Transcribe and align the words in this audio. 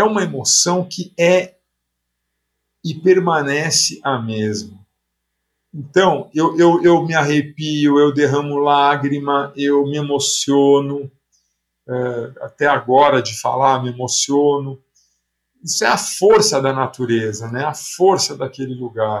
é 0.00 0.04
uma 0.04 0.22
emoção 0.22 0.86
que 0.88 1.12
é 1.18 1.56
e 2.84 2.94
permanece 2.94 4.00
a 4.02 4.18
mesma. 4.18 4.80
Então, 5.72 6.28
eu, 6.34 6.58
eu, 6.58 6.82
eu 6.82 7.02
me 7.06 7.14
arrepio, 7.14 7.98
eu 7.98 8.12
derramo 8.12 8.58
lágrima, 8.58 9.52
eu 9.54 9.84
me 9.84 9.96
emociono, 9.96 11.10
é, 11.88 12.32
até 12.40 12.66
agora 12.66 13.22
de 13.22 13.38
falar, 13.38 13.82
me 13.82 13.90
emociono. 13.90 14.80
Isso 15.62 15.84
é 15.84 15.88
a 15.88 15.98
força 15.98 16.60
da 16.60 16.72
natureza, 16.72 17.48
né? 17.50 17.64
a 17.64 17.74
força 17.74 18.36
daquele 18.36 18.74
lugar. 18.74 19.20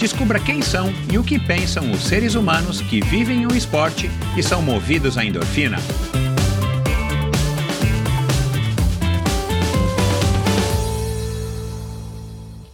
Descubra 0.00 0.40
quem 0.40 0.62
são 0.62 0.90
e 1.12 1.18
o 1.18 1.22
que 1.22 1.38
pensam 1.38 1.92
os 1.92 2.04
seres 2.04 2.34
humanos 2.34 2.80
que 2.80 3.02
vivem 3.02 3.46
o 3.46 3.54
esporte 3.54 4.10
e 4.34 4.42
são 4.42 4.62
movidos 4.62 5.18
à 5.18 5.22
endorfina. 5.26 5.76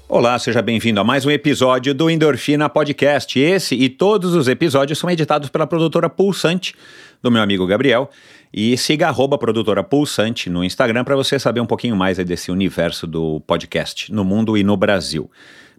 Olá, 0.09 0.39
seja 0.39 0.63
bem-vindo 0.63 1.01
a 1.01 1.05
mais 1.05 1.27
um 1.27 1.31
episódio 1.33 1.93
do 1.93 2.09
Endorfina 2.09 2.69
Podcast. 2.69 3.37
Esse 3.41 3.75
e 3.75 3.89
todos 3.89 4.33
os 4.33 4.47
episódios 4.47 4.97
são 4.97 5.11
editados 5.11 5.49
pela 5.49 5.67
produtora 5.67 6.09
Pulsante, 6.09 6.77
do 7.21 7.29
meu 7.29 7.43
amigo 7.43 7.67
Gabriel. 7.67 8.09
E 8.55 8.79
siga 8.79 9.09
arroba 9.09 9.37
produtora 9.37 9.83
Pulsante 9.83 10.49
no 10.49 10.63
Instagram 10.63 11.03
para 11.03 11.17
você 11.17 11.41
saber 11.41 11.59
um 11.59 11.67
pouquinho 11.67 11.97
mais 11.97 12.19
desse 12.19 12.53
universo 12.53 13.05
do 13.05 13.41
podcast 13.41 14.13
no 14.13 14.25
mundo 14.25 14.57
e 14.57 14.63
no 14.63 14.77
Brasil. 14.77 15.29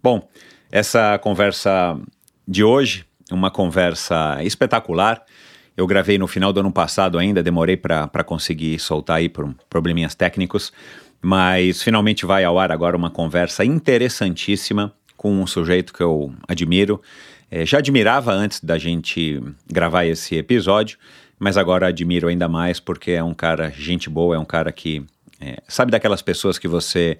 Bom, 0.03 0.27
essa 0.71 1.17
conversa 1.19 1.99
de 2.47 2.63
hoje, 2.63 3.05
uma 3.31 3.51
conversa 3.51 4.43
espetacular. 4.43 5.23
Eu 5.75 5.85
gravei 5.85 6.17
no 6.17 6.27
final 6.27 6.51
do 6.51 6.59
ano 6.59 6.71
passado 6.71 7.17
ainda, 7.17 7.43
demorei 7.43 7.77
para 7.77 8.23
conseguir 8.23 8.79
soltar 8.79 9.17
aí 9.17 9.29
por 9.29 9.53
probleminhas 9.69 10.15
técnicos, 10.15 10.73
mas 11.21 11.83
finalmente 11.83 12.25
vai 12.25 12.43
ao 12.43 12.57
ar 12.57 12.71
agora 12.71 12.97
uma 12.97 13.09
conversa 13.09 13.63
interessantíssima 13.63 14.93
com 15.15 15.41
um 15.41 15.47
sujeito 15.47 15.93
que 15.93 16.01
eu 16.01 16.33
admiro. 16.47 17.02
É, 17.49 17.65
já 17.65 17.77
admirava 17.77 18.31
antes 18.31 18.61
da 18.61 18.77
gente 18.77 19.41
gravar 19.71 20.05
esse 20.05 20.35
episódio, 20.35 20.97
mas 21.39 21.57
agora 21.57 21.87
admiro 21.87 22.27
ainda 22.27 22.47
mais 22.47 22.79
porque 22.79 23.11
é 23.11 23.23
um 23.23 23.33
cara 23.33 23.69
gente 23.69 24.09
boa, 24.09 24.35
é 24.35 24.39
um 24.39 24.45
cara 24.45 24.71
que 24.71 25.05
é, 25.39 25.57
sabe 25.67 25.91
daquelas 25.91 26.21
pessoas 26.21 26.57
que 26.57 26.67
você 26.67 27.19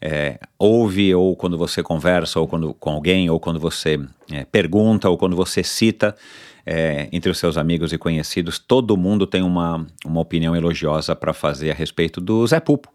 é, 0.00 0.38
ouve, 0.58 1.14
ou 1.14 1.34
quando 1.34 1.58
você 1.58 1.82
conversa, 1.82 2.38
ou 2.38 2.46
quando, 2.46 2.72
com 2.74 2.90
alguém, 2.90 3.28
ou 3.28 3.40
quando 3.40 3.58
você 3.58 3.98
é, 4.30 4.44
pergunta, 4.44 5.08
ou 5.08 5.18
quando 5.18 5.34
você 5.34 5.62
cita 5.62 6.14
é, 6.64 7.08
entre 7.10 7.30
os 7.30 7.38
seus 7.38 7.56
amigos 7.56 7.92
e 7.92 7.98
conhecidos, 7.98 8.58
todo 8.58 8.96
mundo 8.96 9.26
tem 9.26 9.42
uma, 9.42 9.86
uma 10.04 10.20
opinião 10.20 10.54
elogiosa 10.54 11.16
para 11.16 11.32
fazer 11.32 11.70
a 11.70 11.74
respeito 11.74 12.20
do 12.20 12.46
Zé 12.46 12.60
Pupo. 12.60 12.92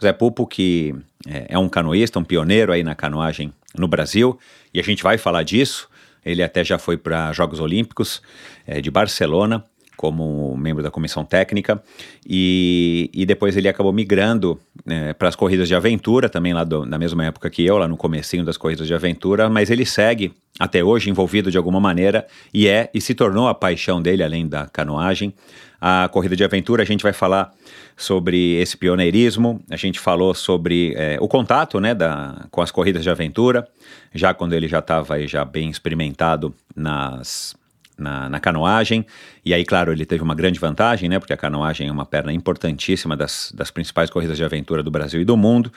Zé 0.00 0.12
Pupo, 0.12 0.46
que 0.46 0.94
é, 1.26 1.46
é 1.50 1.58
um 1.58 1.68
canoísta, 1.68 2.18
um 2.18 2.24
pioneiro 2.24 2.72
aí 2.72 2.82
na 2.82 2.94
canoagem 2.94 3.52
no 3.78 3.88
Brasil, 3.88 4.38
e 4.74 4.80
a 4.80 4.82
gente 4.82 5.02
vai 5.02 5.16
falar 5.16 5.42
disso. 5.42 5.88
Ele 6.24 6.42
até 6.42 6.62
já 6.62 6.78
foi 6.78 6.96
para 6.96 7.32
Jogos 7.32 7.58
Olímpicos 7.58 8.22
é, 8.66 8.80
de 8.80 8.90
Barcelona 8.90 9.64
como 10.02 10.56
membro 10.56 10.82
da 10.82 10.90
comissão 10.90 11.24
técnica 11.24 11.80
e, 12.28 13.08
e 13.14 13.24
depois 13.24 13.56
ele 13.56 13.68
acabou 13.68 13.92
migrando 13.92 14.58
né, 14.84 15.12
para 15.12 15.28
as 15.28 15.36
corridas 15.36 15.68
de 15.68 15.76
aventura, 15.76 16.28
também 16.28 16.52
lá 16.52 16.64
do, 16.64 16.84
na 16.84 16.98
mesma 16.98 17.24
época 17.24 17.48
que 17.48 17.64
eu, 17.64 17.78
lá 17.78 17.86
no 17.86 17.96
comecinho 17.96 18.44
das 18.44 18.56
corridas 18.56 18.88
de 18.88 18.92
aventura, 18.92 19.48
mas 19.48 19.70
ele 19.70 19.86
segue 19.86 20.32
até 20.58 20.82
hoje 20.82 21.08
envolvido 21.08 21.52
de 21.52 21.56
alguma 21.56 21.78
maneira 21.78 22.26
e 22.52 22.66
é 22.66 22.90
e 22.92 23.00
se 23.00 23.14
tornou 23.14 23.46
a 23.46 23.54
paixão 23.54 24.02
dele, 24.02 24.24
além 24.24 24.48
da 24.48 24.66
canoagem. 24.66 25.32
A 25.80 26.08
corrida 26.08 26.34
de 26.34 26.42
aventura, 26.42 26.82
a 26.82 26.86
gente 26.86 27.04
vai 27.04 27.12
falar 27.12 27.52
sobre 27.96 28.54
esse 28.60 28.76
pioneirismo, 28.76 29.62
a 29.70 29.76
gente 29.76 30.00
falou 30.00 30.34
sobre 30.34 30.94
é, 30.96 31.16
o 31.20 31.28
contato 31.28 31.78
né, 31.78 31.94
da, 31.94 32.44
com 32.50 32.60
as 32.60 32.72
corridas 32.72 33.04
de 33.04 33.10
aventura, 33.10 33.68
já 34.12 34.34
quando 34.34 34.52
ele 34.52 34.66
já 34.66 34.80
estava 34.80 35.24
já 35.28 35.44
bem 35.44 35.70
experimentado 35.70 36.52
nas 36.74 37.54
na, 38.02 38.28
na, 38.28 38.40
canoagem. 38.40 39.06
E 39.44 39.54
aí, 39.54 39.64
claro, 39.64 39.92
ele 39.92 40.04
teve 40.04 40.22
uma 40.22 40.34
grande 40.34 40.58
vantagem, 40.58 41.08
né? 41.08 41.18
Porque 41.18 41.32
a 41.32 41.36
canoagem 41.36 41.88
é 41.88 41.92
uma 41.92 42.04
perna 42.04 42.32
importantíssima 42.32 43.16
das, 43.16 43.52
das 43.54 43.70
principais 43.70 44.10
corridas 44.10 44.36
de 44.36 44.44
aventura 44.44 44.82
do 44.82 44.90
Brasil 44.90 45.20
e 45.20 45.24
do 45.24 45.36
mundo. 45.36 45.72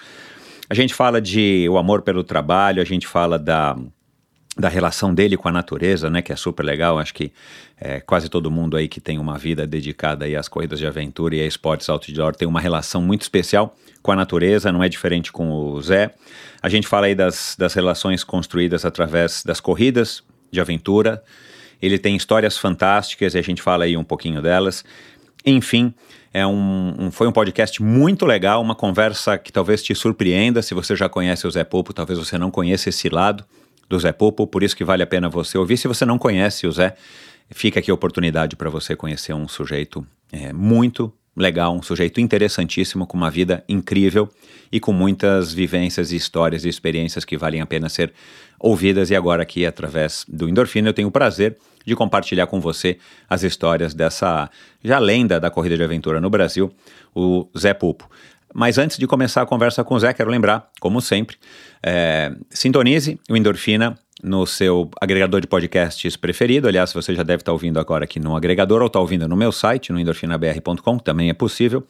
A 0.70 0.74
gente 0.74 0.94
fala 0.94 1.22
de 1.22 1.68
o 1.70 1.78
amor 1.78 2.02
pelo 2.02 2.24
trabalho, 2.24 2.82
a 2.82 2.86
gente 2.86 3.08
fala 3.08 3.40
da, 3.40 3.78
da 4.58 4.68
relação 4.68 5.14
dele 5.14 5.38
com 5.38 5.48
a 5.48 5.52
natureza, 5.52 6.10
né? 6.10 6.22
Que 6.22 6.34
é 6.34 6.36
super 6.36 6.64
legal. 6.64 6.98
Acho 6.98 7.14
que 7.14 7.32
é, 7.80 8.00
quase 8.00 8.30
todo 8.30 8.50
mundo 8.50 8.76
aí 8.78 8.88
que 8.88 9.00
tem 9.00 9.20
uma 9.20 9.38
vida 9.38 9.68
dedicada 9.68 10.26
aí 10.26 10.36
às 10.36 10.48
corridas 10.48 10.80
de 10.80 10.88
aventura 10.88 11.36
e 11.36 11.42
a 11.42 11.46
esportes 11.46 11.90
outdoor 11.90 12.36
tem 12.36 12.48
uma 12.48 12.60
relação 12.60 13.02
muito 13.02 13.22
especial 13.22 13.76
com 14.02 14.12
a 14.12 14.16
natureza, 14.16 14.72
não 14.72 14.84
é 14.84 14.88
diferente 14.88 15.32
com 15.32 15.50
o 15.50 15.82
Zé. 15.82 16.14
A 16.62 16.70
gente 16.70 16.88
fala 16.88 17.08
aí 17.08 17.16
das, 17.16 17.56
das 17.58 17.74
relações 17.74 18.24
construídas 18.24 18.86
através 18.86 19.44
das 19.44 19.60
corridas 19.60 20.24
de 20.52 20.62
aventura, 20.62 21.24
ele 21.86 22.00
tem 22.00 22.16
histórias 22.16 22.58
fantásticas 22.58 23.36
e 23.36 23.38
a 23.38 23.42
gente 23.42 23.62
fala 23.62 23.86
aí 23.86 23.96
um 23.96 24.04
pouquinho 24.04 24.42
delas. 24.42 24.84
Enfim, 25.46 25.94
é 26.34 26.46
um, 26.46 26.96
um, 27.00 27.12
foi 27.12 27.28
um 27.28 27.32
podcast 27.32 27.82
muito 27.82 28.26
legal, 28.26 28.62
uma 28.62 28.76
conversa 28.76 29.38
que 29.38 29.52
talvez 29.52 29.82
te 29.84 29.94
surpreenda. 29.94 30.62
Se 30.62 30.74
você 30.74 30.96
já 30.96 31.08
conhece 31.08 31.46
o 31.48 31.52
Zé 31.52 31.64
Popo, 31.64 31.94
talvez 31.94 32.20
você 32.20 32.38
não 32.38 32.52
conheça 32.52 32.90
esse 32.90 33.08
lado 33.10 33.46
do 33.88 34.00
Zé 34.00 34.12
Popo, 34.12 34.48
por 34.48 34.64
isso 34.64 34.76
que 34.76 34.84
vale 34.84 35.04
a 35.04 35.08
pena 35.08 35.30
você 35.30 35.58
ouvir. 35.58 35.78
Se 35.78 35.88
você 35.88 36.06
não 36.06 36.18
conhece 36.18 36.66
o 36.68 36.72
Zé, 36.72 36.96
fica 37.52 37.80
aqui 37.80 37.92
a 37.92 37.94
oportunidade 37.94 38.56
para 38.56 38.70
você 38.70 38.96
conhecer 38.96 39.34
um 39.34 39.48
sujeito 39.48 40.06
é, 40.32 40.52
muito 40.52 41.14
legal, 41.36 41.76
um 41.76 41.82
sujeito 41.82 42.22
interessantíssimo, 42.22 43.06
com 43.06 43.18
uma 43.18 43.30
vida 43.30 43.64
incrível 43.68 44.30
e 44.72 44.80
com 44.80 44.94
muitas 44.94 45.54
vivências, 45.54 46.12
histórias 46.12 46.66
e 46.66 46.70
experiências 46.70 47.26
que 47.26 47.38
valem 47.38 47.62
a 47.62 47.66
pena 47.66 47.90
ser 47.90 48.14
ouvidas. 48.60 49.10
E 49.10 49.16
agora, 49.16 49.44
aqui, 49.44 49.66
através 49.66 50.26
do 50.28 50.48
Endorfina, 50.48 50.90
eu 50.90 50.94
tenho 50.94 51.08
o 51.08 51.12
prazer 51.12 51.58
de 51.86 51.96
compartilhar 51.96 52.48
com 52.48 52.60
você 52.60 52.98
as 53.30 53.44
histórias 53.44 53.94
dessa 53.94 54.50
já 54.84 55.00
lenda 55.00 55.40
da 55.40 55.52
corrida 55.52 55.78
de 55.78 55.84
aventura 55.84 56.20
no 56.20 56.30
Brasil, 56.30 56.72
o 57.14 57.48
Zé 57.58 57.74
Pupo. 57.74 58.10
Mas 58.54 58.78
antes 58.78 58.98
de 58.98 59.06
começar 59.06 59.42
a 59.42 59.46
conversa 59.46 59.84
com 59.84 59.96
o 59.96 60.00
Zé, 60.00 60.14
quero 60.14 60.32
lembrar, 60.32 60.70
como 60.80 61.02
sempre, 61.02 61.36
é, 61.84 62.34
sintonize 62.50 63.20
o 63.30 63.36
Endorfina 63.36 63.98
no 64.24 64.46
seu 64.46 64.90
agregador 65.00 65.42
de 65.42 65.48
podcasts 65.48 66.16
preferido. 66.16 66.68
Aliás, 66.68 66.94
você 66.94 67.14
já 67.14 67.22
deve 67.22 67.42
estar 67.42 67.52
ouvindo 67.52 67.80
agora 67.80 68.06
aqui 68.06 68.20
no 68.20 68.36
agregador 68.36 68.82
ou 68.82 68.88
está 68.88 69.00
ouvindo 69.00 69.28
no 69.28 69.36
meu 69.36 69.52
site, 69.52 69.92
no 69.92 70.00
endorfinabr.com, 70.00 70.98
também 70.98 71.30
é 71.30 71.34
possível. 71.34 71.86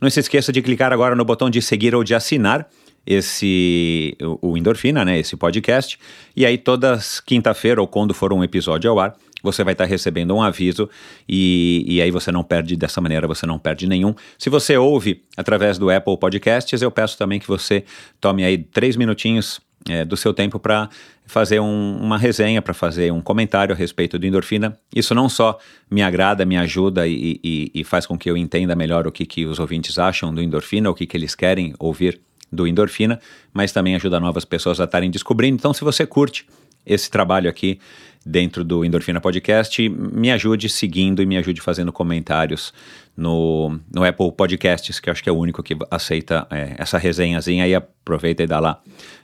Não 0.00 0.08
se 0.10 0.20
esqueça 0.20 0.52
de 0.52 0.60
clicar 0.62 0.92
agora 0.92 1.16
no 1.16 1.24
botão 1.24 1.48
de 1.48 1.62
seguir 1.62 1.94
ou 1.94 2.04
de 2.04 2.14
assinar 2.14 2.68
esse 3.10 4.16
o, 4.22 4.52
o 4.52 4.56
Endorfina, 4.56 5.04
né, 5.04 5.18
esse 5.18 5.36
podcast. 5.36 5.98
E 6.36 6.46
aí 6.46 6.56
toda 6.56 6.96
quinta-feira 7.26 7.80
ou 7.80 7.88
quando 7.88 8.14
for 8.14 8.32
um 8.32 8.44
episódio 8.44 8.88
ao 8.88 9.00
ar, 9.00 9.16
você 9.42 9.64
vai 9.64 9.72
estar 9.72 9.84
recebendo 9.84 10.32
um 10.32 10.40
aviso 10.40 10.88
e, 11.28 11.84
e 11.88 12.00
aí 12.00 12.10
você 12.10 12.30
não 12.30 12.44
perde 12.44 12.76
dessa 12.76 13.00
maneira, 13.00 13.26
você 13.26 13.46
não 13.46 13.58
perde 13.58 13.88
nenhum. 13.88 14.14
Se 14.38 14.48
você 14.48 14.76
ouve 14.76 15.24
através 15.36 15.76
do 15.76 15.90
Apple 15.90 16.16
Podcasts, 16.18 16.80
eu 16.80 16.90
peço 16.90 17.18
também 17.18 17.40
que 17.40 17.48
você 17.48 17.84
tome 18.20 18.44
aí 18.44 18.58
três 18.58 18.96
minutinhos 18.96 19.60
é, 19.88 20.04
do 20.04 20.16
seu 20.16 20.32
tempo 20.32 20.60
para 20.60 20.88
fazer 21.26 21.58
um, 21.58 21.96
uma 22.00 22.18
resenha, 22.18 22.62
para 22.62 22.74
fazer 22.74 23.12
um 23.12 23.20
comentário 23.20 23.74
a 23.74 23.76
respeito 23.76 24.18
do 24.18 24.26
endorfina. 24.26 24.78
Isso 24.94 25.14
não 25.14 25.28
só 25.28 25.58
me 25.90 26.02
agrada, 26.02 26.44
me 26.44 26.56
ajuda 26.56 27.08
e, 27.08 27.40
e, 27.42 27.70
e 27.74 27.82
faz 27.82 28.06
com 28.06 28.16
que 28.16 28.30
eu 28.30 28.36
entenda 28.36 28.76
melhor 28.76 29.06
o 29.06 29.12
que, 29.12 29.24
que 29.26 29.46
os 29.46 29.58
ouvintes 29.58 29.98
acham 29.98 30.32
do 30.32 30.42
endorfina, 30.42 30.90
o 30.90 30.94
que, 30.94 31.06
que 31.06 31.16
eles 31.16 31.34
querem 31.34 31.74
ouvir 31.78 32.20
do 32.52 32.66
endorfina, 32.66 33.20
mas 33.52 33.72
também 33.72 33.94
ajuda 33.94 34.18
novas 34.18 34.44
pessoas 34.44 34.80
a 34.80 34.84
estarem 34.84 35.10
descobrindo. 35.10 35.56
Então, 35.56 35.72
se 35.72 35.82
você 35.82 36.06
curte 36.06 36.46
esse 36.84 37.10
trabalho 37.10 37.48
aqui 37.48 37.78
dentro 38.24 38.64
do 38.64 38.84
Endorfina 38.84 39.20
Podcast, 39.20 39.88
me 39.88 40.30
ajude 40.30 40.68
seguindo 40.68 41.22
e 41.22 41.26
me 41.26 41.38
ajude 41.38 41.60
fazendo 41.60 41.92
comentários 41.92 42.72
no, 43.16 43.78
no 43.92 44.04
Apple 44.04 44.32
Podcasts, 44.32 45.00
que 45.00 45.08
eu 45.08 45.12
acho 45.12 45.22
que 45.22 45.28
é 45.28 45.32
o 45.32 45.36
único 45.36 45.62
que 45.62 45.76
aceita 45.90 46.46
é, 46.50 46.74
essa 46.78 46.98
resenhazinha. 46.98 47.64
Aí 47.64 47.74
aproveita 47.74 48.42
e 48.42 48.46
dá 48.46 48.60
lá 48.60 48.80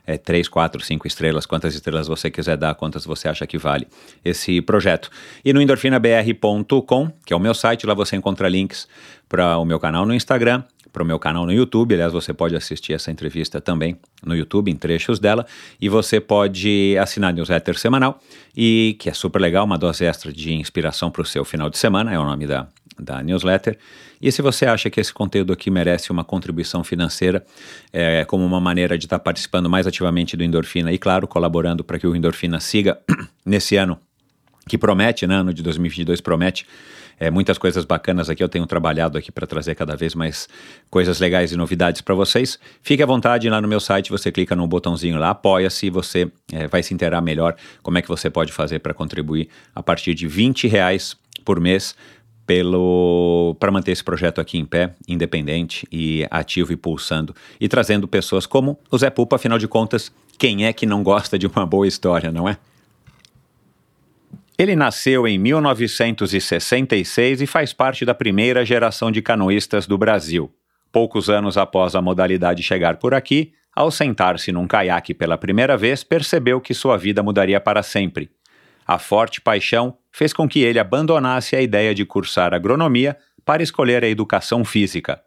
é, 0.07 0.17
3, 0.17 0.49
4, 0.49 0.83
5 0.83 1.07
estrelas, 1.07 1.47
quantas 1.47 1.75
estrelas 1.75 2.07
você 2.07 2.31
quiser 2.31 2.57
dar, 2.57 2.75
quantas 2.75 3.05
você 3.05 3.29
acha 3.29 3.47
que 3.47 3.59
vale 3.59 3.87
esse 4.25 4.61
projeto. 4.63 5.11
E 5.45 5.53
no 5.53 5.61
endorfinabr.com, 5.61 7.11
que 7.25 7.33
é 7.33 7.37
o 7.37 7.41
meu 7.41 7.55
site, 7.55 7.87
lá 7.87 7.95
você 7.95 8.17
encontra 8.17 8.49
links 8.49 8.89
para 9.29 9.59
o 9.59 9.65
meu 9.65 9.79
canal 9.79 10.07
no 10.07 10.15
Instagram 10.15 10.63
para 10.97 11.03
o 11.03 11.07
meu 11.07 11.19
canal 11.19 11.45
no 11.45 11.53
YouTube. 11.53 11.93
Aliás, 11.93 12.11
você 12.11 12.33
pode 12.33 12.57
assistir 12.57 12.95
essa 12.95 13.11
entrevista 13.11 13.61
também 13.61 13.99
no 14.25 14.35
YouTube, 14.35 14.71
em 14.71 14.77
trechos 14.77 15.19
dela. 15.19 15.45
E 15.79 15.91
você 15.91 16.19
pode 16.19 16.97
assinar 16.99 17.29
a 17.29 17.33
newsletter 17.35 17.79
semanal, 17.79 18.19
e 18.57 18.97
que 18.99 19.11
é 19.11 19.13
super 19.13 19.39
legal, 19.39 19.67
uma 19.67 19.77
dose 19.77 20.07
extra 20.07 20.33
de 20.33 20.55
inspiração 20.55 21.11
para 21.11 21.21
o 21.21 21.25
seu 21.27 21.45
final 21.45 21.69
de 21.69 21.77
semana, 21.77 22.15
é 22.15 22.19
o 22.19 22.25
nome 22.25 22.47
da, 22.47 22.67
da 22.99 23.23
newsletter. 23.23 23.79
E 24.23 24.33
se 24.33 24.41
você 24.41 24.65
acha 24.65 24.89
que 24.89 24.99
esse 24.99 25.13
conteúdo 25.13 25.53
aqui 25.53 25.71
merece 25.71 26.11
uma 26.11 26.25
contribuição 26.25 26.83
financeira, 26.83 27.45
é, 27.93 28.25
como 28.25 28.47
uma 28.47 28.59
maneira 28.59 28.97
de 28.97 29.05
estar 29.05 29.19
tá 29.19 29.23
participando 29.23 29.69
mais 29.69 29.87
ativamente 29.87 30.35
do 30.35 30.43
Endorfina 30.43 30.91
e, 30.93 30.97
claro, 30.97 31.29
colaborando 31.29 31.85
para 31.85 31.99
que 31.99 32.07
o 32.07 32.17
Endorfina 32.17 32.59
siga 32.59 32.99
nesse 33.45 33.77
ano 33.77 33.99
que 34.67 34.79
promete, 34.79 35.27
né, 35.27 35.35
ano 35.35 35.53
de 35.53 35.63
2022 35.63 36.23
promete 36.23 36.67
é, 37.19 37.31
muitas 37.31 37.59
coisas 37.59 37.85
bacanas 37.85 38.29
aqui. 38.29 38.43
Eu 38.43 38.49
tenho 38.49 38.67
trabalhado 38.67 39.17
aqui 39.19 39.33
para 39.33 39.47
trazer 39.47 39.75
cada 39.75 39.97
vez 39.97 40.15
mais 40.15 40.49
coisas 40.91 41.19
legais 41.21 41.53
e 41.53 41.57
novidades 41.57 42.01
para 42.01 42.15
vocês. 42.15 42.59
Fique 42.83 43.03
à 43.03 43.07
vontade 43.07 43.49
lá 43.49 43.61
no 43.61 43.69
meu 43.69 43.81
site, 43.81 44.11
você 44.11 44.31
clica 44.31 44.55
no 44.55 44.67
botãozinho 44.67 45.19
lá, 45.19 45.31
apoia-se 45.31 45.91
você 45.91 46.31
é, 46.53 46.67
vai 46.67 46.83
se 46.83 46.95
inteirar 46.95 47.21
melhor 47.21 47.57
como 47.83 47.99
é 47.99 48.03
que 48.03 48.09
você 48.09 48.29
pode 48.31 48.53
fazer 48.53 48.81
para 48.81 48.95
contribuir 48.95 49.49
a 49.75 49.83
partir 49.83 50.15
de 50.15 50.27
20 50.27 50.67
reais 50.69 51.17
por 51.45 51.61
mês 51.61 51.95
pelo 52.47 53.57
para 53.59 53.73
manter 53.73 53.91
esse 53.91 54.05
projeto 54.05 54.41
aqui 54.41 54.57
em 54.57 54.65
pé, 54.65 54.95
independente 55.09 55.87
e 55.91 56.27
ativo 56.31 56.73
e 56.73 56.77
pulsando 56.77 57.35
e 57.61 57.69
trazendo 57.69 58.07
pessoas 58.07 58.47
como 58.47 58.79
o 58.91 58.97
Zé 58.97 59.11
Pupa, 59.11 59.37
afinal 59.37 59.59
de 59.59 59.67
contas, 59.67 60.13
quem 60.39 60.65
é 60.65 60.73
que 60.73 60.87
não 60.87 61.03
gosta 61.03 61.39
de 61.39 61.47
uma 61.47 61.67
boa 61.67 61.89
história, 61.89 62.31
não 62.31 62.49
é? 62.49 62.57
Ele 64.59 64.75
nasceu 64.75 65.29
em 65.29 65.39
1966 65.39 67.43
e 67.43 67.47
faz 67.47 67.75
parte 67.75 68.07
da 68.07 68.15
primeira 68.15 68.65
geração 68.65 69.11
de 69.11 69.21
canoístas 69.21 69.87
do 69.87 69.99
Brasil. 69.99 70.51
Poucos 70.91 71.29
anos 71.29 71.59
após 71.59 71.95
a 71.95 72.01
modalidade 72.01 72.63
chegar 72.63 72.97
por 72.97 73.13
aqui, 73.13 73.53
ao 73.75 73.91
sentar-se 73.91 74.51
num 74.53 74.67
caiaque 74.67 75.13
pela 75.13 75.37
primeira 75.37 75.77
vez, 75.77 76.03
percebeu 76.03 76.59
que 76.59 76.73
sua 76.73 76.97
vida 76.97 77.23
mudaria 77.23 77.61
para 77.61 77.83
sempre. 77.83 78.31
A 78.87 78.99
forte 78.99 79.43
paixão 79.43 79.99
fez 80.11 80.33
com 80.33 80.49
que 80.49 80.61
ele 80.61 80.79
abandonasse 80.79 81.55
a 81.55 81.61
ideia 81.61 81.95
de 81.95 82.07
cursar 82.07 82.55
agronomia 82.55 83.15
para 83.45 83.63
escolher 83.63 84.03
a 84.03 84.09
educação 84.09 84.65
física. 84.65 85.21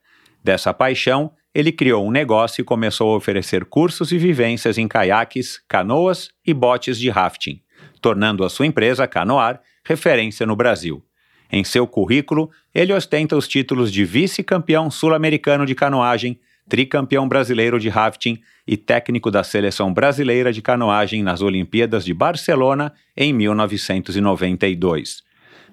Dessa 0.43 0.73
paixão, 0.73 1.31
ele 1.53 1.71
criou 1.71 2.03
um 2.03 2.09
negócio 2.09 2.63
e 2.63 2.65
começou 2.65 3.13
a 3.13 3.17
oferecer 3.17 3.63
cursos 3.65 4.11
e 4.11 4.17
vivências 4.17 4.79
em 4.79 4.87
caiaques, 4.87 5.61
canoas 5.67 6.31
e 6.43 6.51
botes 6.51 6.97
de 6.97 7.11
rafting 7.11 7.61
tornando 8.01 8.43
a 8.43 8.49
sua 8.49 8.65
empresa, 8.65 9.07
Canoar, 9.07 9.61
referência 9.83 10.45
no 10.45 10.55
Brasil. 10.55 11.03
Em 11.51 11.63
seu 11.63 11.87
currículo, 11.87 12.51
ele 12.73 12.93
ostenta 12.93 13.35
os 13.35 13.47
títulos 13.47 13.91
de 13.91 14.05
vice-campeão 14.05 14.91
sul-americano 14.91 15.65
de 15.65 15.73
canoagem, 15.73 16.39
tricampeão 16.67 17.27
brasileiro 17.27 17.79
de 17.79 17.89
rafting 17.89 18.39
e 18.67 18.77
técnico 18.77 19.31
da 19.31 19.43
seleção 19.43 19.91
brasileira 19.91 20.53
de 20.53 20.61
canoagem 20.61 21.23
nas 21.23 21.41
Olimpíadas 21.41 22.05
de 22.05 22.13
Barcelona 22.13 22.93
em 23.17 23.33
1992. 23.33 25.23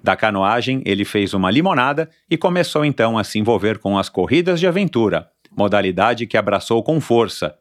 Da 0.02 0.16
canoagem, 0.16 0.82
ele 0.86 1.04
fez 1.04 1.34
uma 1.34 1.50
limonada 1.50 2.08
e 2.30 2.38
começou 2.38 2.84
então 2.84 3.18
a 3.18 3.24
se 3.24 3.38
envolver 3.38 3.78
com 3.78 3.98
as 3.98 4.08
corridas 4.08 4.58
de 4.58 4.66
aventura, 4.66 5.28
modalidade 5.54 6.26
que 6.26 6.36
abraçou 6.36 6.82
com 6.82 7.00
força, 7.00 7.54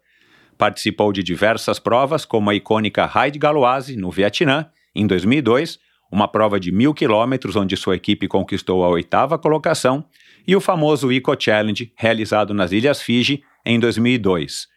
Participou 0.58 1.12
de 1.12 1.22
diversas 1.22 1.80
provas, 1.80 2.24
como 2.24 2.50
a 2.50 2.56
icônica 2.56 3.06
Raid 3.06 3.38
Galoise, 3.38 3.96
no 3.98 4.10
Vietnã, 4.10 4.68
em 4.96 5.06
2002, 5.06 5.80
uma 6.10 6.28
prova 6.28 6.60
de 6.60 6.72
mil 6.72 6.94
quilômetros 6.94 7.56
onde 7.56 7.76
sua 7.76 7.96
equipe 7.96 8.28
conquistou 8.28 8.84
a 8.84 8.90
oitava 8.90 9.38
colocação, 9.38 10.06
e 10.48 10.56
o 10.56 10.62
famoso 10.62 11.12
Eco 11.12 11.36
Challenge, 11.38 11.92
realizado 11.96 12.54
nas 12.54 12.72
Ilhas 12.72 13.02
Fiji, 13.02 13.44
em 13.66 13.80
2002. 13.80 14.68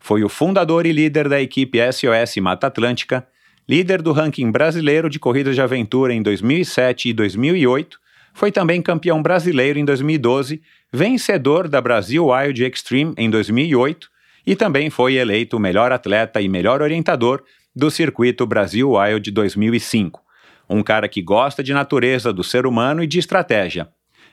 Foi 0.00 0.24
o 0.24 0.28
fundador 0.28 0.86
e 0.86 0.92
líder 0.92 1.28
da 1.28 1.40
equipe 1.40 1.78
SOS 1.92 2.36
Mata 2.40 2.66
Atlântica, 2.66 3.26
líder 3.68 4.02
do 4.02 4.12
ranking 4.12 4.50
brasileiro 4.50 5.08
de 5.08 5.18
corridas 5.18 5.54
de 5.54 5.60
aventura 5.60 6.12
em 6.12 6.22
2007 6.22 7.10
e 7.10 7.12
2008, 7.12 8.00
foi 8.32 8.50
também 8.50 8.80
campeão 8.80 9.22
brasileiro 9.22 9.78
em 9.78 9.84
2012, 9.84 10.62
vencedor 10.92 11.68
da 11.68 11.80
Brasil 11.80 12.26
Wild 12.26 12.64
Extreme 12.64 13.14
em 13.16 13.28
2008 13.28 14.08
e 14.46 14.56
também 14.56 14.90
foi 14.90 15.14
eleito 15.14 15.58
melhor 15.58 15.92
atleta 15.92 16.40
e 16.40 16.48
melhor 16.48 16.82
orientador 16.82 17.42
do 17.74 17.90
circuito 17.90 18.46
Brasil 18.46 18.92
Wild 18.92 19.30
2005. 19.30 20.20
Um 20.68 20.82
cara 20.82 21.08
que 21.08 21.22
gosta 21.22 21.62
de 21.62 21.72
natureza, 21.72 22.32
do 22.32 22.44
ser 22.44 22.66
humano 22.66 23.02
e 23.02 23.06
de 23.06 23.18
estratégia. 23.18 23.88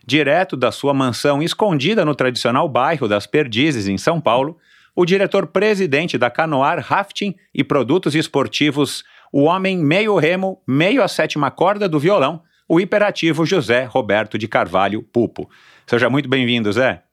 Direto 0.06 0.56
da 0.56 0.71
sua 0.71 0.94
mansão 0.94 1.42
escondida 1.42 2.06
no 2.06 2.15
tradicional 2.15 2.69
bairro 2.69 3.07
das 3.07 3.27
Perdizes, 3.27 3.88
em 3.88 3.98
São 3.98 4.21
Paulo, 4.21 4.57
o 4.95 5.06
diretor-presidente 5.06 6.18
da 6.18 6.30
Canoar 6.30 6.80
Rafting 6.80 7.36
e 7.54 7.63
Produtos 7.63 8.15
Esportivos, 8.15 9.04
o 9.31 9.44
homem 9.44 9.77
meio 9.77 10.15
remo, 10.18 10.62
meio 10.68 11.04
a 11.04 11.07
sétima 11.07 11.51
corda 11.51 11.88
do 11.88 12.00
violão, 12.00 12.42
o 12.68 12.80
hiperativo 12.80 13.45
José 13.45 13.83
Roberto 13.83 14.38
de 14.38 14.48
Carvalho 14.48 15.04
Pupo. 15.04 15.50
Seja 15.86 16.09
muito 16.09 16.27
bem-vindo, 16.27 16.71
Zé. 16.71 17.04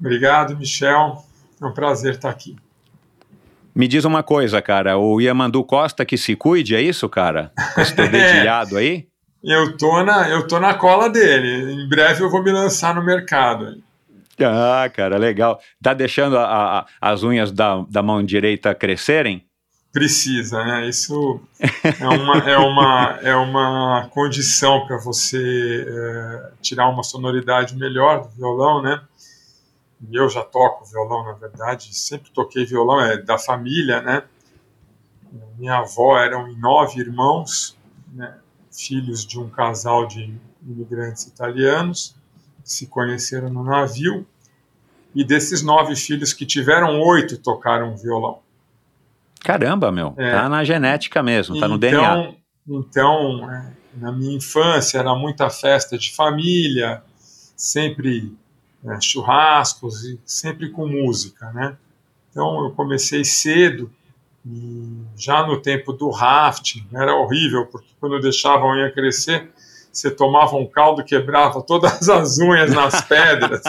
Obrigado, 0.00 0.56
Michel. 0.56 1.22
É 1.62 1.66
um 1.66 1.72
prazer 1.72 2.14
estar 2.14 2.30
aqui. 2.30 2.56
Me 3.74 3.88
diz 3.88 4.04
uma 4.04 4.22
coisa, 4.22 4.60
cara, 4.60 4.98
o 4.98 5.20
Yamandu 5.20 5.64
Costa 5.64 6.04
que 6.04 6.18
se 6.18 6.36
cuide, 6.36 6.74
é 6.74 6.82
isso, 6.82 7.08
cara? 7.08 7.52
Esse 7.78 7.94
teu 7.94 8.08
dedilhado 8.10 8.76
aí? 8.76 9.06
Eu 9.42 9.76
tô, 9.76 10.02
na, 10.02 10.28
eu 10.28 10.46
tô 10.46 10.60
na 10.60 10.74
cola 10.74 11.08
dele. 11.08 11.72
Em 11.72 11.88
breve 11.88 12.22
eu 12.22 12.30
vou 12.30 12.42
me 12.42 12.52
lançar 12.52 12.94
no 12.94 13.02
mercado. 13.02 13.82
Ah, 14.38 14.88
cara, 14.92 15.16
legal. 15.16 15.60
Tá 15.82 15.94
deixando 15.94 16.36
a, 16.36 16.80
a, 16.80 16.86
as 17.00 17.22
unhas 17.22 17.50
da, 17.50 17.84
da 17.88 18.02
mão 18.02 18.22
direita 18.22 18.74
crescerem? 18.74 19.44
Precisa, 19.92 20.64
né? 20.64 20.88
Isso 20.88 21.40
é 21.60 22.08
uma, 22.08 22.38
é 22.38 22.56
uma, 22.56 23.18
é 23.22 23.36
uma 23.36 24.08
condição 24.10 24.86
para 24.86 24.96
você 24.96 25.86
é, 25.86 26.50
tirar 26.62 26.88
uma 26.88 27.02
sonoridade 27.02 27.76
melhor 27.76 28.22
do 28.22 28.28
violão, 28.30 28.80
né? 28.80 29.00
E 30.10 30.16
eu 30.16 30.28
já 30.28 30.42
toco 30.42 30.84
violão, 30.84 31.24
na 31.24 31.32
verdade, 31.32 31.94
sempre 31.94 32.30
toquei 32.30 32.64
violão, 32.64 33.00
é 33.00 33.16
da 33.16 33.38
família, 33.38 34.00
né? 34.00 34.24
Minha 35.56 35.78
avó 35.78 36.18
eram 36.18 36.52
nove 36.56 37.00
irmãos, 37.00 37.78
né? 38.12 38.36
filhos 38.70 39.24
de 39.24 39.38
um 39.38 39.48
casal 39.48 40.06
de 40.06 40.34
imigrantes 40.66 41.26
italianos, 41.26 42.16
se 42.64 42.86
conheceram 42.86 43.50
no 43.50 43.62
navio, 43.62 44.26
e 45.14 45.24
desses 45.24 45.62
nove 45.62 45.94
filhos 45.94 46.32
que 46.32 46.46
tiveram, 46.46 47.00
oito 47.00 47.36
tocaram 47.36 47.96
violão. 47.96 48.40
Caramba, 49.40 49.92
meu, 49.92 50.14
é, 50.16 50.30
tá 50.30 50.48
na 50.48 50.64
genética 50.64 51.22
mesmo, 51.22 51.58
tá 51.58 51.68
no 51.68 51.76
DNA. 51.76 51.98
Então, 51.98 52.36
então 52.68 53.50
é, 53.50 53.72
na 53.94 54.12
minha 54.12 54.36
infância 54.36 54.98
era 54.98 55.14
muita 55.14 55.50
festa 55.50 55.98
de 55.98 56.14
família, 56.14 57.02
sempre 57.56 58.34
né, 58.82 58.98
churrascos 59.00 60.04
e 60.04 60.18
sempre 60.24 60.70
com 60.70 60.86
música, 60.86 61.50
né? 61.52 61.76
Então 62.30 62.64
eu 62.64 62.70
comecei 62.72 63.24
cedo 63.24 63.90
e 64.44 65.04
já 65.16 65.46
no 65.46 65.60
tempo 65.60 65.92
do 65.92 66.10
rafting 66.10 66.84
era 66.92 67.14
horrível 67.14 67.66
porque 67.66 67.88
quando 68.00 68.20
deixava 68.20 68.64
a 68.64 68.72
unha 68.72 68.90
crescer 68.90 69.50
você 69.92 70.10
tomava 70.10 70.56
um 70.56 70.66
caldo 70.66 71.04
quebrava 71.04 71.62
todas 71.62 72.08
as 72.08 72.38
unhas 72.38 72.72
nas 72.72 73.02
pedras. 73.06 73.62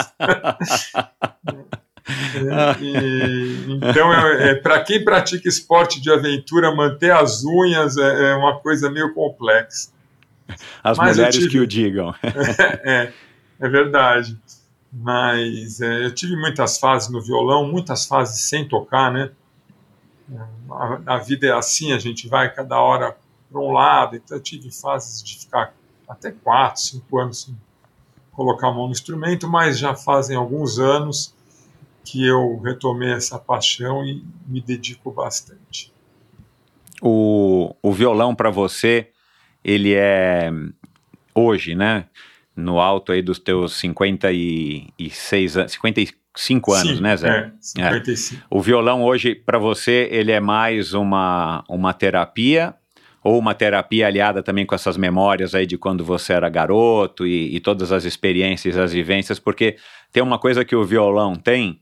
e, 2.81 3.65
então, 3.69 4.13
é, 4.13 4.51
é 4.51 4.55
para 4.55 4.81
quem 4.81 5.03
pratica 5.03 5.47
esporte 5.47 6.01
de 6.01 6.11
aventura, 6.11 6.73
manter 6.73 7.11
as 7.11 7.43
unhas 7.43 7.97
é, 7.97 8.31
é 8.31 8.35
uma 8.35 8.57
coisa 8.59 8.89
meio 8.89 9.13
complexa. 9.13 9.91
As 10.83 10.97
Mas 10.97 11.17
mulheres 11.17 11.35
tive, 11.35 11.49
que 11.49 11.59
o 11.59 11.67
digam. 11.67 12.13
é, 12.23 13.11
é 13.59 13.69
verdade. 13.69 14.37
Mas 14.93 15.81
é, 15.81 16.05
eu 16.05 16.13
tive 16.13 16.35
muitas 16.35 16.77
fases 16.77 17.09
no 17.09 17.19
violão, 17.19 17.65
muitas 17.65 18.05
fases 18.05 18.41
sem 18.41 18.67
tocar, 18.67 19.11
né? 19.11 19.31
A, 20.69 21.15
a 21.15 21.17
vida 21.17 21.47
é 21.47 21.51
assim, 21.51 21.91
a 21.91 21.99
gente 21.99 22.27
vai 22.27 22.53
cada 22.53 22.79
hora 22.79 23.17
para 23.51 23.59
um 23.59 23.71
lado, 23.71 24.15
então 24.15 24.37
eu 24.37 24.41
tive 24.41 24.71
fases 24.71 25.23
de 25.23 25.39
ficar 25.39 25.73
até 26.07 26.31
quatro, 26.31 26.81
cinco 26.81 27.19
anos 27.19 27.41
sem 27.43 27.57
colocar 28.31 28.67
a 28.67 28.71
mão 28.71 28.85
no 28.85 28.91
instrumento, 28.91 29.47
mas 29.47 29.77
já 29.77 29.95
fazem 29.95 30.35
alguns 30.35 30.79
anos 30.79 31.33
que 32.03 32.25
eu 32.25 32.59
retomei 32.59 33.13
essa 33.13 33.39
paixão 33.39 34.05
e 34.05 34.23
me 34.45 34.61
dedico 34.61 35.11
bastante. 35.11 35.91
o, 37.01 37.75
o 37.81 37.91
violão 37.91 38.33
para 38.33 38.49
você, 38.49 39.09
ele 39.63 39.93
é 39.93 40.49
hoje, 41.35 41.75
né? 41.75 42.05
No 42.55 42.79
alto 42.79 43.11
aí 43.11 43.21
dos 43.21 43.39
teus 43.39 43.73
56 43.77 45.57
anos, 45.57 45.71
55 45.71 46.73
anos, 46.73 46.97
Sim, 46.97 47.01
né, 47.01 47.17
Zé? 47.17 47.29
É, 47.29 47.51
55. 47.59 48.41
O 48.49 48.61
violão 48.61 49.03
hoje, 49.03 49.33
para 49.33 49.57
você, 49.57 50.07
ele 50.11 50.31
é 50.31 50.39
mais 50.39 50.93
uma, 50.93 51.63
uma 51.67 51.93
terapia 51.93 52.75
ou 53.23 53.39
uma 53.39 53.55
terapia 53.55 54.05
aliada 54.05 54.43
também 54.43 54.65
com 54.65 54.75
essas 54.75 54.97
memórias 54.97 55.55
aí 55.55 55.65
de 55.65 55.77
quando 55.77 56.03
você 56.03 56.33
era 56.33 56.49
garoto 56.49 57.25
e, 57.25 57.55
e 57.55 57.59
todas 57.59 57.91
as 57.91 58.03
experiências, 58.03 58.77
as 58.77 58.91
vivências, 58.91 59.39
porque 59.39 59.77
tem 60.11 60.21
uma 60.21 60.37
coisa 60.37 60.65
que 60.65 60.75
o 60.75 60.83
violão 60.83 61.35
tem 61.35 61.79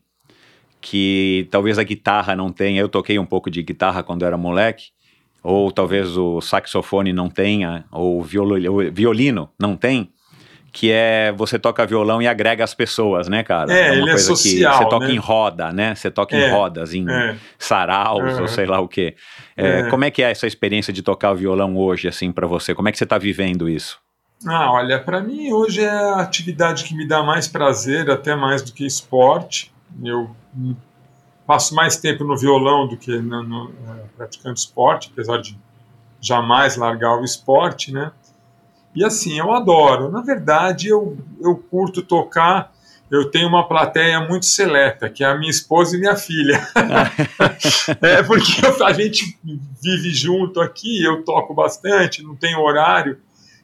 que 0.82 1.46
talvez 1.50 1.78
a 1.78 1.84
guitarra 1.84 2.34
não 2.34 2.52
tenha. 2.52 2.80
Eu 2.80 2.88
toquei 2.88 3.18
um 3.18 3.24
pouco 3.24 3.48
de 3.48 3.62
guitarra 3.62 4.02
quando 4.02 4.24
era 4.24 4.36
moleque, 4.36 4.86
ou 5.42 5.70
talvez 5.70 6.16
o 6.16 6.40
saxofone 6.40 7.12
não 7.12 7.30
tenha, 7.30 7.84
ou 7.90 8.20
o 8.20 8.22
violino 8.22 9.48
não 9.58 9.76
tem, 9.76 10.10
que 10.72 10.90
é 10.90 11.30
você 11.32 11.58
toca 11.58 11.84
violão 11.84 12.22
e 12.22 12.26
agrega 12.26 12.64
as 12.64 12.72
pessoas, 12.74 13.28
né, 13.28 13.42
cara? 13.42 13.70
É, 13.72 13.90
uma 13.90 13.92
ele 13.92 14.02
é 14.02 14.12
coisa 14.12 14.24
social, 14.26 14.72
que 14.72 14.84
você 14.84 14.90
toca 14.90 15.06
né? 15.06 15.12
em 15.12 15.18
roda, 15.18 15.70
né? 15.72 15.94
Você 15.94 16.10
toca 16.10 16.34
em 16.34 16.40
É, 16.40 16.50
rodas, 16.50 16.94
em 16.94 17.08
É. 17.10 17.36
saraus, 17.58 18.38
É. 18.38 18.40
ou 18.40 18.48
sei 18.48 18.64
lá 18.64 18.80
o 18.80 18.88
quê. 18.88 19.14
É, 19.56 19.80
É. 19.80 19.82
Como 19.90 20.04
é 20.04 20.10
que 20.10 20.22
é 20.22 20.30
essa 20.30 20.46
experiência 20.46 20.92
de 20.92 21.02
tocar 21.02 21.32
o 21.32 21.36
violão 21.36 21.76
hoje, 21.76 22.08
assim, 22.08 22.32
pra 22.32 22.46
você? 22.46 22.74
Como 22.74 22.88
é 22.88 22.92
que 22.92 22.96
você 22.96 23.04
tá 23.04 23.18
vivendo 23.18 23.68
isso? 23.68 24.00
Ah, 24.46 24.72
olha, 24.72 24.98
para 24.98 25.20
mim 25.20 25.52
hoje 25.52 25.82
é 25.82 25.90
a 25.90 26.16
atividade 26.16 26.84
que 26.84 26.96
me 26.96 27.06
dá 27.06 27.22
mais 27.22 27.46
prazer, 27.46 28.10
até 28.10 28.34
mais 28.34 28.62
do 28.62 28.72
que 28.72 28.84
esporte. 28.86 29.70
Eu 30.02 30.34
passo 31.46 31.74
mais 31.74 31.96
tempo 31.98 32.24
no 32.24 32.36
violão 32.36 32.88
do 32.88 32.96
que 32.96 33.14
no, 33.18 33.42
no, 33.42 33.72
praticando 34.16 34.54
esporte, 34.56 35.10
apesar 35.12 35.36
de 35.38 35.56
jamais 36.20 36.76
largar 36.76 37.20
o 37.20 37.24
esporte, 37.24 37.92
né? 37.92 38.10
E 38.94 39.04
assim, 39.04 39.38
eu 39.38 39.52
adoro. 39.52 40.10
Na 40.10 40.20
verdade, 40.20 40.88
eu, 40.88 41.16
eu 41.40 41.56
curto 41.56 42.02
tocar. 42.02 42.72
Eu 43.10 43.30
tenho 43.30 43.48
uma 43.48 43.68
plateia 43.68 44.20
muito 44.20 44.46
seleta, 44.46 45.08
que 45.10 45.22
é 45.22 45.26
a 45.26 45.36
minha 45.36 45.50
esposa 45.50 45.96
e 45.96 46.00
minha 46.00 46.16
filha. 46.16 46.66
é 48.00 48.22
porque 48.22 48.52
a 48.82 48.92
gente 48.92 49.38
vive 49.82 50.10
junto 50.14 50.60
aqui, 50.60 51.04
eu 51.04 51.22
toco 51.22 51.52
bastante, 51.52 52.22
não 52.22 52.34
tenho 52.34 52.60
horário 52.60 53.18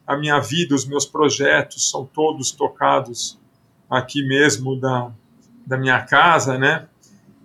a 0.09 0.17
minha 0.17 0.41
vida, 0.41 0.75
os 0.75 0.87
meus 0.87 1.05
projetos 1.05 1.91
são 1.91 2.07
todos 2.07 2.51
tocados 2.51 3.39
aqui 3.91 4.27
mesmo 4.27 4.75
da, 4.81 5.13
da 5.67 5.77
minha 5.77 6.01
casa, 6.01 6.57
né? 6.57 6.87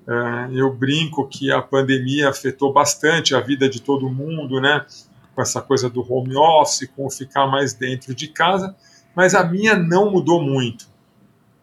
Eh, 0.08 0.48
eu 0.54 0.74
brinco 0.74 1.28
que 1.28 1.52
a 1.52 1.62
pandemia 1.62 2.30
afetou 2.30 2.72
bastante 2.72 3.36
a 3.36 3.42
vida 3.42 3.68
de 3.68 3.82
todo 3.82 4.10
mundo, 4.10 4.62
né? 4.62 4.86
Com 5.36 5.42
essa 5.42 5.62
coisa 5.62 5.90
do 5.90 6.02
home 6.02 6.36
office, 6.36 6.90
com 6.96 7.10
ficar 7.10 7.48
mais 7.48 7.74
dentro 7.74 8.14
de 8.14 8.28
casa, 8.28 8.76
mas 9.16 9.34
a 9.34 9.44
minha 9.44 9.76
não 9.76 10.12
mudou 10.12 10.42
muito. 10.42 10.88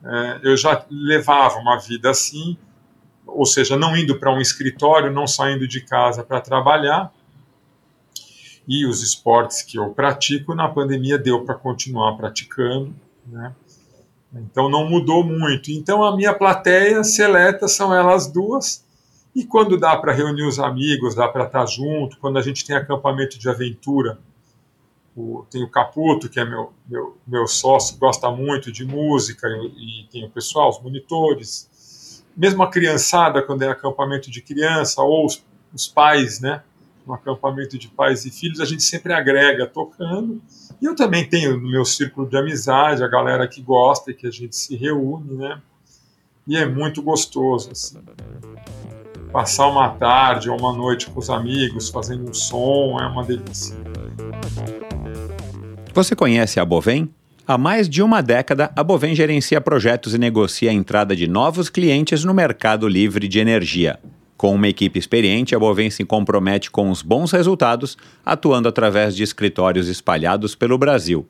Eh, 0.04 0.40
eu 0.42 0.56
já 0.56 0.84
levava 0.90 1.58
uma 1.58 1.78
vida 1.78 2.10
assim, 2.10 2.56
ou 3.26 3.46
seja, 3.46 3.76
não 3.76 3.96
indo 3.96 4.18
para 4.18 4.32
um 4.32 4.40
escritório, 4.40 5.12
não 5.12 5.26
saindo 5.26 5.68
de 5.68 5.80
casa 5.82 6.24
para 6.24 6.40
trabalhar, 6.40 7.12
e 8.66 8.86
os 8.86 9.02
esportes 9.02 9.62
que 9.62 9.78
eu 9.78 9.90
pratico 9.90 10.54
na 10.54 10.68
pandemia 10.68 11.18
deu 11.18 11.44
para 11.44 11.54
continuar 11.54 12.16
praticando, 12.16 12.94
né? 13.26 13.54
Então 14.32 14.68
não 14.68 14.88
mudou 14.88 15.24
muito. 15.24 15.70
Então 15.72 16.04
a 16.04 16.16
minha 16.16 16.32
plateia 16.32 17.02
seleta 17.02 17.66
são 17.66 17.92
elas 17.92 18.28
duas. 18.28 18.86
E 19.34 19.44
quando 19.44 19.78
dá 19.78 19.96
para 19.96 20.12
reunir 20.12 20.42
os 20.42 20.58
amigos, 20.58 21.14
dá 21.14 21.28
para 21.28 21.44
estar 21.44 21.66
junto, 21.66 22.18
quando 22.18 22.38
a 22.38 22.42
gente 22.42 22.64
tem 22.64 22.74
acampamento 22.74 23.38
de 23.38 23.48
aventura, 23.48 24.18
o, 25.16 25.44
tem 25.50 25.62
o 25.62 25.68
Caputo, 25.68 26.28
que 26.28 26.40
é 26.40 26.44
meu, 26.44 26.72
meu, 26.88 27.16
meu 27.26 27.46
sócio, 27.46 27.96
gosta 27.98 28.30
muito 28.30 28.72
de 28.72 28.84
música, 28.84 29.48
e, 29.48 30.02
e 30.02 30.08
tem 30.08 30.24
o 30.24 30.30
pessoal, 30.30 30.70
os 30.70 30.80
monitores. 30.80 32.24
Mesmo 32.36 32.62
a 32.62 32.70
criançada, 32.70 33.42
quando 33.42 33.62
é 33.62 33.68
acampamento 33.68 34.30
de 34.30 34.40
criança, 34.40 35.02
ou 35.02 35.26
os, 35.26 35.44
os 35.72 35.86
pais, 35.86 36.40
né? 36.40 36.62
um 37.06 37.14
acampamento 37.14 37.78
de 37.78 37.88
pais 37.88 38.24
e 38.24 38.30
filhos, 38.30 38.60
a 38.60 38.64
gente 38.64 38.82
sempre 38.82 39.12
agrega 39.12 39.66
tocando. 39.66 40.40
E 40.80 40.84
eu 40.84 40.94
também 40.94 41.28
tenho 41.28 41.58
no 41.58 41.70
meu 41.70 41.84
círculo 41.84 42.28
de 42.28 42.36
amizade 42.36 43.02
a 43.02 43.08
galera 43.08 43.46
que 43.48 43.60
gosta 43.60 44.10
e 44.10 44.14
que 44.14 44.26
a 44.26 44.30
gente 44.30 44.56
se 44.56 44.76
reúne, 44.76 45.34
né? 45.34 45.60
E 46.46 46.56
é 46.56 46.66
muito 46.66 47.02
gostoso, 47.02 47.70
assim. 47.72 47.98
Passar 49.32 49.68
uma 49.68 49.90
tarde 49.90 50.50
ou 50.50 50.58
uma 50.58 50.72
noite 50.72 51.08
com 51.08 51.20
os 51.20 51.30
amigos, 51.30 51.88
fazendo 51.88 52.28
um 52.28 52.34
som, 52.34 52.98
é 53.00 53.06
uma 53.06 53.22
delícia. 53.22 53.76
Você 55.94 56.16
conhece 56.16 56.58
a 56.58 56.64
Bovem? 56.64 57.08
Há 57.46 57.56
mais 57.56 57.88
de 57.88 58.02
uma 58.02 58.20
década, 58.22 58.72
a 58.74 58.82
Bovem 58.82 59.14
gerencia 59.14 59.60
projetos 59.60 60.14
e 60.14 60.18
negocia 60.18 60.70
a 60.70 60.74
entrada 60.74 61.14
de 61.14 61.28
novos 61.28 61.68
clientes 61.68 62.24
no 62.24 62.34
mercado 62.34 62.88
livre 62.88 63.28
de 63.28 63.38
energia. 63.38 64.00
Com 64.36 64.52
uma 64.52 64.66
equipe 64.66 64.98
experiente, 64.98 65.54
a 65.54 65.60
Bovem 65.60 65.90
se 65.90 66.04
compromete 66.04 66.68
com 66.68 66.90
os 66.90 67.00
bons 67.00 67.30
resultados, 67.30 67.96
atuando 68.26 68.68
através 68.68 69.14
de 69.14 69.22
escritórios 69.22 69.86
espalhados 69.86 70.56
pelo 70.56 70.76
Brasil. 70.76 71.24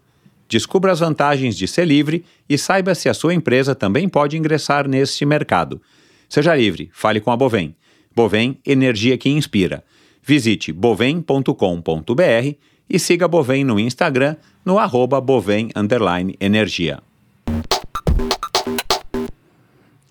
Descubra 0.49 0.93
as 0.93 1.01
vantagens 1.01 1.55
de 1.55 1.69
ser 1.69 1.85
livre 1.85 2.25
e 2.49 2.57
saiba 2.57 2.95
se 2.95 3.11
a 3.11 3.15
sua 3.15 3.35
empresa 3.35 3.75
também 3.75 4.09
pode 4.09 4.39
ingressar 4.39 4.89
neste 4.89 5.27
mercado. 5.27 5.83
Seja 6.31 6.57
livre, 6.57 6.91
fale 6.95 7.21
com 7.21 7.31
a 7.31 7.37
Bovem. 7.37 7.75
Bovem, 8.21 8.59
energia 8.67 9.17
que 9.17 9.31
inspira. 9.31 9.85
Visite 10.23 10.73
bovem.com.br 10.73 12.55
e 12.89 12.99
siga 12.99 13.29
Bovem 13.29 13.63
no 13.65 13.79
Instagram 13.79 14.37
no 14.65 14.79
arroba 14.79 15.21
Bovem 15.21 15.71
underline 15.77 16.35
energia. 16.41 17.01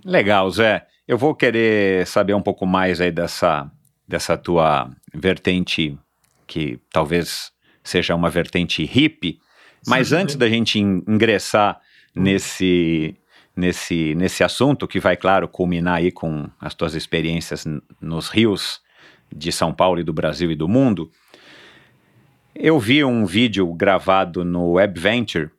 Legal, 0.04 0.50
Zé. 0.50 0.86
Eu 1.08 1.18
vou 1.18 1.36
querer 1.36 2.06
saber 2.08 2.34
um 2.34 2.42
pouco 2.42 2.66
mais 2.66 3.02
aí 3.02 3.12
dessa, 3.12 3.70
dessa 4.08 4.38
tua 4.38 4.90
vertente, 5.14 5.98
que 6.48 6.80
talvez 6.92 7.52
seja 7.84 8.16
uma 8.16 8.30
vertente 8.30 8.84
hippie, 8.86 9.40
mas 9.88 10.10
Sim. 10.10 10.16
antes 10.16 10.36
da 10.36 10.48
gente 10.48 10.80
in- 10.80 11.04
ingressar 11.08 11.80
nesse, 12.16 13.16
nesse, 13.56 14.16
nesse 14.16 14.44
assunto, 14.44 14.88
que 14.88 15.00
vai, 15.00 15.18
claro, 15.18 15.48
culminar 15.48 15.98
aí 15.98 16.12
com 16.12 16.50
as 16.60 16.74
tuas 16.74 16.96
experiências 16.96 17.66
nos 18.02 18.30
rios 18.30 18.82
de 19.34 19.52
São 19.52 19.74
Paulo 19.74 20.00
e 20.00 20.04
do 20.04 20.14
Brasil 20.14 20.52
e 20.52 20.56
do 20.56 20.68
mundo, 20.68 21.12
eu 22.56 22.80
vi 22.80 23.04
um 23.04 23.26
vídeo 23.26 23.72
gravado 23.74 24.44
no 24.44 24.74
WebVenture 24.74 25.50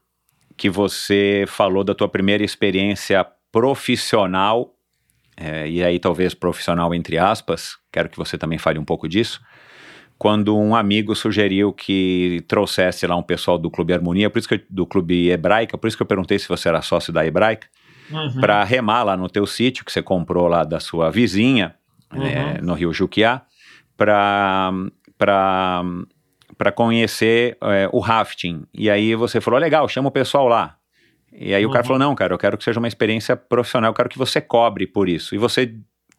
que 0.57 0.69
você 0.69 1.45
falou 1.47 1.83
da 1.83 1.95
tua 1.95 2.09
primeira 2.09 2.45
experiência 2.45 3.27
profissional, 3.51 4.75
eh, 5.37 5.69
e 5.69 5.85
aí 5.85 5.99
talvez 5.99 6.35
profissional 6.35 6.95
entre 6.95 7.17
aspas, 7.17 7.79
quero 7.91 8.09
que 8.09 8.19
você 8.19 8.37
também 8.37 8.59
fale 8.59 8.79
um 8.79 8.85
pouco 8.85 9.09
disso, 9.09 9.41
quando 10.19 10.55
um 10.55 10.75
amigo 10.75 11.17
sugeriu 11.17 11.73
que 11.73 12.45
trouxesse 12.47 13.07
lá 13.07 13.17
um 13.17 13.23
pessoal 13.23 13.57
do 13.57 13.71
Clube 13.71 13.95
Harmonia, 13.95 14.29
por 14.29 14.39
isso 14.39 14.49
que 14.49 14.57
eu- 14.57 14.63
do 14.69 14.85
Clube 14.85 15.31
Hebraica, 15.31 15.79
por 15.79 15.89
isso 15.89 15.97
que 15.97 16.03
eu 16.03 16.07
perguntei 16.07 16.39
se 16.39 16.47
você 16.47 16.69
era 16.69 16.83
sócio 16.83 17.11
da 17.11 17.25
Hebraica, 17.25 17.69
Uhum. 18.11 18.41
para 18.41 18.65
remar 18.65 19.03
lá 19.05 19.17
no 19.17 19.29
teu 19.29 19.47
sítio 19.47 19.85
que 19.85 19.93
você 19.93 20.03
comprou 20.03 20.49
lá 20.49 20.65
da 20.65 20.81
sua 20.81 21.11
vizinha, 21.11 21.75
eh, 22.15 22.61
no 22.63 22.75
Rio 22.75 22.93
Juquiá, 22.93 23.43
para 23.97 24.73
para 25.19 25.83
para 26.59 26.73
conhecer 26.73 27.57
eh, 27.63 27.89
o 27.93 28.01
rafting. 28.01 28.65
E 28.75 28.91
aí 28.91 29.15
você 29.15 29.41
falou, 29.41 29.59
legal, 29.59 29.89
chama 29.89 30.09
o 30.09 30.13
pessoal 30.13 30.47
lá. 30.49 30.77
E 31.33 31.55
aí 31.55 31.65
o 31.65 31.71
cara 31.71 31.83
Uhum. 31.83 31.87
falou, 31.87 31.99
não, 31.99 32.15
cara, 32.15 32.35
eu 32.35 32.39
quero 32.39 32.59
que 32.59 32.65
seja 32.65 32.79
uma 32.79 32.89
experiência 32.89 33.35
profissional, 33.37 33.91
eu 33.91 33.95
quero 33.95 34.09
que 34.11 34.19
você 34.19 34.41
cobre 34.41 34.87
por 34.87 35.09
isso. 35.09 35.35
E 35.35 35.39
você 35.39 35.73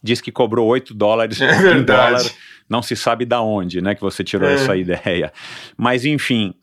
disse 0.03 0.23
que 0.23 0.31
cobrou 0.31 0.65
8 0.67 0.93
dólares 0.95 1.39
É 1.41 1.47
verdade. 1.61 1.83
dólar, 2.23 2.31
não 2.67 2.81
se 2.81 2.95
sabe 2.95 3.23
da 3.25 3.39
onde, 3.41 3.81
né, 3.81 3.93
que 3.93 4.01
você 4.01 4.23
tirou 4.23 4.49
É. 4.49 4.53
essa 4.53 4.75
ideia. 4.77 5.31
Mas 5.77 6.05
enfim, 6.05 6.55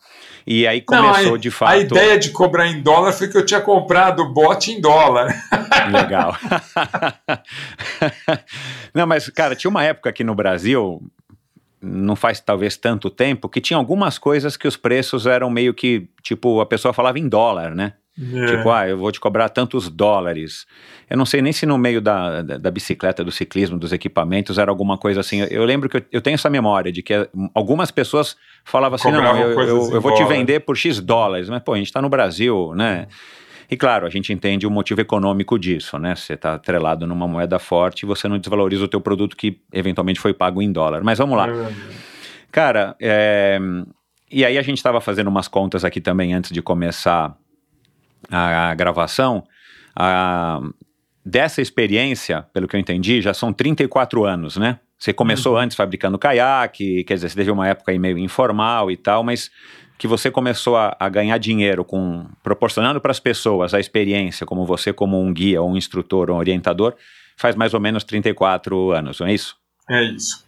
e 0.50 0.66
aí 0.66 0.82
Não, 0.90 1.12
começou 1.12 1.34
a, 1.34 1.38
de 1.38 1.50
fato... 1.50 1.72
a 1.72 1.76
ideia 1.76 2.18
de 2.18 2.30
cobrar 2.30 2.66
em 2.66 2.80
dólar 2.80 3.12
foi 3.12 3.28
que 3.28 3.36
eu 3.36 3.44
tinha 3.44 3.60
comprado 3.60 4.20
o 4.20 4.32
bote 4.32 4.72
em 4.72 4.80
dólar. 4.80 5.28
Legal. 5.92 6.34
não, 8.94 9.06
mas, 9.06 9.28
cara, 9.28 9.54
tinha 9.54 9.70
uma 9.70 9.84
época 9.84 10.08
aqui 10.08 10.24
no 10.24 10.34
Brasil, 10.34 11.02
não 11.82 12.16
faz 12.16 12.40
talvez 12.40 12.78
tanto 12.78 13.10
tempo, 13.10 13.46
que 13.46 13.60
tinha 13.60 13.76
algumas 13.76 14.16
coisas 14.16 14.56
que 14.56 14.66
os 14.66 14.74
preços 14.74 15.26
eram 15.26 15.50
meio 15.50 15.74
que, 15.74 16.08
tipo, 16.22 16.62
a 16.62 16.66
pessoa 16.66 16.94
falava 16.94 17.18
em 17.18 17.28
dólar, 17.28 17.74
né? 17.74 17.92
É. 18.20 18.56
Tipo, 18.56 18.70
ah, 18.70 18.88
eu 18.88 18.98
vou 18.98 19.12
te 19.12 19.20
cobrar 19.20 19.48
tantos 19.48 19.88
dólares. 19.88 20.66
Eu 21.08 21.16
não 21.16 21.24
sei 21.24 21.40
nem 21.40 21.52
se 21.52 21.64
no 21.64 21.78
meio 21.78 22.00
da, 22.00 22.42
da, 22.42 22.58
da 22.58 22.70
bicicleta, 22.70 23.22
do 23.22 23.30
ciclismo, 23.30 23.78
dos 23.78 23.92
equipamentos, 23.92 24.58
era 24.58 24.70
alguma 24.70 24.98
coisa 24.98 25.20
assim. 25.20 25.40
Eu 25.50 25.64
lembro 25.64 25.88
que 25.88 25.98
eu, 25.98 26.02
eu 26.12 26.20
tenho 26.20 26.34
essa 26.34 26.50
memória 26.50 26.90
de 26.90 27.00
que 27.02 27.14
eh, 27.14 27.28
algumas 27.54 27.92
pessoas 27.92 28.36
falavam 28.64 28.96
assim: 28.96 29.12
não, 29.12 29.36
eu, 29.36 29.60
eu, 29.60 29.94
eu 29.94 30.00
vou 30.00 30.14
te 30.14 30.24
vender 30.24 30.60
por 30.60 30.76
X 30.76 31.00
dólares. 31.00 31.48
Mas, 31.48 31.62
pô, 31.62 31.74
a 31.74 31.76
gente 31.76 31.86
está 31.86 32.02
no 32.02 32.08
Brasil, 32.08 32.72
né? 32.74 33.06
E 33.70 33.76
claro, 33.76 34.06
a 34.06 34.10
gente 34.10 34.32
entende 34.32 34.66
o 34.66 34.70
motivo 34.70 35.00
econômico 35.00 35.58
disso, 35.58 35.98
né? 35.98 36.16
Você 36.16 36.32
está 36.32 36.54
atrelado 36.54 37.06
numa 37.06 37.28
moeda 37.28 37.58
forte 37.58 38.02
e 38.02 38.06
você 38.06 38.26
não 38.26 38.38
desvaloriza 38.38 38.84
o 38.84 38.88
teu 38.88 39.00
produto 39.00 39.36
que 39.36 39.60
eventualmente 39.72 40.18
foi 40.18 40.32
pago 40.32 40.60
em 40.62 40.72
dólar. 40.72 41.04
Mas 41.04 41.18
vamos 41.18 41.36
lá. 41.36 41.48
É. 41.48 41.68
Cara, 42.50 42.96
é, 42.98 43.58
e 44.30 44.44
aí 44.44 44.56
a 44.56 44.62
gente 44.62 44.78
estava 44.78 45.00
fazendo 45.00 45.28
umas 45.28 45.46
contas 45.48 45.84
aqui 45.84 46.00
também 46.00 46.32
antes 46.32 46.50
de 46.50 46.62
começar 46.62 47.36
a, 48.30 48.74
gravação. 48.74 49.44
A, 49.94 50.60
dessa 51.24 51.60
experiência, 51.60 52.46
pelo 52.52 52.66
que 52.66 52.76
eu 52.76 52.80
entendi, 52.80 53.20
já 53.20 53.34
são 53.34 53.52
34 53.52 54.24
anos, 54.24 54.56
né? 54.56 54.80
Você 54.98 55.12
começou 55.12 55.54
Uhum. 55.54 55.60
antes 55.60 55.76
fabricando 55.76 56.18
caiaque, 56.18 57.04
quer 57.04 57.14
dizer, 57.14 57.28
você 57.28 57.36
teve 57.36 57.50
uma 57.50 57.68
época 57.68 57.92
aí 57.92 57.98
meio 57.98 58.18
informal 58.18 58.90
e 58.90 58.96
tal, 58.96 59.22
mas 59.22 59.50
que 59.96 60.08
você 60.08 60.30
começou 60.30 60.76
a, 60.76 60.96
a 60.98 61.08
ganhar 61.08 61.38
dinheiro 61.38 61.84
com 61.84 62.26
proporcionando 62.42 63.00
para 63.00 63.10
as 63.10 63.20
pessoas 63.20 63.74
a 63.74 63.80
experiência, 63.80 64.46
como 64.46 64.64
você, 64.64 64.92
como 64.92 65.20
um 65.20 65.32
guia, 65.32 65.60
ou 65.62 65.70
um 65.70 65.76
instrutor, 65.76 66.30
ou 66.30 66.36
um 66.36 66.38
orientador, 66.38 66.94
faz 67.36 67.54
mais 67.54 67.74
ou 67.74 67.80
menos 67.80 68.02
34 68.04 68.92
anos, 68.92 69.20
não 69.20 69.26
é 69.26 69.34
isso? 69.34 69.56
É 69.90 70.02
isso. 70.04 70.44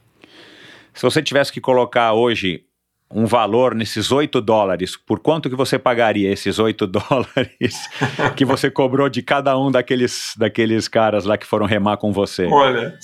Se 0.94 1.02
você 1.02 1.22
tivesse 1.22 1.52
que 1.52 1.60
colocar 1.60 2.12
hoje 2.12 2.64
um 3.12 3.26
valor 3.26 3.75
nesses 3.75 4.12
8 4.12 4.40
dólares, 4.40 4.97
por 4.97 5.19
quanto 5.19 5.50
que 5.50 5.57
você 5.57 5.79
pagaria 5.79 6.31
esses 6.31 6.59
8 6.59 6.87
dólares 6.88 7.88
que 8.37 8.45
você 8.45 8.71
cobrou 8.71 9.09
de 9.09 9.23
cada 9.23 9.59
um 9.59 9.71
daqueles, 9.71 10.35
daqueles 10.37 10.87
caras 10.87 11.25
lá 11.25 11.37
que 11.37 11.47
foram 11.47 11.67
remar 11.67 11.97
com 11.97 12.12
você? 12.12 12.47
Olha, 12.47 12.97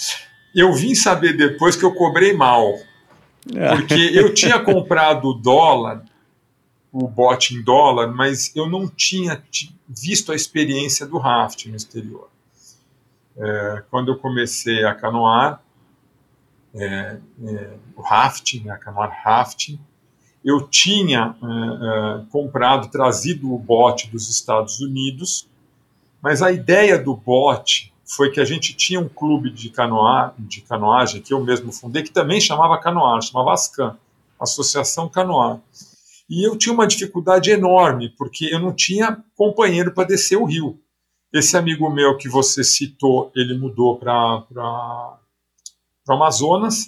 eu 0.55 0.73
vim 0.73 0.95
saber 0.95 1.37
depois 1.37 1.75
que 1.77 1.85
eu 1.85 1.93
cobrei 1.95 2.33
mal. 2.33 2.73
Porque 3.77 3.95
eu 3.95 4.35
tinha 4.35 4.59
comprado 4.59 5.29
o 5.29 5.35
dólar, 5.35 6.03
o 6.93 7.07
bot 7.07 7.55
em 7.55 7.63
dólar, 7.63 8.09
mas 8.09 8.55
eu 8.57 8.69
não 8.69 8.89
tinha 8.89 9.41
ti- 9.51 9.77
visto 9.89 10.33
a 10.33 10.35
experiência 10.35 11.07
do 11.07 11.19
raft 11.19 11.67
no 11.67 11.77
exterior. 11.77 12.29
É, 13.39 13.83
quando 13.91 14.11
eu 14.13 14.17
comecei 14.19 14.85
a 14.85 14.95
canoar, 14.95 15.63
é, 16.75 17.19
é, 17.47 17.71
o 17.95 18.03
rafting, 18.03 18.65
né, 18.65 18.73
a 18.73 18.79
canoar 18.79 19.21
rafting, 19.23 19.79
eu 20.47 20.61
tinha 20.69 21.35
é, 21.43 21.47
é, 21.47 22.25
comprado, 22.31 22.89
trazido 22.89 23.53
o 23.53 23.59
bote 23.59 24.09
dos 24.09 24.31
Estados 24.31 24.79
Unidos, 24.79 25.49
mas 26.23 26.41
a 26.41 26.53
ideia 26.53 26.97
do 26.97 27.17
bote 27.17 27.93
foi 28.05 28.31
que 28.31 28.39
a 28.39 28.45
gente 28.45 28.73
tinha 28.73 29.01
um 29.01 29.09
clube 29.09 29.51
de, 29.51 29.69
canoa, 29.71 30.33
de 30.39 30.61
canoagem 30.61 31.21
que 31.21 31.35
eu 31.35 31.43
mesmo 31.43 31.73
fundei, 31.73 32.05
que 32.05 32.13
também 32.13 32.41
chamava 32.41 32.79
Canoar, 32.79 33.21
chamava 33.21 33.53
ASCAN, 33.53 33.99
Associação 34.41 35.09
Canoar. 35.09 35.61
E 36.31 36.47
eu 36.47 36.57
tinha 36.57 36.73
uma 36.73 36.87
dificuldade 36.87 37.51
enorme, 37.51 38.09
porque 38.11 38.45
eu 38.45 38.61
não 38.61 38.73
tinha 38.73 39.21
companheiro 39.35 39.93
para 39.93 40.07
descer 40.07 40.37
o 40.37 40.45
rio. 40.45 40.79
Esse 41.33 41.57
amigo 41.57 41.91
meu 41.91 42.17
que 42.17 42.29
você 42.29 42.63
citou, 42.63 43.33
ele 43.35 43.59
mudou 43.59 43.99
para 43.99 44.45
o 46.09 46.13
Amazonas, 46.13 46.87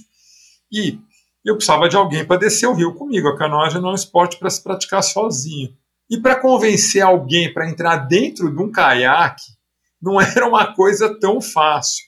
e 0.71 0.99
eu 1.45 1.57
precisava 1.57 1.89
de 1.89 1.97
alguém 1.97 2.25
para 2.25 2.41
descer 2.41 2.67
o 2.67 2.75
rio 2.75 2.95
comigo. 2.95 3.29
A 3.29 3.37
canoagem 3.37 3.81
não 3.81 3.91
é 3.91 3.93
um 3.93 3.95
esporte 3.95 4.39
para 4.39 4.51
se 4.51 4.63
praticar 4.63 5.03
sozinho. 5.03 5.77
E 6.11 6.19
para 6.19 6.41
convencer 6.41 7.03
alguém 7.03 7.53
para 7.53 7.69
entrar 7.69 7.97
dentro 7.97 8.51
de 8.51 8.63
um 8.63 8.71
caiaque, 8.71 9.53
não 10.01 10.21
era 10.21 10.47
uma 10.47 10.75
coisa 10.75 11.19
tão 11.19 11.41
fácil. 11.41 12.07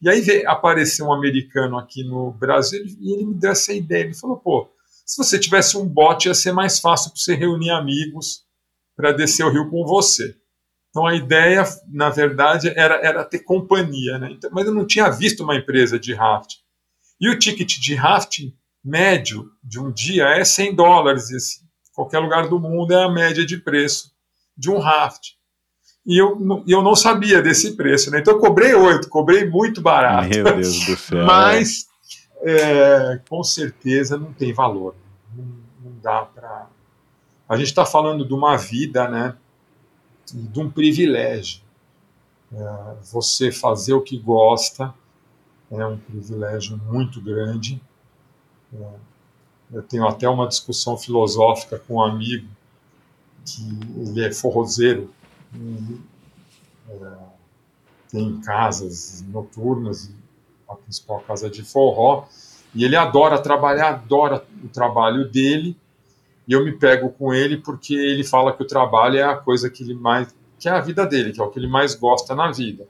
E 0.00 0.08
aí 0.08 0.20
veio, 0.20 0.48
apareceu 0.48 1.06
um 1.06 1.12
americano 1.12 1.76
aqui 1.76 2.04
no 2.04 2.30
Brasil 2.30 2.84
e 3.00 3.12
ele 3.12 3.26
me 3.26 3.34
deu 3.34 3.50
essa 3.50 3.72
ideia. 3.72 4.04
Ele 4.04 4.14
falou: 4.14 4.36
pô, 4.36 4.70
se 5.04 5.16
você 5.16 5.38
tivesse 5.38 5.76
um 5.76 5.86
bote, 5.86 6.28
ia 6.28 6.34
ser 6.34 6.52
mais 6.52 6.78
fácil 6.78 7.10
para 7.10 7.20
você 7.20 7.34
reunir 7.34 7.70
amigos 7.70 8.44
para 8.96 9.12
descer 9.12 9.44
o 9.44 9.50
rio 9.50 9.68
com 9.70 9.84
você. 9.84 10.36
Então 10.90 11.06
a 11.06 11.14
ideia, 11.14 11.64
na 11.88 12.10
verdade, 12.10 12.72
era, 12.76 12.94
era 13.04 13.24
ter 13.24 13.40
companhia, 13.40 14.18
né? 14.18 14.30
Então, 14.32 14.50
mas 14.52 14.66
eu 14.66 14.74
não 14.74 14.86
tinha 14.86 15.10
visto 15.10 15.42
uma 15.42 15.56
empresa 15.56 15.98
de 15.98 16.14
rafting. 16.14 16.58
E 17.20 17.28
o 17.28 17.38
ticket 17.38 17.78
de 17.78 17.94
rafting 17.94 18.54
médio 18.84 19.50
de 19.62 19.78
um 19.80 19.90
dia 19.90 20.24
é 20.28 20.44
100 20.44 20.74
dólares. 20.74 21.30
Esse, 21.30 21.60
qualquer 21.94 22.18
lugar 22.20 22.48
do 22.48 22.58
mundo 22.60 22.92
é 22.92 23.02
a 23.04 23.08
média 23.10 23.44
de 23.44 23.56
preço 23.58 24.12
de 24.56 24.70
um 24.70 24.78
raft. 24.78 25.30
E 26.06 26.16
eu, 26.20 26.38
não- 26.38 26.64
eu 26.66 26.80
não 26.82 26.94
sabia 26.96 27.42
desse 27.42 27.76
preço, 27.76 28.10
né? 28.10 28.20
Então 28.20 28.34
eu 28.34 28.40
cobrei 28.40 28.72
oito, 28.74 29.08
cobrei 29.08 29.48
muito 29.48 29.80
barato. 29.82 30.28
Meu 30.28 30.44
Deus 30.44 30.86
do 30.86 30.96
céu. 30.96 31.26
Mas 31.26 31.86
é, 32.42 33.20
com 33.28 33.42
certeza 33.42 34.16
não 34.16 34.32
tem 34.32 34.52
valor. 34.52 34.94
Não, 35.36 35.44
não 35.84 35.98
dá 36.00 36.22
para. 36.22 36.66
A 37.48 37.56
gente 37.56 37.66
está 37.68 37.84
falando 37.84 38.26
de 38.26 38.32
uma 38.32 38.56
vida, 38.56 39.08
né? 39.08 39.34
De 40.32 40.60
um 40.60 40.70
privilégio. 40.70 41.60
É, 42.52 42.94
você 43.12 43.50
fazer 43.52 43.92
o 43.92 44.00
que 44.00 44.16
gosta 44.18 44.94
é 45.70 45.86
um 45.86 45.98
privilégio 45.98 46.80
muito 46.86 47.20
grande. 47.20 47.80
É, 48.72 48.90
eu 49.72 49.82
tenho 49.82 50.06
até 50.06 50.28
uma 50.28 50.46
discussão 50.46 50.96
filosófica 50.96 51.78
com 51.78 51.96
um 51.96 52.02
amigo 52.02 52.48
que 53.44 53.62
ele 54.00 54.24
é 54.24 54.32
forrozeiro, 54.32 55.10
e, 55.54 56.00
é, 56.90 57.12
tem 58.10 58.40
casas 58.40 59.24
noturnas, 59.28 60.10
a 60.68 60.74
principal 60.74 61.20
casa 61.20 61.48
de 61.48 61.62
forró, 61.62 62.26
e 62.74 62.84
ele 62.84 62.96
adora 62.96 63.38
trabalhar, 63.38 63.88
adora 63.88 64.44
o 64.62 64.68
trabalho 64.68 65.28
dele, 65.28 65.76
e 66.46 66.52
eu 66.52 66.64
me 66.64 66.72
pego 66.72 67.10
com 67.10 67.32
ele 67.32 67.58
porque 67.58 67.94
ele 67.94 68.24
fala 68.24 68.52
que 68.54 68.62
o 68.62 68.66
trabalho 68.66 69.18
é 69.18 69.22
a 69.22 69.36
coisa 69.36 69.68
que 69.68 69.82
ele 69.82 69.94
mais, 69.94 70.34
que 70.58 70.68
é 70.68 70.72
a 70.72 70.80
vida 70.80 71.06
dele, 71.06 71.32
que 71.32 71.40
é 71.40 71.44
o 71.44 71.50
que 71.50 71.58
ele 71.58 71.68
mais 71.68 71.94
gosta 71.94 72.34
na 72.34 72.50
vida. 72.50 72.86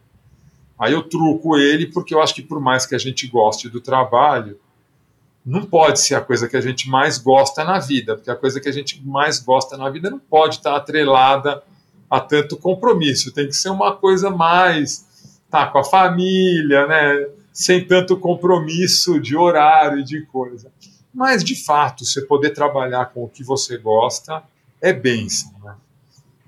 Aí 0.79 0.93
eu 0.93 1.03
truco 1.03 1.57
ele 1.57 1.87
porque 1.87 2.15
eu 2.15 2.23
acho 2.23 2.35
que 2.35 2.43
por 2.43 2.61
mais 2.61 2.87
que 2.87 2.95
a 2.95 2.99
gente 2.99 3.27
goste 3.27 3.69
do 3.69 3.81
trabalho, 3.81 4.59
não 5.45 5.65
pode 5.65 6.01
ser 6.01 6.15
a 6.15 6.21
coisa 6.21 6.49
que 6.49 6.57
a 6.57 6.61
gente 6.61 6.89
mais 6.89 7.19
gosta 7.19 7.65
na 7.65 7.79
vida, 7.79 8.15
porque 8.15 8.31
a 8.31 8.37
coisa 8.37 8.61
que 8.61 8.69
a 8.69 8.73
gente 8.73 9.05
mais 9.07 9.41
gosta 9.41 9.77
na 9.77 9.89
vida 9.89 10.11
não 10.11 10.19
pode 10.19 10.57
estar 10.57 10.77
atrelada 10.77 11.63
a 12.11 12.21
tanto 12.21 12.57
compromisso, 12.57 13.33
tem 13.33 13.47
que 13.47 13.55
ser 13.55 13.71
uma 13.71 13.97
coisa 13.97 14.31
mais 14.31 15.07
tá 15.51 15.67
com 15.67 15.79
a 15.79 15.85
família, 15.85 16.87
né, 16.87 17.29
sem 17.53 17.85
tanto 17.85 18.19
compromisso 18.19 19.19
de 19.19 19.37
horário 19.37 20.01
e 20.01 20.05
de 20.05 20.27
coisa. 20.27 20.71
Mas 21.13 21.43
de 21.43 21.57
fato, 21.57 22.05
você 22.05 22.21
poder 22.21 22.51
trabalhar 22.51 23.07
com 23.07 23.25
o 23.25 23.29
que 23.29 23.43
você 23.43 23.79
gosta 23.79 24.43
é 24.81 24.93
bênção, 24.93 25.53
né? 25.65 25.75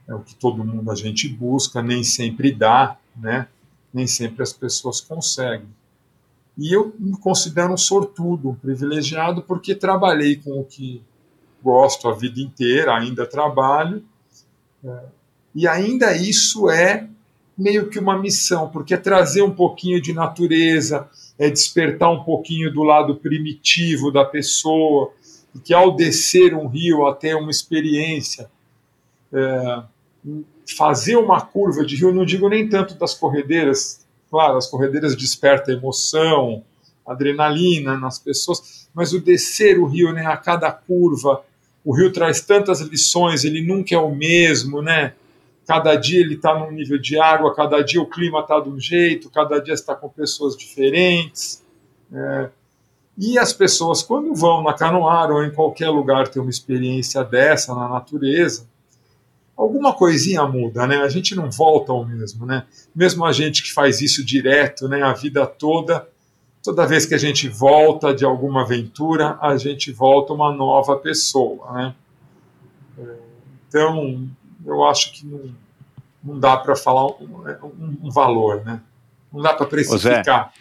É 0.06 0.14
o 0.14 0.20
que 0.20 0.34
todo 0.34 0.64
mundo 0.64 0.90
a 0.90 0.94
gente 0.94 1.28
busca, 1.28 1.82
nem 1.82 2.04
sempre 2.04 2.52
dá, 2.52 2.96
né? 3.16 3.48
Nem 3.92 4.06
sempre 4.06 4.42
as 4.42 4.52
pessoas 4.52 5.00
conseguem. 5.00 5.68
E 6.56 6.74
eu 6.74 6.94
me 6.98 7.16
considero 7.16 7.72
um 7.72 7.76
sortudo, 7.76 8.50
um 8.50 8.54
privilegiado, 8.54 9.42
porque 9.42 9.74
trabalhei 9.74 10.36
com 10.36 10.60
o 10.60 10.64
que 10.64 11.02
gosto 11.62 12.08
a 12.08 12.14
vida 12.14 12.40
inteira, 12.40 12.96
ainda 12.96 13.26
trabalho, 13.26 14.04
é, 14.84 15.04
e 15.54 15.66
ainda 15.66 16.16
isso 16.16 16.70
é 16.70 17.08
meio 17.56 17.90
que 17.90 17.98
uma 17.98 18.18
missão, 18.18 18.68
porque 18.70 18.94
é 18.94 18.96
trazer 18.96 19.42
um 19.42 19.50
pouquinho 19.50 20.00
de 20.00 20.12
natureza, 20.12 21.08
é 21.38 21.50
despertar 21.50 22.10
um 22.10 22.24
pouquinho 22.24 22.72
do 22.72 22.82
lado 22.82 23.16
primitivo 23.16 24.10
da 24.10 24.24
pessoa, 24.24 25.12
porque 25.52 25.74
ao 25.74 25.94
descer 25.94 26.54
um 26.54 26.66
rio, 26.66 27.06
até 27.06 27.34
uma 27.34 27.50
experiência, 27.50 28.50
é, 29.32 29.82
fazer 30.76 31.16
uma 31.16 31.40
curva 31.40 31.84
de 31.84 31.96
rio, 31.96 32.12
não 32.12 32.24
digo 32.24 32.48
nem 32.48 32.68
tanto 32.68 32.94
das 32.94 33.14
corredeiras, 33.14 34.06
claro, 34.30 34.56
as 34.56 34.66
corredeiras 34.66 35.16
despertam 35.16 35.74
emoção, 35.74 36.64
adrenalina 37.06 37.96
nas 37.96 38.18
pessoas, 38.18 38.88
mas 38.94 39.12
o 39.12 39.20
descer 39.20 39.78
o 39.78 39.86
rio, 39.86 40.12
né, 40.12 40.26
a 40.26 40.36
cada 40.36 40.70
curva, 40.70 41.42
o 41.84 41.94
rio 41.94 42.12
traz 42.12 42.40
tantas 42.40 42.80
lições, 42.80 43.44
ele 43.44 43.66
nunca 43.66 43.94
é 43.94 43.98
o 43.98 44.14
mesmo, 44.14 44.82
né? 44.82 45.14
Cada 45.66 45.94
dia 45.94 46.20
ele 46.20 46.34
está 46.34 46.58
num 46.58 46.70
nível 46.70 46.98
de 46.98 47.18
água, 47.18 47.54
cada 47.54 47.80
dia 47.82 48.00
o 48.00 48.06
clima 48.06 48.40
está 48.40 48.60
de 48.60 48.68
um 48.68 48.78
jeito, 48.78 49.30
cada 49.30 49.60
dia 49.60 49.74
está 49.74 49.94
com 49.94 50.08
pessoas 50.08 50.56
diferentes. 50.56 51.62
É, 52.12 52.50
e 53.16 53.38
as 53.38 53.52
pessoas, 53.52 54.02
quando 54.02 54.34
vão 54.34 54.62
na 54.62 54.72
canoar 54.72 55.30
ou 55.30 55.44
em 55.44 55.52
qualquer 55.52 55.90
lugar 55.90 56.28
ter 56.28 56.40
uma 56.40 56.50
experiência 56.50 57.22
dessa 57.22 57.74
na 57.74 57.88
natureza, 57.88 58.66
alguma 59.60 59.92
coisinha 59.92 60.46
muda, 60.46 60.86
né? 60.86 60.96
A 60.96 61.08
gente 61.08 61.34
não 61.34 61.50
volta 61.50 61.92
ao 61.92 62.04
mesmo, 62.04 62.46
né? 62.46 62.64
Mesmo 62.94 63.24
a 63.24 63.32
gente 63.32 63.62
que 63.62 63.72
faz 63.72 64.00
isso 64.00 64.24
direto, 64.24 64.88
né? 64.88 65.02
A 65.02 65.12
vida 65.12 65.46
toda, 65.46 66.08
toda 66.62 66.86
vez 66.86 67.04
que 67.04 67.14
a 67.14 67.18
gente 67.18 67.48
volta 67.48 68.14
de 68.14 68.24
alguma 68.24 68.62
aventura, 68.62 69.38
a 69.40 69.56
gente 69.58 69.92
volta 69.92 70.32
uma 70.32 70.52
nova 70.52 70.96
pessoa, 70.96 71.72
né? 71.72 71.94
Então, 73.68 74.28
eu 74.64 74.84
acho 74.84 75.12
que 75.12 75.26
não, 75.26 75.54
não 76.24 76.40
dá 76.40 76.56
para 76.56 76.74
falar 76.74 77.06
um, 77.06 77.44
um, 77.62 77.98
um, 78.04 78.10
valor, 78.10 78.64
né? 78.64 78.80
Não 79.32 79.42
dá 79.42 79.52
para 79.52 79.66
precificar. 79.66 80.52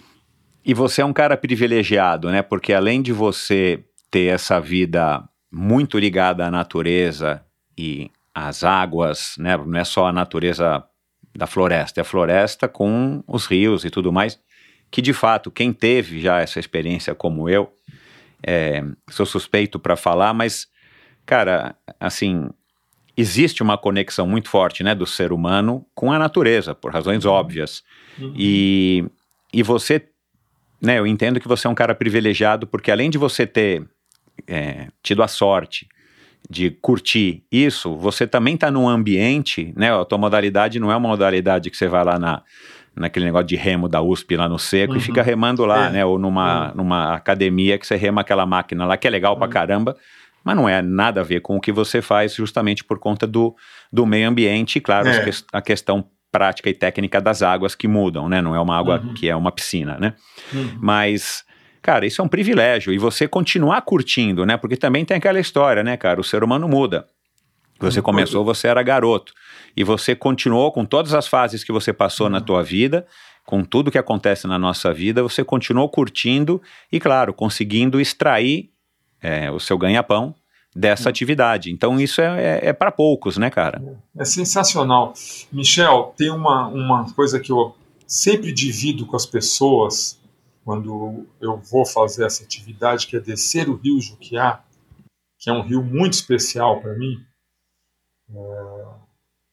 E 0.63 0.73
você 0.73 1.01
é 1.01 1.05
um 1.05 1.13
cara 1.13 1.37
privilegiado, 1.37 2.29
né? 2.29 2.41
Porque 2.41 2.73
além 2.73 3.01
de 3.01 3.13
você 3.13 3.83
ter 4.11 4.25
essa 4.25 4.59
vida 4.59 5.23
muito 5.51 5.97
ligada 5.97 6.45
à 6.45 6.51
natureza 6.51 7.41
e 7.77 8.11
às 8.33 8.63
águas, 8.63 9.35
né? 9.37 9.57
Não 9.57 9.79
é 9.79 9.83
só 9.83 10.07
a 10.07 10.13
natureza 10.13 10.83
da 11.35 11.47
floresta, 11.47 11.99
é 11.99 12.03
a 12.03 12.05
floresta 12.05 12.67
com 12.67 13.23
os 13.27 13.45
rios 13.45 13.85
e 13.85 13.89
tudo 13.89 14.11
mais, 14.11 14.39
que 14.91 15.01
de 15.01 15.13
fato, 15.13 15.51
quem 15.51 15.71
teve 15.71 16.19
já 16.19 16.39
essa 16.39 16.59
experiência 16.59 17.13
como 17.13 17.47
eu, 17.47 17.71
é, 18.45 18.83
sou 19.09 19.25
suspeito 19.25 19.79
para 19.79 19.95
falar, 19.95 20.33
mas, 20.33 20.67
cara, 21.25 21.75
assim, 21.99 22.49
existe 23.15 23.61
uma 23.61 23.77
conexão 23.77 24.25
muito 24.25 24.49
forte, 24.49 24.83
né, 24.83 24.95
do 24.95 25.05
ser 25.05 25.31
humano 25.31 25.85
com 25.93 26.11
a 26.11 26.17
natureza, 26.17 26.73
por 26.73 26.91
razões 26.91 27.25
uhum. 27.25 27.31
óbvias. 27.31 27.83
Uhum. 28.17 28.33
E, 28.35 29.05
e 29.53 29.61
você, 29.61 30.07
né, 30.81 30.99
eu 30.99 31.05
entendo 31.05 31.39
que 31.39 31.47
você 31.47 31.67
é 31.67 31.69
um 31.69 31.75
cara 31.75 31.93
privilegiado, 31.93 32.65
porque 32.65 32.91
além 32.91 33.09
de 33.09 33.17
você 33.17 33.45
ter 33.45 33.85
é, 34.47 34.87
tido 35.03 35.21
a 35.21 35.27
sorte 35.27 35.87
de 36.49 36.71
curtir 36.71 37.43
isso, 37.51 37.95
você 37.95 38.27
também 38.27 38.55
está 38.55 38.69
num 38.69 38.87
ambiente, 38.87 39.73
né? 39.75 39.93
A 39.93 40.05
tua 40.05 40.17
modalidade 40.17 40.79
não 40.79 40.91
é 40.91 40.95
uma 40.95 41.09
modalidade 41.09 41.69
que 41.69 41.77
você 41.77 41.87
vai 41.87 42.03
lá 42.03 42.19
na, 42.19 42.41
naquele 42.95 43.25
negócio 43.25 43.47
de 43.47 43.55
remo 43.55 43.87
da 43.87 44.01
USP 44.01 44.35
lá 44.35 44.49
no 44.49 44.59
seco 44.59 44.93
uhum. 44.93 44.99
e 44.99 45.01
fica 45.01 45.21
remando 45.21 45.65
lá, 45.65 45.87
é. 45.87 45.89
né? 45.91 46.05
Ou 46.05 46.17
numa, 46.19 46.69
uhum. 46.69 46.75
numa 46.75 47.13
academia 47.13 47.77
que 47.77 47.85
você 47.85 47.95
rema 47.95 48.21
aquela 48.21 48.45
máquina 48.45 48.85
lá, 48.85 48.97
que 48.97 49.07
é 49.07 49.09
legal 49.09 49.33
uhum. 49.33 49.39
pra 49.39 49.47
caramba, 49.47 49.95
mas 50.43 50.55
não 50.55 50.67
é 50.67 50.81
nada 50.81 51.21
a 51.21 51.23
ver 51.23 51.41
com 51.41 51.57
o 51.57 51.61
que 51.61 51.71
você 51.71 52.01
faz 52.01 52.33
justamente 52.33 52.83
por 52.83 52.99
conta 52.99 53.27
do, 53.27 53.55
do 53.91 54.05
meio 54.05 54.27
ambiente 54.27 54.77
e, 54.77 54.81
claro, 54.81 55.07
é. 55.07 55.31
a 55.53 55.61
questão 55.61 56.05
prática 56.31 56.69
e 56.69 56.73
técnica 56.73 57.19
das 57.19 57.41
águas 57.41 57.75
que 57.75 57.87
mudam, 57.87 58.29
né? 58.29 58.41
Não 58.41 58.55
é 58.55 58.59
uma 58.59 58.77
água 58.77 58.99
uhum. 58.99 59.13
que 59.13 59.29
é 59.29 59.35
uma 59.35 59.51
piscina, 59.51 59.97
né? 59.99 60.13
Uhum. 60.53 60.77
Mas 60.81 61.43
Cara, 61.81 62.05
isso 62.05 62.21
é 62.21 62.25
um 62.25 62.27
privilégio 62.27 62.91
e 62.93 62.97
você 62.97 63.27
continuar 63.27 63.81
curtindo, 63.81 64.45
né? 64.45 64.57
Porque 64.57 64.75
também 64.75 65.05
tem 65.05 65.17
aquela 65.17 65.39
história, 65.39 65.83
né, 65.83 65.95
cara? 65.95 66.19
O 66.19 66.23
ser 66.23 66.43
humano 66.43 66.67
muda. 66.67 67.07
Você 67.79 68.01
começou, 68.01 68.43
você 68.43 68.67
era 68.67 68.83
garoto 68.83 69.33
e 69.75 69.83
você 69.85 70.13
continuou 70.13 70.71
com 70.71 70.83
todas 70.83 71.13
as 71.13 71.27
fases 71.27 71.63
que 71.63 71.71
você 71.71 71.93
passou 71.93 72.25
uhum. 72.25 72.33
na 72.33 72.41
tua 72.41 72.61
vida, 72.61 73.07
com 73.45 73.63
tudo 73.63 73.89
que 73.89 73.97
acontece 73.97 74.45
na 74.47 74.59
nossa 74.59 74.93
vida, 74.93 75.23
você 75.23 75.43
continuou 75.43 75.87
curtindo 75.87 76.61
e, 76.91 76.99
claro, 76.99 77.33
conseguindo 77.33 77.99
extrair 77.99 78.69
é, 79.21 79.49
o 79.49 79.59
seu 79.59 79.77
ganha-pão 79.77 80.35
dessa 80.75 81.05
uhum. 81.05 81.09
atividade. 81.09 81.71
Então 81.71 81.99
isso 81.99 82.21
é, 82.21 82.59
é, 82.59 82.67
é 82.67 82.73
para 82.73 82.91
poucos, 82.91 83.37
né, 83.37 83.49
cara? 83.49 83.81
É 84.17 84.25
sensacional. 84.25 85.13
Michel, 85.51 86.13
tem 86.17 86.29
uma, 86.29 86.67
uma 86.67 87.13
coisa 87.13 87.39
que 87.39 87.51
eu 87.51 87.75
sempre 88.05 88.51
divido 88.51 89.05
com 89.05 89.15
as 89.15 89.25
pessoas 89.25 90.18
quando 90.63 91.27
eu 91.39 91.57
vou 91.57 91.85
fazer 91.85 92.25
essa 92.25 92.43
atividade, 92.43 93.07
que 93.07 93.15
é 93.15 93.19
descer 93.19 93.69
o 93.69 93.75
rio 93.75 93.99
Juquiá, 93.99 94.63
que 95.37 95.49
é 95.49 95.53
um 95.53 95.61
rio 95.61 95.83
muito 95.83 96.13
especial 96.13 96.81
para 96.81 96.95
mim, 96.95 97.25
é, 98.29 98.85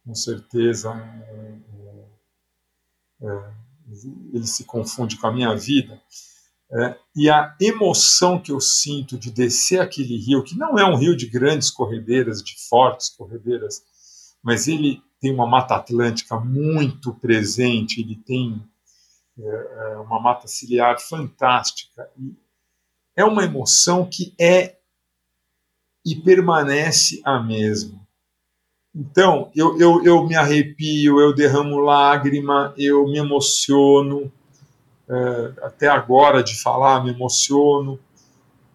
com 0.05 0.15
certeza 0.15 0.93
é, 0.93 1.59
é, 3.23 3.51
ele 4.33 4.47
se 4.47 4.65
confunde 4.65 5.17
com 5.17 5.27
a 5.27 5.33
minha 5.33 5.55
vida. 5.55 6.01
É, 6.71 6.99
e 7.15 7.31
a 7.31 7.55
emoção 7.61 8.41
que 8.41 8.51
eu 8.51 8.61
sinto 8.61 9.17
de 9.17 9.31
descer 9.31 9.81
aquele 9.81 10.19
rio, 10.19 10.43
que 10.43 10.57
não 10.57 10.77
é 10.77 10.85
um 10.85 10.97
rio 10.97 11.17
de 11.17 11.27
grandes 11.27 11.71
corredeiras, 11.71 12.43
de 12.43 12.57
fortes 12.69 13.09
corredeiras, 13.09 13.83
mas 14.43 14.67
ele 14.67 15.01
tem 15.21 15.33
uma 15.33 15.47
mata 15.47 15.77
atlântica 15.77 16.39
muito 16.39 17.15
presente, 17.15 18.01
ele 18.01 18.17
tem 18.17 18.61
é, 19.39 19.93
é 19.93 19.97
uma 19.99 20.21
mata 20.21 20.47
ciliar 20.47 20.99
fantástica. 21.01 22.09
E 22.19 22.35
é 23.15 23.25
uma 23.25 23.45
emoção 23.45 24.05
que 24.05 24.35
é 24.39 24.77
e 26.05 26.15
permanece 26.15 27.21
a 27.25 27.41
mesma. 27.43 28.01
Então, 28.95 29.51
eu, 29.55 29.79
eu, 29.79 30.05
eu 30.05 30.27
me 30.27 30.37
arrepio, 30.37 31.21
eu 31.21 31.35
derramo 31.35 31.79
lágrima, 31.81 32.73
eu 32.79 33.05
me 33.07 33.19
emociono, 33.19 34.33
é, 35.09 35.53
até 35.63 35.89
agora 35.89 36.43
de 36.43 36.59
falar, 36.61 37.03
me 37.03 37.11
emociono. 37.11 37.99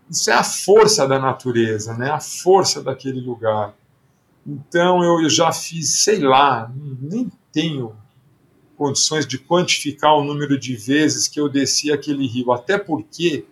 Isso 0.10 0.30
é 0.30 0.34
a 0.34 0.44
força 0.44 1.08
da 1.08 1.18
natureza, 1.18 1.98
né? 1.98 2.12
a 2.12 2.20
força 2.20 2.84
daquele 2.84 3.22
lugar. 3.22 3.74
Então, 4.46 5.04
eu, 5.04 5.22
eu 5.22 5.30
já 5.30 5.52
fiz, 5.54 6.04
sei 6.04 6.20
lá, 6.20 6.70
nem 6.76 7.32
tenho 7.52 7.96
condições 8.82 9.28
de 9.28 9.38
quantificar 9.38 10.16
o 10.16 10.24
número 10.24 10.58
de 10.58 10.76
vezes 10.76 11.28
que 11.28 11.40
eu 11.40 11.48
desci 11.48 11.92
aquele 11.92 12.26
rio, 12.26 12.52
até 12.52 12.80
porque 12.80 13.46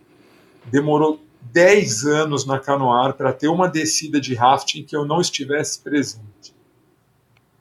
demorou 0.65 1.24
10 1.54 2.06
anos 2.06 2.48
na 2.48 2.58
Canoar 2.58 3.13
para 3.13 3.32
ter 3.32 3.48
uma 3.48 3.68
descida 3.68 4.20
de 4.20 4.34
rafting 4.34 4.82
que 4.82 4.96
eu 4.96 5.06
não 5.06 5.22
estivesse 5.22 5.84
presente. 5.84 6.56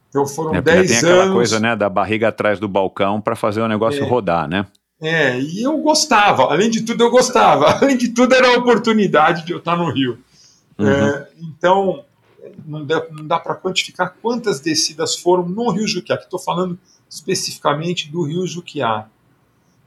Então 0.08 0.26
foram 0.26 0.54
é, 0.54 0.62
10 0.62 0.88
tem 0.88 0.96
aquela 0.96 1.30
coisa, 1.30 1.60
né, 1.60 1.76
da 1.76 1.90
barriga 1.90 2.28
atrás 2.28 2.58
do 2.58 2.66
balcão 2.66 3.20
para 3.20 3.36
fazer 3.36 3.60
o 3.60 3.68
negócio 3.68 4.02
é, 4.02 4.08
rodar, 4.08 4.48
né? 4.48 4.66
É, 4.98 5.38
e 5.38 5.62
eu 5.62 5.76
gostava, 5.76 6.44
além 6.44 6.70
de 6.70 6.80
tudo 6.80 7.04
eu 7.04 7.10
gostava, 7.10 7.66
além 7.76 7.98
de 7.98 8.08
tudo 8.08 8.34
era 8.34 8.48
a 8.48 8.56
oportunidade 8.56 9.44
de 9.44 9.52
eu 9.52 9.58
estar 9.58 9.76
no 9.76 9.92
Rio. 9.92 10.18
Uhum. 10.78 10.88
É, 10.88 11.28
então, 11.38 12.02
não 12.64 12.86
dá, 12.86 13.06
não 13.10 13.26
dá 13.26 13.38
para 13.38 13.54
quantificar 13.54 14.16
quantas 14.22 14.58
descidas 14.58 15.16
foram 15.16 15.46
no 15.46 15.70
Rio 15.70 15.86
Juquiá, 15.86 16.16
que 16.16 16.24
estou 16.24 16.38
falando 16.38 16.78
especificamente 17.08 18.10
do 18.10 18.22
rio 18.22 18.46
Juquiá. 18.46 19.08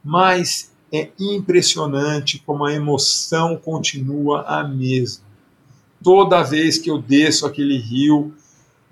Mas 0.04 0.72
é 0.92 1.10
impressionante 1.18 2.38
como 2.44 2.64
a 2.64 2.72
emoção 2.72 3.56
continua 3.56 4.42
a 4.42 4.62
mesma. 4.62 5.24
Toda 6.02 6.42
vez 6.42 6.78
que 6.78 6.90
eu 6.90 7.00
desço 7.00 7.46
aquele 7.46 7.78
rio, 7.78 8.34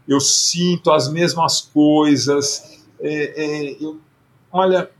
eu 0.06 0.20
sinto 0.20 0.90
as 0.90 1.10
mesmas 1.10 1.60
coisas. 1.60 2.80
É, 3.00 3.44
é, 3.44 3.76
eu, 3.80 4.00
olha, 4.50 4.90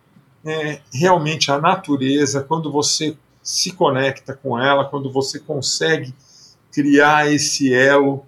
é, 0.44 0.80
realmente 0.92 1.50
a 1.50 1.58
natureza, 1.58 2.42
quando 2.42 2.70
você 2.70 3.16
se 3.42 3.72
conecta 3.72 4.34
com 4.34 4.58
ela, 4.58 4.84
quando 4.84 5.10
você 5.10 5.38
consegue 5.38 6.14
criar 6.72 7.32
esse 7.32 7.72
elo, 7.72 8.24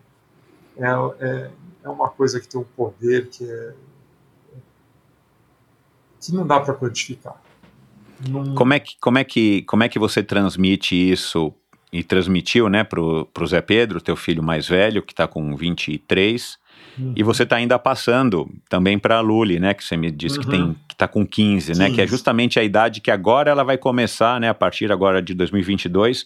é, 0.77 0.87
é, 1.21 1.51
é 1.85 1.89
uma 1.89 2.09
coisa 2.09 2.41
que 2.41 2.49
tem 2.49 2.61
um 2.61 2.65
poder 2.65 3.29
que 3.29 3.45
é 3.45 3.75
que 6.23 6.33
não 6.33 6.47
dá 6.47 6.61
para. 6.61 6.79
Não... 8.29 8.55
Como, 8.55 8.73
é 8.73 8.79
que, 8.79 8.97
como, 9.01 9.19
é 9.19 9.25
que, 9.25 9.63
como 9.63 9.83
é 9.83 9.89
que 9.89 9.99
você 9.99 10.23
transmite 10.23 10.95
isso 10.95 11.53
e 11.93 12.03
transmitiu 12.03 12.69
né, 12.69 12.85
para 12.85 13.01
o 13.01 13.47
Zé 13.47 13.61
Pedro, 13.61 14.01
teu 14.01 14.17
filho 14.17 14.43
mais 14.43 14.67
velho, 14.67 15.03
que 15.03 15.13
está 15.13 15.27
com 15.27 15.55
23, 15.55 16.59
uhum. 16.99 17.13
e 17.15 17.23
você 17.23 17.43
está 17.43 17.57
ainda 17.57 17.79
passando 17.79 18.49
também 18.69 18.99
para 18.99 19.19
a 19.19 19.21
Luli, 19.21 19.61
né, 19.61 19.75
que 19.75 19.85
você 19.85 19.97
me 19.97 20.11
disse 20.11 20.39
uhum. 20.39 20.45
que 20.45 20.51
tem 20.51 20.77
que 20.89 20.95
está 20.95 21.09
com 21.09 21.27
15, 21.27 21.73
15, 21.73 21.79
né, 21.79 21.91
que 21.91 22.01
é 22.01 22.07
justamente 22.07 22.59
a 22.59 22.63
idade 22.63 23.01
que 23.01 23.11
agora 23.11 23.51
ela 23.51 23.65
vai 23.65 23.77
começar, 23.77 24.41
né, 24.41 24.49
a 24.49 24.55
partir 24.55 24.91
agora 24.91 25.21
de 25.21 25.35
2022, 25.35 26.25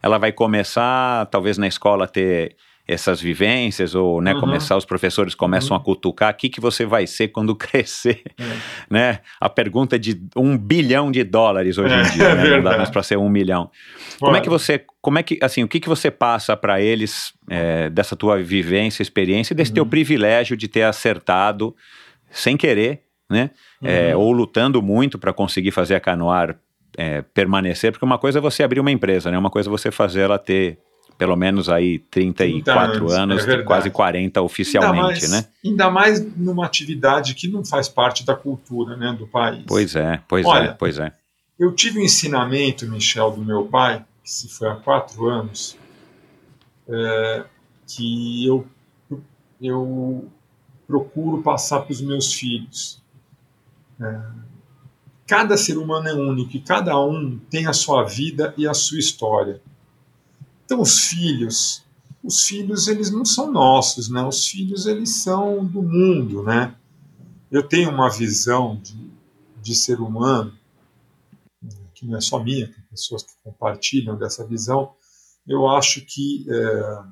ela 0.00 0.18
vai 0.18 0.30
começar, 0.30 1.26
talvez 1.26 1.58
na 1.58 1.66
escola, 1.66 2.06
ter 2.06 2.54
essas 2.88 3.20
vivências, 3.20 3.94
ou 3.94 4.22
né, 4.22 4.32
uhum. 4.32 4.40
começar, 4.40 4.74
os 4.74 4.86
professores 4.86 5.34
começam 5.34 5.76
uhum. 5.76 5.82
a 5.82 5.84
cutucar, 5.84 6.32
o 6.32 6.36
que, 6.36 6.48
que 6.48 6.58
você 6.58 6.86
vai 6.86 7.06
ser 7.06 7.28
quando 7.28 7.54
crescer? 7.54 8.22
É. 8.38 8.44
Né? 8.88 9.20
A 9.38 9.50
pergunta 9.50 9.96
é 9.96 9.98
de 9.98 10.18
um 10.34 10.56
bilhão 10.56 11.12
de 11.12 11.22
dólares 11.22 11.76
hoje 11.76 11.94
em 11.94 11.98
é, 11.98 12.02
dia, 12.10 12.34
né? 12.34 12.56
não 12.56 12.62
dá 12.62 12.78
mais 12.78 12.88
para 12.88 13.02
ser 13.02 13.18
um 13.18 13.28
milhão. 13.28 13.70
Como 14.18 14.34
é 14.34 14.40
que 14.40 14.48
você, 14.48 14.82
como 15.02 15.18
é 15.18 15.22
que, 15.22 15.38
assim, 15.42 15.62
o 15.62 15.68
que, 15.68 15.78
que 15.78 15.88
você 15.88 16.10
passa 16.10 16.56
para 16.56 16.80
eles 16.80 17.34
é, 17.50 17.90
dessa 17.90 18.16
tua 18.16 18.42
vivência, 18.42 19.02
experiência, 19.02 19.54
desse 19.54 19.70
uhum. 19.70 19.76
teu 19.76 19.86
privilégio 19.86 20.56
de 20.56 20.66
ter 20.66 20.82
acertado 20.82 21.76
sem 22.30 22.56
querer, 22.56 23.02
né? 23.30 23.50
É, 23.82 24.16
uhum. 24.16 24.22
ou 24.22 24.32
lutando 24.32 24.80
muito 24.80 25.18
para 25.18 25.32
conseguir 25.32 25.70
fazer 25.70 25.94
a 25.94 26.00
Canoar 26.00 26.58
é, 26.96 27.20
permanecer, 27.20 27.92
porque 27.92 28.04
uma 28.04 28.18
coisa 28.18 28.38
é 28.38 28.42
você 28.42 28.62
abrir 28.62 28.80
uma 28.80 28.90
empresa, 28.90 29.30
né? 29.30 29.38
Uma 29.38 29.50
coisa 29.50 29.68
é 29.68 29.70
você 29.70 29.90
fazer 29.90 30.22
ela 30.22 30.38
ter 30.38 30.78
pelo 31.18 31.34
menos 31.34 31.68
aí 31.68 31.98
34 31.98 33.10
anos, 33.10 33.46
é 33.46 33.62
quase 33.64 33.90
40 33.90 34.40
oficialmente, 34.40 34.96
ainda 34.96 35.02
mais, 35.02 35.30
né? 35.30 35.44
Ainda 35.64 35.90
mais 35.90 36.36
numa 36.36 36.64
atividade 36.64 37.34
que 37.34 37.48
não 37.48 37.64
faz 37.64 37.88
parte 37.88 38.24
da 38.24 38.36
cultura 38.36 38.96
né, 38.96 39.12
do 39.18 39.26
país. 39.26 39.64
Pois 39.66 39.96
é, 39.96 40.22
pois 40.28 40.46
é, 40.46 40.48
Olha, 40.48 40.68
é, 40.68 40.72
pois 40.72 40.98
é. 41.00 41.12
Eu 41.58 41.74
tive 41.74 41.98
um 41.98 42.02
ensinamento, 42.02 42.88
Michel, 42.88 43.32
do 43.32 43.44
meu 43.44 43.64
pai, 43.64 44.04
que 44.22 44.30
se 44.30 44.48
foi 44.48 44.68
há 44.68 44.76
quatro 44.76 45.26
anos, 45.26 45.76
é, 46.88 47.44
que 47.84 48.46
eu, 48.46 48.64
eu 49.60 50.30
procuro 50.86 51.42
passar 51.42 51.80
para 51.80 51.92
os 51.92 52.00
meus 52.00 52.32
filhos. 52.32 53.02
É, 54.00 54.20
cada 55.26 55.56
ser 55.56 55.76
humano 55.76 56.08
é 56.08 56.14
único 56.14 56.56
e 56.56 56.60
cada 56.60 56.96
um 57.04 57.40
tem 57.50 57.66
a 57.66 57.72
sua 57.72 58.04
vida 58.04 58.54
e 58.56 58.68
a 58.68 58.72
sua 58.72 59.00
história. 59.00 59.60
Então 60.68 60.82
os 60.82 60.98
filhos, 61.06 61.82
os 62.22 62.42
filhos 62.42 62.88
eles 62.88 63.10
não 63.10 63.24
são 63.24 63.50
nossos, 63.50 64.10
né? 64.10 64.22
Os 64.22 64.46
filhos 64.46 64.84
eles 64.84 65.08
são 65.08 65.64
do 65.64 65.82
mundo, 65.82 66.42
né? 66.42 66.76
Eu 67.50 67.62
tenho 67.62 67.88
uma 67.88 68.10
visão 68.10 68.76
de, 68.76 69.10
de 69.62 69.74
ser 69.74 69.98
humano 69.98 70.52
que 71.94 72.04
não 72.04 72.18
é 72.18 72.20
só 72.20 72.38
minha, 72.38 72.66
tem 72.66 72.84
pessoas 72.90 73.22
que 73.22 73.32
compartilham 73.42 74.14
dessa 74.14 74.46
visão. 74.46 74.92
Eu 75.46 75.66
acho 75.66 76.02
que 76.04 76.44
é, 76.46 77.02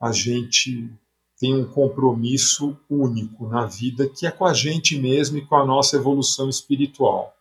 a 0.00 0.12
gente 0.12 0.88
tem 1.36 1.52
um 1.52 1.64
compromisso 1.64 2.78
único 2.88 3.48
na 3.48 3.66
vida 3.66 4.08
que 4.08 4.24
é 4.24 4.30
com 4.30 4.46
a 4.46 4.54
gente 4.54 4.96
mesmo 4.96 5.36
e 5.36 5.44
com 5.44 5.56
a 5.56 5.66
nossa 5.66 5.96
evolução 5.96 6.48
espiritual. 6.48 7.34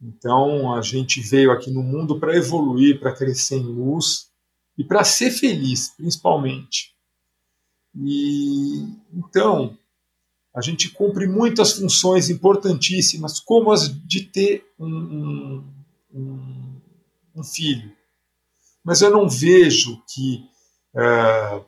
Então 0.00 0.72
a 0.72 0.80
gente 0.80 1.20
veio 1.20 1.50
aqui 1.50 1.72
no 1.72 1.82
mundo 1.82 2.20
para 2.20 2.36
evoluir, 2.36 3.00
para 3.00 3.12
crescer 3.12 3.56
em 3.56 3.64
luz 3.64 4.32
e 4.76 4.84
para 4.84 5.04
ser 5.04 5.30
feliz, 5.30 5.90
principalmente. 5.96 6.94
E 7.96 8.86
então 9.12 9.76
a 10.54 10.60
gente 10.60 10.90
cumpre 10.90 11.26
muitas 11.26 11.72
funções 11.72 12.30
importantíssimas, 12.30 13.40
como 13.40 13.72
as 13.72 13.88
de 14.06 14.22
ter 14.22 14.64
um, 14.78 15.64
um, 16.12 16.80
um 17.34 17.42
filho. 17.42 17.92
Mas 18.84 19.00
eu 19.00 19.10
não 19.10 19.28
vejo 19.28 20.00
que 20.06 20.44
é, 20.94 21.60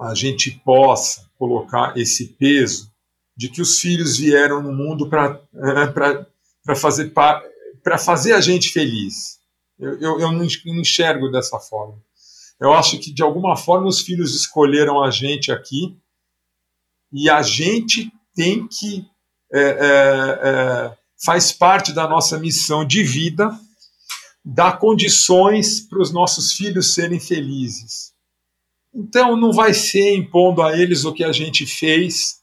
a 0.00 0.14
gente 0.14 0.50
possa 0.64 1.28
colocar 1.36 1.96
esse 1.96 2.28
peso 2.28 2.92
de 3.36 3.48
que 3.48 3.60
os 3.60 3.80
filhos 3.80 4.18
vieram 4.18 4.62
no 4.62 4.72
mundo 4.72 5.08
para 5.08 5.40
é, 6.68 6.74
fazer, 6.76 7.12
fazer 7.98 8.34
a 8.34 8.40
gente 8.40 8.70
feliz. 8.70 9.40
Eu, 9.82 9.98
eu, 9.98 10.20
eu 10.20 10.32
não 10.32 10.44
enxergo 10.44 11.28
dessa 11.28 11.58
forma. 11.58 12.00
Eu 12.60 12.72
acho 12.72 13.00
que, 13.00 13.12
de 13.12 13.20
alguma 13.20 13.56
forma, 13.56 13.88
os 13.88 14.00
filhos 14.00 14.36
escolheram 14.36 15.02
a 15.02 15.10
gente 15.10 15.50
aqui 15.50 15.98
e 17.12 17.28
a 17.28 17.42
gente 17.42 18.12
tem 18.32 18.68
que. 18.68 19.04
É, 19.52 19.60
é, 19.60 20.40
é, 20.44 20.98
faz 21.24 21.50
parte 21.52 21.92
da 21.92 22.08
nossa 22.08 22.38
missão 22.38 22.86
de 22.86 23.02
vida 23.02 23.50
dar 24.44 24.78
condições 24.78 25.80
para 25.80 26.00
os 26.00 26.12
nossos 26.12 26.52
filhos 26.52 26.94
serem 26.94 27.18
felizes. 27.20 28.12
Então, 28.94 29.36
não 29.36 29.52
vai 29.52 29.74
ser 29.74 30.14
impondo 30.14 30.62
a 30.62 30.76
eles 30.78 31.04
o 31.04 31.12
que 31.12 31.24
a 31.24 31.32
gente 31.32 31.66
fez 31.66 32.40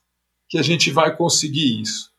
que 0.49 0.57
a 0.57 0.61
gente 0.61 0.91
vai 0.91 1.15
conseguir 1.15 1.81
isso. 1.81 2.09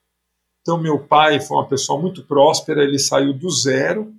Então, 0.60 0.80
meu 0.80 1.06
pai 1.06 1.40
foi 1.40 1.56
uma 1.56 1.68
pessoa 1.68 2.00
muito 2.00 2.24
próspera, 2.24 2.82
ele 2.82 2.98
saiu 2.98 3.32
do 3.32 3.50
zero, 3.50 4.14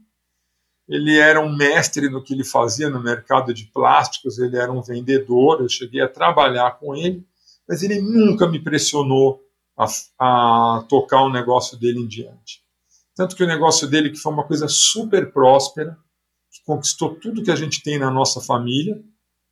ele 0.91 1.17
era 1.17 1.39
um 1.39 1.55
mestre 1.55 2.09
no 2.09 2.21
que 2.21 2.33
ele 2.33 2.43
fazia 2.43 2.89
no 2.89 3.01
mercado 3.01 3.53
de 3.53 3.63
plásticos, 3.67 4.37
ele 4.37 4.57
era 4.57 4.69
um 4.69 4.81
vendedor, 4.81 5.61
eu 5.61 5.69
cheguei 5.69 6.01
a 6.01 6.07
trabalhar 6.07 6.77
com 6.79 6.93
ele, 6.93 7.25
mas 7.65 7.81
ele 7.81 8.01
nunca 8.01 8.45
me 8.45 8.59
pressionou 8.59 9.41
a, 9.77 9.85
a 10.19 10.83
tocar 10.89 11.23
o 11.23 11.31
negócio 11.31 11.79
dele 11.79 12.01
em 12.01 12.07
diante. 12.07 12.61
Tanto 13.15 13.37
que 13.37 13.43
o 13.43 13.47
negócio 13.47 13.87
dele, 13.87 14.09
que 14.09 14.17
foi 14.17 14.33
uma 14.33 14.43
coisa 14.43 14.67
super 14.67 15.31
próspera, 15.31 15.97
que 16.51 16.61
conquistou 16.65 17.15
tudo 17.15 17.41
que 17.41 17.51
a 17.51 17.55
gente 17.55 17.81
tem 17.81 17.97
na 17.97 18.11
nossa 18.11 18.41
família, 18.41 19.01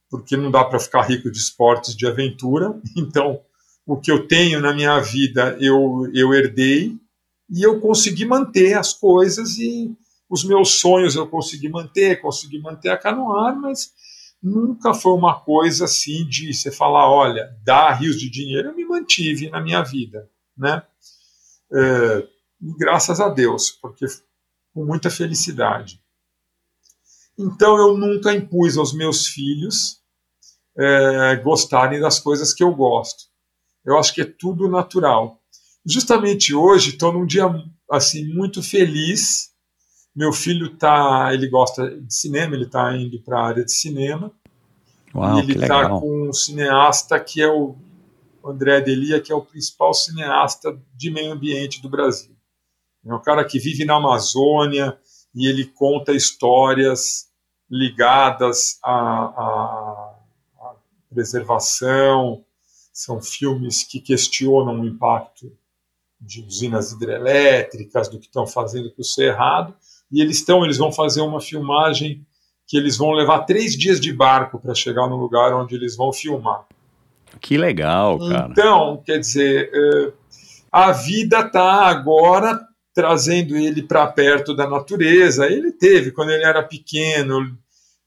porque 0.10 0.36
não 0.36 0.52
dá 0.52 0.66
para 0.66 0.78
ficar 0.78 1.04
rico 1.04 1.32
de 1.32 1.38
esportes 1.38 1.96
de 1.96 2.06
aventura, 2.06 2.78
então 2.98 3.40
o 3.86 3.96
que 3.96 4.12
eu 4.12 4.28
tenho 4.28 4.60
na 4.60 4.74
minha 4.74 5.00
vida 5.00 5.58
eu, 5.62 6.06
eu 6.14 6.34
herdei 6.34 6.98
e 7.50 7.64
eu 7.64 7.80
consegui 7.80 8.26
manter 8.26 8.74
as 8.78 8.94
coisas 8.94 9.58
e 9.58 9.96
os 10.30 10.44
meus 10.44 10.80
sonhos 10.80 11.16
eu 11.16 11.28
consegui 11.28 11.70
manter, 11.70 12.22
consegui 12.22 12.60
manter 12.60 12.90
a 12.90 12.98
canoar, 12.98 13.60
mas 13.60 13.92
nunca 14.42 14.94
foi 14.94 15.14
uma 15.14 15.40
coisa 15.40 15.86
assim 15.86 16.26
de 16.26 16.54
você 16.54 16.72
falar, 16.72 17.10
olha, 17.10 17.50
dá 17.64 17.92
rios 17.92 18.18
de 18.18 18.30
dinheiro, 18.30 18.70
eu 18.70 18.76
me 18.76 18.86
mantive 18.86 19.50
na 19.50 19.60
minha 19.60 19.82
vida, 19.82 20.30
né? 20.56 20.84
É, 21.72 22.28
graças 22.78 23.20
a 23.20 23.30
Deus, 23.30 23.72
porque 23.72 24.06
com 24.74 24.86
muita 24.86 25.10
felicidade. 25.10 26.02
Então 27.38 27.78
eu 27.78 27.98
nunca 27.98 28.34
impus 28.34 28.78
aos 28.78 28.94
meus 28.94 29.26
filhos 29.26 30.00
é, 30.78 31.36
gostarem 31.38 32.00
das 32.00 32.20
coisas 32.20 32.54
que 32.54 32.64
eu 32.64 32.74
gosto. 32.74 33.26
Eu 33.84 33.98
acho 33.98 34.14
que 34.14 34.22
é 34.22 34.26
tudo 34.26 34.70
natural. 34.70 35.42
Justamente 35.86 36.54
hoje 36.54 36.92
estou 36.92 37.12
num 37.12 37.26
dia 37.26 37.46
assim 37.90 38.28
muito 38.34 38.62
feliz 38.62 39.49
meu 40.16 40.34
filho 40.34 40.76
tá, 40.76 41.30
ele 41.34 41.48
gosta 41.48 41.90
de 41.90 42.14
cinema, 42.14 42.56
ele 42.56 42.66
está 42.66 42.96
indo 42.96 43.20
para 43.22 43.40
a 43.40 43.48
área 43.48 43.66
de 43.66 43.72
cinema. 43.72 44.32
Uau, 45.14 45.38
e 45.38 45.40
ele 45.40 45.54
está 45.54 45.90
com 45.90 46.30
um 46.30 46.34
cineasta 46.34 47.20
que 47.20 47.42
é 47.42 47.48
o 47.48 47.76
André 48.44 48.82
Delia, 48.82 49.22
que 49.22 49.32
é 49.32 49.36
o 49.36 49.42
principal 49.42 49.94
cineasta 49.94 50.80
de 50.96 51.12
meio 51.12 51.32
ambiente 51.32 51.82
do 51.82 51.90
Brasil. 51.90 52.36
É 53.06 53.14
um 53.14 53.22
cara 53.22 53.46
que 53.46 53.60
vive 53.60 53.86
na 53.86 53.96
Amazônia 53.96 54.98
e 55.34 55.48
ele 55.48 55.66
conta 55.66 56.12
histórias 56.12 57.30
ligadas 57.70 58.78
à, 58.84 58.92
à, 58.92 60.16
à 60.60 60.76
preservação. 61.10 62.44
São 62.92 63.22
filmes 63.22 63.84
que 63.84 64.00
questionam 64.00 64.82
o 64.82 64.86
impacto 64.86 65.56
de 66.20 66.44
usinas 66.44 66.92
hidrelétricas, 66.92 68.10
do 68.10 68.20
que 68.20 68.26
estão 68.26 68.46
fazendo 68.46 68.92
com 68.92 69.02
o 69.02 69.06
cerrado 69.06 69.74
e 70.12 70.22
eles 70.22 70.38
estão, 70.38 70.64
eles 70.64 70.78
vão 70.78 70.92
fazer 70.92 71.22
uma 71.22 71.40
filmagem 71.40 72.26
que 72.68 72.78
eles 72.78 72.98
vão 72.98 73.12
levar 73.12 73.40
três 73.46 73.76
dias 73.76 74.00
de 74.00 74.14
barco 74.14 74.60
para 74.60 74.76
chegar 74.76 75.08
no 75.08 75.18
lugar 75.18 75.54
onde 75.54 75.76
eles 75.76 75.96
vão 75.96 76.14
filmar. 76.14 76.66
Que 77.42 77.58
legal, 77.58 78.20
cara. 78.20 78.50
Então, 78.52 79.02
quer 79.06 79.20
dizer, 79.20 79.72
é, 79.74 80.14
a 80.72 80.92
vida 80.92 81.40
está 81.40 81.88
agora 81.88 82.60
trazendo 82.94 83.56
ele 83.56 83.84
para 83.84 84.06
perto 84.08 84.56
da 84.56 84.68
natureza. 84.68 85.48
Ele 85.48 85.72
teve, 85.72 86.12
quando 86.12 86.32
ele 86.32 86.44
era 86.44 86.62
pequeno, 86.62 87.58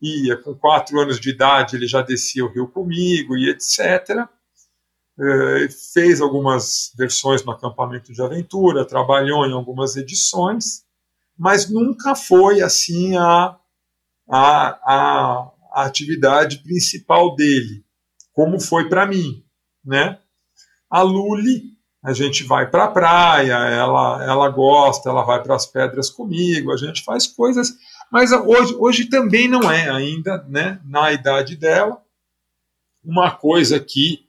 ia 0.00 0.36
com 0.36 0.54
quatro 0.54 1.00
anos 1.00 1.18
de 1.18 1.30
idade, 1.30 1.76
ele 1.76 1.86
já 1.86 2.02
descia 2.02 2.44
o 2.44 2.52
rio 2.52 2.68
comigo 2.68 3.36
e 3.36 3.48
etc. 3.48 4.26
É, 5.18 5.68
fez 5.92 6.20
algumas 6.20 6.92
versões 6.96 7.44
no 7.44 7.52
acampamento 7.52 8.12
de 8.12 8.22
aventura, 8.22 8.84
trabalhou 8.84 9.46
em 9.46 9.52
algumas 9.52 9.96
edições 9.96 10.84
mas 11.38 11.68
nunca 11.68 12.14
foi 12.14 12.60
assim 12.60 13.16
a, 13.16 13.56
a, 14.28 14.68
a, 14.84 15.50
a 15.72 15.84
atividade 15.84 16.58
principal 16.58 17.34
dele, 17.34 17.84
como 18.32 18.60
foi 18.60 18.88
para 18.88 19.06
mim, 19.06 19.44
né? 19.84 20.18
A 20.90 21.02
Luli, 21.02 21.72
a 22.02 22.12
gente 22.12 22.44
vai 22.44 22.70
para 22.70 22.84
a 22.84 22.90
praia, 22.90 23.54
ela, 23.54 24.22
ela 24.24 24.48
gosta, 24.48 25.08
ela 25.08 25.22
vai 25.22 25.42
para 25.42 25.54
as 25.54 25.66
pedras 25.66 26.10
comigo, 26.10 26.72
a 26.72 26.76
gente 26.76 27.02
faz 27.04 27.26
coisas, 27.26 27.74
mas 28.10 28.32
hoje, 28.32 28.74
hoje 28.74 29.04
também 29.06 29.48
não 29.48 29.70
é 29.70 29.88
ainda, 29.88 30.44
né, 30.48 30.80
na 30.84 31.12
idade 31.12 31.56
dela, 31.56 32.02
uma 33.04 33.30
coisa 33.30 33.80
que 33.80 34.26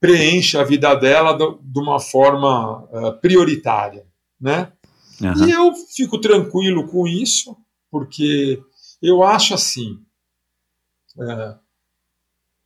preenche 0.00 0.56
a 0.56 0.64
vida 0.64 0.94
dela 0.94 1.36
de 1.36 1.78
uma 1.78 2.00
forma 2.00 2.84
uh, 2.84 3.20
prioritária, 3.20 4.06
né? 4.40 4.72
Uhum. 5.20 5.48
E 5.48 5.50
eu 5.50 5.74
fico 5.74 6.20
tranquilo 6.20 6.86
com 6.88 7.06
isso, 7.06 7.56
porque 7.90 8.62
eu 9.02 9.22
acho 9.22 9.54
assim: 9.54 9.98
é, 11.20 11.54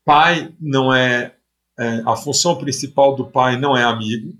pai 0.04 0.54
não 0.60 0.92
é, 0.92 1.34
é, 1.78 2.02
A 2.04 2.16
função 2.16 2.56
principal 2.56 3.16
do 3.16 3.26
pai 3.26 3.58
não 3.58 3.76
é 3.76 3.82
amigo. 3.82 4.36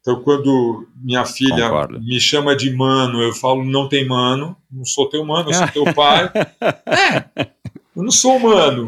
Então, 0.00 0.20
quando 0.22 0.88
minha 0.96 1.24
filha 1.24 1.68
Concordo. 1.68 2.00
me 2.00 2.20
chama 2.20 2.56
de 2.56 2.74
mano, 2.74 3.22
eu 3.22 3.32
falo: 3.32 3.64
não 3.64 3.88
tem 3.88 4.06
mano, 4.06 4.56
não 4.70 4.84
sou 4.84 5.08
teu 5.08 5.24
mano, 5.24 5.50
eu 5.50 5.54
sou 5.54 5.68
teu 5.68 5.94
pai. 5.94 6.30
é, 6.86 7.50
eu 7.94 8.02
não 8.02 8.10
sou 8.10 8.36
humano. 8.36 8.86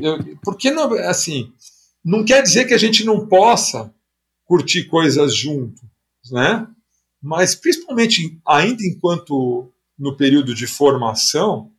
Eu, 0.00 0.36
porque 0.42 0.70
não, 0.70 0.92
assim, 1.08 1.52
não 2.04 2.24
quer 2.24 2.42
dizer 2.42 2.66
que 2.66 2.74
a 2.74 2.78
gente 2.78 3.02
não 3.04 3.26
possa 3.26 3.92
curtir 4.44 4.84
coisas 4.84 5.34
juntos, 5.34 5.82
né? 6.30 6.66
Mas 7.26 7.56
principalmente 7.56 8.38
ainda 8.46 8.84
enquanto 8.84 9.68
no 9.98 10.16
período 10.16 10.54
de 10.54 10.64
formação, 10.64 11.72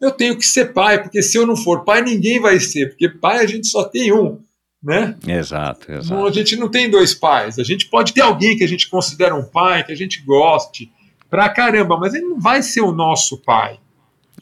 eu 0.00 0.12
tenho 0.12 0.36
que 0.36 0.44
ser 0.44 0.72
pai, 0.72 1.02
porque 1.02 1.20
se 1.20 1.36
eu 1.36 1.44
não 1.44 1.56
for 1.56 1.84
pai, 1.84 2.02
ninguém 2.02 2.38
vai 2.38 2.60
ser, 2.60 2.90
porque 2.90 3.08
pai 3.08 3.38
a 3.38 3.46
gente 3.46 3.66
só 3.66 3.82
tem 3.82 4.12
um, 4.12 4.38
né? 4.80 5.16
Exato, 5.26 5.90
exato. 5.90 6.14
Não, 6.14 6.26
a 6.26 6.30
gente 6.30 6.54
não 6.54 6.68
tem 6.68 6.88
dois 6.88 7.14
pais, 7.14 7.58
a 7.58 7.64
gente 7.64 7.86
pode 7.86 8.12
ter 8.12 8.20
alguém 8.20 8.56
que 8.56 8.62
a 8.62 8.68
gente 8.68 8.88
considera 8.88 9.34
um 9.34 9.44
pai, 9.44 9.82
que 9.82 9.90
a 9.90 9.96
gente 9.96 10.22
goste, 10.22 10.92
pra 11.28 11.48
caramba, 11.48 11.96
mas 11.96 12.14
ele 12.14 12.26
não 12.26 12.38
vai 12.38 12.62
ser 12.62 12.82
o 12.82 12.92
nosso 12.92 13.38
pai. 13.38 13.80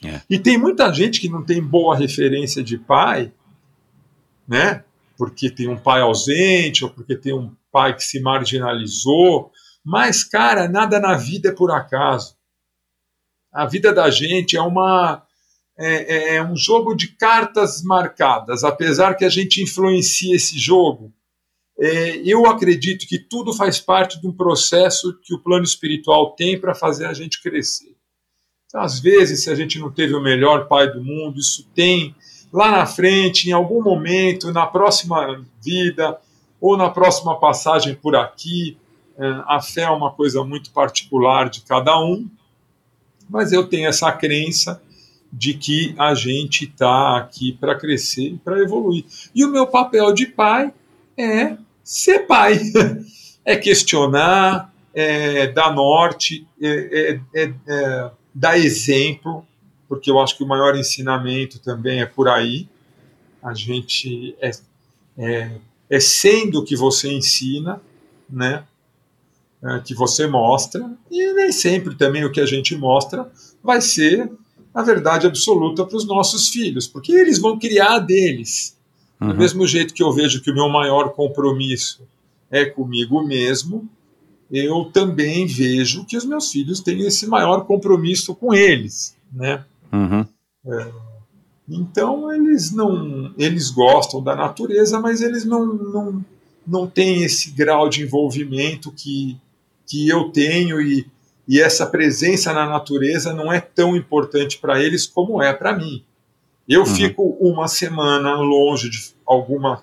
É. 0.05 0.21
E 0.29 0.39
tem 0.39 0.59
muita 0.59 0.93
gente 0.93 1.21
que 1.21 1.29
não 1.29 1.43
tem 1.43 1.63
boa 1.63 1.97
referência 1.97 2.63
de 2.63 2.77
pai, 2.77 3.33
né? 4.47 4.85
Porque 5.17 5.51
tem 5.51 5.69
um 5.69 5.77
pai 5.77 6.03
ausente, 6.03 6.85
ou 6.85 6.91
porque 6.91 7.17
tem 7.17 7.33
um 7.33 7.51
pai 7.73 7.97
que 7.97 8.03
se 8.03 8.21
marginalizou, 8.21 9.51
mas, 9.85 10.23
cara, 10.25 10.69
nada 10.69 11.01
na 11.01 11.17
vida 11.17 11.49
é 11.49 11.53
por 11.53 11.71
acaso. 11.71 12.37
A 13.53 13.67
vida 13.67 13.93
da 13.93 14.11
gente 14.11 14.57
é 14.57 14.63
uma 14.63 15.27
é, 15.77 16.35
é, 16.35 16.35
é 16.37 16.45
um 16.45 16.55
jogo 16.55 16.95
de 16.95 17.09
cartas 17.09 17.83
marcadas, 17.83 18.63
apesar 18.65 19.15
que 19.15 19.25
a 19.25 19.29
gente 19.31 19.63
influencia 19.63 20.37
esse 20.37 20.59
jogo. 20.59 21.13
É, 21.79 22.17
eu 22.19 22.45
acredito 22.45 23.07
que 23.07 23.19
tudo 23.19 23.55
faz 23.55 23.81
parte 23.81 24.21
de 24.21 24.27
um 24.27 24.33
processo 24.33 25.19
que 25.23 25.35
o 25.35 25.39
plano 25.39 25.65
espiritual 25.65 26.33
tem 26.33 26.61
para 26.61 26.75
fazer 26.75 27.07
a 27.07 27.15
gente 27.15 27.43
crescer. 27.43 27.97
Então, 28.67 28.83
às 28.83 29.01
vezes, 29.01 29.43
se 29.43 29.51
a 29.51 29.55
gente 29.55 29.79
não 29.79 29.91
teve 29.91 30.15
o 30.15 30.23
melhor 30.23 30.69
pai 30.69 30.93
do 30.93 31.03
mundo, 31.03 31.41
isso 31.41 31.67
tem 31.75 32.15
lá 32.53 32.71
na 32.71 32.85
frente, 32.85 33.49
em 33.49 33.53
algum 33.53 33.83
momento, 33.83 34.53
na 34.53 34.67
próxima 34.67 35.43
vida 35.65 36.21
ou 36.61 36.77
na 36.77 36.91
próxima 36.91 37.41
passagem 37.41 37.95
por 37.95 38.15
aqui, 38.15 38.77
a 39.47 39.61
fé 39.61 39.83
é 39.83 39.91
uma 39.91 40.11
coisa 40.11 40.43
muito 40.45 40.71
particular 40.71 41.51
de 41.51 41.61
cada 41.63 42.01
um, 42.01 42.29
mas 43.29 43.53
eu 43.53 43.67
tenho 43.67 43.89
essa 43.89 44.11
crença 44.13 44.83
de 45.33 45.55
que 45.55 45.95
a 45.97 46.15
gente 46.15 46.65
está 46.65 47.17
aqui 47.17 47.53
para 47.53 47.75
crescer 47.75 48.31
e 48.31 48.39
para 48.39 48.59
evoluir. 48.61 49.05
E 49.35 49.45
o 49.45 49.51
meu 49.51 49.67
papel 49.67 50.13
de 50.13 50.27
pai 50.27 50.73
é 51.17 51.57
ser 51.85 52.21
pai, 52.21 52.61
é 53.45 53.57
questionar, 53.57 54.73
é 54.93 55.47
dar 55.47 55.73
norte, 55.73 56.47
é, 56.61 57.21
é, 57.35 57.43
é, 57.43 57.55
é 57.69 58.11
dar 58.35 58.59
exemplo, 58.59 59.47
porque 59.89 60.11
eu 60.11 60.19
acho 60.19 60.37
que 60.37 60.45
o 60.45 60.49
maior 60.49 60.77
ensinamento 60.77 61.59
também 61.61 62.01
é 62.01 62.07
por 62.07 62.29
aí. 62.29 62.69
A 63.43 63.55
gente 63.55 64.37
é, 64.41 64.51
é, 65.19 65.51
é 65.89 66.01
sendo 66.01 66.65
que 66.65 66.77
você 66.77 67.13
ensina, 67.13 67.81
né? 68.29 68.65
É, 69.63 69.79
que 69.81 69.95
você 69.95 70.27
mostra, 70.27 70.91
e 71.11 71.33
nem 71.35 71.53
sempre 71.53 71.95
também 71.95 72.25
o 72.25 72.33
que 72.33 72.41
a 72.41 72.47
gente 72.47 72.75
mostra 72.75 73.31
vai 73.63 73.81
ser 73.83 74.31
a 74.75 74.83
verdade 74.83 75.27
absoluta 75.27 75.85
para 75.85 75.97
os 75.99 76.07
nossos 76.07 76.49
filhos, 76.49 76.87
porque 76.87 77.13
eles 77.13 77.39
vão 77.39 77.59
criar 77.59 77.99
deles. 77.99 78.75
Uhum. 79.21 79.29
Do 79.29 79.35
mesmo 79.37 79.67
jeito 79.67 79.93
que 79.93 80.03
eu 80.03 80.13
vejo 80.13 80.41
que 80.41 80.51
o 80.51 80.55
meu 80.55 80.69
maior 80.71 81.11
compromisso 81.11 82.09
é 82.51 82.65
comigo 82.65 83.23
mesmo, 83.23 83.87
eu 84.51 84.87
também 84.87 85.47
vejo 85.47 86.07
que 86.07 86.17
os 86.17 86.25
meus 86.25 86.51
filhos 86.51 86.81
têm 86.81 87.07
esse 87.07 87.27
maior 87.27 87.67
compromisso 87.67 88.35
com 88.35 88.55
eles, 88.55 89.15
né? 89.31 89.65
Uhum. 89.93 90.27
É, 90.67 90.93
então 91.69 92.33
eles 92.33 92.73
não, 92.73 93.33
eles 93.39 93.71
gostam 93.71 94.23
da 94.23 94.35
natureza, 94.35 94.99
mas 94.99 95.21
eles 95.21 95.45
não, 95.45 95.67
não, 95.67 96.25
não 96.67 96.87
têm 96.87 97.23
esse 97.23 97.51
grau 97.53 97.89
de 97.89 98.03
envolvimento 98.03 98.91
que, 98.91 99.39
que 99.91 100.09
eu 100.09 100.31
tenho 100.31 100.81
e, 100.81 101.05
e 101.49 101.61
essa 101.61 101.85
presença 101.85 102.53
na 102.53 102.65
natureza 102.65 103.35
não 103.35 103.53
é 103.53 103.61
tão 103.61 103.97
importante 103.97 104.59
para 104.59 104.81
eles 104.81 105.05
como 105.05 105.43
é 105.43 105.53
para 105.53 105.77
mim. 105.77 106.05
Eu 106.69 106.83
uhum. 106.83 106.87
fico 106.87 107.37
uma 107.41 107.67
semana 107.67 108.37
longe 108.37 108.89
de 108.89 109.13
alguma 109.27 109.83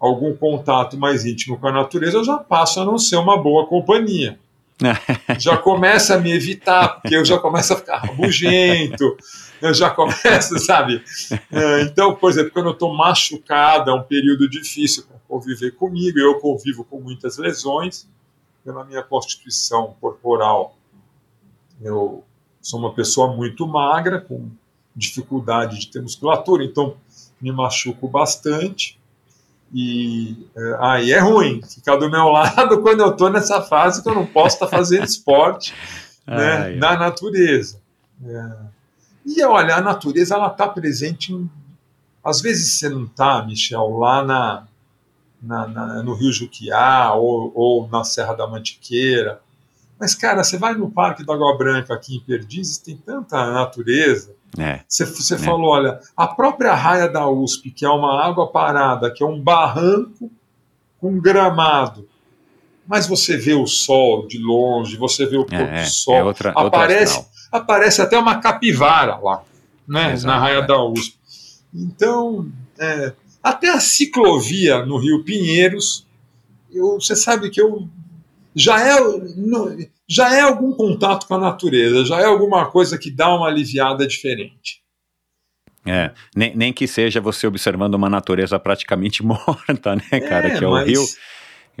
algum 0.00 0.34
contato 0.34 0.98
mais 0.98 1.24
íntimo 1.24 1.56
com 1.56 1.68
a 1.68 1.72
natureza, 1.72 2.16
eu 2.16 2.24
já 2.24 2.36
passo 2.36 2.80
a 2.80 2.84
não 2.84 2.98
ser 2.98 3.14
uma 3.14 3.40
boa 3.40 3.68
companhia. 3.68 4.36
já 5.38 5.56
começa 5.56 6.16
a 6.16 6.18
me 6.18 6.32
evitar, 6.32 7.00
porque 7.00 7.14
eu 7.14 7.24
já 7.24 7.38
começo 7.38 7.72
a 7.72 7.76
ficar 7.76 7.98
rabugento, 7.98 9.16
eu 9.60 9.72
já 9.72 9.90
começo, 9.90 10.58
sabe? 10.58 11.00
É, 11.52 11.82
então, 11.82 12.16
por 12.16 12.30
exemplo, 12.30 12.50
quando 12.50 12.66
eu 12.66 12.72
estou 12.72 12.92
machucado, 12.92 13.92
é 13.92 13.94
um 13.94 14.02
período 14.02 14.50
difícil 14.50 15.04
para 15.04 15.16
conviver 15.28 15.70
comigo, 15.76 16.18
eu 16.18 16.40
convivo 16.40 16.82
com 16.82 17.00
muitas 17.00 17.38
lesões, 17.38 18.08
pela 18.64 18.84
minha 18.84 19.02
constituição 19.02 19.96
corporal, 20.00 20.76
eu 21.80 22.24
sou 22.60 22.78
uma 22.78 22.92
pessoa 22.92 23.34
muito 23.34 23.66
magra, 23.66 24.20
com 24.20 24.48
dificuldade 24.94 25.80
de 25.80 25.88
ter 25.88 26.00
musculatura, 26.00 26.64
então 26.64 26.96
me 27.40 27.50
machuco 27.50 28.06
bastante. 28.08 29.00
E 29.74 30.46
é, 30.54 30.76
aí 30.80 31.12
é 31.12 31.18
ruim 31.18 31.62
ficar 31.62 31.96
do 31.96 32.10
meu 32.10 32.28
lado 32.30 32.80
quando 32.82 33.00
eu 33.00 33.10
estou 33.10 33.30
nessa 33.30 33.62
fase 33.62 34.02
que 34.02 34.08
eu 34.08 34.14
não 34.14 34.26
posso 34.26 34.56
estar 34.56 34.66
tá 34.66 34.76
fazendo 34.76 35.04
esporte 35.04 35.74
né, 36.26 36.56
ai, 36.56 36.76
na 36.76 36.96
natureza. 36.96 37.80
É. 38.24 38.52
E 39.24 39.42
olha, 39.42 39.76
a 39.76 39.80
natureza 39.80 40.34
ela 40.34 40.48
está 40.48 40.68
presente 40.68 41.32
em. 41.32 41.50
Às 42.24 42.40
vezes 42.40 42.78
você 42.78 42.88
não 42.88 43.04
está, 43.04 43.44
Michel, 43.44 43.98
lá 43.98 44.24
na, 44.24 44.68
na, 45.42 45.66
na, 45.66 46.02
no 46.02 46.14
Rio 46.14 46.32
Juquiá 46.32 47.12
ou, 47.14 47.52
ou 47.54 47.88
na 47.88 48.04
Serra 48.04 48.34
da 48.34 48.46
Mantiqueira. 48.46 49.40
Mas, 49.98 50.14
cara, 50.14 50.42
você 50.42 50.56
vai 50.56 50.74
no 50.74 50.90
Parque 50.90 51.24
da 51.24 51.34
Água 51.34 51.56
Branca 51.56 51.94
aqui 51.94 52.16
em 52.16 52.20
Perdizes, 52.20 52.78
tem 52.78 52.96
tanta 52.96 53.52
natureza. 53.52 54.34
É, 54.58 54.80
você, 54.86 55.04
você 55.04 55.34
é. 55.34 55.38
falou, 55.38 55.70
olha, 55.70 56.00
a 56.16 56.26
própria 56.26 56.74
raia 56.74 57.08
da 57.08 57.28
USP, 57.28 57.70
que 57.70 57.84
é 57.84 57.88
uma 57.88 58.22
água 58.24 58.50
parada, 58.50 59.10
que 59.10 59.22
é 59.22 59.26
um 59.26 59.40
barranco 59.40 60.30
com 61.00 61.18
gramado, 61.18 62.08
mas 62.86 63.06
você 63.06 63.36
vê 63.36 63.54
o 63.54 63.66
sol 63.66 64.26
de 64.26 64.38
longe, 64.38 64.96
você 64.96 65.24
vê 65.24 65.36
o 65.36 65.44
pôr 65.44 65.56
do 65.56 65.64
é, 65.64 65.84
sol, 65.84 66.14
é 66.14 66.24
outra, 66.24 66.50
aparece, 66.50 67.16
outra 67.16 67.30
aparece 67.50 68.02
até 68.02 68.18
uma 68.18 68.38
capivara 68.38 69.16
lá, 69.16 69.42
né, 69.88 70.12
Exato, 70.12 70.26
na 70.26 70.38
raia 70.38 70.58
é. 70.58 70.66
da 70.66 70.84
USP. 70.84 71.16
Então, 71.74 72.46
é, 72.78 73.12
até 73.42 73.70
a 73.70 73.80
ciclovia 73.80 74.84
no 74.84 74.98
Rio 74.98 75.24
Pinheiros, 75.24 76.06
eu, 76.70 76.94
você 77.00 77.16
sabe 77.16 77.50
que 77.50 77.60
eu 77.60 77.88
já 78.54 78.80
é, 78.80 78.96
já 80.08 80.34
é 80.34 80.40
algum 80.40 80.72
contato 80.72 81.26
com 81.26 81.34
a 81.34 81.38
natureza, 81.38 82.04
já 82.04 82.20
é 82.20 82.24
alguma 82.24 82.70
coisa 82.70 82.98
que 82.98 83.10
dá 83.10 83.34
uma 83.34 83.48
aliviada 83.48 84.06
diferente. 84.06 84.82
É, 85.84 86.12
nem, 86.36 86.54
nem 86.54 86.72
que 86.72 86.86
seja 86.86 87.20
você 87.20 87.46
observando 87.46 87.94
uma 87.94 88.08
natureza 88.08 88.58
praticamente 88.58 89.22
morta, 89.24 89.96
né, 89.96 90.20
cara? 90.20 90.48
É, 90.48 90.58
que 90.58 90.64
é 90.64 90.68
mas... 90.68 90.82
o 90.82 90.86
rio. 90.86 91.04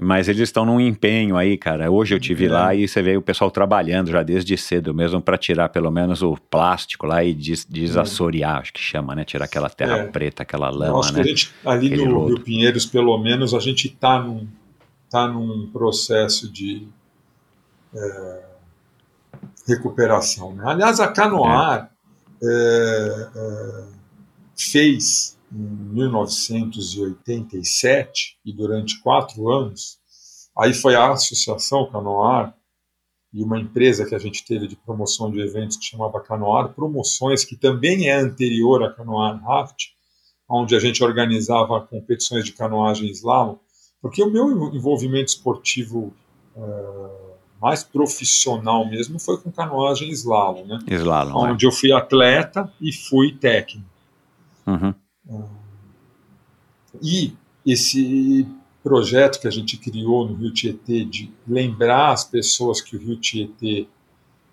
Mas 0.00 0.26
eles 0.26 0.40
estão 0.40 0.64
num 0.64 0.80
empenho 0.80 1.36
aí, 1.36 1.58
cara. 1.58 1.90
Hoje 1.90 2.14
eu 2.14 2.20
tive 2.20 2.46
é. 2.46 2.50
lá 2.50 2.74
e 2.74 2.88
você 2.88 3.02
vê 3.02 3.16
o 3.16 3.22
pessoal 3.22 3.50
trabalhando 3.50 4.10
já 4.10 4.22
desde 4.22 4.56
cedo 4.56 4.94
mesmo 4.94 5.20
para 5.20 5.36
tirar 5.36 5.68
pelo 5.68 5.90
menos 5.90 6.22
o 6.22 6.36
plástico 6.50 7.06
lá 7.06 7.22
e 7.22 7.34
des 7.34 7.66
desassorear, 7.66 8.60
acho 8.60 8.72
que 8.72 8.80
chama, 8.80 9.14
né? 9.14 9.24
Tirar 9.24 9.44
aquela 9.44 9.68
terra 9.68 9.98
é. 9.98 10.06
preta, 10.06 10.42
aquela 10.42 10.70
lama, 10.70 11.00
acho 11.00 11.12
né? 11.12 11.20
A 11.20 11.24
gente, 11.24 11.52
ali 11.64 11.88
Aquele 11.88 12.06
no. 12.06 12.26
Rio 12.26 12.40
Pinheiros, 12.40 12.86
pelo 12.86 13.18
menos, 13.18 13.52
a 13.52 13.60
gente 13.60 13.88
está 13.88 14.18
num, 14.18 14.48
tá 15.10 15.28
num 15.28 15.68
processo 15.70 16.50
de 16.50 16.88
é, 17.94 18.44
recuperação. 19.68 20.54
Né? 20.54 20.64
Aliás, 20.66 21.00
a 21.00 21.08
Canoar 21.08 21.90
é. 22.42 23.28
É, 23.36 23.84
fez 24.56 25.31
em 25.52 25.94
1987 25.94 28.38
e 28.44 28.52
durante 28.52 29.00
quatro 29.02 29.50
anos, 29.50 29.98
aí 30.56 30.72
foi 30.72 30.94
a 30.94 31.12
Associação 31.12 31.90
Canoar 31.90 32.56
e 33.32 33.42
uma 33.42 33.58
empresa 33.58 34.04
que 34.04 34.14
a 34.14 34.18
gente 34.18 34.44
teve 34.44 34.66
de 34.66 34.76
promoção 34.76 35.30
de 35.30 35.40
eventos 35.40 35.76
que 35.76 35.84
chamava 35.84 36.20
Canoar 36.20 36.74
Promoções, 36.74 37.44
que 37.44 37.56
também 37.56 38.08
é 38.08 38.14
anterior 38.14 38.82
a 38.82 38.92
Canoar 38.92 39.42
Raft, 39.42 39.86
onde 40.48 40.76
a 40.76 40.78
gente 40.78 41.02
organizava 41.02 41.80
competições 41.80 42.44
de 42.44 42.52
canoagem 42.52 43.10
slalom, 43.10 43.56
porque 44.02 44.22
o 44.22 44.30
meu 44.30 44.74
envolvimento 44.74 45.28
esportivo 45.28 46.12
uh, 46.54 47.32
mais 47.60 47.82
profissional 47.82 48.86
mesmo 48.86 49.18
foi 49.18 49.40
com 49.40 49.50
canoagem 49.50 50.10
slalom, 50.10 50.66
né? 50.66 50.78
Slalom, 50.88 51.52
onde 51.52 51.64
é. 51.64 51.68
eu 51.68 51.72
fui 51.72 51.92
atleta 51.92 52.70
e 52.80 52.92
fui 52.92 53.32
técnico. 53.32 53.88
Uhum. 54.66 54.92
E 57.00 57.34
esse 57.64 58.46
projeto 58.82 59.40
que 59.40 59.46
a 59.46 59.50
gente 59.50 59.76
criou 59.76 60.28
no 60.28 60.34
Rio 60.34 60.52
Tietê 60.52 61.04
de 61.04 61.32
lembrar 61.46 62.12
as 62.12 62.24
pessoas 62.24 62.80
que 62.80 62.96
o 62.96 62.98
Rio 62.98 63.16
Tietê 63.16 63.86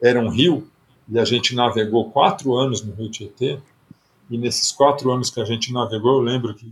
era 0.01 0.19
um 0.19 0.29
rio, 0.29 0.69
e 1.07 1.17
a 1.17 1.25
gente 1.25 1.55
navegou 1.55 2.11
quatro 2.11 2.55
anos 2.55 2.83
no 2.83 2.93
Rio 2.93 3.09
Tietê, 3.09 3.59
e 4.29 4.37
nesses 4.37 4.71
quatro 4.71 5.11
anos 5.11 5.31
que 5.31 5.41
a 5.41 5.45
gente 5.45 5.73
navegou, 5.73 6.17
eu 6.17 6.21
lembro 6.21 6.53
que 6.53 6.71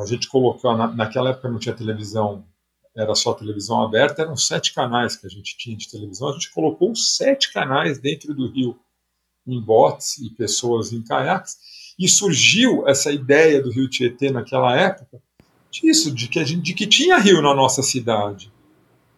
a 0.00 0.06
gente 0.06 0.28
colocou, 0.28 0.76
na, 0.76 0.88
naquela 0.88 1.30
época 1.30 1.50
não 1.50 1.58
tinha 1.58 1.74
televisão, 1.74 2.44
era 2.96 3.14
só 3.14 3.34
televisão 3.34 3.82
aberta, 3.82 4.22
eram 4.22 4.36
sete 4.36 4.72
canais 4.72 5.16
que 5.16 5.26
a 5.26 5.30
gente 5.30 5.56
tinha 5.58 5.76
de 5.76 5.90
televisão, 5.90 6.28
a 6.28 6.32
gente 6.32 6.50
colocou 6.52 6.94
sete 6.94 7.52
canais 7.52 7.98
dentro 7.98 8.34
do 8.34 8.50
rio, 8.50 8.78
em 9.46 9.60
botes 9.60 10.18
e 10.18 10.30
pessoas 10.30 10.92
em 10.92 11.02
caiaques, 11.02 11.58
e 12.02 12.08
surgiu 12.08 12.86
essa 12.88 13.12
ideia 13.12 13.62
do 13.62 13.70
Rio 13.70 13.88
Tietê 13.88 14.30
naquela 14.30 14.76
época, 14.76 15.20
disso, 15.70 16.12
de 16.12 16.26
que, 16.26 16.38
a 16.40 16.44
gente, 16.44 16.62
de 16.62 16.74
que 16.74 16.86
tinha 16.86 17.16
rio 17.18 17.40
na 17.40 17.54
nossa 17.54 17.82
cidade. 17.82 18.50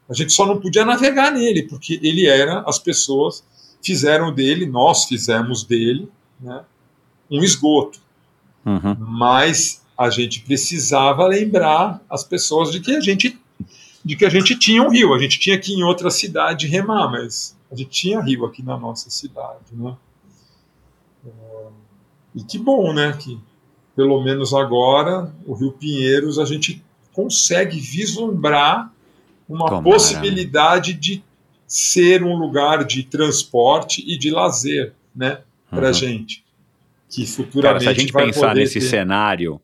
A 0.09 0.13
gente 0.13 0.33
só 0.33 0.47
não 0.47 0.61
podia 0.61 0.85
navegar 0.85 1.33
nele, 1.33 1.63
porque 1.63 1.99
ele 2.03 2.27
era, 2.27 2.61
as 2.67 2.79
pessoas 2.79 3.43
fizeram 3.83 4.33
dele, 4.33 4.67
nós 4.67 5.07
fizemos 5.07 5.65
dele, 5.65 6.09
né, 6.39 6.63
um 7.31 7.43
esgoto. 7.43 7.99
Uhum. 8.67 8.97
Mas 8.99 9.83
a 9.97 10.11
gente 10.11 10.41
precisava 10.41 11.27
lembrar 11.27 12.03
as 12.09 12.23
pessoas 12.23 12.71
de 12.71 12.81
que 12.81 12.95
a 12.95 13.01
gente 13.01 13.39
de 14.05 14.17
que 14.17 14.27
a 14.27 14.29
gente 14.29 14.59
tinha 14.59 14.83
um 14.83 14.91
rio. 14.91 15.15
A 15.15 15.19
gente 15.19 15.39
tinha 15.39 15.59
que 15.59 15.73
ir 15.73 15.77
em 15.77 15.83
outra 15.83 16.11
cidade 16.11 16.67
remar, 16.67 17.11
mas 17.11 17.57
a 17.73 17.75
gente 17.75 17.89
tinha 17.89 18.21
rio 18.21 18.45
aqui 18.45 18.63
na 18.63 18.77
nossa 18.77 19.09
cidade, 19.09 19.65
né? 19.73 19.97
E 22.35 22.43
que 22.43 22.59
bom, 22.59 22.93
né? 22.93 23.17
Que 23.19 23.39
pelo 23.95 24.23
menos 24.23 24.53
agora 24.53 25.33
o 25.47 25.55
Rio 25.55 25.73
Pinheiros 25.73 26.39
a 26.39 26.45
gente 26.45 26.83
consegue 27.13 27.79
vislumbrar 27.79 28.93
uma 29.49 29.67
Tomara. 29.67 29.85
possibilidade 29.85 30.95
de 30.95 31.23
ser 31.67 32.23
um 32.23 32.37
lugar 32.37 32.85
de 32.85 33.03
transporte 33.05 34.03
e 34.07 34.19
de 34.19 34.31
lazer, 34.31 34.93
né, 35.15 35.41
para 35.71 35.89
uhum. 35.89 35.93
gente, 35.95 36.45
que 37.09 37.27
futuramente 37.27 37.63
Cara, 37.63 37.81
se 37.81 37.89
a 37.89 37.95
gente 37.95 38.13
vai 38.13 38.27
pensar 38.27 38.55
nesse 38.55 38.81
ter... 38.81 38.87
cenário 38.87 39.61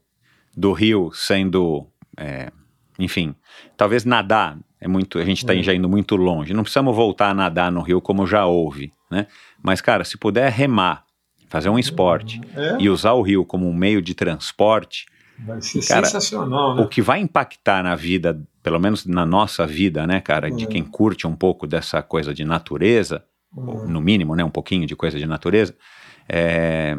do 0.57 0.73
rio 0.73 1.11
sendo, 1.13 1.87
é, 2.17 2.51
enfim, 2.99 3.35
talvez 3.77 4.05
nadar 4.05 4.59
é 4.81 4.89
muito, 4.89 5.19
a 5.19 5.25
gente 5.25 5.39
está 5.39 5.53
Hum. 5.53 5.63
já 5.63 5.75
indo 5.75 5.89
muito 5.89 6.17
longe. 6.17 6.55
Não 6.55 6.63
precisamos 6.63 6.97
voltar 6.97 7.31
a 7.31 7.35
nadar 7.35 7.71
no 7.71 7.83
rio 7.83 8.01
como 8.01 8.27
já 8.27 8.47
houve, 8.47 8.93
né? 9.11 9.27
Mas, 9.63 9.83
cara, 9.83 10.05
se 10.05 10.17
puder 10.17 10.51
remar, 10.51 11.05
fazer 11.51 11.69
um 11.69 11.79
esporte 11.79 12.41
É, 12.57 12.77
e 12.81 12.89
usar 12.89 13.13
o 13.13 13.21
rio 13.23 13.45
como 13.45 13.69
um 13.69 13.75
meio 13.75 14.01
de 14.01 14.15
transporte, 14.15 15.05
vai 15.39 15.61
ser 15.61 15.87
Cara, 15.87 16.07
sensacional, 16.07 16.77
né? 16.77 16.83
o 16.83 16.89
que 16.89 17.03
vai 17.03 17.21
impactar 17.21 17.83
na 17.83 17.95
vida, 17.97 18.41
pelo 18.63 18.79
menos 18.79 19.05
na 19.05 19.27
nossa 19.27 19.67
vida, 19.67 20.07
né, 20.07 20.21
cara, 20.21 20.51
de 20.51 20.65
É. 20.65 20.67
quem 20.67 20.83
curte 20.85 21.27
um 21.27 21.35
pouco 21.35 21.67
dessa 21.67 22.01
coisa 22.03 22.33
de 22.33 22.45
natureza, 22.45 23.25
ou 23.55 23.87
no 23.87 24.01
mínimo, 24.01 24.37
né, 24.37 24.45
um 24.45 24.51
pouquinho 24.51 24.87
de 24.87 24.95
coisa 24.95 25.19
de 25.19 25.27
natureza, 25.27 25.75
é, 26.29 26.97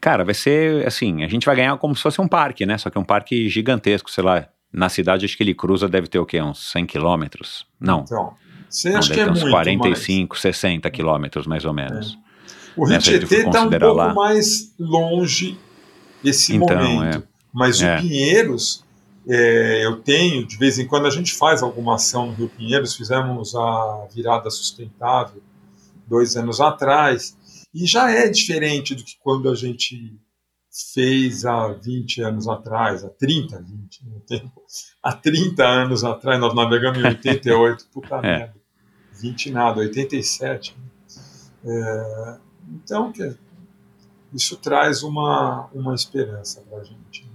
cara, 0.00 0.24
vai 0.24 0.34
ser 0.34 0.84
assim, 0.86 1.22
a 1.22 1.28
gente 1.28 1.46
vai 1.46 1.54
ganhar 1.54 1.76
como 1.78 1.94
se 1.94 2.02
fosse 2.02 2.20
um 2.20 2.26
parque, 2.26 2.66
né, 2.66 2.76
só 2.76 2.90
que 2.90 2.98
um 2.98 3.04
parque 3.04 3.48
gigantesco, 3.48 4.10
sei 4.10 4.24
lá, 4.24 4.48
na 4.72 4.88
cidade 4.88 5.24
acho 5.24 5.36
que 5.36 5.42
ele 5.44 5.54
cruza, 5.54 5.88
deve 5.88 6.08
ter 6.08 6.18
o 6.18 6.26
quê, 6.26 6.42
uns 6.42 6.72
100 6.72 6.86
quilômetros? 6.86 7.66
Não, 7.78 8.00
Então, 8.00 8.34
você 8.68 8.88
acha 8.88 9.12
que 9.12 9.20
é 9.20 9.30
uns 9.30 9.42
muito, 9.42 9.50
45, 9.50 10.38
60 10.38 10.90
quilômetros, 10.90 11.46
mais 11.46 11.64
ou 11.64 11.74
menos. 11.74 12.18
O 12.76 12.84
Rio 12.84 12.94
né, 12.94 12.98
Tietê 12.98 13.46
está 13.46 13.62
um 13.62 13.70
pouco 13.70 13.92
lá. 13.94 14.14
mais 14.14 14.74
longe 14.78 15.58
desse 16.22 16.54
Então, 16.54 16.76
momento. 16.82 17.26
Mas 17.52 17.80
É. 17.82 17.96
o 17.96 18.00
Pinheiros, 18.00 18.84
é, 19.28 19.84
eu 19.84 20.00
tenho, 20.00 20.46
de 20.46 20.56
vez 20.56 20.78
em 20.78 20.86
quando 20.86 21.06
a 21.06 21.10
gente 21.10 21.32
faz 21.34 21.62
alguma 21.62 21.96
ação 21.96 22.26
no 22.26 22.32
Rio 22.32 22.48
Pinheiros, 22.48 22.96
fizemos 22.96 23.54
a 23.54 24.06
virada 24.14 24.50
sustentável 24.50 25.42
dois 26.06 26.36
anos 26.36 26.60
atrás, 26.60 27.36
e 27.74 27.86
já 27.86 28.10
é 28.10 28.28
diferente 28.28 28.94
do 28.94 29.02
que 29.04 29.16
quando 29.22 29.48
a 29.50 29.54
gente 29.54 30.16
fez 30.94 31.44
há 31.44 31.68
20 31.68 32.22
anos 32.22 32.48
atrás, 32.48 33.04
há 33.04 33.08
30, 33.10 33.58
20, 33.62 34.04
no 34.06 34.20
tempo, 34.20 34.62
há 35.02 35.12
30 35.12 35.62
anos 35.66 36.02
atrás, 36.04 36.40
nós 36.40 36.54
navegamos 36.54 36.98
em 36.98 37.06
88, 37.06 37.86
puta 37.92 38.16
É. 38.24 38.38
merda, 38.38 38.54
20 39.20 39.50
nada, 39.50 39.80
87. 39.80 40.74
É, 41.64 42.36
então, 42.70 43.12
que- 43.12 43.34
isso 44.34 44.56
traz 44.56 45.02
uma, 45.02 45.68
uma 45.74 45.94
esperança 45.94 46.62
para 46.68 46.78
a 46.78 46.84
gente. 46.84 47.26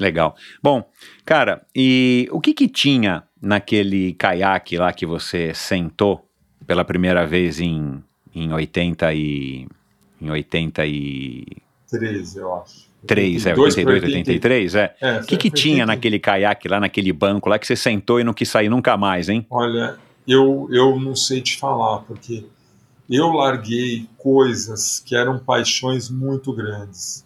Legal. 0.00 0.36
Bom, 0.62 0.88
cara, 1.24 1.64
e 1.74 2.28
o 2.30 2.40
que 2.40 2.54
que 2.54 2.68
tinha 2.68 3.24
naquele 3.40 4.12
caiaque 4.14 4.76
lá 4.76 4.92
que 4.92 5.04
você 5.06 5.52
sentou 5.54 6.24
pela 6.66 6.84
primeira 6.84 7.26
vez 7.26 7.60
em, 7.60 8.02
em 8.34 8.52
80 8.52 9.12
e 9.14 9.66
em 10.20 10.30
83, 10.30 11.44
13, 11.90 12.38
eu 12.38 12.54
acho. 12.54 12.88
é, 13.08 13.12
82 13.12 13.58
82, 13.58 13.84
pra 13.84 13.92
80. 13.94 14.30
83, 14.30 14.74
é. 14.74 14.96
É, 15.00 15.18
O 15.20 15.26
que 15.26 15.36
que 15.36 15.50
foi 15.50 15.58
tinha 15.60 15.74
80. 15.84 15.86
naquele 15.86 16.18
caiaque 16.18 16.68
lá, 16.68 16.78
naquele 16.80 17.12
banco 17.12 17.48
lá 17.48 17.58
que 17.58 17.66
você 17.66 17.76
sentou 17.76 18.20
e 18.20 18.24
não 18.24 18.34
quis 18.34 18.48
sair 18.48 18.68
nunca 18.68 18.96
mais, 18.96 19.28
hein? 19.28 19.46
Olha, 19.50 19.96
eu, 20.26 20.68
eu 20.70 20.98
não 21.00 21.14
sei 21.16 21.40
te 21.40 21.56
falar, 21.56 22.00
porque 22.00 22.44
eu 23.08 23.28
larguei 23.32 24.08
coisas 24.18 25.00
que 25.00 25.16
eram 25.16 25.38
paixões 25.38 26.10
muito 26.10 26.52
grandes. 26.52 27.24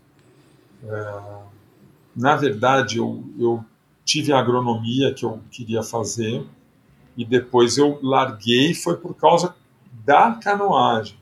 É, 0.84 1.22
na 2.14 2.36
verdade, 2.36 2.98
eu, 2.98 3.24
eu 3.38 3.64
tive 4.04 4.32
a 4.32 4.38
agronomia 4.38 5.12
que 5.12 5.24
eu 5.24 5.40
queria 5.50 5.82
fazer 5.82 6.44
e 7.16 7.24
depois 7.24 7.78
eu 7.78 7.98
larguei 8.02 8.74
foi 8.74 8.96
por 8.96 9.14
causa 9.14 9.54
da 10.04 10.32
canoagem. 10.32 11.16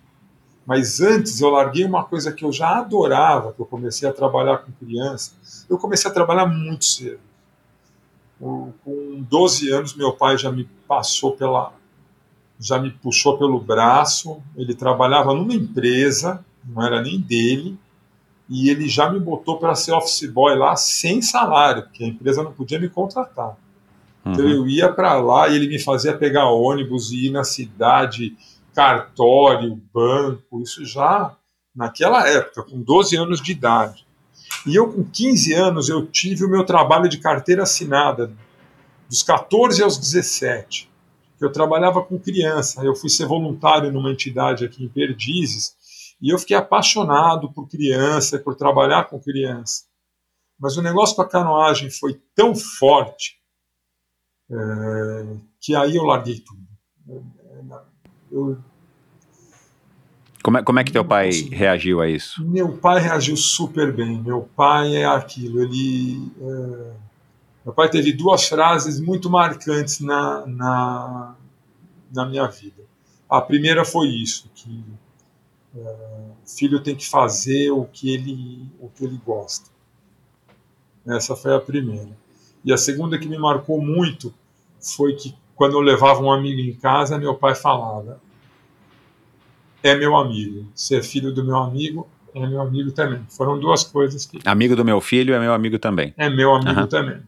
Mas 0.66 1.00
antes 1.00 1.40
eu 1.40 1.50
larguei 1.50 1.84
uma 1.84 2.04
coisa 2.04 2.32
que 2.32 2.44
eu 2.44 2.52
já 2.52 2.78
adorava, 2.78 3.52
que 3.52 3.61
eu 3.61 3.66
comecei 3.66 4.08
a 4.08 4.12
trabalhar 4.12 4.58
com 4.58 4.72
criança. 4.72 5.32
Eu 5.68 5.78
comecei 5.78 6.11
a 6.11 6.14
trabalhar 6.14 6.46
muito 6.46 6.84
cedo. 6.84 7.20
Com 8.38 8.72
com 8.84 9.22
12 9.28 9.70
anos, 9.72 9.94
meu 9.94 10.12
pai 10.12 10.38
já 10.38 10.50
me 10.52 10.64
passou 10.86 11.32
pela. 11.32 11.72
Já 12.61 12.78
me 12.78 12.90
puxou 12.90 13.38
pelo 13.38 13.58
braço. 13.58 14.42
Ele 14.54 14.74
trabalhava 14.74 15.32
numa 15.34 15.54
empresa, 15.54 16.44
não 16.64 16.84
era 16.84 17.00
nem 17.00 17.18
dele, 17.18 17.78
e 18.48 18.68
ele 18.68 18.88
já 18.88 19.11
me 19.11 19.18
botou 19.18 19.58
para 19.58 19.74
ser 19.74 19.92
office 19.92 20.30
boy 20.30 20.54
lá 20.56 20.76
sem 20.76 21.22
salário, 21.22 21.84
porque 21.84 22.04
a 22.04 22.08
empresa 22.08 22.42
não 22.42 22.52
podia 22.52 22.78
me 22.78 22.88
contratar. 22.88 23.56
Então 24.26 24.44
Uhum. 24.44 24.50
eu 24.50 24.68
ia 24.68 24.92
para 24.92 25.14
lá 25.18 25.48
e 25.48 25.56
ele 25.56 25.68
me 25.68 25.78
fazia 25.78 26.16
pegar 26.16 26.50
ônibus 26.50 27.11
e 27.11 27.26
ir 27.28 27.30
na 27.30 27.42
cidade, 27.44 28.36
cartório, 28.74 29.80
banco, 29.94 30.61
isso 30.61 30.84
já 30.84 31.34
naquela 31.74 32.28
época, 32.28 32.64
com 32.64 32.82
12 32.82 33.16
anos 33.16 33.40
de 33.40 33.52
idade. 33.52 34.04
E 34.66 34.74
eu, 34.74 34.92
com 34.92 35.04
15 35.04 35.54
anos, 35.54 35.88
eu 35.88 36.04
tive 36.06 36.44
o 36.44 36.48
meu 36.50 36.64
trabalho 36.66 37.08
de 37.08 37.18
carteira 37.18 37.62
assinada, 37.62 38.32
dos 39.08 39.22
14 39.22 39.82
aos 39.82 39.96
17. 39.96 40.89
Eu 41.41 41.51
trabalhava 41.51 42.03
com 42.03 42.18
criança, 42.18 42.84
eu 42.84 42.95
fui 42.95 43.09
ser 43.09 43.26
voluntário 43.26 43.91
numa 43.91 44.11
entidade 44.11 44.64
aqui 44.64 44.84
em 44.84 44.88
Perdizes, 44.88 45.74
e 46.20 46.32
eu 46.32 46.38
fiquei 46.38 46.57
apaixonado 46.57 47.51
por 47.53 47.66
criança, 47.66 48.38
por 48.38 48.55
trabalhar 48.55 49.05
com 49.05 49.18
criança. 49.18 49.84
Mas 50.59 50.76
o 50.76 50.82
negócio 50.82 51.16
com 51.16 51.22
a 51.22 51.28
canoagem 51.28 51.91
foi 51.91 52.20
tão 52.34 52.55
forte 52.55 53.41
é, 54.51 55.36
que 55.61 55.74
aí 55.74 55.97
eu 55.97 56.03
larguei 56.05 56.41
tudo. 56.41 56.61
Eu, 58.30 58.59
Como 60.43 60.59
é, 60.59 60.62
como 60.62 60.78
é 60.78 60.84
que 60.84 60.93
teu 60.93 61.05
pai 61.05 61.30
reagiu 61.51 62.01
a 62.01 62.09
isso? 62.09 62.45
meu 62.45 62.76
pai 62.76 63.01
reagiu 63.01 63.36
super 63.36 63.93
bem. 63.93 64.20
Meu 64.22 64.43
pai 64.43 64.97
é 64.97 65.07
aquilo. 65.07 65.62
Ele, 65.62 66.30
é, 66.41 66.93
meu 67.64 67.74
pai 67.74 67.88
teve 67.90 68.12
duas 68.12 68.48
frases 68.48 69.00
muito 69.00 69.28
marcantes 69.28 70.00
na, 70.00 70.46
na, 70.46 71.34
na 72.14 72.26
minha 72.26 72.46
vida. 72.46 72.82
A 73.28 73.40
primeira 73.40 73.84
foi 73.84 74.08
isso, 74.08 74.50
que 74.54 74.82
o 75.74 76.34
filho 76.46 76.80
tem 76.82 76.96
que 76.96 77.08
fazer 77.08 77.70
o 77.70 77.84
que 77.84 78.12
ele, 78.12 78.66
o 78.80 78.88
que 78.88 79.04
ele 79.04 79.20
gosta. 79.24 79.70
Essa 81.06 81.36
foi 81.36 81.54
a 81.54 81.61
primeira. 81.61 82.11
E 82.64 82.72
a 82.72 82.76
segunda 82.76 83.18
que 83.18 83.28
me 83.28 83.38
marcou 83.38 83.80
muito 83.80 84.34
foi 84.80 85.14
que 85.14 85.34
quando 85.54 85.74
eu 85.74 85.80
levava 85.80 86.20
um 86.20 86.32
amigo 86.32 86.61
em 86.61 86.74
casa, 86.74 87.18
meu 87.18 87.34
pai 87.34 87.54
falava: 87.54 88.20
é 89.82 89.94
meu 89.94 90.16
amigo. 90.16 90.66
Se 90.74 90.96
é 90.96 91.02
filho 91.02 91.32
do 91.32 91.44
meu 91.44 91.56
amigo, 91.56 92.08
é 92.34 92.46
meu 92.46 92.61
amigo 92.61 92.90
também. 92.92 93.24
Foram 93.28 93.58
duas 93.58 93.84
coisas 93.84 94.26
que 94.26 94.38
Amigo 94.44 94.74
do 94.76 94.84
meu 94.84 95.00
filho 95.00 95.34
é 95.34 95.38
meu 95.40 95.52
amigo 95.52 95.78
também. 95.78 96.12
é 96.16 96.28
meu 96.28 96.54
amigo 96.54 96.70
Aham. 96.70 96.86
também. 96.86 97.22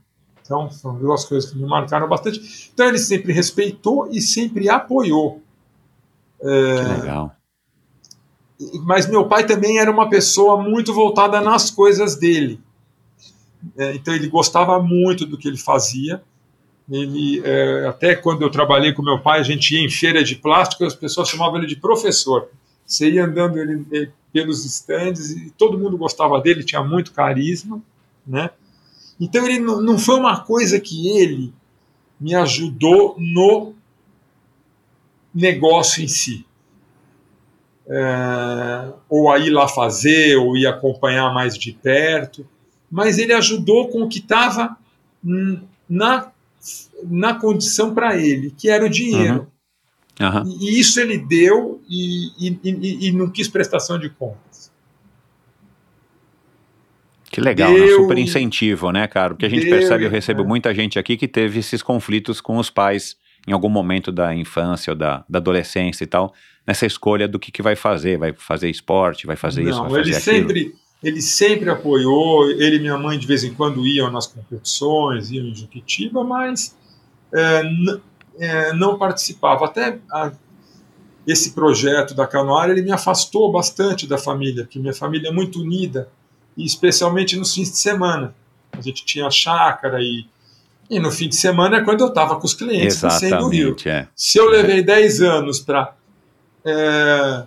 Então, 0.52 0.70
foram 0.70 0.98
duas 0.98 1.24
coisas 1.24 1.50
que 1.50 1.56
me 1.56 1.66
marcaram 1.66 2.06
bastante. 2.06 2.70
Então, 2.74 2.86
ele 2.86 2.98
sempre 2.98 3.32
respeitou 3.32 4.06
e 4.10 4.20
sempre 4.20 4.68
apoiou. 4.68 5.40
Que 6.38 7.00
legal. 7.00 7.34
Mas 8.84 9.08
meu 9.08 9.26
pai 9.26 9.46
também 9.46 9.78
era 9.78 9.90
uma 9.90 10.10
pessoa 10.10 10.62
muito 10.62 10.92
voltada 10.92 11.40
nas 11.40 11.70
coisas 11.70 12.16
dele. 12.16 12.60
É, 13.78 13.94
então, 13.94 14.12
ele 14.12 14.28
gostava 14.28 14.78
muito 14.82 15.24
do 15.24 15.38
que 15.38 15.48
ele 15.48 15.56
fazia. 15.56 16.22
Ele, 16.90 17.40
é, 17.42 17.86
até 17.86 18.14
quando 18.14 18.42
eu 18.42 18.50
trabalhei 18.50 18.92
com 18.92 19.02
meu 19.02 19.20
pai, 19.20 19.40
a 19.40 19.44
gente 19.44 19.74
ia 19.74 19.80
em 19.80 19.88
feira 19.88 20.22
de 20.22 20.36
plástico, 20.36 20.84
as 20.84 20.94
pessoas 20.94 21.28
chamavam 21.28 21.56
ele 21.56 21.66
de 21.66 21.76
professor. 21.76 22.50
Você 22.84 23.10
ia 23.10 23.24
andando 23.24 23.58
ele, 23.58 23.86
ele 23.90 24.12
pelos 24.30 24.66
estandes 24.66 25.30
e 25.30 25.50
todo 25.50 25.78
mundo 25.78 25.96
gostava 25.96 26.40
dele, 26.40 26.64
tinha 26.64 26.82
muito 26.82 27.12
carisma, 27.12 27.80
né? 28.26 28.50
Então 29.24 29.46
ele 29.46 29.60
não, 29.60 29.80
não 29.80 29.98
foi 29.98 30.16
uma 30.18 30.40
coisa 30.40 30.80
que 30.80 31.08
ele 31.16 31.54
me 32.20 32.34
ajudou 32.34 33.14
no 33.18 33.72
negócio 35.32 36.02
em 36.02 36.08
si. 36.08 36.44
É, 37.86 38.92
ou 39.08 39.30
a 39.30 39.38
ir 39.38 39.50
lá 39.50 39.68
fazer, 39.68 40.36
ou 40.36 40.56
ir 40.56 40.66
acompanhar 40.66 41.32
mais 41.32 41.56
de 41.56 41.72
perto, 41.72 42.46
mas 42.90 43.18
ele 43.18 43.32
ajudou 43.32 43.88
com 43.88 44.02
o 44.02 44.08
que 44.08 44.18
estava 44.18 44.76
na, 45.88 46.30
na 47.04 47.34
condição 47.34 47.94
para 47.94 48.16
ele, 48.16 48.52
que 48.56 48.68
era 48.68 48.84
o 48.84 48.90
dinheiro. 48.90 49.46
Aham. 50.20 50.44
E, 50.46 50.70
e 50.70 50.80
isso 50.80 51.00
ele 51.00 51.18
deu 51.18 51.80
e, 51.88 52.48
e- 52.48 52.60
e- 52.64 53.08
e 53.08 53.12
não 53.12 53.30
quis 53.30 53.48
prestação 53.48 53.98
de 53.98 54.10
contas. 54.10 54.51
Que 57.32 57.40
legal, 57.40 57.72
né? 57.72 57.78
Deu 57.78 58.02
super 58.02 58.18
incentivo, 58.18 58.92
né, 58.92 59.06
cara? 59.06 59.30
Porque 59.30 59.46
a 59.46 59.48
gente 59.48 59.68
percebe, 59.68 60.04
eu 60.04 60.10
recebo 60.10 60.42
é. 60.42 60.46
muita 60.46 60.74
gente 60.74 60.98
aqui 60.98 61.16
que 61.16 61.26
teve 61.26 61.60
esses 61.60 61.82
conflitos 61.82 62.40
com 62.40 62.58
os 62.58 62.68
pais 62.68 63.16
em 63.48 63.52
algum 63.52 63.68
momento 63.68 64.12
da 64.12 64.34
infância 64.34 64.92
ou 64.92 64.96
da, 64.96 65.24
da 65.28 65.38
adolescência 65.38 66.04
e 66.04 66.06
tal, 66.06 66.32
nessa 66.66 66.86
escolha 66.86 67.26
do 67.26 67.38
que, 67.38 67.50
que 67.50 67.62
vai 67.62 67.74
fazer, 67.74 68.18
vai 68.18 68.32
fazer 68.32 68.70
esporte, 68.70 69.26
vai 69.26 69.34
fazer 69.34 69.62
isso, 69.62 69.82
Não, 69.82 69.88
vai 69.88 70.02
ele 70.02 70.12
fazer 70.12 70.30
aquilo. 70.30 70.48
sempre, 70.48 70.74
ele 71.02 71.20
sempre 71.22 71.70
apoiou. 71.70 72.50
Ele 72.50 72.76
e 72.76 72.80
minha 72.80 72.96
mãe 72.98 73.18
de 73.18 73.26
vez 73.26 73.42
em 73.42 73.52
quando 73.52 73.84
iam 73.86 74.10
nas 74.10 74.26
competições, 74.26 75.30
iam 75.30 75.46
em 75.46 75.54
Juquitiba, 75.54 76.22
mas 76.22 76.76
é, 77.34 77.62
é, 78.38 78.72
não 78.74 78.96
participava. 78.98 79.64
Até 79.64 79.98
a- 80.12 80.32
esse 81.26 81.52
projeto 81.52 82.14
da 82.14 82.26
Canoara 82.26 82.72
ele 82.72 82.82
me 82.82 82.92
afastou 82.92 83.50
bastante 83.50 84.06
da 84.06 84.18
família, 84.18 84.64
porque 84.64 84.78
minha 84.78 84.94
família 84.94 85.28
é 85.28 85.32
muito 85.32 85.60
unida, 85.60 86.08
e 86.56 86.64
especialmente 86.64 87.36
nos 87.36 87.54
fins 87.54 87.70
de 87.70 87.78
semana. 87.78 88.34
A 88.72 88.80
gente 88.80 89.04
tinha 89.04 89.30
chácara 89.30 89.98
e 90.00 90.26
E 90.90 90.98
no 90.98 91.10
fim 91.10 91.28
de 91.28 91.36
semana 91.36 91.78
é 91.78 91.80
quando 91.82 92.00
eu 92.02 92.08
estava 92.08 92.36
com 92.38 92.44
os 92.44 92.52
clientes 92.54 93.00
descendo 93.00 93.46
o 93.46 93.48
rio. 93.48 93.68
Exatamente, 93.68 93.88
é. 93.88 94.08
Se 94.14 94.38
eu 94.38 94.46
levei 94.50 94.82
10 94.82 95.22
anos 95.22 95.58
para 95.60 95.94
é, 96.64 97.46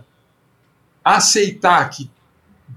aceitar 1.03 1.87
que 1.89 2.09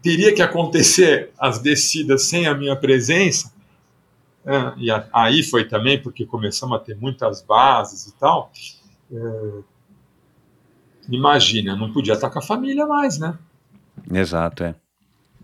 teria 0.03 0.35
que 0.35 0.43
acontecer 0.43 1.31
as 1.39 1.59
descidas 1.59 2.25
sem 2.25 2.47
a 2.47 2.55
minha 2.55 2.77
presença, 2.77 3.51
é, 4.45 4.73
e 4.77 4.91
a- 4.91 5.07
aí 5.13 5.43
foi 5.43 5.65
também 5.65 6.01
porque 6.03 6.27
começamos 6.27 6.77
a 6.77 6.81
ter 6.81 6.97
muitas 6.97 7.41
bases 7.43 8.07
e 8.07 8.13
tal. 8.19 8.53
é, 9.11 9.63
imagina, 11.09 11.75
não 11.75 11.91
podia 11.93 12.13
estar 12.15 12.29
com 12.31 12.39
a 12.39 12.43
família 12.43 12.87
mais, 12.87 13.19
né? 13.19 13.39
Exato, 14.13 14.65
é. 14.65 14.75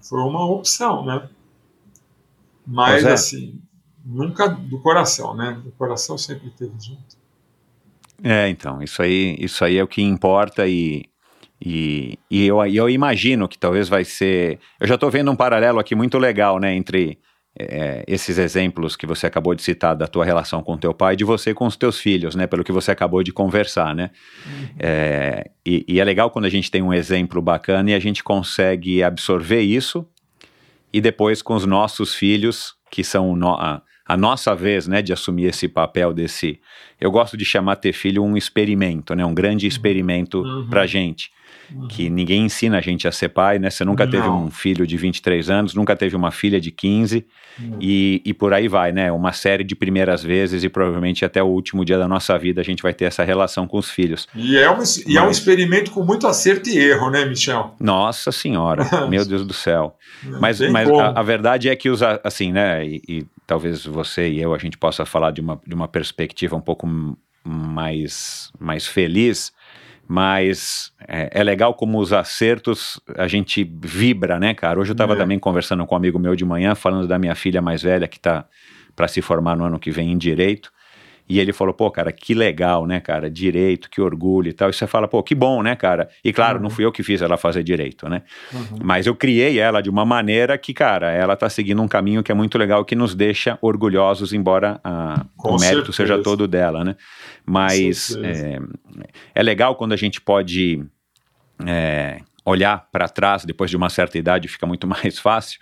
Foi 0.08 0.20
uma 0.20 0.44
opção, 0.44 1.04
né? 1.04 1.28
Mas 2.66 3.04
é. 3.04 3.12
assim, 3.12 3.60
nunca 4.04 4.48
do 4.48 4.80
coração, 4.80 5.34
né? 5.34 5.58
Do 5.64 5.70
coração 5.72 6.18
sempre 6.18 6.50
teve 6.50 6.72
junto. 6.78 7.16
É, 8.22 8.48
então, 8.48 8.82
isso 8.82 9.02
aí, 9.02 9.36
isso 9.38 9.64
aí 9.64 9.76
é 9.76 9.82
o 9.82 9.88
que 9.88 10.02
importa 10.02 10.66
e, 10.66 11.04
e, 11.60 12.18
e 12.30 12.46
eu, 12.46 12.64
eu 12.66 12.88
imagino 12.88 13.48
que 13.48 13.58
talvez 13.58 13.88
vai 13.88 14.04
ser. 14.04 14.60
Eu 14.78 14.86
já 14.86 14.94
estou 14.94 15.10
vendo 15.10 15.30
um 15.30 15.36
paralelo 15.36 15.78
aqui 15.78 15.94
muito 15.94 16.18
legal, 16.18 16.58
né, 16.58 16.74
entre 16.74 17.18
é, 17.58 18.04
esses 18.08 18.36
exemplos 18.38 18.96
que 18.96 19.06
você 19.06 19.26
acabou 19.26 19.54
de 19.54 19.62
citar 19.62 19.94
da 19.94 20.06
tua 20.08 20.24
relação 20.24 20.62
com 20.62 20.76
teu 20.76 20.92
pai 20.92 21.14
de 21.16 21.24
você 21.24 21.54
com 21.54 21.66
os 21.66 21.76
teus 21.76 21.98
filhos, 21.98 22.34
né, 22.34 22.46
pelo 22.46 22.64
que 22.64 22.72
você 22.72 22.90
acabou 22.90 23.22
de 23.22 23.32
conversar, 23.32 23.94
né. 23.94 24.10
É, 24.78 25.50
e, 25.64 25.84
e 25.88 26.00
é 26.00 26.04
legal 26.04 26.30
quando 26.30 26.46
a 26.46 26.50
gente 26.50 26.70
tem 26.70 26.82
um 26.82 26.92
exemplo 26.92 27.40
bacana 27.40 27.90
e 27.90 27.94
a 27.94 27.98
gente 27.98 28.22
consegue 28.24 29.02
absorver 29.02 29.60
isso 29.60 30.06
e 30.92 31.00
depois 31.00 31.42
com 31.42 31.54
os 31.54 31.66
nossos 31.66 32.14
filhos, 32.14 32.74
que 32.90 33.02
são 33.04 33.34
no- 33.36 33.54
a, 33.54 33.82
a 34.06 34.16
nossa 34.16 34.54
vez, 34.54 34.86
né, 34.86 35.00
de 35.02 35.12
assumir 35.12 35.44
esse 35.46 35.66
papel 35.68 36.12
desse. 36.12 36.60
Eu 37.00 37.10
gosto 37.10 37.36
de 37.36 37.44
chamar 37.44 37.76
ter 37.76 37.92
filho 37.92 38.22
um 38.22 38.36
experimento, 38.36 39.14
né, 39.14 39.24
um 39.24 39.34
grande 39.34 39.66
experimento 39.66 40.42
Uhum. 40.42 40.68
pra 40.68 40.86
gente. 40.86 41.30
Que 41.88 42.10
ninguém 42.10 42.44
ensina 42.44 42.78
a 42.78 42.80
gente 42.80 43.08
a 43.08 43.12
ser 43.12 43.28
pai, 43.30 43.58
né? 43.58 43.70
Você 43.70 43.84
nunca 43.84 44.06
teve 44.06 44.26
Não. 44.26 44.44
um 44.46 44.50
filho 44.50 44.86
de 44.86 44.96
23 44.96 45.48
anos, 45.50 45.74
nunca 45.74 45.96
teve 45.96 46.14
uma 46.14 46.30
filha 46.30 46.60
de 46.60 46.70
15, 46.70 47.24
Não. 47.58 47.78
e, 47.80 48.20
e 48.24 48.34
por 48.34 48.52
aí 48.52 48.68
vai, 48.68 48.92
né? 48.92 49.10
Uma 49.10 49.32
série 49.32 49.64
de 49.64 49.74
primeiras 49.74 50.22
vezes, 50.22 50.62
e 50.64 50.68
provavelmente 50.68 51.24
até 51.24 51.42
o 51.42 51.46
último 51.46 51.84
dia 51.84 51.98
da 51.98 52.06
nossa 52.06 52.38
vida 52.38 52.60
a 52.60 52.64
gente 52.64 52.82
vai 52.82 52.92
ter 52.92 53.06
essa 53.06 53.24
relação 53.24 53.66
com 53.66 53.78
os 53.78 53.90
filhos. 53.90 54.28
E 54.34 54.56
é, 54.56 54.70
um, 54.70 54.78
e 55.06 55.16
é 55.16 55.22
um 55.22 55.26
Mas- 55.26 55.38
experimento 55.38 55.90
com 55.90 56.04
muito 56.04 56.26
acerto 56.26 56.68
e 56.68 56.76
erro, 56.78 57.10
né, 57.10 57.24
Michel? 57.24 57.74
Nossa 57.80 58.30
senhora, 58.30 58.84
meu 59.08 59.24
Deus 59.24 59.46
do 59.46 59.52
céu. 59.54 59.96
Não 60.22 60.40
Mas, 60.40 60.60
mas 60.70 60.88
a, 60.90 61.18
a 61.20 61.22
verdade 61.22 61.68
é 61.68 61.76
que 61.76 61.88
os, 61.90 62.02
a- 62.02 62.20
assim, 62.22 62.52
né, 62.52 62.86
e, 62.86 63.02
e 63.08 63.26
talvez 63.46 63.84
você 63.84 64.28
e 64.28 64.40
eu 64.40 64.54
a 64.54 64.58
gente 64.58 64.76
possa 64.78 65.04
falar 65.04 65.30
de 65.30 65.40
uma, 65.40 65.60
de 65.66 65.74
uma 65.74 65.88
perspectiva 65.88 66.56
um 66.56 66.60
pouco 66.60 66.86
mais, 67.46 68.50
mais 68.58 68.86
feliz, 68.86 69.52
mas 70.06 70.92
é, 71.08 71.30
é 71.40 71.42
legal 71.42 71.74
como 71.74 71.98
os 71.98 72.12
acertos 72.12 73.00
a 73.16 73.26
gente 73.26 73.64
vibra, 73.82 74.38
né, 74.38 74.54
cara? 74.54 74.78
Hoje 74.78 74.90
eu 74.90 74.94
estava 74.94 75.14
É. 75.14 75.16
também 75.16 75.38
conversando 75.38 75.86
com 75.86 75.94
um 75.94 75.98
amigo 75.98 76.18
meu 76.18 76.36
de 76.36 76.44
manhã, 76.44 76.74
falando 76.74 77.06
da 77.08 77.18
minha 77.18 77.34
filha 77.34 77.62
mais 77.62 77.82
velha 77.82 78.06
que 78.08 78.18
está 78.18 78.46
para 78.94 79.08
se 79.08 79.20
formar 79.22 79.56
no 79.56 79.64
ano 79.64 79.78
que 79.78 79.90
vem 79.90 80.12
em 80.12 80.18
Direito, 80.18 80.70
e 81.26 81.40
ele 81.40 81.52
falou, 81.54 81.72
pô, 81.72 81.90
cara, 81.90 82.12
que 82.12 82.34
legal, 82.34 82.86
né, 82.86 83.00
cara? 83.00 83.30
Direito, 83.30 83.88
que 83.88 84.00
orgulho 84.00 84.48
e 84.48 84.52
tal. 84.52 84.68
E 84.68 84.74
você 84.74 84.86
fala, 84.86 85.08
pô, 85.08 85.22
que 85.22 85.34
bom, 85.34 85.62
né, 85.62 85.74
cara? 85.74 86.08
E 86.22 86.32
claro, 86.32 86.58
não 86.58 86.64
Uhum. 86.64 86.70
fui 86.70 86.84
eu 86.84 86.92
que 86.92 87.02
fiz 87.02 87.22
ela 87.22 87.36
fazer 87.38 87.62
direito, 87.62 88.08
né? 88.08 88.22
Uhum. 88.52 88.78
Mas 88.82 89.06
eu 89.06 89.14
criei 89.16 89.58
ela 89.58 89.80
de 89.80 89.88
uma 89.88 90.04
maneira 90.04 90.58
que, 90.58 90.74
cara, 90.74 91.10
ela 91.10 91.34
tá 91.34 91.48
seguindo 91.48 91.80
um 91.80 91.88
caminho 91.88 92.22
que 92.22 92.30
é 92.30 92.34
muito 92.34 92.58
legal, 92.58 92.84
que 92.84 92.94
nos 92.94 93.14
deixa 93.14 93.58
orgulhosos, 93.62 94.32
embora 94.34 94.78
a- 94.84 95.24
Com 95.36 95.52
o 95.56 95.58
mérito 95.58 95.92
certeza. 95.92 96.14
seja 96.14 96.22
todo 96.22 96.46
dela, 96.46 96.84
né? 96.84 96.94
Mas 97.46 98.14
é, 98.22 98.58
é 99.34 99.42
legal 99.42 99.76
quando 99.76 99.92
a 99.92 99.96
gente 99.96 100.20
pode 100.20 100.84
é, 101.66 102.20
olhar 102.44 102.86
para 102.92 103.08
trás 103.08 103.44
depois 103.44 103.70
de 103.70 103.76
uma 103.76 103.88
certa 103.88 104.18
idade, 104.18 104.48
fica 104.48 104.66
muito 104.66 104.86
mais 104.88 105.18
fácil, 105.18 105.58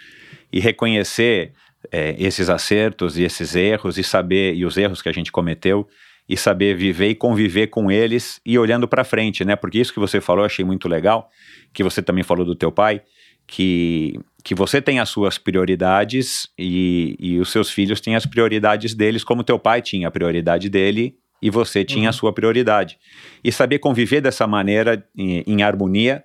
e 0.52 0.58
reconhecer 0.58 1.52
é, 1.92 2.16
esses 2.18 2.48
acertos 2.48 3.18
e 3.18 3.22
esses 3.22 3.54
erros, 3.54 3.98
e 3.98 4.02
saber, 4.02 4.54
e 4.54 4.64
os 4.64 4.78
erros 4.78 5.02
que 5.02 5.10
a 5.10 5.12
gente 5.12 5.30
cometeu, 5.30 5.86
e 6.26 6.36
saber 6.36 6.74
viver 6.74 7.10
e 7.10 7.14
conviver 7.14 7.66
com 7.66 7.90
eles 7.90 8.40
e 8.46 8.58
olhando 8.58 8.88
para 8.88 9.04
frente, 9.04 9.44
né? 9.44 9.54
Porque 9.54 9.78
isso 9.78 9.92
que 9.92 10.00
você 10.00 10.20
falou 10.20 10.42
eu 10.42 10.46
achei 10.46 10.64
muito 10.64 10.88
legal, 10.88 11.28
que 11.72 11.82
você 11.82 12.00
também 12.00 12.24
falou 12.24 12.46
do 12.46 12.54
teu 12.54 12.72
pai, 12.72 13.02
que, 13.46 14.18
que 14.42 14.54
você 14.54 14.80
tem 14.80 15.00
as 15.00 15.10
suas 15.10 15.36
prioridades 15.36 16.48
e, 16.58 17.16
e 17.18 17.38
os 17.38 17.50
seus 17.50 17.70
filhos 17.70 18.00
têm 18.00 18.16
as 18.16 18.24
prioridades 18.24 18.94
deles, 18.94 19.24
como 19.24 19.44
teu 19.44 19.58
pai 19.58 19.82
tinha 19.82 20.08
a 20.08 20.10
prioridade 20.10 20.70
dele 20.70 21.16
e 21.42 21.50
você 21.50 21.84
tinha 21.84 22.08
a 22.08 22.12
sua 22.12 22.32
prioridade. 22.32 22.98
E 23.42 23.50
saber 23.50 23.80
conviver 23.80 24.20
dessa 24.20 24.46
maneira, 24.46 25.04
em, 25.14 25.42
em 25.44 25.62
harmonia, 25.62 26.24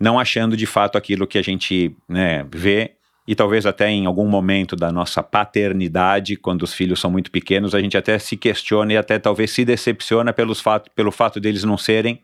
não 0.00 0.18
achando 0.18 0.56
de 0.56 0.64
fato 0.64 0.96
aquilo 0.96 1.26
que 1.26 1.36
a 1.36 1.42
gente 1.42 1.94
né, 2.08 2.46
vê 2.50 2.96
e 3.30 3.34
talvez 3.36 3.64
até 3.64 3.88
em 3.88 4.06
algum 4.06 4.26
momento 4.26 4.74
da 4.74 4.90
nossa 4.90 5.22
paternidade, 5.22 6.34
quando 6.34 6.64
os 6.64 6.74
filhos 6.74 6.98
são 6.98 7.08
muito 7.08 7.30
pequenos, 7.30 7.76
a 7.76 7.80
gente 7.80 7.96
até 7.96 8.18
se 8.18 8.36
questiona 8.36 8.94
e 8.94 8.96
até 8.96 9.20
talvez 9.20 9.52
se 9.52 9.64
decepciona 9.64 10.32
pelos 10.32 10.60
fato, 10.60 10.90
pelo 10.96 11.12
fato 11.12 11.38
deles 11.38 11.62
não 11.62 11.78
serem 11.78 12.20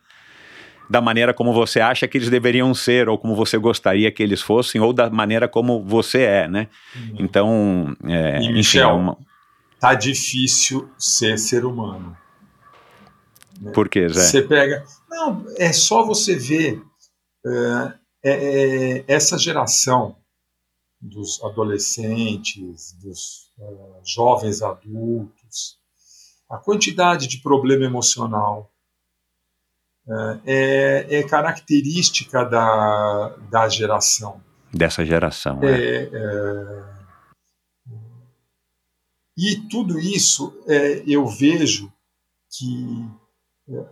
da 0.91 1.01
maneira 1.01 1.33
como 1.33 1.53
você 1.53 1.79
acha 1.79 2.09
que 2.09 2.19
eles 2.19 2.29
deveriam 2.29 2.75
ser, 2.75 3.09
ou 3.09 3.17
como 3.17 3.37
você 3.37 3.57
gostaria 3.57 4.11
que 4.11 4.21
eles 4.21 4.43
fossem, 4.43 4.81
ou 4.81 4.93
da 4.93 5.09
maneira 5.09 5.47
como 5.47 5.81
você 5.85 6.23
é, 6.23 6.49
né? 6.49 6.67
Então, 7.17 7.97
é, 8.03 8.41
E, 8.41 8.47
enfim, 8.47 8.53
Michel, 8.55 8.89
é 8.89 8.93
uma... 8.93 9.17
Tá 9.79 9.95
difícil 9.95 10.91
ser 10.99 11.39
ser 11.39 11.65
humano. 11.65 12.17
por 13.73 13.89
quê, 13.89 14.09
Zé? 14.09 14.23
Você 14.23 14.43
pega. 14.43 14.85
Não, 15.09 15.45
é 15.57 15.73
só 15.73 16.05
você 16.05 16.35
ver 16.35 16.83
é, 17.47 17.93
é, 18.25 18.33
é, 18.33 19.05
essa 19.07 19.39
geração 19.39 20.17
dos 21.01 21.43
adolescentes, 21.43 22.93
dos 23.03 23.53
é, 23.59 24.01
jovens 24.05 24.63
adultos, 24.63 25.79
a 26.49 26.59
quantidade 26.59 27.27
de 27.27 27.39
problema 27.39 27.85
emocional 27.85 28.73
é, 30.09 30.41
é, 30.47 31.19
é 31.19 31.23
característica 31.29 32.45
da, 32.45 33.37
da 33.51 33.69
geração. 33.69 34.41
Dessa 34.73 35.05
geração, 35.05 35.59
né? 35.59 35.73
É, 35.73 36.11
é, 36.13 36.97
e 39.37 39.57
tudo 39.69 39.99
isso 39.99 40.57
é, 40.67 41.03
eu 41.07 41.27
vejo 41.27 41.93
que 42.51 43.07
é, 43.69 43.87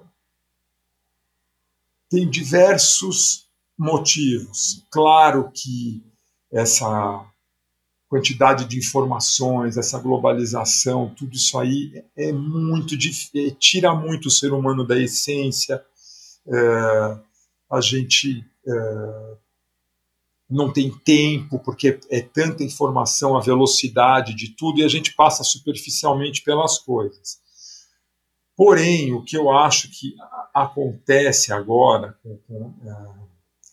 tem 2.08 2.30
diversos 2.30 3.48
motivos. 3.76 4.86
Claro 4.90 5.50
que 5.52 6.02
essa 6.54 7.26
quantidade 8.08 8.64
de 8.66 8.78
informações, 8.78 9.76
essa 9.76 9.98
globalização, 9.98 11.12
tudo 11.16 11.34
isso 11.34 11.58
aí 11.58 12.04
é 12.16 12.32
muito 12.32 12.96
difícil, 12.96 13.56
tira 13.56 13.92
muito 13.92 14.26
o 14.26 14.30
ser 14.30 14.52
humano 14.52 14.86
da 14.86 14.96
essência. 14.96 15.84
É, 16.46 17.18
a 17.72 17.80
gente 17.80 18.46
é, 18.64 19.36
não 20.48 20.72
tem 20.72 20.96
tempo, 20.98 21.58
porque 21.58 21.98
é 22.08 22.20
tanta 22.20 22.62
informação, 22.62 23.36
a 23.36 23.40
velocidade 23.40 24.32
de 24.32 24.50
tudo, 24.50 24.78
e 24.78 24.84
a 24.84 24.88
gente 24.88 25.12
passa 25.16 25.42
superficialmente 25.42 26.42
pelas 26.44 26.78
coisas. 26.78 27.42
Porém, 28.56 29.12
o 29.12 29.24
que 29.24 29.36
eu 29.36 29.50
acho 29.50 29.90
que 29.90 30.14
acontece 30.54 31.52
agora 31.52 32.16
com, 32.22 32.36
com, 32.46 32.74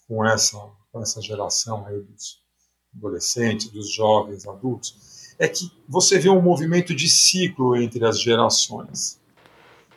com, 0.08 0.26
essa, 0.26 0.58
com 0.92 1.00
essa 1.00 1.22
geração 1.22 1.86
aí 1.86 2.02
dos 2.02 2.41
adolescentes, 2.96 3.70
dos 3.70 3.92
jovens, 3.92 4.48
adultos, 4.48 5.36
é 5.40 5.48
que 5.48 5.72
você 5.88 6.20
vê 6.20 6.30
um 6.30 6.42
movimento 6.42 6.94
de 6.94 7.10
ciclo 7.10 7.76
entre 7.76 8.06
as 8.06 8.22
gerações. 8.22 9.20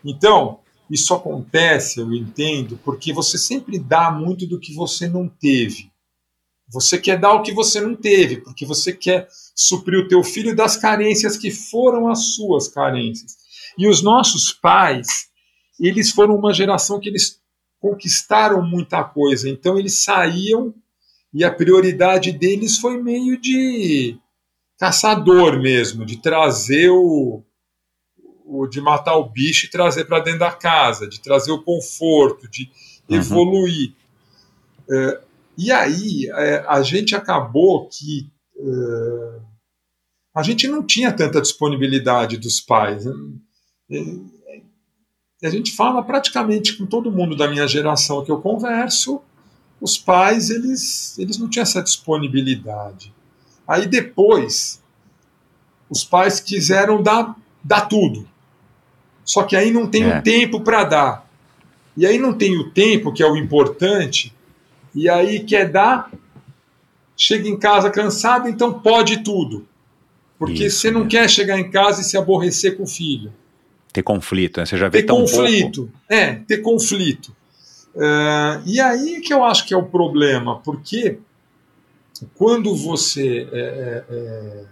Então, 0.05 0.61
isso 0.91 1.15
acontece, 1.15 2.01
eu 2.01 2.13
entendo, 2.13 2.79
porque 2.85 3.13
você 3.13 3.39
sempre 3.39 3.79
dá 3.79 4.11
muito 4.11 4.47
do 4.47 4.61
que 4.61 4.75
você 4.75 5.09
não 5.09 5.29
teve. 5.29 5.91
Você 6.69 6.99
quer 6.99 7.19
dar 7.19 7.35
o 7.35 7.43
que 7.43 7.53
você 7.53 7.81
não 7.81 7.95
teve, 7.95 8.39
porque 8.39 8.65
você 8.65 8.93
quer 8.93 9.29
suprir 9.55 10.01
o 10.01 10.09
teu 10.09 10.23
filho 10.23 10.57
das 10.57 10.77
carências 10.77 11.37
que 11.37 11.51
foram 11.51 12.09
as 12.09 12.35
suas 12.35 12.69
carências. 12.69 13.37
E 13.77 13.87
os 13.87 14.03
nossos 14.03 14.53
pais, 14.53 15.07
eles 15.79 16.11
foram 16.11 16.37
uma 16.37 16.53
geração 16.53 17.01
que 17.01 17.09
eles 17.09 17.41
conquistaram 17.81 18.63
muita 18.67 19.05
coisa, 19.05 19.49
então 19.49 19.79
eles 19.79 20.05
saíam 20.05 20.75
e 21.35 21.43
a 21.43 21.53
prioridade 21.53 22.31
deles 22.31 22.79
foi 22.79 23.03
meio 23.03 23.39
de 23.41 24.17
caçador 24.79 25.61
mesmo, 25.61 26.07
de 26.07 26.19
trazer 26.19 26.91
o, 26.91 27.43
o 28.47 28.69
de 28.69 28.81
matar 28.81 29.17
o 29.17 29.29
bicho 29.29 29.67
e 29.67 29.71
trazer 29.71 30.05
para 30.05 30.21
dentro 30.21 30.41
da 30.41 30.53
casa, 30.53 31.09
de 31.09 31.21
trazer 31.21 31.51
o 31.51 31.63
conforto, 31.63 32.49
de 32.49 32.71
uhum. 33.11 33.17
evoluir. 33.17 33.95
É, 34.89 35.21
e 35.59 35.73
aí 35.73 36.31
é, 36.31 36.65
a 36.69 36.83
gente 36.83 37.17
acabou 37.17 37.89
que 37.89 38.31
é, 38.57 39.41
a 40.37 40.43
gente 40.43 40.69
não 40.69 40.87
tinha 40.87 41.13
tanta 41.13 41.41
disponibilidade 41.41 42.37
dos 42.37 42.61
pais. 42.61 43.07
Né? 43.07 43.13
E 43.91 45.47
a 45.47 45.51
gente 45.51 45.73
fala 45.73 46.03
praticamente 46.03 46.77
com 46.77 46.87
todo 46.87 47.11
mundo 47.11 47.37
da 47.37 47.49
minha 47.49 47.67
geração 47.67 48.25
que 48.25 48.31
eu 48.31 48.41
converso, 48.41 49.21
os 49.85 49.99
pais 49.99 50.49
eles, 50.49 51.19
eles 51.19 51.37
não 51.37 51.47
tinham 51.47 51.63
essa 51.63 51.83
disponibilidade. 51.83 53.13
Aí 53.69 53.87
depois, 53.87 54.83
os 55.91 56.03
pais 56.03 56.41
quiseram 56.41 57.03
dar, 57.03 57.37
dar 57.63 57.83
tudo. 57.83 58.27
Só 59.27 59.43
que 59.43 59.55
aí 59.55 59.71
não 59.71 59.87
tem 59.87 60.07
o 60.07 60.11
É. 60.11 60.19
um 60.19 60.23
tempo 60.23 60.61
para 60.63 60.85
dar. 60.85 61.31
E 61.95 62.07
aí 62.07 62.19
não 62.19 62.33
tem 62.33 62.57
o 62.57 62.71
tempo, 62.71 63.13
que 63.13 63.23
é 63.23 63.27
o 63.31 63.37
importante, 63.37 64.35
e 64.95 65.07
aí 65.09 65.41
quer 65.45 65.71
dar, 65.71 66.11
chega 67.15 67.47
em 67.47 67.59
casa 67.59 67.91
cansado, 67.91 68.49
então 68.49 68.73
pode 68.81 69.19
tudo. 69.23 69.69
Porque 70.39 70.65
Isso 70.67 70.79
você 70.79 70.91
não 70.91 71.01
mesmo. 71.01 71.11
quer 71.11 71.29
chegar 71.29 71.59
em 71.61 71.71
casa 71.71 72.01
e 72.01 72.05
se 72.05 72.17
aborrecer 72.17 72.77
com 72.77 72.85
o 72.85 72.87
filho. 72.87 73.33
Ter 73.93 74.03
conflito, 74.03 74.59
né? 74.61 74.67
Você 74.67 74.77
já 74.79 74.89
vê 74.89 75.01
Ter 75.03 75.07
tão 75.07 75.21
conflito. 75.21 75.91
É, 76.09 76.35
ter 76.35 76.59
conflito. 76.59 77.35
É, 77.97 78.61
e 78.67 78.81
aí 78.81 79.21
que 79.21 79.33
eu 79.33 79.45
acho 79.45 79.67
que 79.67 79.75
é 79.75 79.77
o 79.77 79.87
problema, 79.87 80.59
porque 80.61 81.19
quando 82.35 82.75
você. 82.75 83.49
é, 83.53 83.59
é, 83.59 84.05
é, 84.11 84.65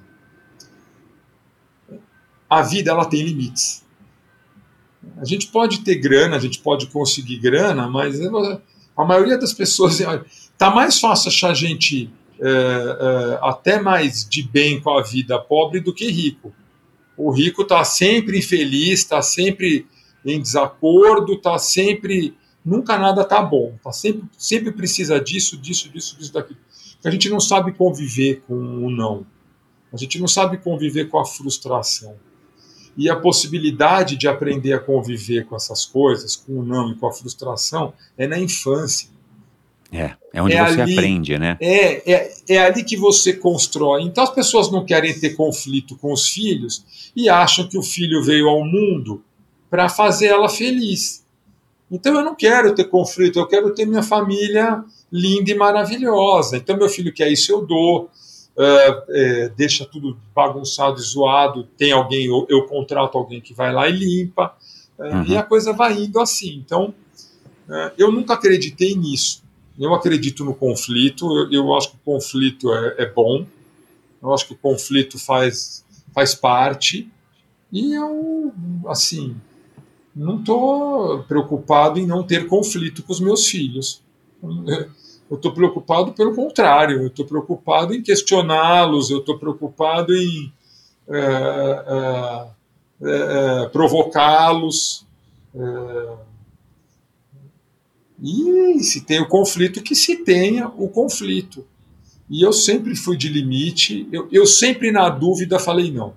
a 2.49 2.62
vida 2.62 2.91
ela 2.91 3.07
tem 3.07 3.23
limites. 3.23 3.83
A 5.16 5.25
gente 5.25 5.49
pode 5.49 5.81
ter 5.81 5.97
grana, 5.97 6.37
a 6.37 6.39
gente 6.39 6.59
pode 6.59 6.87
conseguir 6.87 7.39
grana, 7.39 7.89
mas 7.89 8.20
a 8.97 9.05
maioria 9.05 9.39
das 9.39 9.53
pessoas. 9.53 10.01
Está 10.01 10.68
mais 10.75 11.01
fácil 11.01 11.29
achar 11.29 11.55
gente 11.55 12.11
é, 12.41 12.49
é, 12.49 13.39
até 13.41 13.81
mais 13.81 14.29
de 14.29 14.43
bem 14.43 14.81
com 14.81 14.91
a 14.91 15.03
vida 15.03 15.39
pobre 15.39 15.81
do 15.81 15.95
que 15.95 16.11
rico. 16.11 16.53
O 17.16 17.31
rico 17.31 17.62
está 17.62 17.85
sempre 17.85 18.39
infeliz, 18.39 19.01
está 19.01 19.23
sempre 19.23 19.87
em 20.25 20.41
desacordo, 20.41 21.35
está 21.35 21.59
sempre. 21.59 22.35
Nunca 22.64 22.96
nada 22.96 23.22
está 23.22 23.42
bom, 23.42 23.74
tá 23.82 23.90
sempre, 23.92 24.24
sempre 24.38 24.70
precisa 24.72 25.20
disso, 25.20 25.56
disso, 25.56 25.88
disso, 25.88 26.16
disso, 26.16 26.32
daquilo. 26.32 26.58
A 27.04 27.10
gente 27.10 27.28
não 27.28 27.40
sabe 27.40 27.72
conviver 27.72 28.42
com 28.46 28.54
o 28.54 28.90
não. 28.90 29.26
A 29.92 29.96
gente 29.96 30.18
não 30.20 30.28
sabe 30.28 30.58
conviver 30.58 31.08
com 31.08 31.18
a 31.18 31.24
frustração. 31.26 32.14
E 32.96 33.10
a 33.10 33.16
possibilidade 33.16 34.16
de 34.16 34.28
aprender 34.28 34.72
a 34.74 34.78
conviver 34.78 35.46
com 35.46 35.56
essas 35.56 35.84
coisas, 35.84 36.36
com 36.36 36.60
o 36.60 36.62
não 36.62 36.92
e 36.92 36.94
com 36.94 37.06
a 37.06 37.12
frustração, 37.12 37.92
é 38.16 38.26
na 38.26 38.38
infância. 38.38 39.08
É, 39.90 40.12
é 40.32 40.42
onde 40.42 40.54
É 40.54 40.64
você 40.64 40.80
ali- 40.80 40.92
aprende, 40.94 41.38
né? 41.38 41.56
É, 41.60 42.12
é, 42.12 42.34
é 42.48 42.58
ali 42.64 42.84
que 42.84 42.96
você 42.96 43.32
constrói. 43.32 44.02
Então 44.02 44.22
as 44.24 44.30
pessoas 44.30 44.70
não 44.70 44.84
querem 44.86 45.18
ter 45.18 45.30
conflito 45.30 45.96
com 45.96 46.12
os 46.12 46.28
filhos 46.28 47.12
e 47.14 47.28
acham 47.28 47.68
que 47.68 47.76
o 47.76 47.82
filho 47.82 48.22
veio 48.22 48.48
ao 48.48 48.64
mundo 48.64 49.22
para 49.68 49.88
fazer 49.88 50.26
ela 50.26 50.48
feliz. 50.48 51.22
Então 51.93 52.14
eu 52.14 52.24
não 52.24 52.34
quero 52.34 52.74
ter 52.74 52.84
conflito, 52.84 53.38
eu 53.38 53.47
quero 53.47 53.74
ter 53.74 53.84
minha 53.84 54.03
família 54.03 54.82
linda 55.12 55.51
e 55.51 55.55
maravilhosa. 55.55 56.57
Então 56.57 56.76
meu 56.76 56.88
filho 56.88 57.12
quer 57.12 57.30
isso, 57.30 57.53
eu 57.53 57.64
dou. 57.64 58.11
É, 58.59 59.05
é, 59.09 59.49
deixa 59.51 59.84
tudo 59.84 60.16
bagunçado 60.34 60.99
e 60.99 61.03
zoado. 61.03 61.68
Tem 61.76 61.93
alguém, 61.93 62.26
eu, 62.26 62.47
eu 62.49 62.66
contrato 62.66 63.16
alguém 63.16 63.40
que 63.40 63.53
vai 63.53 63.72
lá 63.72 63.88
e 63.88 63.93
limpa. 63.93 64.57
É, 64.99 65.03
Uhum. 65.03 65.24
E 65.24 65.36
a 65.36 65.43
coisa 65.43 65.72
vai 65.72 65.95
indo 65.95 66.20
assim. 66.20 66.55
Então 66.55 66.95
é, 67.68 67.93
eu 67.99 68.11
nunca 68.11 68.34
acreditei 68.34 68.95
nisso. 68.95 69.43
Eu 69.78 69.95
acredito 69.95 70.45
no 70.45 70.55
conflito, 70.55 71.26
eu, 71.36 71.51
eu 71.51 71.74
acho 71.74 71.90
que 71.90 71.97
o 71.97 72.01
conflito 72.05 72.72
é, 72.72 72.97
é 72.99 73.07
bom, 73.07 73.47
eu 74.22 74.32
acho 74.32 74.47
que 74.47 74.53
o 74.53 74.57
conflito 74.57 75.18
faz, 75.18 75.84
faz 76.14 76.34
parte, 76.34 77.11
e 77.72 77.95
eu, 77.95 78.53
assim, 78.86 79.34
não 80.14 80.40
estou 80.40 81.22
preocupado 81.24 81.98
em 81.98 82.06
não 82.06 82.22
ter 82.22 82.46
conflito 82.46 83.02
com 83.02 83.12
os 83.12 83.20
meus 83.20 83.46
filhos. 83.46 84.02
Eu 85.30 85.36
estou 85.36 85.52
preocupado 85.52 86.12
pelo 86.12 86.34
contrário, 86.34 87.02
eu 87.02 87.06
estou 87.06 87.24
preocupado 87.24 87.94
em 87.94 88.02
questioná-los, 88.02 89.10
eu 89.10 89.18
estou 89.18 89.38
preocupado 89.38 90.14
em 90.14 90.52
é, 91.08 91.16
é, 91.16 92.46
é, 93.02 93.62
é, 93.64 93.68
provocá-los. 93.68 95.06
é, 95.54 96.32
e 98.24 98.80
se 98.84 99.00
tem 99.00 99.20
o 99.20 99.28
conflito, 99.28 99.82
que 99.82 99.96
se 99.96 100.24
tenha 100.24 100.68
o 100.68 100.88
conflito. 100.88 101.66
E 102.30 102.40
eu 102.40 102.52
sempre 102.52 102.94
fui 102.94 103.16
de 103.16 103.28
limite, 103.28 104.08
eu, 104.12 104.28
eu 104.30 104.46
sempre 104.46 104.92
na 104.92 105.08
dúvida 105.08 105.58
falei 105.58 105.90
não. 105.90 106.14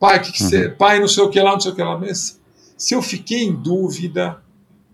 Pai, 0.00 0.22
que 0.22 0.32
que 0.32 0.42
cê- 0.42 0.70
pai, 0.70 0.98
não 0.98 1.06
sei 1.06 1.22
o 1.22 1.28
que 1.28 1.38
lá, 1.38 1.52
não 1.52 1.60
sei 1.60 1.72
o 1.72 1.74
que 1.74 1.82
lá. 1.82 1.98
Mas 1.98 2.40
se 2.76 2.94
eu 2.94 3.02
fiquei 3.02 3.42
em 3.42 3.52
dúvida, 3.54 4.42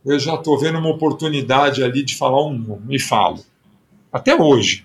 eu 0.05 0.19
já 0.19 0.35
estou 0.35 0.59
vendo 0.59 0.79
uma 0.79 0.91
oportunidade 0.91 1.83
ali 1.83 2.05
de 2.05 2.17
falar 2.17 2.45
um 2.45 2.59
não, 2.59 2.83
e 2.91 2.99
falo. 2.99 3.39
Até 4.13 4.35
hoje. 4.35 4.85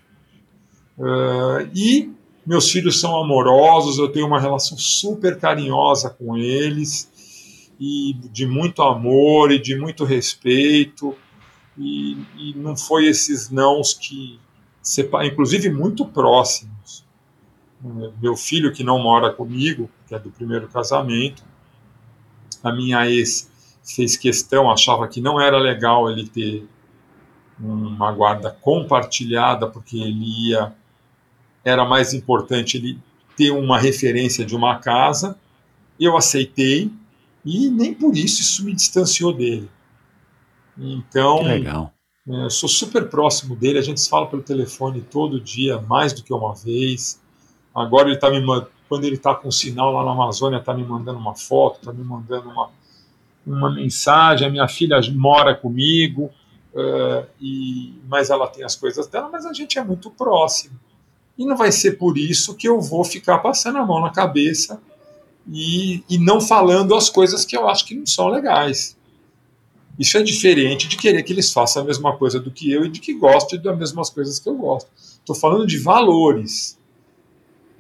Ah, 0.99 1.67
e 1.76 2.11
meus 2.45 2.69
filhos 2.69 2.99
são 2.99 3.15
amorosos, 3.19 3.97
eu 3.97 4.09
tenho 4.09 4.28
uma 4.28 4.39
relação 4.39 4.78
super 4.78 5.39
carinhosa 5.39 6.09
com 6.09 6.38
eles 6.38 7.72
e 7.80 8.13
de 8.32 8.45
muito 8.45 8.84
amor 8.84 9.51
e 9.51 9.59
de 9.59 9.76
muito 9.76 10.03
respeito 10.03 11.15
e, 11.78 12.17
e 12.38 12.53
não 12.55 12.76
foi 12.78 13.07
esses 13.07 13.49
nãos 13.49 13.93
que 13.93 14.39
inclusive 15.24 15.69
muito 15.69 16.05
próximos 16.05 17.03
meu 18.21 18.36
filho 18.36 18.71
que 18.71 18.84
não 18.84 18.99
mora 18.99 19.32
comigo 19.32 19.89
que 20.07 20.15
é 20.15 20.19
do 20.19 20.29
primeiro 20.29 20.67
casamento 20.67 21.43
a 22.63 22.71
minha 22.71 23.09
ex 23.09 23.49
fez 23.84 24.15
questão 24.15 24.69
achava 24.69 25.07
que 25.07 25.19
não 25.19 25.39
era 25.39 25.57
legal 25.57 26.09
ele 26.09 26.27
ter 26.27 26.67
uma 27.59 28.11
guarda 28.11 28.51
compartilhada 28.51 29.67
porque 29.67 29.97
ele 29.97 30.49
ia 30.49 30.73
era 31.63 31.86
mais 31.86 32.13
importante 32.13 32.77
ele 32.77 32.99
ter 33.36 33.51
uma 33.51 33.79
referência 33.79 34.45
de 34.45 34.55
uma 34.55 34.77
casa 34.77 35.38
eu 35.99 36.17
aceitei 36.17 36.91
e 37.45 37.69
nem 37.69 37.93
por 37.93 38.15
isso 38.15 38.41
isso 38.41 38.63
me 38.63 38.73
distanciou 38.73 39.34
dele. 39.34 39.69
Então, 40.77 41.39
Que 41.39 41.43
legal. 41.45 41.93
é, 42.27 42.45
eu 42.45 42.49
sou 42.49 42.69
super 42.69 43.09
próximo 43.09 43.55
dele, 43.55 43.79
a 43.79 43.82
gente 43.82 43.99
se 43.99 44.09
fala 44.09 44.27
pelo 44.27 44.41
telefone 44.41 45.01
todo 45.01 45.39
dia, 45.39 45.79
mais 45.82 46.13
do 46.13 46.23
que 46.23 46.34
uma 46.34 46.55
vez. 46.55 47.19
Agora 47.74 48.09
ele 48.09 48.17
tá 48.17 48.30
me 48.30 48.41
quando 48.89 49.05
ele 49.05 49.15
está 49.15 49.34
com 49.34 49.49
sinal 49.49 49.93
lá 49.93 50.03
na 50.03 50.11
Amazônia, 50.11 50.57
está 50.57 50.74
me 50.74 50.84
mandando 50.84 51.17
uma 51.17 51.34
foto, 51.34 51.78
está 51.78 51.93
me 51.93 52.03
mandando 52.03 52.49
uma, 52.49 52.69
uma 53.47 53.74
mensagem. 53.74 54.45
A 54.45 54.51
minha 54.51 54.67
filha 54.67 54.99
mora 55.13 55.55
comigo, 55.55 56.30
é, 56.76 57.26
e, 57.39 57.93
mas 58.09 58.30
ela 58.30 58.47
tem 58.47 58.65
as 58.65 58.76
coisas 58.76 59.07
dela, 59.07 59.30
mas 59.32 59.45
a 59.45 59.53
gente 59.53 59.80
é 59.80 59.84
muito 59.84 60.11
próximo. 60.11 60.78
E 61.38 61.45
não 61.45 61.55
vai 61.55 61.72
ser 61.72 61.93
por 61.93 62.17
isso 62.17 62.53
que 62.55 62.67
eu 62.67 62.82
vou 62.82 63.05
ficar 63.05 63.39
passando 63.39 63.78
a 63.78 63.86
mão 63.86 64.01
na 64.01 64.09
cabeça 64.09 64.82
e, 65.49 66.03
e 66.09 66.17
não 66.17 66.41
falando 66.41 66.93
as 66.93 67.09
coisas 67.09 67.45
que 67.45 67.55
eu 67.55 67.69
acho 67.69 67.86
que 67.86 67.95
não 67.95 68.05
são 68.05 68.28
legais. 68.28 68.97
Isso 69.97 70.17
é 70.17 70.24
diferente 70.24 70.88
de 70.88 70.97
querer 70.97 71.24
que 71.24 71.32
eles 71.32 71.51
façam 71.51 71.84
a 71.84 71.86
mesma 71.86 72.17
coisa 72.17 72.39
do 72.39 72.51
que 72.51 72.72
eu 72.72 72.86
e 72.86 72.89
de 72.89 72.99
que 72.99 73.13
gostem 73.13 73.61
das 73.61 73.78
mesmas 73.78 74.09
coisas 74.09 74.39
que 74.39 74.49
eu 74.49 74.55
gosto. 74.55 74.89
Estou 74.95 75.36
falando 75.36 75.65
de 75.65 75.78
valores, 75.78 76.78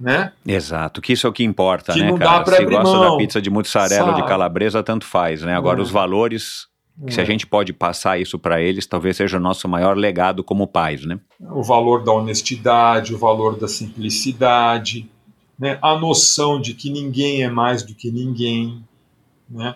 né? 0.01 0.33
Exato, 0.45 0.99
que 1.01 1.13
isso 1.13 1.27
é 1.27 1.29
o 1.29 1.33
que 1.33 1.43
importa, 1.43 1.93
Que 1.93 2.01
né, 2.01 2.17
cara? 2.17 2.43
Se 2.45 2.65
gosta 2.65 2.97
mão, 2.97 3.11
da 3.11 3.17
pizza 3.17 3.41
de 3.41 3.49
mussarela 3.49 4.09
ou 4.09 4.15
de 4.15 4.25
calabresa, 4.25 4.81
tanto 4.81 5.05
faz, 5.05 5.41
né? 5.43 5.55
Agora, 5.55 5.79
É. 5.79 5.83
os 5.83 5.91
valores, 5.91 6.67
se 7.07 7.19
a 7.19 7.23
É. 7.23 7.25
gente 7.25 7.45
pode 7.45 7.71
passar 7.71 8.19
isso 8.19 8.39
para 8.39 8.59
eles, 8.61 8.85
talvez 8.87 9.15
seja 9.17 9.37
o 9.37 9.39
nosso 9.39 9.67
maior 9.69 9.95
legado 9.95 10.43
como 10.43 10.65
pais, 10.67 11.05
né? 11.05 11.19
o 11.39 11.61
valor 11.63 12.03
da 12.03 12.11
honestidade, 12.11 13.13
o 13.13 13.17
valor 13.17 13.57
da 13.57 13.67
simplicidade, 13.67 15.09
né? 15.59 15.77
a 15.81 15.95
noção 15.97 16.59
de 16.59 16.73
que 16.73 16.89
ninguém 16.89 17.43
é 17.43 17.49
mais 17.49 17.83
do 17.83 17.93
que 17.93 18.09
ninguém, 18.11 18.83
né? 19.49 19.75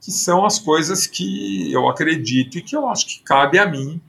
que 0.00 0.10
são 0.12 0.44
as 0.46 0.58
coisas 0.58 1.06
que 1.06 1.70
eu 1.72 1.88
acredito 1.88 2.56
e 2.58 2.62
que 2.62 2.74
eu 2.76 2.88
acho 2.88 3.06
que 3.06 3.20
cabe 3.22 3.58
a 3.58 3.66
mim 3.66 4.00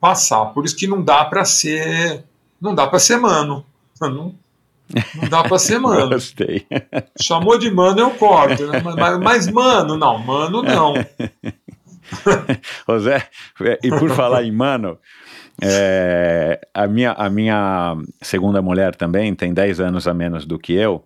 passar. 0.00 0.46
Por 0.46 0.64
isso 0.64 0.76
que 0.76 0.86
não 0.86 1.02
dá 1.02 1.24
para 1.24 1.44
ser, 1.44 2.24
não 2.60 2.74
dá 2.74 2.86
para 2.86 2.98
ser 2.98 3.16
mano, 3.16 3.64
não, 4.00 4.34
não 5.14 5.28
dá 5.28 5.42
para 5.42 5.58
ser 5.58 5.78
mano. 5.78 6.10
Gostei. 6.10 6.66
Chamou 7.20 7.58
de 7.58 7.70
mano 7.70 8.00
eu 8.00 8.10
corto, 8.10 8.66
né? 8.66 8.82
mas, 8.82 9.18
mas 9.18 9.50
mano 9.50 9.96
não, 9.96 10.18
mano 10.18 10.62
não. 10.62 10.94
Zé, 13.00 13.28
é, 13.62 13.78
e 13.82 13.90
por 13.90 14.10
falar 14.10 14.44
em 14.44 14.52
mano, 14.52 14.98
é, 15.62 16.60
a, 16.72 16.86
minha, 16.86 17.12
a 17.12 17.28
minha 17.28 17.96
segunda 18.22 18.62
mulher 18.62 18.94
também 18.94 19.34
tem 19.34 19.52
10 19.52 19.80
anos 19.80 20.06
a 20.06 20.14
menos 20.14 20.46
do 20.46 20.58
que 20.58 20.72
eu, 20.72 21.02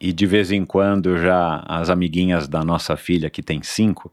e 0.00 0.12
de 0.12 0.26
vez 0.26 0.50
em 0.50 0.64
quando 0.64 1.16
já 1.18 1.62
as 1.66 1.88
amiguinhas 1.88 2.48
da 2.48 2.64
nossa 2.64 2.96
filha, 2.96 3.30
que 3.30 3.42
tem 3.42 3.62
5, 3.62 4.12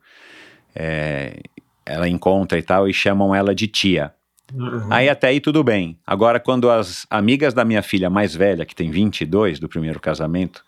ela 1.83 2.07
encontra 2.07 2.59
e 2.59 2.61
tal, 2.61 2.87
e 2.87 2.93
chamam 2.93 3.33
ela 3.33 3.55
de 3.55 3.67
tia. 3.67 4.13
Uhum. 4.53 4.87
Aí 4.89 5.09
até 5.09 5.27
aí 5.27 5.39
tudo 5.39 5.63
bem. 5.63 5.97
Agora, 6.05 6.39
quando 6.39 6.69
as 6.69 7.05
amigas 7.09 7.53
da 7.53 7.63
minha 7.63 7.81
filha 7.81 8.09
mais 8.09 8.35
velha, 8.35 8.65
que 8.65 8.75
tem 8.75 8.89
22 8.89 9.59
do 9.59 9.69
primeiro 9.69 9.99
casamento, 9.99 10.63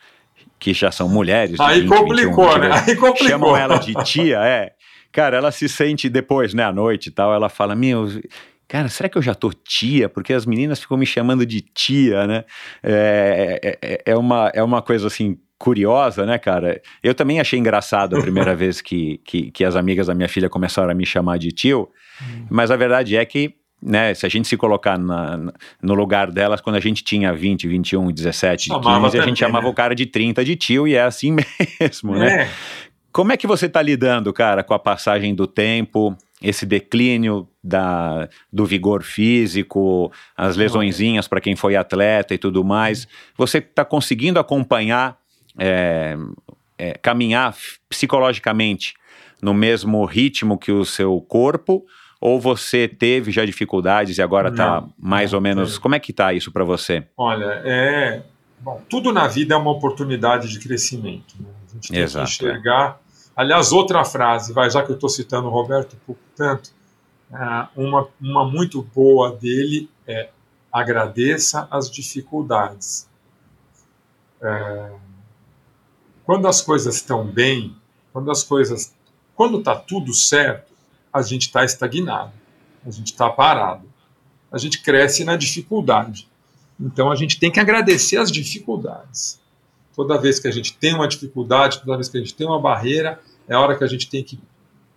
que 0.60 0.74
já 0.74 0.92
são 0.92 1.10
mulheres, 1.10 1.56
de 1.56 1.62
Aí 1.62 1.82
20, 1.82 1.90
complicou, 1.90 2.46
21, 2.54 2.60
né? 2.60 2.70
Aí 2.72 2.96
complicou. 2.96 3.28
chamam 3.28 3.58
ela 3.58 3.78
de 3.78 3.94
tia, 4.04 4.40
é. 4.40 4.74
Cara, 5.12 5.38
ela 5.38 5.52
se 5.52 5.68
sente 5.68 6.08
depois, 6.08 6.54
né, 6.54 6.64
à 6.64 6.72
noite 6.72 7.08
e 7.08 7.12
tal, 7.12 7.34
ela 7.34 7.50
fala, 7.50 7.76
meu, 7.76 8.08
cara, 8.68 8.88
será 8.88 9.10
que 9.10 9.18
eu 9.18 9.22
já 9.22 9.36
tô 9.36 9.52
tia? 9.52 10.08
Porque 10.08 10.34
as 10.34 10.46
meninas 10.46 10.80
ficam 10.80 10.98
me 10.98 11.06
chamando 11.06 11.46
de 11.46 11.62
tia, 11.62 12.26
né? 12.28 12.46
É, 12.82 13.78
é, 13.82 14.02
é 14.06 14.16
uma, 14.16 14.52
é 14.54 14.64
uma 14.64 14.82
coisa 14.82 15.08
assim 15.08 15.38
curiosa, 15.58 16.26
né, 16.26 16.40
cara? 16.40 16.82
Eu 17.04 17.14
também 17.14 17.40
achei 17.40 17.60
engraçado 17.60 18.16
a 18.16 18.22
primeira 18.22 18.56
vez 18.56 18.82
que, 18.82 19.20
que, 19.26 19.52
que 19.52 19.66
as 19.66 19.76
amigas 19.76 20.08
da 20.08 20.16
minha 20.16 20.30
filha 20.30 20.50
começaram 20.50 20.90
a 20.90 20.96
me 20.96 21.06
chamar 21.06 21.38
de 21.38 21.50
tio, 21.50 21.90
mas 22.50 22.72
a 22.72 22.76
verdade 22.76 23.16
é 23.16 23.26
que 23.26 23.61
né, 23.82 24.14
se 24.14 24.26
a 24.26 24.30
gente 24.30 24.48
se 24.48 24.56
colocar 24.56 24.98
na, 24.98 25.52
no 25.82 25.94
lugar 25.94 26.30
delas, 26.32 26.62
quando 26.62 26.76
a 26.76 26.80
gente 26.80 27.04
tinha 27.04 27.34
20, 27.34 27.68
21, 27.68 28.12
17, 28.12 28.68
Chamava 28.68 29.06
15, 29.06 29.20
a 29.20 29.26
gente 29.26 29.40
chamava 29.40 29.66
né? 29.66 29.72
o 29.72 29.74
cara 29.74 29.96
de 29.96 30.06
30 30.06 30.46
de 30.46 30.56
tio 30.56 30.88
e 30.88 30.96
é 30.96 31.02
assim 31.02 31.36
mesmo, 31.80 32.16
né? 32.16 32.44
É. 32.44 32.50
Como 33.12 33.32
é 33.32 33.38
que 33.38 33.46
você 33.46 33.66
está 33.66 33.82
lidando, 33.82 34.32
cara, 34.32 34.64
com 34.64 34.74
a 34.74 34.80
passagem 34.80 35.36
do 35.36 35.46
tempo, 35.46 36.16
esse 36.42 36.66
declínio 36.66 37.48
da, 37.62 38.30
do 38.52 38.66
vigor 38.66 39.04
físico, 39.04 40.12
as 40.36 40.56
lesõezinhas 40.56 41.28
para 41.28 41.42
quem 41.42 41.56
foi 41.56 41.76
atleta 41.76 42.34
e 42.34 42.38
tudo 42.38 42.64
mais? 42.64 43.08
Você 43.36 43.58
está 43.58 43.84
conseguindo 43.84 44.40
acompanhar, 44.40 45.18
é, 45.58 46.16
é, 46.78 46.94
caminhar 46.94 47.54
psicologicamente 47.90 48.94
no 49.42 49.54
mesmo 49.54 50.06
ritmo 50.06 50.58
que 50.58 50.72
o 50.72 50.86
seu 50.86 51.20
corpo? 51.20 51.86
Ou 52.22 52.40
você 52.40 52.88
teve 52.88 53.32
já 53.32 53.44
dificuldades 53.44 54.20
e 54.20 54.22
agora 54.22 54.50
está 54.50 54.86
mais 54.98 55.32
não, 55.32 55.40
ou 55.40 55.42
menos. 55.42 55.80
Como 55.80 55.96
é 55.96 56.00
que 56.00 56.14
tá 56.14 56.32
isso 56.32 56.52
para 56.52 56.64
você? 56.64 57.04
Olha, 57.18 57.62
é. 57.66 58.22
Bom, 58.60 58.80
tudo 58.88 59.12
na 59.12 59.28
vida 59.28 59.56
é 59.56 59.58
uma 59.58 59.72
oportunidade 59.72 60.48
de 60.48 60.60
crescimento. 60.60 61.36
né? 61.40 61.50
A 61.68 61.74
gente 61.74 61.90
tem 61.92 62.00
Exato, 62.00 62.28
é. 62.28 62.38
que 62.38 62.46
enxergar. 62.46 63.02
Aliás, 63.36 63.72
outra 63.72 64.06
frase, 64.06 64.54
vai, 64.54 64.70
já 64.70 64.84
que 64.84 64.92
eu 64.92 64.96
estou 64.96 65.10
citando 65.10 65.48
o 65.48 65.52
Roberto 65.52 65.98
por 66.06 66.16
tanto, 66.36 66.70
ah, 67.34 67.70
uma, 67.76 68.08
uma 68.22 68.46
muito 68.46 68.84
boa 68.84 69.32
dele 69.32 69.90
é 70.06 70.30
agradeça 70.72 71.68
as 71.72 71.90
dificuldades. 71.90 73.10
É, 74.42 74.92
quando 76.24 76.48
as 76.48 76.62
coisas 76.62 76.96
estão 76.96 77.26
bem, 77.26 77.76
quando 78.14 78.32
as 78.32 78.44
coisas. 78.44 78.94
Quando 79.36 79.60
está 79.60 79.76
tudo 79.76 80.14
certo, 80.14 80.71
a 81.14 81.22
gente 81.22 81.44
está 81.44 81.64
estagnado, 81.64 82.32
a 82.86 82.92
gente 82.92 83.08
está 83.08 83.30
parado, 83.30 83.88
a 84.52 84.58
gente 84.58 84.82
cresce 84.82 85.24
na 85.24 85.36
dificuldade. 85.36 86.28
Então 86.80 87.12
a 87.12 87.16
gente 87.16 87.40
tem 87.40 87.52
que 87.52 87.60
agradecer 87.60 88.18
as 88.18 88.32
dificuldades. 88.32 89.40
Toda 89.96 90.18
vez 90.18 90.40
que 90.40 90.48
a 90.48 90.52
gente 90.52 90.74
tem 90.78 90.94
uma 90.94 91.08
dificuldade, 91.08 91.80
toda 91.80 91.96
vez 91.96 92.10
que 92.10 92.18
a 92.18 92.22
gente 92.22 92.34
tem 92.34 92.48
uma 92.48 92.60
barreira, 92.60 93.20
é 93.48 93.54
a 93.54 93.60
hora 93.60 93.78
que 93.78 93.84
a 93.84 93.88
gente 93.88 94.10
tem 94.10 94.24
que 94.24 94.40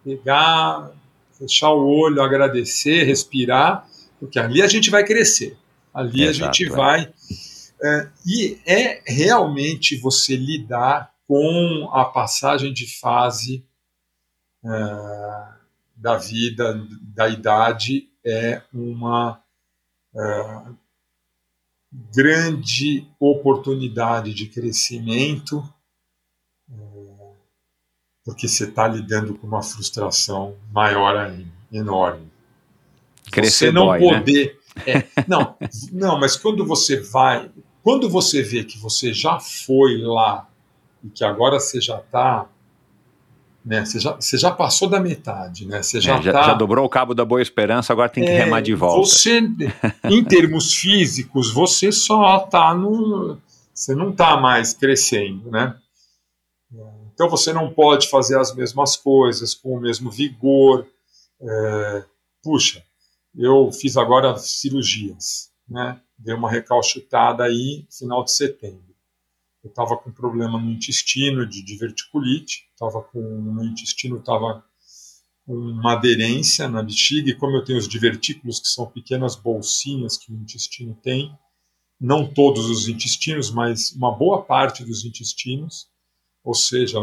pegar, 0.04 0.90
fechar 1.38 1.70
o 1.70 1.86
olho, 1.86 2.22
agradecer, 2.22 3.04
respirar, 3.04 3.86
porque 4.20 4.38
ali 4.38 4.62
a 4.62 4.68
gente 4.68 4.90
vai 4.90 5.04
crescer. 5.04 5.56
Ali 5.92 6.24
Exato, 6.24 6.50
a 6.50 6.52
gente 6.52 6.66
é. 6.66 6.70
vai. 6.70 7.12
é, 7.82 8.08
e 8.26 8.58
é 8.66 9.02
realmente 9.06 9.96
você 9.96 10.36
lidar 10.36 11.12
com 11.26 11.90
a 11.92 12.04
passagem 12.04 12.72
de 12.72 12.98
fase 12.98 13.64
é, 14.64 15.53
da 16.05 16.18
vida, 16.18 16.86
da 17.00 17.30
idade, 17.30 18.11
é 18.22 18.61
uma 18.74 19.40
é, 20.14 20.62
grande 22.14 23.09
oportunidade 23.18 24.34
de 24.34 24.48
crescimento, 24.48 25.66
é, 26.70 26.74
porque 28.22 28.46
você 28.46 28.64
está 28.64 28.86
lidando 28.86 29.34
com 29.34 29.46
uma 29.46 29.62
frustração 29.62 30.55
maior 30.70 31.16
ainda, 31.16 31.50
enorme. 31.72 32.30
Crescer 33.32 33.68
você 33.68 33.72
não 33.72 33.86
dói, 33.86 34.00
né? 34.00 34.18
poder. 34.18 34.61
é, 34.86 35.05
não, 35.26 35.57
não, 35.90 36.20
mas 36.20 36.36
quando 36.36 36.66
você 36.66 37.00
vai, 37.00 37.50
quando 37.82 38.11
você 38.11 38.42
vê 38.42 38.62
que 38.62 38.76
você 38.76 39.14
já 39.14 39.40
foi 39.40 40.02
lá 40.02 40.50
e 41.02 41.09
que 41.09 41.24
agora 41.24 41.59
você 41.59 41.80
já 41.80 41.98
está, 41.98 42.46
né, 43.64 43.84
você, 43.84 43.98
já, 43.98 44.12
você 44.12 44.36
já 44.36 44.50
passou 44.50 44.88
da 44.88 45.00
metade, 45.00 45.66
né, 45.66 45.82
você 45.82 46.00
já 46.00 46.18
É, 46.18 46.22
já, 46.22 46.30
está 46.30 46.42
já 46.42 46.54
dobrou 46.54 46.84
o 46.84 46.88
cabo 46.88 47.14
da 47.14 47.24
boa 47.24 47.40
esperança, 47.40 47.92
agora 47.92 48.08
tem 48.10 48.24
que 48.24 48.30
é, 48.30 48.44
remar 48.44 48.60
de 48.60 48.74
volta. 48.74 49.00
Você, 49.00 49.40
em 50.04 50.22
termos 50.24 50.74
físicos, 50.74 51.52
você 51.52 51.90
só 51.90 52.44
está 52.44 52.74
no. 52.74 53.38
Você 53.72 53.94
não 53.94 54.10
está 54.10 54.36
mais 54.36 54.72
crescendo, 54.74 55.50
né? 55.50 55.74
Então 57.14 57.28
você 57.28 57.52
não 57.52 57.72
pode 57.72 58.08
fazer 58.08 58.38
as 58.38 58.54
mesmas 58.54 58.96
coisas 58.96 59.54
com 59.54 59.76
o 59.76 59.80
mesmo 59.80 60.10
vigor. 60.10 60.86
É, 61.40 62.04
puxa, 62.42 62.82
eu 63.34 63.70
fiz 63.72 63.96
agora 63.96 64.36
cirurgias, 64.36 65.50
né? 65.68 66.00
Dei 66.18 66.34
uma 66.34 66.50
recalchutada 66.50 67.44
aí 67.44 67.86
final 67.90 68.24
de 68.24 68.32
setembro. 68.32 68.93
Eu 69.64 69.70
estava 69.70 69.96
com 69.96 70.12
problema 70.12 70.60
no 70.60 70.70
intestino 70.70 71.46
de 71.46 71.64
diverticulite, 71.64 72.68
estava 72.70 73.00
com 73.00 73.18
o 73.18 73.64
intestino 73.64 74.18
estava 74.18 74.62
uma 75.46 75.94
aderência 75.94 76.68
na 76.68 76.82
bexiga, 76.82 77.30
e 77.30 77.34
como 77.34 77.56
eu 77.56 77.64
tenho 77.64 77.78
os 77.78 77.88
divertículos, 77.88 78.60
que 78.60 78.68
são 78.68 78.86
pequenas 78.86 79.36
bolsinhas 79.36 80.16
que 80.16 80.32
o 80.32 80.36
intestino 80.36 80.94
tem, 81.02 81.36
não 82.00 82.26
todos 82.26 82.68
os 82.68 82.88
intestinos, 82.88 83.50
mas 83.50 83.92
uma 83.92 84.10
boa 84.10 84.42
parte 84.42 84.84
dos 84.84 85.04
intestinos, 85.04 85.88
ou 86.42 86.54
seja, 86.54 86.98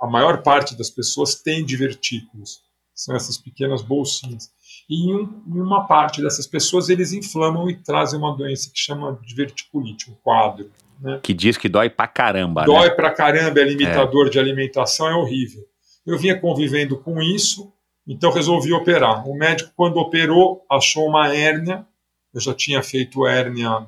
a 0.00 0.06
maior 0.06 0.42
parte 0.42 0.76
das 0.76 0.90
pessoas 0.90 1.34
tem 1.34 1.64
divertículos, 1.64 2.62
são 2.94 3.14
essas 3.14 3.38
pequenas 3.38 3.82
bolsinhas. 3.82 4.50
E 4.88 5.10
em, 5.10 5.14
um, 5.14 5.42
em 5.46 5.60
uma 5.60 5.86
parte 5.86 6.20
dessas 6.22 6.46
pessoas 6.46 6.88
eles 6.88 7.12
inflamam 7.12 7.68
e 7.68 7.76
trazem 7.76 8.18
uma 8.18 8.36
doença 8.36 8.70
que 8.70 8.78
chama 8.78 9.18
diverticulite, 9.24 10.10
um 10.10 10.14
quadro. 10.14 10.70
Né? 11.00 11.20
Que 11.22 11.32
diz 11.32 11.56
que 11.56 11.68
dói 11.68 11.88
pra 11.88 12.08
caramba, 12.08 12.64
Dói 12.64 12.88
né? 12.88 12.94
pra 12.94 13.10
caramba, 13.10 13.60
é 13.60 13.64
limitador 13.64 14.28
de 14.28 14.38
alimentação, 14.38 15.08
é 15.08 15.14
horrível. 15.14 15.64
Eu 16.04 16.18
vinha 16.18 16.38
convivendo 16.38 16.98
com 16.98 17.22
isso, 17.22 17.72
então 18.06 18.32
resolvi 18.32 18.72
operar. 18.72 19.28
O 19.28 19.34
médico, 19.36 19.70
quando 19.76 19.98
operou, 19.98 20.64
achou 20.70 21.06
uma 21.06 21.32
hérnia. 21.34 21.86
Eu 22.32 22.40
já 22.40 22.54
tinha 22.54 22.82
feito 22.82 23.26
hérnia 23.26 23.86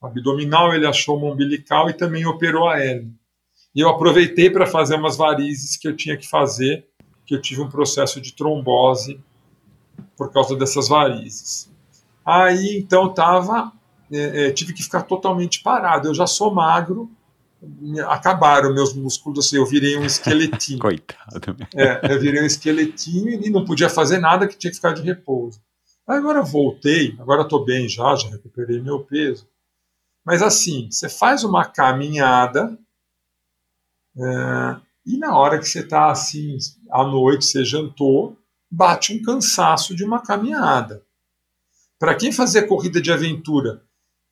abdominal, 0.00 0.74
ele 0.74 0.86
achou 0.86 1.16
uma 1.16 1.32
umbilical 1.32 1.88
e 1.90 1.92
também 1.92 2.26
operou 2.26 2.68
a 2.68 2.78
hérnia. 2.78 3.12
E 3.74 3.80
eu 3.80 3.88
aproveitei 3.88 4.50
para 4.50 4.66
fazer 4.66 4.96
umas 4.96 5.16
varizes 5.16 5.76
que 5.76 5.86
eu 5.86 5.94
tinha 5.94 6.16
que 6.16 6.26
fazer, 6.28 6.86
que 7.26 7.34
eu 7.34 7.40
tive 7.40 7.60
um 7.60 7.68
processo 7.68 8.20
de 8.20 8.32
trombose 8.32 9.20
por 10.16 10.32
causa 10.32 10.56
dessas 10.56 10.88
varizes. 10.88 11.70
Aí 12.24 12.78
então 12.78 13.12
tava, 13.12 13.72
é, 14.12 14.46
é, 14.46 14.52
tive 14.52 14.72
que 14.72 14.82
ficar 14.82 15.02
totalmente 15.02 15.62
parado. 15.62 16.08
Eu 16.08 16.14
já 16.14 16.26
sou 16.26 16.52
magro, 16.52 17.10
acabaram 18.08 18.74
meus 18.74 18.94
músculos, 18.94 19.46
assim, 19.46 19.56
eu 19.56 19.66
virei 19.66 19.96
um 19.98 20.04
esqueletinho. 20.06 20.78
Coitado. 20.78 21.56
É, 21.74 22.12
eu 22.12 22.20
virei 22.20 22.42
um 22.42 22.46
esqueletinho 22.46 23.28
e 23.28 23.50
não 23.50 23.64
podia 23.64 23.88
fazer 23.88 24.18
nada 24.18 24.48
que 24.48 24.56
tinha 24.56 24.70
que 24.70 24.76
ficar 24.76 24.92
de 24.92 25.02
repouso. 25.02 25.60
Agora 26.06 26.42
voltei, 26.42 27.14
agora 27.20 27.42
estou 27.42 27.64
bem 27.64 27.88
já, 27.88 28.16
já 28.16 28.28
recuperei 28.28 28.80
meu 28.80 29.00
peso. 29.00 29.46
Mas 30.24 30.42
assim, 30.42 30.88
você 30.90 31.08
faz 31.08 31.44
uma 31.44 31.64
caminhada 31.64 32.76
é, 34.16 34.76
e 35.06 35.16
na 35.16 35.36
hora 35.36 35.58
que 35.58 35.68
você 35.68 35.80
está 35.80 36.10
assim, 36.10 36.56
à 36.90 37.04
noite, 37.04 37.44
você 37.44 37.64
jantou, 37.64 38.36
bate 38.70 39.14
um 39.14 39.22
cansaço 39.22 39.94
de 39.94 40.04
uma 40.04 40.20
caminhada. 40.20 41.02
Para 41.98 42.14
quem 42.14 42.32
fazia 42.32 42.66
corrida 42.66 43.00
de 43.00 43.12
aventura, 43.12 43.82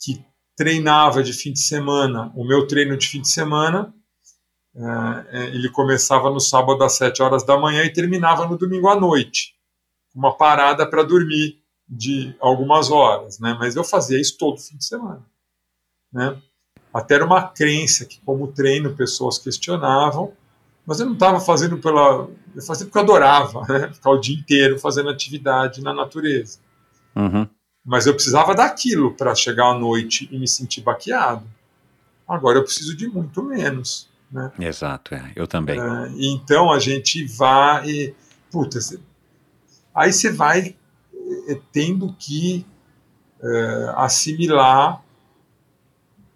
que 0.01 0.25
treinava 0.57 1.23
de 1.23 1.33
fim 1.33 1.53
de 1.53 1.61
semana, 1.61 2.33
o 2.35 2.45
meu 2.45 2.67
treino 2.67 2.97
de 2.97 3.07
fim 3.07 3.21
de 3.21 3.29
semana, 3.29 3.95
é, 5.31 5.47
ele 5.47 5.69
começava 5.71 6.31
no 6.31 6.41
sábado 6.41 6.83
às 6.85 6.95
7 6.95 7.23
horas 7.23 7.45
da 7.45 7.59
manhã 7.59 7.85
e 7.85 7.93
terminava 7.93 8.47
no 8.47 8.57
domingo 8.57 8.89
à 8.89 8.99
noite. 8.99 9.55
Uma 10.15 10.37
parada 10.37 10.89
para 10.89 11.03
dormir 11.03 11.63
de 11.89 12.35
algumas 12.41 12.91
horas, 12.91 13.39
né? 13.39 13.57
Mas 13.59 13.77
eu 13.77 13.85
fazia 13.85 14.21
isso 14.21 14.37
todo 14.37 14.61
fim 14.61 14.77
de 14.77 14.85
semana, 14.85 15.25
né? 16.13 16.41
Até 16.93 17.15
era 17.15 17.25
uma 17.25 17.49
crença 17.49 18.05
que, 18.05 18.21
como 18.21 18.53
treino, 18.53 18.95
pessoas 18.95 19.39
questionavam, 19.39 20.33
mas 20.87 21.01
eu 21.01 21.07
não 21.07 21.13
estava 21.15 21.39
fazendo 21.41 21.79
pela. 21.79 22.29
Eu 22.55 22.63
fazia 22.63 22.87
porque 22.87 22.99
eu 22.99 23.03
adorava, 23.03 23.63
né? 23.69 23.93
Ficar 23.93 24.11
o 24.11 24.19
dia 24.19 24.37
inteiro 24.37 24.79
fazendo 24.79 25.11
atividade 25.11 25.83
na 25.83 25.93
natureza. 25.93 26.59
Uhum. 27.15 27.49
Mas 27.89 28.07
eu 28.07 28.13
precisava 28.13 28.55
daquilo 28.55 29.15
para 29.15 29.35
chegar 29.35 29.71
à 29.71 29.75
noite 29.75 30.29
e 30.31 30.39
me 30.39 30.47
sentir 30.47 30.83
baqueado. 30.83 31.43
Agora 32.29 32.59
eu 32.59 32.63
preciso 32.63 32.95
de 32.95 33.09
muito 33.09 33.43
menos. 33.43 34.11
Né? 34.31 34.53
Exato, 34.61 35.15
é. 35.15 35.33
eu 35.35 35.47
também. 35.47 35.81
É, 35.81 36.13
então 36.19 36.71
a 36.71 36.79
gente 36.79 37.25
vai. 37.25 37.89
E, 37.89 38.15
puta, 38.51 38.79
cê, 38.79 39.01
aí 39.95 40.13
você 40.13 40.31
vai 40.31 40.77
é, 41.49 41.59
tendo 41.73 42.13
que 42.13 42.67
é, 43.43 43.93
assimilar 43.97 45.03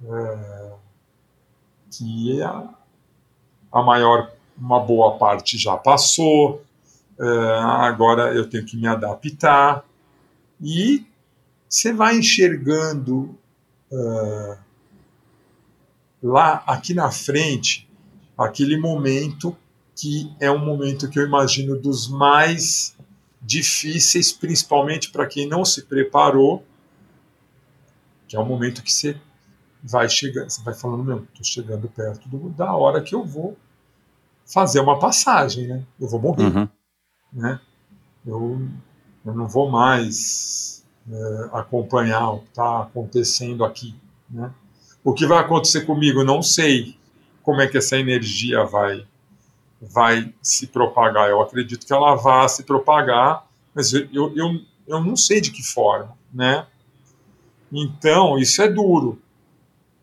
é, 0.02 0.72
que 1.90 2.40
a, 2.40 2.70
a 3.70 3.82
maior, 3.82 4.32
uma 4.56 4.80
boa 4.80 5.18
parte 5.18 5.58
já 5.58 5.76
passou, 5.76 6.64
é, 7.20 7.58
agora 7.60 8.34
eu 8.34 8.48
tenho 8.48 8.64
que 8.64 8.74
me 8.74 8.86
adaptar 8.86 9.84
e 10.58 11.11
você 11.72 11.90
vai 11.90 12.18
enxergando 12.18 13.34
é, 13.90 14.58
lá 16.22 16.62
aqui 16.66 16.92
na 16.92 17.10
frente 17.10 17.88
aquele 18.36 18.76
momento 18.76 19.56
que 19.96 20.30
é 20.38 20.50
um 20.50 20.58
momento 20.58 21.08
que 21.08 21.18
eu 21.18 21.24
imagino 21.24 21.74
dos 21.74 22.08
mais 22.08 22.94
difíceis, 23.40 24.30
principalmente 24.30 25.10
para 25.10 25.26
quem 25.26 25.48
não 25.48 25.64
se 25.64 25.82
preparou, 25.82 26.62
que 28.28 28.36
é 28.36 28.38
o 28.38 28.44
momento 28.44 28.82
que 28.82 28.92
você 28.92 29.18
vai 29.82 30.10
chegando, 30.10 30.50
você 30.50 30.62
vai 30.62 30.74
falando, 30.74 31.02
meu, 31.02 31.24
estou 31.24 31.44
chegando 31.44 31.88
perto 31.88 32.28
do, 32.28 32.50
da 32.50 32.74
hora 32.74 33.00
que 33.00 33.14
eu 33.14 33.24
vou 33.24 33.56
fazer 34.44 34.80
uma 34.80 34.98
passagem, 34.98 35.68
né? 35.68 35.86
Eu 35.98 36.08
vou 36.08 36.20
morrer, 36.20 36.44
uhum. 36.44 36.68
né? 37.32 37.60
Eu, 38.26 38.68
eu 39.24 39.34
não 39.34 39.48
vou 39.48 39.70
mais 39.70 40.81
é, 41.10 41.48
acompanhar 41.52 42.30
o 42.30 42.38
que 42.40 42.48
está 42.48 42.82
acontecendo 42.82 43.64
aqui, 43.64 43.94
né? 44.30 44.52
O 45.04 45.12
que 45.12 45.26
vai 45.26 45.38
acontecer 45.38 45.82
comigo, 45.82 46.22
não 46.22 46.42
sei 46.42 46.96
como 47.42 47.60
é 47.60 47.66
que 47.66 47.76
essa 47.76 47.96
energia 47.96 48.64
vai 48.64 49.06
vai 49.80 50.32
se 50.40 50.68
propagar. 50.68 51.28
Eu 51.28 51.42
acredito 51.42 51.84
que 51.84 51.92
ela 51.92 52.14
vá 52.14 52.46
se 52.46 52.62
propagar, 52.62 53.44
mas 53.74 53.92
eu, 53.92 54.08
eu, 54.12 54.36
eu, 54.36 54.60
eu 54.86 55.00
não 55.02 55.16
sei 55.16 55.40
de 55.40 55.50
que 55.50 55.62
forma, 55.62 56.16
né? 56.32 56.66
Então, 57.72 58.38
isso 58.38 58.62
é 58.62 58.68
duro. 58.68 59.20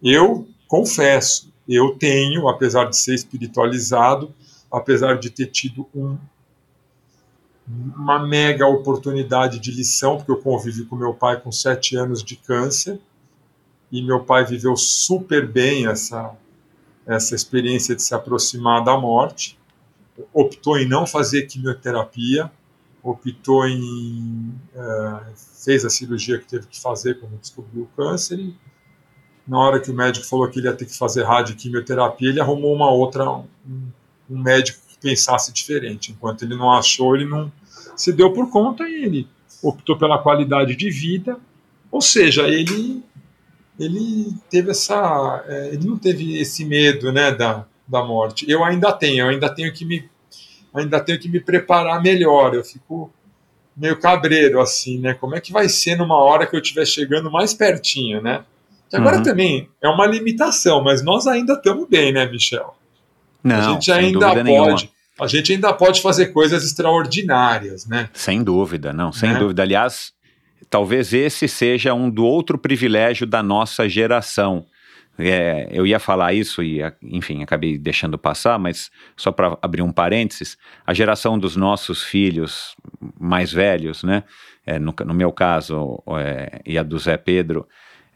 Eu 0.03 0.47
confesso, 0.67 1.53
eu 1.67 1.95
tenho, 1.95 2.49
apesar 2.49 2.85
de 2.85 2.97
ser 2.97 3.13
espiritualizado, 3.13 4.33
apesar 4.71 5.17
de 5.17 5.29
ter 5.29 5.47
tido 5.47 5.87
um, 5.95 6.17
uma 7.69 8.25
mega 8.25 8.65
oportunidade 8.65 9.59
de 9.59 9.71
lição, 9.71 10.17
porque 10.17 10.31
eu 10.31 10.41
convivi 10.41 10.85
com 10.85 10.95
meu 10.95 11.13
pai 11.13 11.39
com 11.39 11.51
sete 11.51 11.95
anos 11.95 12.23
de 12.23 12.35
câncer, 12.35 12.99
e 13.91 14.01
meu 14.01 14.23
pai 14.23 14.45
viveu 14.45 14.75
super 14.75 15.47
bem 15.47 15.87
essa, 15.87 16.35
essa 17.05 17.35
experiência 17.35 17.95
de 17.95 18.01
se 18.01 18.13
aproximar 18.13 18.83
da 18.83 18.97
morte 18.97 19.59
optou 20.33 20.77
em 20.77 20.87
não 20.87 21.05
fazer 21.05 21.43
quimioterapia, 21.43 22.51
optou 23.01 23.67
em 23.67 24.53
é, 24.75 25.33
fez 25.63 25.85
a 25.85 25.89
cirurgia 25.89 26.37
que 26.37 26.45
teve 26.45 26.67
que 26.67 26.79
fazer 26.79 27.19
quando 27.19 27.39
descobriu 27.39 27.83
o 27.83 27.87
câncer 27.95 28.39
e 28.39 28.55
na 29.47 29.57
hora 29.57 29.79
que 29.79 29.89
o 29.89 29.93
médico 29.93 30.25
falou 30.25 30.47
que 30.47 30.59
ele 30.59 30.67
ia 30.67 30.75
ter 30.75 30.85
que 30.85 30.95
fazer 30.95 31.23
radioquimioterapia, 31.23 32.29
ele 32.29 32.39
arrumou 32.39 32.73
uma 32.73 32.91
outra 32.91 33.27
um, 33.29 33.47
um 34.29 34.39
médico 34.39 34.79
que 34.87 34.99
pensasse 34.99 35.51
diferente. 35.51 36.11
Enquanto 36.11 36.43
ele 36.43 36.55
não 36.55 36.71
achou, 36.71 37.15
ele 37.15 37.25
não 37.25 37.51
se 37.99 38.13
deu 38.13 38.31
por 38.31 38.49
conta 38.49 38.87
e 38.87 39.03
ele 39.03 39.27
optou 39.61 39.97
pela 39.97 40.17
qualidade 40.17 40.75
de 40.75 40.89
vida, 40.89 41.37
ou 41.91 42.01
seja, 42.01 42.47
ele 42.47 43.03
ele 43.77 44.33
teve 44.49 44.71
essa 44.71 45.43
é, 45.47 45.73
ele 45.73 45.85
não 45.87 45.97
teve 45.97 46.39
esse 46.39 46.63
medo, 46.65 47.11
né, 47.11 47.31
da 47.31 47.65
da 47.85 48.03
morte. 48.03 48.45
Eu 48.49 48.63
ainda 48.63 48.93
tenho, 48.93 49.25
eu 49.25 49.29
ainda 49.29 49.49
tenho 49.49 49.73
que 49.73 49.83
me 49.83 50.07
ainda 50.73 50.99
tenho 50.99 51.19
que 51.19 51.27
me 51.27 51.39
preparar 51.39 52.01
melhor. 52.01 52.53
Eu 52.53 52.63
fico 52.63 53.11
meio 53.75 53.99
cabreiro 53.99 54.61
assim, 54.61 54.99
né? 54.99 55.13
Como 55.13 55.35
é 55.35 55.41
que 55.41 55.51
vai 55.51 55.67
ser 55.67 55.97
numa 55.97 56.17
hora 56.17 56.45
que 56.45 56.55
eu 56.55 56.61
estiver 56.61 56.85
chegando 56.85 57.31
mais 57.31 57.53
pertinho, 57.53 58.21
né? 58.21 58.43
Que 58.89 58.95
agora 58.95 59.17
uhum. 59.17 59.23
também 59.23 59.69
é 59.81 59.89
uma 59.89 60.05
limitação, 60.05 60.83
mas 60.83 61.03
nós 61.03 61.27
ainda 61.27 61.53
estamos 61.53 61.87
bem, 61.87 62.11
né, 62.11 62.25
Michel? 62.25 62.75
Não, 63.43 63.55
a 63.55 63.61
gente 63.73 63.91
ainda 63.91 64.29
pode, 64.29 64.43
nenhuma. 64.43 64.77
A 65.19 65.27
gente 65.27 65.51
ainda 65.53 65.73
pode 65.73 66.01
fazer 66.01 66.27
coisas 66.27 66.63
extraordinárias, 66.63 67.85
né? 67.85 68.09
Sem 68.13 68.43
dúvida, 68.43 68.93
não, 68.93 69.11
sem 69.11 69.33
né? 69.33 69.39
dúvida. 69.39 69.61
Aliás, 69.61 70.13
talvez 70.69 71.13
esse 71.13 71.47
seja 71.47 71.93
um 71.93 72.09
do 72.09 72.25
outro 72.25 72.57
privilégio 72.57 73.27
da 73.27 73.43
nossa 73.43 73.87
geração 73.87 74.65
é, 75.19 75.67
eu 75.69 75.85
ia 75.85 75.99
falar 75.99 76.33
isso 76.33 76.63
e, 76.63 76.79
enfim, 77.03 77.43
acabei 77.43 77.77
deixando 77.77 78.17
passar, 78.17 78.57
mas 78.57 78.89
só 79.17 79.31
para 79.31 79.57
abrir 79.61 79.81
um 79.81 79.91
parênteses, 79.91 80.57
a 80.87 80.93
geração 80.93 81.37
dos 81.37 81.57
nossos 81.57 82.01
filhos 82.01 82.73
mais 83.19 83.51
velhos, 83.51 84.01
né? 84.01 84.23
É, 84.65 84.79
no, 84.79 84.95
no, 85.05 85.13
meu 85.13 85.31
caso, 85.33 86.01
é, 86.19 86.61
e 86.65 86.77
a 86.77 86.83
do 86.83 86.97
Zé 86.97 87.17
Pedro, 87.17 87.67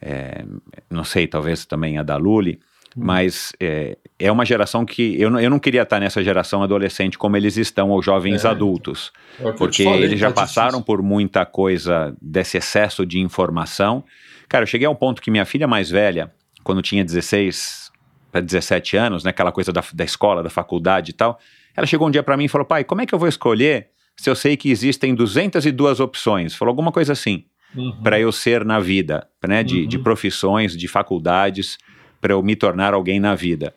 é, 0.01 0.45
não 0.89 1.03
sei, 1.03 1.27
talvez 1.27 1.65
também 1.65 1.97
a 1.97 2.03
da 2.03 2.15
Luli. 2.15 2.59
Mas 2.95 3.53
é, 3.59 3.97
é, 4.19 4.31
uma 4.31 4.45
geração 4.45 4.85
que 4.85 5.19
eu 5.19 5.29
não, 5.29 5.39
eu 5.39 5.49
não 5.49 5.59
queria 5.59 5.81
estar 5.81 5.99
nessa 5.99 6.23
geração 6.23 6.61
adolescente 6.61 7.17
como 7.17 7.35
eles 7.35 7.57
estão, 7.57 7.89
ou 7.89 8.01
jovens 8.01 8.45
é. 8.45 8.47
adultos, 8.47 9.11
é 9.39 9.51
porque 9.51 9.83
falei, 9.83 10.03
eles 10.03 10.19
já 10.19 10.31
passaram 10.31 10.79
difícil. 10.79 10.85
por 10.85 11.01
muita 11.01 11.45
coisa 11.45 12.15
desse 12.21 12.57
excesso 12.57 13.05
de 13.05 13.19
informação. 13.19 14.03
Cara, 14.47 14.63
eu 14.63 14.67
cheguei 14.67 14.87
a 14.87 14.89
um 14.89 14.95
ponto 14.95 15.21
que 15.21 15.31
minha 15.31 15.45
filha 15.45 15.67
mais 15.67 15.89
velha, 15.89 16.31
quando 16.63 16.81
tinha 16.81 17.03
16 17.03 17.91
para 18.31 18.41
17 18.41 18.97
anos, 18.97 19.23
né, 19.23 19.29
aquela 19.29 19.51
coisa 19.51 19.71
da, 19.71 19.83
da 19.93 20.03
escola, 20.03 20.41
da 20.41 20.49
faculdade 20.49 21.11
e 21.11 21.13
tal, 21.13 21.39
ela 21.75 21.85
chegou 21.85 22.07
um 22.07 22.11
dia 22.11 22.23
para 22.23 22.35
mim 22.35 22.45
e 22.45 22.47
falou: 22.47 22.65
pai, 22.65 22.83
como 22.83 23.01
é 23.01 23.05
que 23.05 23.13
eu 23.13 23.19
vou 23.19 23.27
escolher 23.27 23.89
se 24.15 24.29
eu 24.29 24.35
sei 24.35 24.57
que 24.57 24.69
existem 24.69 25.13
202 25.15 25.99
opções? 25.99 26.55
Falou 26.55 26.71
alguma 26.71 26.91
coisa 26.91 27.13
assim, 27.13 27.45
uhum. 27.75 28.01
para 28.03 28.19
eu 28.19 28.31
ser 28.31 28.65
na 28.65 28.79
vida, 28.79 29.27
né, 29.47 29.63
de, 29.63 29.81
uhum. 29.81 29.87
de 29.87 29.99
profissões, 29.99 30.75
de 30.75 30.87
faculdades, 30.87 31.77
para 32.23 32.31
eu 32.31 32.41
me 32.41 32.55
tornar 32.55 32.93
alguém 32.93 33.19
na 33.19 33.35
vida. 33.35 33.75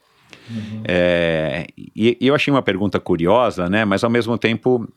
Uhum. 0.48 0.82
É, 0.86 1.66
e, 1.76 2.16
e, 2.20 2.26
eu 2.28 2.32
achei 2.32 2.54
uma 2.54 2.62
pergunta 2.62 3.00
curiosa, 3.00 3.68
né, 3.68 3.84
mas 3.84 4.04
ao 4.04 4.10
mesmo 4.10 4.38
tempo 4.38 4.88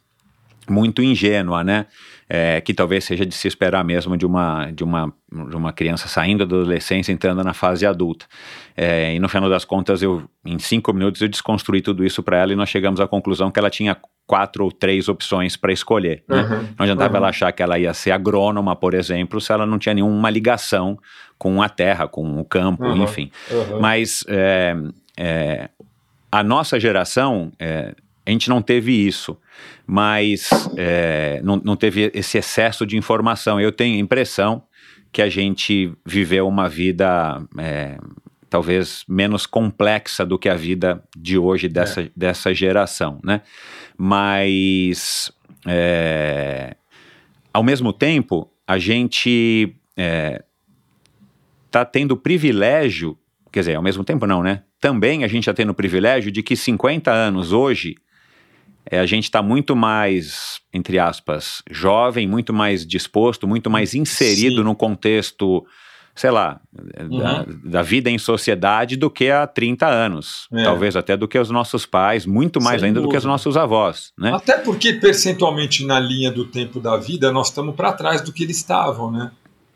muito 0.69 1.01
ingênua, 1.01 1.63
né? 1.63 1.87
É, 2.32 2.61
que 2.61 2.75
talvez 2.75 3.05
seja 3.05 3.25
de 3.25 3.34
se 3.34 3.47
esperar 3.47 3.84
mesmo 3.84 4.15
de 4.15 4.23
uma, 4.23 4.69
de 4.69 4.84
uma, 4.84 5.11
de 5.32 5.55
uma 5.55 5.73
criança 5.73 6.07
saindo 6.07 6.45
da 6.45 6.55
adolescência 6.55 7.11
entrando 7.11 7.43
na 7.43 7.55
fase 7.55 7.88
adulta. 7.88 8.27
É, 8.77 9.15
e 9.15 9.19
no 9.19 9.27
final 9.27 9.49
das 9.49 9.65
contas, 9.65 10.03
eu, 10.03 10.30
em 10.45 10.59
cinco 10.59 10.93
minutos, 10.93 11.21
eu 11.21 11.27
desconstruí 11.27 11.82
tudo 11.82 12.05
isso 12.05 12.21
para 12.21 12.38
ela 12.38 12.53
e 12.53 12.55
nós 12.55 12.69
chegamos 12.69 13.01
à 13.01 13.07
conclusão 13.07 13.49
que 13.49 13.57
ela 13.57 13.71
tinha 13.71 13.97
quatro 14.30 14.63
ou 14.63 14.71
três 14.71 15.09
opções 15.09 15.57
para 15.57 15.73
escolher. 15.73 16.23
Né? 16.27 16.43
Uhum, 16.43 16.67
não 16.77 16.84
adiantava 16.84 17.13
uhum. 17.13 17.17
ela 17.17 17.30
achar 17.30 17.51
que 17.51 17.63
ela 17.63 17.80
ia 17.80 17.91
ser 17.95 18.11
agrônoma, 18.11 18.75
por 18.75 18.93
exemplo, 18.93 19.41
se 19.41 19.51
ela 19.51 19.65
não 19.65 19.80
tinha 19.80 19.95
nenhuma 19.95 20.30
ligação 20.30 20.99
com 21.36 21.63
a 21.63 21.67
terra, 21.67 22.07
com 22.07 22.39
o 22.39 22.45
campo, 22.45 22.86
uhum, 22.86 23.03
enfim. 23.03 23.32
Mas 23.82 24.23
é, 24.27 24.75
é, 25.17 25.69
a 26.32 26.43
nossa 26.43 26.80
geração, 26.80 27.51
é, 27.57 27.95
a 28.30 28.32
gente 28.32 28.49
não 28.49 28.61
teve 28.61 28.91
isso 28.91 29.38
mas 29.91 30.51
é, 30.77 31.41
não, 31.43 31.59
não 31.63 31.75
teve 31.75 32.11
esse 32.13 32.38
excesso 32.38 32.86
de 32.86 32.95
informação. 32.95 33.59
Eu 33.59 33.71
tenho 33.71 33.95
a 33.95 33.99
impressão 33.99 34.61
que 35.11 35.19
a 35.19 35.27
gente 35.27 35.91
viveu 36.05 36.47
uma 36.47 36.69
vida 36.69 37.43
é, 37.57 37.97
talvez 38.47 39.03
menos 39.07 39.47
complexa 39.47 40.23
do 40.23 40.38
que 40.38 40.47
a 40.47 40.53
vida 40.53 41.03
de 41.17 41.39
hoje 41.39 41.67
dessa, 41.67 42.01
é. 42.01 42.11
dessa 42.15 42.53
geração, 42.53 43.19
né? 43.23 43.41
Mas 43.97 45.32
é, 45.65 46.75
ao 47.51 47.63
mesmo 47.63 47.91
tempo 47.91 48.47
a 48.67 48.77
gente 48.77 49.75
está 51.65 51.84
tendo 51.84 52.11
o 52.11 52.17
privilégio, 52.17 53.17
quer 53.51 53.61
dizer, 53.61 53.75
ao 53.75 53.82
mesmo 53.82 54.03
tempo 54.03 54.27
não, 54.27 54.43
né? 54.43 54.61
Também 54.80 55.23
a 55.23 55.27
gente 55.27 55.39
está 55.39 55.53
tendo 55.53 55.71
o 55.71 55.75
privilégio 55.75 56.32
de 56.32 56.43
que 56.43 56.55
50 56.55 57.11
anos 57.11 57.51
hoje 57.51 57.95
é, 58.86 58.99
a 58.99 59.05
gente 59.05 59.25
está 59.25 59.41
muito 59.41 59.75
mais, 59.75 60.59
entre 60.73 60.99
aspas, 60.99 61.61
jovem, 61.69 62.27
muito 62.27 62.53
mais 62.53 62.86
disposto, 62.86 63.47
muito 63.47 63.69
mais 63.69 63.93
inserido 63.93 64.57
Sim. 64.57 64.63
no 64.63 64.75
contexto, 64.75 65.65
sei 66.15 66.32
lá, 66.32 66.59
uhum. 66.99 67.19
da, 67.19 67.45
da, 67.63 67.82
vida 67.82 68.09
em 68.09 68.17
sociedade 68.17 68.95
do 68.95 69.09
que 69.09 69.30
há 69.30 69.45
30 69.45 69.88
anos. 69.88 70.47
É. 70.53 70.63
Talvez 70.63 70.95
até 70.95 71.15
do 71.15 71.27
que 71.27 71.38
os 71.38 71.49
nossos 71.49 71.86
pais, 71.86 72.25
muito 72.25 72.61
mais 72.61 72.82
Sem 72.82 72.88
ainda 72.88 72.99
dúvida. 72.99 73.09
do 73.09 73.11
que 73.11 73.17
os 73.17 73.25
nossos 73.25 73.55
avós. 73.55 74.11
Né? 74.17 74.32
Até 74.34 74.57
porque, 74.57 74.93
percentualmente, 74.93 75.86
na 75.86 75.99
linha 75.99 76.32
do 76.32 76.45
tempo 76.45 76.80
da 76.80 76.97
vida, 76.97 77.32
nós 77.32 77.49
estamos 77.49 77.75
para 77.75 77.93
trás 77.93 78.21
do 78.21 78.34
que 78.34 78.43
eles 78.43 78.57
estavam, 78.57 79.11
né? 79.11 79.32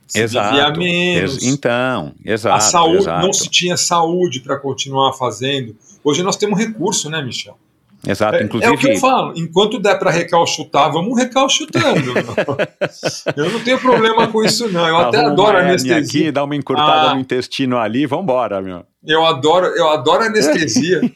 Se 0.07 0.19
exato. 0.19 0.79
menos. 0.79 1.37
Ex 1.37 1.43
então, 1.45 2.13
exato. 2.25 2.57
A 2.57 2.59
saúde, 2.59 2.97
exato. 2.97 3.25
não 3.25 3.33
se 3.33 3.49
tinha 3.49 3.77
saúde 3.77 4.41
para 4.41 4.57
continuar 4.57 5.13
fazendo. 5.13 5.75
Hoje 6.03 6.21
nós 6.21 6.35
temos 6.35 6.59
recurso, 6.59 7.09
né, 7.09 7.21
Michel? 7.21 7.57
Exato, 8.05 8.35
é, 8.35 8.43
inclusive. 8.43 8.71
É 8.71 8.75
o 8.75 8.77
que 8.77 8.89
eu 8.89 8.97
falo, 8.97 9.33
enquanto 9.35 9.79
der 9.79 9.97
para 9.97 10.11
recalchutar, 10.11 10.91
vamos 10.91 11.17
recalchutando. 11.17 12.13
eu 13.35 13.49
não 13.49 13.59
tenho 13.61 13.79
problema 13.79 14.27
com 14.27 14.43
isso, 14.43 14.69
não. 14.71 14.85
Eu 14.87 14.97
até 14.97 15.19
adoro 15.19 15.57
anestesia. 15.57 15.97
aqui, 15.97 16.31
dá 16.31 16.43
uma 16.43 16.55
encurtada 16.55 17.11
ah, 17.11 17.15
no 17.15 17.21
intestino 17.21 17.77
ali, 17.77 18.05
vambora, 18.05 18.61
meu. 18.61 18.85
Eu 19.05 19.25
adoro, 19.25 19.67
eu 19.67 19.89
adoro 19.89 20.23
anestesia. 20.23 21.01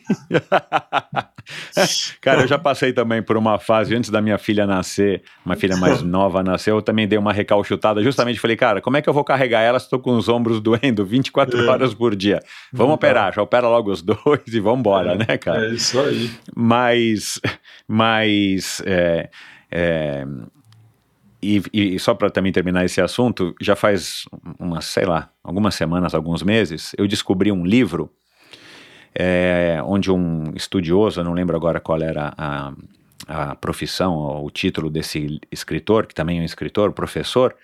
Cara, 2.19 2.41
eu 2.41 2.47
já 2.47 2.59
passei 2.59 2.91
também 2.91 3.23
por 3.23 3.37
uma 3.37 3.57
fase 3.57 3.95
antes 3.95 4.09
da 4.09 4.21
minha 4.21 4.37
filha 4.37 4.67
nascer, 4.67 5.23
uma 5.45 5.55
filha 5.55 5.77
mais 5.77 6.01
nova 6.01 6.43
nasceu, 6.43 6.75
eu 6.75 6.81
também 6.81 7.07
dei 7.07 7.17
uma 7.17 7.31
recalchutada, 7.31 8.03
justamente 8.03 8.39
falei, 8.39 8.57
cara, 8.57 8.81
como 8.81 8.97
é 8.97 9.01
que 9.01 9.07
eu 9.07 9.13
vou 9.13 9.23
carregar 9.23 9.61
ela 9.61 9.79
se 9.79 9.85
estou 9.85 9.99
com 9.99 10.17
os 10.17 10.27
ombros 10.27 10.59
doendo 10.59 11.05
24 11.05 11.57
é. 11.57 11.69
horas 11.69 11.93
por 11.93 12.15
dia? 12.15 12.41
Vamos 12.73 12.95
operar, 12.95 13.33
já 13.33 13.41
opera 13.41 13.69
logo 13.69 13.91
os 13.91 14.01
dois 14.01 14.41
e 14.51 14.59
vamos 14.59 14.79
embora, 14.79 15.13
é, 15.13 15.17
né, 15.17 15.37
cara? 15.37 15.67
É 15.67 15.69
isso 15.69 15.99
aí. 15.99 16.29
Mas, 16.53 17.39
mas 17.87 18.81
é, 18.85 19.29
é, 19.71 20.25
e, 21.41 21.61
e, 21.71 21.99
só 21.99 22.13
para 22.13 22.29
também 22.29 22.51
terminar 22.51 22.83
esse 22.83 22.99
assunto, 22.99 23.53
já 23.61 23.75
faz 23.75 24.25
umas, 24.59 24.85
sei 24.85 25.05
lá, 25.05 25.29
algumas 25.43 25.75
semanas, 25.75 26.15
alguns 26.15 26.41
meses, 26.41 26.93
eu 26.97 27.07
descobri 27.07 27.51
um 27.51 27.65
livro 27.65 28.11
é, 29.13 29.79
onde 29.83 30.11
um 30.11 30.51
estudioso, 30.55 31.23
não 31.23 31.33
lembro 31.33 31.55
agora 31.55 31.79
qual 31.79 32.01
era 32.01 32.33
a, 32.37 32.73
a 33.27 33.55
profissão, 33.55 34.43
o 34.43 34.49
título 34.49 34.89
desse 34.89 35.39
escritor, 35.51 36.07
que 36.07 36.15
também 36.15 36.39
é 36.39 36.41
um 36.41 36.45
escritor, 36.45 36.91
professor, 36.91 37.55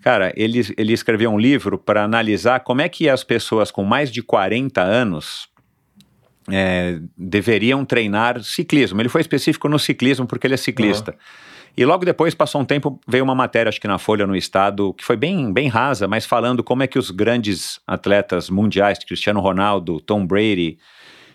cara, 0.00 0.32
ele, 0.36 0.60
ele 0.76 0.92
escreveu 0.92 1.30
um 1.30 1.38
livro 1.38 1.78
para 1.78 2.04
analisar 2.04 2.60
como 2.60 2.80
é 2.80 2.88
que 2.88 3.08
as 3.08 3.24
pessoas 3.24 3.70
com 3.70 3.84
mais 3.84 4.10
de 4.10 4.22
40 4.22 4.82
anos 4.82 5.48
é, 6.50 6.98
deveriam 7.16 7.84
treinar 7.84 8.42
ciclismo. 8.42 9.00
Ele 9.00 9.08
foi 9.08 9.20
específico 9.20 9.68
no 9.68 9.78
ciclismo 9.78 10.26
porque 10.26 10.46
ele 10.46 10.54
é 10.54 10.58
ciclista. 10.58 11.12
Uhum. 11.12 11.47
E 11.76 11.84
logo 11.84 12.04
depois, 12.04 12.34
passou 12.34 12.60
um 12.60 12.64
tempo, 12.64 13.00
veio 13.06 13.24
uma 13.24 13.34
matéria, 13.34 13.68
acho 13.68 13.80
que 13.80 13.86
na 13.86 13.98
Folha, 13.98 14.26
no 14.26 14.34
Estado, 14.34 14.92
que 14.94 15.04
foi 15.04 15.16
bem, 15.16 15.52
bem 15.52 15.68
rasa, 15.68 16.08
mas 16.08 16.26
falando 16.26 16.62
como 16.64 16.82
é 16.82 16.86
que 16.86 16.98
os 16.98 17.10
grandes 17.10 17.80
atletas 17.86 18.50
mundiais, 18.50 18.98
Cristiano 18.98 19.40
Ronaldo, 19.40 20.00
Tom 20.00 20.26
Brady, 20.26 20.78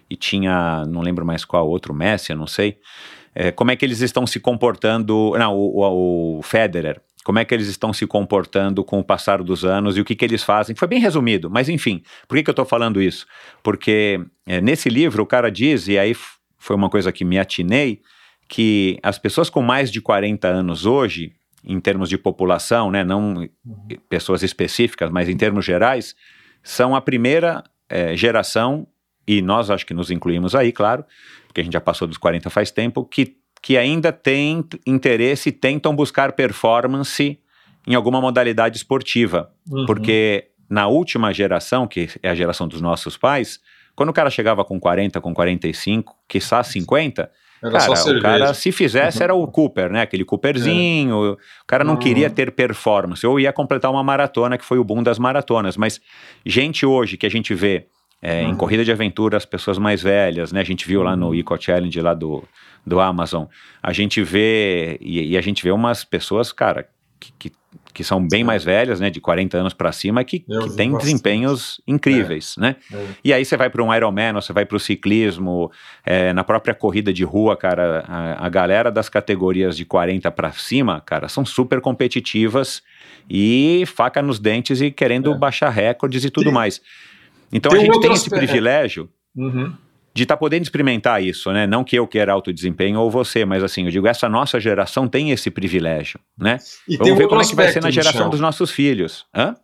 e 0.09 0.15
tinha, 0.15 0.85
não 0.85 1.01
lembro 1.01 1.25
mais 1.25 1.45
qual 1.45 1.67
outro, 1.67 1.93
Messi, 1.93 2.31
eu 2.31 2.37
não 2.37 2.47
sei, 2.47 2.77
é, 3.33 3.51
como 3.51 3.71
é 3.71 3.75
que 3.75 3.85
eles 3.85 4.01
estão 4.01 4.27
se 4.27 4.39
comportando, 4.39 5.33
não, 5.37 5.55
o, 5.55 5.79
o, 5.79 6.39
o 6.39 6.41
Federer, 6.41 7.01
como 7.23 7.39
é 7.39 7.45
que 7.45 7.53
eles 7.53 7.67
estão 7.67 7.93
se 7.93 8.05
comportando 8.05 8.83
com 8.83 8.99
o 8.99 9.03
passar 9.03 9.41
dos 9.41 9.63
anos 9.63 9.97
e 9.97 10.01
o 10.01 10.05
que, 10.05 10.13
que 10.13 10.25
eles 10.25 10.43
fazem. 10.43 10.75
Foi 10.75 10.87
bem 10.87 10.99
resumido, 10.99 11.49
mas 11.49 11.69
enfim, 11.69 12.03
por 12.27 12.35
que, 12.35 12.43
que 12.43 12.49
eu 12.49 12.53
estou 12.53 12.65
falando 12.65 13.01
isso? 13.01 13.25
Porque 13.63 14.19
é, 14.45 14.59
nesse 14.59 14.89
livro 14.89 15.23
o 15.23 15.25
cara 15.25 15.49
diz, 15.49 15.87
e 15.87 15.97
aí 15.97 16.13
foi 16.59 16.75
uma 16.75 16.89
coisa 16.89 17.11
que 17.11 17.23
me 17.23 17.39
atinei, 17.39 18.01
que 18.47 18.99
as 19.01 19.17
pessoas 19.17 19.49
com 19.49 19.61
mais 19.61 19.91
de 19.91 20.01
40 20.01 20.47
anos 20.47 20.85
hoje, 20.85 21.33
em 21.65 21.79
termos 21.79 22.09
de 22.09 22.17
população, 22.17 22.91
né, 22.91 23.03
não 23.03 23.47
pessoas 24.09 24.43
específicas, 24.43 25.09
mas 25.09 25.29
em 25.29 25.37
termos 25.37 25.65
gerais, 25.65 26.15
são 26.61 26.95
a 26.95 27.01
primeira 27.01 27.63
é, 27.89 28.15
geração, 28.15 28.87
e 29.27 29.41
nós 29.41 29.69
acho 29.69 29.85
que 29.85 29.93
nos 29.93 30.11
incluímos 30.11 30.55
aí, 30.55 30.71
claro, 30.71 31.05
porque 31.47 31.61
a 31.61 31.63
gente 31.63 31.73
já 31.73 31.81
passou 31.81 32.07
dos 32.07 32.17
40 32.17 32.49
faz 32.49 32.71
tempo, 32.71 33.05
que, 33.05 33.37
que 33.61 33.77
ainda 33.77 34.11
tem 34.11 34.65
interesse 34.85 35.49
e 35.49 35.51
tentam 35.51 35.95
buscar 35.95 36.33
performance 36.33 37.39
em 37.87 37.95
alguma 37.95 38.19
modalidade 38.19 38.77
esportiva. 38.77 39.51
Uhum. 39.69 39.85
Porque 39.85 40.49
na 40.69 40.87
última 40.87 41.33
geração, 41.33 41.87
que 41.87 42.09
é 42.21 42.29
a 42.29 42.35
geração 42.35 42.67
dos 42.67 42.81
nossos 42.81 43.15
pais, 43.15 43.59
quando 43.95 44.09
o 44.09 44.13
cara 44.13 44.29
chegava 44.29 44.65
com 44.65 44.79
40, 44.79 45.21
com 45.21 45.33
45, 45.33 46.15
quiçá 46.27 46.63
50, 46.63 47.29
era 47.63 47.71
cara, 47.71 48.17
o 48.17 48.21
cara, 48.21 48.53
se 48.53 48.71
fizesse, 48.73 49.23
era 49.23 49.33
o 49.33 49.47
Cooper, 49.47 49.89
né? 49.89 50.01
Aquele 50.01 50.25
Cooperzinho. 50.25 51.25
É. 51.25 51.31
O 51.31 51.37
cara 51.65 51.85
não 51.85 51.93
uhum. 51.93 51.99
queria 51.99 52.29
ter 52.29 52.51
performance. 52.51 53.25
Ou 53.25 53.39
ia 53.39 53.53
completar 53.53 53.89
uma 53.89 54.03
maratona, 54.03 54.57
que 54.57 54.65
foi 54.65 54.77
o 54.77 54.83
boom 54.83 55.01
das 55.01 55.17
maratonas. 55.17 55.77
Mas 55.77 56.01
gente 56.45 56.85
hoje 56.85 57.15
que 57.15 57.25
a 57.25 57.29
gente 57.29 57.53
vê 57.53 57.87
é, 58.21 58.43
uhum. 58.43 58.51
em 58.51 58.55
corrida 58.55 58.83
de 58.83 58.91
aventura, 58.91 59.37
as 59.37 59.45
pessoas 59.45 59.77
mais 59.77 60.03
velhas, 60.03 60.51
né? 60.51 60.59
A 60.59 60.65
gente 60.65 60.85
viu 60.85 61.01
lá 61.01 61.15
no 61.15 61.27
uhum. 61.27 61.35
Eco 61.35 61.61
Challenge 61.61 62.01
lá 62.01 62.13
do, 62.13 62.43
do 62.85 62.99
Amazon. 62.99 63.45
A 63.81 63.93
gente 63.93 64.21
vê, 64.21 64.97
e, 64.99 65.31
e 65.31 65.37
a 65.37 65.41
gente 65.41 65.63
vê 65.63 65.71
umas 65.71 66.03
pessoas, 66.03 66.51
cara, 66.51 66.87
que, 67.17 67.31
que 67.39 67.51
que 67.93 68.03
são 68.03 68.19
bem 68.27 68.41
Sim. 68.41 68.43
mais 68.43 68.63
velhas, 68.63 68.99
né, 68.99 69.09
de 69.09 69.21
40 69.21 69.57
anos 69.57 69.73
para 69.73 69.91
cima, 69.91 70.23
que, 70.23 70.39
que 70.39 70.75
têm 70.75 70.95
desempenhos 70.97 71.79
incríveis, 71.87 72.55
é. 72.57 72.61
né? 72.61 72.75
É. 72.91 73.05
E 73.23 73.33
aí 73.33 73.45
você 73.45 73.55
vai 73.55 73.69
para 73.69 73.83
um 73.83 73.93
Ironman, 73.93 74.33
você 74.33 74.51
vai 74.51 74.65
para 74.65 74.75
o 74.75 74.79
ciclismo, 74.79 75.71
é, 76.05 76.33
na 76.33 76.43
própria 76.43 76.73
corrida 76.73 77.13
de 77.13 77.23
rua, 77.23 77.55
cara, 77.55 78.03
a, 78.07 78.45
a 78.45 78.49
galera 78.49 78.91
das 78.91 79.09
categorias 79.09 79.77
de 79.77 79.85
40 79.85 80.31
para 80.31 80.51
cima, 80.51 81.01
cara, 81.01 81.29
são 81.29 81.45
super 81.45 81.79
competitivas 81.79 82.81
e 83.29 83.83
faca 83.87 84.21
nos 84.21 84.39
dentes 84.39 84.81
e 84.81 84.89
querendo 84.89 85.31
é. 85.31 85.37
baixar 85.37 85.69
recordes 85.69 86.25
e 86.25 86.29
tudo 86.29 86.45
tem, 86.45 86.53
mais. 86.53 86.81
Então 87.51 87.71
a 87.71 87.77
gente 87.77 87.99
tem 87.99 88.11
esse 88.11 88.29
privilégio. 88.29 89.09
Uhum 89.35 89.73
de 90.13 90.23
estar 90.23 90.35
tá 90.35 90.39
podendo 90.39 90.63
experimentar 90.63 91.23
isso, 91.23 91.51
né? 91.51 91.65
Não 91.65 91.83
que 91.83 91.95
eu 91.95 92.07
queira 92.07 92.31
alto 92.31 92.53
desempenho 92.53 92.99
ou 92.99 93.09
você, 93.09 93.43
mas 93.45 93.63
assim, 93.63 93.85
eu 93.85 93.91
digo, 93.91 94.05
essa 94.05 94.29
nossa 94.29 94.59
geração 94.59 95.07
tem 95.07 95.31
esse 95.31 95.49
privilégio, 95.49 96.19
né? 96.37 96.59
E 96.87 96.97
Vamos 96.97 97.17
ver 97.17 97.27
como 97.27 97.41
é 97.41 97.45
que 97.45 97.55
vai 97.55 97.71
ser 97.71 97.81
na 97.81 97.89
geração 97.89 98.19
Michel. 98.19 98.29
dos 98.29 98.39
nossos 98.39 98.69
filhos. 98.69 99.25
Hã? 99.33 99.55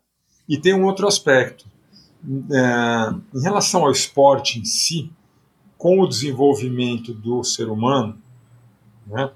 E 0.48 0.58
tem 0.58 0.74
um 0.74 0.86
outro 0.86 1.08
aspecto. 1.08 1.66
É, 2.52 3.38
em 3.38 3.42
relação 3.44 3.84
ao 3.86 3.92
esporte 3.92 4.60
em 4.60 4.66
si, 4.66 5.12
com 5.78 6.02
o 6.02 6.08
desenvolvimento 6.08 7.14
do 7.14 7.44
ser 7.44 7.70
humano, 7.70 8.18
né? 9.06 9.30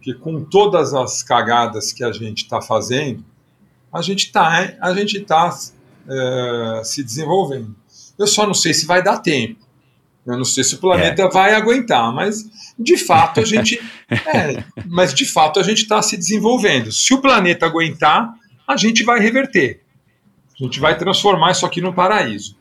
Que 0.00 0.12
com 0.12 0.42
todas 0.44 0.92
as 0.92 1.22
cagadas 1.22 1.92
que 1.92 2.02
a 2.02 2.10
gente 2.10 2.42
está 2.42 2.60
fazendo, 2.60 3.24
a 3.92 4.02
gente 4.02 4.26
está 4.26 4.76
a 4.80 4.92
gente 4.92 5.20
tá, 5.20 5.56
é, 6.08 6.82
se 6.84 7.04
desenvolvendo. 7.04 7.76
Eu 8.18 8.26
só 8.26 8.44
não 8.44 8.54
sei 8.54 8.74
se 8.74 8.84
vai 8.84 9.02
dar 9.02 9.18
tempo 9.18 9.61
eu 10.26 10.36
não 10.36 10.44
sei 10.44 10.62
se 10.62 10.76
o 10.76 10.78
planeta 10.78 11.22
é. 11.22 11.28
vai 11.28 11.54
aguentar, 11.54 12.12
mas 12.12 12.48
de 12.78 12.96
fato 12.96 13.40
a 13.40 13.44
gente. 13.44 13.80
é, 14.08 14.64
mas 14.86 15.12
de 15.12 15.26
fato 15.26 15.58
a 15.58 15.62
gente 15.62 15.82
está 15.82 16.00
se 16.00 16.16
desenvolvendo. 16.16 16.92
Se 16.92 17.12
o 17.12 17.20
planeta 17.20 17.66
aguentar, 17.66 18.32
a 18.66 18.76
gente 18.76 19.02
vai 19.02 19.18
reverter. 19.20 19.82
A 20.54 20.64
gente 20.64 20.78
vai 20.78 20.96
transformar 20.96 21.50
isso 21.50 21.66
aqui 21.66 21.80
num 21.80 21.92
paraíso. 21.92 22.56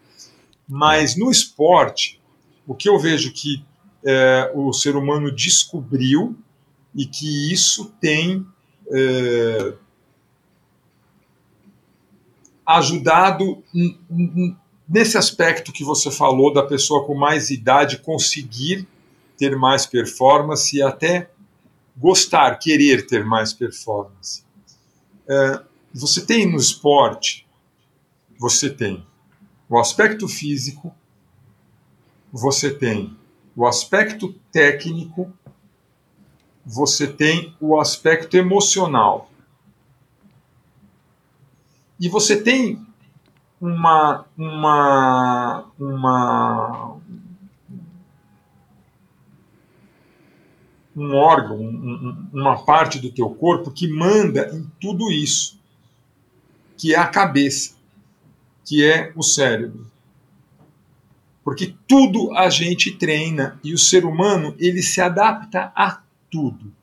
Mas 0.68 1.16
no 1.16 1.30
esporte, 1.30 2.20
o 2.66 2.74
que 2.74 2.90
eu 2.90 2.98
vejo 2.98 3.32
que 3.32 3.64
é, 4.04 4.52
o 4.56 4.74
ser 4.74 4.96
humano 4.96 5.32
descobriu 5.32 6.36
e 6.96 7.06
que 7.06 7.54
isso 7.54 7.94
tem 8.02 8.46
é, 8.92 9.74
ajudado 12.66 13.64
Nesse 14.94 15.18
aspecto 15.18 15.72
que 15.72 15.86
você 15.86 16.12
falou 16.12 16.52
da 16.52 16.64
pessoa 16.64 17.06
com 17.06 17.16
mais 17.16 17.50
idade 17.50 18.00
conseguir 18.00 18.86
ter 19.38 19.56
mais 19.56 19.86
performance 19.86 20.76
e 20.76 20.82
até 20.82 21.32
gostar, 21.96 22.58
querer 22.58 23.08
ter 23.08 23.24
mais 23.24 23.54
performance. 23.54 24.44
É, 25.26 25.64
você 25.94 26.26
tem 26.26 26.46
no 26.46 26.58
esporte, 26.58 27.48
você 28.38 28.70
tem 28.70 29.08
o 29.70 29.80
aspecto 29.80 30.28
físico, 30.28 30.94
você 32.30 32.70
tem 32.70 33.18
o 33.56 33.66
aspecto 33.66 34.34
técnico, 34.52 35.32
você 36.66 37.08
tem 37.08 37.56
o 37.62 37.80
aspecto 37.80 38.36
emocional. 38.36 39.32
E 41.98 42.10
você 42.10 42.36
tem 42.36 42.86
uma, 43.62 44.26
uma, 44.36 45.72
uma 45.80 46.98
um 50.96 51.16
órgão, 51.16 51.58
um, 51.58 52.28
uma 52.34 52.66
parte 52.66 53.00
do 53.00 53.12
teu 53.12 53.30
corpo 53.30 53.72
que 53.72 53.88
manda 53.88 54.50
em 54.54 54.70
tudo 54.80 55.12
isso, 55.12 55.60
que 56.76 56.96
é 56.96 56.98
a 56.98 57.06
cabeça, 57.06 57.76
que 58.66 58.84
é 58.84 59.14
o 59.16 59.22
cérebro. 59.22 59.90
Porque 61.44 61.76
tudo 61.88 62.34
a 62.36 62.50
gente 62.50 62.92
treina 62.92 63.60
e 63.64 63.74
o 63.74 63.78
ser 63.78 64.06
humano 64.06 64.56
ele 64.58 64.82
se 64.82 65.00
adapta 65.00 65.72
a 65.76 66.02
tudo, 66.30 66.74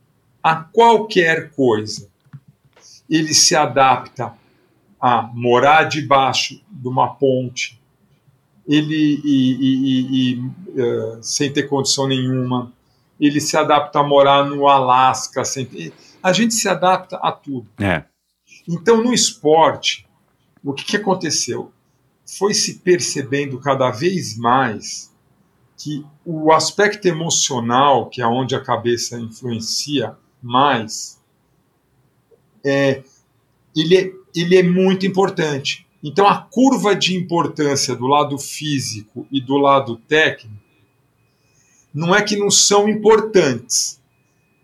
a 0.43 0.57
qualquer 0.57 1.51
coisa. 1.51 2.09
Ele 3.11 3.35
se 3.35 3.57
adapta 3.57 4.35
a 5.01 5.23
morar 5.35 5.85
debaixo 5.85 6.61
de 6.71 6.89
uma 6.89 7.15
ponte, 7.15 7.81
ele 8.67 9.21
e, 9.25 9.57
e, 9.61 10.33
e, 10.33 10.39
uh, 10.39 11.23
sem 11.23 11.53
ter 11.53 11.65
condição 11.65 12.07
nenhuma, 12.07 12.73
ele 13.19 13.41
se 13.41 13.57
adapta 13.57 14.01
a 14.01 14.03
morar 14.03 14.45
no 14.45 14.69
Alasca, 14.69 15.45
sem, 15.45 15.93
a 16.23 16.33
gente 16.33 16.55
se 16.55 16.69
adapta 16.69 17.17
a 17.17 17.33
tudo. 17.33 17.69
É. 17.81 18.05
Então, 18.69 19.03
no 19.03 19.13
esporte, 19.13 20.07
o 20.63 20.73
que, 20.73 20.85
que 20.85 20.97
aconteceu? 20.97 21.73
Foi 22.39 22.53
se 22.53 22.81
percebendo 22.81 23.59
cada 23.59 23.91
vez 23.91 24.37
mais 24.37 25.15
que 25.79 26.05
o 26.25 26.53
aspecto 26.53 27.07
emocional, 27.07 28.11
que 28.11 28.21
é 28.21 28.27
onde 28.27 28.55
a 28.55 28.63
cabeça 28.63 29.19
influencia 29.19 30.17
mais, 30.43 31.19
é, 32.65 33.03
ele 33.75 33.97
é 33.97 34.13
ele 34.41 34.57
é 34.57 34.63
muito 34.63 35.07
importante. 35.07 35.87
Então, 36.03 36.27
a 36.29 36.37
curva 36.37 36.95
de 36.95 37.17
importância 37.17 37.95
do 37.95 38.07
lado 38.07 38.39
físico 38.39 39.27
e 39.33 39.41
do 39.41 39.57
lado 39.57 39.97
técnico 39.97 40.55
não 41.93 42.15
é 42.15 42.23
que 42.23 42.37
não 42.37 42.51
são 42.51 42.89
importantes, 42.89 44.01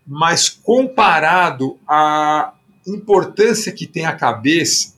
mas 0.07 0.47
comparado 0.47 1.77
à 1.87 2.53
importância 2.87 3.71
que 3.71 3.85
tem 3.85 4.05
a 4.05 4.15
cabeça, 4.15 4.93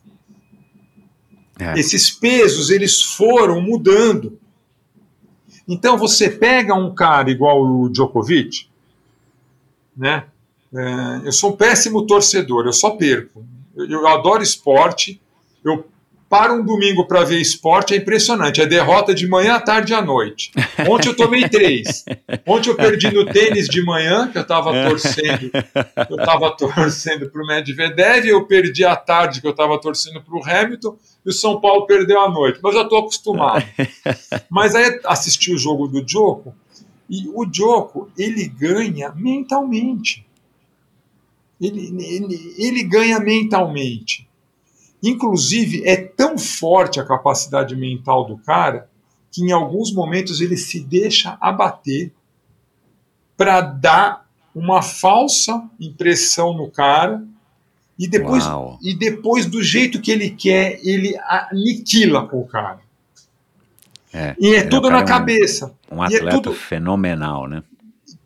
é. 1.60 1.80
esses 1.80 2.12
pesos 2.12 2.70
eles 2.70 3.02
foram 3.02 3.62
mudando. 3.62 4.38
Então 5.68 5.98
você 5.98 6.30
pega 6.30 6.76
um 6.76 6.94
cara 6.94 7.32
igual 7.32 7.62
o 7.64 7.90
Djokovic, 7.90 8.68
né? 9.96 10.26
É, 10.74 11.22
eu 11.26 11.32
sou 11.32 11.54
um 11.54 11.56
péssimo 11.56 12.06
torcedor, 12.06 12.66
eu 12.66 12.74
só 12.74 12.92
perco. 12.92 13.44
Eu, 13.78 14.08
adoro 14.08 14.42
esporte, 14.42 15.22
eu 15.64 15.86
para 16.30 16.54
um 16.54 16.64
domingo 16.64 17.06
para 17.08 17.24
ver 17.24 17.40
esporte 17.40 17.94
é 17.94 17.98
impressionante. 17.98 18.62
É 18.62 18.66
derrota 18.66 19.14
de 19.14 19.28
manhã, 19.28 19.56
à 19.56 19.62
tarde 19.62 19.94
e 19.94 19.96
à 19.96 20.02
noite. 20.02 20.52
Ontem 20.90 21.08
eu 21.10 21.16
tomei 21.16 21.48
três. 21.48 22.04
Ontem 22.46 22.70
eu 22.70 22.76
perdi 22.76 23.10
no 23.12 23.26
tênis 23.26 23.68
de 23.68 23.82
manhã, 23.82 24.30
que 24.30 24.38
eu 24.38 24.42
estava 24.42 24.74
torcendo. 24.90 25.50
Eu 26.10 26.18
estava 26.18 26.52
torcendo 26.52 27.30
para 27.30 27.42
o 27.42 27.48
Medvedev, 27.48 28.28
eu 28.28 28.46
perdi 28.46 28.84
à 28.84 28.96
tarde, 28.96 29.40
que 29.40 29.48
eu 29.48 29.52
estava 29.52 29.80
torcendo 29.80 30.22
para 30.22 30.36
o 30.36 30.44
Hamilton, 30.44 30.98
e 31.26 31.30
o 31.30 31.34
São 31.34 31.62
Paulo 31.62 31.86
perdeu 31.86 32.20
à 32.20 32.30
noite. 32.30 32.60
Mas 32.62 32.74
eu 32.74 32.80
já 32.80 32.84
estou 32.84 33.00
acostumado. 33.00 33.66
Mas 34.52 34.76
aí 34.76 35.00
assisti 35.06 35.54
o 35.54 35.58
jogo 35.58 35.88
do 35.88 36.04
Djoko, 36.04 36.54
e 37.10 37.30
o 37.34 37.46
Djoko, 37.46 38.12
ele 38.18 38.50
ganha 38.50 39.14
mentalmente. 39.16 40.27
Ele, 41.60 41.88
ele, 42.04 42.56
ele 42.58 42.84
ganha 42.84 43.20
mentalmente. 43.20 44.28
Inclusive, 45.02 45.84
é 45.86 45.96
tão 45.96 46.38
forte 46.38 47.00
a 47.00 47.06
capacidade 47.06 47.76
mental 47.76 48.26
do 48.26 48.38
cara 48.38 48.90
que 49.32 49.44
em 49.44 49.52
alguns 49.52 49.94
momentos 49.94 50.42
ele 50.42 50.58
se 50.58 50.80
deixa 50.80 51.38
abater 51.40 52.12
para 53.36 53.62
dar 53.62 54.28
uma 54.54 54.82
falsa 54.82 55.70
impressão 55.80 56.56
no 56.56 56.70
cara 56.70 57.24
e 58.00 58.08
depois, 58.08 58.44
e 58.82 58.96
depois 58.96 59.46
do 59.46 59.62
jeito 59.64 60.00
que 60.00 60.12
ele 60.12 60.30
quer, 60.30 60.80
ele 60.84 61.16
aniquila 61.20 62.28
o 62.32 62.46
cara. 62.46 62.80
É, 64.14 64.36
e 64.40 64.56
é 64.56 64.64
tudo 64.64 64.90
na 64.90 65.02
um, 65.02 65.06
cabeça. 65.06 65.74
Um 65.92 66.04
é 66.04 66.08
atleta 66.08 66.28
é 66.28 66.32
tudo, 66.32 66.54
fenomenal, 66.54 67.48
né? 67.48 67.64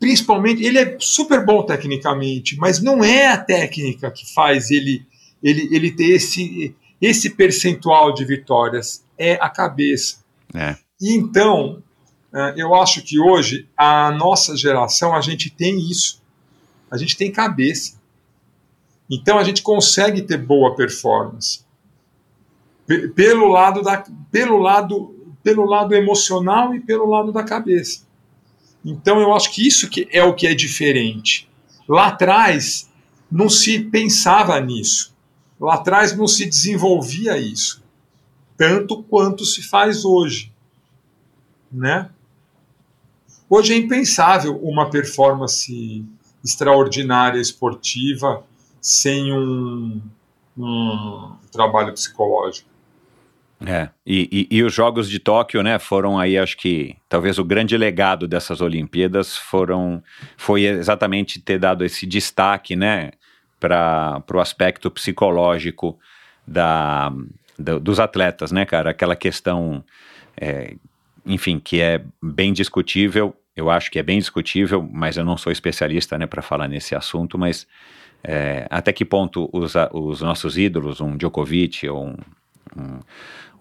Principalmente, 0.02 0.64
ele 0.64 0.80
é 0.80 0.96
super 0.98 1.46
bom 1.46 1.62
tecnicamente, 1.62 2.56
mas 2.56 2.82
não 2.82 3.04
é 3.04 3.28
a 3.28 3.38
técnica 3.38 4.10
que 4.10 4.34
faz 4.34 4.68
ele 4.68 5.06
ele, 5.40 5.68
ele 5.70 5.92
ter 5.92 6.16
esse, 6.16 6.74
esse 7.00 7.30
percentual 7.30 8.12
de 8.12 8.24
vitórias, 8.24 9.04
é 9.16 9.34
a 9.34 9.48
cabeça. 9.48 10.24
É. 10.52 10.74
Então, 11.00 11.80
é, 12.34 12.54
eu 12.56 12.74
acho 12.74 13.00
que 13.02 13.20
hoje, 13.20 13.68
a 13.76 14.10
nossa 14.10 14.56
geração, 14.56 15.14
a 15.14 15.20
gente 15.20 15.50
tem 15.50 15.78
isso. 15.78 16.20
A 16.90 16.96
gente 16.96 17.16
tem 17.16 17.30
cabeça. 17.30 18.00
Então 19.08 19.38
a 19.38 19.44
gente 19.44 19.62
consegue 19.62 20.22
ter 20.22 20.38
boa 20.38 20.74
performance. 20.74 21.64
pelo 23.14 23.46
lado, 23.46 23.82
da, 23.82 24.04
pelo, 24.32 24.58
lado, 24.58 25.14
pelo 25.44 25.64
lado 25.64 25.94
emocional 25.94 26.74
e 26.74 26.80
pelo 26.80 27.06
lado 27.06 27.30
da 27.30 27.44
cabeça. 27.44 28.10
Então 28.84 29.20
eu 29.20 29.32
acho 29.34 29.52
que 29.52 29.66
isso 29.66 29.88
que 29.88 30.08
é 30.10 30.22
o 30.24 30.34
que 30.34 30.46
é 30.46 30.54
diferente. 30.54 31.48
Lá 31.88 32.08
atrás 32.08 32.90
não 33.30 33.48
se 33.48 33.78
pensava 33.78 34.58
nisso. 34.60 35.14
Lá 35.60 35.74
atrás 35.74 36.16
não 36.16 36.26
se 36.26 36.44
desenvolvia 36.44 37.38
isso, 37.38 37.82
tanto 38.56 39.02
quanto 39.04 39.44
se 39.44 39.62
faz 39.62 40.04
hoje. 40.04 40.52
Né? 41.70 42.10
Hoje 43.48 43.72
é 43.72 43.76
impensável 43.76 44.58
uma 44.58 44.90
performance 44.90 46.04
extraordinária 46.44 47.40
esportiva 47.40 48.44
sem 48.80 49.32
um, 49.32 50.02
um 50.58 51.36
trabalho 51.52 51.92
psicológico. 51.92 52.71
É, 53.66 53.88
e, 54.04 54.48
e, 54.50 54.56
e, 54.56 54.62
os 54.62 54.74
Jogos 54.74 55.08
de 55.08 55.18
Tóquio, 55.18 55.62
né, 55.62 55.78
foram 55.78 56.18
aí, 56.18 56.36
acho 56.36 56.56
que, 56.56 56.96
talvez 57.08 57.38
o 57.38 57.44
grande 57.44 57.76
legado 57.76 58.26
dessas 58.26 58.60
Olimpíadas 58.60 59.36
foram, 59.36 60.02
foi 60.36 60.64
exatamente 60.64 61.40
ter 61.40 61.58
dado 61.58 61.84
esse 61.84 62.06
destaque, 62.06 62.74
né, 62.74 63.12
para 63.62 64.22
o 64.34 64.40
aspecto 64.40 64.90
psicológico 64.90 65.98
da, 66.46 67.12
da, 67.56 67.78
dos 67.78 68.00
atletas, 68.00 68.50
né, 68.50 68.64
cara? 68.64 68.90
Aquela 68.90 69.14
questão, 69.14 69.84
é, 70.36 70.74
enfim, 71.24 71.60
que 71.60 71.80
é 71.80 72.02
bem 72.20 72.52
discutível. 72.52 73.34
Eu 73.54 73.70
acho 73.70 73.90
que 73.90 73.98
é 73.98 74.02
bem 74.02 74.18
discutível, 74.18 74.88
mas 74.92 75.16
eu 75.16 75.24
não 75.24 75.36
sou 75.36 75.52
especialista, 75.52 76.18
né, 76.18 76.26
para 76.26 76.42
falar 76.42 76.66
nesse 76.66 76.94
assunto. 76.94 77.38
Mas 77.38 77.66
é, 78.24 78.66
até 78.68 78.92
que 78.92 79.04
ponto 79.04 79.48
os, 79.52 79.74
os 79.92 80.20
nossos 80.20 80.58
ídolos, 80.58 81.00
um 81.00 81.16
Djokovic 81.16 81.88
ou 81.88 82.06
um, 82.08 82.16
um, 82.76 83.00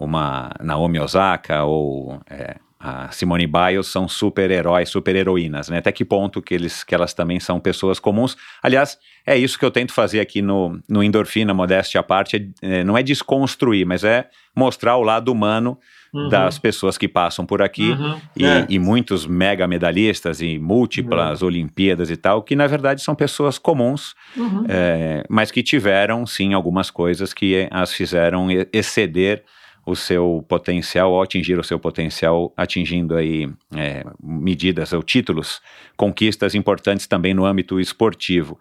uma 0.05 0.51
Naomi 0.59 0.99
Osaka 0.99 1.63
ou 1.63 2.19
é, 2.29 2.55
a 2.83 3.11
Simone 3.11 3.45
Biles 3.45 3.87
são 3.87 4.07
super-heróis, 4.07 4.89
super-heroínas, 4.89 5.69
né? 5.69 5.77
Até 5.77 5.91
que 5.91 6.03
ponto 6.03 6.41
que, 6.41 6.53
eles, 6.53 6.83
que 6.83 6.95
elas 6.95 7.13
também 7.13 7.39
são 7.39 7.59
pessoas 7.59 7.99
comuns. 7.99 8.35
Aliás, 8.61 8.97
é 9.25 9.37
isso 9.37 9.59
que 9.59 9.63
eu 9.63 9.69
tento 9.69 9.93
fazer 9.93 10.19
aqui 10.19 10.41
no, 10.41 10.79
no 10.89 11.03
Endorfina, 11.03 11.53
modéstia 11.53 11.99
à 11.99 12.03
parte, 12.03 12.51
é, 12.61 12.79
é, 12.79 12.83
não 12.83 12.97
é 12.97 13.03
desconstruir, 13.03 13.85
mas 13.85 14.03
é 14.03 14.27
mostrar 14.55 14.97
o 14.97 15.03
lado 15.03 15.31
humano 15.31 15.77
uhum. 16.11 16.27
das 16.27 16.57
pessoas 16.57 16.97
que 16.97 17.07
passam 17.07 17.45
por 17.45 17.61
aqui 17.61 17.91
uhum. 17.91 18.19
e, 18.35 18.45
é. 18.45 18.65
e, 18.67 18.79
muitos 18.79 19.27
mega 19.27 19.67
medalhistas 19.67 20.41
e 20.41 20.57
múltiplas 20.57 21.41
uhum. 21.41 21.49
Olimpíadas 21.49 22.09
e 22.09 22.17
tal, 22.17 22.41
que 22.41 22.55
na 22.55 22.65
verdade 22.65 23.01
são 23.01 23.13
pessoas 23.13 23.59
comuns, 23.59 24.15
uhum. 24.35 24.65
é, 24.67 25.23
mas 25.29 25.51
que 25.51 25.61
tiveram 25.61 26.25
sim 26.25 26.53
algumas 26.53 26.89
coisas 26.89 27.31
que 27.31 27.67
as 27.69 27.93
fizeram 27.93 28.47
exceder 28.73 29.43
o 29.86 29.95
seu 29.95 30.45
potencial 30.47 31.11
ou 31.11 31.21
atingir 31.21 31.57
o 31.57 31.63
seu 31.63 31.79
potencial, 31.79 32.53
atingindo 32.55 33.15
aí 33.15 33.49
é, 33.75 34.03
medidas 34.21 34.93
ou 34.93 35.01
títulos, 35.01 35.61
conquistas 35.97 36.53
importantes 36.53 37.07
também 37.07 37.34
no 37.34 37.45
âmbito 37.45 37.79
esportivo. 37.79 38.59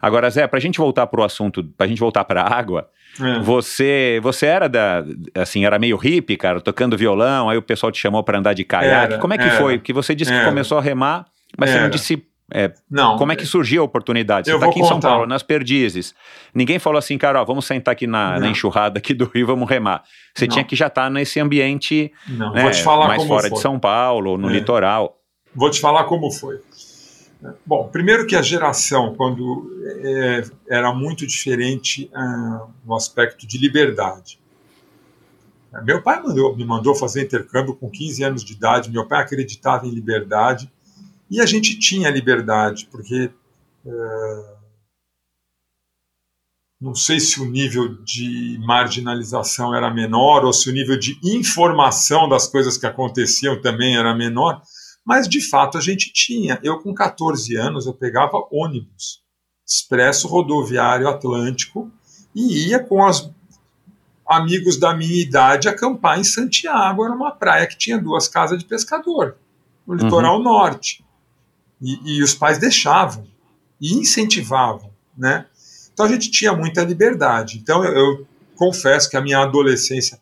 Agora, 0.00 0.30
Zé, 0.30 0.46
para 0.46 0.58
a 0.58 0.60
gente 0.60 0.78
voltar 0.78 1.06
para 1.08 1.20
o 1.20 1.24
assunto, 1.24 1.62
para 1.76 1.84
a 1.84 1.88
gente 1.88 1.98
voltar 1.98 2.24
para 2.24 2.42
a 2.42 2.58
água, 2.58 2.88
é. 3.20 3.40
você 3.40 4.18
você 4.22 4.46
era 4.46 4.68
da 4.68 5.04
assim 5.34 5.64
era 5.64 5.78
meio 5.78 5.96
hippie, 5.96 6.36
cara, 6.36 6.60
tocando 6.60 6.96
violão, 6.96 7.50
aí 7.50 7.58
o 7.58 7.62
pessoal 7.62 7.92
te 7.92 8.00
chamou 8.00 8.22
para 8.22 8.38
andar 8.38 8.54
de 8.54 8.64
caiaque. 8.64 9.18
Como 9.18 9.34
é 9.34 9.38
que 9.38 9.44
era, 9.44 9.58
foi? 9.58 9.78
Porque 9.78 9.92
você 9.92 10.14
disse 10.14 10.32
era. 10.32 10.42
que 10.42 10.48
começou 10.48 10.78
a 10.78 10.80
remar, 10.80 11.26
mas 11.58 11.70
era. 11.70 11.78
você 11.78 11.82
não 11.82 11.90
disse 11.90 12.29
é, 12.52 12.72
não, 12.90 13.16
como 13.16 13.32
é 13.32 13.36
que 13.36 13.46
surgiu 13.46 13.82
a 13.82 13.84
oportunidade? 13.84 14.46
Você 14.50 14.54
está 14.54 14.66
aqui 14.66 14.80
em 14.80 14.84
São 14.84 15.00
Paulo, 15.00 15.26
nas 15.26 15.42
Perdizes. 15.42 16.14
Ninguém 16.54 16.78
falou 16.78 16.98
assim, 16.98 17.16
cara, 17.16 17.40
ó, 17.40 17.44
vamos 17.44 17.64
sentar 17.64 17.92
aqui 17.92 18.06
na, 18.06 18.40
na, 18.40 18.48
enxurrada 18.48 18.98
aqui 18.98 19.14
do 19.14 19.24
Rio, 19.24 19.46
vamos 19.46 19.68
remar. 19.68 20.02
Você 20.34 20.46
não. 20.46 20.52
tinha 20.52 20.64
que 20.64 20.74
já 20.74 20.88
estar 20.88 21.04
tá 21.04 21.10
nesse 21.10 21.38
ambiente 21.38 22.12
não, 22.28 22.52
né, 22.52 22.62
mais 22.64 22.80
fora 22.80 23.18
foi. 23.42 23.50
de 23.50 23.60
São 23.60 23.78
Paulo, 23.78 24.36
no 24.36 24.50
é. 24.50 24.52
litoral. 24.52 25.16
Vou 25.54 25.70
te 25.70 25.80
falar 25.80 26.04
como 26.04 26.30
foi. 26.30 26.58
Bom, 27.64 27.88
primeiro 27.88 28.26
que 28.26 28.36
a 28.36 28.42
geração, 28.42 29.14
quando 29.14 29.70
é, 30.04 30.42
era 30.68 30.92
muito 30.92 31.26
diferente 31.26 32.10
ah, 32.14 32.66
no 32.84 32.94
aspecto 32.94 33.46
de 33.46 33.58
liberdade. 33.58 34.38
Meu 35.84 36.02
pai 36.02 36.20
mandou, 36.20 36.56
me 36.56 36.64
mandou 36.64 36.94
fazer 36.94 37.22
intercâmbio 37.22 37.74
com 37.74 37.88
15 37.88 38.24
anos 38.24 38.44
de 38.44 38.52
idade, 38.52 38.90
meu 38.90 39.06
pai 39.06 39.22
acreditava 39.22 39.86
em 39.86 39.90
liberdade, 39.90 40.70
e 41.30 41.40
a 41.40 41.46
gente 41.46 41.78
tinha 41.78 42.10
liberdade, 42.10 42.88
porque 42.90 43.30
é, 43.86 44.54
não 46.80 46.94
sei 46.94 47.20
se 47.20 47.40
o 47.40 47.44
nível 47.44 48.02
de 48.02 48.58
marginalização 48.66 49.74
era 49.74 49.92
menor 49.92 50.44
ou 50.44 50.52
se 50.52 50.70
o 50.70 50.72
nível 50.72 50.98
de 50.98 51.18
informação 51.22 52.28
das 52.28 52.48
coisas 52.48 52.78
que 52.78 52.86
aconteciam 52.86 53.60
também 53.60 53.96
era 53.96 54.14
menor, 54.14 54.62
mas 55.04 55.28
de 55.28 55.46
fato 55.46 55.76
a 55.76 55.80
gente 55.80 56.12
tinha. 56.12 56.58
Eu 56.62 56.80
com 56.80 56.94
14 56.94 57.54
anos 57.56 57.86
eu 57.86 57.92
pegava 57.92 58.42
ônibus, 58.50 59.22
expresso 59.66 60.26
rodoviário 60.26 61.08
Atlântico 61.08 61.92
e 62.34 62.68
ia 62.68 62.82
com 62.82 63.04
os 63.04 63.30
amigos 64.26 64.78
da 64.78 64.94
minha 64.94 65.20
idade 65.20 65.68
acampar 65.68 66.18
em 66.18 66.24
Santiago, 66.24 67.04
era 67.04 67.14
uma 67.14 67.32
praia 67.32 67.66
que 67.66 67.76
tinha 67.76 67.98
duas 67.98 68.28
casas 68.28 68.58
de 68.58 68.64
pescador, 68.64 69.36
no 69.86 69.94
litoral 69.94 70.38
uhum. 70.38 70.44
norte. 70.44 71.04
E, 71.80 72.18
e 72.18 72.22
os 72.22 72.34
pais 72.34 72.58
deixavam 72.58 73.26
e 73.80 73.94
incentivavam, 73.94 74.92
né? 75.16 75.46
Então 75.92 76.06
a 76.06 76.08
gente 76.08 76.30
tinha 76.30 76.52
muita 76.52 76.82
liberdade. 76.82 77.58
Então 77.58 77.84
eu, 77.84 77.92
eu 77.92 78.28
confesso 78.56 79.08
que 79.08 79.16
a 79.16 79.20
minha 79.20 79.38
adolescência, 79.38 80.20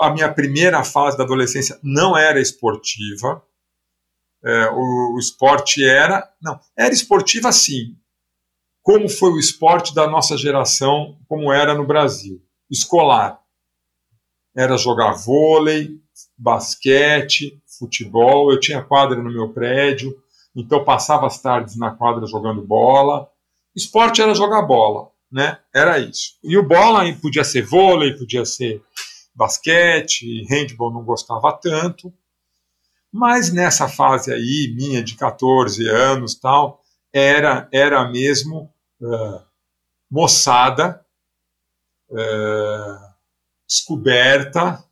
a 0.00 0.10
minha 0.10 0.32
primeira 0.32 0.82
fase 0.82 1.16
da 1.16 1.24
adolescência 1.24 1.78
não 1.82 2.16
era 2.16 2.40
esportiva. 2.40 3.42
É, 4.44 4.68
o, 4.70 5.14
o, 5.14 5.18
esporte 5.18 5.84
era. 5.84 6.28
Não, 6.42 6.60
era 6.76 6.92
esportiva 6.92 7.50
sim. 7.52 7.96
Como 8.82 9.08
foi 9.08 9.30
o 9.30 9.38
esporte 9.38 9.94
da 9.94 10.06
nossa 10.06 10.36
geração, 10.36 11.18
como 11.26 11.50
era 11.52 11.74
no 11.74 11.86
Brasil? 11.86 12.42
Escolar. 12.70 13.40
Era 14.54 14.76
jogar 14.76 15.12
vôlei, 15.12 15.98
basquete, 16.36 17.60
futebol, 17.78 18.52
eu 18.52 18.60
tinha 18.60 18.82
quadra 18.82 19.20
no 19.22 19.32
meu 19.32 19.52
prédio, 19.52 20.14
então 20.54 20.84
passava 20.84 21.26
as 21.26 21.40
tardes 21.40 21.76
na 21.76 21.90
quadra 21.90 22.26
jogando 22.26 22.62
bola. 22.62 23.28
Esporte 23.74 24.22
era 24.22 24.34
jogar 24.34 24.62
bola, 24.62 25.10
né? 25.30 25.58
Era 25.74 25.98
isso. 25.98 26.38
E 26.42 26.56
o 26.56 26.62
bola 26.62 27.00
podia 27.14 27.42
ser 27.42 27.62
vôlei, 27.62 28.12
podia 28.16 28.44
ser 28.44 28.82
basquete, 29.34 30.46
handball 30.48 30.92
não 30.92 31.04
gostava 31.04 31.52
tanto. 31.52 32.12
Mas 33.12 33.52
nessa 33.52 33.88
fase 33.88 34.32
aí, 34.32 34.72
minha 34.76 35.02
de 35.02 35.16
14 35.16 35.88
anos 35.88 36.34
tal, 36.34 36.82
era, 37.12 37.68
era 37.72 38.08
mesmo 38.08 38.72
uh, 39.00 39.40
moçada, 40.10 41.04
uh, 42.10 43.14
descoberta. 43.68 44.84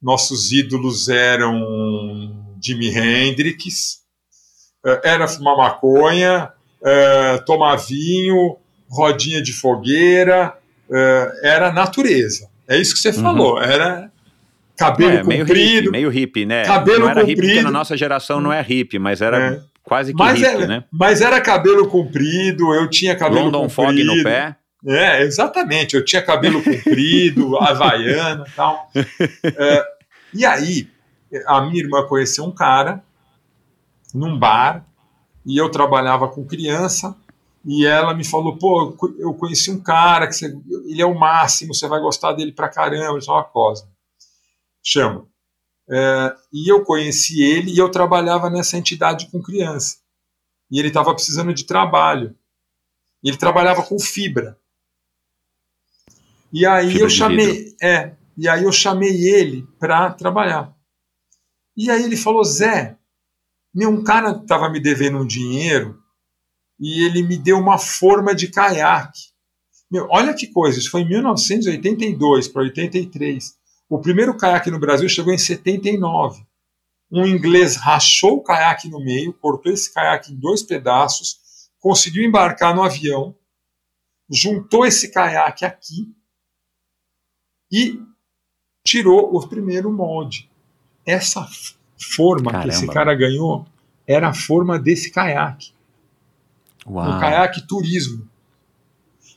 Nossos 0.00 0.52
ídolos 0.52 1.08
eram 1.08 2.56
Jimi 2.62 2.88
Hendrix, 2.88 4.03
era 5.02 5.26
fumar 5.26 5.56
maconha, 5.56 6.50
tomar 7.46 7.76
vinho, 7.76 8.56
rodinha 8.88 9.42
de 9.42 9.52
fogueira, 9.52 10.54
era 11.42 11.72
natureza. 11.72 12.48
É 12.68 12.78
isso 12.78 12.94
que 12.94 13.00
você 13.00 13.10
uhum. 13.10 13.22
falou. 13.22 13.62
Era 13.62 14.10
cabelo 14.76 15.18
é, 15.18 15.22
meio 15.22 15.46
comprido. 15.46 15.76
Hippie, 15.76 15.90
meio 15.90 16.08
hippie, 16.08 16.46
né? 16.46 16.64
Cabelo 16.64 17.00
não 17.00 17.08
era 17.08 17.20
comprido. 17.20 17.40
hippie, 17.40 17.54
porque 17.54 17.62
na 17.62 17.70
nossa 17.70 17.96
geração 17.96 18.40
não 18.40 18.52
é 18.52 18.62
hippie, 18.62 18.98
mas 18.98 19.20
era 19.20 19.38
é. 19.38 19.60
quase 19.82 20.12
que 20.12 20.18
mas 20.18 20.38
hippie, 20.38 20.54
era, 20.54 20.66
né? 20.66 20.84
Mas 20.92 21.20
era 21.20 21.40
cabelo 21.40 21.86
comprido, 21.88 22.74
eu 22.74 22.88
tinha 22.88 23.14
cabelo 23.14 23.44
London 23.46 23.68
comprido. 23.68 24.08
Fog 24.10 24.18
no 24.18 24.22
pé. 24.22 24.56
É, 24.86 25.22
exatamente. 25.22 25.96
Eu 25.96 26.04
tinha 26.04 26.20
cabelo 26.20 26.62
comprido, 26.62 27.56
havaiana 27.62 28.44
e 28.46 28.50
tal. 28.52 28.90
É, 29.44 29.84
e 30.32 30.44
aí, 30.44 30.88
a 31.46 31.62
minha 31.62 31.82
irmã 31.82 32.06
conheceu 32.06 32.44
um 32.44 32.52
cara 32.52 33.02
num 34.14 34.38
bar 34.38 34.86
e 35.44 35.60
eu 35.60 35.70
trabalhava 35.70 36.28
com 36.28 36.46
criança 36.46 37.16
e 37.64 37.86
ela 37.86 38.14
me 38.14 38.24
falou, 38.24 38.56
pô, 38.56 38.96
eu 39.18 39.34
conheci 39.34 39.70
um 39.70 39.80
cara 39.80 40.26
que 40.26 40.34
você, 40.34 40.54
ele 40.86 41.00
é 41.00 41.06
o 41.06 41.18
máximo, 41.18 41.74
você 41.74 41.88
vai 41.88 42.00
gostar 42.00 42.32
dele 42.32 42.52
pra 42.52 42.68
caramba, 42.68 43.18
é 43.18 43.30
uma 43.30 43.44
cosa. 43.44 43.88
Chama. 44.82 45.26
É, 45.90 46.36
e 46.52 46.70
eu 46.70 46.84
conheci 46.84 47.42
ele 47.42 47.72
e 47.72 47.78
eu 47.78 47.90
trabalhava 47.90 48.50
nessa 48.50 48.76
entidade 48.76 49.28
com 49.30 49.42
criança. 49.42 49.98
E 50.70 50.78
ele 50.78 50.88
estava 50.88 51.14
precisando 51.14 51.54
de 51.54 51.64
trabalho. 51.64 52.36
Ele 53.22 53.36
trabalhava 53.36 53.82
com 53.82 53.98
fibra. 53.98 54.58
E 56.52 56.66
aí 56.66 56.88
fibra 56.88 57.04
eu 57.04 57.10
chamei, 57.10 57.74
é, 57.82 58.14
e 58.36 58.46
aí 58.46 58.64
eu 58.64 58.72
chamei 58.72 59.26
ele 59.26 59.66
para 59.78 60.12
trabalhar. 60.12 60.74
E 61.76 61.90
aí 61.90 62.04
ele 62.04 62.16
falou, 62.16 62.44
Zé, 62.44 62.96
meu, 63.74 63.90
um 63.90 64.04
cara 64.04 64.30
estava 64.30 64.68
me 64.70 64.78
devendo 64.78 65.18
um 65.18 65.26
dinheiro 65.26 66.00
e 66.78 67.04
ele 67.04 67.22
me 67.22 67.36
deu 67.36 67.58
uma 67.58 67.78
forma 67.78 68.34
de 68.34 68.48
caiaque. 68.48 69.32
Meu, 69.90 70.06
olha 70.10 70.34
que 70.34 70.46
coisa, 70.46 70.78
isso 70.78 70.90
foi 70.90 71.02
em 71.02 71.08
1982 71.08 72.48
para 72.48 72.62
83. 72.62 73.56
O 73.88 74.00
primeiro 74.00 74.36
caiaque 74.36 74.70
no 74.70 74.78
Brasil 74.78 75.08
chegou 75.08 75.32
em 75.32 75.38
79. 75.38 76.46
Um 77.10 77.26
inglês 77.26 77.76
rachou 77.76 78.38
o 78.38 78.42
caiaque 78.42 78.88
no 78.88 78.98
meio, 79.04 79.32
cortou 79.34 79.72
esse 79.72 79.92
caiaque 79.92 80.32
em 80.32 80.36
dois 80.36 80.62
pedaços, 80.62 81.38
conseguiu 81.78 82.24
embarcar 82.24 82.74
no 82.74 82.82
avião, 82.82 83.36
juntou 84.28 84.86
esse 84.86 85.10
caiaque 85.12 85.64
aqui 85.64 86.12
e 87.70 88.00
tirou 88.84 89.34
o 89.36 89.46
primeiro 89.46 89.92
molde. 89.92 90.50
Essa 91.06 91.46
forma 92.04 92.50
Caramba. 92.50 92.68
que 92.68 92.74
esse 92.74 92.86
cara 92.86 93.14
ganhou 93.14 93.66
era 94.06 94.28
a 94.28 94.34
forma 94.34 94.78
desse 94.78 95.10
caiaque. 95.10 95.72
Uau. 96.86 97.16
Um 97.16 97.20
caiaque 97.20 97.66
turismo. 97.66 98.28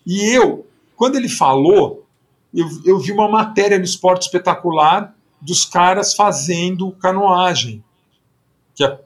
E 0.05 0.29
eu, 0.29 0.67
quando 0.95 1.15
ele 1.15 1.29
falou, 1.29 2.05
eu, 2.53 2.67
eu 2.85 2.99
vi 2.99 3.11
uma 3.11 3.29
matéria 3.29 3.77
no 3.77 3.85
Esporte 3.85 4.23
Espetacular 4.23 5.13
dos 5.41 5.65
caras 5.65 6.13
fazendo 6.13 6.91
canoagem. 6.93 7.83
Que 8.75 8.83
é, 8.83 8.99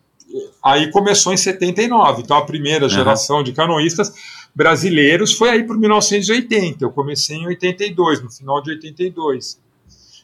aí 0.64 0.92
começou 0.92 1.34
em 1.34 1.38
79. 1.38 2.22
Então 2.22 2.38
a 2.38 2.46
primeira 2.46 2.88
geração 2.90 3.38
uhum. 3.38 3.44
de 3.44 3.54
canoístas 3.54 4.14
brasileiros 4.54 5.34
foi 5.34 5.50
aí 5.50 5.64
por 5.64 5.78
1980. 5.78 6.84
Eu 6.84 6.92
comecei 6.92 7.38
em 7.38 7.48
82, 7.48 8.22
no 8.22 8.30
final 8.30 8.62
de 8.62 8.72
82. 8.72 9.60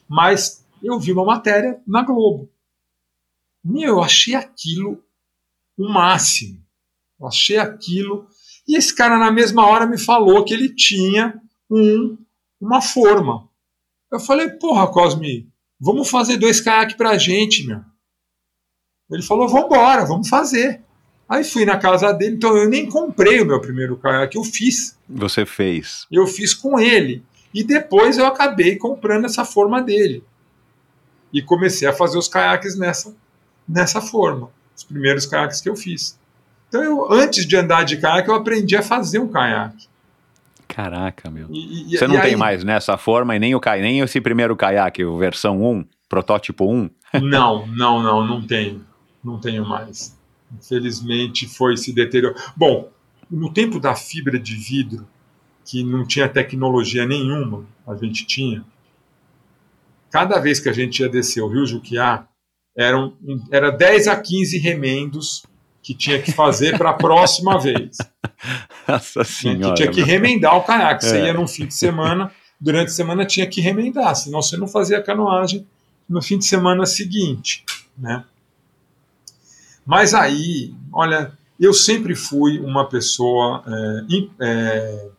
Mas 0.08 0.64
eu 0.82 0.98
vi 0.98 1.12
uma 1.12 1.24
matéria 1.24 1.78
na 1.86 2.02
Globo. 2.02 2.48
Meu, 3.68 3.96
eu 3.96 4.02
achei 4.02 4.34
aquilo 4.34 5.04
o 5.76 5.92
máximo. 5.92 6.58
Eu 7.20 7.28
achei 7.28 7.58
aquilo. 7.58 8.26
E 8.66 8.78
esse 8.78 8.94
cara, 8.94 9.18
na 9.18 9.30
mesma 9.30 9.66
hora, 9.66 9.86
me 9.86 9.98
falou 9.98 10.42
que 10.42 10.54
ele 10.54 10.74
tinha 10.74 11.38
um, 11.70 12.16
uma 12.58 12.80
forma. 12.80 13.46
Eu 14.10 14.18
falei, 14.18 14.48
porra, 14.48 14.90
Cosme, 14.90 15.52
vamos 15.78 16.08
fazer 16.08 16.38
dois 16.38 16.62
caiaques 16.62 16.96
pra 16.96 17.18
gente, 17.18 17.66
meu. 17.66 17.82
Ele 19.10 19.22
falou, 19.22 19.46
vambora, 19.46 20.06
vamos 20.06 20.30
fazer. 20.30 20.82
Aí 21.28 21.44
fui 21.44 21.66
na 21.66 21.76
casa 21.76 22.10
dele, 22.12 22.36
então 22.36 22.56
eu 22.56 22.70
nem 22.70 22.88
comprei 22.88 23.42
o 23.42 23.46
meu 23.46 23.60
primeiro 23.60 23.98
caiaque, 23.98 24.38
eu 24.38 24.44
fiz. 24.44 24.98
Você 25.06 25.44
fez. 25.44 26.06
Eu 26.10 26.26
fiz 26.26 26.54
com 26.54 26.80
ele. 26.80 27.22
E 27.52 27.62
depois 27.62 28.16
eu 28.16 28.24
acabei 28.24 28.76
comprando 28.76 29.26
essa 29.26 29.44
forma 29.44 29.82
dele. 29.82 30.24
E 31.30 31.42
comecei 31.42 31.86
a 31.86 31.92
fazer 31.92 32.16
os 32.16 32.28
caiaques 32.28 32.78
nessa, 32.78 33.14
nessa 33.68 34.00
forma. 34.00 34.50
Os 34.76 34.84
primeiros 34.84 35.26
caiaques 35.26 35.60
que 35.60 35.68
eu 35.68 35.76
fiz. 35.76 36.18
Então, 36.68 36.82
eu, 36.82 37.12
antes 37.12 37.46
de 37.46 37.56
andar 37.56 37.84
de 37.84 37.96
caiaque, 37.96 38.28
eu 38.28 38.34
aprendi 38.34 38.76
a 38.76 38.82
fazer 38.82 39.18
um 39.18 39.28
caiaque. 39.28 39.88
Caraca, 40.68 41.30
meu. 41.30 41.48
E, 41.50 41.94
e, 41.94 41.98
Você 41.98 42.06
não 42.06 42.20
tem 42.20 42.32
aí... 42.32 42.36
mais 42.36 42.62
nessa 42.62 42.96
forma 42.96 43.34
e 43.34 43.38
nem, 43.38 43.54
o, 43.54 43.60
nem 43.80 44.00
esse 44.00 44.20
primeiro 44.20 44.54
caiaque, 44.54 45.04
o 45.04 45.16
versão 45.16 45.62
1, 45.62 45.84
protótipo 46.08 46.70
1? 46.70 46.90
não, 47.22 47.66
não, 47.66 48.02
não, 48.02 48.26
não 48.26 48.46
tenho. 48.46 48.84
Não 49.24 49.40
tenho 49.40 49.66
mais. 49.66 50.16
Infelizmente 50.56 51.48
foi 51.48 51.76
se 51.76 51.92
deteriorou. 51.92 52.38
Bom, 52.54 52.90
no 53.30 53.52
tempo 53.52 53.80
da 53.80 53.94
fibra 53.94 54.38
de 54.38 54.54
vidro, 54.54 55.08
que 55.64 55.82
não 55.82 56.06
tinha 56.06 56.28
tecnologia 56.28 57.06
nenhuma, 57.06 57.64
a 57.86 57.94
gente 57.96 58.26
tinha. 58.26 58.64
Cada 60.10 60.38
vez 60.38 60.60
que 60.60 60.68
a 60.68 60.72
gente 60.72 61.00
ia 61.00 61.08
descer 61.08 61.42
o 61.42 61.48
Rio 61.48 61.66
Juquiá, 61.66 62.27
eram, 62.78 63.12
era 63.50 63.72
10 63.72 64.06
a 64.06 64.16
15 64.16 64.56
remendos 64.58 65.42
que 65.82 65.92
tinha 65.92 66.22
que 66.22 66.30
fazer 66.30 66.78
para 66.78 66.90
a 66.90 66.94
próxima 66.94 67.58
vez. 67.58 67.96
Nossa 68.86 69.24
senhora. 69.24 69.74
Que 69.74 69.82
tinha 69.82 69.90
que 69.90 70.02
remendar 70.02 70.56
o 70.56 70.62
caiaque. 70.62 71.04
Você 71.04 71.18
é. 71.18 71.26
ia 71.26 71.34
num 71.34 71.48
fim 71.48 71.66
de 71.66 71.74
semana, 71.74 72.30
durante 72.60 72.88
a 72.88 72.94
semana 72.94 73.26
tinha 73.26 73.46
que 73.48 73.60
remendar, 73.60 74.14
senão 74.14 74.40
você 74.40 74.56
não 74.56 74.68
fazia 74.68 75.02
canoagem 75.02 75.66
no 76.08 76.22
fim 76.22 76.38
de 76.38 76.44
semana 76.44 76.86
seguinte. 76.86 77.64
Né? 77.96 78.24
Mas 79.84 80.14
aí, 80.14 80.72
olha, 80.92 81.32
eu 81.58 81.74
sempre 81.74 82.14
fui 82.14 82.60
uma 82.60 82.88
pessoa 82.88 83.64
é, 83.66 84.46
é, 84.46 85.10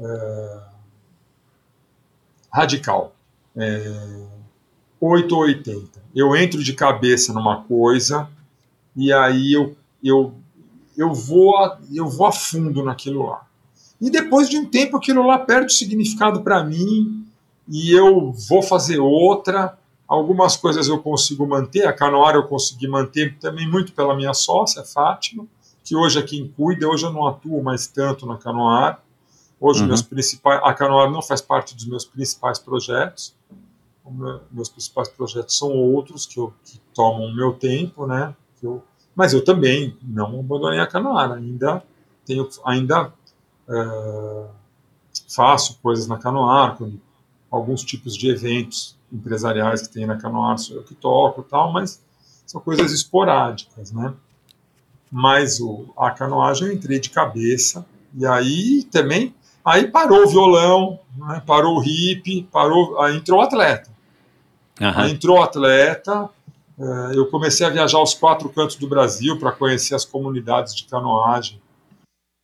é, 0.00 0.60
radical. 2.52 3.14
É, 3.54 4.24
8 5.00 5.34
ou 5.34 5.42
80. 5.42 6.01
Eu 6.14 6.36
entro 6.36 6.62
de 6.62 6.72
cabeça 6.72 7.32
numa 7.32 7.62
coisa 7.62 8.28
e 8.94 9.12
aí 9.12 9.52
eu, 9.52 9.76
eu, 10.02 10.34
eu, 10.96 11.12
vou, 11.12 11.56
a, 11.56 11.78
eu 11.92 12.08
vou 12.08 12.26
a 12.26 12.32
fundo 12.32 12.84
naquilo 12.84 13.26
lá. 13.26 13.46
E 14.00 14.10
depois 14.10 14.48
de 14.48 14.58
um 14.58 14.66
tempo 14.66 14.96
aquilo 14.96 15.26
lá 15.26 15.38
perde 15.38 15.66
o 15.66 15.76
significado 15.76 16.42
para 16.42 16.62
mim 16.64 17.24
e 17.68 17.90
eu 17.92 18.32
vou 18.48 18.62
fazer 18.62 18.98
outra. 18.98 19.78
Algumas 20.06 20.56
coisas 20.56 20.88
eu 20.88 20.98
consigo 20.98 21.46
manter, 21.46 21.86
a 21.86 21.92
Canoara 21.92 22.36
eu 22.36 22.42
consegui 22.42 22.86
manter 22.86 23.38
também 23.38 23.66
muito 23.66 23.92
pela 23.92 24.14
minha 24.14 24.34
sócia, 24.34 24.84
Fátima, 24.84 25.46
que 25.82 25.96
hoje 25.96 26.18
é 26.18 26.22
quem 26.22 26.48
cuida, 26.48 26.86
hoje 26.86 27.06
eu 27.06 27.12
não 27.12 27.26
atuo 27.26 27.62
mais 27.62 27.86
tanto 27.86 28.26
na 28.26 28.36
Canoara. 28.36 28.98
Hoje 29.58 29.80
uhum. 29.80 29.86
meus 29.86 30.02
principais, 30.02 30.60
a 30.64 30.74
Canoara 30.74 31.10
não 31.10 31.22
faz 31.22 31.40
parte 31.40 31.74
dos 31.74 31.86
meus 31.86 32.04
principais 32.04 32.58
projetos. 32.58 33.32
Meus 34.50 34.68
principais 34.68 35.08
projetos 35.08 35.56
são 35.56 35.70
outros 35.70 36.26
que, 36.26 36.38
eu, 36.38 36.52
que 36.64 36.80
tomam 36.92 37.26
o 37.26 37.34
meu 37.34 37.52
tempo, 37.52 38.06
né? 38.06 38.34
eu, 38.62 38.82
mas 39.14 39.32
eu 39.32 39.44
também 39.44 39.96
não 40.02 40.40
abandonei 40.40 40.80
a 40.80 40.86
canoara, 40.86 41.34
ainda 41.34 41.82
tenho, 42.24 42.48
ainda 42.64 43.12
é, 43.68 44.46
faço 45.28 45.78
coisas 45.82 46.06
na 46.06 46.18
canoara, 46.18 46.76
alguns 47.50 47.84
tipos 47.84 48.16
de 48.16 48.30
eventos 48.30 48.96
empresariais 49.12 49.82
que 49.82 49.92
tem 49.92 50.06
na 50.06 50.16
canoara 50.16 50.58
sou 50.58 50.76
eu 50.76 50.82
que 50.82 50.94
toco 50.94 51.42
tal, 51.42 51.72
mas 51.72 52.02
são 52.46 52.60
coisas 52.60 52.92
esporádicas, 52.92 53.92
né? 53.92 54.14
Mas 55.10 55.60
o, 55.60 55.92
a 55.96 56.10
canoagem 56.10 56.68
eu 56.68 56.74
entrei 56.74 56.98
de 56.98 57.10
cabeça 57.10 57.84
e 58.14 58.26
aí 58.26 58.84
também 58.84 59.34
aí 59.62 59.86
parou 59.88 60.24
o 60.24 60.28
violão, 60.28 60.98
né? 61.16 61.42
parou 61.46 61.78
o 61.78 61.84
hip, 61.84 62.48
parou, 62.50 62.98
aí 63.00 63.16
entrou 63.16 63.38
o 63.38 63.42
atleta. 63.42 63.91
Uhum. 64.82 65.06
Entrou 65.06 65.42
atleta, 65.42 66.28
É, 66.78 67.16
eu 67.16 67.26
comecei 67.26 67.66
a 67.66 67.70
viajar 67.70 67.98
aos 67.98 68.14
quatro 68.14 68.48
cantos 68.48 68.76
do 68.76 68.88
Brasil 68.88 69.38
para 69.38 69.52
conhecer 69.52 69.94
as 69.94 70.04
comunidades 70.04 70.74
de 70.74 70.84
canoagem 70.84 71.60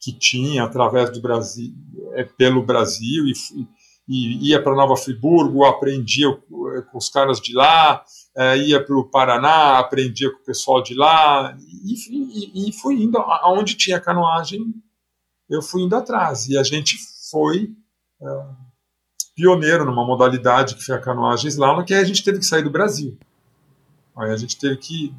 que 0.01 0.13
tinha 0.13 0.65
através 0.65 1.11
do 1.11 1.21
Brasil, 1.21 1.75
é, 2.13 2.25
pelo 2.25 2.63
Brasil 2.63 3.25
e, 3.27 3.33
e 4.07 4.51
ia 4.51 4.63
para 4.63 4.77
Nova 4.77 4.97
Friburgo, 4.97 5.65
aprendia 5.65 6.31
com 6.33 6.99
os 6.99 7.09
caras 7.09 7.41
de 7.41 7.53
lá, 7.55 8.05
é, 8.37 8.57
ia 8.59 8.85
para 8.85 8.97
o 8.97 9.11
Paraná, 9.11 9.79
aprendia 9.79 10.31
com 10.31 10.39
o 10.39 10.45
pessoal 10.45 10.83
de 10.83 10.95
lá 10.95 11.57
e, 11.83 12.69
e, 12.69 12.73
fui 12.73 13.03
indo 13.03 13.19
aonde 13.19 13.77
tinha 13.77 14.01
canoagem, 14.01 14.73
eu 15.51 15.63
fui 15.63 15.83
indo 15.83 15.97
atrás 15.97 16.49
e 16.49 16.57
a 16.57 16.63
gente 16.63 16.97
foi 17.31 17.71
é, 18.23 18.68
pioneiro 19.39 19.85
numa 19.85 20.05
modalidade 20.05 20.75
que 20.75 20.85
foi 20.85 20.97
a 20.97 21.01
canoagem 21.01 21.47
slalom, 21.47 21.85
que 21.85 21.95
a 21.95 22.03
gente 22.03 22.25
teve 22.25 22.41
que 22.41 22.45
sair 22.45 22.65
do 22.65 22.71
Brasil. 22.71 23.17
Aí 24.17 24.33
a 24.33 24.37
gente 24.37 24.59
teve 24.59 24.77
que 24.79 25.15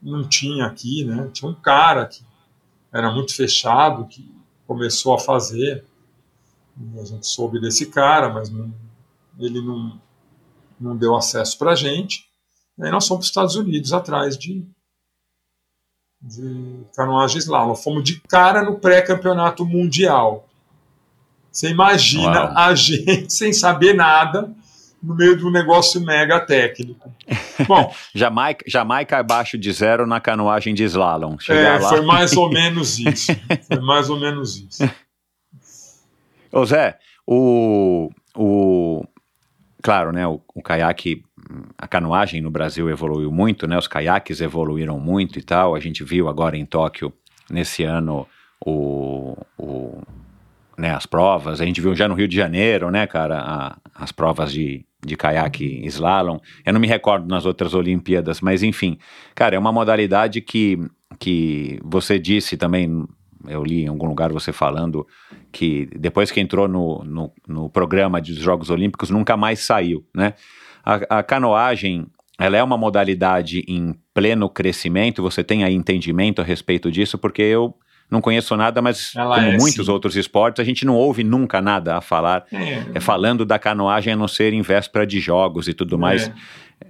não 0.00 0.22
tinha 0.28 0.64
aqui, 0.64 1.04
né? 1.04 1.28
Tinha 1.32 1.50
um 1.50 1.54
cara 1.54 2.06
que 2.06 2.22
era 2.92 3.12
muito 3.12 3.34
fechado 3.34 4.06
que 4.06 4.32
começou 4.64 5.14
a 5.14 5.18
fazer 5.18 5.84
a 7.00 7.04
gente 7.04 7.26
soube 7.26 7.60
desse 7.60 7.86
cara, 7.86 8.32
mas 8.32 8.50
não, 8.50 8.72
ele 9.38 9.60
não, 9.60 10.00
não 10.80 10.96
deu 10.96 11.14
acesso 11.14 11.56
para 11.56 11.72
a 11.72 11.74
gente. 11.74 12.28
Aí 12.80 12.90
nós 12.90 13.06
fomos 13.06 13.20
para 13.30 13.44
os 13.44 13.50
Estados 13.50 13.56
Unidos 13.56 13.92
atrás 13.92 14.36
de, 14.36 14.66
de 16.20 16.84
canoagem 16.96 17.38
slalom. 17.38 17.74
Fomos 17.76 18.02
de 18.02 18.20
cara 18.22 18.62
no 18.62 18.78
pré-campeonato 18.80 19.64
mundial. 19.64 20.43
Você 21.54 21.70
imagina 21.70 22.46
Uau. 22.46 22.58
a 22.58 22.74
gente 22.74 23.32
sem 23.32 23.52
saber 23.52 23.94
nada 23.94 24.50
no 25.00 25.14
meio 25.14 25.36
de 25.36 25.44
um 25.44 25.50
negócio 25.50 26.00
mega 26.00 26.40
técnico. 26.40 27.12
Bom, 27.68 27.94
Jamaica, 28.12 28.64
Jamaica 28.66 29.18
abaixo 29.18 29.56
de 29.56 29.70
zero 29.70 30.04
na 30.04 30.20
canoagem 30.20 30.74
de 30.74 30.82
slalom. 30.82 31.36
é, 31.48 31.78
lá. 31.78 31.88
foi 31.88 32.00
mais 32.00 32.36
ou 32.36 32.50
menos 32.50 32.98
isso. 32.98 33.32
Foi 33.68 33.80
mais 33.80 34.10
ou 34.10 34.18
menos 34.18 34.56
isso. 34.56 34.90
Ô 36.50 36.64
Zé, 36.64 36.98
o, 37.24 38.10
o 38.34 39.04
claro, 39.80 40.10
né, 40.10 40.26
o, 40.26 40.40
o 40.54 40.62
caiaque, 40.62 41.22
a 41.78 41.86
canoagem 41.86 42.40
no 42.40 42.50
Brasil 42.50 42.90
evoluiu 42.90 43.30
muito, 43.30 43.68
né, 43.68 43.78
os 43.78 43.86
caiaques 43.86 44.40
evoluíram 44.40 44.98
muito 44.98 45.38
e 45.38 45.42
tal, 45.42 45.74
a 45.74 45.80
gente 45.80 46.02
viu 46.02 46.28
agora 46.28 46.56
em 46.56 46.64
Tóquio, 46.64 47.12
nesse 47.50 47.84
ano, 47.84 48.26
o, 48.64 49.36
o 49.58 50.02
né, 50.76 50.92
as 50.92 51.06
provas, 51.06 51.60
a 51.60 51.64
gente 51.64 51.80
viu 51.80 51.94
já 51.94 52.08
no 52.08 52.14
Rio 52.14 52.28
de 52.28 52.36
Janeiro, 52.36 52.90
né, 52.90 53.06
cara, 53.06 53.38
a, 53.40 53.76
as 53.94 54.12
provas 54.12 54.52
de, 54.52 54.84
de 55.04 55.16
caiaque 55.16 55.82
slalom, 55.86 56.38
eu 56.64 56.72
não 56.72 56.80
me 56.80 56.88
recordo 56.88 57.26
nas 57.28 57.46
outras 57.46 57.74
Olimpíadas, 57.74 58.40
mas 58.40 58.62
enfim, 58.62 58.98
cara, 59.34 59.56
é 59.56 59.58
uma 59.58 59.72
modalidade 59.72 60.40
que, 60.40 60.78
que 61.18 61.78
você 61.82 62.18
disse 62.18 62.56
também 62.56 63.06
eu 63.48 63.62
li 63.62 63.82
em 63.82 63.88
algum 63.88 64.06
lugar 64.06 64.32
você 64.32 64.52
falando 64.52 65.06
que 65.52 65.88
depois 65.98 66.30
que 66.30 66.40
entrou 66.40 66.66
no, 66.66 67.04
no, 67.04 67.32
no 67.46 67.68
programa 67.68 68.20
dos 68.20 68.36
Jogos 68.36 68.70
Olímpicos 68.70 69.10
nunca 69.10 69.36
mais 69.36 69.60
saiu, 69.60 70.04
né? 70.14 70.34
A, 70.84 71.18
a, 71.18 71.22
canoagem, 71.22 72.06
ela 72.38 72.56
é 72.56 72.62
uma 72.62 72.76
modalidade 72.76 73.64
em 73.66 73.94
pleno 74.12 74.48
crescimento, 74.48 75.22
você 75.22 75.42
tem 75.42 75.64
aí 75.64 75.74
entendimento 75.74 76.42
a 76.42 76.44
respeito 76.44 76.90
disso, 76.90 77.16
porque 77.16 77.42
eu 77.42 77.74
não 78.10 78.20
conheço 78.20 78.56
nada, 78.56 78.80
mas 78.80 79.12
ela 79.16 79.36
como 79.36 79.48
é, 79.48 79.56
muitos 79.56 79.86
sim. 79.86 79.92
outros 79.92 80.16
esportes, 80.16 80.60
a 80.60 80.64
gente 80.64 80.84
não 80.84 80.94
ouve 80.94 81.24
nunca 81.24 81.60
nada 81.60 81.96
a 81.96 82.00
falar, 82.00 82.44
é. 82.52 82.84
É, 82.94 83.00
falando 83.00 83.44
da 83.44 83.58
canoagem 83.58 84.12
a 84.12 84.16
não 84.16 84.28
ser 84.28 84.52
em 84.52 84.62
véspera 84.62 85.06
de 85.06 85.20
jogos 85.20 85.68
e 85.68 85.74
tudo 85.74 85.98
mais. 85.98 86.28
É. 86.28 86.34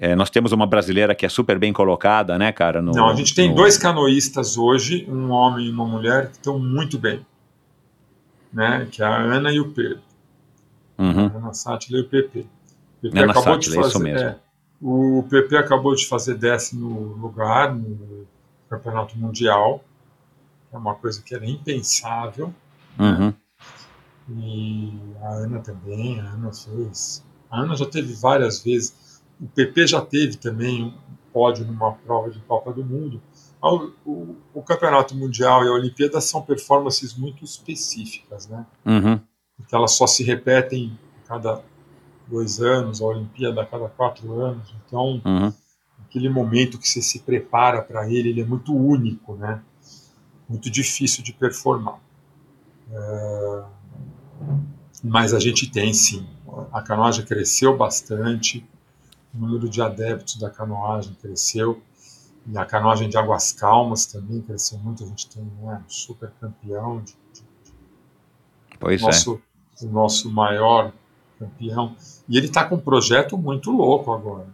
É, 0.00 0.16
nós 0.16 0.28
temos 0.28 0.50
uma 0.50 0.66
brasileira 0.66 1.14
que 1.14 1.24
é 1.24 1.28
super 1.28 1.58
bem 1.58 1.72
colocada, 1.72 2.36
né, 2.38 2.50
cara? 2.50 2.82
No, 2.82 2.92
Não, 2.92 3.08
a 3.08 3.14
gente 3.14 3.34
tem 3.34 3.50
no... 3.50 3.54
dois 3.54 3.78
canoístas 3.78 4.56
hoje, 4.56 5.06
um 5.08 5.30
homem 5.30 5.66
e 5.66 5.70
uma 5.70 5.86
mulher, 5.86 6.30
que 6.30 6.36
estão 6.36 6.58
muito 6.58 6.98
bem. 6.98 7.24
Né, 8.52 8.86
que 8.90 9.02
é 9.02 9.06
a 9.06 9.16
Ana 9.16 9.52
e 9.52 9.60
o 9.60 9.70
Pedro. 9.70 10.00
Uhum. 10.96 11.26
A 11.26 11.38
Ana 11.38 11.52
Sátila 11.52 11.98
e 11.98 12.02
o 12.02 12.08
PP. 12.08 12.40
O 12.40 13.02
PP 13.02 13.18
Ana 13.18 13.32
acabou 13.32 13.54
Sátila, 13.54 13.76
de 13.76 13.82
fazer, 13.82 13.88
isso 13.88 13.98
mesmo. 14.00 14.28
É, 14.28 14.36
o 14.80 15.24
PP 15.28 15.56
acabou 15.56 15.94
de 15.94 16.06
fazer 16.06 16.34
décimo 16.34 17.16
lugar 17.20 17.74
no 17.74 18.26
Campeonato 18.68 19.16
Mundial, 19.18 19.84
é 20.74 20.78
uma 20.78 20.94
coisa 20.94 21.22
que 21.22 21.34
era 21.34 21.46
impensável. 21.46 22.52
Uhum. 22.98 23.32
E 24.36 24.92
a 25.22 25.28
Ana 25.28 25.60
também, 25.60 26.20
a 26.20 26.24
Ana 26.24 26.52
fez. 26.52 27.24
A 27.50 27.60
Ana 27.60 27.76
já 27.76 27.86
teve 27.86 28.14
várias 28.14 28.62
vezes 28.62 29.04
o 29.40 29.48
PP 29.48 29.86
já 29.86 30.00
teve 30.00 30.36
também 30.36 30.84
um 30.84 30.94
pódio 31.32 31.66
numa 31.66 31.92
prova 31.92 32.30
de 32.30 32.38
Copa 32.40 32.72
do 32.72 32.84
Mundo. 32.84 33.20
O, 33.60 33.90
o, 34.04 34.36
o 34.54 34.62
Campeonato 34.62 35.14
Mundial 35.14 35.64
e 35.64 35.68
a 35.68 35.72
Olimpíada 35.72 36.20
são 36.20 36.42
performances 36.42 37.14
muito 37.14 37.44
específicas, 37.44 38.46
né? 38.46 38.64
Uhum. 38.84 39.20
Porque 39.56 39.74
elas 39.74 39.92
só 39.92 40.06
se 40.06 40.22
repetem 40.22 40.98
a 41.24 41.28
cada 41.28 41.62
dois 42.28 42.60
anos, 42.60 43.00
a 43.00 43.04
Olimpíada 43.06 43.62
a 43.62 43.66
cada 43.66 43.88
quatro 43.88 44.40
anos. 44.40 44.74
Então, 44.86 45.20
uhum. 45.24 45.52
aquele 46.06 46.28
momento 46.28 46.78
que 46.78 46.88
você 46.88 47.00
se 47.00 47.20
prepara 47.20 47.80
para 47.82 48.08
ele, 48.08 48.30
ele 48.30 48.42
é 48.42 48.46
muito 48.46 48.74
único, 48.74 49.34
né? 49.34 49.62
Muito 50.48 50.70
difícil 50.70 51.22
de 51.22 51.32
performar. 51.32 51.98
É... 52.90 53.64
Mas 55.02 55.34
a 55.34 55.40
gente 55.40 55.70
tem 55.70 55.92
sim. 55.92 56.26
A 56.72 56.80
canoagem 56.82 57.24
cresceu 57.24 57.76
bastante 57.76 58.66
o 59.34 59.38
número 59.38 59.68
de 59.68 59.82
adeptos 59.82 60.36
da 60.36 60.48
canoagem 60.48 61.14
cresceu, 61.20 61.82
e 62.46 62.56
a 62.56 62.64
canoagem 62.64 63.08
de 63.08 63.16
águas 63.16 63.52
calmas 63.52 64.06
também 64.06 64.40
cresceu 64.40 64.78
muito. 64.78 65.02
A 65.02 65.06
gente 65.06 65.28
tem 65.28 65.42
né, 65.42 65.82
um 65.84 65.90
super 65.90 66.30
campeão, 66.40 67.00
de, 67.00 67.16
de, 67.32 67.42
pois 68.78 69.02
nosso, 69.02 69.42
é. 69.80 69.84
o 69.84 69.88
nosso 69.88 70.30
maior 70.30 70.92
campeão. 71.38 71.96
E 72.28 72.36
ele 72.36 72.46
está 72.46 72.64
com 72.64 72.76
um 72.76 72.80
projeto 72.80 73.36
muito 73.36 73.70
louco 73.70 74.12
agora. 74.12 74.46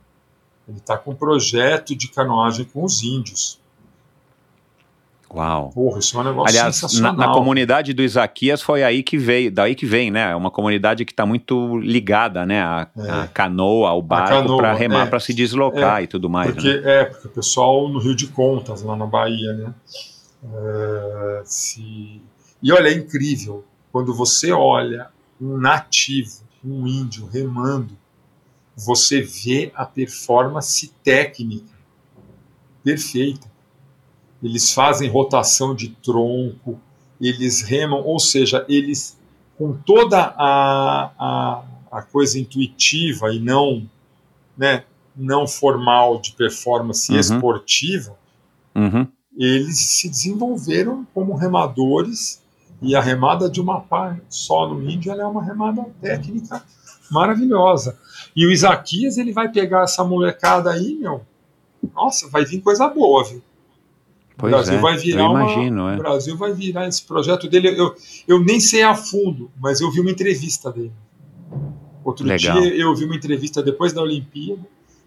Ele 0.69 0.79
está 0.79 0.97
com 0.97 1.11
um 1.11 1.17
projeto 1.17 1.97
de 1.97 2.09
canoagem 2.09 2.65
com 2.65 2.85
os 2.85 3.03
índios. 3.03 3.60
Uau. 5.33 5.71
Porra, 5.71 6.01
isso 6.01 6.17
é 6.17 6.21
um 6.21 6.25
negócio 6.25 6.49
Aliás, 6.49 6.75
sensacional. 6.75 7.15
Na, 7.15 7.27
na 7.27 7.33
comunidade 7.33 7.93
do 7.93 8.03
Isaquias 8.03 8.61
foi 8.61 8.83
aí 8.83 9.03
que 9.03 9.17
veio, 9.17 9.51
daí 9.51 9.75
que 9.75 9.87
vem, 9.87 10.11
né? 10.11 10.33
É 10.33 10.35
uma 10.35 10.51
comunidade 10.51 11.05
que 11.05 11.13
está 11.13 11.25
muito 11.25 11.79
ligada, 11.79 12.45
né? 12.45 12.61
A, 12.61 12.89
é. 12.97 13.11
a 13.11 13.27
canoa, 13.29 13.91
ao 13.91 14.03
barco 14.03 14.57
para 14.57 14.75
remar, 14.75 15.07
é. 15.07 15.11
para 15.11 15.21
se 15.21 15.33
deslocar 15.33 16.01
é. 16.01 16.05
e 16.05 16.07
tudo 16.09 16.29
mais. 16.29 16.53
Porque, 16.53 16.81
né? 16.81 17.01
É, 17.01 17.05
porque 17.05 17.29
o 17.29 17.31
pessoal 17.31 17.89
no 17.89 18.01
Rio 18.01 18.17
de 18.17 18.27
Contas, 18.27 18.83
lá 18.83 18.97
na 18.97 19.07
Bahia, 19.07 19.53
né? 19.53 19.75
É, 20.43 21.43
se... 21.45 22.21
E 22.63 22.73
olha, 22.73 22.89
é 22.89 22.95
incrível. 22.95 23.65
Quando 23.93 24.15
você 24.15 24.51
olha 24.51 25.09
um 25.41 25.57
nativo, 25.57 26.41
um 26.65 26.87
índio 26.87 27.27
remando, 27.27 27.97
você 28.77 29.21
vê 29.21 29.71
a 29.75 29.85
performance 29.85 30.93
técnica 31.05 31.79
perfeita 32.83 33.50
eles 34.43 34.73
fazem 34.73 35.09
rotação 35.09 35.75
de 35.75 35.89
tronco, 35.89 36.81
eles 37.21 37.63
remam, 37.63 38.03
ou 38.03 38.19
seja, 38.19 38.65
eles 38.69 39.19
com 39.59 39.75
toda 39.75 40.19
a, 40.39 41.13
a, 41.19 41.63
a 41.93 42.03
coisa 42.03 42.39
intuitiva 42.39 43.31
e 43.31 43.39
não, 43.39 43.87
né, 44.57 44.85
não 45.15 45.47
formal 45.47 46.19
de 46.19 46.33
performance 46.33 47.13
uhum. 47.13 47.19
esportiva, 47.19 48.17
uhum. 48.75 49.07
eles 49.37 49.79
se 49.79 50.09
desenvolveram 50.09 51.07
como 51.13 51.37
remadores 51.37 52.43
e 52.81 52.97
a 52.97 53.03
remada 53.03 53.51
de 53.51 53.61
uma 53.61 53.83
pá 53.83 54.17
só 54.31 54.67
no 54.67 54.89
índio 54.89 55.13
é 55.13 55.27
uma 55.27 55.45
remada 55.45 55.85
técnica 56.01 56.65
maravilhosa. 57.11 57.99
E 58.35 58.47
o 58.47 58.51
Isaquias 58.51 59.19
ele 59.19 59.33
vai 59.33 59.51
pegar 59.51 59.83
essa 59.83 60.03
molecada 60.03 60.71
aí, 60.71 60.95
meu, 60.95 61.21
nossa, 61.95 62.29
vai 62.29 62.47
vir 62.47 62.63
coisa 62.63 62.89
boa, 62.89 63.25
viu? 63.25 63.43
Pois 64.41 64.53
o 64.53 64.57
Brasil 64.57 64.79
é, 64.79 64.81
vai 64.81 64.97
virar 64.97 65.25
eu 65.25 65.31
imagino, 65.31 65.83
uma, 65.83 65.93
é. 65.93 65.95
O 65.97 65.99
Brasil 65.99 66.37
vai 66.37 66.53
virar 66.55 66.89
esse 66.89 67.03
projeto 67.05 67.47
dele. 67.47 67.79
Eu, 67.79 67.95
eu 68.27 68.43
nem 68.43 68.59
sei 68.59 68.83
a 68.83 68.95
fundo, 68.95 69.51
mas 69.61 69.81
eu 69.83 69.91
vi 69.91 70.01
uma 70.01 70.11
entrevista 70.11 70.73
dele. 70.73 70.93
Outro 72.03 72.27
Legal. 72.27 72.59
dia 72.59 72.75
eu 72.75 72.95
vi 72.95 73.05
uma 73.05 73.15
entrevista 73.15 73.63
depois 73.63 73.93
da 73.93 74.01
Olimpíada, 74.01 74.67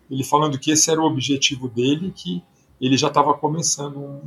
ele 0.10 0.24
falando 0.24 0.60
que 0.60 0.70
esse 0.70 0.92
era 0.92 1.02
o 1.02 1.06
objetivo 1.06 1.68
dele, 1.68 2.14
que 2.16 2.44
ele 2.80 2.96
já 2.96 3.08
estava 3.08 3.34
começando 3.34 3.98
um, 3.98 4.22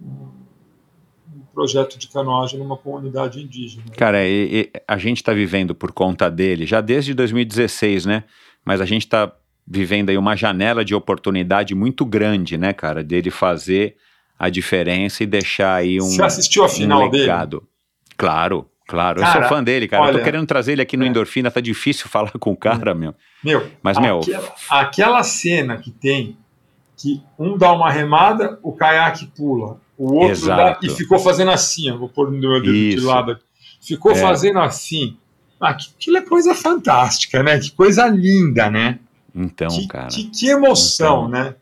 um, 0.00 1.40
projeto 1.52 1.98
de 1.98 2.06
canoagem 2.06 2.58
numa 2.58 2.76
comunidade 2.76 3.42
indígena. 3.42 3.82
Cara, 3.96 4.24
e, 4.24 4.70
e 4.74 4.80
a 4.86 4.96
gente 4.96 5.16
está 5.16 5.32
vivendo 5.32 5.74
por 5.74 5.90
conta 5.90 6.30
dele 6.30 6.64
já 6.64 6.80
desde 6.80 7.12
2016, 7.12 8.06
né? 8.06 8.24
Mas 8.64 8.80
a 8.80 8.84
gente 8.84 9.02
está 9.02 9.32
vivendo 9.66 10.10
aí 10.10 10.18
uma 10.18 10.36
janela 10.36 10.84
de 10.84 10.94
oportunidade 10.94 11.74
muito 11.74 12.04
grande, 12.04 12.56
né, 12.56 12.72
cara, 12.72 13.02
dele 13.02 13.30
fazer 13.30 13.96
a 14.40 14.48
diferença 14.48 15.22
e 15.22 15.26
deixar 15.26 15.74
aí 15.74 16.00
um. 16.00 16.04
Você 16.06 16.22
assistiu 16.22 16.64
a 16.64 16.68
final 16.68 17.02
um 17.06 17.10
legado. 17.10 17.58
dele? 17.58 17.70
Claro, 18.16 18.66
claro. 18.88 19.20
Cara, 19.20 19.36
eu 19.38 19.40
sou 19.42 19.48
fã 19.50 19.62
dele, 19.62 19.86
cara. 19.86 20.02
Olha, 20.04 20.12
eu 20.12 20.18
tô 20.18 20.24
querendo 20.24 20.46
trazer 20.46 20.72
ele 20.72 20.80
aqui 20.82 20.96
no 20.96 21.04
é. 21.04 21.08
Endorfina, 21.08 21.50
tá 21.50 21.60
difícil 21.60 22.08
falar 22.10 22.30
com 22.32 22.50
o 22.52 22.56
cara, 22.56 22.94
meu. 22.94 23.14
Meu, 23.44 23.66
mas, 23.82 23.98
meu. 23.98 24.20
Aquela, 24.20 24.54
aquela 24.70 25.22
cena 25.22 25.76
que 25.76 25.90
tem, 25.90 26.38
que 26.96 27.22
um 27.38 27.56
dá 27.58 27.70
uma 27.72 27.90
remada, 27.90 28.58
o 28.62 28.72
caiaque 28.72 29.26
pula, 29.36 29.78
o 29.98 30.14
outro 30.14 30.46
dá, 30.46 30.54
Exato. 30.70 30.86
e 30.86 30.90
ficou 30.90 31.18
fazendo 31.18 31.50
assim, 31.50 31.90
ó, 31.90 31.98
vou 31.98 32.08
pôr 32.08 32.30
no 32.30 32.38
meu 32.38 32.60
dedo 32.62 32.72
de 32.72 32.94
Isso. 32.96 33.06
lado 33.06 33.32
aqui. 33.32 33.42
Ficou 33.82 34.12
É. 34.12 34.14
fazendo 34.16 34.58
assim. 34.58 35.16
Ah, 35.60 35.74
que- 35.74 35.90
aquilo 35.98 36.16
é 36.16 36.22
coisa 36.22 36.54
fantástica, 36.54 37.42
né? 37.42 37.58
Que 37.58 37.70
coisa 37.72 38.06
linda, 38.08 38.70
né? 38.70 38.98
Então, 39.34 39.68
que, 39.68 39.86
cara. 39.86 40.08
que, 40.08 40.24
que 40.30 40.48
emoção, 40.48 41.28
Então, 41.28 41.28
né? 41.28 41.54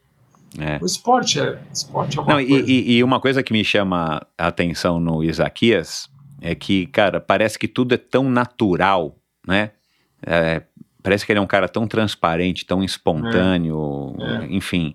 É. 0.59 0.79
O 0.81 0.87
esporte 0.87 1.41
é, 1.41 1.59
esporte 1.73 2.19
é 2.19 2.21
uma 2.23 2.33
Não, 2.35 2.41
e, 2.41 2.47
coisa. 2.49 2.71
e- 2.71 2.93
e 2.97 3.05
uma 3.05 3.21
coisa 3.21 3.43
que 3.43 3.53
me 3.53 3.65
chama 3.65 4.25
a 4.37 4.47
atenção 4.47 4.99
no 5.01 5.23
Isaquias 5.25 6.09
é 6.41 6.55
que, 6.55 6.87
cara, 6.87 7.21
parece 7.21 7.59
que 7.59 7.67
tudo 7.69 7.95
é 7.95 7.99
tão 7.99 8.31
natural, 8.31 9.17
né? 9.47 9.73
É, 10.27 10.63
parece 11.03 11.27
que 11.27 11.33
ele 11.33 11.39
é 11.39 11.43
um 11.43 11.47
cara 11.47 11.69
tão 11.69 11.87
transparente, 11.87 12.65
tão 12.65 12.83
espontâneo, 12.83 14.15
É. 14.21 14.47
enfim. 14.51 14.95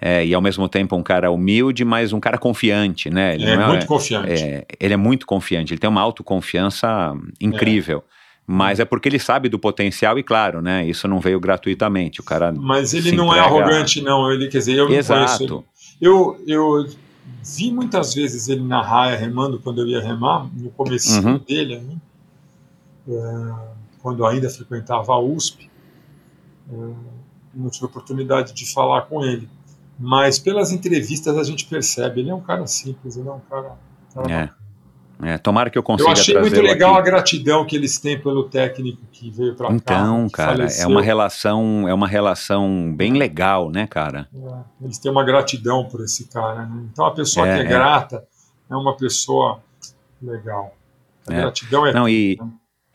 É, 0.00 0.24
e 0.26 0.34
ao 0.34 0.40
mesmo 0.42 0.68
tempo 0.68 0.96
um 0.96 1.02
cara 1.02 1.30
humilde, 1.30 1.84
mas 1.84 2.12
um 2.12 2.20
cara 2.20 2.36
confiante, 2.36 3.08
né? 3.08 3.34
Ele 3.34 3.50
é 3.50 3.56
não 3.56 3.68
muito 3.68 3.86
confiante. 3.86 4.30
é, 4.32 4.66
ele 4.80 4.92
é 4.94 4.96
muito 4.96 5.26
confiante, 5.26 5.72
ele 5.72 5.80
tem 5.80 5.88
uma 5.88 6.00
autoconfiança 6.00 7.14
incrível. 7.40 8.04
Mas 8.46 8.78
é 8.78 8.84
porque 8.84 9.08
ele 9.08 9.18
sabe 9.18 9.48
do 9.48 9.58
potencial 9.58 10.18
e, 10.18 10.22
claro, 10.22 10.60
né? 10.60 10.86
Isso 10.86 11.08
não 11.08 11.18
veio 11.18 11.40
gratuitamente. 11.40 12.20
O 12.20 12.22
cara. 12.22 12.52
Mas 12.52 12.92
ele 12.92 13.12
não 13.12 13.32
é 13.34 13.38
entrega- 13.38 13.46
arrogante, 13.46 14.02
não. 14.02 14.30
Ele, 14.30 14.48
quer 14.48 14.58
dizer, 14.58 14.76
eu. 14.76 14.90
Exato. 14.90 15.64
Eu, 16.00 16.38
eu 16.46 16.86
vi 17.42 17.72
muitas 17.72 18.12
vezes 18.14 18.48
ele 18.48 18.62
na 18.62 18.82
raia 18.82 19.16
remando 19.16 19.58
quando 19.58 19.80
eu 19.80 19.86
ia 19.86 20.02
remar, 20.02 20.46
no 20.54 20.70
começo 20.70 21.20
Uhum. 21.26 21.38
dele? 21.38 21.98
É, 23.08 23.54
quando 24.02 24.26
ainda 24.26 24.50
frequentava 24.50 25.12
a 25.12 25.18
USP. 25.18 25.70
É, 26.70 26.74
não 27.54 27.70
tive 27.70 27.86
oportunidade 27.86 28.52
de 28.52 28.70
falar 28.72 29.02
com 29.02 29.24
ele. 29.24 29.48
Mas 29.98 30.38
pelas 30.38 30.72
entrevistas 30.72 31.36
a 31.38 31.44
gente 31.44 31.64
percebe, 31.66 32.20
ele 32.20 32.30
é 32.30 32.34
um 32.34 32.40
cara 32.40 32.66
simples, 32.66 33.16
ele 33.16 33.28
é 33.28 33.32
um 33.32 33.40
cara. 33.40 33.72
um 34.16 34.22
cara 34.22 34.32
É. 34.32 34.63
É, 35.24 35.38
tomara 35.38 35.70
que 35.70 35.78
eu 35.78 35.82
consiga 35.82 36.08
Eu 36.10 36.12
achei 36.12 36.38
muito 36.38 36.60
legal 36.60 36.90
aqui. 36.92 37.00
a 37.00 37.02
gratidão 37.02 37.64
que 37.64 37.74
eles 37.74 37.98
têm 37.98 38.20
pelo 38.20 38.44
técnico 38.44 39.00
que 39.10 39.30
veio 39.30 39.54
para 39.54 39.68
cá. 39.68 39.74
Então, 39.74 40.28
cara, 40.28 40.52
é 40.52 40.56
faleceu. 40.56 40.88
uma 40.90 41.00
relação, 41.02 41.88
é 41.88 41.94
uma 41.94 42.06
relação 42.08 42.92
bem 42.94 43.14
legal, 43.14 43.70
né, 43.70 43.86
cara? 43.86 44.28
É, 44.34 44.84
eles 44.84 44.98
têm 44.98 45.10
uma 45.10 45.24
gratidão 45.24 45.84
por 45.86 46.02
esse 46.04 46.28
cara. 46.28 46.66
Né? 46.66 46.84
Então, 46.92 47.06
a 47.06 47.10
pessoa 47.12 47.48
É, 47.48 47.54
que 47.54 47.60
é, 47.62 47.64
é. 47.64 47.68
grata 47.68 48.24
é 48.70 48.76
uma 48.76 48.94
pessoa 48.96 49.60
legal. 50.20 50.74
A 51.26 51.32
É. 51.32 51.40
gratidão 51.40 51.86
é. 51.86 51.92
Não, 51.92 52.08
e, 52.08 52.38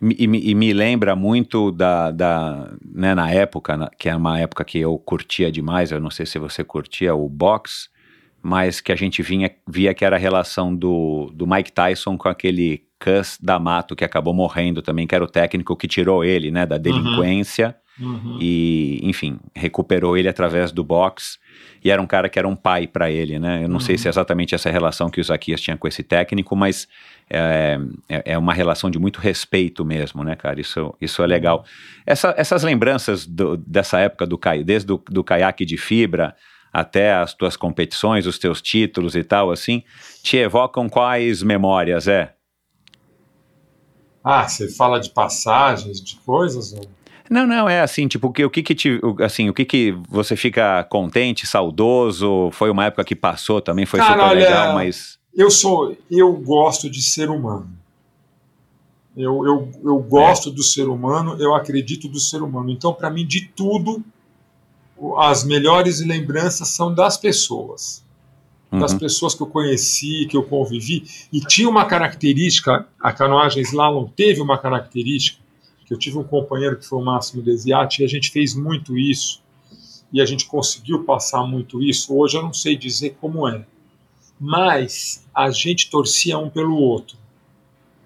né? 0.02 0.14
e, 0.20 0.52
e 0.52 0.56
me 0.56 0.72
lembra 0.72 1.16
muito 1.16 1.72
da, 1.72 2.12
da 2.12 2.72
né, 2.94 3.16
na 3.16 3.32
época, 3.32 3.90
que 3.98 4.08
é 4.08 4.16
uma 4.16 4.40
época 4.40 4.64
que 4.64 4.78
eu 4.80 4.98
curtia 5.00 5.52
demais, 5.52 5.92
eu 5.92 6.00
não 6.00 6.12
sei 6.12 6.26
se 6.26 6.38
você 6.38 6.64
curtia 6.64 7.16
o 7.16 7.28
boxe, 7.28 7.90
mas 8.42 8.80
que 8.82 8.92
a 8.92 8.96
gente 8.96 9.22
vinha, 9.22 9.50
via 9.68 9.94
que 9.94 10.04
era 10.06 10.16
a 10.16 10.20
relação 10.20 10.76
do, 10.76 11.32
do 11.34 11.46
Mike 11.48 11.72
Tyson 11.72 12.18
com 12.18 12.30
aquele 12.30 12.84
Cus 13.00 13.38
D'Amato, 13.42 13.96
que 13.96 14.04
acabou 14.04 14.34
morrendo 14.34 14.82
também, 14.82 15.08
que 15.08 15.16
era 15.16 15.24
o 15.24 15.28
técnico 15.28 15.76
que 15.76 15.88
tirou 15.88 16.24
ele, 16.24 16.52
né, 16.52 16.66
da 16.66 16.78
delinquência. 16.78 17.76
Uhum. 18.02 18.38
e, 18.40 19.02
enfim, 19.04 19.38
recuperou 19.54 20.16
ele 20.18 20.30
através 20.30 20.72
do 20.72 20.86
boxe 20.86 21.38
e 21.84 21.92
era 21.92 22.02
um 22.02 22.08
cara 22.08 22.30
que 22.30 22.40
era 22.40 22.48
um 22.48 22.56
pai 22.56 22.88
para 22.88 23.12
ele, 23.12 23.38
né? 23.38 23.62
Eu 23.62 23.68
não 23.68 23.78
sei 23.82 23.96
Uhum. 23.96 24.00
se 24.00 24.08
é 24.08 24.10
exatamente 24.10 24.56
essa 24.56 24.70
relação 24.72 25.10
que 25.10 25.20
o 25.20 25.24
Zaquias 25.24 25.60
tinha 25.60 25.76
com 25.76 25.86
esse 25.86 26.02
técnico, 26.02 26.56
mas 26.56 26.88
é, 27.30 27.78
é, 28.08 28.24
é 28.34 28.38
uma 28.38 28.54
relação 28.54 28.90
de 28.90 28.98
muito 28.98 29.20
respeito 29.20 29.84
mesmo, 29.84 30.24
né, 30.24 30.38
cara? 30.38 30.62
Isso, 30.62 30.96
isso 31.02 31.22
é 31.22 31.28
legal. 31.28 31.66
Essa- 32.06 32.34
essas 32.38 32.64
lembranças 32.64 33.26
do- 33.28 33.58
dessa 33.58 34.00
época 34.00 34.26
do 34.26 34.40
desde 34.66 34.94
o 34.94 34.98
do 35.10 35.22
caiaque 35.22 35.66
de 35.66 35.76
fibra 35.76 36.34
até 36.72 37.14
as 37.14 37.34
tuas 37.34 37.56
competições, 37.58 38.26
os 38.26 38.38
teus 38.38 38.62
títulos 38.62 39.16
e 39.16 39.24
tal, 39.24 39.52
assim, 39.52 39.84
te 40.24 40.38
evocam 40.38 40.88
quais 40.90 41.42
memórias, 41.44 42.08
é? 42.08 42.34
Ah, 44.24 44.48
você 44.48 44.70
fala 44.70 45.00
de 45.00 45.10
passagens, 45.10 46.02
de 46.02 46.18
coisas? 46.18 46.74
ou- 46.74 46.90
Não, 47.30 47.46
não, 47.46 47.70
é 47.70 47.82
assim, 47.82 48.08
tipo, 48.08 48.32
que, 48.32 48.44
o 48.44 48.50
que 48.50 48.62
que 48.64 48.76
te, 48.76 49.00
assim, 49.24 49.50
o 49.50 49.54
que 49.54 49.64
que 49.66 49.92
você 50.10 50.36
fica 50.36 50.84
contente, 50.84 51.46
saudoso, 51.48 52.50
foi 52.52 52.70
uma 52.70 52.86
época 52.86 53.04
que 53.04 53.16
passou 53.16 53.62
também, 53.62 53.86
foi 53.86 54.00
Cara, 54.00 54.14
super 54.14 54.26
olha, 54.26 54.40
legal, 54.40 54.74
mas... 54.74 55.18
Eu 55.36 55.50
sou, 55.50 55.96
eu 56.10 56.34
gosto 56.34 56.90
de 56.90 57.02
ser 57.02 57.30
humano. 57.30 57.70
Eu, 59.16 59.46
eu, 59.46 59.72
eu 59.84 60.00
gosto 60.00 60.50
do 60.50 60.64
ser 60.64 60.88
humano, 60.88 61.36
eu 61.40 61.54
acredito 61.54 62.08
do 62.08 62.20
ser 62.20 62.42
humano. 62.42 62.70
Então, 62.72 62.94
para 62.94 63.10
mim, 63.10 63.26
de 63.26 63.48
tudo, 63.48 64.04
as 65.18 65.44
melhores 65.44 66.00
lembranças 66.06 66.68
são 66.70 66.94
das 66.94 67.18
pessoas. 67.18 68.04
das 68.72 68.92
Uhum. 68.94 69.00
pessoas 69.00 69.34
que 69.34 69.42
eu 69.42 69.48
conheci, 69.48 70.28
que 70.30 70.38
eu 70.38 70.44
convivi, 70.44 71.04
e 71.34 71.40
tinha 71.40 71.68
uma 71.68 71.86
característica, 71.86 72.86
a 73.02 73.12
canoagem 73.12 73.64
slalom 73.64 74.06
teve 74.06 74.40
uma 74.42 74.60
característica, 74.60 75.40
que 75.88 75.92
eu 75.92 75.98
tive 75.98 76.20
um 76.20 76.24
companheiro 76.24 76.78
que 76.78 76.86
foi 76.86 77.00
o 77.00 77.04
Máximo 77.04 77.42
Desiati, 77.42 78.04
e 78.04 78.06
a 78.06 78.08
gente 78.08 78.30
fez 78.30 78.54
muito 78.54 78.96
isso, 78.96 79.42
e 80.14 80.22
a 80.22 80.26
gente 80.26 80.46
conseguiu 80.46 81.04
passar 81.04 81.44
muito 81.48 81.82
isso, 81.82 82.16
hoje 82.16 82.38
eu 82.38 82.44
não 82.44 82.54
sei 82.54 82.76
dizer 82.78 83.18
como 83.20 83.48
é, 83.48 83.66
mas 84.40 85.26
a 85.34 85.50
gente 85.50 85.90
torcia 85.90 86.38
um 86.38 86.48
pelo 86.48 86.78
outro, 86.78 87.18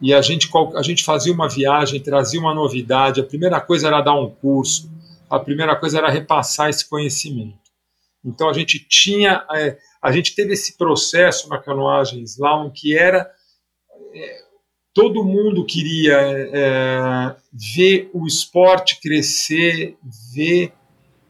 e 0.02 0.14
a 0.14 0.22
gente, 0.22 0.50
a 0.78 0.82
gente 0.82 1.04
fazia 1.04 1.34
uma 1.34 1.50
viagem, 1.50 2.00
trazia 2.00 2.40
uma 2.40 2.56
novidade, 2.56 3.20
a 3.20 3.24
primeira 3.26 3.60
coisa 3.60 3.88
era 3.88 4.00
dar 4.00 4.16
um 4.16 4.30
curso, 4.30 4.90
a 5.36 5.40
primeira 5.40 5.76
coisa 5.76 5.98
era 5.98 6.10
repassar 6.10 6.70
esse 6.70 6.88
conhecimento. 6.88 7.60
Então 8.24 8.50
a 8.50 8.54
gente 8.54 8.80
tinha... 8.88 9.46
é, 9.56 9.78
a 10.02 10.12
gente 10.12 10.36
teve 10.36 10.54
esse 10.54 10.78
processo 10.78 11.50
na 11.50 11.58
canoagem 11.58 12.22
slalom 12.24 12.70
que 12.70 12.98
era 12.98 13.30
é, 14.14 14.44
todo 14.94 15.24
mundo 15.26 15.66
queria 15.66 16.18
é, 16.22 17.36
ver 17.52 18.10
o 18.14 18.28
esporte 18.28 19.00
crescer, 19.02 19.98
ver, 20.34 20.72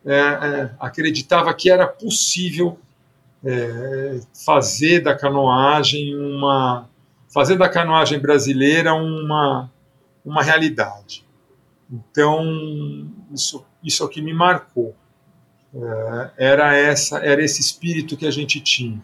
é, 0.06 0.16
é, 0.16 0.76
acreditava 0.80 1.54
que 1.54 1.72
era 1.72 1.88
possível 1.88 2.78
é, 3.44 4.20
fazer 4.46 5.00
da 5.00 5.16
canoagem 5.16 6.16
uma 6.16 6.90
fazer 7.34 7.58
da 7.58 7.68
canoagem 7.68 8.20
brasileira 8.20 8.94
uma 8.94 9.72
uma 10.26 10.44
realidade. 10.44 11.26
Então 11.90 12.44
isso 13.34 13.66
isso 13.84 14.04
é 14.04 14.06
o 14.06 14.10
que 14.10 14.22
me 14.22 14.34
marcou 14.34 14.96
É, 15.76 16.32
era 16.52 16.76
essa 16.76 17.18
era 17.20 17.44
esse 17.44 17.60
espírito 17.60 18.16
que 18.16 18.26
a 18.28 18.32
gente 18.32 18.60
tinha 18.62 19.02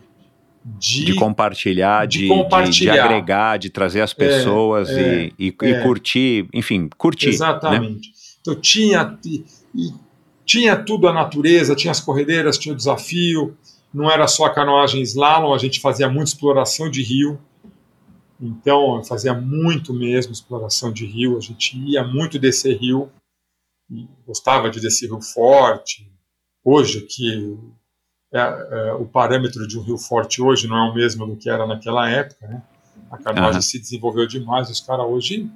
de, 0.64 1.06
De 1.06 1.16
compartilhar, 1.16 2.06
de 2.06 2.20
de, 2.20 2.28
compartilhar. 2.28 2.94
de 2.94 3.00
agregar, 3.00 3.58
de 3.58 3.70
trazer 3.72 4.02
as 4.02 4.14
pessoas 4.14 4.88
é, 4.90 5.32
e, 5.40 5.48
e, 5.48 5.56
é. 5.64 5.70
e 5.70 5.84
curtir, 5.84 6.48
enfim, 6.54 6.88
curtir. 6.98 7.28
Né? 7.28 7.32
exatamente 7.34 8.12
então 8.42 8.56
tinha 8.56 9.18
e- 9.26 9.44
e 9.76 9.94
tinha 10.46 10.76
tudo 10.76 11.08
a 11.08 11.14
natureza 11.14 11.76
tinha 11.76 11.92
as 11.92 12.00
corredeiras 12.00 12.58
tinha 12.58 12.74
o 12.74 12.78
desafio 12.78 13.58
não 13.94 14.10
era 14.12 14.28
só 14.28 14.46
a 14.46 14.54
canoagem 14.54 15.02
slalom 15.02 15.54
a 15.54 15.58
gente 15.58 15.80
fazia 15.80 16.08
muita 16.08 16.30
exploração 16.30 16.88
de 16.90 17.02
rio 17.02 17.40
então 18.40 18.98
eu 18.98 19.04
fazia 19.04 19.34
muito 19.34 19.92
mesmo 19.94 20.32
exploração 20.34 20.92
de 20.94 21.06
rio 21.06 21.36
a 21.38 21.42
gente 21.42 21.78
ia 21.80 22.04
muito 22.04 22.38
descer 22.38 22.78
rio 22.78 23.10
e 23.10 23.19
gostava 24.26 24.70
de 24.70 24.80
descer 24.80 25.08
rio 25.08 25.22
forte 25.22 26.12
hoje 26.64 27.02
que 27.02 27.58
é, 28.32 28.40
é, 28.40 28.94
o 28.94 29.06
parâmetro 29.06 29.68
de 29.68 29.78
um 29.78 29.82
rio 29.82 29.98
forte 29.98 30.42
hoje 30.42 30.68
não 30.68 30.78
é 30.78 30.92
o 30.92 30.94
mesmo 30.94 31.26
do 31.26 31.36
que 31.36 31.50
era 31.50 31.66
naquela 31.66 32.08
época, 32.10 32.48
né? 32.48 32.62
A 33.10 33.18
canoagem 33.18 33.54
Aham. 33.54 33.62
se 33.62 33.80
desenvolveu 33.80 34.28
demais, 34.28 34.70
os 34.70 34.80
caras 34.80 35.06
hoje 35.08 35.50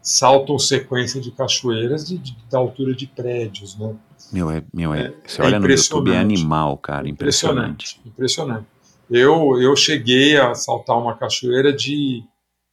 saltam 0.00 0.58
sequência 0.58 1.20
de 1.20 1.30
cachoeiras 1.30 2.06
de, 2.06 2.16
de- 2.18 2.36
da 2.50 2.56
altura 2.58 2.94
de 2.94 3.06
prédios, 3.06 3.76
né? 3.78 3.94
Meu, 4.32 4.50
é, 4.50 4.62
meu, 4.72 4.94
é, 4.94 5.12
você 5.26 5.42
é 5.42 5.44
olha 5.44 5.58
no 5.58 5.66
YouTube, 5.68 6.10
é 6.10 6.14
impressionante. 6.14 6.34
animal, 6.40 6.78
cara, 6.78 7.08
impressionante. 7.08 8.00
Impressionante. 8.06 8.66
Eu, 9.10 9.60
eu 9.60 9.74
cheguei 9.76 10.38
a 10.38 10.54
saltar 10.54 10.96
uma 10.98 11.16
cachoeira 11.16 11.72
de 11.72 12.22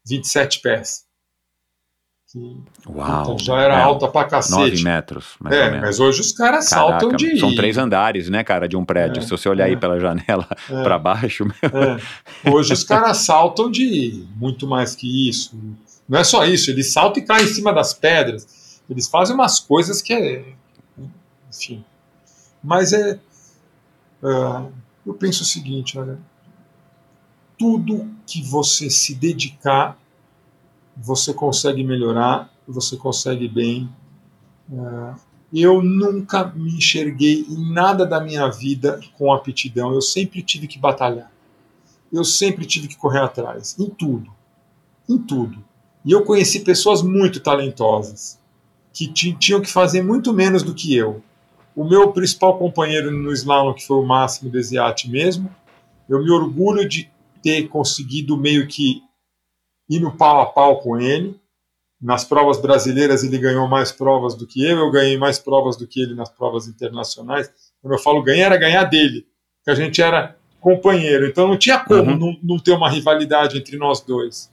27 0.08 0.62
pés. 0.62 1.05
Que, 2.36 2.58
Uau. 2.90 3.22
então 3.22 3.40
já 3.40 3.62
era 3.62 3.76
é, 3.76 3.82
alta 3.82 4.10
pra 4.10 4.24
9 4.24 4.30
cacete. 4.30 4.84
metros, 4.84 5.36
mais 5.40 5.56
É, 5.56 5.80
mas 5.80 6.02
hoje 6.02 6.20
os 6.20 6.34
caras 6.34 6.68
Caraca, 6.68 7.00
saltam 7.00 7.16
de. 7.16 7.40
são 7.40 7.56
três 7.56 7.78
andares, 7.78 8.28
né, 8.28 8.44
cara, 8.44 8.68
de 8.68 8.76
um 8.76 8.84
prédio. 8.84 9.20
É, 9.20 9.24
Se 9.24 9.30
você 9.30 9.48
olhar 9.48 9.64
aí 9.66 9.72
é. 9.72 9.78
pela 9.78 9.98
janela 9.98 10.46
É. 10.70 10.84
pra 10.84 11.00
baixo, 11.00 11.46
meu, 11.46 11.54
É. 12.44 12.52
Hoje 12.52 12.74
os 12.74 12.84
caras 12.84 13.20
saltam 13.20 13.72
de 13.72 14.26
muito 14.36 14.68
mais 14.68 14.94
que 14.98 15.30
isso. 15.30 15.58
Não 16.10 16.20
é 16.20 16.26
só 16.26 16.46
isso, 16.46 16.70
eles 16.70 16.92
saltam 16.92 17.24
e 17.24 17.26
caem 17.26 17.46
em 17.46 17.54
cima 17.54 17.72
das 17.72 17.94
pedras. 17.94 18.82
Eles 18.90 19.08
fazem 19.08 19.34
umas 19.34 19.58
coisas 19.62 20.02
que 20.02 20.12
é. 20.14 20.44
Enfim. 21.50 21.86
Mas 22.62 22.92
é. 22.92 23.12
é, 23.12 24.62
eu 25.08 25.14
penso 25.14 25.44
o 25.44 25.46
seguinte, 25.46 25.98
olha. 25.98 26.20
Tudo 27.58 28.10
que 28.28 28.44
você 28.44 28.90
se 28.90 29.16
dedicar, 29.16 29.98
você 30.96 31.34
consegue 31.34 31.84
melhorar, 31.84 32.52
você 32.68 32.96
consegue 32.98 33.48
bem. 33.48 33.90
é, 34.72 35.16
eu 35.54 35.82
nunca 35.82 36.46
me 36.46 36.76
enxerguei 36.76 37.46
em 37.48 37.72
nada 37.72 38.06
da 38.06 38.20
minha 38.20 38.50
vida 38.50 39.00
com 39.18 39.32
aptidão. 39.32 39.94
Eu 39.94 40.02
sempre 40.02 40.42
tive 40.42 40.68
que 40.68 40.78
batalhar. 40.78 41.32
Eu 42.12 42.24
sempre 42.24 42.66
tive 42.66 42.88
que 42.88 42.98
correr 42.98 43.20
atrás, 43.20 43.78
em 43.80 43.90
tudo. 43.90 44.32
Em 45.08 45.18
tudo. 45.18 45.64
E 46.04 46.12
eu 46.12 46.24
conheci 46.24 46.60
pessoas 46.60 47.02
muito 47.02 47.40
talentosas, 47.40 48.40
que 48.94 49.08
tinham 49.12 49.62
que 49.62 49.72
fazer 49.72 50.02
muito 50.02 50.34
menos 50.34 50.62
do 50.62 50.74
que 50.74 50.96
eu. 50.96 51.22
O 51.76 51.84
meu 51.84 52.12
principal 52.12 52.58
companheiro 52.58 53.12
no 53.12 53.34
slalom, 53.34 53.74
que 53.74 53.86
foi 53.86 53.98
o 53.98 54.06
Máximo 54.06 54.50
Desiati 54.50 55.10
mesmo, 55.10 55.50
eu 56.08 56.24
me 56.24 56.30
orgulho 56.30 56.88
de 56.88 57.10
ter 57.42 57.68
conseguido 57.68 58.38
meio 58.38 58.68
que 58.68 59.04
ir 59.90 60.00
no 60.00 60.16
pau 60.16 60.42
a 60.42 60.46
pau 60.46 60.80
com 60.80 61.00
ele. 61.00 61.40
Nas 62.02 62.24
provas 62.24 62.62
brasileiras 62.62 63.24
ele 63.24 63.38
ganhou 63.38 63.68
mais 63.68 63.92
provas 63.92 64.36
do 64.36 64.46
que 64.46 64.64
eu, 64.64 64.78
eu 64.78 64.92
ganhei 64.92 65.18
mais 65.18 65.40
provas 65.40 65.76
do 65.78 65.88
que 65.88 66.02
ele 66.02 66.14
nas 66.14 66.30
provas 66.30 66.68
internacionais. 66.68 67.50
Quando 67.82 67.94
eu 67.94 68.00
falo 68.00 68.22
ganhar, 68.22 68.48
era 68.48 68.58
ganhar 68.58 68.84
dele, 68.84 69.26
que 69.64 69.72
a 69.72 69.76
gente 69.76 70.02
era 70.02 70.36
companheiro, 70.60 71.28
então 71.28 71.48
não 71.48 71.58
tinha 71.58 71.80
como 71.80 72.12
uhum. 72.12 72.18
não, 72.18 72.38
não 72.44 72.60
ter 72.60 72.72
uma 72.72 72.90
rivalidade 72.90 73.58
entre 73.58 73.78
nós 73.78 74.02
dois. 74.02 74.52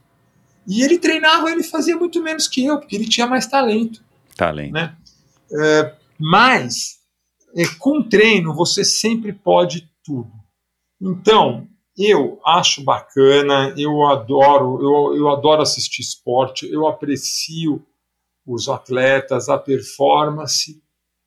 E 0.67 0.83
ele 0.83 0.99
treinava, 0.99 1.51
ele 1.51 1.63
fazia 1.63 1.97
muito 1.97 2.23
menos 2.23 2.47
que 2.47 2.65
eu, 2.65 2.79
porque 2.79 2.95
ele 2.95 3.09
tinha 3.09 3.27
mais 3.27 3.47
talento. 3.47 4.03
Talento. 4.37 4.73
Né? 4.73 4.95
É, 5.51 5.95
mas, 6.19 6.99
é, 7.57 7.65
com 7.79 8.03
treino, 8.03 8.55
você 8.55 8.85
sempre 8.85 9.33
pode 9.33 9.91
tudo. 10.05 10.31
Então, 11.01 11.67
eu 11.97 12.41
acho 12.45 12.83
bacana, 12.83 13.75
eu 13.77 14.07
adoro, 14.07 14.81
eu, 14.81 15.17
eu 15.17 15.29
adoro 15.29 15.63
assistir 15.63 16.01
esporte, 16.01 16.67
eu 16.71 16.87
aprecio 16.87 17.85
os 18.47 18.69
atletas, 18.69 19.49
a 19.49 19.59
performance, 19.59 20.83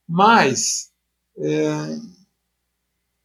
mas 0.07 0.91
é, 1.37 1.97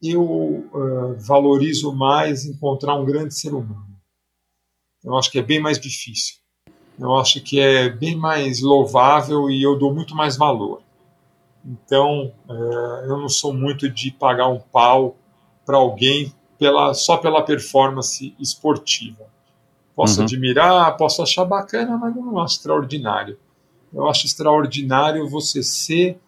eu 0.03 0.23
uh, 0.23 1.17
valorizo 1.19 1.93
mais 1.93 2.45
encontrar 2.45 2.95
um 2.95 3.05
grande 3.05 3.35
ser 3.35 3.55
humano. 3.55 3.89
Eu 5.03 5.17
acho 5.17 5.31
que 5.31 5.39
é 5.39 5.43
bem 5.43 5.61
mais 5.61 5.79
difícil. 5.79 6.37
Eu 6.99 7.17
acho 7.17 7.41
que 7.43 7.59
é 7.59 7.89
bem 7.89 8.15
mais 8.17 8.61
louvável 8.61 9.51
e 9.51 9.63
eu 9.63 9.79
dou 9.79 9.95
muito 9.95 10.15
mais 10.15 10.37
valor. 10.37 10.83
Então, 11.65 12.33
uh, 12.49 13.05
eu 13.05 13.19
não 13.19 13.29
sou 13.29 13.53
muito 13.53 13.89
de 13.89 14.11
pagar 14.11 14.49
um 14.49 14.61
pau 14.61 15.17
para 15.65 15.77
alguém 15.77 16.35
pela, 16.61 16.93
só 16.93 17.17
pela 17.17 17.43
performance 17.43 18.35
esportiva. 18.39 19.25
Posso 19.97 20.19
uhum. 20.19 20.27
admirar, 20.27 20.95
posso 20.99 21.23
achar 21.23 21.47
bacana, 21.47 21.97
mas 21.97 22.15
eu 22.15 22.23
não 22.23 22.39
acho 22.39 22.57
extraordinário. 22.57 23.39
Eu 23.93 24.07
acho 24.07 24.27
extraordinário 24.27 25.27
você 25.27 25.63
ser 25.63 26.21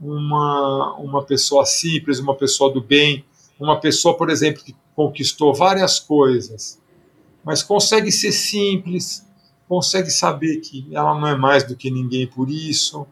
uma, 0.00 0.96
uma 0.96 1.22
pessoa 1.22 1.64
simples, 1.64 2.18
uma 2.18 2.34
pessoa 2.34 2.72
do 2.72 2.82
bem, 2.82 3.24
uma 3.58 3.80
pessoa, 3.80 4.16
por 4.16 4.30
exemplo, 4.30 4.64
que 4.64 4.74
conquistou 4.96 5.54
várias 5.54 6.00
coisas, 6.00 6.80
mas 7.44 7.62
consegue 7.62 8.10
ser 8.10 8.32
simples, 8.32 9.24
consegue 9.68 10.10
saber 10.10 10.56
que 10.56 10.88
ela 10.92 11.18
não 11.18 11.28
é 11.28 11.36
mais 11.36 11.62
do 11.62 11.76
que 11.76 11.88
ninguém 11.88 12.26
por 12.26 12.50
isso. 12.50 13.06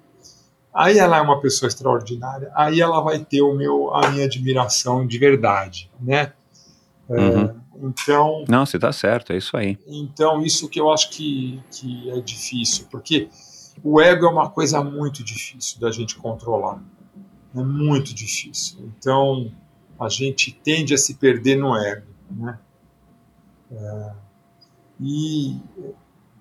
Aí 0.75 0.99
ela 0.99 1.19
é 1.19 1.21
uma 1.21 1.41
pessoa 1.41 1.69
extraordinária. 1.69 2.51
Aí 2.57 2.81
ela 2.81 3.01
vai 3.01 3.21
ter 3.21 3.41
o 3.41 3.55
meu, 3.55 3.95
a 3.95 4.11
minha 4.11 4.25
admiração 4.25 5.07
de 5.07 5.17
verdade, 5.17 5.89
né? 6.01 6.33
Uhum. 7.09 7.45
É, 7.45 7.55
então. 7.83 8.45
Não, 8.49 8.67
você 8.67 8.77
está 8.77 8.93
certo, 8.93 9.33
é 9.33 9.37
isso 9.37 9.57
aí. 9.57 9.79
Então, 9.87 10.43
isso 10.43 10.69
que 10.69 10.81
eu 10.81 10.91
acho 10.91 11.11
que, 11.11 11.63
que 11.71 12.11
é 12.11 12.21
difícil, 12.21 12.87
porque 12.91 13.29
o 13.83 14.01
ego 14.01 14.27
é 14.27 14.31
uma 14.31 14.51
coisa 14.51 14.83
muito 14.83 15.23
difícil 15.23 15.81
da 15.81 15.91
gente 15.91 16.17
controlar. 16.17 16.83
É 17.55 17.63
muito 17.63 18.15
difícil. 18.15 18.79
Então, 18.99 19.51
a 19.99 20.09
gente 20.09 20.53
tende 20.53 20.95
a 20.95 20.99
se 20.99 21.15
perder 21.15 21.57
no 21.57 21.77
ego. 21.77 22.07
Né? 22.31 22.59
É, 23.71 24.13
e 25.01 25.59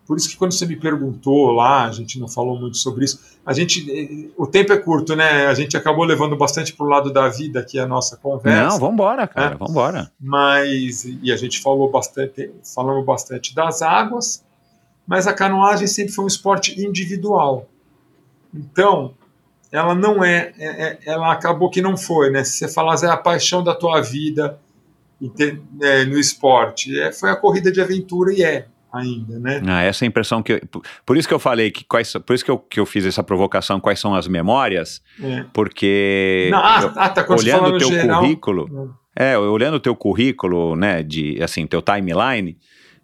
por 0.05 0.17
isso 0.17 0.29
que 0.29 0.37
quando 0.37 0.53
você 0.53 0.65
me 0.65 0.75
perguntou 0.75 1.51
lá, 1.51 1.85
a 1.85 1.91
gente 1.91 2.19
não 2.19 2.27
falou 2.27 2.59
muito 2.59 2.77
sobre 2.77 3.05
isso. 3.05 3.34
A 3.45 3.53
gente, 3.53 3.85
eh, 3.91 4.31
o 4.35 4.47
tempo 4.47 4.73
é 4.73 4.77
curto, 4.77 5.15
né? 5.15 5.45
A 5.45 5.53
gente 5.53 5.77
acabou 5.77 6.03
levando 6.03 6.35
bastante 6.35 6.73
para 6.73 6.85
o 6.85 6.89
lado 6.89 7.13
da 7.13 7.29
vida 7.29 7.59
aqui 7.59 7.77
a 7.77 7.85
nossa 7.85 8.17
conversa. 8.17 8.69
Não, 8.69 8.79
vamos 8.79 8.93
embora, 8.93 9.27
cara, 9.27 9.51
né? 9.51 9.55
vamos 9.59 9.71
embora. 9.71 10.11
Mas 10.19 11.05
e 11.05 11.31
a 11.31 11.37
gente 11.37 11.61
falou 11.61 11.91
bastante, 11.91 12.51
falamos 12.73 13.05
bastante 13.05 13.53
das 13.53 13.83
águas, 13.83 14.43
mas 15.05 15.27
a 15.27 15.33
canoagem 15.33 15.85
sempre 15.85 16.11
foi 16.11 16.25
um 16.25 16.27
esporte 16.27 16.83
individual. 16.83 17.69
Então, 18.51 19.13
ela 19.71 19.93
não 19.93 20.23
é, 20.23 20.51
é, 20.57 20.83
é 20.83 20.99
ela 21.05 21.31
acabou 21.31 21.69
que 21.69 21.81
não 21.81 21.95
foi, 21.95 22.31
né? 22.31 22.43
Se 22.43 22.57
você 22.57 22.67
falar 22.67 22.95
é 23.03 23.07
a 23.07 23.17
paixão 23.17 23.63
da 23.63 23.75
tua 23.75 24.01
vida 24.01 24.59
é, 25.81 26.03
no 26.05 26.17
esporte, 26.17 26.99
é, 26.99 27.11
foi 27.11 27.29
a 27.29 27.35
corrida 27.35 27.71
de 27.71 27.79
aventura 27.79 28.33
e 28.33 28.41
é 28.41 28.65
ainda, 28.95 29.39
né? 29.39 29.61
Ah, 29.67 29.83
essa 29.83 30.03
é 30.03 30.05
a 30.05 30.09
impressão 30.09 30.41
que 30.41 30.53
eu, 30.53 30.61
por 31.05 31.17
isso 31.17 31.27
que 31.27 31.33
eu 31.33 31.39
falei 31.39 31.71
que 31.71 31.83
quais, 31.83 32.13
por 32.13 32.33
isso 32.33 32.43
que 32.43 32.51
eu, 32.51 32.57
que 32.57 32.79
eu 32.79 32.85
fiz 32.85 33.05
essa 33.05 33.23
provocação, 33.23 33.79
quais 33.79 33.99
são 33.99 34.15
as 34.15 34.27
memórias? 34.27 35.01
É. 35.21 35.45
Porque 35.53 36.49
Não, 36.51 36.59
ah, 36.59 36.93
ah, 36.95 37.09
tá, 37.09 37.25
olhando 37.29 37.75
o 37.75 37.77
teu 37.77 37.89
geral, 37.89 38.21
currículo, 38.21 38.95
é. 39.15 39.33
é, 39.33 39.37
olhando 39.37 39.75
o 39.75 39.79
teu 39.79 39.95
currículo, 39.95 40.75
né, 40.75 41.03
de 41.03 41.41
assim, 41.41 41.65
teu 41.67 41.81
timeline, 41.81 42.57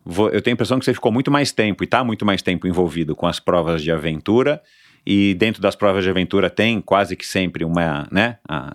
eu 0.06 0.42
tenho 0.42 0.54
a 0.54 0.56
impressão 0.56 0.80
que 0.80 0.86
você 0.86 0.94
ficou 0.94 1.12
muito 1.12 1.30
mais 1.30 1.52
tempo 1.52 1.84
e 1.84 1.86
está 1.86 2.04
muito 2.04 2.26
mais 2.26 2.42
tempo 2.42 2.68
envolvido 2.68 3.16
com 3.16 3.28
as 3.28 3.40
provas 3.40 3.84
de 3.84 3.92
aventura 3.92 4.62
e 5.06 5.34
dentro 5.34 5.61
das 5.61 5.76
provas 5.76 6.03
de 6.03 6.10
aventura 6.10 6.49
tem 6.49 6.80
quase 6.80 7.15
que 7.15 7.26
sempre 7.26 7.65
uma, 7.65 8.07
né, 8.11 8.38
a, 8.48 8.72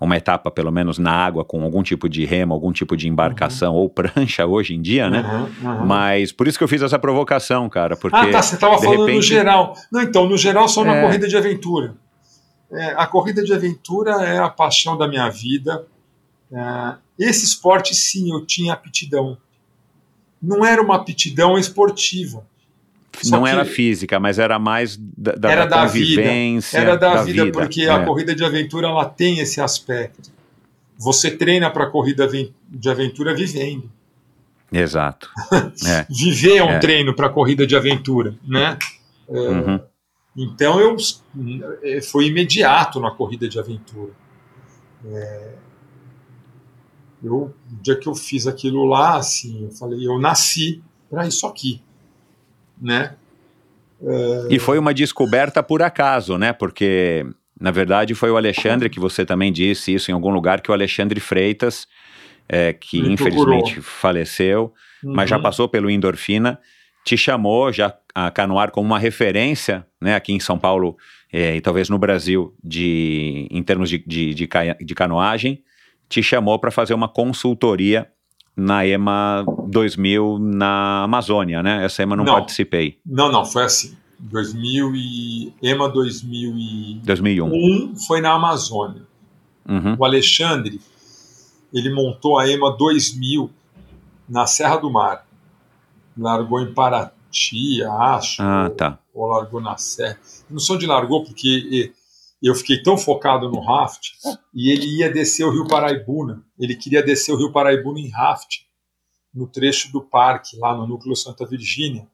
uma 0.00 0.16
etapa 0.16 0.50
pelo 0.50 0.72
menos 0.72 0.98
na 0.98 1.12
água 1.12 1.44
com 1.44 1.62
algum 1.62 1.82
tipo 1.82 2.08
de 2.08 2.24
remo, 2.24 2.54
algum 2.54 2.72
tipo 2.72 2.96
de 2.96 3.08
embarcação 3.08 3.74
uhum. 3.74 3.80
ou 3.80 3.90
prancha 3.90 4.46
hoje 4.46 4.74
em 4.74 4.80
dia, 4.80 5.10
né? 5.10 5.20
Uhum, 5.20 5.70
uhum. 5.70 5.86
Mas 5.86 6.32
por 6.32 6.48
isso 6.48 6.56
que 6.56 6.64
eu 6.64 6.68
fiz 6.68 6.80
essa 6.80 6.98
provocação, 6.98 7.68
cara, 7.68 7.94
porque 7.94 8.16
Ah, 8.16 8.30
tá, 8.30 8.42
você 8.42 8.54
estava 8.54 8.78
falando 8.78 9.00
repente... 9.00 9.16
no 9.16 9.22
geral. 9.22 9.74
Não, 9.92 10.00
então, 10.00 10.26
no 10.26 10.38
geral 10.38 10.66
só 10.66 10.82
na 10.82 10.96
é... 10.96 11.02
corrida 11.02 11.28
de 11.28 11.36
aventura. 11.36 11.94
É, 12.72 12.94
a 12.96 13.06
corrida 13.06 13.42
de 13.42 13.52
aventura 13.52 14.12
é 14.22 14.38
a 14.38 14.48
paixão 14.48 14.96
da 14.96 15.06
minha 15.06 15.28
vida. 15.28 15.86
É, 16.52 16.94
esse 17.18 17.44
esporte 17.44 17.94
sim, 17.94 18.32
eu 18.32 18.46
tinha 18.46 18.72
aptidão. 18.72 19.36
Não 20.40 20.64
era 20.64 20.80
uma 20.80 20.96
aptidão 20.96 21.58
esportiva 21.58 22.46
não 23.26 23.46
era 23.46 23.64
física, 23.64 24.18
mas 24.20 24.38
era 24.38 24.58
mais 24.58 24.96
da, 24.96 25.32
da, 25.32 25.50
era 25.50 25.66
da 25.66 25.86
convivência. 25.86 26.78
Vida. 26.78 26.90
Era 26.90 26.98
da, 26.98 27.14
da 27.14 27.22
vida, 27.22 27.44
vida, 27.44 27.58
porque 27.58 27.82
é. 27.82 27.90
a 27.90 28.04
corrida 28.04 28.34
de 28.34 28.44
aventura 28.44 28.88
ela 28.88 29.04
tem 29.04 29.40
esse 29.40 29.60
aspecto. 29.60 30.30
Você 30.96 31.30
treina 31.30 31.70
para 31.70 31.84
a 31.84 31.90
corrida 31.90 32.28
de 32.68 32.90
aventura 32.90 33.34
vivendo. 33.34 33.90
Exato. 34.72 35.28
É. 35.86 36.06
Viver 36.08 36.58
é 36.58 36.64
um 36.64 36.70
é. 36.70 36.78
treino 36.78 37.14
para 37.14 37.26
a 37.26 37.30
corrida 37.30 37.66
de 37.66 37.74
aventura, 37.74 38.34
né? 38.46 38.78
É, 39.28 39.38
uhum. 39.38 39.80
Então 40.36 40.78
eu 40.78 40.96
é, 41.82 42.00
foi 42.00 42.26
imediato 42.26 43.00
na 43.00 43.10
corrida 43.10 43.48
de 43.48 43.58
aventura. 43.58 44.12
É, 45.06 45.54
eu, 47.22 47.34
o 47.34 47.54
dia 47.82 47.96
que 47.96 48.08
eu 48.08 48.14
fiz 48.14 48.46
aquilo 48.46 48.84
lá, 48.84 49.16
assim, 49.16 49.64
eu 49.64 49.70
falei, 49.70 50.06
eu 50.06 50.18
nasci 50.18 50.82
para 51.10 51.26
isso 51.26 51.46
aqui 51.46 51.82
né? 52.80 53.14
E 54.48 54.58
foi 54.58 54.78
uma 54.78 54.94
descoberta 54.94 55.62
por 55.62 55.82
acaso, 55.82 56.38
né? 56.38 56.52
Porque, 56.52 57.26
na 57.60 57.70
verdade, 57.70 58.14
foi 58.14 58.30
o 58.30 58.36
Alexandre 58.36 58.88
que 58.88 58.98
você 58.98 59.26
também 59.26 59.52
disse 59.52 59.94
isso 59.94 60.10
em 60.10 60.14
algum 60.14 60.30
lugar, 60.30 60.60
que 60.60 60.70
o 60.70 60.74
Alexandre 60.74 61.20
Freitas, 61.20 61.86
é, 62.48 62.72
que 62.72 63.02
Me 63.02 63.12
infelizmente 63.12 63.74
procurou. 63.74 63.82
faleceu, 63.82 64.74
uhum. 65.04 65.12
mas 65.14 65.28
já 65.28 65.36
uhum. 65.36 65.42
passou 65.42 65.68
pelo 65.68 65.90
Endorfina, 65.90 66.58
te 67.04 67.16
chamou 67.16 67.72
já 67.72 67.94
a 68.14 68.30
canoar 68.30 68.70
como 68.70 68.86
uma 68.86 68.98
referência, 68.98 69.86
né, 70.00 70.14
aqui 70.14 70.32
em 70.32 70.40
São 70.40 70.58
Paulo 70.58 70.96
é, 71.32 71.56
e 71.56 71.60
talvez 71.60 71.88
no 71.88 71.98
Brasil, 71.98 72.54
de, 72.62 73.46
em 73.50 73.62
termos 73.62 73.88
de, 73.88 73.98
de, 73.98 74.34
de, 74.34 74.48
de 74.80 74.94
canoagem, 74.94 75.62
te 76.08 76.22
chamou 76.22 76.58
para 76.58 76.70
fazer 76.70 76.92
uma 76.92 77.08
consultoria 77.08 78.10
na 78.56 78.86
EMA 78.86 79.44
2000 79.68 80.38
na 80.38 81.04
Amazônia, 81.04 81.62
né? 81.62 81.84
Essa 81.84 82.02
EMA 82.02 82.16
não, 82.16 82.24
não 82.24 82.34
participei. 82.34 82.98
Não, 83.04 83.30
não, 83.30 83.44
foi 83.44 83.64
assim. 83.64 83.96
2000 84.18 84.94
e 84.94 85.54
EMA 85.62 85.88
2000 85.88 86.58
e 86.58 87.00
2001 87.02 87.96
foi 88.06 88.20
na 88.20 88.32
Amazônia. 88.32 89.02
Uhum. 89.66 89.96
O 89.98 90.04
Alexandre 90.04 90.80
ele 91.72 91.92
montou 91.92 92.38
a 92.38 92.48
EMA 92.48 92.76
2000 92.76 93.50
na 94.28 94.46
Serra 94.46 94.76
do 94.76 94.90
Mar. 94.90 95.26
Largou 96.18 96.60
em 96.60 96.74
Paraty, 96.74 97.82
acho. 97.82 98.42
Ah, 98.42 98.70
tá. 98.76 98.98
Ou, 99.14 99.22
ou 99.22 99.30
largou 99.30 99.60
na 99.60 99.76
Serra. 99.76 100.18
Não 100.50 100.58
sou 100.58 100.76
de 100.76 100.86
largou 100.86 101.24
porque 101.24 101.92
eu 102.48 102.54
fiquei 102.54 102.82
tão 102.82 102.96
focado 102.96 103.48
no 103.50 103.60
raft 103.60 104.12
e 104.54 104.70
ele 104.70 104.98
ia 104.98 105.10
descer 105.10 105.44
o 105.44 105.50
Rio 105.50 105.66
Paraibuna. 105.66 106.44
Ele 106.58 106.74
queria 106.74 107.02
descer 107.02 107.32
o 107.32 107.36
Rio 107.36 107.52
Paraibuna 107.52 108.00
em 108.00 108.08
raft 108.08 108.60
no 109.32 109.46
trecho 109.46 109.92
do 109.92 110.00
parque 110.00 110.56
lá 110.58 110.76
no 110.76 110.86
núcleo 110.86 111.14
Santa 111.14 111.46
Virgínia 111.46 112.08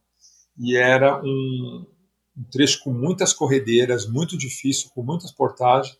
e 0.58 0.76
era 0.76 1.22
um, 1.22 1.86
um 2.36 2.44
trecho 2.50 2.82
com 2.82 2.92
muitas 2.92 3.32
corredeiras, 3.32 4.06
muito 4.06 4.36
difícil, 4.36 4.90
com 4.94 5.02
muitas 5.02 5.30
portagens, 5.30 5.96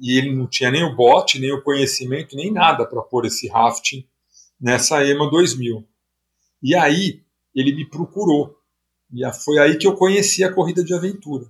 e 0.00 0.16
ele 0.16 0.34
não 0.34 0.46
tinha 0.46 0.70
nem 0.70 0.82
o 0.82 0.96
bote, 0.96 1.38
nem 1.38 1.52
o 1.52 1.62
conhecimento, 1.62 2.34
nem 2.34 2.50
nada 2.50 2.86
para 2.86 3.02
pôr 3.02 3.26
esse 3.26 3.48
rafting 3.48 4.06
nessa 4.58 5.04
EMA 5.04 5.30
2000. 5.30 5.86
E 6.62 6.74
aí 6.74 7.22
ele 7.54 7.74
me 7.74 7.88
procurou. 7.88 8.56
E 9.12 9.30
foi 9.32 9.58
aí 9.58 9.76
que 9.76 9.86
eu 9.86 9.94
conheci 9.94 10.42
a 10.42 10.52
corrida 10.52 10.82
de 10.82 10.94
aventura. 10.94 11.46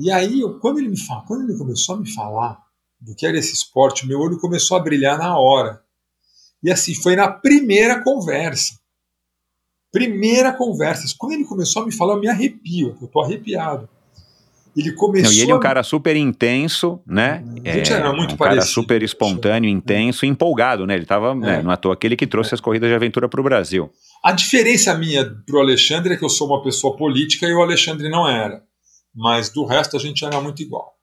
E 0.00 0.10
aí, 0.10 0.40
quando 0.62 0.78
ele 0.78 0.88
me 0.88 0.98
fala, 0.98 1.22
quando 1.26 1.44
ele 1.46 1.58
começou 1.58 1.94
a 1.94 1.98
me 1.98 2.10
falar 2.10 2.58
do 2.98 3.14
que 3.14 3.26
era 3.26 3.36
esse 3.36 3.52
esporte, 3.52 4.06
meu 4.06 4.18
olho 4.18 4.38
começou 4.38 4.78
a 4.78 4.80
brilhar 4.80 5.18
na 5.18 5.38
hora. 5.38 5.82
E 6.62 6.70
assim, 6.70 6.94
foi 6.94 7.14
na 7.14 7.28
primeira 7.28 8.02
conversa. 8.02 8.78
Primeira 9.92 10.54
conversa. 10.54 11.14
Quando 11.18 11.32
ele 11.32 11.44
começou 11.44 11.82
a 11.82 11.86
me 11.86 11.92
falar, 11.92 12.14
eu 12.14 12.20
me 12.20 12.28
arrepio, 12.28 12.96
eu 13.00 13.08
tô 13.08 13.20
arrepiado. 13.20 13.86
Ele 14.74 14.92
começou. 14.92 15.32
Não, 15.32 15.36
e 15.36 15.42
ele 15.42 15.50
é 15.50 15.54
um 15.54 15.60
cara 15.60 15.82
super 15.82 16.16
intenso, 16.16 17.00
né? 17.06 17.44
A 17.62 17.72
gente 17.72 17.92
é, 17.92 17.96
era 17.96 18.12
muito 18.12 18.34
um 18.34 18.36
parecido. 18.38 18.60
cara 18.60 18.60
super 18.62 19.02
espontâneo, 19.02 19.68
intenso, 19.68 20.24
empolgado, 20.24 20.86
né? 20.86 20.94
Ele 20.94 21.04
tava, 21.04 21.32
é. 21.32 21.34
né, 21.34 21.62
não 21.62 21.72
é 21.72 21.74
à 21.74 21.76
toa 21.76 21.92
aquele 21.92 22.16
que 22.16 22.26
trouxe 22.26 22.52
é. 22.52 22.54
as 22.54 22.60
corridas 22.60 22.88
de 22.88 22.94
aventura 22.94 23.28
para 23.28 23.40
o 23.40 23.44
Brasil. 23.44 23.90
A 24.24 24.32
diferença 24.32 24.94
minha 24.94 25.28
pro 25.44 25.60
Alexandre 25.60 26.14
é 26.14 26.16
que 26.16 26.24
eu 26.24 26.30
sou 26.30 26.46
uma 26.46 26.62
pessoa 26.62 26.96
política 26.96 27.46
e 27.46 27.52
o 27.52 27.60
Alexandre 27.60 28.08
não 28.08 28.26
era. 28.26 28.62
Mas 29.14 29.50
do 29.50 29.64
resto 29.64 29.96
a 29.96 30.00
gente 30.00 30.24
era 30.24 30.40
muito 30.40 30.62
igual. 30.62 30.96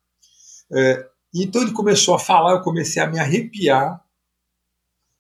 É, 0.72 1.08
então 1.34 1.62
ele 1.62 1.74
começou 1.74 2.16
a 2.16 2.20
falar, 2.20 2.54
eu 2.54 2.62
comecei 2.62 3.02
a 3.02 3.08
me 3.08 3.20
arrepiar 3.20 4.04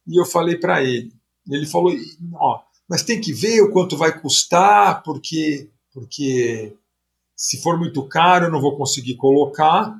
e 0.07 0.19
eu 0.19 0.25
falei 0.25 0.57
para 0.57 0.83
ele. 0.83 1.11
Ele 1.49 1.65
falou: 1.65 1.93
ó, 2.35 2.61
mas 2.87 3.03
tem 3.03 3.19
que 3.19 3.33
ver 3.33 3.61
o 3.61 3.71
quanto 3.71 3.97
vai 3.97 4.19
custar, 4.19 5.03
porque, 5.03 5.69
porque 5.93 6.75
se 7.35 7.61
for 7.61 7.77
muito 7.77 8.07
caro 8.07 8.45
eu 8.45 8.51
não 8.51 8.61
vou 8.61 8.77
conseguir 8.77 9.15
colocar. 9.15 9.95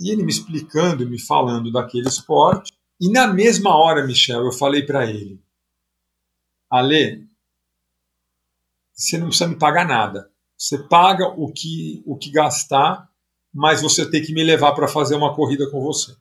E 0.00 0.10
ele 0.10 0.22
me 0.22 0.30
explicando, 0.30 1.08
me 1.08 1.20
falando 1.20 1.72
daquele 1.72 2.06
esporte. 2.06 2.72
E 3.00 3.10
na 3.10 3.26
mesma 3.26 3.76
hora, 3.76 4.06
Michel, 4.06 4.44
eu 4.44 4.52
falei 4.52 4.84
para 4.84 5.10
ele: 5.10 5.42
Ale, 6.70 7.26
você 8.92 9.18
não 9.18 9.28
precisa 9.28 9.48
me 9.48 9.56
pagar 9.56 9.86
nada. 9.86 10.30
Você 10.58 10.76
paga 10.76 11.28
o 11.28 11.52
que, 11.52 12.02
o 12.04 12.16
que 12.16 12.32
gastar, 12.32 13.08
mas 13.54 13.80
você 13.80 14.10
tem 14.10 14.20
que 14.20 14.34
me 14.34 14.42
levar 14.42 14.72
para 14.72 14.88
fazer 14.88 15.14
uma 15.14 15.32
corrida 15.32 15.70
com 15.70 15.80
você. 15.80 16.12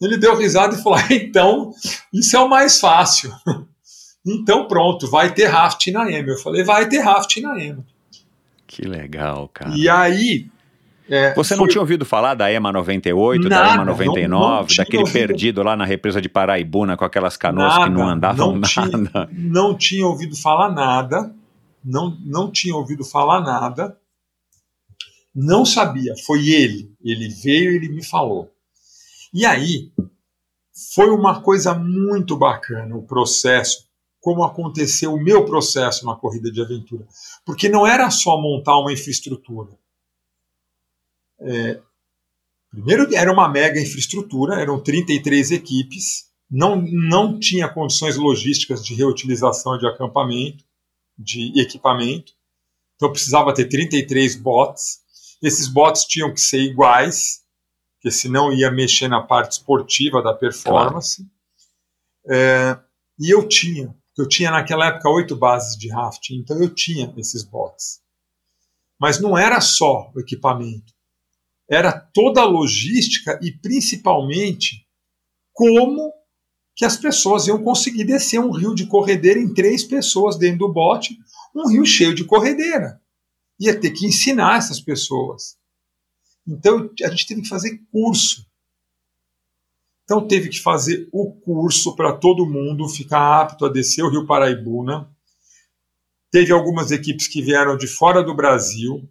Ele 0.00 0.18
deu 0.18 0.36
risada 0.36 0.74
e 0.76 0.82
falou: 0.82 0.98
ah, 1.00 1.06
então, 1.10 1.72
isso 2.12 2.36
é 2.36 2.40
o 2.40 2.48
mais 2.48 2.78
fácil. 2.78 3.32
então, 4.26 4.68
pronto, 4.68 5.10
vai 5.10 5.32
ter 5.32 5.46
raft 5.46 5.86
na 5.88 6.10
EMA. 6.10 6.32
Eu 6.32 6.38
falei: 6.38 6.62
vai 6.62 6.86
ter 6.86 6.98
raft 6.98 7.38
na 7.38 7.58
EMA. 7.58 7.84
Que 8.66 8.82
legal, 8.82 9.48
cara. 9.48 9.74
E 9.74 9.88
aí. 9.88 10.46
É, 11.10 11.32
Você 11.34 11.54
não 11.54 11.60
foi... 11.60 11.70
tinha 11.70 11.80
ouvido 11.80 12.04
falar 12.04 12.34
da 12.34 12.52
EMA 12.52 12.70
98, 12.70 13.48
nada, 13.48 13.64
da 13.64 13.74
EMA 13.76 13.84
99, 13.86 14.28
não, 14.28 14.58
não 14.58 14.66
daquele 14.76 14.98
ouvido. 14.98 15.12
perdido 15.14 15.62
lá 15.62 15.74
na 15.74 15.86
represa 15.86 16.20
de 16.20 16.28
Paraibuna 16.28 16.98
com 16.98 17.04
aquelas 17.06 17.34
canoas 17.34 17.72
nada, 17.72 17.84
que 17.84 17.90
não 17.90 18.06
andavam 18.06 18.52
não 18.52 18.60
nada? 18.60 18.68
Tinha, 18.68 19.28
não 19.32 19.74
tinha 19.74 20.06
ouvido 20.06 20.36
falar 20.36 20.70
nada. 20.70 21.34
Não, 21.84 22.16
não 22.20 22.50
tinha 22.50 22.74
ouvido 22.74 23.04
falar 23.04 23.40
nada. 23.40 23.98
Não 25.34 25.64
sabia. 25.64 26.14
Foi 26.26 26.48
ele. 26.48 26.94
Ele 27.02 27.28
veio 27.28 27.72
ele 27.72 27.88
me 27.88 28.04
falou. 28.04 28.52
E 29.32 29.44
aí, 29.44 29.92
foi 30.94 31.10
uma 31.10 31.42
coisa 31.42 31.74
muito 31.74 32.36
bacana 32.36 32.96
o 32.96 33.02
processo, 33.02 33.86
como 34.20 34.44
aconteceu 34.44 35.12
o 35.12 35.22
meu 35.22 35.44
processo 35.44 36.06
na 36.06 36.14
corrida 36.14 36.50
de 36.50 36.60
aventura. 36.60 37.06
Porque 37.44 37.68
não 37.68 37.86
era 37.86 38.10
só 38.10 38.40
montar 38.40 38.78
uma 38.78 38.92
infraestrutura. 38.92 39.70
É, 41.40 41.80
primeiro, 42.70 43.14
era 43.14 43.32
uma 43.32 43.48
mega 43.48 43.80
infraestrutura, 43.80 44.60
eram 44.60 44.80
33 44.80 45.52
equipes, 45.52 46.28
não, 46.50 46.80
não 46.80 47.38
tinha 47.38 47.68
condições 47.68 48.16
logísticas 48.16 48.84
de 48.84 48.94
reutilização 48.94 49.76
de 49.78 49.86
acampamento, 49.86 50.64
de 51.18 51.60
equipamento, 51.60 52.32
então 52.94 53.10
precisava 53.10 53.52
ter 53.54 53.68
33 53.68 54.36
bots. 54.36 55.00
Esses 55.42 55.68
bots 55.68 56.04
tinham 56.04 56.32
que 56.32 56.40
ser 56.40 56.60
iguais, 56.60 57.40
porque 57.94 58.10
senão 58.10 58.52
ia 58.52 58.70
mexer 58.70 59.08
na 59.08 59.22
parte 59.22 59.52
esportiva 59.52 60.22
da 60.22 60.34
performance. 60.34 61.16
Claro. 61.16 61.38
É, 62.30 62.78
e 63.18 63.30
eu 63.30 63.48
tinha, 63.48 63.94
eu 64.16 64.28
tinha 64.28 64.50
naquela 64.50 64.86
época 64.86 65.10
oito 65.10 65.34
bases 65.36 65.76
de 65.76 65.88
rafting, 65.90 66.36
então 66.36 66.60
eu 66.62 66.72
tinha 66.72 67.12
esses 67.16 67.42
bots. 67.42 68.00
Mas 69.00 69.20
não 69.20 69.38
era 69.38 69.60
só 69.60 70.10
o 70.14 70.20
equipamento, 70.20 70.92
era 71.68 71.92
toda 71.92 72.40
a 72.40 72.46
logística 72.46 73.38
e 73.42 73.52
principalmente 73.52 74.86
como 75.52 76.12
que 76.78 76.84
as 76.84 76.96
pessoas 76.96 77.48
iam 77.48 77.60
conseguir 77.60 78.04
descer 78.04 78.38
um 78.38 78.52
rio 78.52 78.72
de 78.72 78.86
corredeira 78.86 79.40
em 79.40 79.52
três 79.52 79.82
pessoas 79.82 80.36
dentro 80.36 80.60
do 80.60 80.72
bote, 80.72 81.18
um 81.52 81.68
rio 81.68 81.84
cheio 81.84 82.14
de 82.14 82.24
corredeira. 82.24 83.02
Ia 83.58 83.74
ter 83.78 83.90
que 83.90 84.06
ensinar 84.06 84.58
essas 84.58 84.80
pessoas. 84.80 85.58
Então 86.46 86.88
a 87.02 87.08
gente 87.08 87.26
teve 87.26 87.42
que 87.42 87.48
fazer 87.48 87.82
curso. 87.90 88.46
Então 90.04 90.24
teve 90.28 90.48
que 90.48 90.60
fazer 90.60 91.08
o 91.10 91.32
curso 91.32 91.96
para 91.96 92.12
todo 92.12 92.46
mundo 92.46 92.88
ficar 92.88 93.40
apto 93.40 93.66
a 93.66 93.68
descer 93.68 94.04
o 94.04 94.08
Rio 94.08 94.24
Paraibuna. 94.24 95.10
Teve 96.30 96.52
algumas 96.52 96.92
equipes 96.92 97.26
que 97.26 97.42
vieram 97.42 97.76
de 97.76 97.88
fora 97.88 98.22
do 98.22 98.36
Brasil. 98.36 99.02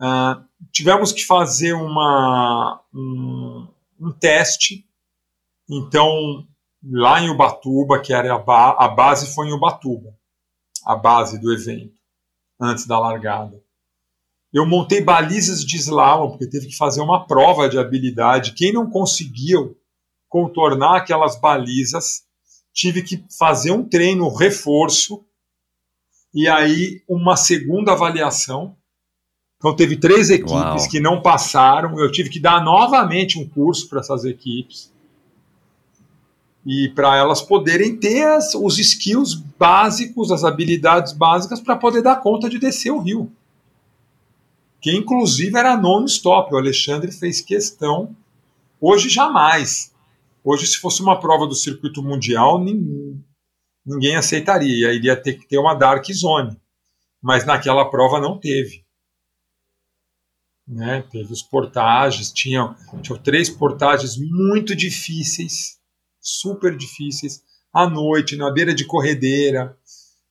Uh, 0.00 0.42
tivemos 0.72 1.12
que 1.12 1.22
fazer 1.22 1.74
uma, 1.74 2.82
um, 2.94 3.68
um, 4.00 4.10
teste. 4.10 4.86
Então, 5.68 6.46
lá 6.82 7.20
em 7.20 7.30
Ubatuba, 7.30 8.00
que 8.00 8.12
era 8.12 8.34
a, 8.34 8.38
ba 8.38 8.76
a 8.78 8.88
base 8.88 9.34
foi 9.34 9.48
em 9.48 9.52
Ubatuba, 9.52 10.14
a 10.84 10.94
base 10.94 11.40
do 11.40 11.52
evento, 11.52 11.94
antes 12.60 12.86
da 12.86 12.98
largada. 12.98 13.60
Eu 14.52 14.64
montei 14.64 15.02
balizas 15.02 15.64
de 15.64 15.76
slalom, 15.76 16.30
porque 16.30 16.48
teve 16.48 16.68
que 16.68 16.76
fazer 16.76 17.00
uma 17.00 17.26
prova 17.26 17.68
de 17.68 17.78
habilidade. 17.78 18.52
Quem 18.52 18.72
não 18.72 18.88
conseguiu 18.88 19.76
contornar 20.28 20.96
aquelas 20.96 21.38
balizas, 21.38 22.24
tive 22.72 23.02
que 23.02 23.24
fazer 23.38 23.72
um 23.72 23.86
treino 23.86 24.28
reforço 24.34 25.24
e 26.32 26.48
aí 26.48 27.02
uma 27.08 27.36
segunda 27.36 27.92
avaliação. 27.92 28.76
Então 29.56 29.74
teve 29.74 29.96
três 29.96 30.30
equipes 30.30 30.52
Uau. 30.52 30.88
que 30.90 31.00
não 31.00 31.22
passaram, 31.22 31.98
eu 31.98 32.12
tive 32.12 32.28
que 32.28 32.38
dar 32.38 32.62
novamente 32.62 33.38
um 33.38 33.48
curso 33.48 33.88
para 33.88 34.00
essas 34.00 34.24
equipes. 34.24 34.92
E 36.66 36.90
para 36.94 37.16
elas 37.16 37.40
poderem 37.40 37.96
ter 37.96 38.26
as, 38.26 38.54
os 38.54 38.78
skills 38.78 39.34
básicos, 39.34 40.32
as 40.32 40.42
habilidades 40.42 41.12
básicas 41.12 41.60
para 41.60 41.76
poder 41.76 42.02
dar 42.02 42.16
conta 42.16 42.48
de 42.50 42.58
descer 42.58 42.90
o 42.90 42.98
rio 42.98 43.30
que 44.86 44.94
inclusive 44.94 45.58
era 45.58 45.76
non-stop. 45.76 46.54
O 46.54 46.56
Alexandre 46.56 47.10
fez 47.10 47.40
questão. 47.40 48.14
Hoje, 48.80 49.08
jamais. 49.08 49.92
Hoje, 50.44 50.64
se 50.64 50.78
fosse 50.78 51.02
uma 51.02 51.18
prova 51.18 51.44
do 51.44 51.56
circuito 51.56 52.00
mundial, 52.00 52.62
ninguém, 52.62 53.20
ninguém 53.84 54.14
aceitaria. 54.14 54.92
Iria 54.92 55.20
ter 55.20 55.34
que 55.34 55.48
ter 55.48 55.58
uma 55.58 55.74
dark 55.74 56.04
zone. 56.12 56.56
Mas 57.20 57.44
naquela 57.44 57.84
prova 57.90 58.20
não 58.20 58.38
teve. 58.38 58.84
Né? 60.64 61.02
Teve 61.10 61.32
os 61.32 61.42
portagens, 61.42 62.32
tinham, 62.32 62.76
tinham 63.02 63.20
três 63.20 63.50
portagens 63.50 64.16
muito 64.16 64.76
difíceis, 64.76 65.75
super 66.26 66.76
difíceis, 66.76 67.42
à 67.72 67.88
noite, 67.88 68.36
na 68.36 68.50
beira 68.50 68.74
de 68.74 68.84
corredeira 68.84 69.76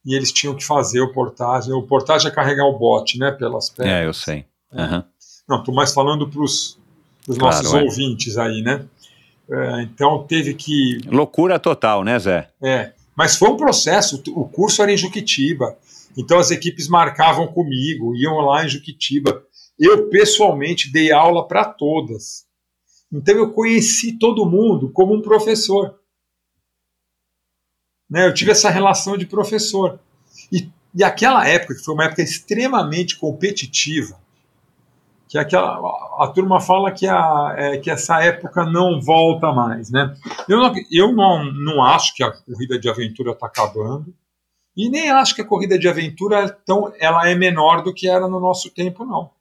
e 0.05 0.15
eles 0.15 0.31
tinham 0.31 0.55
que 0.55 0.63
fazer 0.63 1.01
o 1.01 1.11
portagem. 1.11 1.73
O 1.73 1.81
portagem 1.81 2.30
é 2.30 2.34
carregar 2.34 2.65
o 2.65 2.77
bote, 2.77 3.17
né, 3.17 3.31
pelas 3.31 3.69
pernas. 3.69 3.93
É, 3.93 4.05
eu 4.05 4.13
sei. 4.13 4.45
Uhum. 4.72 5.03
Não, 5.47 5.59
estou 5.59 5.73
mais 5.73 5.93
falando 5.93 6.30
para 6.30 6.41
os 6.41 6.77
claro, 7.26 7.39
nossos 7.39 7.73
é. 7.73 7.81
ouvintes 7.81 8.38
aí, 8.38 8.61
né? 8.61 8.85
É, 9.49 9.81
então 9.84 10.23
teve 10.27 10.53
que. 10.53 10.99
Loucura 11.07 11.59
total, 11.59 12.03
né, 12.03 12.19
Zé? 12.19 12.49
É. 12.61 12.93
Mas 13.15 13.35
foi 13.35 13.49
um 13.49 13.57
processo. 13.57 14.22
O 14.35 14.45
curso 14.45 14.81
era 14.81 14.91
em 14.91 14.97
Juquitiba. 14.97 15.77
Então 16.17 16.38
as 16.38 16.51
equipes 16.51 16.88
marcavam 16.88 17.47
comigo, 17.47 18.15
iam 18.15 18.38
lá 18.39 18.65
em 18.65 18.69
Juquitiba. 18.69 19.43
Eu 19.77 20.09
pessoalmente 20.09 20.91
dei 20.91 21.11
aula 21.11 21.47
para 21.47 21.65
todas. 21.65 22.44
Então 23.11 23.36
eu 23.36 23.53
conheci 23.53 24.18
todo 24.18 24.49
mundo 24.49 24.90
como 24.91 25.14
um 25.14 25.22
professor. 25.22 25.99
Né? 28.10 28.27
Eu 28.27 28.34
tive 28.34 28.52
essa 28.52 28.69
relação 28.69 29.18
de 29.18 29.26
professor. 29.26 29.99
E, 30.52 30.69
e 30.94 31.03
aquela 31.03 31.48
época, 31.48 31.76
que 31.76 31.84
foi 31.84 31.94
uma 31.94 32.06
época 32.06 32.22
extremamente 32.22 33.18
competitiva, 33.18 34.19
que 35.27 35.38
aquela, 35.38 35.77
a 36.19 36.27
turma 36.34 36.60
fala 36.60 36.91
que, 36.91 37.07
a, 37.07 37.56
é, 37.57 37.77
que 37.77 37.90
essa 37.90 38.22
época 38.23 38.64
não 38.65 39.02
volta 39.02 39.52
mais. 39.52 39.90
Né? 39.90 40.15
Eu, 40.48 40.60
não, 40.60 40.73
eu 40.91 41.11
não, 41.14 41.52
não 41.52 41.84
acho 41.84 42.14
que 42.15 42.23
a 42.23 42.32
corrida 42.32 42.80
de 42.80 42.90
aventura 42.90 43.32
está 43.32 43.48
acabando. 43.48 44.14
E 44.77 44.90
nem 44.90 45.10
acho 45.10 45.34
que 45.34 45.41
a 45.41 45.48
corrida 45.48 45.80
de 45.80 45.88
aventura 45.88 46.40
é 46.40 46.49
tão, 46.49 46.94
ela 46.99 47.30
é 47.30 47.34
menor 47.34 47.82
do 47.82 47.94
que 47.94 48.10
era 48.10 48.27
no 48.27 48.40
nosso 48.40 48.69
tempo, 48.69 49.06
não. 49.06 49.32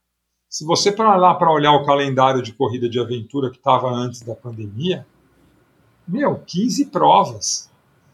Se 0.54 0.64
você 0.64 0.92
para 0.92 1.16
lá 1.16 1.34
para 1.34 1.50
olhar 1.50 1.72
o 1.72 1.84
calendário 1.84 2.40
de 2.40 2.52
corrida 2.52 2.88
de 2.88 3.00
aventura 3.00 3.50
que 3.50 3.56
estava 3.56 3.90
antes 3.90 4.20
da 4.20 4.36
pandemia, 4.36 5.04
meu, 6.06 6.36
15 6.46 6.86
provas 6.92 7.68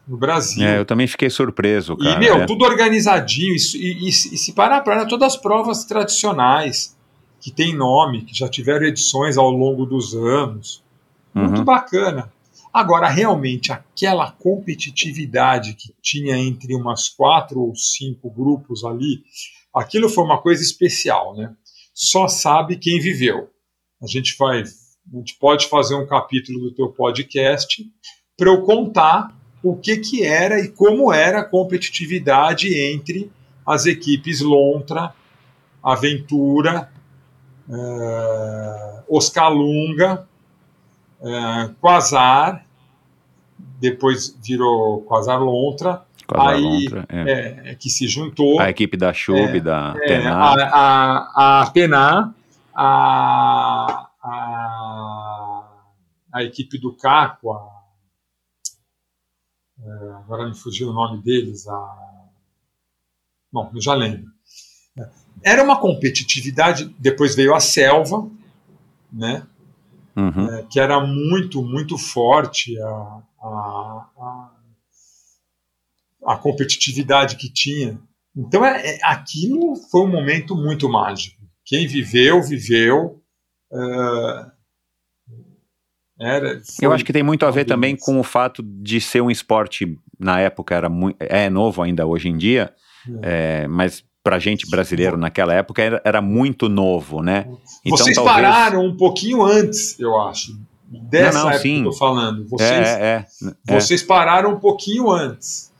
no 0.07 0.17
Brasil. 0.17 0.65
É, 0.67 0.79
eu 0.79 0.83
também 0.83 1.05
fiquei 1.05 1.29
surpreso, 1.29 1.95
cara. 1.95 2.15
E, 2.15 2.19
meu, 2.19 2.37
é. 2.37 2.45
tudo 2.47 2.65
organizadinho. 2.65 3.53
E, 3.53 3.77
e, 3.77 4.09
e 4.09 4.11
se 4.11 4.53
parar 4.53 4.81
para 4.81 4.95
olhar, 4.95 5.07
todas 5.07 5.35
as 5.35 5.39
provas 5.39 5.85
tradicionais, 5.85 6.97
que 7.39 7.51
tem 7.51 7.77
nome, 7.77 8.23
que 8.23 8.35
já 8.35 8.49
tiveram 8.49 8.87
edições 8.87 9.37
ao 9.37 9.51
longo 9.51 9.85
dos 9.85 10.15
anos. 10.15 10.83
Muito 11.35 11.59
Uhum. 11.59 11.63
bacana. 11.63 12.33
Agora, 12.73 13.07
realmente, 13.07 13.71
aquela 13.71 14.31
competitividade 14.31 15.75
que 15.75 15.93
tinha 16.01 16.35
entre 16.37 16.73
umas 16.73 17.07
quatro 17.07 17.59
ou 17.59 17.75
cinco 17.75 18.31
grupos 18.31 18.83
ali, 18.83 19.23
aquilo 19.75 20.09
foi 20.09 20.23
uma 20.23 20.39
coisa 20.41 20.63
especial, 20.63 21.35
né? 21.35 21.53
Só 22.03 22.27
sabe 22.27 22.77
quem 22.77 22.99
viveu. 22.99 23.51
A 24.01 24.07
gente 24.07 24.35
vai, 24.35 24.63
a 24.63 25.17
gente 25.17 25.37
pode 25.39 25.67
fazer 25.67 25.93
um 25.93 26.07
capítulo 26.07 26.59
do 26.59 26.73
teu 26.73 26.89
podcast 26.89 27.85
para 28.35 28.49
eu 28.49 28.63
contar 28.63 29.37
o 29.61 29.77
que 29.77 29.97
que 29.97 30.23
era 30.23 30.59
e 30.59 30.69
como 30.69 31.13
era 31.13 31.41
a 31.41 31.45
competitividade 31.45 32.75
entre 32.75 33.31
as 33.63 33.85
equipes 33.85 34.41
Lontra, 34.41 35.13
Aventura, 35.83 36.91
eh, 37.69 39.03
Oscalunga, 39.07 40.27
eh, 41.21 41.69
Quasar, 41.79 42.65
depois 43.79 44.35
virou 44.43 45.03
Quasar 45.03 45.39
Lontra, 45.39 46.03
aí, 46.39 46.61
lontra, 46.61 47.05
é. 47.09 47.71
é, 47.71 47.75
que 47.75 47.89
se 47.89 48.07
juntou. 48.07 48.59
A 48.59 48.69
equipe 48.69 48.95
da 48.97 49.11
Chub, 49.13 49.59
da 49.59 49.93
É, 50.03 50.07
Tenar. 50.07 50.57
a, 50.59 50.69
a, 50.71 51.61
a 51.61 51.71
Penar, 51.71 52.33
a, 52.73 54.07
a, 54.23 55.67
a 56.33 56.43
equipe 56.43 56.77
do 56.77 56.95
Caco, 56.95 57.51
a, 57.53 57.67
é, 59.83 60.13
agora 60.23 60.47
me 60.47 60.55
fugiu 60.55 60.89
o 60.89 60.93
nome 60.93 61.21
deles, 61.21 61.67
a, 61.67 62.27
bom, 63.51 63.71
eu 63.73 63.81
já 63.81 63.93
lembro. 63.93 64.29
Era 65.43 65.63
uma 65.63 65.79
competitividade, 65.79 66.93
depois 66.99 67.33
veio 67.35 67.55
a 67.55 67.59
Selva, 67.59 68.29
né, 69.11 69.45
Uhum. 70.13 70.49
é, 70.55 70.63
que 70.63 70.77
era 70.77 70.99
muito, 70.99 71.63
muito 71.63 71.97
forte 71.97 72.77
a, 72.81 73.21
a, 73.41 74.51
a, 76.25 76.35
competitividade 76.37 77.35
que 77.35 77.51
tinha. 77.51 77.99
Então, 78.35 78.65
é, 78.65 78.95
é- 78.95 78.99
aquilo 79.03 79.75
foi 79.89 80.01
um 80.01 80.07
momento 80.11 80.55
muito 80.55 80.87
mágico. 80.89 81.37
Quem 81.65 81.87
viveu, 81.87 82.41
viveu. 82.41 83.21
é, 83.73 84.45
era, 86.19 86.61
Eu 86.81 86.91
acho 86.93 87.03
que 87.03 87.13
tem 87.13 87.23
muito 87.23 87.45
a 87.45 87.51
ver 87.51 87.65
também 87.65 87.95
com 87.95 88.19
o 88.19 88.23
fato 88.23 88.61
de 88.61 89.01
ser 89.01 89.21
um 89.21 89.31
esporte, 89.31 89.97
na 90.19 90.39
época 90.39 90.75
era 90.75 90.87
muito, 90.89 91.17
é 91.19 91.49
novo 91.49 91.81
ainda 91.81 92.05
hoje 92.05 92.29
em 92.29 92.37
dia, 92.37 92.73
é, 93.23 93.65
mas 93.67 94.03
pra 94.23 94.37
gente 94.37 94.69
brasileiro 94.69 95.17
naquela 95.17 95.51
época 95.53 95.81
era, 95.81 96.01
era 96.05 96.21
muito 96.21 96.69
novo, 96.69 97.23
né? 97.23 97.45
Então 97.83 97.97
Vocês 97.97 98.15
talvez- 98.15 98.35
pararam 98.35 98.85
um 98.85 98.95
pouquinho 98.95 99.41
antes, 99.43 99.99
eu 99.99 100.15
acho. 100.21 100.51
Dessa 101.09 101.37
Não, 101.39 101.45
não, 101.45 101.49
época 101.51 101.63
sim. 101.63 101.81
que 101.81 101.87
eu 101.87 101.91
tô 101.91 101.97
falando. 101.97 102.47
Vocês, 102.49 102.69
É, 102.69 103.01
é, 103.01 103.25
é, 103.67 103.79
vocês 103.79 104.03
pararam 104.03 104.51
um 104.53 104.59
pouquinho 104.59 105.09
antes. 105.09 105.70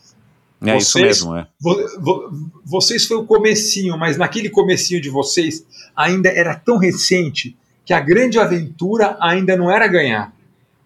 É, 0.66 0.70
é 0.72 0.78
isso 0.78 0.92
vocês- 0.94 1.06
mesmo, 1.24 1.36
é. 1.36 1.48
Vo- 1.60 2.00
vo- 2.00 2.52
Vocês 2.64 3.06
foi 3.06 3.18
o 3.18 3.26
comecinho, 3.26 3.98
mas 3.98 4.18
naquele 4.18 4.50
comecinho 4.50 5.02
de 5.02 5.10
vocês 5.10 5.66
ainda 5.96 6.30
era 6.30 6.56
tão 6.56 6.78
recente 6.78 7.58
que 7.86 7.94
a 7.94 8.00
grande 8.00 8.40
aventura 8.40 9.18
ainda 9.20 9.58
não 9.58 9.70
era 9.72 9.88
ganhar. 9.88 10.34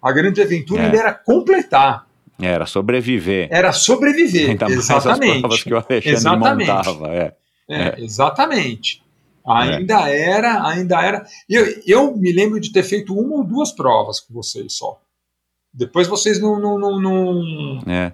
A 0.02 0.11
grande 0.11 0.41
aventura 0.41 0.81
É. 0.81 0.85
ainda 0.85 0.97
era 0.97 1.14
completar, 1.14 2.07
Era 2.41 2.65
sobreviver. 2.65 3.47
era 3.52 3.72
sobreviver. 3.73 4.52
Ainda 4.52 4.65
mais 4.69 4.89
as 4.89 5.06
Exatamente. 5.06 5.39
provas 5.41 5.64
que 5.64 5.73
o 5.73 5.77
Alexandre 5.77 6.10
Exatamente. 6.10 6.68
montava. 6.69 7.07
É. 7.14 7.34
É, 7.69 7.95
Exatamente. 8.03 9.03
Ainda 9.47 10.10
era, 10.10 10.68
ainda 10.68 11.02
era. 11.06 11.26
Eu, 11.49 11.65
eu 11.85 12.18
me 12.18 12.31
lembro 12.31 12.60
de 12.60 12.72
ter 12.72 12.81
feito 12.84 13.14
uma 13.14 13.35
ou 13.35 13.43
duas 13.43 13.72
provas 13.72 14.19
com 14.19 14.34
vocês 14.34 14.73
só. 14.73 14.99
Depois 15.73 16.07
vocês 16.07 16.39
não. 16.41 16.60
não, 16.60 16.80
não, 16.80 16.99
não- 17.02 17.84
É. 17.85 18.14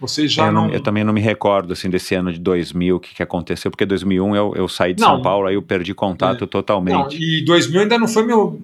vocês 0.00 0.32
já 0.32 0.46
eu, 0.46 0.52
não. 0.52 0.66
não- 0.66 0.72
eu 0.74 0.80
também 0.82 1.04
não 1.04 1.12
me 1.12 1.20
recordo 1.20 1.72
assim 1.72 1.90
desse 1.90 2.14
ano 2.14 2.32
de 2.32 2.38
2000 2.40 2.96
o 2.96 3.00
que, 3.00 3.14
que 3.14 3.22
aconteceu, 3.22 3.70
porque 3.70 3.84
2001 3.86 4.34
eu, 4.34 4.52
eu 4.56 4.68
saí 4.68 4.94
de 4.94 5.00
Não. 5.02 5.10
São 5.16 5.22
Paulo, 5.22 5.46
aí 5.46 5.54
eu 5.54 5.62
perdi 5.62 5.92
contato 5.94 6.40
Não, 6.42 6.48
totalmente. 6.48 7.16
e 7.16 7.44
2000 7.44 7.82
ainda 7.82 7.98
não 7.98 8.08
foi 8.08 8.24
meu. 8.24 8.60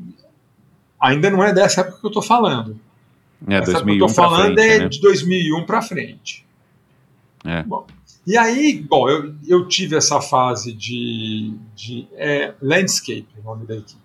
Ainda 1.01 1.31
não 1.31 1.45
é 1.45 1.53
dessa 1.53 1.83
época 1.83 1.99
que 2.01 2.07
eu 2.07 2.11
tô 2.11 2.23
falando. 2.23 2.79
é, 3.47 3.57
Essa 3.57 3.73
2001 3.73 3.97
que 3.99 4.03
eu 4.03 4.07
tô 4.09 4.15
falando 4.15 4.55
frente, 4.55 4.61
é 4.71 4.79
né? 4.81 4.89
de 4.89 5.01
2001 5.01 5.65
para 5.67 5.83
frente. 5.83 6.47
É. 7.45 7.63
Bom, 7.63 7.87
e 8.27 8.37
aí, 8.37 8.83
bom, 8.89 9.09
eu, 9.09 9.35
eu 9.47 9.69
tive 9.69 9.95
essa 9.95 10.21
fase 10.21 10.73
de, 10.73 11.55
de 11.77 12.09
é, 12.15 12.55
landscape, 12.61 13.27
o 13.41 13.45
nome 13.45 13.67
da 13.67 13.77
equipe. 13.77 14.01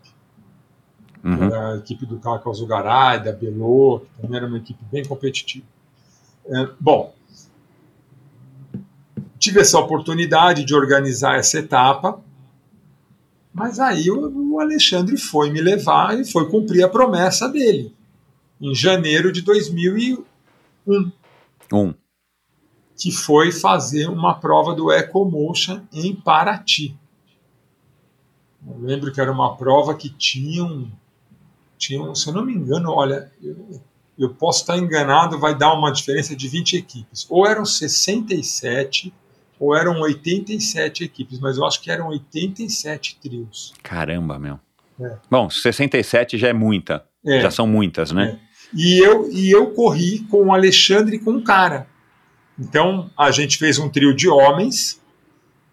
Uhum. 1.24 1.54
A 1.54 1.78
equipe 1.78 2.06
do 2.06 2.18
Caco 2.20 2.54
Zugaray, 2.54 3.24
da 3.24 3.32
Belo, 3.32 4.02
que 4.16 4.22
também 4.22 4.38
era 4.38 4.48
uma 4.48 4.58
equipe 4.58 4.84
bem 4.92 5.06
competitiva. 5.06 5.66
É, 6.48 6.68
bom, 6.80 7.14
tive 9.42 9.60
essa 9.60 9.80
oportunidade 9.80 10.64
de 10.64 10.76
organizar 10.76 11.40
essa 11.40 11.58
etapa, 11.58 12.24
mas 13.52 13.80
aí 13.80 14.10
o, 14.12 14.60
Alexandre 14.60 15.18
foi 15.18 15.50
me 15.50 15.60
levar 15.60 16.20
e 16.20 16.24
foi 16.24 16.48
cumprir 16.48 16.84
a 16.84 16.90
promessa 16.90 17.50
dele, 17.50 17.94
em 18.62 18.76
janeiro 18.76 19.32
de 19.32 19.42
2001 19.42 20.24
Um. 21.74 21.94
que 22.96 23.12
foi 23.12 23.52
fazer 23.52 24.08
uma 24.08 24.40
prova 24.40 24.76
do 24.76 24.92
EcoMotion 24.92 25.82
em 25.92 26.16
Paraty. 26.16 26.96
Eu 28.66 28.78
lembro 28.80 29.12
que 29.12 29.20
era 29.20 29.32
uma 29.32 29.58
prova 29.58 29.96
que 29.96 30.10
tinha 30.10 30.64
um, 30.64 30.88
tinha 31.80 32.00
um 32.00 32.14
se 32.14 32.28
eu 32.28 32.34
não 32.34 32.46
me 32.46 32.54
engano, 32.54 32.92
olha, 32.92 33.32
eu, 33.42 33.82
eu 34.20 34.30
posso 34.36 34.62
estar 34.62 34.78
enganado, 34.78 35.40
vai 35.40 35.58
dar 35.58 35.74
uma 35.74 35.92
diferença 35.92 36.36
de 36.36 36.48
20 36.48 36.78
equipes. 36.78 37.26
Ou 37.28 37.48
eram 37.48 37.66
67 37.66 39.12
ou 39.62 39.76
eram 39.76 40.02
87 40.02 41.04
equipes, 41.04 41.40
mas 41.40 41.56
eu 41.56 41.64
acho 41.64 41.80
que 41.80 41.92
eram 41.92 42.08
87 42.08 43.20
trios. 43.22 43.72
Caramba, 43.84 44.40
meu. 44.40 44.60
É. 45.00 45.18
Bom, 45.30 45.52
67 45.52 46.36
já 46.36 46.48
é 46.48 46.54
muita. 46.54 47.06
É. 47.24 47.42
Já 47.42 47.52
são 47.52 47.68
muitas, 47.68 48.12
né? 48.12 48.40
E 48.76 48.98
eu, 48.98 49.30
e 49.32 49.52
eu 49.52 49.68
corri 49.68 50.26
com 50.32 50.48
o 50.48 50.52
Alexandre 50.52 51.18
e 51.18 51.20
com 51.20 51.34
um 51.34 51.44
cara. 51.44 51.86
Então, 52.58 53.12
a 53.16 53.30
gente 53.30 53.60
fez 53.60 53.78
um 53.78 53.88
trio 53.88 54.16
de 54.16 54.28
homens. 54.28 55.00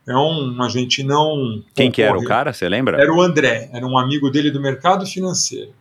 Então, 0.02 0.54
a 0.60 0.68
gente 0.68 1.02
não. 1.02 1.62
Quem 1.74 1.90
que 1.90 2.02
era 2.02 2.18
o 2.18 2.24
cara, 2.24 2.52
você 2.52 2.68
lembra? 2.68 3.00
Era 3.00 3.12
o 3.12 3.22
André, 3.22 3.70
era 3.72 3.86
um 3.86 3.96
amigo 3.96 4.28
dele 4.30 4.50
do 4.50 4.60
mercado 4.60 5.06
financeiro. 5.06 5.72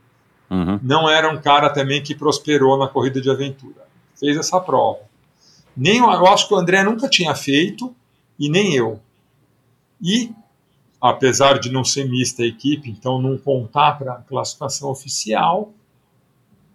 Uhum. 0.50 0.80
Não 0.82 1.10
era 1.10 1.30
um 1.30 1.42
cara 1.42 1.70
também 1.70 2.02
que 2.02 2.16
prosperou 2.16 2.78
na 2.78 2.88
corrida 2.88 3.20
de 3.20 3.30
aventura. 3.30 3.86
Fez 4.18 4.38
essa 4.38 4.62
prova. 4.62 5.00
Nem, 5.78 6.00
eu 6.00 6.26
acho 6.26 6.48
que 6.48 6.54
o 6.56 6.58
André 6.58 6.82
nunca 6.84 7.08
tinha 7.08 7.36
feito, 7.36 7.96
e 8.40 8.50
nem 8.50 8.74
eu. 8.74 9.00
E, 10.02 10.32
apesar 11.02 11.60
de 11.60 11.72
não 11.72 11.84
ser 11.84 12.08
mista 12.08 12.44
a 12.44 12.46
equipe, 12.46 12.90
então 12.90 13.22
não 13.22 13.38
contar 13.38 13.94
para 13.98 14.14
a 14.14 14.22
classificação 14.22 14.90
oficial, 14.90 15.74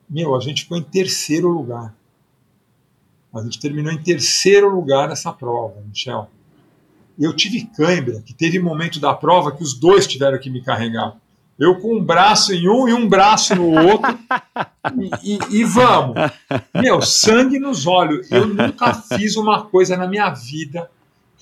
meu, 0.09 0.35
a 0.35 0.41
gente 0.41 0.63
ficou 0.63 0.77
em 0.77 0.83
terceiro 0.83 1.49
lugar. 1.49 1.95
A 3.35 3.41
gente 3.41 3.59
terminou 3.59 3.93
em 3.93 4.03
terceiro 4.03 4.69
lugar 4.69 5.11
essa 5.11 5.33
prova, 5.33 5.81
Michel. 5.89 6.29
Eu 7.19 7.35
tive 7.35 7.65
cãibra, 7.67 8.21
que 8.21 8.35
teve 8.35 8.59
momento 8.59 9.01
da 9.01 9.15
prova 9.15 9.53
que 9.53 9.63
os 9.63 9.73
dois 9.79 10.07
tiveram 10.07 10.39
que 10.39 10.51
me 10.51 10.63
carregar. 10.63 11.17
Eu 11.59 11.79
com 11.81 11.97
um 11.97 12.03
braço 12.05 12.53
em 12.53 12.69
um 12.69 12.89
e 12.89 12.93
um 12.93 13.09
braço 13.09 13.55
no 13.55 13.71
outro. 13.71 14.19
e, 15.23 15.33
e- 15.35 15.61
e 15.61 15.65
vamos. 15.65 16.15
Meu, 16.75 17.01
sangue 17.03 17.59
nos 17.59 17.87
olhos. 17.87 18.31
Eu 18.31 18.47
nunca 18.47 18.95
fiz 18.95 19.37
uma 19.37 19.63
coisa 19.65 19.97
na 19.97 20.07
minha 20.09 20.29
vida 20.31 20.91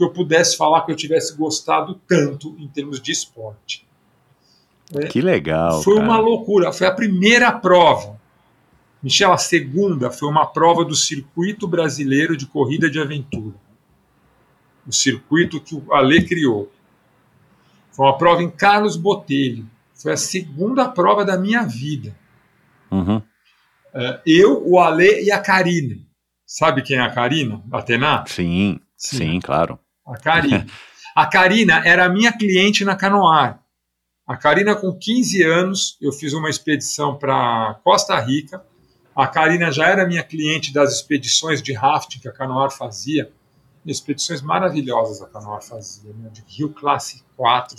que 0.01 0.05
eu 0.05 0.11
pudesse 0.11 0.57
falar 0.57 0.87
que 0.87 0.91
eu 0.91 0.97
tivesse 0.97 1.37
gostado 1.37 2.01
tanto 2.09 2.57
em 2.59 2.67
termos 2.67 2.99
de 3.03 3.13
esporte. 3.13 3.87
Que 5.11 5.21
legal. 5.21 5.83
Foi 5.83 5.97
cara. 5.97 6.07
uma 6.07 6.19
loucura. 6.19 6.73
Foi 6.73 6.87
a 6.87 6.91
primeira 6.91 7.53
prova. 7.53 8.19
Michel, 9.03 9.31
a 9.31 9.37
segunda 9.37 10.11
foi 10.11 10.27
uma 10.31 10.47
prova 10.47 10.87
do 10.87 10.95
Circuito 10.95 11.69
Brasileiro 11.69 12.35
de 12.35 12.47
Corrida 12.47 12.89
de 12.89 12.99
Aventura. 12.99 13.55
O 14.87 14.93
circuito 14.93 15.61
que 15.61 15.75
o 15.75 15.93
Ale 15.93 16.27
criou. 16.27 16.73
Foi 17.93 18.07
uma 18.07 18.17
prova 18.17 18.43
em 18.43 18.51
Carlos 18.51 18.97
Botelho. 18.97 19.69
Foi 19.95 20.15
a 20.15 20.17
segunda 20.17 20.89
prova 20.89 21.27
da 21.27 21.37
minha 21.37 21.63
vida. 21.63 22.17
Uhum. 22.91 23.21
É, 23.93 24.21
eu, 24.25 24.67
o 24.67 24.81
Ale 24.81 25.25
e 25.25 25.31
a 25.31 25.39
Karina. 25.39 25.99
Sabe 26.47 26.81
quem 26.81 26.97
é 26.97 27.01
a 27.01 27.11
Karina? 27.11 27.63
Atena? 27.71 28.25
Sim, 28.27 28.81
Sim, 29.01 29.41
claro. 29.41 29.79
A 30.07 30.17
Karina. 30.17 30.67
A 31.15 31.27
Karina 31.27 31.83
era 31.85 32.09
minha 32.09 32.33
cliente 32.33 32.85
na 32.85 32.97
Canoar. 32.97 33.63
A 34.27 34.37
Karina, 34.37 34.77
com 34.77 34.97
15 34.97 35.43
anos, 35.43 35.99
eu 36.01 36.13
fiz 36.13 36.33
uma 36.33 36.49
expedição 36.49 37.17
para 37.17 37.81
Costa 37.83 38.19
Rica. 38.21 38.65
A 39.15 39.27
Karina 39.27 39.73
já 39.73 39.89
era 39.89 40.07
minha 40.07 40.23
cliente 40.23 40.73
das 40.73 40.95
expedições 40.95 41.61
de 41.61 41.73
rafting 41.73 42.21
que 42.21 42.29
a 42.29 42.33
Canoar 42.33 42.71
fazia. 42.71 43.33
Expedições 43.85 44.41
maravilhosas 44.41 45.21
a 45.21 45.27
Canoar 45.27 45.63
fazia, 45.63 46.13
né? 46.13 46.31
de 46.31 46.45
Rio 46.47 46.69
Classe 46.69 47.25
4, 47.37 47.77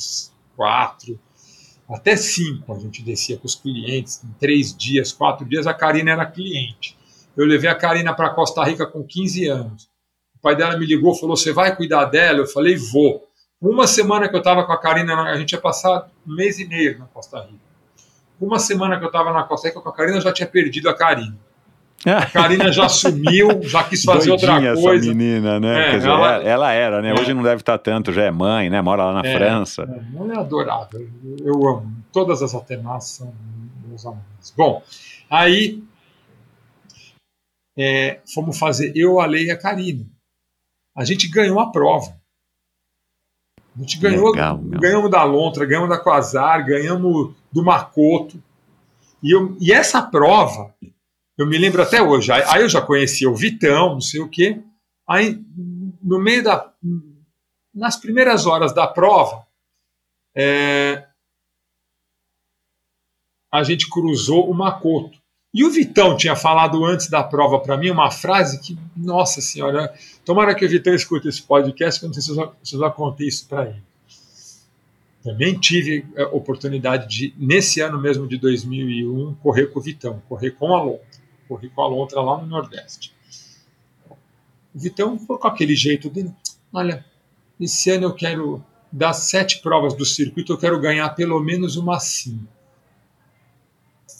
4, 0.55 1.19
até 1.91 2.15
5 2.15 2.73
a 2.73 2.79
gente 2.79 3.03
descia 3.03 3.37
com 3.37 3.45
os 3.45 3.55
clientes, 3.55 4.23
em 4.23 4.31
três 4.39 4.75
dias, 4.75 5.11
quatro 5.11 5.45
dias, 5.45 5.67
a 5.67 5.73
Karina 5.73 6.11
era 6.11 6.25
cliente. 6.25 6.97
Eu 7.35 7.45
levei 7.45 7.69
a 7.69 7.75
Karina 7.75 8.13
para 8.13 8.29
Costa 8.29 8.63
Rica 8.63 8.85
com 8.85 9.03
15 9.03 9.47
anos. 9.47 9.90
O 10.41 10.43
pai 10.43 10.55
dela 10.55 10.75
me 10.75 10.85
ligou, 10.87 11.13
falou: 11.13 11.37
Você 11.37 11.53
vai 11.53 11.75
cuidar 11.75 12.05
dela? 12.05 12.39
Eu 12.39 12.47
falei: 12.47 12.75
Vou. 12.75 13.27
Uma 13.61 13.85
semana 13.85 14.27
que 14.27 14.35
eu 14.35 14.39
estava 14.39 14.63
com 14.65 14.71
a 14.73 14.77
Karina, 14.77 15.13
a 15.21 15.37
gente 15.37 15.51
ia 15.51 15.61
passar 15.61 16.09
um 16.27 16.33
mês 16.33 16.57
e 16.57 16.67
meio 16.67 16.97
na 16.97 17.05
Costa 17.05 17.39
Rica. 17.41 17.59
Uma 18.39 18.57
semana 18.57 18.97
que 18.97 19.03
eu 19.03 19.07
estava 19.07 19.31
na 19.31 19.43
Costa 19.43 19.67
Rica 19.67 19.79
com 19.79 19.89
a 19.89 19.93
Karina, 19.93 20.17
eu 20.17 20.21
já 20.21 20.33
tinha 20.33 20.47
perdido 20.47 20.89
a 20.89 20.95
Karina. 20.95 21.37
A 22.03 22.25
Karina 22.25 22.71
já 22.71 22.89
sumiu, 22.89 23.61
já 23.61 23.83
quis 23.83 24.03
fazer 24.03 24.29
Doidinha 24.29 24.71
outra 24.71 24.81
coisa. 24.81 25.05
essa 25.05 25.13
menina, 25.15 25.59
né? 25.59 25.89
É, 25.89 25.91
Quer 25.91 25.97
dizer, 25.97 26.09
ela- 26.09 26.27
ela, 26.37 26.43
ela 26.49 26.71
era, 26.71 27.01
né? 27.03 27.09
É. 27.11 27.13
Hoje 27.13 27.31
não 27.31 27.43
deve 27.43 27.61
estar 27.61 27.77
tanto, 27.77 28.11
já 28.11 28.23
é 28.23 28.31
mãe, 28.31 28.71
né? 28.71 28.81
Mora 28.81 29.05
lá 29.05 29.21
na 29.21 29.29
É, 29.29 29.37
França. 29.37 29.83
É, 29.83 30.17
ela 30.19 30.33
é 30.33 30.37
adorável. 30.39 31.07
Eu 31.45 31.67
amo. 31.67 31.95
Todas 32.11 32.41
as 32.41 32.55
Atenas 32.55 33.03
são 33.03 33.31
meus 33.87 34.03
amores. 34.03 34.51
Bom, 34.57 34.81
aí 35.29 35.83
é, 37.77 38.19
fomos 38.33 38.57
fazer 38.57 38.93
eu, 38.95 39.19
a 39.19 39.27
Lei 39.27 39.45
e 39.45 39.51
a 39.51 39.57
Karina. 39.57 40.03
A 40.95 41.05
gente 41.05 41.27
ganhou 41.29 41.59
a 41.59 41.71
prova. 41.71 42.19
A 43.75 43.79
gente 43.79 43.97
ganhou, 43.99 44.31
Legal, 44.31 44.57
ganhamos 44.79 45.09
da 45.09 45.23
Lontra, 45.23 45.65
ganhamos 45.65 45.89
da 45.89 45.97
Quasar, 45.99 46.65
ganhamos 46.65 47.33
do 47.51 47.63
Macoto. 47.63 48.41
E, 49.23 49.31
eu- 49.31 49.55
e 49.61 49.71
essa 49.71 50.01
prova, 50.01 50.75
eu 51.37 51.47
me 51.47 51.57
lembro 51.57 51.81
até 51.81 52.01
hoje. 52.01 52.31
Aí, 52.31 52.43
aí 52.47 52.61
eu 52.63 52.69
já 52.69 52.81
conhecia 52.81 53.29
o 53.29 53.35
Vitão, 53.35 53.93
não 53.93 54.01
sei 54.01 54.19
o 54.19 54.29
quê. 54.29 54.61
Aí, 55.07 55.41
no 56.01 56.19
meio 56.19 56.43
da. 56.43 56.73
Nas 57.73 57.95
primeiras 57.95 58.45
horas 58.45 58.73
da 58.73 58.85
prova, 58.85 59.47
é, 60.35 61.07
a 63.51 63.63
gente 63.63 63.89
cruzou 63.89 64.49
o 64.49 64.53
Macoto. 64.53 65.20
E 65.53 65.65
o 65.65 65.69
Vitão 65.69 66.15
tinha 66.15 66.35
falado 66.35 66.85
antes 66.85 67.09
da 67.09 67.21
prova 67.21 67.59
para 67.59 67.77
mim 67.77 67.89
uma 67.89 68.09
frase 68.09 68.59
que, 68.61 68.77
nossa 68.95 69.41
senhora, 69.41 69.93
tomara 70.23 70.55
que 70.55 70.65
o 70.65 70.69
Vitão 70.69 70.93
escute 70.93 71.27
esse 71.27 71.41
podcast, 71.41 71.99
que 71.99 72.05
eu 72.05 72.07
não 72.07 72.13
sei 72.13 72.23
se 72.23 72.29
eu 72.31 72.35
já, 72.35 72.51
se 72.63 72.75
eu 72.75 72.79
já 72.79 72.89
contei 72.89 73.27
isso 73.27 73.47
para 73.47 73.69
ele. 73.69 73.83
Também 75.21 75.59
tive 75.59 76.05
a 76.17 76.23
oportunidade 76.35 77.07
de, 77.07 77.33
nesse 77.37 77.81
ano 77.81 77.99
mesmo 77.99 78.27
de 78.27 78.37
2001, 78.37 79.35
correr 79.35 79.67
com 79.67 79.79
o 79.79 79.83
Vitão, 79.83 80.21
correr 80.27 80.51
com 80.51 80.73
a 80.73 80.81
Lontra. 80.81 81.21
Corri 81.47 81.69
com 81.69 81.81
a 81.81 81.87
Lontra 81.87 82.21
lá 82.21 82.41
no 82.41 82.47
Nordeste. 82.47 83.13
O 84.73 84.79
Vitão 84.79 85.19
foi 85.19 85.37
com 85.37 85.47
aquele 85.47 85.75
jeito 85.75 86.09
dele. 86.09 86.31
Olha, 86.71 87.05
esse 87.59 87.91
ano 87.91 88.05
eu 88.05 88.13
quero 88.13 88.63
das 88.91 89.17
sete 89.17 89.59
provas 89.61 89.93
do 89.93 90.05
circuito, 90.05 90.53
eu 90.53 90.57
quero 90.57 90.79
ganhar 90.79 91.09
pelo 91.09 91.39
menos 91.41 91.75
uma 91.75 91.99
cinco. 91.99 92.60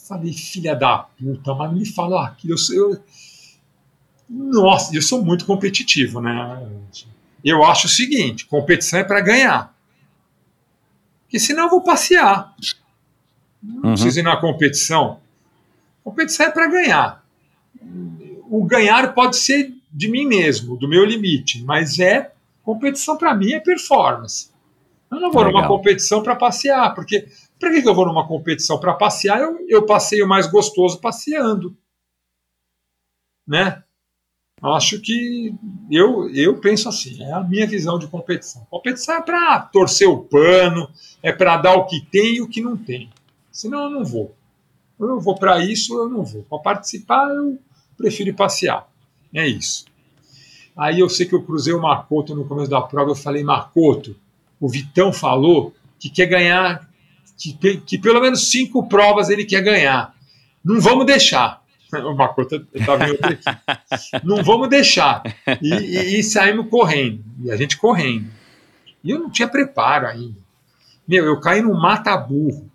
Falei, 0.08 0.32
filha 0.32 0.74
da 0.74 0.98
puta, 0.98 1.54
mas 1.54 1.72
me 1.72 1.86
fala 1.86 2.26
aquilo. 2.26 2.54
Eu, 2.54 2.58
sou- 2.58 2.74
eu, 2.74 3.02
nossa, 4.28 4.94
eu 4.94 5.02
sou 5.02 5.24
muito 5.24 5.44
competitivo, 5.44 6.20
né? 6.20 6.68
Eu 7.44 7.64
acho 7.64 7.86
o 7.86 7.90
seguinte: 7.90 8.46
competição 8.46 8.98
é 9.00 9.04
para 9.04 9.20
ganhar. 9.20 9.74
Porque 11.24 11.38
senão 11.38 11.64
eu 11.64 11.70
vou 11.70 11.82
passear. 11.82 12.54
Não 13.62 13.76
Uhum. 13.76 13.80
preciso 13.92 14.18
ir 14.20 14.22
na 14.22 14.36
competição. 14.36 15.20
Competição 16.02 16.46
é 16.46 16.50
para 16.50 16.66
ganhar. 16.66 17.24
O 18.50 18.64
ganhar 18.64 19.14
pode 19.14 19.36
ser 19.36 19.72
de 19.90 20.08
mim 20.08 20.26
mesmo, 20.26 20.76
do 20.76 20.88
meu 20.88 21.04
limite, 21.04 21.62
mas 21.62 21.98
é 21.98 22.32
competição 22.62 23.16
para 23.16 23.34
mim 23.34 23.52
é 23.52 23.60
performance. 23.60 24.50
Eu 25.10 25.20
não 25.20 25.30
vou 25.30 25.44
numa 25.44 25.60
Legal. 25.60 25.68
competição 25.76 26.22
para 26.22 26.34
passear, 26.34 26.94
porque 26.94 27.28
para 27.62 27.70
que 27.70 27.80
que 27.80 27.88
eu 27.88 27.94
vou 27.94 28.06
numa 28.06 28.26
competição 28.26 28.76
para 28.76 28.92
passear? 28.92 29.40
Eu, 29.40 29.64
eu 29.68 29.86
passeio 29.86 30.26
mais 30.26 30.48
gostoso 30.48 31.00
passeando, 31.00 31.76
né? 33.46 33.84
Acho 34.60 35.00
que 35.00 35.54
eu, 35.88 36.28
eu 36.30 36.58
penso 36.58 36.88
assim, 36.88 37.22
é 37.22 37.32
a 37.32 37.40
minha 37.40 37.64
visão 37.64 38.00
de 38.00 38.08
competição. 38.08 38.66
Competição 38.68 39.14
é 39.14 39.22
para 39.22 39.60
torcer 39.60 40.08
o 40.08 40.24
pano, 40.24 40.90
é 41.22 41.30
para 41.30 41.56
dar 41.56 41.74
o 41.74 41.86
que 41.86 42.00
tem 42.00 42.34
e 42.34 42.42
o 42.42 42.48
que 42.48 42.60
não 42.60 42.76
tem. 42.76 43.08
Senão 43.52 43.84
eu 43.84 43.90
não 43.90 44.04
vou. 44.04 44.34
Ou 44.98 45.08
eu 45.08 45.20
vou 45.20 45.36
para 45.36 45.64
isso 45.64 45.96
eu 45.96 46.08
não 46.08 46.24
vou. 46.24 46.42
Para 46.42 46.58
participar, 46.58 47.28
eu 47.28 47.60
prefiro 47.96 48.30
ir 48.30 48.34
passear. 48.34 48.88
É 49.32 49.46
isso. 49.46 49.84
Aí 50.76 50.98
eu 50.98 51.08
sei 51.08 51.26
que 51.26 51.34
eu 51.34 51.44
cruzei 51.44 51.72
o 51.72 51.80
Macoto 51.80 52.34
no 52.34 52.44
começo 52.44 52.70
da 52.70 52.82
prova, 52.82 53.12
eu 53.12 53.16
falei, 53.16 53.44
Macoto, 53.44 54.16
o 54.58 54.68
Vitão 54.68 55.12
falou 55.12 55.72
que 56.00 56.10
quer 56.10 56.26
ganhar, 56.26 56.91
que, 57.52 57.76
que 57.78 57.98
pelo 57.98 58.20
menos 58.20 58.50
cinco 58.50 58.86
provas 58.88 59.28
ele 59.28 59.44
quer 59.44 59.62
ganhar. 59.62 60.14
Não 60.64 60.80
vamos 60.80 61.06
deixar. 61.06 61.60
O 61.92 62.14
Macoto 62.14 62.66
estava 62.72 63.06
em 63.06 63.10
outra 63.10 63.32
equipe. 63.32 63.50
Não 64.24 64.42
vamos 64.42 64.70
deixar. 64.70 65.22
E, 65.60 65.74
e- 65.74 66.20
e 66.20 66.22
saímos 66.22 66.70
correndo. 66.70 67.22
E 67.44 67.50
a 67.50 67.56
gente 67.56 67.76
correndo. 67.76 68.30
E 69.04 69.10
eu 69.10 69.18
não 69.18 69.28
tinha 69.28 69.46
preparo 69.46 70.06
ainda. 70.06 70.38
Meu, 71.06 71.26
eu 71.26 71.38
caí 71.38 71.60
num 71.60 71.78
mata-burro. 71.78 72.70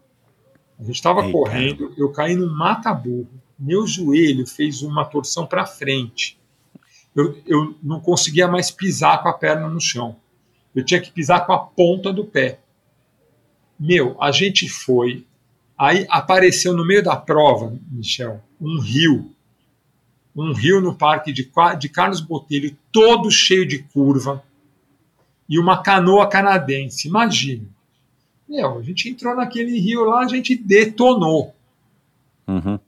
A 0.80 0.84
gente 0.84 0.98
estava 0.98 1.32
correndo, 1.32 1.92
eu 1.98 2.12
caí 2.12 2.36
num 2.36 2.54
mata-burro. 2.56 3.28
Meu 3.58 3.88
joelho 3.88 4.46
fez 4.46 4.84
uma 4.84 5.04
torção 5.04 5.48
para 5.48 5.66
frente. 5.66 6.38
Eu, 7.16 7.36
eu 7.48 7.76
não 7.82 8.00
conseguia 8.00 8.48
mais 8.48 8.70
pisar 8.70 9.24
com 9.24 9.30
a 9.30 9.34
perna 9.34 9.68
no 9.68 9.82
chão. 9.82 10.16
Eu 10.76 10.86
tinha 10.86 11.02
que 11.02 11.12
pisar 11.12 11.44
com 11.48 11.54
a 11.54 11.58
ponta 11.58 12.14
do 12.14 12.24
pé. 12.24 12.60
Meu, 13.80 14.16
a 14.22 14.32
gente 14.32 14.68
foi. 14.68 15.26
Aí 15.78 16.06
apareceu 16.10 16.74
no 16.74 16.86
meio 16.86 17.04
da 17.04 17.16
prova, 17.16 17.78
Michel, 17.92 18.42
um 18.60 18.80
rio. 18.80 19.32
Um 20.36 20.54
rio 20.54 20.82
no 20.82 20.96
parque 20.96 21.32
de, 21.32 21.50
de 21.80 21.90
Carlos 21.90 22.22
Botelho, 22.22 22.76
todo 22.92 23.32
cheio 23.32 23.68
de 23.68 23.80
curva. 23.80 24.44
E 25.50 25.58
uma 25.58 25.82
canoa 25.82 26.28
canadense. 26.28 27.08
Imagina. 27.08 27.66
Meu, 28.48 28.80
a 28.80 28.82
gente 28.82 29.10
entrou 29.10 29.36
naquele 29.36 29.80
rio 29.80 30.04
lá, 30.06 30.22
a 30.22 30.28
gente 30.28 30.56
detonou. 30.56 31.54
Uhum. 32.48 32.80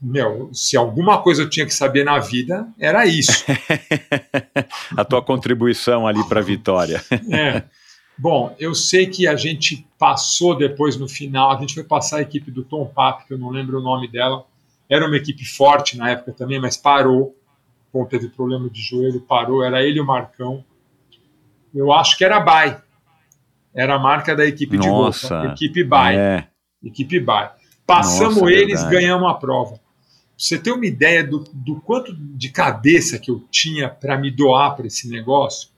Meu, 0.00 0.50
se 0.52 0.76
alguma 0.76 1.22
coisa 1.22 1.42
eu 1.42 1.50
tinha 1.50 1.64
que 1.64 1.72
saber 1.72 2.04
na 2.04 2.18
vida, 2.18 2.68
era 2.78 3.06
isso. 3.06 3.44
A 4.96 5.04
tua 5.04 5.22
contribuição 5.22 6.06
ali 6.06 6.22
para 6.28 6.40
a 6.40 6.42
vitória. 6.42 7.02
É. 7.32 7.62
Bom, 8.18 8.54
eu 8.58 8.74
sei 8.74 9.06
que 9.06 9.26
a 9.28 9.36
gente 9.36 9.86
passou 9.98 10.56
depois 10.56 10.96
no 10.96 11.08
final, 11.08 11.50
a 11.50 11.60
gente 11.60 11.74
foi 11.74 11.84
passar 11.84 12.18
a 12.18 12.22
equipe 12.22 12.50
do 12.50 12.64
Tom 12.64 12.86
Papp, 12.86 13.26
que 13.26 13.34
eu 13.34 13.38
não 13.38 13.50
lembro 13.50 13.78
o 13.78 13.82
nome 13.82 14.08
dela. 14.08 14.46
Era 14.88 15.06
uma 15.06 15.16
equipe 15.16 15.44
forte 15.44 15.98
na 15.98 16.10
época 16.10 16.32
também, 16.32 16.58
mas 16.58 16.76
parou. 16.76 17.36
Bom, 17.92 18.04
teve 18.04 18.28
problema 18.28 18.70
de 18.70 18.80
joelho, 18.80 19.20
parou. 19.20 19.62
Era 19.62 19.82
ele 19.82 19.98
e 19.98 20.00
o 20.00 20.06
Marcão. 20.06 20.64
Eu 21.74 21.92
acho 21.92 22.16
que 22.16 22.24
era 22.24 22.40
Bay. 22.40 22.76
Era 23.74 23.96
a 23.96 23.98
marca 23.98 24.34
da 24.34 24.46
equipe 24.46 24.78
de 24.78 24.88
Nossa. 24.88 25.44
Equipe 25.52 25.84
Bay. 25.84 26.16
É. 26.16 26.48
Equipe 26.82 27.20
Bay. 27.20 27.50
Passamos 27.86 28.36
Nossa, 28.36 28.50
eles, 28.50 28.80
verdade. 28.80 28.90
ganhamos 28.90 29.30
a 29.30 29.34
prova. 29.34 29.78
Você 30.36 30.58
ter 30.58 30.72
uma 30.72 30.86
ideia 30.86 31.22
do, 31.24 31.44
do 31.52 31.80
quanto 31.80 32.14
de 32.14 32.48
cabeça 32.50 33.18
que 33.18 33.30
eu 33.30 33.44
tinha 33.50 33.88
para 33.88 34.16
me 34.16 34.30
doar 34.30 34.74
para 34.74 34.86
esse 34.86 35.08
negócio? 35.08 35.70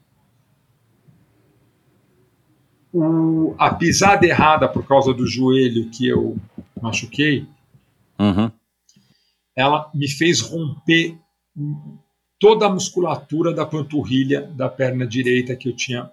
O- 2.93 3.55
a 3.59 3.75
pisada 3.75 4.27
errada 4.27 4.69
por 4.69 4.87
causa 4.87 5.13
do 5.13 5.27
joelho 5.27 5.91
que 5.91 6.07
eu 6.09 6.37
machuquei, 6.81 7.47
Uhum. 8.19 8.51
ela 9.55 9.91
me 9.95 10.09
fez 10.09 10.41
romper 10.41 11.17
toda 12.39 12.67
a 12.67 12.71
musculatura 12.71 13.53
da 13.53 13.67
panturrilha 13.67 14.43
da 14.43 14.69
perna 14.69 15.07
direita 15.07 15.55
que 15.57 15.69
eu 15.69 15.77
tinha 15.77 16.11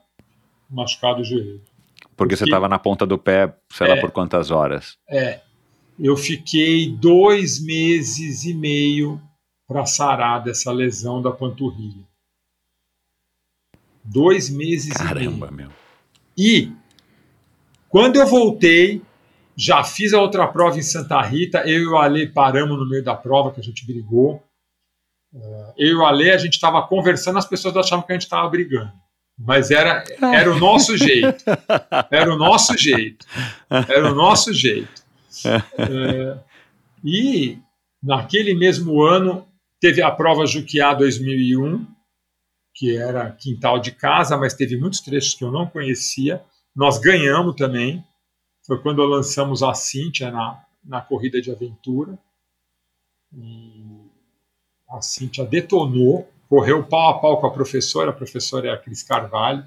machucado 0.69 1.21
o 1.21 1.23
joelho. 1.23 1.61
Porque 2.17 2.35
você 2.35 2.39
Porque- 2.43 2.49
estava 2.51 2.67
na 2.67 2.79
ponta 2.79 3.05
do 3.05 3.17
pé, 3.17 3.55
sei 3.71 3.87
lá 3.87 3.95
É. 3.95 4.01
por 4.01 4.11
quantas 4.11 4.49
horas. 4.51 4.97
É, 5.09 5.41
eu 5.99 6.17
fiquei 6.17 6.89
dois 6.89 7.63
meses 7.63 8.43
e 8.43 8.53
meio 8.53 9.21
para 9.67 9.85
sarar 9.85 10.43
dessa 10.43 10.71
lesão 10.71 11.21
da 11.21 11.31
panturrilha. 11.31 12.03
Dois 14.03 14.49
meses 14.49 14.93
Caramba, 14.93 15.47
e 15.47 15.51
meio. 15.51 15.69
meu. 15.69 15.84
E 16.37 16.71
quando 17.89 18.17
eu 18.17 18.27
voltei, 18.27 19.01
já 19.55 19.83
fiz 19.83 20.13
a 20.13 20.19
outra 20.19 20.47
prova 20.47 20.77
em 20.77 20.83
Santa 20.83 21.21
Rita, 21.21 21.59
eu 21.59 21.81
e 21.81 21.87
o 21.87 21.97
Ale 21.97 22.27
paramos 22.27 22.77
no 22.77 22.87
meio 22.87 23.03
da 23.03 23.15
prova, 23.15 23.51
que 23.51 23.59
a 23.59 23.63
gente 23.63 23.85
brigou. 23.85 24.43
eu 25.77 25.87
e 25.87 25.95
o 25.95 26.05
Ale, 26.05 26.31
a 26.31 26.37
gente 26.37 26.53
estava 26.53 26.85
conversando, 26.85 27.37
as 27.37 27.47
pessoas 27.47 27.75
achavam 27.77 28.05
que 28.05 28.11
a 28.11 28.15
gente 28.15 28.23
estava 28.23 28.49
brigando. 28.49 28.91
Mas 29.37 29.71
era, 29.71 30.03
era 30.33 30.51
o 30.51 30.59
nosso 30.59 30.97
jeito. 30.97 31.43
Era 32.11 32.33
o 32.33 32.37
nosso 32.37 32.77
jeito. 32.77 33.25
Era 33.69 34.11
o 34.11 34.15
nosso 34.15 34.53
jeito. 34.53 35.03
É, 35.45 36.37
e 37.03 37.57
naquele 38.01 38.53
mesmo 38.53 39.01
ano 39.01 39.47
teve 39.79 40.01
a 40.01 40.11
prova 40.11 40.45
Juquiá 40.45 40.93
2001, 40.93 41.85
que 42.75 42.97
era 42.97 43.31
quintal 43.31 43.79
de 43.79 43.91
casa, 43.91 44.37
mas 44.37 44.53
teve 44.53 44.77
muitos 44.77 44.99
trechos 44.99 45.33
que 45.33 45.45
eu 45.45 45.51
não 45.51 45.65
conhecia. 45.65 46.43
Nós 46.75 46.99
ganhamos 46.99 47.55
também. 47.55 48.03
Foi 48.67 48.81
quando 48.81 49.01
lançamos 49.03 49.63
a 49.63 49.73
Cíntia 49.73 50.29
na, 50.29 50.61
na 50.83 50.99
corrida 50.99 51.41
de 51.41 51.49
aventura. 51.49 52.19
E 53.33 53.85
a 54.89 55.01
Cíntia 55.01 55.45
detonou, 55.45 56.29
correu 56.49 56.83
pau 56.83 57.11
a 57.11 57.19
pau 57.19 57.39
com 57.39 57.47
a 57.47 57.51
professora, 57.51 58.09
a 58.09 58.13
professora 58.13 58.67
é 58.67 58.71
a 58.71 58.77
Cris 58.77 59.01
Carvalho. 59.01 59.63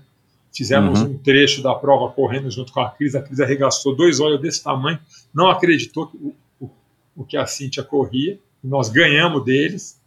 Fizemos 0.55 1.01
uhum. 1.01 1.13
um 1.13 1.19
trecho 1.19 1.63
da 1.63 1.75
prova 1.75 2.13
correndo 2.13 2.51
junto 2.51 2.73
com 2.73 2.81
a 2.81 2.91
Cris. 2.91 3.15
A 3.15 3.23
Cris 3.23 3.41
arregaçou 3.41 3.97
dois 3.97 4.21
olhos 4.21 4.41
desse 4.41 4.63
tamanho, 4.63 4.99
não 5.33 5.49
acreditou 5.49 6.09
que 6.09 6.17
o, 6.19 6.35
o, 6.61 6.71
o 7.17 7.25
que 7.25 7.39
a 7.39 7.47
Cíntia 7.47 7.83
corria. 7.83 8.39
Nós 8.63 8.91
ganhamos 8.91 9.45
deles 9.45 9.98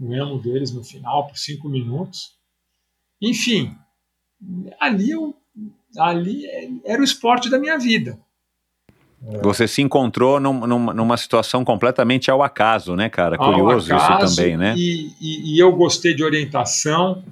ganhamos 0.00 0.42
deles 0.42 0.72
no 0.72 0.82
final 0.82 1.26
por 1.26 1.36
cinco 1.36 1.68
minutos. 1.68 2.36
Enfim, 3.20 3.76
ali, 4.80 5.10
eu, 5.10 5.36
ali 5.98 6.44
era 6.84 7.00
o 7.00 7.04
esporte 7.04 7.50
da 7.50 7.58
minha 7.58 7.78
vida. 7.78 8.18
Você 9.42 9.68
se 9.68 9.82
encontrou 9.82 10.40
num, 10.40 10.66
num, 10.66 10.92
numa 10.94 11.16
situação 11.18 11.62
completamente 11.62 12.30
ao 12.30 12.42
acaso, 12.42 12.96
né, 12.96 13.10
cara? 13.10 13.36
Curioso 13.36 13.94
acaso, 13.94 14.24
isso 14.24 14.36
também, 14.36 14.56
né? 14.56 14.74
E, 14.74 15.12
e, 15.20 15.54
e, 15.54 15.58
eu 15.58 15.70
gostei 15.72 16.14
de 16.14 16.24
orientação. 16.24 17.22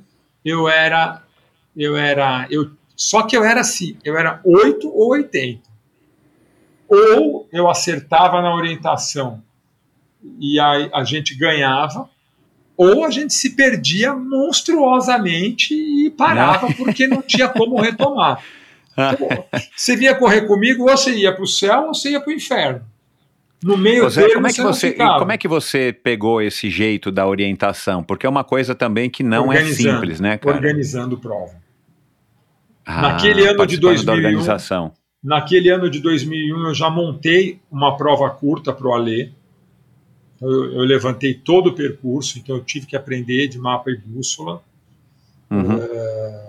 Eu 0.44 0.68
era, 0.68 1.22
eu 1.74 1.96
era, 1.96 2.46
eu 2.50 2.70
só 2.94 3.22
que 3.22 3.34
eu 3.34 3.42
era 3.42 3.60
assim, 3.60 3.96
eu 4.04 4.18
era 4.18 4.38
8 4.44 4.86
ou 4.86 5.12
80. 5.12 5.62
Ou 6.90 7.48
eu 7.50 7.70
acertava 7.70 8.42
na 8.42 8.54
orientação 8.54 9.42
e 10.38 10.58
a, 10.60 10.90
a 10.92 11.04
gente 11.04 11.34
ganhava, 11.34 12.10
ou 12.78 13.04
a 13.04 13.10
gente 13.10 13.34
se 13.34 13.50
perdia 13.50 14.14
monstruosamente 14.14 15.74
e 15.74 16.10
parava 16.10 16.72
porque 16.74 17.08
não 17.08 17.20
tinha 17.20 17.48
como 17.48 17.80
retomar. 17.80 18.40
Então, 19.00 19.44
você 19.76 19.94
vinha 19.94 20.12
correr 20.12 20.40
comigo, 20.40 20.82
ou 20.82 20.88
você 20.88 21.14
ia 21.14 21.32
para 21.32 21.44
o 21.44 21.46
céu 21.46 21.82
ou 21.82 21.94
você 21.94 22.10
ia 22.10 22.20
para 22.20 22.30
o 22.30 22.32
inferno. 22.32 22.80
No 23.62 23.76
meio 23.76 24.10
Zé, 24.10 24.34
como 24.34 24.48
é 24.48 24.52
que 24.52 24.60
você, 24.60 24.92
como 24.92 25.30
é 25.30 25.38
que 25.38 25.46
você 25.46 25.92
pegou 25.92 26.42
esse 26.42 26.68
jeito 26.68 27.12
da 27.12 27.24
orientação? 27.24 28.02
Porque 28.02 28.26
é 28.26 28.28
uma 28.28 28.42
coisa 28.42 28.74
também 28.74 29.08
que 29.08 29.22
não 29.22 29.52
é 29.52 29.64
simples, 29.66 30.18
né, 30.18 30.36
cara? 30.36 30.56
Organizando 30.56 31.16
prova. 31.16 31.54
Ah, 32.84 33.02
naquele 33.02 33.46
ano 33.46 33.64
de 33.64 33.76
2001, 33.76 34.90
naquele 35.22 35.68
ano 35.70 35.88
de 35.88 36.00
2001 36.00 36.66
eu 36.66 36.74
já 36.74 36.90
montei 36.90 37.60
uma 37.70 37.96
prova 37.96 38.28
curta 38.30 38.72
para 38.72 38.88
o 38.88 38.92
Alê 38.92 39.30
eu, 40.40 40.72
eu, 40.74 40.80
levantei 40.80 41.34
todo 41.34 41.68
o 41.68 41.74
percurso, 41.74 42.38
então 42.38 42.56
eu 42.56 42.64
tive 42.64 42.86
que 42.86 42.96
aprender 42.96 43.48
de 43.48 43.58
mapa 43.58 43.90
e 43.90 43.96
bússola. 43.96 44.62
Uhum. 45.50 45.78
É, 45.80 46.48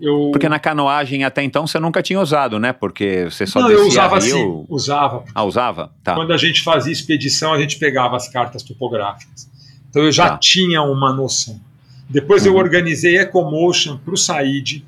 eu... 0.00 0.30
Porque 0.32 0.48
na 0.48 0.58
canoagem 0.58 1.24
até 1.24 1.42
então 1.42 1.66
você 1.66 1.78
nunca 1.80 2.02
tinha 2.02 2.20
usado, 2.20 2.58
né? 2.58 2.72
Porque 2.72 3.24
você 3.24 3.46
só 3.46 3.60
Não, 3.60 3.70
eu 3.70 3.86
usava 3.86 4.18
rio... 4.18 4.36
sim, 4.36 4.66
usava. 4.68 5.24
Ah, 5.34 5.44
usava? 5.44 5.92
Tá. 6.02 6.14
Quando 6.14 6.32
a 6.32 6.36
gente 6.36 6.62
fazia 6.62 6.92
expedição, 6.92 7.52
a 7.52 7.60
gente 7.60 7.78
pegava 7.78 8.16
as 8.16 8.28
cartas 8.28 8.62
topográficas. 8.62 9.50
Então 9.90 10.02
eu 10.02 10.12
já 10.12 10.30
tá. 10.30 10.38
tinha 10.38 10.82
uma 10.82 11.12
noção. 11.12 11.60
Depois 12.08 12.46
uhum. 12.46 12.52
eu 12.52 12.58
organizei 12.58 13.18
Ecomotion 13.18 13.98
para 13.98 14.14
o 14.14 14.16
Said. 14.16 14.86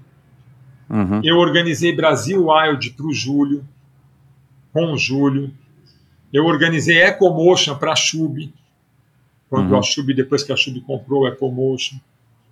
Uhum. 0.88 1.20
Eu 1.22 1.36
organizei 1.36 1.94
Brasil 1.94 2.46
Wild 2.46 2.90
para 2.90 3.06
o 3.06 3.12
Júlio, 3.12 3.64
com 4.72 4.92
o 4.92 4.98
Júlio. 4.98 5.52
Eu 6.32 6.46
organizei 6.46 7.02
Ecomotion 7.02 7.76
para 7.76 7.92
a 7.92 7.96
Chub, 7.96 8.52
quando 9.48 9.72
uhum. 9.72 9.78
a 9.78 9.82
Chub, 9.82 10.14
depois 10.14 10.44
que 10.44 10.52
a 10.52 10.56
Chub 10.56 10.80
comprou 10.82 11.22
o 11.22 11.28
Ecomotion. 11.28 11.96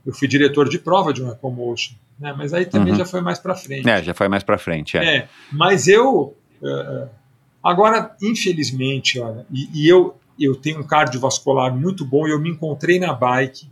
Eu 0.05 0.12
fui 0.12 0.26
diretor 0.26 0.68
de 0.68 0.78
prova 0.78 1.12
de 1.12 1.22
um 1.22 1.30
Ecomotion, 1.30 1.94
né? 2.18 2.34
mas 2.36 2.52
aí 2.52 2.66
também 2.66 2.92
uhum. 2.92 2.98
já 2.98 3.05
foi 3.05 3.20
mais 3.20 3.38
para 3.38 3.55
frente. 3.55 3.88
É, 3.88 4.02
já 4.02 4.14
foi 4.14 4.28
mais 4.28 4.42
para 4.42 4.59
frente, 4.59 4.96
é. 4.96 5.16
é. 5.16 5.28
Mas 5.52 5.86
eu, 5.86 6.34
uh, 6.62 7.09
agora, 7.62 8.16
infelizmente, 8.22 9.20
olha, 9.20 9.46
e, 9.50 9.68
e, 9.74 9.88
eu, 9.88 10.16
eu 10.38 10.56
tenho 10.56 10.80
um 10.80 10.82
cardiovascular 10.82 11.74
muito 11.74 12.05
bom 12.05 12.26
e 12.26 12.30
eu 12.30 12.40
me 12.40 12.50
encontrei 12.50 12.98
na 12.98 13.12
bike, 13.12 13.68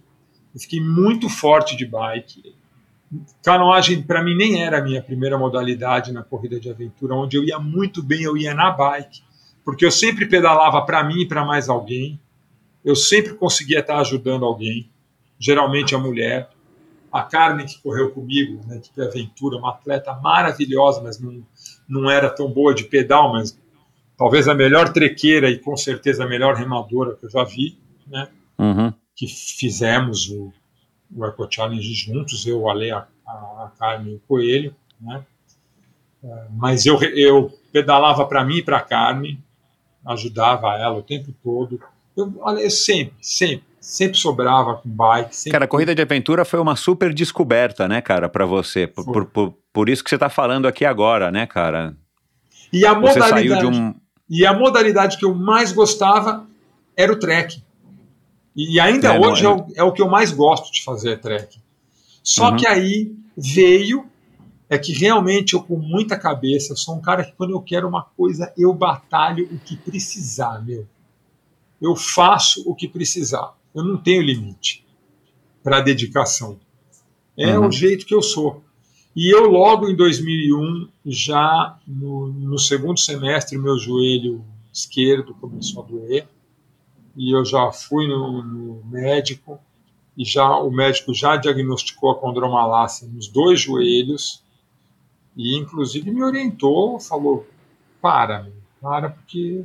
eu 0.54 0.60
fiquei 0.60 0.80
muito 0.80 1.28
forte 1.28 1.76
de 1.76 1.86
bike. 1.86 2.54
Canoagem, 3.42 4.02
para 4.02 4.22
mim, 4.22 4.36
nem 4.36 4.62
era 4.62 4.78
a 4.78 4.82
minha 4.82 5.00
primeira 5.00 5.38
modalidade 5.38 6.12
na 6.12 6.22
corrida 6.22 6.60
de 6.60 6.68
aventura, 6.68 7.14
onde 7.14 7.36
eu 7.36 7.44
ia 7.44 7.58
muito 7.58 8.02
bem, 8.02 8.22
eu 8.22 8.36
ia 8.36 8.54
na 8.54 8.70
bike 8.70 9.22
porque 9.66 9.84
eu 9.84 9.90
sempre 9.90 10.26
pedalava 10.26 10.80
para 10.82 11.02
mim 11.02 11.22
e 11.22 11.26
para 11.26 11.44
mais 11.44 11.68
alguém, 11.68 12.20
eu 12.84 12.94
sempre 12.94 13.34
conseguia 13.34 13.80
estar 13.80 13.98
ajudando 13.98 14.44
alguém, 14.44 14.88
geralmente 15.40 15.92
a 15.92 15.98
mulher. 15.98 16.48
A 17.10 17.24
Carmen, 17.24 17.66
que 17.66 17.82
correu 17.82 18.12
comigo, 18.12 18.60
né, 18.64 18.80
de 18.80 19.02
aventura, 19.02 19.56
uma 19.56 19.70
atleta 19.70 20.14
maravilhosa, 20.14 21.02
mas 21.02 21.18
não, 21.18 21.44
não 21.88 22.08
era 22.08 22.30
tão 22.30 22.48
boa 22.48 22.72
de 22.72 22.84
pedal, 22.84 23.32
mas 23.32 23.58
talvez 24.16 24.46
a 24.46 24.54
melhor 24.54 24.92
trequeira 24.92 25.50
e 25.50 25.58
com 25.58 25.76
certeza 25.76 26.22
a 26.22 26.28
melhor 26.28 26.54
remadora 26.54 27.16
que 27.16 27.26
eu 27.26 27.30
já 27.30 27.42
vi, 27.42 27.76
né? 28.06 28.28
Uhum. 28.56 28.92
Que 29.16 29.26
fizemos 29.26 30.28
o, 30.28 30.52
o 31.12 31.26
Eco 31.26 31.48
Challenge 31.50 31.92
juntos, 31.92 32.46
eu, 32.46 32.68
a 32.68 32.72
Ale, 32.72 32.92
a, 32.92 33.08
a 33.26 33.72
Carmen 33.76 34.12
e 34.12 34.16
o 34.16 34.20
Coelho, 34.28 34.76
né? 35.00 35.24
É, 36.22 36.46
mas 36.50 36.86
eu, 36.86 37.02
eu 37.02 37.52
pedalava 37.72 38.24
para 38.26 38.44
mim 38.44 38.58
e 38.58 38.62
para 38.62 38.76
a 38.76 38.82
Carmen, 38.82 39.42
ajudava 40.06 40.76
ela 40.76 40.96
o 40.96 41.02
tempo 41.02 41.34
todo. 41.42 41.80
Eu, 42.16 42.32
eu 42.58 42.70
sempre, 42.70 43.14
sempre, 43.20 43.64
sempre 43.80 44.16
sobrava 44.18 44.76
com 44.76 44.88
bike. 44.88 45.36
Sempre... 45.36 45.52
Cara, 45.52 45.64
a 45.64 45.68
corrida 45.68 45.94
de 45.94 46.02
aventura 46.02 46.44
foi 46.44 46.60
uma 46.60 46.76
super 46.76 47.12
descoberta, 47.12 47.86
né, 47.86 48.00
cara, 48.00 48.28
para 48.28 48.46
você. 48.46 48.86
Por, 48.86 49.04
por, 49.04 49.26
por, 49.26 49.54
por, 49.72 49.88
isso 49.88 50.02
que 50.02 50.08
você 50.08 50.16
está 50.16 50.30
falando 50.30 50.66
aqui 50.66 50.84
agora, 50.84 51.30
né, 51.30 51.46
cara? 51.46 51.94
E 52.72 52.86
a 52.86 52.94
modalidade, 52.94 53.66
um... 53.66 53.94
e 54.28 54.46
a 54.46 54.52
modalidade 54.52 55.18
que 55.18 55.24
eu 55.24 55.34
mais 55.34 55.72
gostava 55.72 56.46
era 56.96 57.12
o 57.12 57.18
trek. 57.18 57.62
E 58.56 58.80
ainda 58.80 59.14
é, 59.14 59.20
hoje 59.20 59.44
é, 59.44 59.48
o, 59.50 59.66
é 59.76 59.82
o 59.82 59.92
que 59.92 60.00
eu 60.00 60.08
mais 60.08 60.32
gosto 60.32 60.72
de 60.72 60.82
fazer, 60.82 61.10
é 61.10 61.16
trek. 61.16 61.58
Só 62.22 62.50
uhum. 62.50 62.56
que 62.56 62.66
aí 62.66 63.12
veio 63.36 64.06
é 64.68 64.76
que 64.76 64.92
realmente 64.92 65.54
eu, 65.54 65.62
com 65.62 65.76
muita 65.76 66.18
cabeça, 66.18 66.72
eu 66.72 66.76
sou 66.76 66.96
um 66.96 67.00
cara 67.00 67.24
que 67.24 67.32
quando 67.32 67.52
eu 67.52 67.60
quero 67.60 67.88
uma 67.88 68.02
coisa, 68.02 68.52
eu 68.56 68.72
batalho 68.74 69.48
o 69.52 69.58
que 69.58 69.76
precisar, 69.76 70.64
meu. 70.64 70.86
Eu 71.80 71.94
faço 71.94 72.68
o 72.68 72.74
que 72.74 72.88
precisar. 72.88 73.54
Eu 73.74 73.84
não 73.84 73.96
tenho 73.96 74.22
limite 74.22 74.84
para 75.62 75.80
dedicação. 75.80 76.58
É 77.36 77.58
uhum. 77.58 77.68
o 77.68 77.72
jeito 77.72 78.06
que 78.06 78.14
eu 78.14 78.22
sou. 78.22 78.64
E 79.14 79.34
eu, 79.34 79.46
logo 79.46 79.88
em 79.88 79.94
2001, 79.94 80.88
já 81.06 81.78
no, 81.86 82.26
no 82.28 82.58
segundo 82.58 82.98
semestre, 82.98 83.56
meu 83.56 83.78
joelho 83.78 84.44
esquerdo 84.72 85.34
começou 85.34 85.82
a 85.82 85.86
doer. 85.86 86.28
E 87.16 87.34
eu 87.34 87.44
já 87.44 87.70
fui 87.72 88.08
no, 88.08 88.42
no 88.42 88.84
médico, 88.84 89.58
e 90.16 90.24
já 90.24 90.58
o 90.58 90.70
médico 90.70 91.14
já 91.14 91.36
diagnosticou 91.36 92.10
a 92.10 92.18
condromalácia 92.18 93.06
nos 93.06 93.28
dois 93.28 93.60
joelhos 93.60 94.42
e, 95.36 95.56
inclusive, 95.58 96.10
me 96.10 96.22
orientou, 96.22 96.98
falou: 96.98 97.46
para, 98.00 98.48
para, 98.80 99.10
porque 99.10 99.64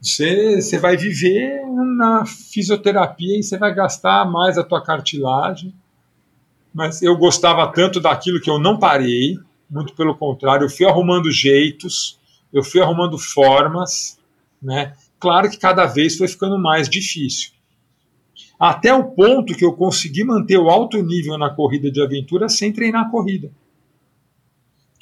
você, 0.00 0.60
você 0.60 0.78
vai 0.78 0.96
viver 0.96 1.66
na 1.96 2.24
fisioterapia 2.24 3.38
e 3.38 3.42
você 3.42 3.58
vai 3.58 3.74
gastar 3.74 4.30
mais 4.30 4.56
a 4.56 4.62
tua 4.62 4.82
cartilagem. 4.82 5.74
Mas 6.72 7.02
eu 7.02 7.16
gostava 7.16 7.66
tanto 7.72 7.98
daquilo 8.00 8.40
que 8.40 8.50
eu 8.50 8.58
não 8.58 8.78
parei, 8.78 9.38
muito 9.68 9.94
pelo 9.94 10.14
contrário, 10.14 10.66
eu 10.66 10.70
fui 10.70 10.86
arrumando 10.86 11.32
jeitos, 11.32 12.20
eu 12.52 12.62
fui 12.62 12.80
arrumando 12.80 13.18
formas, 13.18 14.18
né? 14.62 14.92
Claro 15.18 15.50
que 15.50 15.58
cada 15.58 15.86
vez 15.86 16.16
foi 16.16 16.28
ficando 16.28 16.58
mais 16.58 16.88
difícil. 16.88 17.52
Até 18.60 18.92
o 18.92 19.04
ponto 19.04 19.54
que 19.54 19.64
eu 19.64 19.72
consegui 19.72 20.22
manter 20.22 20.58
o 20.58 20.68
alto 20.68 21.02
nível 21.02 21.36
na 21.38 21.50
corrida 21.50 21.90
de 21.90 22.02
aventura 22.02 22.48
sem 22.48 22.72
treinar 22.72 23.06
a 23.06 23.10
corrida 23.10 23.50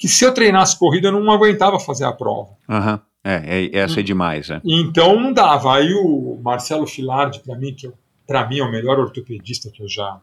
que 0.05 0.11
se 0.11 0.23
eu 0.23 0.31
treinasse 0.31 0.77
corrida 0.77 1.07
eu 1.07 1.11
não 1.11 1.31
aguentava 1.31 1.79
fazer 1.79 2.05
a 2.05 2.13
prova. 2.13 2.51
Uhum. 2.69 2.99
É, 3.23 3.65
é, 3.65 3.77
essa 3.79 4.01
é 4.01 4.03
demais, 4.03 4.49
né? 4.49 4.61
Então 4.63 5.19
não 5.19 5.33
dava. 5.33 5.75
Aí 5.75 5.91
o 5.95 6.39
Marcelo 6.43 6.85
Filardi, 6.85 7.39
para 7.39 7.57
mim, 7.57 7.73
que 7.73 7.91
para 8.27 8.47
mim 8.47 8.59
é 8.59 8.63
o 8.63 8.69
melhor 8.69 8.99
ortopedista 8.99 9.71
que 9.71 9.81
eu 9.81 9.89
já, 9.89 10.21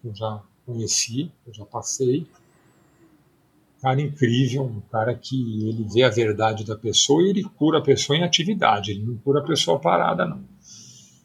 que 0.00 0.06
eu 0.06 0.14
já 0.14 0.40
conheci, 0.64 1.32
que 1.42 1.50
eu 1.50 1.54
já 1.54 1.64
passei. 1.64 2.24
Cara 3.82 4.00
incrível, 4.00 4.62
um 4.62 4.80
cara 4.92 5.12
que 5.12 5.68
ele 5.68 5.84
vê 5.92 6.04
a 6.04 6.08
verdade 6.08 6.64
da 6.64 6.76
pessoa 6.76 7.20
e 7.22 7.30
ele 7.30 7.42
cura 7.42 7.78
a 7.78 7.82
pessoa 7.82 8.16
em 8.16 8.22
atividade, 8.22 8.92
ele 8.92 9.02
não 9.02 9.16
cura 9.16 9.40
a 9.40 9.44
pessoa 9.44 9.80
parada, 9.80 10.24
não. 10.24 10.40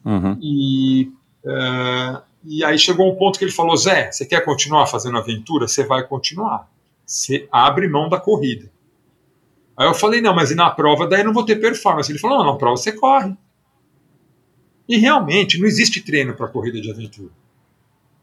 Uhum. 0.04 0.38
E 0.42 1.12
É, 1.44 2.22
e 2.44 2.64
aí 2.64 2.76
chegou 2.78 3.12
um 3.12 3.16
ponto 3.16 3.38
que 3.38 3.44
ele 3.44 3.52
falou: 3.52 3.76
Zé, 3.76 4.10
você 4.10 4.26
quer 4.26 4.44
continuar 4.44 4.86
fazendo 4.88 5.18
aventura? 5.18 5.68
Você 5.68 5.86
vai 5.86 6.06
continuar. 6.06 6.68
Você 7.04 7.48
abre 7.50 7.88
mão 7.88 8.08
da 8.08 8.18
corrida. 8.18 8.70
Aí 9.76 9.86
eu 9.86 9.94
falei: 9.94 10.20
não, 10.20 10.34
mas 10.34 10.50
e 10.50 10.54
na 10.54 10.70
prova 10.70 11.06
daí 11.06 11.24
não 11.24 11.32
vou 11.32 11.44
ter 11.44 11.56
performance. 11.56 12.10
Ele 12.10 12.18
falou: 12.18 12.38
não, 12.38 12.52
na 12.52 12.58
prova 12.58 12.76
você 12.76 12.92
corre. 12.92 13.34
E 14.88 14.96
realmente 14.96 15.58
não 15.58 15.66
existe 15.66 16.00
treino 16.00 16.34
para 16.34 16.48
corrida 16.48 16.80
de 16.80 16.90
aventura. 16.90 17.30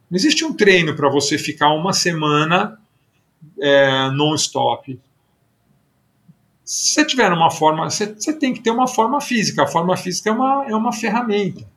Não 0.09 0.15
existe 0.15 0.43
um 0.43 0.53
treino 0.53 0.95
para 0.95 1.09
você 1.09 1.37
ficar 1.37 1.69
uma 1.69 1.93
semana 1.93 2.79
é, 3.59 4.09
non-stop. 4.11 4.99
Se 6.63 6.93
você 6.93 7.05
tiver 7.05 7.31
uma 7.31 7.49
forma, 7.49 7.89
você, 7.89 8.05
você, 8.05 8.33
tem 8.33 8.53
que 8.53 8.61
ter 8.61 8.71
uma 8.71 8.87
forma 8.87 9.19
física. 9.21 9.63
A 9.63 9.67
forma 9.67 9.95
física 9.97 10.29
é 10.29 10.33
uma, 10.33 10.65
é 10.67 10.75
uma 10.75 10.93
ferramenta. 10.93 11.67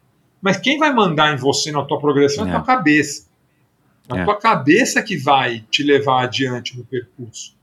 Mas 0.40 0.58
quem 0.58 0.78
vai 0.78 0.92
mandar 0.92 1.32
em 1.32 1.36
você 1.36 1.70
na 1.70 1.84
tua 1.84 1.98
progressão 1.98 2.44
é, 2.44 2.48
é 2.48 2.52
a 2.52 2.56
tua 2.56 2.66
cabeça. 2.66 3.26
A 4.12 4.18
é. 4.18 4.24
tua 4.24 4.38
cabeça 4.38 5.02
que 5.02 5.16
vai 5.16 5.64
te 5.70 5.82
levar 5.82 6.24
adiante 6.24 6.76
no 6.76 6.84
percurso. 6.84 7.54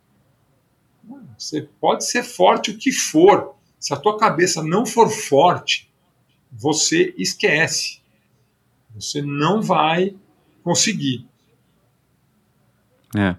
Você 1.38 1.68
pode 1.80 2.06
ser 2.06 2.24
forte 2.24 2.72
o 2.72 2.78
que 2.78 2.92
for. 2.92 3.56
Se 3.80 3.94
a 3.94 3.98
tua 3.98 4.18
cabeça 4.18 4.62
não 4.62 4.86
for 4.86 5.10
forte, 5.10 5.90
você 6.52 7.14
esquece. 7.18 8.02
Você 8.94 9.22
não 9.22 9.62
vai 9.62 10.16
conseguir. 10.64 11.26
É. 13.16 13.36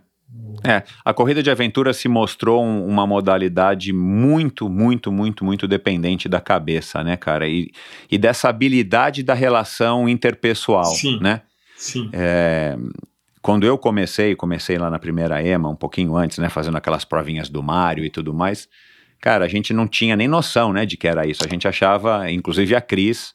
É, 0.65 0.83
a 1.05 1.13
corrida 1.13 1.43
de 1.43 1.51
aventura 1.51 1.93
se 1.93 2.07
mostrou 2.07 2.63
um, 2.63 2.87
uma 2.87 3.07
modalidade 3.07 3.93
muito, 3.93 4.69
muito, 4.69 5.11
muito, 5.11 5.45
muito 5.45 5.67
dependente 5.67 6.29
da 6.29 6.41
cabeça, 6.41 7.03
né, 7.03 7.17
cara? 7.17 7.49
E, 7.49 7.71
e 8.11 8.17
dessa 8.17 8.49
habilidade 8.49 9.23
da 9.23 9.35
relação 9.35 10.09
interpessoal, 10.09 10.85
sim, 10.85 11.19
né? 11.21 11.43
Sim. 11.81 12.11
É, 12.13 12.77
quando 13.41 13.67
eu 13.67 13.79
comecei, 13.79 14.37
comecei 14.37 14.77
lá 14.77 14.91
na 14.91 14.99
primeira 14.99 15.43
EMA, 15.43 15.71
um 15.71 15.75
pouquinho 15.75 16.15
antes, 16.15 16.37
né, 16.37 16.51
fazendo 16.51 16.77
aquelas 16.77 17.07
provinhas 17.07 17.49
do 17.49 17.63
Mário 17.63 18.05
e 18.05 18.11
tudo 18.11 18.35
mais, 18.35 18.69
cara, 19.19 19.47
a 19.47 19.49
gente 19.49 19.73
não 19.73 19.89
tinha 19.89 20.15
nem 20.15 20.29
noção, 20.29 20.75
né, 20.75 20.85
de 20.85 20.99
que 20.99 21.09
era 21.09 21.27
isso. 21.27 21.43
A 21.43 21.49
gente 21.49 21.67
achava, 21.67 22.31
inclusive 22.31 22.77
a 22.77 22.83
Cris, 22.83 23.35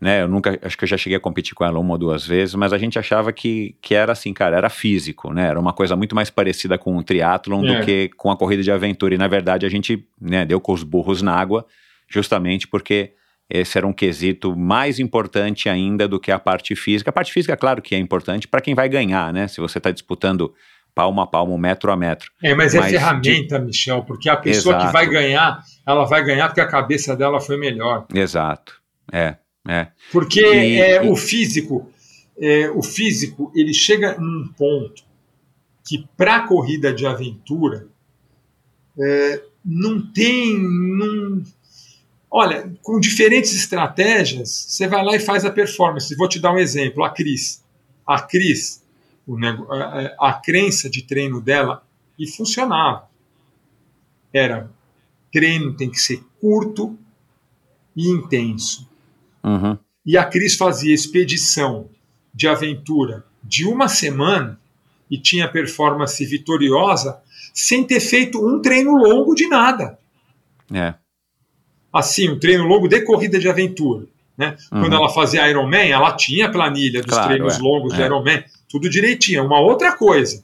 né? 0.00 0.22
Eu 0.22 0.28
nunca, 0.28 0.58
acho 0.62 0.78
que 0.78 0.84
eu 0.84 0.88
já 0.88 0.96
cheguei 0.96 1.16
a 1.16 1.20
competir 1.20 1.54
com 1.54 1.64
ela 1.64 1.78
uma 1.78 1.92
ou 1.92 1.98
duas 1.98 2.24
vezes, 2.24 2.54
mas 2.54 2.72
a 2.72 2.78
gente 2.78 2.98
achava 2.98 3.32
que, 3.32 3.76
que 3.82 3.94
era 3.94 4.12
assim, 4.12 4.32
cara, 4.32 4.56
era 4.56 4.68
físico, 4.68 5.32
né? 5.32 5.48
Era 5.48 5.58
uma 5.58 5.72
coisa 5.72 5.96
muito 5.96 6.14
mais 6.14 6.30
parecida 6.30 6.78
com 6.78 6.96
o 6.96 7.02
triatlon 7.02 7.64
é. 7.64 7.78
do 7.78 7.84
que 7.84 8.10
com 8.16 8.30
a 8.30 8.36
corrida 8.36 8.62
de 8.62 8.70
aventura. 8.70 9.14
E 9.14 9.18
na 9.18 9.28
verdade 9.28 9.66
a 9.66 9.68
gente, 9.68 10.04
né, 10.20 10.44
deu 10.44 10.60
com 10.60 10.72
os 10.72 10.82
burros 10.82 11.20
na 11.20 11.34
água, 11.34 11.64
justamente 12.08 12.66
porque 12.66 13.12
esse 13.50 13.76
era 13.76 13.86
um 13.86 13.92
quesito 13.92 14.56
mais 14.56 14.98
importante 14.98 15.68
ainda 15.68 16.08
do 16.08 16.18
que 16.18 16.30
a 16.30 16.38
parte 16.38 16.74
física. 16.74 17.10
A 17.10 17.12
parte 17.12 17.32
física, 17.32 17.56
claro 17.56 17.82
que 17.82 17.94
é 17.94 17.98
importante 17.98 18.48
para 18.48 18.60
quem 18.60 18.74
vai 18.74 18.88
ganhar, 18.88 19.32
né? 19.32 19.46
Se 19.48 19.60
você 19.60 19.78
está 19.78 19.90
disputando 19.90 20.54
palmo 20.94 21.20
a 21.20 21.26
palmo, 21.26 21.56
metro 21.58 21.90
a 21.90 21.96
metro. 21.96 22.30
É, 22.42 22.54
mas, 22.54 22.74
é 22.74 22.78
mas 22.78 22.92
é 22.92 22.98
ferramenta, 22.98 23.58
de... 23.58 23.66
Michel, 23.66 24.02
porque 24.04 24.28
a 24.28 24.36
pessoa 24.36 24.74
Exato. 24.74 24.86
que 24.86 24.92
vai 24.92 25.06
ganhar, 25.06 25.60
ela 25.86 26.04
vai 26.04 26.24
ganhar 26.24 26.48
porque 26.48 26.60
a 26.60 26.68
cabeça 26.68 27.16
dela 27.16 27.40
foi 27.40 27.56
melhor. 27.56 28.06
Exato. 28.14 28.80
É, 29.12 29.36
é. 29.68 29.88
Porque 30.10 30.40
e, 30.40 30.80
é, 30.80 31.04
e... 31.04 31.10
o 31.10 31.16
físico, 31.16 31.90
é, 32.38 32.70
o 32.70 32.82
físico, 32.82 33.52
ele 33.54 33.74
chega 33.74 34.18
num 34.18 34.48
ponto 34.56 35.02
que 35.86 36.06
para 36.16 36.46
corrida 36.46 36.92
de 36.92 37.06
aventura 37.06 37.86
é, 38.98 39.42
não 39.64 40.00
tem, 40.12 40.58
não, 40.58 41.42
olha, 42.32 42.72
com 42.82 42.98
diferentes 42.98 43.54
estratégias, 43.54 44.48
você 44.48 44.88
vai 44.88 45.04
lá 45.04 45.14
e 45.14 45.20
faz 45.20 45.44
a 45.44 45.50
performance. 45.50 46.16
Vou 46.16 46.26
te 46.26 46.40
dar 46.40 46.54
um 46.54 46.58
exemplo, 46.58 47.04
a 47.04 47.10
Cris, 47.10 47.62
a 48.06 48.22
Cris, 48.22 48.82
a, 50.18 50.30
a 50.30 50.32
crença 50.32 50.88
de 50.88 51.02
treino 51.02 51.42
dela 51.42 51.86
e 52.18 52.26
funcionava. 52.26 53.06
Era 54.32 54.70
treino 55.30 55.76
tem 55.76 55.90
que 55.90 55.98
ser 55.98 56.24
curto 56.40 56.98
e 57.94 58.08
intenso. 58.08 58.88
Uhum. 59.44 59.76
E 60.04 60.16
a 60.16 60.24
Cris 60.24 60.56
fazia 60.56 60.94
expedição 60.94 61.90
de 62.32 62.48
aventura 62.48 63.26
de 63.44 63.66
uma 63.66 63.88
semana 63.88 64.58
e 65.10 65.18
tinha 65.18 65.46
performance 65.46 66.24
vitoriosa 66.24 67.20
sem 67.52 67.84
ter 67.84 68.00
feito 68.00 68.42
um 68.42 68.62
treino 68.62 68.96
longo 68.96 69.34
de 69.34 69.46
nada. 69.46 69.98
É. 70.72 70.94
Assim, 71.92 72.30
um 72.30 72.38
treino 72.38 72.64
longo 72.64 72.88
de 72.88 73.00
corrida 73.02 73.38
de 73.38 73.48
aventura. 73.48 74.06
Né? 74.36 74.56
Uhum. 74.72 74.80
Quando 74.80 74.94
ela 74.94 75.08
fazia 75.10 75.48
Ironman, 75.48 75.90
ela 75.90 76.12
tinha 76.12 76.50
planilha 76.50 77.02
dos 77.02 77.12
claro, 77.12 77.28
treinos 77.28 77.56
é. 77.56 77.58
longos 77.58 77.92
é. 77.92 77.96
de 77.96 78.02
Ironman, 78.02 78.44
tudo 78.68 78.88
direitinho. 78.88 79.40
É 79.40 79.42
uma 79.42 79.60
outra 79.60 79.92
coisa. 79.96 80.42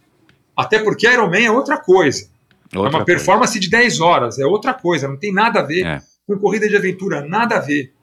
Até 0.56 0.78
porque 0.78 1.08
Ironman 1.08 1.46
é 1.46 1.50
outra 1.50 1.78
coisa. 1.78 2.28
Outra 2.74 2.90
é 2.92 2.96
uma 2.96 3.04
performance 3.04 3.52
coisa. 3.52 3.60
de 3.60 3.70
10 3.70 4.00
horas, 4.00 4.38
é 4.38 4.44
outra 4.44 4.74
coisa, 4.74 5.08
não 5.08 5.16
tem 5.16 5.32
nada 5.32 5.60
a 5.60 5.62
ver 5.62 5.86
é. 5.86 6.02
com 6.26 6.38
corrida 6.38 6.68
de 6.68 6.76
aventura, 6.76 7.26
nada 7.26 7.56
a 7.56 7.60
ver. 7.60 7.94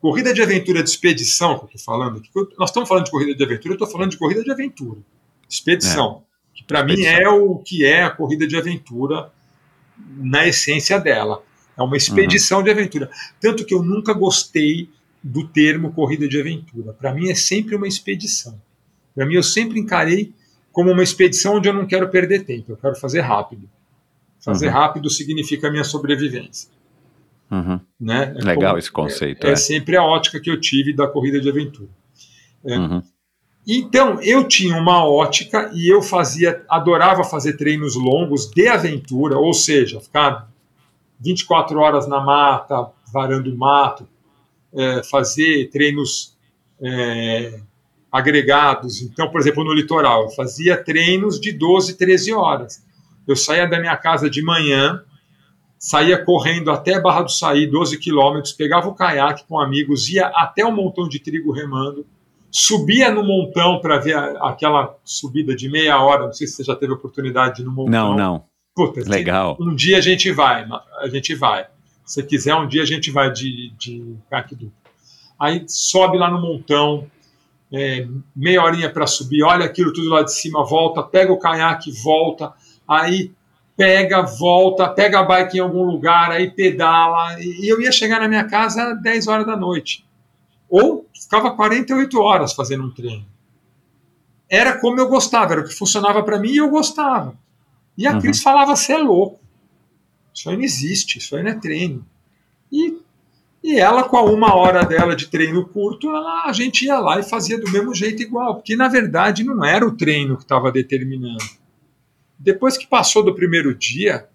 Corrida 0.00 0.34
de 0.34 0.42
aventura 0.42 0.82
de 0.82 0.90
expedição, 0.90 1.56
que 1.58 1.64
eu 1.64 1.70
estou 1.76 1.80
falando, 1.80 2.22
nós 2.58 2.68
estamos 2.68 2.86
falando 2.86 3.06
de 3.06 3.10
corrida 3.10 3.34
de 3.34 3.42
aventura, 3.42 3.72
eu 3.72 3.76
estou 3.76 3.88
falando 3.88 4.10
de 4.10 4.18
corrida 4.18 4.44
de 4.44 4.50
aventura. 4.50 5.00
Expedição, 5.48 6.22
é. 6.52 6.58
que 6.58 6.64
para 6.64 6.84
mim 6.84 7.02
é 7.04 7.26
o 7.26 7.56
que 7.56 7.86
é 7.86 8.02
a 8.02 8.10
corrida 8.10 8.46
de 8.46 8.54
aventura 8.54 9.30
na 10.16 10.46
essência 10.46 10.98
dela. 10.98 11.42
É 11.76 11.82
uma 11.82 11.96
expedição 11.96 12.58
uhum. 12.58 12.64
de 12.64 12.70
aventura. 12.70 13.10
Tanto 13.40 13.64
que 13.64 13.74
eu 13.74 13.82
nunca 13.82 14.12
gostei 14.12 14.88
do 15.22 15.46
termo 15.46 15.92
corrida 15.92 16.28
de 16.28 16.38
aventura. 16.38 16.92
Para 16.92 17.14
mim 17.14 17.30
é 17.30 17.34
sempre 17.34 17.74
uma 17.74 17.88
expedição. 17.88 18.60
Para 19.14 19.24
mim 19.24 19.34
eu 19.34 19.42
sempre 19.42 19.80
encarei 19.80 20.32
como 20.70 20.90
uma 20.90 21.02
expedição 21.02 21.56
onde 21.56 21.68
eu 21.68 21.72
não 21.72 21.86
quero 21.86 22.08
perder 22.08 22.44
tempo, 22.44 22.72
eu 22.72 22.76
quero 22.76 22.96
fazer 22.96 23.20
rápido. 23.20 23.68
Fazer 24.40 24.66
uhum. 24.66 24.72
rápido 24.72 25.08
significa 25.08 25.70
minha 25.70 25.84
sobrevivência. 25.84 26.68
Uhum. 27.50 27.80
Né? 27.98 28.34
É 28.36 28.44
Legal 28.44 28.70
como, 28.70 28.78
esse 28.78 28.90
conceito. 28.90 29.46
É, 29.46 29.50
é, 29.50 29.52
é, 29.52 29.56
sempre 29.56 29.96
a 29.96 30.02
ótica 30.02 30.40
que 30.40 30.50
eu 30.50 30.60
tive 30.60 30.92
da 30.92 31.06
corrida 31.06 31.40
de 31.40 31.48
aventura. 31.48 31.88
É. 32.66 32.76
Uhum. 32.76 33.02
Então, 33.66 34.20
eu 34.20 34.44
tinha 34.46 34.76
uma 34.76 35.08
ótica 35.08 35.70
e 35.72 35.90
eu 35.90 36.02
fazia, 36.02 36.62
adorava 36.68 37.24
fazer 37.24 37.54
treinos 37.54 37.94
longos 37.94 38.50
de 38.50 38.68
aventura, 38.68 39.38
ou 39.38 39.54
seja, 39.54 40.00
ficar 40.00 40.50
24 41.20 41.78
horas 41.80 42.06
na 42.06 42.20
mata, 42.20 42.90
varando 43.12 43.56
mato, 43.56 44.06
é, 44.74 45.02
fazer 45.04 45.70
treinos 45.70 46.36
é, 46.80 47.60
agregados. 48.10 49.02
Então, 49.02 49.30
por 49.30 49.40
exemplo, 49.40 49.64
no 49.64 49.72
litoral, 49.72 50.24
eu 50.24 50.30
fazia 50.30 50.76
treinos 50.76 51.40
de 51.40 51.52
12, 51.52 51.96
13 51.96 52.32
horas. 52.32 52.84
Eu 53.26 53.36
saía 53.36 53.66
da 53.66 53.80
minha 53.80 53.96
casa 53.96 54.28
de 54.28 54.42
manhã, 54.42 55.02
saía 55.78 56.22
correndo 56.22 56.70
até 56.70 57.00
Barra 57.00 57.22
do 57.22 57.30
Saí, 57.30 57.66
12 57.66 57.98
quilômetros, 57.98 58.52
pegava 58.52 58.88
o 58.88 58.94
caiaque 58.94 59.44
com 59.48 59.58
amigos, 59.58 60.08
ia 60.08 60.26
até 60.26 60.64
o 60.64 60.68
um 60.68 60.76
montão 60.76 61.08
de 61.08 61.18
trigo 61.18 61.52
remando, 61.52 62.06
subia 62.50 63.10
no 63.10 63.24
montão 63.24 63.80
para 63.80 63.98
ver 63.98 64.14
a, 64.14 64.48
aquela 64.48 64.96
subida 65.02 65.54
de 65.54 65.68
meia 65.68 66.00
hora. 66.00 66.26
Não 66.26 66.32
sei 66.32 66.46
se 66.46 66.54
você 66.54 66.64
já 66.64 66.76
teve 66.76 66.92
oportunidade 66.92 67.64
no 67.64 67.72
montão. 67.72 67.92
Não, 67.92 68.16
não. 68.16 68.44
Puta, 68.74 69.00
Legal. 69.08 69.56
Um 69.60 69.74
dia 69.74 69.98
a 69.98 70.00
gente 70.00 70.32
vai, 70.32 70.66
a 71.00 71.08
gente 71.08 71.34
vai. 71.34 71.66
Se 72.04 72.22
quiser, 72.22 72.54
um 72.56 72.66
dia 72.66 72.82
a 72.82 72.86
gente 72.86 73.10
vai 73.10 73.30
de, 73.30 73.72
de 73.78 74.16
caiaque 74.28 74.70
Aí 75.38 75.64
sobe 75.68 76.18
lá 76.18 76.30
no 76.30 76.40
montão, 76.40 77.10
é, 77.72 78.06
meia 78.34 78.62
horinha 78.62 78.90
para 78.90 79.06
subir, 79.06 79.42
olha 79.42 79.64
aquilo 79.64 79.92
tudo 79.92 80.08
lá 80.08 80.22
de 80.22 80.32
cima, 80.32 80.64
volta, 80.64 81.02
pega 81.02 81.32
o 81.32 81.38
caiaque, 81.38 81.90
volta. 82.02 82.52
Aí 82.86 83.32
pega, 83.76 84.22
volta, 84.22 84.88
pega 84.88 85.20
a 85.20 85.22
bike 85.22 85.56
em 85.56 85.60
algum 85.60 85.84
lugar, 85.84 86.30
aí 86.30 86.50
pedala, 86.50 87.36
e 87.40 87.70
eu 87.70 87.80
ia 87.80 87.90
chegar 87.90 88.20
na 88.20 88.28
minha 88.28 88.44
casa 88.44 88.92
às 88.92 89.02
10 89.02 89.28
horas 89.28 89.46
da 89.46 89.56
noite. 89.56 90.04
Ou 90.68 91.06
ficava 91.12 91.54
48 91.54 92.20
horas 92.20 92.52
fazendo 92.52 92.84
um 92.84 92.90
treino. 92.90 93.26
Era 94.48 94.78
como 94.78 95.00
eu 95.00 95.08
gostava, 95.08 95.52
era 95.52 95.62
o 95.62 95.64
que 95.64 95.74
funcionava 95.74 96.22
para 96.22 96.38
mim 96.38 96.50
e 96.50 96.58
eu 96.58 96.68
gostava. 96.68 97.36
E 97.96 98.06
a 98.06 98.12
uhum. 98.12 98.20
Cris 98.20 98.42
falava: 98.42 98.74
você 98.76 98.92
é 98.92 98.98
louco. 98.98 99.40
Isso 100.34 100.50
aí 100.50 100.56
não 100.56 100.64
existe, 100.64 101.18
isso 101.18 101.36
aí 101.36 101.42
não 101.42 101.50
é 101.50 101.54
treino. 101.54 102.04
E, 102.70 102.98
e 103.62 103.78
ela, 103.78 104.04
com 104.04 104.16
a 104.16 104.22
uma 104.22 104.54
hora 104.54 104.84
dela 104.84 105.14
de 105.14 105.28
treino 105.28 105.66
curto, 105.68 106.08
ela, 106.08 106.44
a 106.46 106.52
gente 106.52 106.84
ia 106.84 106.98
lá 106.98 107.20
e 107.20 107.22
fazia 107.22 107.58
do 107.58 107.70
mesmo 107.70 107.94
jeito 107.94 108.22
igual, 108.22 108.56
porque 108.56 108.74
na 108.74 108.88
verdade 108.88 109.44
não 109.44 109.64
era 109.64 109.86
o 109.86 109.96
treino 109.96 110.36
que 110.36 110.42
estava 110.42 110.72
determinando 110.72 111.44
depois 112.44 112.76
que 112.76 112.86
passou 112.86 113.24
do 113.24 113.34
primeiro 113.34 113.74
dia, 113.74 114.28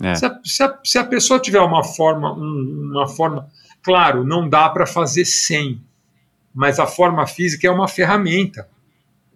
é. 0.00 0.14
se, 0.14 0.24
a, 0.24 0.40
se, 0.42 0.62
a, 0.62 0.78
se, 0.82 0.98
a, 0.98 1.04
pessoa 1.04 1.38
tiver 1.38 1.60
uma 1.60 1.84
forma, 1.84 2.32
um, 2.32 2.90
uma 2.92 3.06
forma, 3.06 3.48
claro, 3.82 4.24
não 4.24 4.48
dá 4.48 4.68
para 4.70 4.86
fazer 4.86 5.26
sem, 5.26 5.82
mas 6.54 6.78
a 6.78 6.86
forma 6.86 7.26
física 7.26 7.66
é 7.66 7.70
uma 7.70 7.86
ferramenta. 7.86 8.66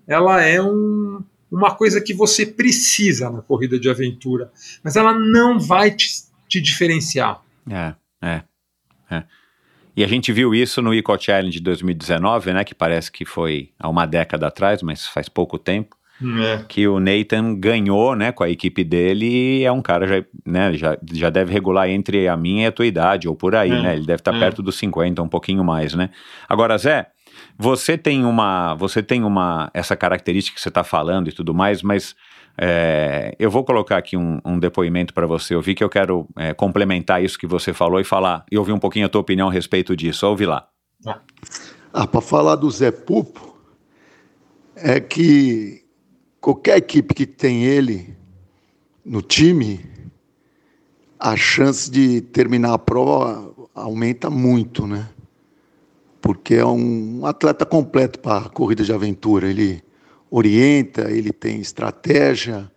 Ela 0.07 0.43
é 0.43 0.62
um, 0.62 1.23
uma 1.51 1.74
coisa 1.74 2.01
que 2.01 2.14
você 2.14 2.44
precisa 2.44 3.31
na 3.31 3.40
corrida 3.40 3.78
de 3.78 3.89
aventura, 3.89 4.51
mas 4.82 4.97
ela 4.97 5.12
não 5.12 5.59
vai 5.59 5.90
te, 5.90 6.09
te 6.48 6.60
diferenciar. 6.60 7.40
É, 7.70 7.94
é, 8.23 8.43
é. 9.10 9.24
E 9.97 10.05
a 10.05 10.06
gente 10.06 10.31
viu 10.31 10.55
isso 10.55 10.82
no 10.82 10.93
Eco 10.93 11.16
Challenge 11.18 11.59
de 11.59 11.60
2019, 11.60 12.52
né? 12.52 12.64
Que 12.64 12.74
parece 12.74 13.10
que 13.10 13.24
foi 13.24 13.70
há 13.78 13.89
uma 13.89 14.05
década 14.05 14.47
atrás, 14.47 14.82
mas 14.82 15.06
faz 15.06 15.28
pouco 15.28 15.59
tempo. 15.59 15.97
É. 16.23 16.64
Que 16.68 16.89
o 16.89 16.98
Nathan 16.98 17.55
ganhou, 17.55 18.16
né, 18.16 18.32
com 18.32 18.43
a 18.43 18.48
equipe 18.48 18.82
dele 18.82 19.27
e 19.27 19.64
é 19.64 19.70
um 19.70 19.82
cara 19.82 20.06
já, 20.06 20.24
né, 20.47 20.73
já, 20.73 20.97
já 21.12 21.28
deve 21.28 21.52
regular 21.52 21.90
entre 21.90 22.27
a 22.27 22.35
minha 22.39 22.64
e 22.64 22.66
a 22.66 22.73
tua 22.73 22.86
idade, 22.86 23.28
ou 23.28 23.36
por 23.36 23.55
aí, 23.55 23.70
É, 23.70 23.82
né? 23.82 23.97
Ele 23.97 24.06
deve 24.06 24.20
estar 24.20 24.35
é. 24.35 24.39
perto 24.39 24.62
dos 24.62 24.77
50, 24.77 25.23
um 25.23 25.28
pouquinho 25.28 25.62
mais, 25.62 25.94
né? 25.94 26.10
Agora, 26.48 26.78
Zé, 26.78 27.06
você 27.59 27.97
tem 27.97 28.24
uma. 28.24 28.74
Você 28.74 29.03
tem 29.03 29.24
uma. 29.24 29.70
essa 29.73 29.97
característica 29.97 30.57
que 30.57 30.61
você 30.61 30.69
está 30.69 30.85
falando 30.85 31.28
e 31.28 31.33
tudo 31.33 31.55
mais, 31.55 31.83
mas 31.83 32.15
é, 32.59 33.35
eu 33.39 33.51
vou 33.51 33.65
colocar 33.65 33.97
aqui 33.97 34.16
um, 34.16 34.41
um 34.45 34.59
depoimento 34.59 35.15
para 35.15 35.27
você 35.27 35.55
ouvir 35.55 35.74
que 35.74 35.85
eu 35.85 35.89
quero 35.89 36.27
é, 36.37 36.55
complementar 36.55 37.23
isso 37.23 37.39
que 37.39 37.47
você 37.47 37.73
falou 37.73 38.01
e 38.01 38.05
falar 38.05 38.45
e 38.51 38.57
ouvir 38.57 38.73
um 38.73 38.78
pouquinho 38.78 39.07
a 39.07 39.09
tua 39.09 39.20
opinião 39.20 39.49
a 39.49 39.53
respeito 39.53 39.97
disso. 39.97 40.27
Ouve 40.27 40.47
lá. 40.47 40.69
Ah, 41.93 42.07
para 42.07 42.20
falar 42.20 42.57
do 42.57 42.70
Zé 42.70 42.91
Pupo, 42.91 43.57
é 44.74 45.01
que 45.01 45.83
qualquer 46.41 46.77
equipe 46.77 47.15
que 47.15 47.27
tem 47.27 47.65
ele 47.65 48.16
no 49.05 49.23
time, 49.23 49.81
a 51.19 51.37
chance 51.37 51.91
de 51.91 52.20
terminar 52.20 52.74
a 52.74 52.78
prova 52.78 53.55
aumenta 53.74 54.28
muito, 54.28 54.87
né? 54.87 55.09
Porque 56.27 56.57
é 56.57 56.66
um 56.66 57.24
atleta 57.24 57.65
completo 57.65 58.19
para 58.19 58.48
corrida 58.48 58.82
de 58.82 58.93
aventura. 58.93 59.48
Ele 59.48 59.81
orienta, 60.28 61.09
ele 61.09 61.32
tem 61.32 61.61
estratégia, 61.61 62.69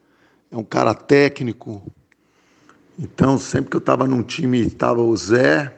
é 0.52 0.56
um 0.56 0.64
cara 0.64 0.94
técnico. 0.94 1.82
Então, 3.00 3.40
sempre 3.40 3.72
que 3.72 3.76
eu 3.76 3.80
estava 3.80 4.06
num 4.06 4.22
time, 4.22 4.60
estava 4.60 5.02
o 5.02 5.18
Zé, 5.18 5.76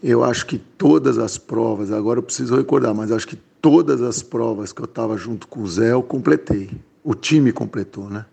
eu 0.00 0.22
acho 0.22 0.46
que 0.46 0.56
todas 0.56 1.18
as 1.18 1.36
provas, 1.36 1.90
agora 1.90 2.20
eu 2.20 2.22
preciso 2.22 2.54
recordar, 2.54 2.94
mas 2.94 3.10
acho 3.10 3.26
que 3.26 3.34
todas 3.60 4.00
as 4.00 4.22
provas 4.22 4.72
que 4.72 4.80
eu 4.80 4.84
estava 4.84 5.16
junto 5.16 5.48
com 5.48 5.62
o 5.62 5.66
Zé, 5.66 5.90
eu 5.90 6.02
completei. 6.04 6.70
O 7.02 7.12
time 7.12 7.50
completou, 7.50 8.08
né? 8.08 8.24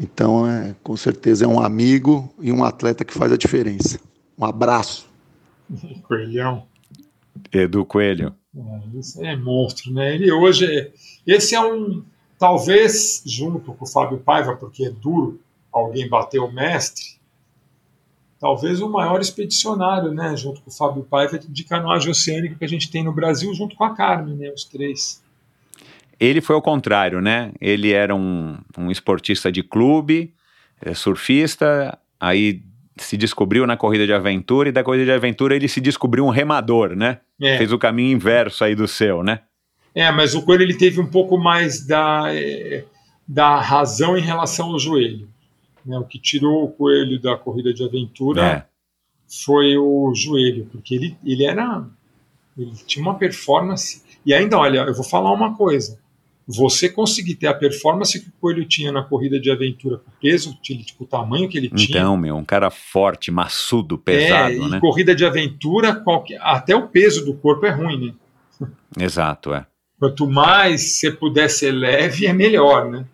Então, 0.00 0.48
é, 0.48 0.74
com 0.82 0.96
certeza 0.96 1.44
é 1.44 1.48
um 1.48 1.60
amigo 1.60 2.32
e 2.40 2.50
um 2.50 2.64
atleta 2.64 3.04
que 3.04 3.12
faz 3.12 3.30
a 3.30 3.36
diferença. 3.36 4.00
Um 4.38 4.46
abraço. 4.46 5.12
Coelhão. 6.02 6.66
Edu 7.52 7.84
Coelho. 7.84 8.34
É, 9.20 9.32
é 9.32 9.36
monstro, 9.36 9.92
né? 9.92 10.14
Ele 10.14 10.30
hoje 10.30 10.66
é, 10.66 10.92
esse 11.26 11.54
é 11.54 11.60
um 11.60 12.04
talvez 12.38 13.22
junto 13.24 13.72
com 13.72 13.84
o 13.84 13.88
Fábio 13.88 14.18
Paiva, 14.18 14.56
porque 14.56 14.84
é 14.84 14.90
duro 14.90 15.40
alguém 15.72 16.08
bater 16.08 16.38
o 16.38 16.50
mestre. 16.50 17.14
Talvez 18.38 18.80
o 18.80 18.88
maior 18.88 19.20
expedicionário, 19.20 20.12
né, 20.12 20.36
junto 20.36 20.60
com 20.60 20.70
o 20.70 20.72
Fábio 20.72 21.02
Paiva 21.02 21.38
de 21.38 21.64
canoagem 21.64 22.10
oceânica 22.10 22.56
que 22.56 22.64
a 22.64 22.68
gente 22.68 22.90
tem 22.90 23.02
no 23.02 23.12
Brasil, 23.12 23.54
junto 23.54 23.74
com 23.74 23.84
a 23.84 23.94
Carmen, 23.94 24.36
né, 24.36 24.50
os 24.50 24.64
três. 24.64 25.22
Ele 26.20 26.40
foi 26.40 26.54
ao 26.54 26.62
contrário, 26.62 27.20
né? 27.20 27.52
Ele 27.60 27.92
era 27.92 28.14
um, 28.14 28.58
um 28.78 28.90
esportista 28.90 29.50
de 29.50 29.62
clube, 29.62 30.32
eh, 30.80 30.94
surfista, 30.94 31.98
aí 32.20 32.62
se 32.96 33.16
descobriu 33.16 33.66
na 33.66 33.76
corrida 33.76 34.06
de 34.06 34.12
aventura 34.12 34.68
e 34.68 34.72
da 34.72 34.84
corrida 34.84 35.04
de 35.04 35.12
aventura 35.12 35.56
ele 35.56 35.68
se 35.68 35.80
descobriu 35.80 36.24
um 36.24 36.30
remador, 36.30 36.94
né? 36.94 37.20
É. 37.40 37.58
Fez 37.58 37.72
o 37.72 37.78
caminho 37.78 38.12
inverso 38.12 38.64
aí 38.64 38.74
do 38.74 38.86
seu, 38.86 39.22
né? 39.22 39.40
É, 39.94 40.10
mas 40.10 40.34
o 40.34 40.42
Coelho 40.42 40.62
ele 40.62 40.76
teve 40.76 41.00
um 41.00 41.06
pouco 41.06 41.38
mais 41.38 41.86
da, 41.86 42.24
é, 42.28 42.84
da 43.26 43.60
razão 43.60 44.16
em 44.16 44.22
relação 44.22 44.72
ao 44.72 44.78
joelho. 44.78 45.28
Né? 45.84 45.98
O 45.98 46.04
que 46.04 46.18
tirou 46.18 46.64
o 46.64 46.68
Coelho 46.70 47.20
da 47.20 47.36
corrida 47.36 47.72
de 47.72 47.84
aventura 47.84 48.42
É. 48.44 48.64
foi 49.28 49.76
o 49.76 50.12
joelho, 50.14 50.66
porque 50.72 50.94
ele, 50.94 51.16
ele 51.24 51.44
era. 51.44 51.86
Ele 52.56 52.72
tinha 52.86 53.04
uma 53.04 53.14
performance. 53.16 54.02
E 54.24 54.32
ainda, 54.32 54.58
olha, 54.58 54.78
eu 54.80 54.94
vou 54.94 55.04
falar 55.04 55.32
uma 55.32 55.54
coisa. 55.56 55.98
Você 56.46 56.90
conseguir 56.90 57.36
ter 57.36 57.46
a 57.46 57.54
performance 57.54 58.20
que 58.20 58.28
o 58.28 58.32
Coelho 58.38 58.66
tinha 58.66 58.92
na 58.92 59.02
corrida 59.02 59.40
de 59.40 59.50
aventura, 59.50 59.98
com 59.98 60.10
o 60.10 60.14
peso, 60.20 60.58
com 60.98 61.04
o 61.04 61.06
tamanho 61.06 61.48
que 61.48 61.56
ele 61.56 61.70
tinha. 61.70 61.98
Então, 61.98 62.16
meu, 62.18 62.36
um 62.36 62.44
cara 62.44 62.70
forte, 62.70 63.30
maçudo, 63.30 63.96
pesado, 63.96 64.52
é, 64.52 64.68
né? 64.68 64.80
corrida 64.80 65.14
de 65.14 65.24
aventura, 65.24 65.94
qualquer, 65.94 66.38
até 66.42 66.76
o 66.76 66.86
peso 66.88 67.24
do 67.24 67.32
corpo 67.34 67.64
é 67.64 67.70
ruim, 67.70 68.06
né? 68.06 68.68
Exato, 69.00 69.54
é. 69.54 69.66
Quanto 69.98 70.26
mais 70.26 70.96
você 70.96 71.10
puder 71.10 71.48
ser 71.48 71.72
leve, 71.72 72.26
é 72.26 72.32
melhor, 72.32 72.90
né? 72.90 73.06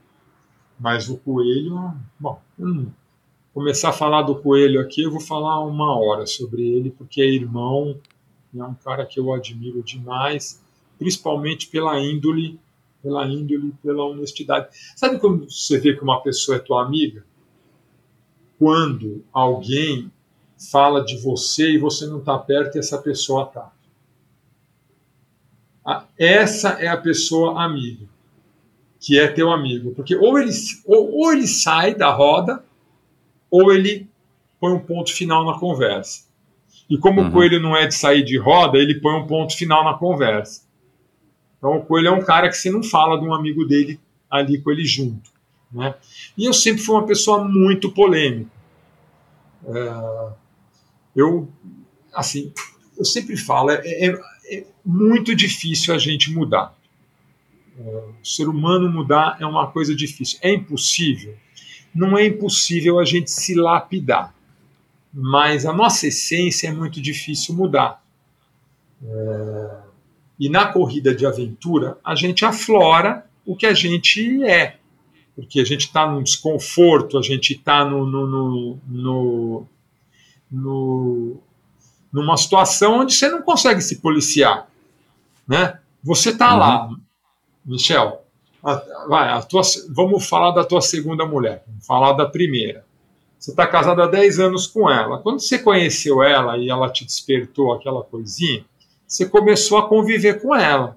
Mas 0.79 1.09
o 1.09 1.17
coelho, 1.17 1.95
bom, 2.19 2.41
hum, 2.59 2.87
começar 3.55 3.91
a 3.91 3.93
falar 3.93 4.23
do 4.23 4.35
coelho 4.35 4.81
aqui, 4.81 5.03
eu 5.03 5.11
vou 5.11 5.21
falar 5.21 5.65
uma 5.65 5.97
hora 5.97 6.27
sobre 6.27 6.63
ele, 6.63 6.91
porque 6.91 7.21
é 7.21 7.27
irmão, 7.27 7.97
é 8.57 8.65
um 8.65 8.75
cara 8.75 9.07
que 9.07 9.21
eu 9.21 9.33
admiro 9.33 9.83
demais, 9.83 10.61
principalmente 10.99 11.69
pela 11.69 12.01
índole, 12.01 12.59
pela 13.03 13.27
índole, 13.27 13.73
pela 13.83 14.05
honestidade. 14.05 14.69
Sabe 14.97 15.19
quando 15.19 15.51
você 15.51 15.79
vê 15.79 15.95
que 15.95 16.03
uma 16.03 16.21
pessoa 16.23 16.57
é 16.57 16.61
tua 16.61 16.85
amiga? 16.85 17.25
Quando 18.59 19.25
alguém 19.33 20.11
fala 20.71 21.03
de 21.05 21.17
você 21.19 21.73
e 21.73 21.79
você 21.79 22.07
não 22.07 22.19
está 22.19 22.39
perto 22.39 22.77
e 22.77 22.79
essa 22.79 22.99
pessoa 22.99 23.45
está. 23.45 23.73
Essa 26.19 26.71
é 26.81 26.87
a 26.89 26.97
pessoa 26.97 27.65
amiga, 27.65 28.07
que 29.01 29.19
é 29.19 29.27
teu 29.29 29.51
amigo. 29.51 29.93
Porque 29.95 30.15
ou 30.15 30.39
ele, 30.39 30.53
ou, 30.85 31.13
ou 31.17 31.33
ele 31.33 31.47
sai 31.47 31.95
da 31.95 32.11
roda, 32.11 32.63
ou 33.51 33.73
ele 33.73 34.09
põe 34.61 34.73
um 34.73 34.79
ponto 34.79 35.13
final 35.13 35.45
na 35.45 35.59
conversa. 35.59 36.29
E 36.89 36.99
como 36.99 37.23
Uhum. 37.23 37.29
o 37.29 37.33
coelho 37.33 37.61
não 37.61 37.75
é 37.75 37.87
de 37.87 37.95
sair 37.95 38.23
de 38.23 38.37
roda, 38.37 38.77
ele 38.77 39.01
põe 39.01 39.15
um 39.15 39.27
ponto 39.27 39.57
final 39.57 39.83
na 39.85 39.95
conversa. 39.95 40.63
Então 41.61 41.77
o 41.77 41.85
coelho 41.85 42.09
é 42.09 42.11
um 42.11 42.25
cara 42.25 42.49
que 42.49 42.57
você 42.57 42.71
não 42.71 42.83
fala 42.83 43.21
de 43.21 43.25
um 43.25 43.35
amigo 43.35 43.67
dele 43.67 44.01
ali 44.31 44.59
com 44.61 44.71
ele 44.71 44.85
junto. 44.85 45.31
Né? 45.71 45.95
E 46.37 46.47
eu 46.47 46.55
sempre 46.55 46.83
fui 46.83 46.95
uma 46.95 47.07
pessoa 47.07 47.45
muito 47.45 47.93
polêmica. 47.93 48.51
É, 49.69 50.33
eu, 51.15 51.49
assim, 52.15 52.53
eu 52.97 53.05
sempre 53.05 53.37
falo, 53.37 53.71
é, 53.71 53.83
é, 53.85 54.21
é 54.51 54.67
muito 54.85 55.35
difícil 55.35 55.95
a 55.95 55.99
gente 55.99 56.33
mudar. 56.33 56.75
É, 57.79 57.83
o 57.83 58.25
ser 58.25 58.49
humano 58.49 58.91
mudar 58.91 59.37
é 59.39 59.45
uma 59.45 59.71
coisa 59.71 59.95
difícil. 59.95 60.39
É 60.43 60.53
impossível? 60.53 61.37
Não 61.95 62.17
é 62.17 62.27
impossível 62.27 62.99
a 62.99 63.05
gente 63.05 63.31
se 63.31 63.55
lapidar, 63.55 64.35
mas 65.13 65.67
a 65.67 65.73
nossa 65.73 66.07
essência 66.07 66.69
é 66.69 66.73
muito 66.73 67.01
difícil 67.03 67.55
mudar. 67.55 68.03
É, 69.05 69.90
e 70.41 70.49
na 70.49 70.73
corrida 70.73 71.15
de 71.15 71.27
aventura, 71.27 71.99
a 72.03 72.15
gente 72.15 72.45
aflora 72.47 73.27
o 73.45 73.55
que 73.55 73.67
a 73.67 73.75
gente 73.75 74.43
é. 74.43 74.79
Porque 75.37 75.61
a 75.61 75.65
gente 75.65 75.83
está 75.83 76.11
num 76.11 76.23
desconforto, 76.23 77.19
a 77.19 77.23
gente 77.23 77.53
está 77.53 77.85
no, 77.85 78.07
no, 78.07 78.79
no, 78.89 79.67
no, 80.51 81.37
numa 82.13 82.37
situação 82.37 83.01
onde 83.01 83.13
você 83.15 83.29
não 83.29 83.43
consegue 83.43 83.81
se 83.83 84.01
policiar, 84.01 84.67
né? 85.47 85.79
Você 86.03 86.31
está 86.31 86.53
Uhum. 86.55 86.59
lá, 86.59 86.91
Michel. 87.65 88.23
vai, 89.09 89.29
a 89.31 89.43
tua, 89.43 89.63
vamos 89.91 90.27
falar 90.27 90.53
da 90.53 90.65
tua 90.65 90.81
segunda 90.81 91.25
mulher. 91.27 91.63
Vamos 91.67 91.87
falar 91.87 92.13
da 92.15 92.27
primeira. 92.27 92.85
Você 93.39 93.53
está 93.53 93.67
casado 93.67 94.03
há 94.03 94.07
10 94.07 94.39
anos 94.41 94.67
com 94.67 94.91
ela. 94.91 95.19
Quando 95.19 95.41
você 95.41 95.59
conheceu 95.59 96.23
ela 96.23 96.59
e 96.59 96.69
ela 96.69 96.91
te 96.91 97.05
despertou 97.05 97.73
aquela 97.73 98.03
coisinha, 98.03 98.65
você 99.11 99.27
começou 99.27 99.77
a 99.79 99.89
conviver 99.89 100.41
com 100.41 100.55
ela. 100.55 100.97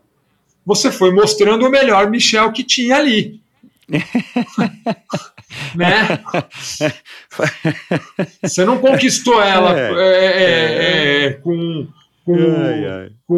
Você 0.65 0.91
foi 0.91 1.11
mostrando 1.11 1.65
o 1.65 1.69
melhor 1.71 2.09
Michel 2.09 2.51
que 2.51 2.63
tinha 2.63 2.95
ali. 2.97 3.41
né? 5.75 6.19
Você 8.41 8.63
não 8.65 8.77
conquistou 8.79 9.41
ela 9.41 9.77
É. 9.77 9.91
é, 9.91 10.25
é, 10.43 11.25
é, 11.25 11.33
com, 11.33 11.87
com, 12.25 12.35
Ai, 12.35 12.85
ai. 12.87 13.09
com 13.27 13.35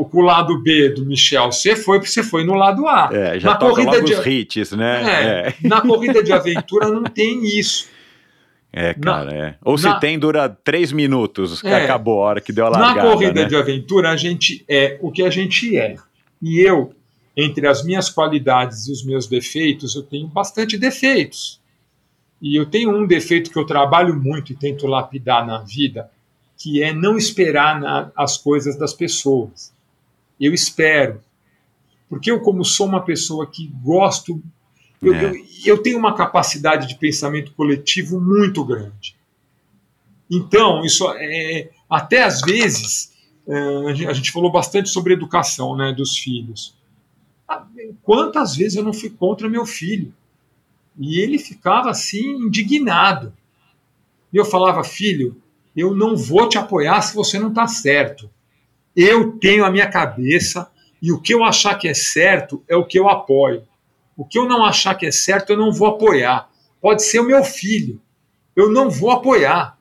o, 0.00 0.04
com 0.10 0.18
o 0.18 0.22
lado 0.22 0.60
B 0.62 0.88
do 0.90 1.04
Michel. 1.06 1.52
Você 1.52 1.76
foi 1.76 1.98
porque 1.98 2.10
você 2.10 2.22
foi 2.22 2.44
no 2.44 2.54
lado 2.54 2.86
A. 2.88 3.10
É, 3.12 3.38
já 3.38 3.50
Na 3.50 3.56
corrida 3.56 4.02
de- 4.02 4.28
hits, 4.30 4.72
né? 4.72 5.02
É, 5.04 5.48
É, 5.64 5.68
Na 5.68 5.80
corrida 5.80 6.22
de 6.22 6.32
aventura 6.32 6.88
não 6.88 7.04
tem 7.04 7.44
isso. 7.58 7.88
É, 8.74 8.94
cara, 8.94 9.32
é. 9.34 9.54
Ou 9.64 9.78
se 9.78 9.84
na- 9.84 9.98
tem, 9.98 10.18
dura 10.18 10.48
três 10.48 10.90
minutos, 10.92 11.62
É. 11.64 11.84
acabou 11.84 12.22
a 12.22 12.26
hora 12.26 12.40
que 12.40 12.52
deu 12.52 12.66
a 12.66 12.70
Na 12.70 12.78
largada, 12.78 13.10
corrida 13.12 13.42
né? 13.42 13.44
de 13.48 13.56
aventura, 13.56 14.10
a 14.10 14.16
gente 14.16 14.64
é 14.68 14.98
o 15.00 15.10
que 15.12 15.22
a 15.22 15.30
gente 15.30 15.76
é. 15.78 15.96
E 16.42 16.60
eu, 16.60 16.92
entre 17.36 17.66
as 17.66 17.84
minhas 17.84 18.10
qualidades 18.10 18.86
e 18.88 18.92
os 18.92 19.04
meus 19.04 19.26
defeitos, 19.26 19.94
eu 19.94 20.02
tenho 20.02 20.26
bastante 20.26 20.76
defeitos. 20.76 21.60
E 22.42 22.56
eu 22.56 22.66
tenho 22.66 22.90
um 22.94 23.06
defeito 23.06 23.50
que 23.50 23.58
eu 23.58 23.64
trabalho 23.64 24.14
muito 24.20 24.52
e 24.52 24.56
tento 24.56 24.86
lapidar 24.86 25.46
na 25.46 25.58
vida, 25.58 26.10
que 26.58 26.82
é 26.82 26.92
não 26.92 27.16
esperar 27.16 27.80
na- 27.80 28.10
as 28.16 28.36
coisas 28.36 28.76
das 28.76 28.92
pessoas. 28.92 29.72
Eu 30.40 30.52
espero. 30.52 31.20
Porque 32.08 32.30
eu, 32.30 32.40
como 32.40 32.64
sou 32.64 32.86
uma 32.86 33.00
pessoa 33.00 33.46
que 33.46 33.66
gosto. 33.82 34.42
Eu, 35.02 35.14
É. 35.14 35.24
eu, 35.26 35.34
eu 35.66 35.78
tenho 35.78 35.98
uma 35.98 36.14
capacidade 36.14 36.86
de 36.88 36.96
pensamento 36.96 37.52
coletivo 37.52 38.20
muito 38.20 38.64
grande. 38.64 39.16
Então, 40.30 40.84
isso 40.84 41.06
é, 41.16 41.70
Até 41.88 42.24
às 42.24 42.40
vezes, 42.40 43.12
eh, 43.46 44.06
a 44.08 44.12
gente 44.12 44.32
falou 44.32 44.50
bastante 44.50 44.88
sobre 44.88 45.12
educação 45.12 45.76
né, 45.76 45.92
dos 45.92 46.16
filhos. 46.16 46.74
Ah, 47.46 47.64
quantas 48.02 48.56
vezes 48.56 48.76
eu 48.76 48.82
não 48.82 48.92
fui 48.92 49.10
contra 49.10 49.48
meu 49.48 49.66
filho? 49.66 50.12
E 50.98 51.20
ele 51.20 51.38
ficava 51.38 51.90
assim, 51.90 52.22
indignado. 52.46 53.32
E 54.32 54.36
eu 54.36 54.44
falava, 54.44 54.82
filho, 54.82 55.36
eu 55.76 55.94
não 55.94 56.16
vou 56.16 56.48
te 56.48 56.56
apoiar 56.56 57.00
se 57.02 57.14
você 57.14 57.38
não 57.38 57.48
está 57.48 57.66
certo. 57.66 58.30
Eu 58.96 59.32
tenho 59.38 59.64
a 59.64 59.70
minha 59.70 59.88
cabeça 59.88 60.70
e 61.02 61.12
o 61.12 61.20
que 61.20 61.34
eu 61.34 61.44
achar 61.44 61.76
que 61.76 61.86
é 61.86 61.94
certo 61.94 62.62
é 62.66 62.74
o 62.74 62.84
que 62.84 62.98
eu 62.98 63.08
apoio. 63.08 63.62
O 64.16 64.24
que 64.24 64.38
eu 64.38 64.46
não 64.46 64.64
achar 64.64 64.94
que 64.94 65.06
é 65.06 65.10
certo, 65.10 65.50
eu 65.50 65.56
não 65.56 65.72
vou 65.72 65.88
apoiar. 65.88 66.48
Pode 66.80 67.02
ser 67.02 67.20
o 67.20 67.26
meu 67.26 67.42
filho. 67.42 68.00
Eu 68.54 68.70
não 68.70 68.90
vou 68.90 69.10
apoiar. 69.10 69.78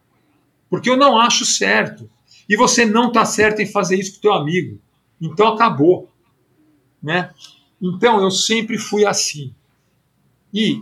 Porque 0.70 0.90
eu 0.90 0.98
não 0.98 1.20
acho 1.20 1.46
certo. 1.46 2.10
E 2.48 2.56
você 2.56 2.86
não 2.86 3.08
está 3.08 3.26
certo 3.26 3.62
em 3.62 3.66
fazer 3.66 3.98
isso 3.98 4.14
com 4.14 4.18
o 4.18 4.22
teu 4.22 4.34
amigo. 4.34 4.80
Então 5.22 5.48
acabou. 5.48 6.10
Né? 7.02 7.32
Então 7.82 8.22
eu 8.22 8.32
sempre 8.32 8.78
fui 8.78 9.06
assim. 9.06 9.54
E 10.54 10.82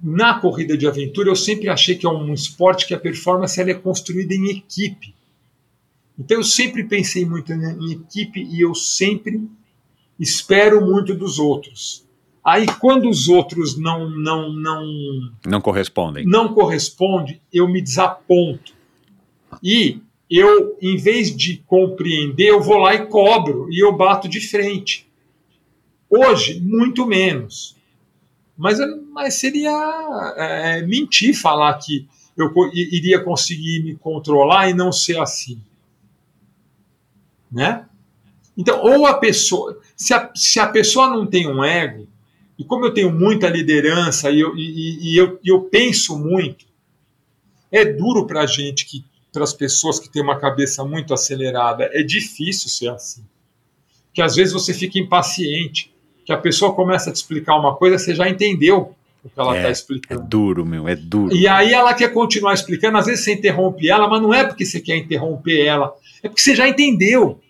na 0.00 0.38
corrida 0.38 0.76
de 0.76 0.86
aventura 0.86 1.30
eu 1.30 1.36
sempre 1.36 1.68
achei 1.68 1.96
que 1.96 2.06
é 2.06 2.10
um 2.10 2.34
esporte 2.34 2.86
que 2.86 2.94
a 2.94 3.00
performance 3.00 3.58
ela 3.60 3.70
é 3.70 3.74
construída 3.74 4.34
em 4.34 4.50
equipe. 4.50 5.14
Então 6.18 6.36
eu 6.36 6.44
sempre 6.44 6.84
pensei 6.84 7.24
muito 7.24 7.52
em 7.52 7.92
equipe 7.92 8.42
e 8.42 8.60
eu 8.60 8.74
sempre 8.74 9.48
espero 10.18 10.84
muito 10.84 11.14
dos 11.14 11.38
outros. 11.38 12.04
Aí 12.44 12.66
quando 12.66 13.08
os 13.08 13.28
outros 13.28 13.78
não 13.78 14.10
não 14.10 14.52
não 14.52 14.84
não 15.46 15.60
correspondem, 15.60 16.26
não 16.26 16.52
corresponde, 16.52 17.40
eu 17.52 17.66
me 17.68 17.80
desaponto. 17.80 18.74
E 19.62 20.00
eu, 20.28 20.76
em 20.80 20.96
vez 20.96 21.34
de 21.34 21.58
compreender, 21.66 22.48
eu 22.48 22.60
vou 22.60 22.78
lá 22.78 22.94
e 22.94 23.06
cobro 23.06 23.68
e 23.70 23.82
eu 23.82 23.96
bato 23.96 24.28
de 24.28 24.40
frente. 24.40 25.08
Hoje, 26.10 26.60
muito 26.60 27.06
menos. 27.06 27.76
Mas, 28.56 28.78
mas 29.12 29.34
seria 29.34 29.70
é, 30.36 30.82
mentir 30.82 31.34
falar 31.34 31.74
que 31.74 32.06
eu 32.36 32.52
iria 32.72 33.20
conseguir 33.20 33.82
me 33.82 33.96
controlar 33.96 34.68
e 34.68 34.74
não 34.74 34.92
ser 34.92 35.18
assim 35.18 35.60
né? 37.54 37.86
Então, 38.56 38.80
ou 38.80 39.06
a 39.06 39.14
pessoa, 39.14 39.78
se 39.96 40.14
a, 40.14 40.30
se 40.34 40.60
a 40.60 40.66
pessoa 40.66 41.08
não 41.08 41.26
tem 41.26 41.48
um 41.48 41.64
ego, 41.64 42.06
e 42.58 42.64
como 42.64 42.86
eu 42.86 42.94
tenho 42.94 43.10
muita 43.10 43.48
liderança 43.48 44.30
e 44.30 44.40
eu, 44.40 44.56
e, 44.56 45.12
e 45.12 45.16
eu, 45.16 45.38
eu 45.44 45.62
penso 45.62 46.16
muito, 46.16 46.64
é 47.70 47.84
duro 47.84 48.26
para 48.26 48.42
a 48.42 48.46
gente, 48.46 48.86
que, 48.86 49.04
para 49.32 49.42
as 49.42 49.52
pessoas 49.52 49.98
que 49.98 50.08
têm 50.08 50.22
uma 50.22 50.38
cabeça 50.38 50.84
muito 50.84 51.12
acelerada, 51.12 51.90
é 51.92 52.02
difícil 52.02 52.70
ser 52.70 52.88
assim. 52.88 53.24
Que 54.12 54.22
às 54.22 54.36
vezes 54.36 54.52
você 54.52 54.72
fica 54.72 54.98
impaciente, 54.98 55.92
que 56.24 56.32
a 56.32 56.38
pessoa 56.38 56.72
começa 56.72 57.10
a 57.10 57.12
te 57.12 57.16
explicar 57.16 57.58
uma 57.58 57.74
coisa, 57.74 57.98
você 57.98 58.14
já 58.14 58.28
entendeu 58.28 58.94
o 59.24 59.28
que 59.28 59.40
ela 59.40 59.56
está 59.56 59.68
é, 59.68 59.72
explicando. 59.72 60.22
É 60.22 60.24
duro, 60.24 60.64
meu, 60.64 60.86
é 60.86 60.94
duro. 60.94 61.34
E 61.34 61.48
aí 61.48 61.72
ela 61.72 61.92
quer 61.94 62.12
continuar 62.12 62.54
explicando, 62.54 62.96
às 62.98 63.06
vezes 63.06 63.24
você 63.24 63.32
interrompe 63.32 63.88
ela, 63.88 64.06
mas 64.06 64.22
não 64.22 64.32
é 64.32 64.44
porque 64.44 64.64
você 64.64 64.80
quer 64.80 64.96
interromper 64.96 65.64
ela, 65.64 65.92
é 66.22 66.28
porque 66.28 66.40
você 66.40 66.54
já 66.54 66.68
entendeu. 66.68 67.40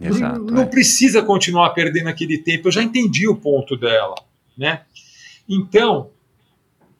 Exato, 0.00 0.40
não 0.40 0.62
é. 0.62 0.66
precisa 0.66 1.22
continuar 1.22 1.70
perdendo 1.70 2.08
aquele 2.08 2.38
tempo, 2.38 2.68
eu 2.68 2.72
já 2.72 2.82
entendi 2.82 3.28
o 3.28 3.36
ponto 3.36 3.76
dela. 3.76 4.14
Né? 4.56 4.82
Então, 5.48 6.10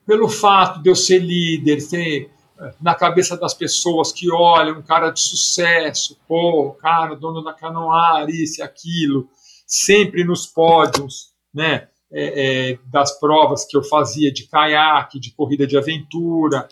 pelo 0.07 0.29
fato 0.29 0.83
de 0.83 0.91
eu 0.91 0.97
ser 0.97 1.19
líder, 1.19 1.81
ser 1.81 2.31
eh, 2.61 2.75
na 2.81 2.95
cabeça 2.95 3.37
das 3.37 3.55
pessoas 3.55 4.11
que 4.11 4.31
olham 4.33 4.79
um 4.79 4.83
cara 4.83 5.11
de 5.11 5.21
sucesso, 5.21 6.19
pô, 6.27 6.73
cara, 6.73 7.15
dono 7.15 7.43
da 7.43 7.53
Canoar, 7.53 8.29
isso 8.29 8.61
e 8.61 8.63
aquilo, 8.63 9.29
sempre 9.67 10.25
nos 10.25 10.47
pódios, 10.47 11.33
né, 11.53 11.89
é, 12.11 12.71
é, 12.71 12.79
das 12.87 13.19
provas 13.21 13.67
que 13.67 13.77
eu 13.77 13.83
fazia 13.83 14.33
de 14.33 14.47
caiaque, 14.47 15.21
de 15.21 15.31
corrida 15.33 15.67
de 15.67 15.77
aventura. 15.77 16.67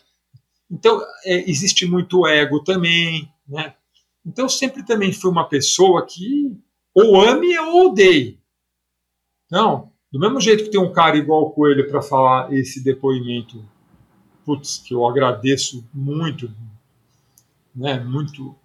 Então, 0.71 1.01
é, 1.25 1.49
existe 1.49 1.85
muito 1.87 2.27
ego 2.27 2.65
também, 2.65 3.31
né? 3.47 3.75
Então, 4.27 4.47
eu 4.47 4.49
sempre 4.49 4.83
também 4.83 5.13
fui 5.13 5.31
uma 5.31 5.49
pessoa 5.49 6.05
que 6.05 6.59
ou 6.95 7.21
ame 7.21 7.57
ou 7.59 7.91
odeie. 7.91 8.41
Não, 9.51 9.91
do 10.11 10.19
mesmo 10.19 10.41
jeito 10.41 10.65
que 10.65 10.71
tem 10.71 10.81
um 10.81 10.93
cara 10.93 11.17
igual 11.17 11.43
o 11.43 11.51
Coelho 11.51 11.89
para 11.89 12.01
falar 12.01 12.53
esse 12.53 12.83
depoimento, 12.83 13.63
putz, 14.45 14.79
que 14.79 14.95
eu 14.95 15.07
agradeço 15.07 15.87
muito, 15.93 16.51
né, 17.75 18.01
muito 18.01 18.57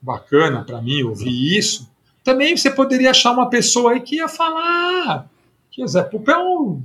bacana 0.00 0.62
para 0.62 0.80
mim 0.80 1.02
ouvir 1.02 1.58
isso, 1.58 1.90
também 2.22 2.56
você 2.56 2.70
poderia 2.70 3.10
achar 3.10 3.32
uma 3.32 3.50
pessoa 3.50 3.92
aí 3.92 4.00
que 4.00 4.16
ia 4.16 4.28
falar 4.28 5.28
que 5.70 5.82
o 5.82 5.88
Zé 5.88 6.02
Pupo 6.04 6.30
é 6.30 6.38
um 6.38 6.80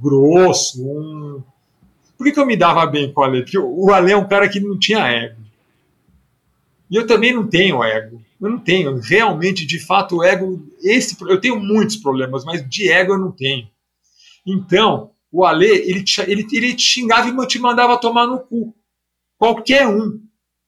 grosso, 0.00 0.82
um... 0.82 1.42
Por 2.16 2.24
que, 2.24 2.32
que 2.32 2.40
eu 2.40 2.46
me 2.46 2.56
dava 2.56 2.86
bem 2.86 3.12
com 3.12 3.20
o 3.20 3.24
Ale? 3.24 3.42
Porque 3.42 3.58
o 3.58 3.90
Ale 3.90 4.12
é 4.12 4.16
um 4.16 4.26
cara 4.26 4.48
que 4.48 4.60
não 4.60 4.78
tinha 4.78 5.06
ego. 5.06 5.39
E 6.90 6.96
eu 6.96 7.06
também 7.06 7.32
não 7.32 7.46
tenho 7.46 7.84
ego. 7.84 8.20
Eu 8.40 8.50
não 8.50 8.58
tenho. 8.58 8.98
Realmente, 8.98 9.64
de 9.64 9.78
fato, 9.78 10.22
ego. 10.24 10.66
Esse, 10.82 11.16
eu 11.28 11.40
tenho 11.40 11.60
muitos 11.60 11.96
problemas, 11.96 12.44
mas 12.44 12.68
de 12.68 12.90
ego 12.90 13.12
eu 13.12 13.18
não 13.18 13.30
tenho. 13.30 13.68
Então, 14.44 15.12
o 15.30 15.44
Ale, 15.44 15.66
ele, 15.66 16.04
ele, 16.26 16.46
ele 16.52 16.74
te 16.74 16.82
xingava 16.82 17.28
e 17.28 17.46
te 17.46 17.58
mandava 17.58 17.98
tomar 17.98 18.26
no 18.26 18.40
cu. 18.40 18.74
Qualquer 19.38 19.86
um. 19.86 20.20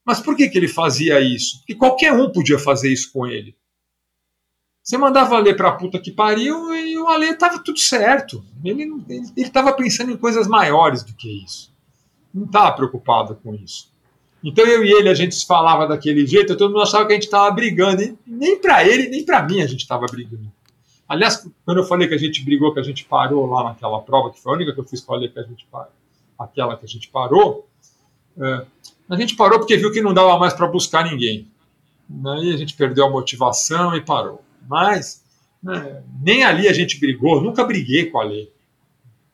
Mas 0.05 0.20
por 0.20 0.36
que, 0.36 0.49
que 0.49 0.57
ele 0.57 0.69
fazia 0.69 1.20
isso? 1.20 1.59
Porque 1.59 1.74
qualquer 1.74 2.12
um 2.12 2.31
podia 2.31 2.59
fazer 2.59 2.93
isso 2.93 3.11
com 3.12 3.27
ele. 3.27 3.57
Você 4.82 4.99
mandava 4.99 5.35
o 5.35 5.36
Ale 5.36 5.55
pra 5.55 5.73
puta 5.73 6.01
que 6.01 6.11
pariu 6.11 6.74
e 6.74 6.99
o 6.99 7.07
Ale 7.07 7.35
tava 7.36 7.61
tudo 7.61 7.78
certo. 7.78 8.44
Ele, 8.65 8.82
ele, 8.82 9.32
ele 9.36 9.51
tava 9.51 9.73
pensando 9.73 10.11
em 10.11 10.16
coisas 10.16 10.49
maiores 10.49 11.05
do 11.05 11.15
que 11.15 11.44
isso. 11.44 11.73
Não 12.35 12.44
estava 12.44 12.73
preocupado 12.73 13.36
com 13.36 13.55
isso. 13.55 13.91
Então 14.43 14.66
eu 14.66 14.85
e 14.85 14.90
ele, 14.90 15.09
a 15.09 15.14
gente 15.14 15.35
se 15.35 15.47
falava 15.47 15.86
daquele 15.86 16.27
jeito, 16.27 16.56
todo 16.56 16.70
mundo 16.73 16.82
achava 16.82 17.06
que 17.06 17.12
a 17.12 17.14
gente 17.14 17.24
estava 17.24 17.51
brigando. 17.51 18.02
E 18.02 18.16
nem 18.27 18.59
para 18.60 18.86
ele, 18.86 19.09
nem 19.09 19.24
para 19.24 19.43
mim 19.43 19.60
a 19.60 19.66
gente 19.66 19.82
estava 19.82 20.06
brigando. 20.06 20.51
Aliás, 21.09 21.47
quando 21.64 21.78
eu 21.78 21.85
falei 21.85 22.09
que 22.09 22.14
a 22.14 22.19
gente 22.19 22.43
brigou, 22.43 22.73
que 22.73 22.81
a 22.81 22.82
gente 22.82 23.05
parou 23.05 23.47
lá 23.47 23.64
naquela 23.64 24.01
prova, 24.01 24.31
que 24.31 24.40
foi 24.40 24.52
a 24.52 24.56
única 24.56 24.73
que 24.73 24.81
eu 24.81 24.85
fiz 24.85 25.01
com 25.01 25.14
a 25.14 25.28
que 25.28 25.39
a 25.39 25.43
gente 25.43 25.66
parou, 25.70 25.93
aquela 26.39 26.77
que 26.77 26.85
a 26.85 26.89
gente 26.89 27.09
parou, 27.09 27.69
é, 28.40 28.64
a 29.09 29.16
gente 29.16 29.36
parou 29.36 29.59
porque 29.59 29.77
viu 29.77 29.93
que 29.93 30.01
não 30.01 30.14
dava 30.14 30.39
mais 30.39 30.55
para 30.55 30.66
buscar 30.66 31.05
ninguém. 31.05 31.47
Aí 32.27 32.52
a 32.52 32.56
gente 32.56 32.74
perdeu 32.74 33.06
a 33.06 33.10
motivação 33.10 33.94
e 33.94 34.01
parou. 34.01 34.43
Mas 34.66 35.23
né, 35.62 36.02
nem 36.20 36.44
ali 36.44 36.66
a 36.66 36.73
gente 36.73 36.98
brigou, 36.98 37.40
nunca 37.40 37.64
briguei 37.64 38.06
com 38.06 38.19
a 38.19 38.24
lei. 38.24 38.51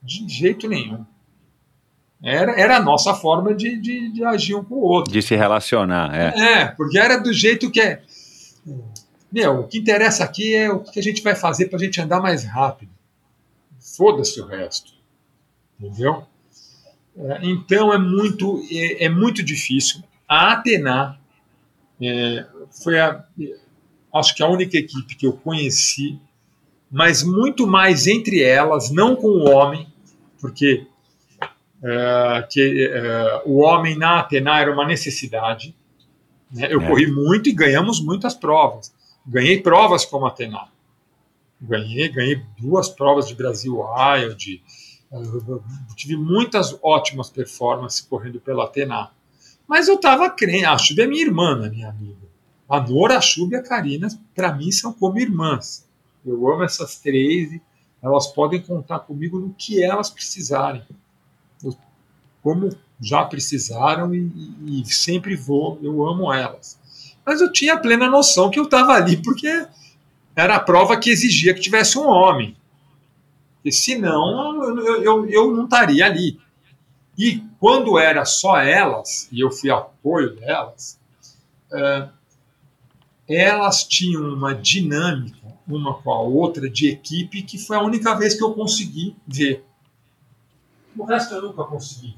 De 0.01 0.27
jeito 0.27 0.67
nenhum. 0.67 1.05
Era, 2.21 2.51
era 2.59 2.77
a 2.77 2.81
nossa 2.81 3.13
forma 3.13 3.53
de, 3.53 3.77
de, 3.77 4.11
de, 4.11 4.25
agir 4.25 4.53
um 4.53 4.63
com 4.63 4.75
o 4.75 4.83
outro. 4.83 5.11
De 5.11 5.21
se 5.21 5.35
relacionar, 5.35 6.13
é. 6.13 6.61
É, 6.61 6.65
porque 6.65 6.97
era 6.97 7.17
do 7.17 7.31
jeito 7.31 7.71
que 7.71 7.79
é. 7.79 8.01
Meu, 9.31 9.61
o 9.61 9.67
que 9.67 9.77
interessa 9.77 10.23
aqui 10.23 10.53
é 10.53 10.69
o 10.69 10.79
que 10.79 10.99
a 10.99 11.03
gente 11.03 11.21
vai 11.21 11.35
fazer 11.35 11.67
para 11.67 11.77
a 11.77 11.81
gente 11.81 12.01
andar 12.01 12.19
mais 12.19 12.43
rápido. 12.43 12.91
Foda-se 13.79 14.41
o 14.41 14.45
resto. 14.45 14.91
Entendeu? 15.79 16.25
É, 17.17 17.39
então 17.43 17.93
é 17.93 17.97
muito, 17.97 18.61
é, 18.69 19.05
é, 19.05 19.09
muito 19.09 19.41
difícil. 19.41 20.01
A 20.27 20.53
Atena 20.53 21.17
é, 22.01 22.45
foi 22.83 22.99
a, 22.99 23.23
acho 24.13 24.35
que 24.35 24.43
a 24.43 24.47
única 24.47 24.77
equipe 24.77 25.15
que 25.15 25.25
eu 25.25 25.33
conheci, 25.33 26.19
mas 26.91 27.23
muito 27.23 27.65
mais 27.65 28.07
entre 28.07 28.41
elas, 28.41 28.91
não 28.91 29.15
com 29.15 29.27
o 29.27 29.49
homem, 29.49 29.87
porque 30.39 30.85
é, 31.83 32.47
que 32.49 32.87
é, 32.87 33.41
o 33.45 33.59
homem 33.59 33.97
na 33.97 34.19
Atena 34.19 34.59
era 34.59 34.71
uma 34.71 34.85
necessidade. 34.85 35.75
Né? 36.51 36.67
Eu 36.69 36.81
é. 36.81 36.87
corri 36.87 37.07
muito 37.11 37.49
e 37.49 37.53
ganhamos 37.53 38.01
muitas 38.01 38.33
provas. 38.33 38.93
Ganhei 39.25 39.61
provas 39.61 40.05
como 40.05 40.25
Atena. 40.25 40.67
Ganhei, 41.61 42.09
ganhei 42.09 42.41
duas 42.57 42.89
provas 42.89 43.27
de 43.27 43.35
Brasil 43.35 43.79
Wild. 43.79 44.63
tive 45.95 46.15
muitas 46.15 46.77
ótimas 46.81 47.29
performances 47.29 48.01
correndo 48.01 48.39
pela 48.39 48.65
Atena. 48.65 49.11
Mas 49.67 49.87
eu 49.87 49.95
estava 49.95 50.29
crendo. 50.29 50.67
A 50.67 50.77
Chuba 50.77 51.03
é 51.03 51.07
minha 51.07 51.25
irmã, 51.25 51.55
né, 51.57 51.69
minha 51.69 51.89
amiga. 51.89 52.29
A 52.67 52.79
Nora, 52.79 53.17
a 53.17 53.21
Chuba 53.21 53.55
e 53.55 53.59
a 53.59 53.63
Karina, 53.63 54.07
para 54.35 54.53
mim, 54.53 54.71
são 54.71 54.93
como 54.93 55.19
irmãs. 55.19 55.87
Eu 56.25 56.47
amo 56.51 56.63
essas 56.63 56.99
três 56.99 57.59
elas 58.01 58.27
podem 58.27 58.61
contar 58.61 58.99
comigo 58.99 59.39
no 59.39 59.53
que 59.53 59.83
elas 59.83 60.09
precisarem 60.09 60.81
como 62.41 62.69
já 63.01 63.23
precisaram 63.23 64.13
e, 64.13 64.31
e, 64.65 64.85
sempre 64.85 65.35
vou, 65.35 65.79
eu 65.81 66.05
amo 66.05 66.33
elas. 66.33 66.79
Mas 67.25 67.41
eu 67.41 67.51
tinha 67.51 67.77
plena 67.77 68.09
noção 68.09 68.49
que 68.49 68.59
eu 68.59 68.65
estava 68.65 68.93
ali 68.93 69.17
porque 69.17 69.67
era 70.35 70.55
a 70.55 70.59
prova 70.59 70.97
que 70.97 71.09
exigia 71.09 71.53
que 71.53 71.61
tivesse 71.61 71.97
um 71.97 72.07
homem. 72.07 72.55
Porque 73.55 73.71
senão 73.71 74.63
eu, 74.63 75.03
eu, 75.03 75.29
eu 75.29 75.55
não 75.55 75.65
estaria 75.65 76.05
ali. 76.05 76.39
E 77.17 77.43
quando 77.59 77.99
era 77.99 78.23
só 78.25 78.57
elas, 78.57 79.27
e 79.31 79.41
eu 79.41 79.51
fui 79.51 79.69
apoio 79.69 80.35
delas, 80.35 80.97
é, 81.71 82.07
elas 83.27 83.83
tinham 83.83 84.33
uma 84.33 84.55
dinâmica 84.55 85.39
uma 85.69 85.93
com 86.01 86.11
a 86.11 86.19
outra 86.19 86.69
de 86.69 86.87
equipe 86.87 87.43
que 87.43 87.57
foi 87.57 87.77
a 87.77 87.83
única 87.83 88.15
vez 88.15 88.33
que 88.33 88.43
eu 88.43 88.53
consegui 88.53 89.15
ver. 89.27 89.63
O 90.99 91.05
resto 91.05 91.33
eu 91.33 91.41
nunca 91.41 91.63
consegui 91.63 92.13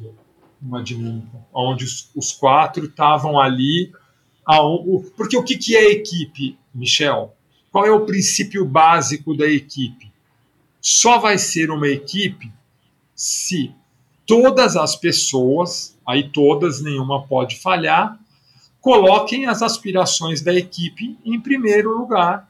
uma 0.60 0.82
dinâmica 0.82 1.38
onde 1.54 1.86
os, 1.86 2.10
os 2.16 2.32
quatro 2.32 2.86
estavam 2.86 3.40
ali. 3.40 3.94
porque 5.16 5.38
o 5.38 5.44
que, 5.44 5.56
que 5.56 5.76
é 5.76 5.92
equipe, 5.92 6.58
Michel? 6.74 7.36
Qual 7.72 7.86
é 7.86 7.92
o 7.92 8.08
princípio 8.08 8.66
básico 8.66 9.38
da 9.38 9.48
equipe? 9.48 10.12
Só 10.82 11.20
vai 11.20 11.38
ser 11.38 11.70
uma 11.70 11.88
equipe 11.88 12.52
se 13.16 13.72
todas 14.26 14.76
as 14.76 14.96
pessoas, 14.96 15.96
aí 16.04 16.32
todas, 16.32 16.82
nenhuma 16.82 17.28
pode 17.28 17.60
falhar, 17.60 18.20
coloquem 18.82 19.46
as 19.46 19.62
aspirações 19.62 20.42
da 20.42 20.56
equipe 20.56 21.20
em 21.24 21.40
primeiro 21.40 21.96
lugar 21.96 22.50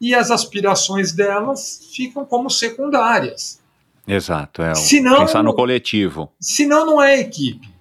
e 0.00 0.14
as 0.14 0.30
aspirações 0.30 1.10
delas 1.10 1.90
ficam 1.92 2.24
como 2.24 2.48
secundárias. 2.48 3.63
Exato, 4.06 4.62
é 4.62 4.74
senão, 4.74 5.20
pensar 5.20 5.42
no 5.42 5.54
coletivo. 5.54 6.30
Senão 6.40 6.84
não 6.84 7.02
é 7.02 7.20
equipe. 7.20 7.74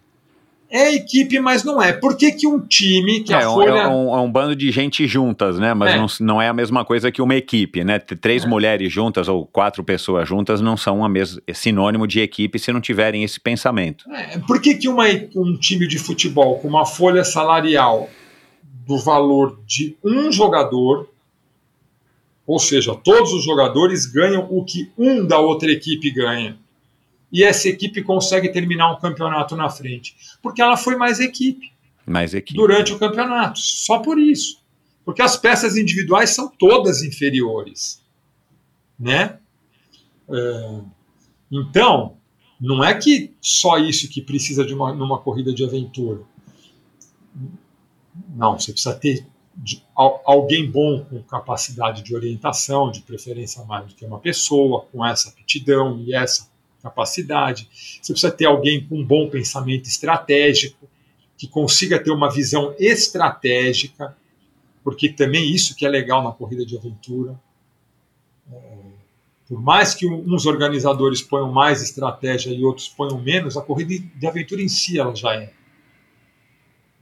É 0.75 0.91
equipe, 0.91 1.39
mas 1.39 1.63
não 1.63 1.79
é. 1.79 1.93
Por 1.93 2.17
que, 2.17 2.31
que 2.31 2.47
um 2.47 2.59
time 2.59 3.19
que 3.19 3.31
é, 3.31 3.37
a 3.37 3.41
Folha... 3.41 3.69
é, 3.69 3.87
um, 3.87 4.15
é 4.15 4.19
um 4.19 4.31
bando 4.31 4.55
de 4.55 4.71
gente 4.71 5.05
juntas, 5.05 5.59
né? 5.59 5.71
Mas 5.71 5.93
é. 5.93 5.97
Não, 5.97 6.07
não 6.19 6.41
é 6.41 6.47
a 6.47 6.53
mesma 6.53 6.83
coisa 6.83 7.11
que 7.11 7.21
uma 7.21 7.35
equipe, 7.35 7.83
né? 7.83 7.99
Três 7.99 8.43
é. 8.43 8.47
mulheres 8.47 8.91
juntas 8.91 9.27
ou 9.27 9.45
quatro 9.45 9.83
pessoas 9.83 10.27
juntas 10.27 10.61
não 10.61 10.75
são 10.75 11.05
a 11.05 11.09
mes... 11.09 11.39
É 11.45 11.53
sinônimo 11.53 12.07
de 12.07 12.21
equipe 12.21 12.57
se 12.57 12.73
não 12.73 12.81
tiverem 12.81 13.23
esse 13.23 13.39
pensamento. 13.39 14.09
É, 14.11 14.39
por 14.39 14.59
que, 14.59 14.73
que 14.73 14.89
uma, 14.89 15.05
um 15.35 15.55
time 15.59 15.87
de 15.87 15.99
futebol 15.99 16.57
com 16.57 16.69
uma 16.69 16.87
folha 16.87 17.23
salarial 17.23 18.09
do 18.63 18.97
valor 18.97 19.59
de 19.67 19.95
um 20.03 20.31
jogador 20.31 21.07
ou 22.45 22.59
seja, 22.59 22.93
todos 22.95 23.31
os 23.33 23.43
jogadores 23.43 24.05
ganham 24.05 24.47
o 24.49 24.63
que 24.63 24.91
um 24.97 25.25
da 25.25 25.39
outra 25.39 25.71
equipe 25.71 26.11
ganha. 26.11 26.57
E 27.31 27.43
essa 27.43 27.67
equipe 27.67 28.03
consegue 28.03 28.49
terminar 28.49 28.91
um 28.91 28.99
campeonato 28.99 29.55
na 29.55 29.69
frente. 29.69 30.15
Porque 30.41 30.61
ela 30.61 30.77
foi 30.77 30.95
mais 30.95 31.19
equipe. 31.19 31.71
Mais 32.05 32.33
equipe. 32.33 32.59
Durante 32.59 32.93
o 32.93 32.99
campeonato. 32.99 33.59
Só 33.59 33.99
por 33.99 34.19
isso. 34.19 34.61
Porque 35.03 35.21
as 35.21 35.35
peças 35.35 35.75
individuais 35.75 36.29
são 36.29 36.47
todas 36.47 37.01
inferiores. 37.01 38.03
Né? 38.99 39.39
É, 40.29 40.79
então, 41.51 42.17
não 42.59 42.83
é 42.83 42.93
que 42.93 43.33
só 43.41 43.77
isso 43.77 44.09
que 44.09 44.21
precisa 44.21 44.63
de 44.63 44.73
uma 44.73 44.93
numa 44.93 45.19
corrida 45.19 45.53
de 45.53 45.65
aventura. 45.65 46.21
Não, 48.35 48.59
você 48.59 48.71
precisa 48.71 48.93
ter 48.93 49.25
de, 49.55 49.83
alguém 49.95 50.69
bom 50.69 51.03
com 51.05 51.21
capacidade 51.23 52.01
de 52.01 52.15
orientação, 52.15 52.89
de 52.89 53.01
preferência 53.01 53.63
mais 53.65 53.87
do 53.87 53.95
que 53.95 54.05
uma 54.05 54.19
pessoa, 54.19 54.85
com 54.91 55.05
essa 55.05 55.29
aptidão 55.29 55.99
e 55.99 56.13
essa 56.13 56.49
capacidade. 56.81 57.67
Você 58.01 58.13
precisa 58.13 58.31
ter 58.31 58.45
alguém 58.45 58.85
com 58.85 58.99
um 58.99 59.05
bom 59.05 59.29
pensamento 59.29 59.87
estratégico, 59.87 60.89
que 61.37 61.47
consiga 61.47 62.01
ter 62.01 62.11
uma 62.11 62.31
visão 62.31 62.75
estratégica, 62.79 64.15
porque 64.83 65.09
também 65.09 65.49
isso 65.51 65.75
que 65.75 65.85
é 65.85 65.89
legal 65.89 66.23
na 66.23 66.31
corrida 66.31 66.65
de 66.65 66.77
aventura. 66.77 67.39
É, 68.51 68.77
por 69.47 69.61
mais 69.61 69.93
que 69.93 70.07
uns 70.07 70.45
organizadores 70.45 71.21
ponham 71.21 71.51
mais 71.51 71.81
estratégia 71.81 72.51
e 72.51 72.63
outros 72.63 72.87
ponham 72.87 73.19
menos, 73.19 73.55
a 73.55 73.61
corrida 73.61 74.03
de 74.15 74.27
aventura 74.27 74.61
em 74.61 74.67
si 74.67 74.99
ela 74.99 75.15
já 75.15 75.35
é 75.35 75.51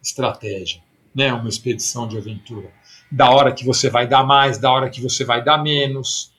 estratégia 0.01 0.81
né, 1.13 1.33
uma 1.33 1.49
expedição 1.49 2.07
de 2.07 2.17
aventura. 2.17 2.71
Da 3.11 3.29
hora 3.29 3.53
que 3.53 3.65
você 3.65 3.89
vai 3.89 4.07
dar 4.07 4.23
mais, 4.23 4.57
da 4.57 4.71
hora 4.71 4.89
que 4.89 5.01
você 5.01 5.25
vai 5.25 5.43
dar 5.43 5.61
menos, 5.61 6.33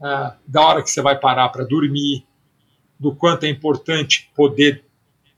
uh, 0.00 0.32
da 0.46 0.62
hora 0.62 0.82
que 0.82 0.90
você 0.90 1.02
vai 1.02 1.18
parar 1.18 1.50
para 1.50 1.64
dormir, 1.64 2.26
do 2.98 3.14
quanto 3.14 3.44
é 3.44 3.48
importante 3.48 4.30
poder 4.34 4.84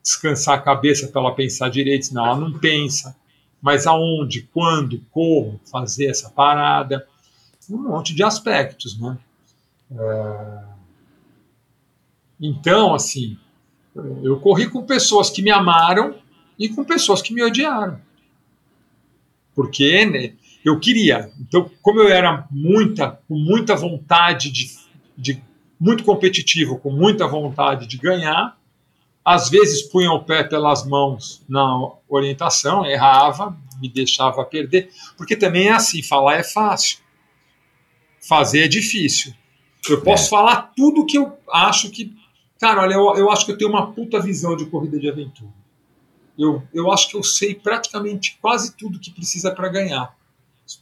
descansar 0.00 0.56
a 0.56 0.62
cabeça 0.62 1.08
para 1.08 1.20
ela 1.20 1.34
pensar 1.34 1.68
direito, 1.68 2.06
senão 2.06 2.24
ela 2.24 2.36
não 2.36 2.58
pensa. 2.58 3.16
Mas 3.60 3.86
aonde, 3.86 4.42
quando, 4.54 5.04
como 5.10 5.60
fazer 5.70 6.06
essa 6.06 6.30
parada, 6.30 7.06
um 7.68 7.78
monte 7.78 8.14
de 8.14 8.22
aspectos, 8.22 8.98
né? 8.98 9.18
Uh, 9.90 10.68
então, 12.40 12.94
assim, 12.94 13.36
eu 14.22 14.38
corri 14.38 14.70
com 14.70 14.86
pessoas 14.86 15.28
que 15.28 15.42
me 15.42 15.50
amaram 15.50 16.14
e 16.56 16.68
com 16.68 16.84
pessoas 16.84 17.20
que 17.20 17.34
me 17.34 17.42
odiaram 17.42 18.00
porque 19.58 20.06
né, 20.06 20.34
eu 20.64 20.78
queria. 20.78 21.32
Então, 21.40 21.68
como 21.82 21.98
eu 21.98 22.08
era 22.08 22.46
muita, 22.48 23.20
com 23.26 23.36
muita 23.36 23.74
vontade 23.74 24.52
de, 24.52 24.70
de 25.16 25.42
muito 25.80 26.04
competitivo, 26.04 26.78
com 26.78 26.92
muita 26.92 27.26
vontade 27.26 27.88
de 27.88 27.98
ganhar, 27.98 28.56
às 29.24 29.50
vezes 29.50 29.82
punha 29.82 30.12
o 30.12 30.22
pé 30.22 30.44
pelas 30.44 30.86
mãos 30.86 31.42
na 31.48 31.90
orientação, 32.08 32.86
errava, 32.86 33.58
me 33.80 33.88
deixava 33.88 34.44
perder, 34.44 34.90
porque 35.16 35.34
também 35.34 35.66
é 35.66 35.72
assim, 35.72 36.04
falar 36.04 36.36
é 36.36 36.44
fácil, 36.44 37.00
fazer 38.28 38.60
é 38.60 38.68
difícil. 38.68 39.34
Eu 39.90 40.00
posso 40.02 40.26
é. 40.26 40.28
falar 40.28 40.72
tudo 40.76 41.04
que 41.04 41.18
eu 41.18 41.36
acho 41.50 41.90
que. 41.90 42.16
Cara, 42.60 42.82
olha, 42.82 42.94
eu, 42.94 43.16
eu 43.16 43.28
acho 43.28 43.44
que 43.44 43.50
eu 43.50 43.58
tenho 43.58 43.70
uma 43.70 43.90
puta 43.90 44.20
visão 44.20 44.54
de 44.54 44.66
corrida 44.66 45.00
de 45.00 45.10
aventura. 45.10 45.57
Eu, 46.38 46.62
eu 46.72 46.92
acho 46.92 47.10
que 47.10 47.16
eu 47.16 47.22
sei 47.22 47.54
praticamente 47.54 48.38
quase 48.40 48.76
tudo 48.76 48.98
que 48.98 49.10
precisa 49.10 49.50
para 49.50 49.68
ganhar. 49.68 50.16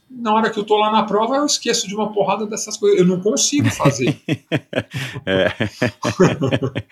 Na 0.09 0.33
hora 0.33 0.49
que 0.49 0.59
eu 0.59 0.63
estou 0.63 0.77
lá 0.77 0.91
na 0.91 1.03
prova, 1.03 1.37
eu 1.37 1.45
esqueço 1.45 1.87
de 1.87 1.95
uma 1.95 2.11
porrada 2.11 2.45
dessas 2.45 2.77
coisas. 2.77 2.99
Eu 2.99 3.05
não 3.05 3.21
consigo 3.21 3.69
fazer. 3.71 4.19
é. 5.25 5.51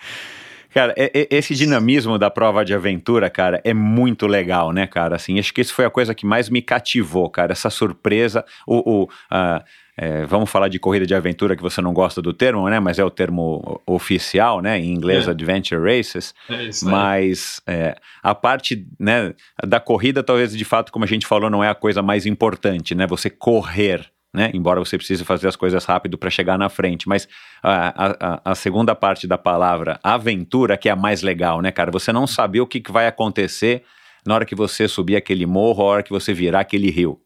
Cara, 0.76 0.94
esse 0.98 1.56
dinamismo 1.56 2.18
da 2.20 2.30
prova 2.30 2.66
de 2.66 2.74
aventura, 2.74 3.30
cara, 3.30 3.62
é 3.64 3.74
muito 3.74 4.28
legal, 4.28 4.74
né, 4.74 4.86
cara? 4.86 5.16
Assim, 5.16 5.40
acho 5.40 5.54
que 5.54 5.62
isso 5.62 5.74
foi 5.74 5.86
a 5.86 5.90
coisa 5.90 6.14
que 6.14 6.26
mais 6.26 6.50
me 6.50 6.62
cativou, 6.62 7.30
cara. 7.30 7.54
Essa 7.54 7.70
surpresa, 7.70 8.44
o, 8.68 9.04
o 9.04 9.04
uh, 9.06 9.64
é, 9.98 10.26
vamos 10.26 10.50
falar 10.50 10.68
de 10.68 10.78
corrida 10.78 11.06
de 11.06 11.16
aventura 11.16 11.56
que 11.56 11.62
você 11.62 11.82
não 11.82 11.94
gosta 11.94 12.22
do 12.22 12.34
termo, 12.34 12.68
né? 12.70 12.80
Mas 12.82 13.00
é 13.00 13.06
o 13.06 13.10
termo 13.10 13.82
oficial, 13.86 14.62
né? 14.62 14.78
Em 14.78 14.92
inglês, 14.92 15.28
é. 15.28 15.32
Adventure 15.32 15.82
Races. 15.82 16.34
É 16.50 16.64
isso 16.64 16.86
mas 16.90 17.62
é, 17.66 17.96
a 18.22 18.36
parte 18.36 18.86
né, 19.00 19.34
da 19.66 19.80
corrida, 19.80 20.22
talvez 20.22 20.56
de 20.56 20.66
fato, 20.66 20.92
como 20.92 21.06
a 21.06 21.08
gente 21.08 21.26
falou, 21.26 21.50
não 21.50 21.64
é 21.64 21.70
a 21.70 21.76
coisa 21.76 22.02
mais 22.02 22.26
importante, 22.26 22.94
né? 22.94 23.08
Você 23.08 23.30
correr. 23.30 24.06
Né? 24.34 24.52
Embora 24.54 24.82
você 24.82 24.98
precise 24.98 25.24
fazer 25.24 25.48
as 25.48 25.56
coisas 25.56 25.86
rápido 25.86 26.18
para 26.18 26.30
chegar 26.30 26.58
na 26.58 26.68
frente, 26.68 27.08
mas 27.08 27.26
a, 27.64 28.42
a, 28.42 28.52
a, 28.52 28.54
segunda 28.56 28.94
parte 28.94 29.26
da 29.26 29.38
palavra, 29.38 29.98
aventura, 30.04 30.76
que 30.76 30.90
é 30.90 30.92
a 30.92 30.96
mais 30.96 31.22
legal, 31.22 31.62
né, 31.62 31.72
cara? 31.72 31.90
Você 31.90 32.12
não 32.12 32.28
saber 32.28 32.60
o 32.60 32.68
que, 32.68 32.82
que 32.82 32.92
vai 32.92 33.08
acontecer 33.08 33.84
na 34.28 34.36
hora 34.36 34.46
que 34.46 34.54
você 34.54 34.90
subir 34.90 35.16
aquele 35.16 35.46
morro, 35.46 35.84
na 35.84 35.90
hora 35.90 36.04
que 36.04 36.12
você 36.12 36.34
virar 36.34 36.60
aquele 36.60 36.92
rio. 36.92 37.18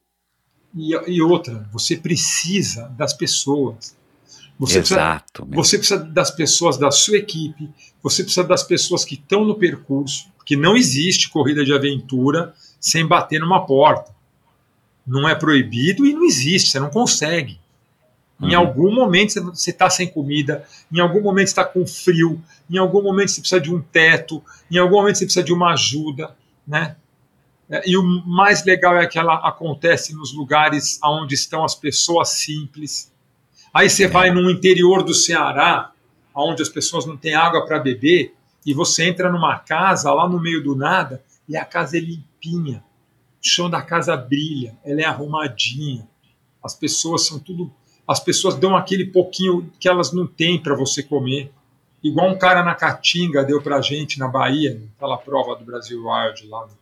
E, 0.76 0.94
e 1.08 1.22
outra, 1.22 1.68
você 1.72 1.98
precisa 1.98 2.88
das 2.98 3.14
pessoas. 3.14 3.96
Você 4.60 4.80
Exato. 4.80 5.46
Precisa, 5.46 5.56
você 5.56 5.78
precisa 5.78 6.04
das 6.04 6.32
pessoas 6.32 6.78
da 6.78 6.92
sua 6.92 7.18
equipe, 7.18 7.70
você 8.04 8.24
precisa 8.24 8.46
das 8.46 8.64
pessoas 8.64 9.06
que 9.06 9.16
estão 9.16 9.46
no 9.46 9.56
percurso, 9.56 10.30
porque 10.38 10.56
não 10.56 10.76
existe 10.76 11.30
corrida 11.30 11.64
de 11.64 11.74
aventura 11.74 12.54
sem 12.80 13.06
bater 13.06 13.40
numa 13.40 13.66
porta. 13.66 14.14
Não 15.08 15.28
é 15.28 15.34
proibido 15.34 16.06
e 16.06 16.14
não 16.14 16.24
existe, 16.24 16.70
você 16.70 16.80
não 16.80 16.90
consegue. 16.90 17.60
Em 18.42 18.56
uhum. 18.56 18.60
algum 18.60 18.94
momento 18.94 19.34
você 19.44 19.72
está 19.72 19.90
sem 19.90 20.08
comida, 20.08 20.66
em 20.92 21.00
algum 21.00 21.22
momento 21.22 21.48
você 21.48 21.52
está 21.52 21.66
com 21.66 21.86
frio, 21.86 22.42
em 22.70 22.78
algum 22.78 23.02
momento 23.02 23.32
você 23.32 23.42
precisa 23.42 23.60
de 23.60 23.74
um 23.74 23.82
teto, 23.82 24.42
em 24.72 24.78
algum 24.78 24.96
momento 24.96 25.18
você 25.18 25.26
precisa 25.26 25.44
de 25.44 25.52
uma 25.52 25.74
ajuda, 25.74 26.36
né? 26.66 26.96
É, 27.70 27.88
e 27.88 27.96
o 27.96 28.04
mais 28.04 28.66
legal 28.66 28.98
é 28.98 29.06
que 29.06 29.20
ela 29.20 29.36
acontece 29.48 30.16
nos 30.16 30.34
lugares 30.34 31.00
onde 31.04 31.36
estão 31.36 31.64
as 31.64 31.76
pessoas 31.76 32.30
simples. 32.30 33.14
Aí 33.72 33.90
você 33.90 34.08
vai 34.08 34.32
no 34.32 34.50
interior 34.50 35.04
do 35.04 35.14
Ceará, 35.14 35.92
onde 36.34 36.62
as 36.62 36.70
pessoas 36.70 37.06
não 37.06 37.16
têm 37.16 37.36
água 37.36 37.66
para 37.66 37.80
beber, 37.80 38.34
e 38.66 38.74
você 38.74 39.08
entra 39.08 39.32
numa 39.32 39.60
casa 39.60 40.12
lá 40.12 40.28
no 40.28 40.40
meio 40.40 40.64
do 40.64 40.76
nada 40.76 41.24
e 41.48 41.56
a 41.56 41.64
casa 41.64 41.98
é 41.98 42.00
limpinha. 42.00 42.84
O 43.42 43.48
chão 43.48 43.70
da 43.70 43.82
casa 43.82 44.18
brilha, 44.18 44.76
ela 44.84 45.02
é 45.02 45.06
arrumadinha. 45.06 46.08
As 46.64 46.76
pessoas 46.76 47.26
são 47.26 47.40
tudo. 47.40 47.72
As 48.08 48.20
pessoas 48.20 48.56
dão 48.56 48.76
aquele 48.76 49.06
pouquinho 49.06 49.72
que 49.80 49.88
elas 49.88 50.12
não 50.12 50.28
têm 50.28 50.62
para 50.62 50.76
você 50.76 51.02
comer. 51.02 51.52
Igual 52.04 52.30
um 52.30 52.38
cara 52.38 52.64
na 52.64 52.76
Caatinga 52.76 53.44
deu 53.44 53.62
para 53.62 53.82
gente 53.82 54.20
na 54.20 54.28
Bahia, 54.28 54.82
aquela 54.96 55.18
prova 55.18 55.56
do 55.56 55.64
Brasil 55.64 56.04
Wild 56.06 56.48
lá 56.48 56.66
no 56.66 56.79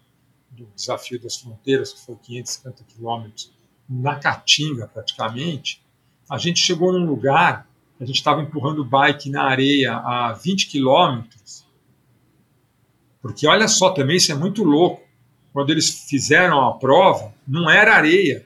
do 0.66 0.72
desafio 0.76 1.22
das 1.22 1.38
fronteiras, 1.38 1.94
que 1.94 2.06
foi 2.06 2.16
550 2.16 2.84
quilômetros, 2.84 3.52
na 3.90 4.16
Caatinga 4.16 4.88
praticamente, 4.88 5.84
a 6.30 6.38
gente 6.38 6.60
chegou 6.60 6.92
num 6.92 7.06
lugar, 7.06 7.68
a 8.00 8.06
gente 8.06 8.18
estava 8.18 8.42
empurrando 8.42 8.84
bike 8.84 9.30
na 9.30 9.44
areia 9.44 9.96
a 9.96 10.34
20 10.34 10.68
quilômetros, 10.68 11.66
porque 13.22 13.48
olha 13.48 13.68
só, 13.68 13.92
também 13.92 14.18
isso 14.18 14.32
é 14.32 14.36
muito 14.36 14.64
louco. 14.64 15.06
quando 15.52 15.70
eles 15.72 16.08
fizeram 16.08 16.68
a 16.68 16.78
prova, 16.78 17.34
não 17.48 17.70
era 17.70 17.96
areia. 17.96 18.46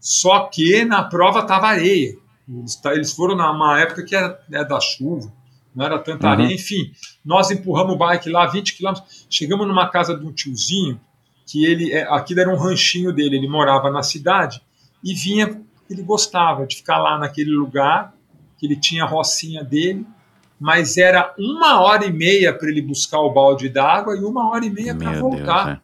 Só 0.00 0.48
que 0.48 0.84
na 0.84 1.04
prova 1.04 1.40
estava 1.40 1.68
areia. 1.68 2.16
Eles, 2.48 2.80
eles 2.86 3.12
foram 3.12 3.36
numa 3.36 3.80
época 3.80 4.02
que 4.02 4.16
era 4.16 4.42
é, 4.50 4.64
da 4.64 4.80
chuva, 4.80 5.32
não 5.74 5.84
era 5.84 5.98
tanta 5.98 6.26
Uhum. 6.26 6.32
areia. 6.32 6.54
Enfim, 6.54 6.92
nós 7.24 7.50
empurramos 7.50 7.94
o 7.94 7.98
bike 7.98 8.30
lá 8.30 8.46
20 8.46 8.74
quilômetros. 8.76 9.26
Chegamos 9.28 9.66
numa 9.66 9.88
casa 9.88 10.16
de 10.16 10.24
um 10.24 10.32
tiozinho, 10.32 11.00
que 11.46 11.64
ele, 11.64 11.92
é, 11.92 12.02
aquilo 12.10 12.40
era 12.40 12.50
um 12.50 12.56
ranchinho 12.56 13.12
dele, 13.12 13.36
ele 13.36 13.48
morava 13.48 13.90
na 13.90 14.02
cidade 14.02 14.62
e 15.02 15.14
vinha, 15.14 15.60
ele 15.90 16.02
gostava 16.02 16.66
de 16.66 16.76
ficar 16.76 16.98
lá 16.98 17.18
naquele 17.18 17.50
lugar, 17.50 18.14
que 18.56 18.66
ele 18.66 18.76
tinha 18.76 19.04
a 19.04 19.06
rocinha 19.06 19.62
dele, 19.62 20.06
mas 20.58 20.96
era 20.96 21.34
uma 21.38 21.80
hora 21.80 22.06
e 22.06 22.12
meia 22.12 22.56
para 22.56 22.68
ele 22.68 22.80
buscar 22.80 23.18
o 23.20 23.32
balde 23.32 23.68
d'água 23.68 24.16
e 24.16 24.20
uma 24.24 24.48
hora 24.48 24.64
e 24.64 24.70
meia 24.70 24.94
para 24.94 25.12
voltar. 25.12 25.64
Deus, 25.66 25.76
é. 25.76 25.80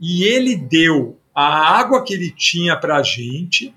E 0.00 0.24
ele 0.24 0.56
deu 0.56 1.18
a 1.34 1.44
água 1.78 2.02
que 2.02 2.14
ele 2.14 2.30
tinha 2.30 2.76
para 2.76 2.96
a 2.96 3.02
gente, 3.02 3.74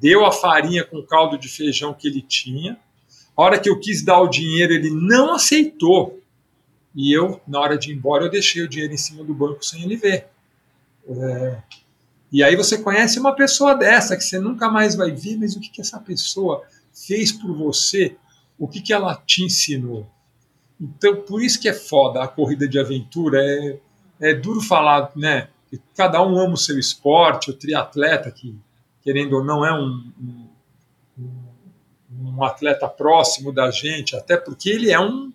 deu 0.00 0.26
a 0.26 0.32
farinha 0.32 0.84
com 0.84 0.98
o 0.98 1.06
caldo 1.06 1.38
de 1.38 1.48
feijão 1.48 1.94
que 1.94 2.06
ele 2.06 2.20
tinha. 2.20 2.78
A 3.36 3.42
hora 3.42 3.58
que 3.58 3.68
eu 3.68 3.80
quis 3.80 4.04
dar 4.04 4.20
o 4.20 4.28
dinheiro, 4.28 4.72
ele 4.72 4.90
não 4.90 5.34
aceitou. 5.34 6.20
E 6.94 7.12
eu, 7.16 7.40
na 7.48 7.60
hora 7.60 7.78
de 7.78 7.90
ir 7.92 7.96
embora, 7.96 8.24
eu 8.24 8.30
deixei 8.30 8.62
o 8.62 8.68
dinheiro 8.68 8.94
em 8.94 8.98
cima 8.98 9.24
do 9.24 9.34
banco 9.34 9.64
sem 9.64 9.82
ele 9.84 9.96
ver. 9.96 10.28
É, 11.08 11.58
E 12.32 12.42
aí 12.44 12.56
você 12.56 12.78
conhece 12.78 13.18
uma 13.18 13.34
pessoa 13.34 13.74
dessa 13.74 14.16
que 14.16 14.22
você 14.24 14.38
nunca 14.38 14.68
mais 14.70 14.94
vai 14.94 15.10
ver, 15.10 15.36
mas 15.36 15.56
o 15.56 15.60
que, 15.60 15.68
que 15.70 15.80
essa 15.80 15.98
pessoa 16.00 16.62
fez 16.94 17.32
por 17.32 17.54
você? 17.56 18.16
O 18.58 18.68
que, 18.68 18.80
que 18.80 18.92
ela 18.92 19.16
te 19.26 19.44
ensinou? 19.44 20.06
Então, 20.80 21.16
por 21.22 21.42
isso 21.42 21.60
que 21.60 21.68
é 21.68 21.74
foda 21.74 22.22
a 22.22 22.28
corrida 22.28 22.68
de 22.68 22.78
aventura. 22.78 23.40
É, 23.42 23.78
é 24.20 24.34
duro 24.34 24.60
falar, 24.60 25.12
né? 25.16 25.48
Cada 25.96 26.22
um 26.22 26.38
ama 26.38 26.54
o 26.54 26.58
seu 26.58 26.78
esporte, 26.78 27.50
o 27.50 27.54
triatleta, 27.54 28.30
que 28.30 28.56
querendo 29.02 29.34
ou 29.34 29.44
não 29.44 29.64
é 29.64 29.72
um, 29.72 30.12
um, 30.20 30.48
um- 31.18 31.49
um 32.36 32.44
atleta 32.44 32.88
próximo 32.88 33.52
da 33.52 33.70
gente, 33.70 34.16
até 34.16 34.36
porque 34.36 34.70
ele 34.70 34.90
é 34.90 35.00
um, 35.00 35.32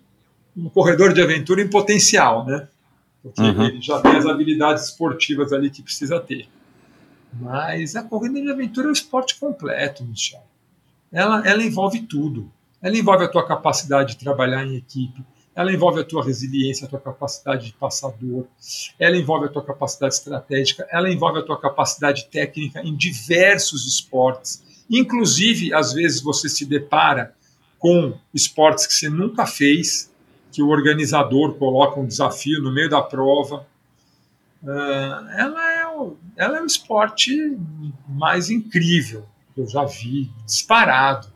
um 0.56 0.68
corredor 0.68 1.12
de 1.12 1.22
aventura 1.22 1.62
em 1.62 1.68
potencial, 1.68 2.44
né? 2.44 2.68
Porque 3.22 3.42
Uhum. 3.42 3.64
ele 3.64 3.80
já 3.80 4.00
tem 4.00 4.16
as 4.16 4.26
habilidades 4.26 4.84
esportivas 4.84 5.52
ali 5.52 5.70
que 5.70 5.82
precisa 5.82 6.20
ter. 6.20 6.48
Mas 7.32 7.96
a 7.96 8.02
corrida 8.02 8.40
de 8.40 8.50
aventura 8.50 8.86
é 8.86 8.90
um 8.90 8.92
esporte 8.92 9.38
completo, 9.38 10.04
Michel. 10.04 10.42
Ela, 11.12 11.46
ela 11.46 11.62
envolve 11.62 12.02
tudo. 12.02 12.50
Ela 12.80 12.96
envolve 12.96 13.24
a 13.24 13.28
tua 13.28 13.46
capacidade 13.46 14.14
de 14.14 14.18
trabalhar 14.18 14.64
em 14.64 14.76
equipe, 14.76 15.24
ela 15.56 15.72
envolve 15.72 16.00
a 16.00 16.04
tua 16.04 16.22
resiliência, 16.22 16.86
a 16.86 16.88
tua 16.88 17.00
capacidade 17.00 17.66
de 17.66 17.72
passador, 17.72 18.44
ela 18.98 19.16
envolve 19.16 19.46
a 19.46 19.48
tua 19.48 19.64
capacidade 19.64 20.14
estratégica, 20.14 20.86
ela 20.92 21.10
envolve 21.10 21.38
a 21.38 21.42
tua 21.42 21.58
capacidade 21.58 22.26
técnica 22.26 22.82
em 22.82 22.94
diversos 22.94 23.86
esportes. 23.86 24.62
Inclusive, 24.88 25.74
às 25.74 25.92
vezes 25.92 26.20
você 26.20 26.48
se 26.48 26.64
depara 26.64 27.34
com 27.78 28.18
esportes 28.32 28.86
que 28.86 28.94
você 28.94 29.08
nunca 29.08 29.46
fez, 29.46 30.12
que 30.52 30.62
o 30.62 30.68
organizador 30.68 31.54
coloca 31.54 32.00
um 32.00 32.06
desafio 32.06 32.62
no 32.62 32.72
meio 32.72 32.88
da 32.88 33.02
prova. 33.02 33.66
Ah, 34.66 35.34
ela, 35.36 35.72
é 35.72 35.86
o, 35.88 36.16
ela 36.36 36.58
é 36.58 36.62
o 36.62 36.66
esporte 36.66 37.56
mais 38.08 38.48
incrível 38.48 39.26
que 39.54 39.60
eu 39.60 39.66
já 39.66 39.84
vi, 39.84 40.30
disparado. 40.44 41.28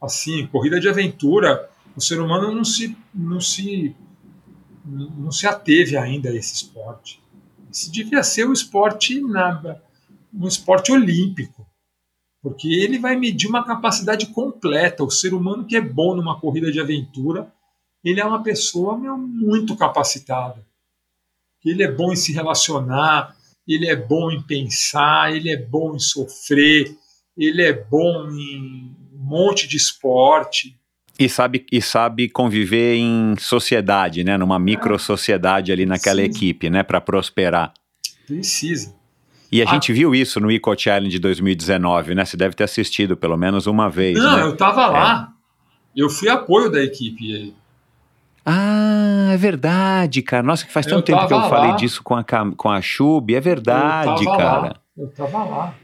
Assim, 0.00 0.46
corrida 0.46 0.80
de 0.80 0.88
aventura, 0.88 1.70
o 1.96 2.00
ser 2.00 2.20
humano 2.20 2.52
não 2.54 2.64
se, 2.64 2.96
não 3.14 3.40
se, 3.40 3.94
não 4.84 5.30
se 5.30 5.46
ateve 5.46 5.96
ainda 5.96 6.30
a 6.30 6.34
esse 6.34 6.54
esporte. 6.54 7.22
Esse 7.70 7.90
devia 7.90 8.22
ser 8.22 8.46
o 8.46 8.52
esporte 8.52 9.20
na, 9.20 9.78
um 10.34 10.46
esporte 10.46 10.92
olímpico, 10.92 11.61
porque 12.42 12.68
ele 12.68 12.98
vai 12.98 13.14
medir 13.16 13.48
uma 13.48 13.64
capacidade 13.64 14.26
completa. 14.26 15.04
O 15.04 15.10
ser 15.10 15.32
humano 15.32 15.64
que 15.64 15.76
é 15.76 15.80
bom 15.80 16.16
numa 16.16 16.38
corrida 16.40 16.72
de 16.72 16.80
aventura, 16.80 17.50
ele 18.04 18.20
é 18.20 18.24
uma 18.24 18.42
pessoa 18.42 18.98
meu, 18.98 19.16
muito 19.16 19.76
capacitada. 19.76 20.66
Ele 21.64 21.84
é 21.84 21.90
bom 21.90 22.12
em 22.12 22.16
se 22.16 22.32
relacionar, 22.32 23.36
ele 23.66 23.88
é 23.88 23.94
bom 23.94 24.32
em 24.32 24.42
pensar, 24.42 25.32
ele 25.32 25.50
é 25.50 25.56
bom 25.56 25.94
em 25.94 26.00
sofrer, 26.00 26.96
ele 27.38 27.62
é 27.62 27.72
bom 27.72 28.28
em 28.28 28.96
um 29.14 29.24
monte 29.24 29.68
de 29.68 29.76
esporte. 29.76 30.76
E 31.16 31.28
sabe, 31.28 31.64
e 31.70 31.80
sabe 31.80 32.28
conviver 32.28 32.96
em 32.96 33.36
sociedade, 33.38 34.24
né? 34.24 34.36
Numa 34.36 34.58
micro 34.58 34.98
sociedade 34.98 35.70
ali 35.70 35.86
naquela 35.86 36.22
equipe, 36.22 36.68
né? 36.68 36.82
Para 36.82 37.00
prosperar. 37.00 37.72
Precisa. 38.26 39.00
E 39.52 39.60
a 39.62 39.66
Ah. 39.68 39.74
gente 39.74 39.92
viu 39.92 40.14
isso 40.14 40.40
no 40.40 40.50
Eco 40.50 40.74
Challenge 40.76 41.18
2019, 41.18 42.14
né? 42.14 42.24
Você 42.24 42.36
deve 42.36 42.54
ter 42.56 42.64
assistido 42.64 43.16
pelo 43.16 43.36
menos 43.36 43.66
uma 43.66 43.90
vez, 43.90 44.18
Não, 44.18 44.36
né? 44.36 44.42
eu 44.44 44.54
estava 44.54 44.86
lá. 44.86 45.32
Eu 45.94 46.08
fui 46.08 46.28
apoio 46.30 46.70
da 46.70 46.82
equipe. 46.82 47.54
Ah, 48.44 49.30
é 49.32 49.36
verdade, 49.36 50.22
cara. 50.22 50.42
Nossa, 50.42 50.66
que 50.66 50.72
faz 50.72 50.86
Eu 50.86 50.94
tanto 50.96 51.04
tempo 51.06 51.18
que 51.28 51.32
eu 51.32 51.38
tava 51.38 51.48
falei 51.48 51.70
lá. 51.70 51.76
disso 51.76 52.02
com 52.02 52.14
a, 52.16 52.24
com 52.24 52.70
a 52.70 52.80
Chub. 52.80 53.32
É 53.34 53.40
verdade, 53.40 54.24
eu 54.24 54.30
cara. 54.36 54.60
Lá. 54.60 54.74
Eu 54.96 55.06
estava 55.06 55.44
lá. 55.44 55.74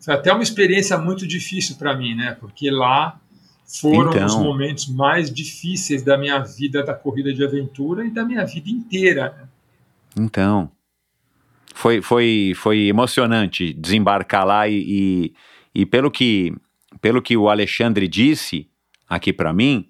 Foi 0.00 0.14
até 0.14 0.32
uma 0.32 0.42
experiência 0.42 0.96
muito 0.98 1.26
difícil 1.26 1.76
para 1.76 1.96
mim, 1.96 2.14
né? 2.14 2.36
Porque 2.38 2.70
lá 2.70 3.18
foram 3.80 4.10
Então. 4.12 4.26
os 4.26 4.36
momentos 4.36 4.86
mais 4.86 5.32
difíceis 5.32 6.02
da 6.02 6.16
minha 6.18 6.38
vida 6.40 6.82
da 6.84 6.92
corrida 6.94 7.32
de 7.32 7.42
aventura 7.42 8.04
e 8.04 8.10
da 8.10 8.24
minha 8.24 8.44
vida 8.44 8.68
inteira. 8.70 9.34
né? 9.36 9.48
Então. 10.24 10.70
Foi, 11.76 12.00
foi, 12.00 12.52
foi 12.56 12.86
emocionante 12.86 13.72
desembarcar 13.74 14.46
lá 14.46 14.68
e, 14.68 14.74
e, 15.74 15.80
e 15.82 15.84
pelo, 15.84 16.08
que, 16.10 16.54
pelo 17.00 17.20
que 17.20 17.36
o 17.36 17.48
Alexandre 17.50 18.06
disse 18.06 18.68
aqui 19.08 19.32
pra 19.32 19.52
mim, 19.52 19.88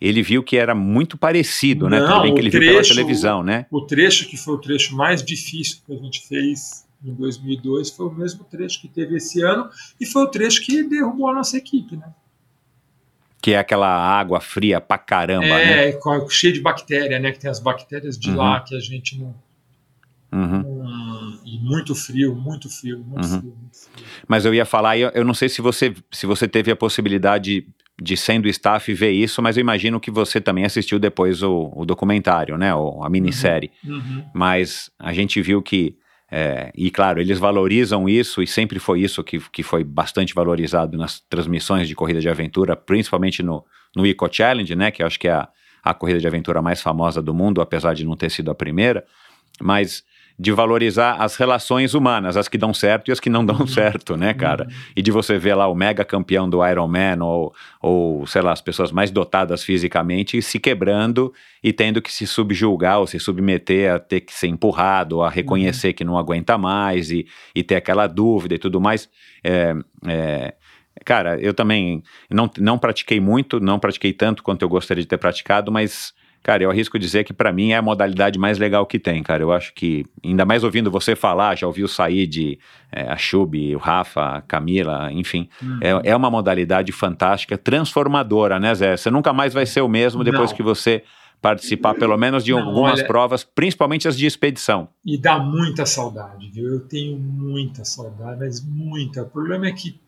ele 0.00 0.22
viu 0.22 0.42
que 0.42 0.56
era 0.56 0.74
muito 0.74 1.16
parecido, 1.16 1.88
né? 1.88 2.00
Não, 2.00 2.22
bem 2.22 2.34
que 2.34 2.40
ele 2.40 2.50
viu 2.50 2.60
pela 2.60 2.72
trecho- 2.74 2.94
televisão, 2.94 3.42
né? 3.44 3.66
O 3.70 3.80
trecho 3.82 4.28
que 4.28 4.36
foi 4.36 4.54
o 4.54 4.58
trecho 4.58 4.96
mais 4.96 5.22
difícil 5.24 5.78
que 5.86 5.92
a 5.92 5.96
gente 5.96 6.26
fez 6.26 6.84
em 7.04 7.14
2002 7.14 7.90
foi 7.90 8.06
o 8.06 8.10
mesmo 8.12 8.42
trecho 8.44 8.80
que 8.80 8.88
teve 8.88 9.16
esse 9.16 9.40
ano 9.40 9.70
e 10.00 10.04
foi 10.06 10.22
o 10.24 10.26
trecho 10.26 10.60
que 10.62 10.82
derrubou 10.82 11.28
a 11.28 11.34
nossa 11.34 11.56
equipe, 11.56 11.96
né? 11.96 12.12
Que 13.40 13.52
é 13.52 13.58
aquela 13.58 13.88
água 13.88 14.40
fria 14.40 14.80
pra 14.80 14.98
caramba, 14.98 15.46
né? 15.46 15.88
É, 15.88 15.92
com- 15.92 16.28
cheio 16.28 16.52
de 16.52 16.60
bactéria, 16.60 17.18
né? 17.20 17.30
Que 17.32 17.38
tem 17.38 17.48
as 17.50 17.60
bactérias 17.60 18.18
de 18.18 18.30
Uhum. 18.30 18.36
lá 18.36 18.60
que 18.60 18.74
a 18.76 18.80
gente 18.80 19.18
não, 19.18 19.34
Uhum. 20.32 20.62
não- 20.62 20.84
E 21.44 21.58
muito 21.58 21.94
frio, 21.94 22.34
muito 22.34 22.68
frio, 22.68 22.98
muito 22.98 23.24
Uhum. 23.26 23.40
frio. 23.40 23.54
Muito 23.60 23.76
frio. 23.76 24.06
Mas 24.28 24.44
eu 24.44 24.54
ia 24.54 24.64
falar, 24.64 24.98
eu, 24.98 25.10
eu 25.14 25.24
não 25.24 25.34
sei 25.34 25.48
se 25.48 25.60
você, 25.62 25.94
se 26.10 26.26
você 26.26 26.46
teve 26.48 26.70
a 26.70 26.76
possibilidade 26.76 27.66
de, 28.00 28.16
sendo 28.16 28.48
staff, 28.48 28.92
ver 28.94 29.10
isso, 29.10 29.42
mas 29.42 29.56
eu 29.56 29.60
imagino 29.60 30.00
que 30.00 30.10
você 30.10 30.40
também 30.40 30.64
assistiu 30.64 30.98
depois 30.98 31.42
o, 31.42 31.72
o 31.74 31.84
documentário, 31.84 32.56
né? 32.56 32.74
O, 32.74 33.02
a 33.02 33.10
minissérie. 33.10 33.70
Uhum. 33.84 34.24
Mas 34.34 34.90
a 34.98 35.12
gente 35.12 35.40
viu 35.42 35.60
que, 35.60 35.96
é, 36.30 36.70
e 36.74 36.90
claro, 36.90 37.20
eles 37.20 37.38
valorizam 37.38 38.08
isso, 38.08 38.42
e 38.42 38.46
sempre 38.46 38.78
foi 38.78 39.00
isso 39.00 39.22
que, 39.22 39.38
que 39.50 39.62
foi 39.62 39.84
bastante 39.84 40.32
valorizado 40.34 40.96
nas 40.96 41.20
transmissões 41.20 41.88
de 41.88 41.94
corrida 41.94 42.20
de 42.20 42.28
aventura, 42.28 42.74
principalmente 42.76 43.42
no, 43.42 43.64
no 43.94 44.06
Eco 44.06 44.28
Challenge, 44.32 44.74
né? 44.74 44.90
Que 44.90 45.02
eu 45.02 45.06
acho 45.06 45.18
que 45.20 45.28
é 45.28 45.32
a, 45.32 45.48
a 45.82 45.92
corrida 45.92 46.20
de 46.20 46.26
aventura 46.26 46.62
mais 46.62 46.80
famosa 46.80 47.20
do 47.20 47.34
mundo, 47.34 47.60
apesar 47.60 47.94
de 47.94 48.04
não 48.06 48.16
ter 48.16 48.30
sido 48.30 48.50
a 48.50 48.54
primeira. 48.54 49.04
Mas 49.60 50.02
de 50.40 50.52
valorizar 50.52 51.16
as 51.20 51.36
relações 51.36 51.92
humanas, 51.92 52.34
as 52.34 52.48
que 52.48 52.56
dão 52.56 52.72
certo 52.72 53.08
e 53.08 53.12
as 53.12 53.20
que 53.20 53.28
não 53.28 53.44
dão 53.44 53.66
certo, 53.66 54.16
né, 54.16 54.32
cara? 54.32 54.66
E 54.96 55.02
de 55.02 55.10
você 55.10 55.38
ver 55.38 55.54
lá 55.54 55.68
o 55.68 55.74
mega 55.74 56.02
campeão 56.02 56.48
do 56.48 56.66
Ironman 56.66 57.20
ou, 57.20 57.54
ou, 57.78 58.26
sei 58.26 58.40
lá, 58.40 58.50
as 58.50 58.62
pessoas 58.62 58.90
mais 58.90 59.10
dotadas 59.10 59.62
fisicamente 59.62 60.40
se 60.40 60.58
quebrando 60.58 61.30
e 61.62 61.74
tendo 61.74 62.00
que 62.00 62.10
se 62.10 62.26
subjulgar 62.26 63.00
ou 63.00 63.06
se 63.06 63.20
submeter 63.20 63.92
a 63.92 63.98
ter 63.98 64.22
que 64.22 64.32
ser 64.32 64.46
empurrado, 64.46 65.20
a 65.20 65.28
reconhecer 65.28 65.92
que 65.92 66.04
não 66.04 66.16
aguenta 66.16 66.56
mais 66.56 67.10
e, 67.10 67.26
e 67.54 67.62
ter 67.62 67.74
aquela 67.74 68.06
dúvida 68.06 68.54
e 68.54 68.58
tudo 68.58 68.80
mais. 68.80 69.10
É, 69.44 69.76
é, 70.06 70.54
cara, 71.04 71.38
eu 71.38 71.52
também 71.52 72.02
não, 72.30 72.50
não 72.56 72.78
pratiquei 72.78 73.20
muito, 73.20 73.60
não 73.60 73.78
pratiquei 73.78 74.14
tanto 74.14 74.42
quanto 74.42 74.62
eu 74.62 74.70
gostaria 74.70 75.02
de 75.02 75.08
ter 75.08 75.18
praticado, 75.18 75.70
mas 75.70 76.14
Cara, 76.42 76.62
eu 76.62 76.70
arrisco 76.70 76.98
dizer 76.98 77.24
que 77.24 77.34
pra 77.34 77.52
mim 77.52 77.72
é 77.72 77.76
a 77.76 77.82
modalidade 77.82 78.38
mais 78.38 78.58
legal 78.58 78.86
que 78.86 78.98
tem, 78.98 79.22
cara. 79.22 79.42
Eu 79.42 79.52
acho 79.52 79.74
que, 79.74 80.06
ainda 80.24 80.44
mais 80.46 80.64
ouvindo 80.64 80.90
você 80.90 81.14
falar, 81.14 81.56
já 81.56 81.66
ouviu 81.66 81.86
sair 81.86 82.26
de 82.26 82.58
a 82.90 83.16
Chub, 83.18 83.76
o 83.76 83.78
Rafa, 83.78 84.36
a 84.36 84.40
Camila, 84.40 85.12
enfim. 85.12 85.48
Uhum. 85.62 85.78
É, 85.82 86.10
é 86.10 86.16
uma 86.16 86.30
modalidade 86.30 86.92
fantástica, 86.92 87.58
transformadora, 87.58 88.58
né, 88.58 88.74
Zé? 88.74 88.96
Você 88.96 89.10
nunca 89.10 89.32
mais 89.34 89.52
vai 89.52 89.66
ser 89.66 89.82
o 89.82 89.88
mesmo 89.88 90.24
depois 90.24 90.50
Não. 90.50 90.56
que 90.56 90.62
você 90.62 91.02
participar 91.42 91.94
pelo 91.94 92.16
menos 92.16 92.44
de 92.44 92.52
Não, 92.52 92.58
algumas 92.60 92.98
olha- 93.00 93.06
provas, 93.06 93.44
principalmente 93.44 94.08
as 94.08 94.16
de 94.16 94.26
expedição. 94.26 94.88
E 95.04 95.16
dá 95.18 95.38
muita 95.38 95.84
saudade, 95.86 96.50
viu? 96.50 96.68
Eu 96.72 96.80
tenho 96.80 97.18
muita 97.18 97.84
saudade, 97.84 98.38
mas 98.40 98.64
muita. 98.64 99.22
O 99.22 99.26
problema 99.26 99.66
é 99.66 99.72
que 99.72 99.98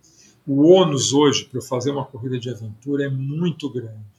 o 0.47 0.67
ônus 0.73 1.13
hoje 1.13 1.45
para 1.45 1.59
eu 1.59 1.63
fazer 1.63 1.91
uma 1.91 2.05
corrida 2.05 2.39
de 2.39 2.51
aventura 2.51 3.05
é 3.05 3.09
muito 3.09 3.71
grande. 3.71 4.12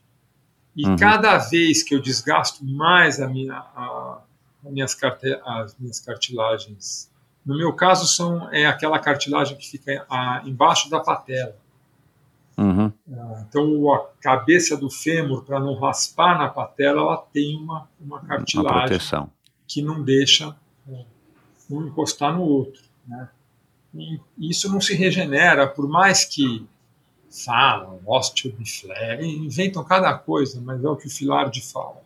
E 0.75 0.87
Uhum. 0.87 0.95
cada 0.95 1.37
vez 1.37 1.83
que 1.83 1.93
eu 1.93 2.01
desgasto 2.01 2.65
mais 2.65 3.19
a 3.19 3.27
minha, 3.27 3.53
a, 3.53 4.21
minhas, 4.63 4.93
carte, 4.95 5.39
as 5.45 5.75
minhas 5.77 5.99
cartilagens. 5.99 7.11
No 7.45 7.55
meu 7.57 7.73
caso, 7.73 8.07
são, 8.07 8.51
é 8.51 8.65
aquela 8.65 8.97
cartilagem 8.99 9.57
que 9.57 9.69
fica 9.69 10.05
a, 10.09 10.41
embaixo 10.45 10.89
da 10.89 10.99
patela. 10.99 11.55
Uhum. 12.57 12.91
Ah, 13.11 13.43
então, 13.47 13.93
a 13.93 14.07
cabeça 14.21 14.77
do 14.77 14.89
fêmur, 14.89 15.43
para 15.43 15.59
não 15.59 15.75
raspar 15.75 16.37
na 16.37 16.49
patela, 16.49 17.01
ela 17.01 17.17
tem 17.17 17.57
uma, 17.57 17.87
uma 17.99 18.21
cartilagem 18.21 18.71
uma 18.71 18.87
proteção. 18.87 19.29
que 19.67 19.81
não 19.81 20.03
deixa 20.03 20.55
é, 20.87 21.05
um 21.69 21.87
encostar 21.87 22.33
no 22.33 22.41
outro. 22.43 22.81
Né? 23.07 23.27
E 23.93 24.19
isso 24.39 24.71
não 24.71 24.81
se 24.81 24.95
regenera, 24.95 25.67
por 25.67 25.87
mais 25.87 26.25
que 26.25 26.65
falam, 27.33 27.99
osteobiflare, 28.05 29.25
inventam 29.25 29.83
cada 29.83 30.13
coisa, 30.13 30.61
mas 30.61 30.83
é 30.83 30.87
o 30.87 30.95
que 30.95 31.07
o 31.07 31.09
Filardi 31.09 31.61
fala. 31.61 32.03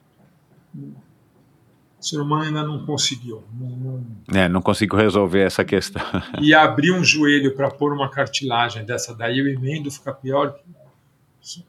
O 1.99 2.03
ser 2.03 2.21
humano 2.21 2.43
ainda 2.43 2.63
não 2.63 2.85
conseguiu. 2.85 3.43
Não, 3.59 3.69
não... 3.69 4.05
É, 4.33 4.47
não 4.47 4.61
conseguiu 4.61 4.97
resolver 4.97 5.41
essa 5.41 5.65
questão. 5.65 6.01
E 6.41 6.53
abrir 6.53 6.93
um 6.93 7.03
joelho 7.03 7.55
para 7.55 7.69
pôr 7.69 7.91
uma 7.91 8.09
cartilagem 8.09 8.85
dessa 8.85 9.13
daí, 9.13 9.41
o 9.41 9.49
emendo 9.49 9.91
fica 9.91 10.13
pior 10.13 10.53
que. 10.53 11.65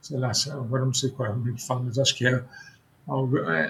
Sei 0.00 0.18
lá, 0.18 0.32
agora 0.52 0.84
não 0.84 0.94
sei 0.94 1.10
qual 1.10 1.28
é 1.28 1.32
o 1.32 1.54
que 1.54 1.64
fala, 1.64 1.82
mas 1.84 1.98
acho 1.98 2.16
que 2.16 2.26
é. 2.26 2.42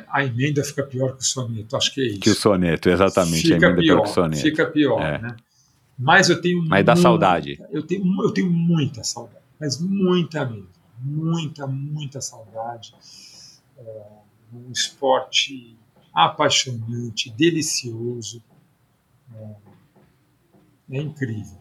A 0.08 0.24
emenda 0.24 0.62
fica 0.64 0.82
pior 0.82 1.16
que 1.16 1.22
o 1.22 1.24
soneto, 1.24 1.76
acho 1.76 1.92
que 1.92 2.00
é 2.00 2.04
isso. 2.04 2.20
Que 2.20 2.30
o 2.30 2.34
soneto, 2.34 2.88
exatamente. 2.88 3.42
Fica 3.42 3.66
a 3.66 3.70
emenda 3.70 3.82
pior, 3.82 3.82
é 3.82 3.96
pior 3.96 4.02
que 4.02 4.10
o 4.10 4.14
soneto. 4.14 4.42
Fica 4.42 4.66
pior, 4.66 5.02
é. 5.02 5.18
né? 5.18 5.36
Mas 6.00 6.30
eu 6.30 6.40
tenho. 6.40 6.64
Mas 6.66 6.84
dá 6.84 6.96
saudade. 6.96 7.62
Eu 7.70 7.82
tenho, 7.82 8.02
eu 8.22 8.32
tenho 8.32 8.50
muita 8.50 9.04
saudade, 9.04 9.44
mas 9.60 9.78
muita 9.78 10.46
mesmo. 10.46 10.68
Muita, 10.98 11.66
muita 11.66 12.20
saudade. 12.22 12.94
É, 13.78 14.02
um 14.52 14.72
esporte 14.72 15.76
apaixonante, 16.14 17.30
delicioso. 17.30 18.42
É, 19.34 20.96
é 20.96 21.02
incrível. 21.02 21.58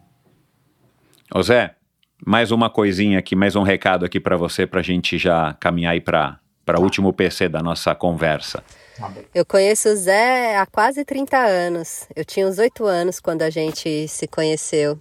Ô 1.34 1.42
Zé, 1.42 1.76
mais 2.24 2.50
uma 2.50 2.70
coisinha 2.70 3.18
aqui, 3.18 3.36
mais 3.36 3.54
um 3.56 3.62
recado 3.62 4.06
aqui 4.06 4.18
para 4.18 4.36
você, 4.36 4.66
para 4.66 4.80
a 4.80 4.82
gente 4.82 5.18
já 5.18 5.52
caminhar 5.54 5.92
aí 5.92 6.00
para 6.00 6.40
o 6.78 6.82
último 6.82 7.12
PC 7.12 7.48
da 7.48 7.62
nossa 7.62 7.94
conversa. 7.94 8.64
Tá 9.00 9.10
Eu 9.34 9.46
conheço 9.46 9.88
o 9.88 9.96
Zé 9.96 10.58
há 10.58 10.66
quase 10.66 11.06
30 11.06 11.38
anos. 11.38 12.06
Eu 12.14 12.22
tinha 12.22 12.46
uns 12.46 12.58
8 12.58 12.84
anos 12.84 13.18
quando 13.18 13.40
a 13.40 13.48
gente 13.48 14.06
se 14.06 14.28
conheceu. 14.28 15.00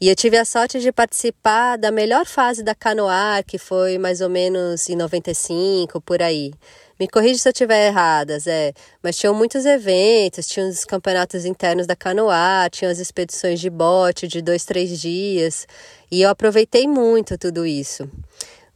E 0.00 0.08
eu 0.08 0.16
tive 0.16 0.38
a 0.38 0.44
sorte 0.44 0.80
de 0.80 0.90
participar 0.90 1.76
da 1.76 1.90
melhor 1.90 2.24
fase 2.24 2.62
da 2.62 2.74
Canoar, 2.74 3.44
que 3.44 3.58
foi 3.58 3.98
mais 3.98 4.20
ou 4.22 4.30
menos 4.30 4.88
em 4.88 4.96
95, 4.96 6.00
por 6.00 6.22
aí. 6.22 6.52
Me 6.98 7.06
corrija 7.06 7.38
se 7.38 7.48
eu 7.48 7.52
estiver 7.52 7.88
errada, 7.88 8.38
Zé, 8.38 8.72
mas 9.02 9.16
tinham 9.16 9.34
muitos 9.34 9.66
eventos, 9.66 10.46
tinha 10.46 10.66
os 10.66 10.84
campeonatos 10.84 11.44
internos 11.44 11.86
da 11.86 11.94
Canoá, 11.94 12.68
tinha 12.70 12.90
as 12.90 12.98
expedições 12.98 13.60
de 13.60 13.68
bote 13.68 14.26
de 14.26 14.40
dois, 14.40 14.64
três 14.64 15.00
dias, 15.00 15.66
e 16.10 16.22
eu 16.22 16.30
aproveitei 16.30 16.88
muito 16.88 17.36
tudo 17.36 17.66
isso. 17.66 18.08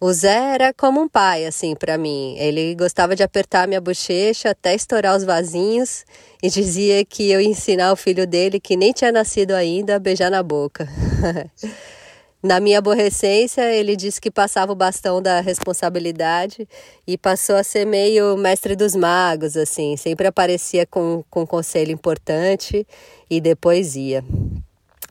O 0.05 0.13
Zé 0.13 0.55
era 0.55 0.75
como 0.75 1.01
um 1.01 1.09
pai, 1.09 1.47
assim, 1.47 1.77
para 1.77 1.97
mim. 1.97 2.35
Ele 2.37 2.75
gostava 2.75 3.15
de 3.15 3.23
apertar 3.23 3.69
minha 3.69 3.81
bochecha 3.81 4.51
até 4.51 4.75
estourar 4.75 5.17
os 5.17 5.23
vasinhos 5.23 6.05
e 6.43 6.51
dizia 6.51 7.05
que 7.05 7.31
eu 7.31 7.41
ia 7.41 7.49
ensinar 7.49 7.93
o 7.93 7.95
filho 7.95 8.27
dele, 8.27 8.59
que 8.59 8.77
nem 8.77 8.93
tinha 8.93 9.13
nascido 9.13 9.53
ainda, 9.53 9.95
a 9.95 9.99
beijar 10.01 10.29
na 10.29 10.43
boca. 10.43 10.89
Na 12.43 12.59
minha 12.59 12.81
aborrecência, 12.81 13.73
ele 13.73 13.95
disse 13.95 14.21
que 14.21 14.29
passava 14.29 14.73
o 14.73 14.75
bastão 14.75 15.23
da 15.23 15.41
responsabilidade 15.41 16.69
e 17.07 17.17
passou 17.17 17.55
a 17.55 17.63
ser 17.63 17.87
meio 17.87 18.37
mestre 18.37 18.75
dos 18.75 18.97
magos, 18.97 19.57
assim, 19.57 19.97
sempre 19.97 20.27
aparecia 20.27 20.85
com, 20.85 21.23
com 21.31 21.43
um 21.43 21.47
conselho 21.47 21.93
importante 21.93 22.85
e 23.31 23.41
depois 23.41 23.95
ia. 23.95 24.25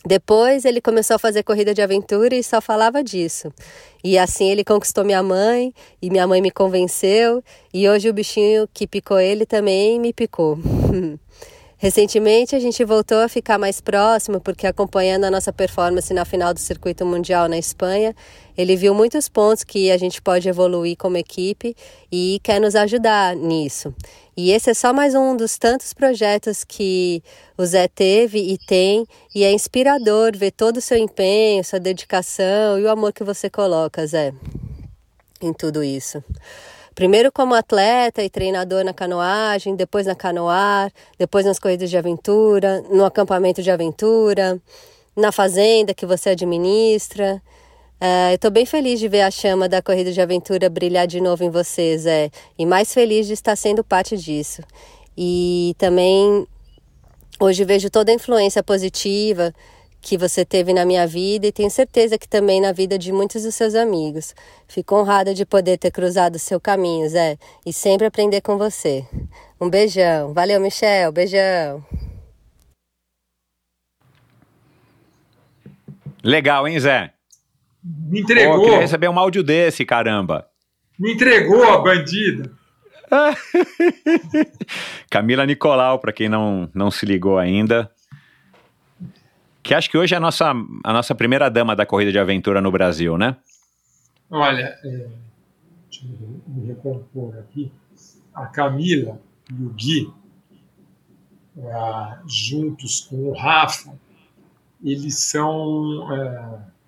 Depois 0.06 0.65
ele 0.65 0.82
começou 0.82 1.15
a 1.15 1.19
fazer 1.19 1.44
corrida 1.44 1.73
de 1.73 1.82
aventura 1.82 2.36
e 2.36 2.44
só 2.44 2.60
falava 2.60 3.03
disso. 3.03 3.53
E 4.03 4.18
assim 4.18 4.49
ele 4.49 4.64
conquistou 4.64 5.06
minha 5.06 5.22
mãe 5.22 5.73
e 6.02 6.10
minha 6.10 6.26
mãe 6.26 6.41
me 6.41 6.49
convenceu 6.49 7.44
e 7.72 7.88
hoje 7.88 8.10
o 8.10 8.14
bichinho 8.14 8.68
que 8.73 8.88
picou 8.88 9.19
ele 9.19 9.45
também 9.45 9.99
me 9.99 10.11
picou. 10.11 10.57
Recentemente 11.78 12.56
a 12.56 12.60
gente 12.60 12.84
voltou 12.84 13.18
a 13.19 13.28
ficar 13.28 13.57
mais 13.57 13.82
próximo 13.82 14.40
porque 14.40 14.68
acompanhando 14.68 15.23
a 15.23 15.32
nossa 15.32 15.52
performance 15.52 16.14
na 16.14 16.26
final 16.26 16.53
do 16.53 16.60
circuito 16.60 17.03
mundial 17.06 17.48
na 17.48 17.57
Espanha, 17.57 18.15
ele 18.57 18.76
viu 18.76 18.94
muitos 18.94 19.30
pontos 19.30 19.64
que 19.64 19.91
a 19.91 19.98
gente 19.98 20.22
pode 20.22 20.48
evoluir 20.48 20.98
como 20.98 21.18
equipe 21.18 21.76
e 22.11 22.40
quer 22.44 22.60
nos 22.60 22.76
ajudar 22.76 23.36
nisso. 23.36 23.94
E 24.36 24.52
esse 24.52 24.69
é 24.69 24.73
só 24.73 24.94
mais 24.94 25.14
um 25.14 25.36
dos 25.36 25.57
tantos 25.57 25.94
projetos 25.94 26.64
que 26.64 27.22
o 27.57 27.65
Zé 27.65 27.88
teve 27.88 28.40
e 28.40 28.57
tem, 28.57 29.06
e 29.36 29.44
é 29.44 29.52
inspirador 29.52 30.36
ver 30.36 30.52
todo 30.52 30.78
o 30.78 30.82
seu 30.82 30.98
empenho, 30.98 31.64
sua 31.64 31.80
dedicação 31.80 32.80
e 32.80 32.84
o 32.84 32.90
amor 32.90 33.14
que 33.14 33.23
você 33.23 33.49
coloca, 33.49 34.06
Zé, 34.07 34.34
em 35.41 35.54
tudo 35.54 35.84
isso. 35.84 36.23
Primeiro 36.94 37.31
como 37.31 37.55
atleta 37.55 38.21
e 38.21 38.30
treinador 38.30 38.84
na 38.84 38.94
canoagem, 38.94 39.76
depois 39.76 40.05
na 40.05 40.13
canoar, 40.13 40.91
depois 41.18 41.46
nas 41.46 41.57
corridas 41.57 41.89
de 41.89 41.97
aventura, 41.97 42.81
no 42.89 43.05
acampamento 43.05 43.62
de 43.62 43.71
aventura, 43.71 44.62
na 45.15 45.31
fazenda 45.31 45.94
que 45.94 46.05
você 46.05 46.31
administra. 46.31 47.41
É, 48.04 48.31
eu 48.31 48.36
estou 48.36 48.49
bem 48.49 48.65
feliz 48.65 48.99
de 48.99 49.07
ver 49.07 49.21
a 49.21 49.30
chama 49.30 49.70
da 49.70 49.80
corrida 49.80 50.12
de 50.12 50.20
aventura 50.20 50.68
brilhar 50.71 51.05
de 51.05 51.21
novo 51.21 51.44
em 51.44 51.52
você, 51.52 51.96
Zé, 51.99 52.31
e 52.57 52.65
mais 52.65 52.91
feliz 52.91 53.28
de 53.28 53.34
estar 53.34 53.55
sendo 53.55 53.84
parte 53.84 54.18
disso. 54.18 54.63
E 55.15 55.76
também 55.78 56.47
hoje 57.39 57.63
vejo 57.63 57.91
toda 57.91 58.12
a 58.12 58.15
influência 58.15 58.63
positiva 58.63 59.54
que 60.02 60.18
você 60.18 60.44
teve 60.44 60.73
na 60.73 60.84
minha 60.84 61.05
vida 61.05 61.46
e 61.46 61.52
tenho 61.52 61.70
certeza 61.70 62.18
que 62.18 62.28
também 62.28 62.60
na 62.60 62.71
vida 62.71 62.97
de 62.97 63.12
muitos 63.12 63.44
dos 63.44 63.54
seus 63.54 63.76
amigos. 63.76 64.34
Fico 64.68 64.96
honrada 64.96 65.31
de 65.36 65.46
poder 65.46 65.78
ter 65.78 65.91
cruzado 65.91 66.38
o 66.38 66.39
seu 66.39 66.60
caminho, 66.60 67.07
Zé, 67.07 67.38
e 67.63 67.71
sempre 67.71 68.07
aprender 68.07 68.41
com 68.41 68.57
você. 68.57 69.05
Um 69.60 69.70
beijão. 69.70 70.34
Valeu, 70.34 70.60
Michel. 70.60 71.12
Beijão. 71.12 71.86
Legal, 76.23 76.68
hein, 76.68 76.80
Zé? 76.80 77.20
Me 77.84 78.21
entregou. 78.21 78.57
Pô, 78.57 78.63
queria 78.63 78.79
receber 78.79 79.10
um 79.10 79.18
áudio 79.18 79.43
desse, 79.43 79.85
caramba. 79.85 80.47
Me 80.99 81.13
entregou 81.13 81.63
a 81.63 81.79
bandida. 81.79 82.51
Camila 85.10 85.45
Nicolau, 85.45 85.99
para 85.99 86.13
quem 86.13 86.29
não, 86.29 86.69
não 86.73 86.89
se 86.89 87.05
ligou 87.05 87.37
ainda, 87.37 87.91
que 89.61 89.73
acho 89.73 89.89
que 89.89 89.97
hoje 89.97 90.13
é 90.13 90.18
a 90.18 90.21
nossa, 90.21 90.51
a 90.84 90.93
nossa 90.93 91.13
primeira 91.13 91.49
dama 91.49 91.76
da 91.76 91.85
corrida 91.85 92.11
de 92.11 92.19
aventura 92.19 92.61
no 92.61 92.71
Brasil, 92.71 93.18
né? 93.18 93.35
Olha, 94.29 94.77
é, 94.84 95.07
deixa 95.89 96.05
eu 96.05 96.41
me 96.47 96.68
recompor 96.68 97.37
aqui. 97.37 97.71
A 98.34 98.45
Camila 98.45 99.19
e 99.49 99.63
o 99.65 99.69
Gui, 99.69 100.10
é, 101.57 102.18
juntos 102.26 103.01
com 103.01 103.29
o 103.29 103.34
Rafa, 103.34 103.93
eles 104.84 105.19
são. 105.19 106.11
É, 106.15 106.80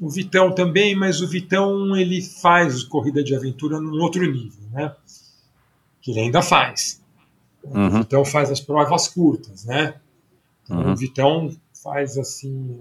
o 0.00 0.08
Vitão 0.08 0.54
também, 0.54 0.94
mas 0.94 1.20
o 1.20 1.26
Vitão 1.26 1.96
ele 1.96 2.22
faz 2.22 2.84
corrida 2.84 3.22
de 3.22 3.34
aventura 3.34 3.80
num 3.80 4.00
outro 4.00 4.24
nível, 4.24 4.62
né? 4.70 4.94
Que 6.00 6.12
ele 6.12 6.20
ainda 6.20 6.40
faz. 6.40 7.02
Uhum. 7.64 7.86
O 7.86 7.90
Vitão 7.98 8.24
faz 8.24 8.50
as 8.50 8.60
provas 8.60 9.08
curtas, 9.08 9.64
né? 9.64 9.94
Uhum. 10.70 10.92
O 10.92 10.96
Vitão 10.96 11.50
faz 11.82 12.16
assim 12.18 12.78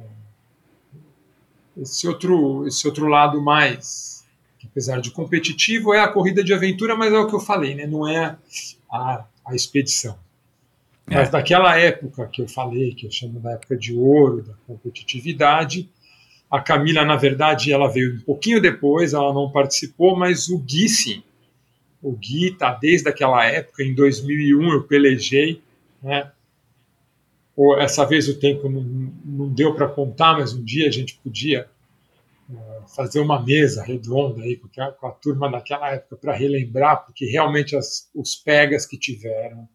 esse 1.76 2.08
outro 2.08 2.68
esse 2.68 2.88
outro 2.88 3.08
lado 3.08 3.42
mais 3.42 4.26
apesar 4.64 5.00
de 5.00 5.12
competitivo 5.12 5.94
é 5.94 6.02
a 6.02 6.08
corrida 6.08 6.44
de 6.44 6.54
aventura 6.54 6.96
mas 6.96 7.14
é 7.14 7.18
o 7.18 7.28
que 7.28 7.36
eu 7.36 7.40
falei 7.40 7.76
né 7.76 7.86
não 7.86 8.08
é 8.08 8.36
a, 8.92 9.26
a 9.46 9.56
expedição 9.56 10.18
é. 11.08 11.16
mas 11.16 11.30
daquela 11.30 11.78
época 11.78 12.28
que 12.28 12.42
eu 12.42 12.48
falei 12.48 12.94
que 12.94 13.06
eu 13.06 13.12
chamo 13.12 13.40
da 13.40 13.52
época 13.52 13.78
de 13.78 13.94
ouro 13.94 14.42
da 14.42 14.54
competitividade 14.66 15.90
a 16.50 16.62
Camila 16.62 17.04
na 17.04 17.16
verdade 17.16 17.72
ela 17.72 17.88
veio 17.88 18.16
um 18.16 18.22
pouquinho 18.22 18.62
depois 18.62 19.14
ela 19.14 19.34
não 19.34 19.52
participou 19.52 20.16
mas 20.16 20.50
o 20.50 20.58
Gui 20.58 20.90
sim. 20.90 21.24
O 22.02 22.12
Gui 22.12 22.52
tá 22.52 22.74
desde 22.74 23.10
aquela 23.10 23.46
época 23.46 23.84
em 23.84 23.94
2001 23.94 24.72
eu 24.72 24.84
pelejei 24.84 25.62
né? 26.02 26.32
Ou 27.56 27.80
essa 27.80 28.06
vez 28.06 28.28
o 28.30 28.40
tempo 28.40 28.70
não, 28.70 28.82
não 29.26 29.50
deu 29.50 29.74
para 29.74 29.88
contar, 29.88 30.38
mas 30.38 30.54
um 30.54 30.64
dia 30.64 30.88
a 30.88 30.92
gente 30.92 31.20
podia 31.24 31.68
uh, 32.50 32.88
fazer 32.96 33.20
uma 33.20 33.44
mesa 33.44 33.84
redonda 33.84 34.44
aí 34.44 34.58
com 34.58 34.82
a, 34.82 34.92
com 34.92 35.08
a 35.08 35.12
turma 35.12 35.50
daquela 35.50 35.92
época 35.92 36.18
para 36.18 36.36
relembrar, 36.36 37.04
porque 37.04 37.26
realmente 37.26 37.76
as, 37.76 38.10
os 38.14 38.36
pegas 38.36 38.86
que 38.86 38.98
tiveram, 38.98 39.68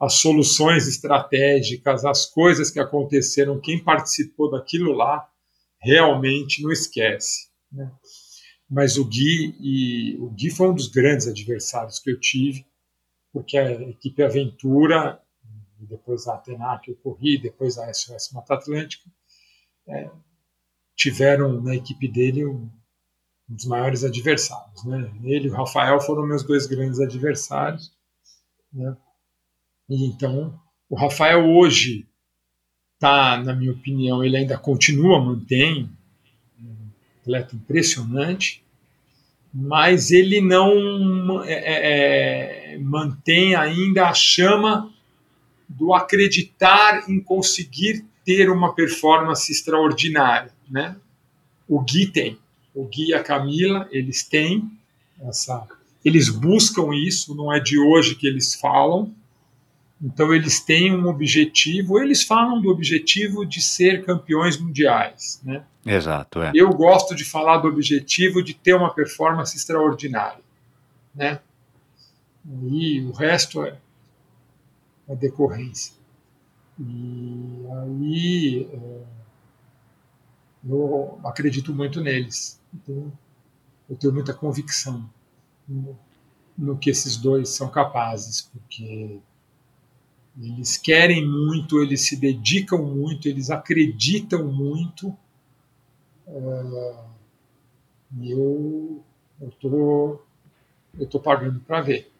as 0.00 0.14
soluções 0.14 0.86
estratégicas, 0.86 2.04
as 2.04 2.24
coisas 2.24 2.70
que 2.70 2.78
aconteceram, 2.78 3.58
quem 3.58 3.82
participou 3.82 4.48
daquilo 4.48 4.92
lá 4.92 5.28
realmente 5.80 6.62
não 6.62 6.70
esquece. 6.70 7.48
Né? 7.70 7.90
Mas 8.68 8.96
o 8.96 9.04
Gui, 9.04 9.56
e, 9.60 10.16
o 10.18 10.30
Gui 10.30 10.50
foi 10.50 10.68
um 10.68 10.74
dos 10.74 10.88
grandes 10.88 11.26
adversários 11.26 11.98
que 11.98 12.10
eu 12.10 12.20
tive 12.20 12.66
porque 13.32 13.58
a 13.58 13.70
equipe 13.70 14.22
Aventura, 14.22 15.22
depois 15.78 16.26
a 16.26 16.34
Atena 16.34 16.78
que 16.82 16.90
eu 16.90 16.96
corri, 16.96 17.38
depois 17.40 17.78
a 17.78 17.92
SOS 17.92 18.32
Mata 18.32 18.54
Atlântica, 18.54 19.08
é, 19.86 20.10
tiveram 20.96 21.60
na 21.62 21.74
equipe 21.76 22.08
dele 22.08 22.44
um, 22.44 22.68
um 23.48 23.54
dos 23.54 23.66
maiores 23.66 24.02
adversários. 24.02 24.84
Né? 24.84 25.12
Ele 25.22 25.48
e 25.48 25.50
o 25.50 25.54
Rafael 25.54 26.00
foram 26.00 26.26
meus 26.26 26.42
dois 26.42 26.66
grandes 26.66 27.00
adversários. 27.00 27.96
Né? 28.72 28.96
E 29.88 30.06
então, 30.06 30.58
o 30.88 30.96
Rafael 30.96 31.46
hoje 31.48 32.07
está, 32.98 33.40
na 33.40 33.54
minha 33.54 33.70
opinião, 33.70 34.24
ele 34.24 34.36
ainda 34.36 34.58
continua, 34.58 35.24
mantém 35.24 35.88
um 36.60 36.74
atleta 37.22 37.54
impressionante, 37.54 38.60
mas 39.54 40.10
ele 40.10 40.40
não 40.40 41.42
é, 41.44 41.52
é, 41.52 42.74
é, 42.74 42.78
mantém 42.78 43.54
ainda 43.54 44.08
a 44.08 44.14
chama 44.14 44.92
do 45.68 45.94
acreditar 45.94 47.08
em 47.08 47.20
conseguir 47.20 48.04
ter 48.24 48.50
uma 48.50 48.74
performance 48.74 49.50
extraordinária, 49.50 50.52
né? 50.68 50.96
O 51.68 51.80
Gui 51.80 52.06
tem, 52.08 52.36
o 52.74 52.84
Gui 52.84 53.10
e 53.10 53.14
a 53.14 53.22
Camila, 53.22 53.88
eles 53.92 54.24
têm 54.24 54.70
essa, 55.20 55.66
eles 56.04 56.28
buscam 56.28 56.94
isso, 56.94 57.34
não 57.34 57.52
é 57.52 57.60
de 57.60 57.78
hoje 57.78 58.16
que 58.16 58.26
eles 58.26 58.54
falam, 58.54 59.14
então 60.00 60.32
eles 60.32 60.60
têm 60.60 60.94
um 60.94 61.08
objetivo, 61.08 61.98
eles 61.98 62.22
falam 62.22 62.60
do 62.60 62.70
objetivo 62.70 63.44
de 63.44 63.60
ser 63.60 64.04
campeões 64.04 64.56
mundiais, 64.56 65.40
né? 65.44 65.64
Exato, 65.84 66.40
é. 66.40 66.52
Eu 66.54 66.70
gosto 66.70 67.14
de 67.14 67.24
falar 67.24 67.58
do 67.58 67.68
objetivo 67.68 68.42
de 68.42 68.54
ter 68.54 68.74
uma 68.74 68.94
performance 68.94 69.56
extraordinária, 69.56 70.42
né? 71.14 71.40
E 72.62 73.00
o 73.00 73.12
resto 73.12 73.64
é, 73.64 73.76
é 75.08 75.16
decorrência. 75.16 75.94
E 76.78 77.66
aí 77.82 78.68
é, 78.72 79.02
eu 80.68 81.20
acredito 81.24 81.74
muito 81.74 82.00
neles. 82.00 82.60
Então, 82.72 83.12
eu 83.90 83.96
tenho 83.96 84.12
muita 84.12 84.32
convicção 84.32 85.08
no, 85.66 85.98
no 86.56 86.78
que 86.78 86.90
esses 86.90 87.16
dois 87.16 87.48
são 87.48 87.68
capazes, 87.68 88.42
porque 88.42 89.20
eles 90.40 90.76
querem 90.76 91.26
muito, 91.26 91.82
eles 91.82 92.06
se 92.06 92.16
dedicam 92.16 92.82
muito, 92.82 93.28
eles 93.28 93.50
acreditam 93.50 94.44
muito. 94.44 95.16
Uh, 96.26 97.08
e 98.20 98.30
eu 98.30 99.02
estou 99.42 100.24
eu 100.98 101.06
tô 101.06 101.20
pagando 101.20 101.60
para 101.60 101.80
ver. 101.80 102.10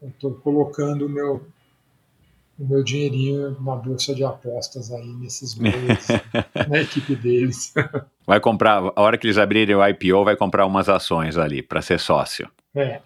Eu 0.00 0.08
estou 0.08 0.34
colocando 0.34 1.06
o 1.06 1.08
meu, 1.08 1.46
o 2.58 2.64
meu 2.66 2.82
dinheirinho 2.82 3.56
na 3.60 3.76
bolsa 3.76 4.14
de 4.14 4.24
apostas 4.24 4.90
aí 4.92 5.06
nesses 5.14 5.54
dois, 5.54 6.08
na 6.68 6.80
equipe 6.80 7.14
deles. 7.14 7.72
Vai 8.26 8.40
comprar, 8.40 8.82
a 8.94 9.00
hora 9.00 9.16
que 9.16 9.26
eles 9.26 9.38
abrirem 9.38 9.76
o 9.76 9.86
IPO, 9.86 10.24
vai 10.24 10.36
comprar 10.36 10.66
umas 10.66 10.88
ações 10.88 11.38
ali 11.38 11.62
para 11.62 11.80
ser 11.80 12.00
sócio. 12.00 12.50
É. 12.74 13.00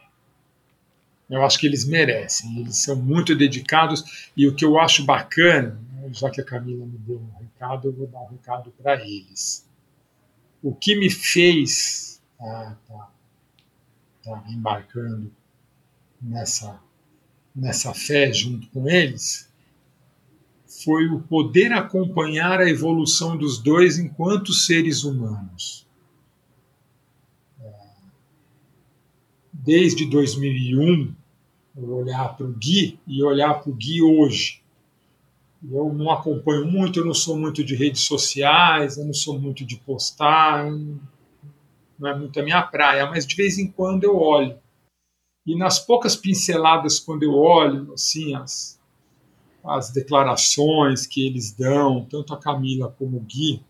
Eu 1.28 1.44
acho 1.44 1.58
que 1.58 1.66
eles 1.66 1.84
merecem, 1.84 2.60
eles 2.60 2.76
são 2.76 2.96
muito 2.96 3.34
dedicados 3.34 4.30
e 4.36 4.46
o 4.46 4.54
que 4.54 4.64
eu 4.64 4.78
acho 4.78 5.04
bacana, 5.04 5.78
já 6.12 6.30
que 6.30 6.40
a 6.40 6.44
Camila 6.44 6.86
me 6.86 6.98
deu 6.98 7.18
um 7.18 7.38
recado, 7.40 7.88
eu 7.88 7.92
vou 7.92 8.06
dar 8.06 8.20
um 8.20 8.28
recado 8.28 8.72
para 8.80 9.00
eles. 9.02 9.68
O 10.62 10.74
que 10.74 10.94
me 10.96 11.10
fez 11.10 12.22
tá, 12.38 12.78
tá, 12.86 13.10
tá 14.22 14.44
embarcando 14.48 15.32
nessa, 16.22 16.80
nessa 17.54 17.92
fé 17.92 18.32
junto 18.32 18.68
com 18.68 18.88
eles 18.88 19.50
foi 20.84 21.08
o 21.08 21.20
poder 21.20 21.72
acompanhar 21.72 22.60
a 22.60 22.68
evolução 22.68 23.36
dos 23.36 23.58
dois 23.58 23.98
enquanto 23.98 24.52
seres 24.52 25.04
humanos. 25.04 25.85
Desde 29.66 30.06
2001, 30.06 31.12
olhar 31.76 32.36
para 32.36 32.46
o 32.46 32.52
Gui 32.52 33.00
e 33.04 33.22
olhar 33.22 33.54
para 33.54 33.68
o 33.68 33.74
Gui 33.74 34.00
hoje. 34.00 34.62
Eu 35.68 35.92
não 35.92 36.08
acompanho 36.08 36.64
muito, 36.64 37.00
eu 37.00 37.04
não 37.04 37.12
sou 37.12 37.36
muito 37.36 37.64
de 37.64 37.74
redes 37.74 38.02
sociais, 38.02 38.96
eu 38.96 39.04
não 39.04 39.12
sou 39.12 39.36
muito 39.40 39.66
de 39.66 39.76
postar, 39.78 40.70
não 40.70 42.08
é 42.08 42.16
muito 42.16 42.38
a 42.38 42.44
minha 42.44 42.62
praia, 42.62 43.06
mas 43.06 43.26
de 43.26 43.34
vez 43.34 43.58
em 43.58 43.66
quando 43.66 44.04
eu 44.04 44.16
olho. 44.16 44.56
E 45.44 45.56
nas 45.56 45.80
poucas 45.80 46.14
pinceladas, 46.14 47.00
quando 47.00 47.24
eu 47.24 47.34
olho, 47.34 47.92
assim, 47.92 48.36
as, 48.36 48.80
as 49.64 49.90
declarações 49.90 51.06
que 51.06 51.26
eles 51.26 51.50
dão, 51.50 52.06
tanto 52.08 52.32
a 52.32 52.38
Camila 52.38 52.94
como 52.96 53.16
o 53.16 53.20
Gui, 53.20 53.60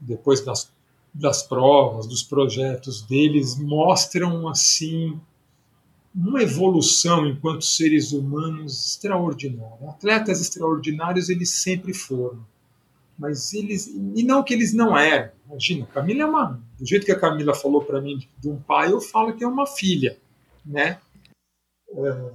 depois 0.00 0.42
das 0.42 0.72
das 1.18 1.42
provas, 1.42 2.06
dos 2.06 2.22
projetos 2.22 3.02
deles, 3.02 3.58
mostram 3.58 4.48
assim 4.48 5.20
uma 6.14 6.42
evolução 6.42 7.26
enquanto 7.26 7.64
seres 7.64 8.12
humanos 8.12 8.86
extraordinária. 8.86 9.88
Atletas 9.88 10.40
extraordinários 10.40 11.28
eles 11.28 11.50
sempre 11.50 11.92
foram, 11.92 12.38
mas 13.18 13.52
eles 13.52 13.88
e 13.88 14.22
não 14.22 14.44
que 14.44 14.54
eles 14.54 14.72
não 14.72 14.96
eram. 14.96 15.32
Imagina, 15.46 15.86
Camila 15.86 16.22
é 16.22 16.26
uma, 16.26 16.62
do 16.78 16.86
jeito 16.86 17.04
que 17.04 17.12
a 17.12 17.18
Camila 17.18 17.54
falou 17.54 17.82
para 17.82 18.00
mim 18.00 18.26
de 18.38 18.48
um 18.48 18.56
pai, 18.56 18.92
eu 18.92 19.00
falo 19.00 19.34
que 19.34 19.42
é 19.42 19.48
uma 19.48 19.66
filha, 19.66 20.16
né? 20.64 20.98
É, 21.90 22.30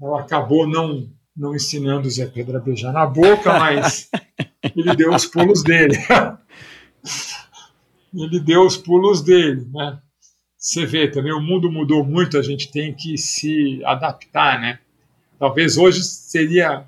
ela 0.00 0.20
acabou 0.20 0.68
não 0.68 1.08
não 1.34 1.56
ensinando 1.56 2.06
o 2.06 2.10
Zé 2.10 2.26
Pedro 2.26 2.58
a 2.58 2.60
beijar 2.60 2.92
na 2.92 3.06
boca, 3.06 3.58
mas 3.58 4.10
ele 4.76 4.94
deu 4.94 5.14
os 5.14 5.24
pulos 5.24 5.62
dele. 5.62 5.96
Ele 8.14 8.40
deu 8.40 8.66
os 8.66 8.76
pulos 8.76 9.22
dele, 9.22 9.66
né? 9.72 9.98
Você 10.56 10.86
vê 10.86 11.08
também, 11.08 11.32
o 11.32 11.40
mundo 11.40 11.70
mudou 11.70 12.04
muito, 12.04 12.38
a 12.38 12.42
gente 12.42 12.70
tem 12.70 12.94
que 12.94 13.18
se 13.18 13.82
adaptar, 13.84 14.60
né? 14.60 14.78
Talvez 15.38 15.76
hoje 15.76 16.02
seria 16.04 16.86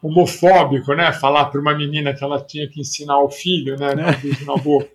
homofóbico, 0.00 0.94
né? 0.94 1.12
Falar 1.12 1.46
para 1.46 1.60
uma 1.60 1.76
menina 1.76 2.14
que 2.14 2.22
ela 2.22 2.40
tinha 2.40 2.68
que 2.68 2.80
ensinar 2.80 3.18
o 3.20 3.30
filho, 3.30 3.76
né? 3.76 3.94
Beijo 4.22 4.44
na 4.44 4.56
boca. 4.56 4.88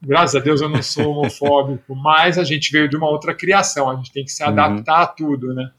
Graças 0.00 0.34
a 0.34 0.44
Deus 0.44 0.60
eu 0.60 0.68
não 0.68 0.82
sou 0.82 1.12
homofóbico, 1.12 1.94
mas 1.94 2.38
a 2.38 2.44
gente 2.44 2.72
veio 2.72 2.88
de 2.88 2.96
uma 2.96 3.08
outra 3.08 3.32
criação, 3.34 3.88
a 3.88 3.94
gente 3.94 4.10
tem 4.10 4.24
que 4.24 4.32
se 4.32 4.42
adaptar 4.42 4.96
uhum. 4.96 5.02
a 5.02 5.06
tudo, 5.06 5.54
né? 5.54 5.70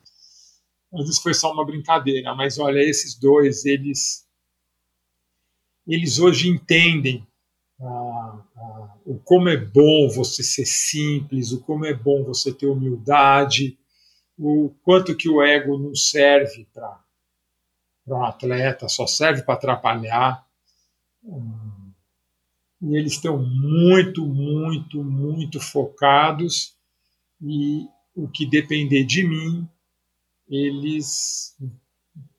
Mas 0.94 1.10
isso 1.10 1.22
foi 1.22 1.34
só 1.34 1.52
uma 1.52 1.66
brincadeira. 1.66 2.34
Mas 2.36 2.58
olha, 2.58 2.80
esses 2.80 3.20
dois, 3.20 3.66
eles, 3.66 4.26
eles 5.86 6.20
hoje 6.20 6.48
entendem 6.48 7.28
ah, 7.82 8.40
o 9.06 9.18
como 9.20 9.50
é 9.50 9.58
bom 9.58 10.10
você 10.10 10.44
ser 10.44 10.66
simples, 10.66 11.52
o 11.52 11.62
como 11.62 11.86
é 11.86 11.94
bom 11.94 12.24
você 12.24 12.54
ter 12.54 12.68
humildade, 12.68 13.78
o 14.38 14.74
quanto 14.84 15.16
que 15.16 15.30
o 15.30 15.42
ego 15.42 15.78
não 15.78 15.96
serve 15.96 16.68
para 16.74 17.04
um 18.08 18.24
atleta, 18.24 18.88
só 18.88 19.06
serve 19.06 19.44
para 19.44 19.56
atrapalhar. 19.56 20.46
E 22.82 22.98
eles 22.98 23.14
estão 23.14 23.38
muito, 23.38 24.26
muito, 24.26 25.04
muito 25.04 25.60
focados 25.60 26.76
e 27.42 27.88
o 28.16 28.28
que 28.28 28.46
depender 28.46 29.04
de 29.06 29.28
mim, 29.28 29.68
eles 30.48 31.58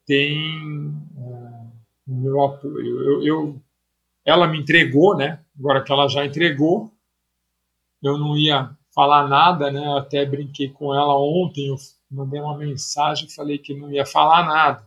têm 0.07 0.89
uh, 1.17 1.73
o 2.07 2.15
meu 2.15 2.43
apoio. 2.43 3.01
Eu, 3.03 3.23
eu 3.23 3.64
ela 4.25 4.49
me 4.49 4.59
entregou, 4.59 5.17
né? 5.17 5.41
Agora 5.59 5.83
que 5.83 5.93
ela 5.93 6.09
já 6.09 6.25
entregou, 6.25 6.93
eu 8.03 8.19
não 8.19 8.37
ia 8.37 8.71
falar 8.95 9.29
nada, 9.29 9.71
né? 9.71 9.85
Eu 9.85 9.97
até 9.97 10.25
brinquei 10.25 10.69
com 10.69 10.95
ela 10.95 11.19
ontem, 11.19 11.69
eu 11.69 11.77
mandei 12.11 12.41
uma 12.41 12.57
mensagem, 12.57 13.29
falei 13.29 13.59
que 13.59 13.75
não 13.75 13.93
ia 13.93 14.07
falar 14.07 14.47
nada. 14.47 14.87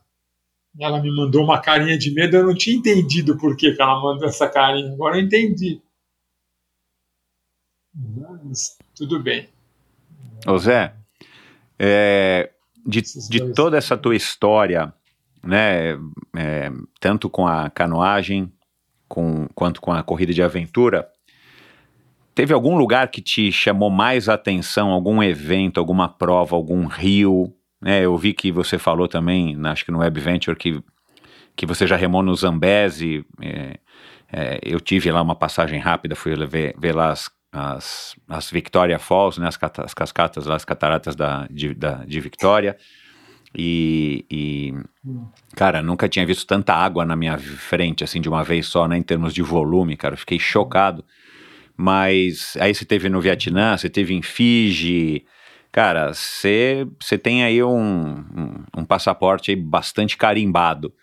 Ela 0.80 1.02
me 1.02 1.14
mandou 1.16 1.44
uma 1.44 1.60
carinha 1.60 1.98
de 1.98 2.14
medo, 2.14 2.38
eu 2.38 2.46
não 2.46 2.56
tinha 2.56 2.76
entendido 2.76 3.38
por 3.38 3.56
que, 3.56 3.74
que 3.74 3.82
ela 3.82 4.00
mandou 4.00 4.28
essa 4.28 4.48
carinha. 4.48 4.92
Agora 4.94 5.18
eu 5.18 5.22
entendi. 5.22 5.82
Mas, 7.94 8.78
tudo 8.96 9.20
bem. 9.20 9.50
Ô 10.46 10.58
Zé, 10.58 10.94
é, 11.80 12.52
de, 12.86 13.02
de 13.02 13.54
toda 13.54 13.78
essa 13.78 13.98
tua 13.98 14.16
história, 14.16 14.94
né, 15.44 15.94
é, 16.36 16.72
tanto 17.00 17.30
com 17.30 17.48
a 17.48 17.70
canoagem 17.70 18.52
com, 19.08 19.48
quanto 19.56 19.82
com 19.82 19.92
a 19.92 20.04
corrida 20.04 20.34
de 20.34 20.42
aventura, 20.44 21.08
teve 22.36 22.54
algum 22.54 22.78
lugar 22.78 23.10
que 23.10 23.22
te 23.22 23.52
chamou 23.52 23.90
mais 23.90 24.30
atenção, 24.30 24.92
algum 24.92 25.24
evento, 25.24 25.80
alguma 25.80 26.08
prova, 26.08 26.56
algum 26.56 26.86
rio? 26.86 27.54
Né? 27.82 28.02
Eu 28.02 28.16
vi 28.18 28.34
que 28.34 28.52
você 28.52 28.78
falou 28.78 29.08
também, 29.08 29.58
acho 29.66 29.86
que 29.86 29.92
no 29.92 30.00
Web 30.00 30.20
Venture, 30.20 30.58
que, 30.58 30.84
que 31.56 31.66
você 31.66 31.88
já 31.88 31.96
remou 31.96 32.22
no 32.22 32.36
Zambezi. 32.36 33.26
É, 33.42 33.80
é, 34.32 34.60
eu 34.62 34.80
tive 34.80 35.12
lá 35.12 35.22
uma 35.22 35.36
passagem 35.36 35.80
rápida, 35.80 36.16
fui 36.16 36.36
ver, 36.46 36.76
ver 36.78 36.94
lá 36.94 37.12
as, 37.12 37.30
as, 37.52 38.16
as 38.28 38.52
Victoria 38.52 39.00
Falls, 39.00 39.40
né, 39.40 39.48
as, 39.48 39.58
as 39.80 39.94
cascatas, 39.94 40.46
lá, 40.46 40.56
as 40.56 40.66
cataratas 40.66 41.16
da, 41.16 41.48
de, 41.50 41.74
da, 41.74 42.06
de 42.06 42.20
Victoria. 42.20 42.78
E, 43.56 44.26
e, 44.30 44.74
cara, 45.56 45.82
nunca 45.82 46.10
tinha 46.10 46.26
visto 46.26 46.46
tanta 46.46 46.74
água 46.74 47.06
na 47.06 47.16
minha 47.16 47.38
frente, 47.38 48.04
assim, 48.04 48.20
de 48.22 48.30
uma 48.30 48.44
vez 48.44 48.68
só, 48.68 48.88
né, 48.88 48.98
em 48.98 49.04
termos 49.04 49.34
de 49.34 49.42
volume, 49.42 49.96
cara. 49.96 50.14
Eu 50.14 50.20
fiquei 50.20 50.40
chocado. 50.40 51.04
Mas 51.76 52.58
aí 52.60 52.74
você 52.74 52.86
teve 52.86 53.08
no 53.08 53.22
Vietnã, 53.22 53.78
você 53.78 53.90
teve 53.90 54.14
em 54.14 54.22
Fiji. 54.22 55.26
Cara, 55.72 56.12
você 56.14 56.88
tem 57.22 57.44
aí 57.44 57.64
um, 57.64 58.18
um, 58.18 58.64
um 58.80 58.86
passaporte 58.86 59.52
aí 59.52 59.56
bastante 59.56 60.18
carimbado. 60.18 60.94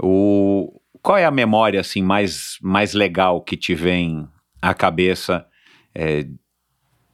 O, 0.00 0.80
qual 1.02 1.18
é 1.18 1.24
a 1.24 1.30
memória 1.30 1.80
assim 1.80 2.02
mais, 2.02 2.56
mais 2.62 2.94
legal 2.94 3.42
que 3.42 3.56
te 3.56 3.74
vem 3.74 4.28
à 4.60 4.72
cabeça? 4.72 5.44
É, 5.94 6.24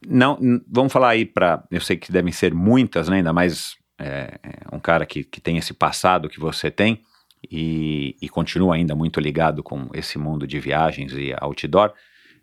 não, 0.07 0.39
vamos 0.67 0.93
falar 0.93 1.09
aí 1.09 1.25
para, 1.25 1.63
eu 1.71 1.81
sei 1.81 1.97
que 1.97 2.11
devem 2.11 2.31
ser 2.31 2.53
muitas, 2.53 3.09
né, 3.09 3.17
ainda 3.17 3.33
mais 3.33 3.75
é, 3.99 4.39
é, 4.41 4.75
um 4.75 4.79
cara 4.79 5.05
que, 5.05 5.23
que 5.23 5.41
tem 5.41 5.57
esse 5.57 5.73
passado 5.73 6.29
que 6.29 6.39
você 6.39 6.71
tem 6.71 7.03
e, 7.51 8.15
e 8.21 8.29
continua 8.29 8.75
ainda 8.75 8.95
muito 8.95 9.19
ligado 9.19 9.61
com 9.61 9.89
esse 9.93 10.17
mundo 10.17 10.47
de 10.47 10.59
viagens 10.59 11.13
e 11.13 11.33
outdoor, 11.39 11.93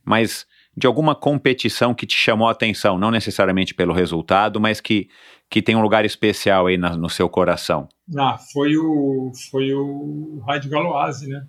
mas 0.05 0.47
de 0.77 0.87
alguma 0.87 1.15
competição 1.15 1.95
que 1.95 2.07
te 2.07 2.17
chamou 2.17 2.49
a 2.49 2.53
atenção, 2.53 2.99
não 2.99 3.11
necessariamente 3.11 3.75
pelo 3.75 3.95
resultado, 3.95 4.61
mas 4.61 4.81
que, 4.81 5.09
que 5.49 5.63
tem 5.63 5.75
um 5.75 5.81
lugar 5.81 6.05
especial 6.05 6.67
aí 6.67 6.77
na, 6.77 6.95
no 6.95 7.09
seu 7.09 7.29
coração? 7.29 7.89
Ah, 8.17 8.37
foi 8.53 8.77
o, 8.77 9.33
foi 9.51 9.73
o 9.73 10.43
Raid 10.47 10.69
Galoase, 10.69 11.29
né? 11.29 11.47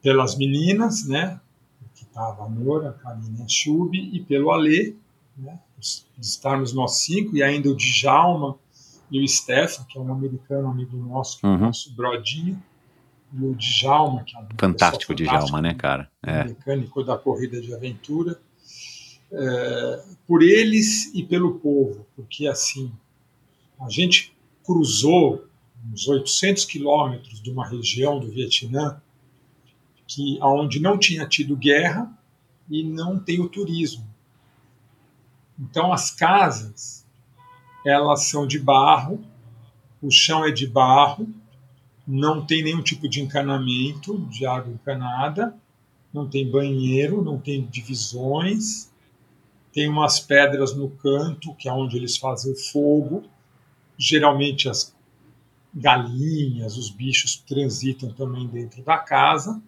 Pelas 0.00 0.38
meninas, 0.38 1.08
né? 1.08 1.40
Que 1.96 2.04
estava 2.04 2.44
a 2.44 2.48
Nora, 2.48 2.90
a 2.90 2.92
Karine 2.92 3.40
e 3.40 3.42
a 3.42 3.48
Chub, 3.48 3.96
e 3.96 4.20
pelo 4.20 4.52
Alê, 4.52 4.94
né? 5.36 5.58
Estarmos 6.18 6.72
nós 6.72 7.04
cinco, 7.04 7.36
e 7.36 7.42
ainda 7.42 7.70
o 7.70 7.76
Djalma 7.76 8.58
e 9.10 9.22
o 9.22 9.28
Stefan, 9.28 9.84
que 9.84 9.98
é 9.98 10.00
um 10.00 10.12
americano 10.12 10.68
amigo 10.68 10.96
nosso, 10.96 11.38
que 11.38 11.46
uhum. 11.46 11.52
é 11.52 11.56
o 11.56 11.58
uhum. 11.58 11.66
nosso 11.66 11.94
brodinho, 11.94 12.62
e 13.32 13.44
o 13.44 13.54
Djalma, 13.54 14.24
que 14.24 14.36
é 14.36 14.40
um 14.40 14.46
fantástico 14.58 15.14
Djalma, 15.14 15.60
né, 15.60 15.74
cara? 15.74 16.10
É. 16.22 16.44
Mecânico 16.44 17.04
da 17.04 17.18
corrida 17.18 17.60
de 17.60 17.74
aventura. 17.74 18.40
É, 19.30 20.04
por 20.26 20.42
eles 20.42 21.12
e 21.12 21.22
pelo 21.22 21.58
povo, 21.58 22.06
porque 22.14 22.46
assim, 22.46 22.92
a 23.80 23.90
gente 23.90 24.36
cruzou 24.64 25.46
uns 25.92 26.06
800 26.06 26.64
quilômetros 26.64 27.42
de 27.42 27.50
uma 27.50 27.68
região 27.68 28.20
do 28.20 28.28
Vietnã 28.30 29.00
que 30.06 30.38
onde 30.40 30.80
não 30.80 30.96
tinha 30.96 31.26
tido 31.26 31.56
guerra 31.56 32.10
e 32.70 32.82
não 32.84 33.18
tem 33.18 33.40
o 33.40 33.48
turismo. 33.48 34.06
Então 35.58 35.92
as 35.92 36.10
casas 36.10 37.06
elas 37.84 38.24
são 38.24 38.46
de 38.46 38.58
barro, 38.58 39.24
o 40.02 40.10
chão 40.10 40.44
é 40.44 40.50
de 40.50 40.66
barro, 40.66 41.28
não 42.06 42.44
tem 42.44 42.62
nenhum 42.62 42.82
tipo 42.82 43.08
de 43.08 43.20
encanamento 43.20 44.18
de 44.26 44.44
água 44.44 44.72
encanada, 44.72 45.56
não 46.12 46.28
tem 46.28 46.50
banheiro, 46.50 47.22
não 47.22 47.38
tem 47.38 47.64
divisões, 47.64 48.90
tem 49.72 49.88
umas 49.88 50.18
pedras 50.18 50.74
no 50.74 50.90
canto, 50.90 51.54
que 51.54 51.68
é 51.68 51.72
onde 51.72 51.96
eles 51.96 52.16
fazem 52.16 52.52
o 52.52 52.56
fogo. 52.56 53.24
Geralmente 53.98 54.68
as 54.68 54.94
galinhas, 55.74 56.76
os 56.76 56.90
bichos 56.90 57.36
transitam 57.36 58.10
também 58.10 58.46
dentro 58.46 58.82
da 58.82 58.98
casa. 58.98 59.60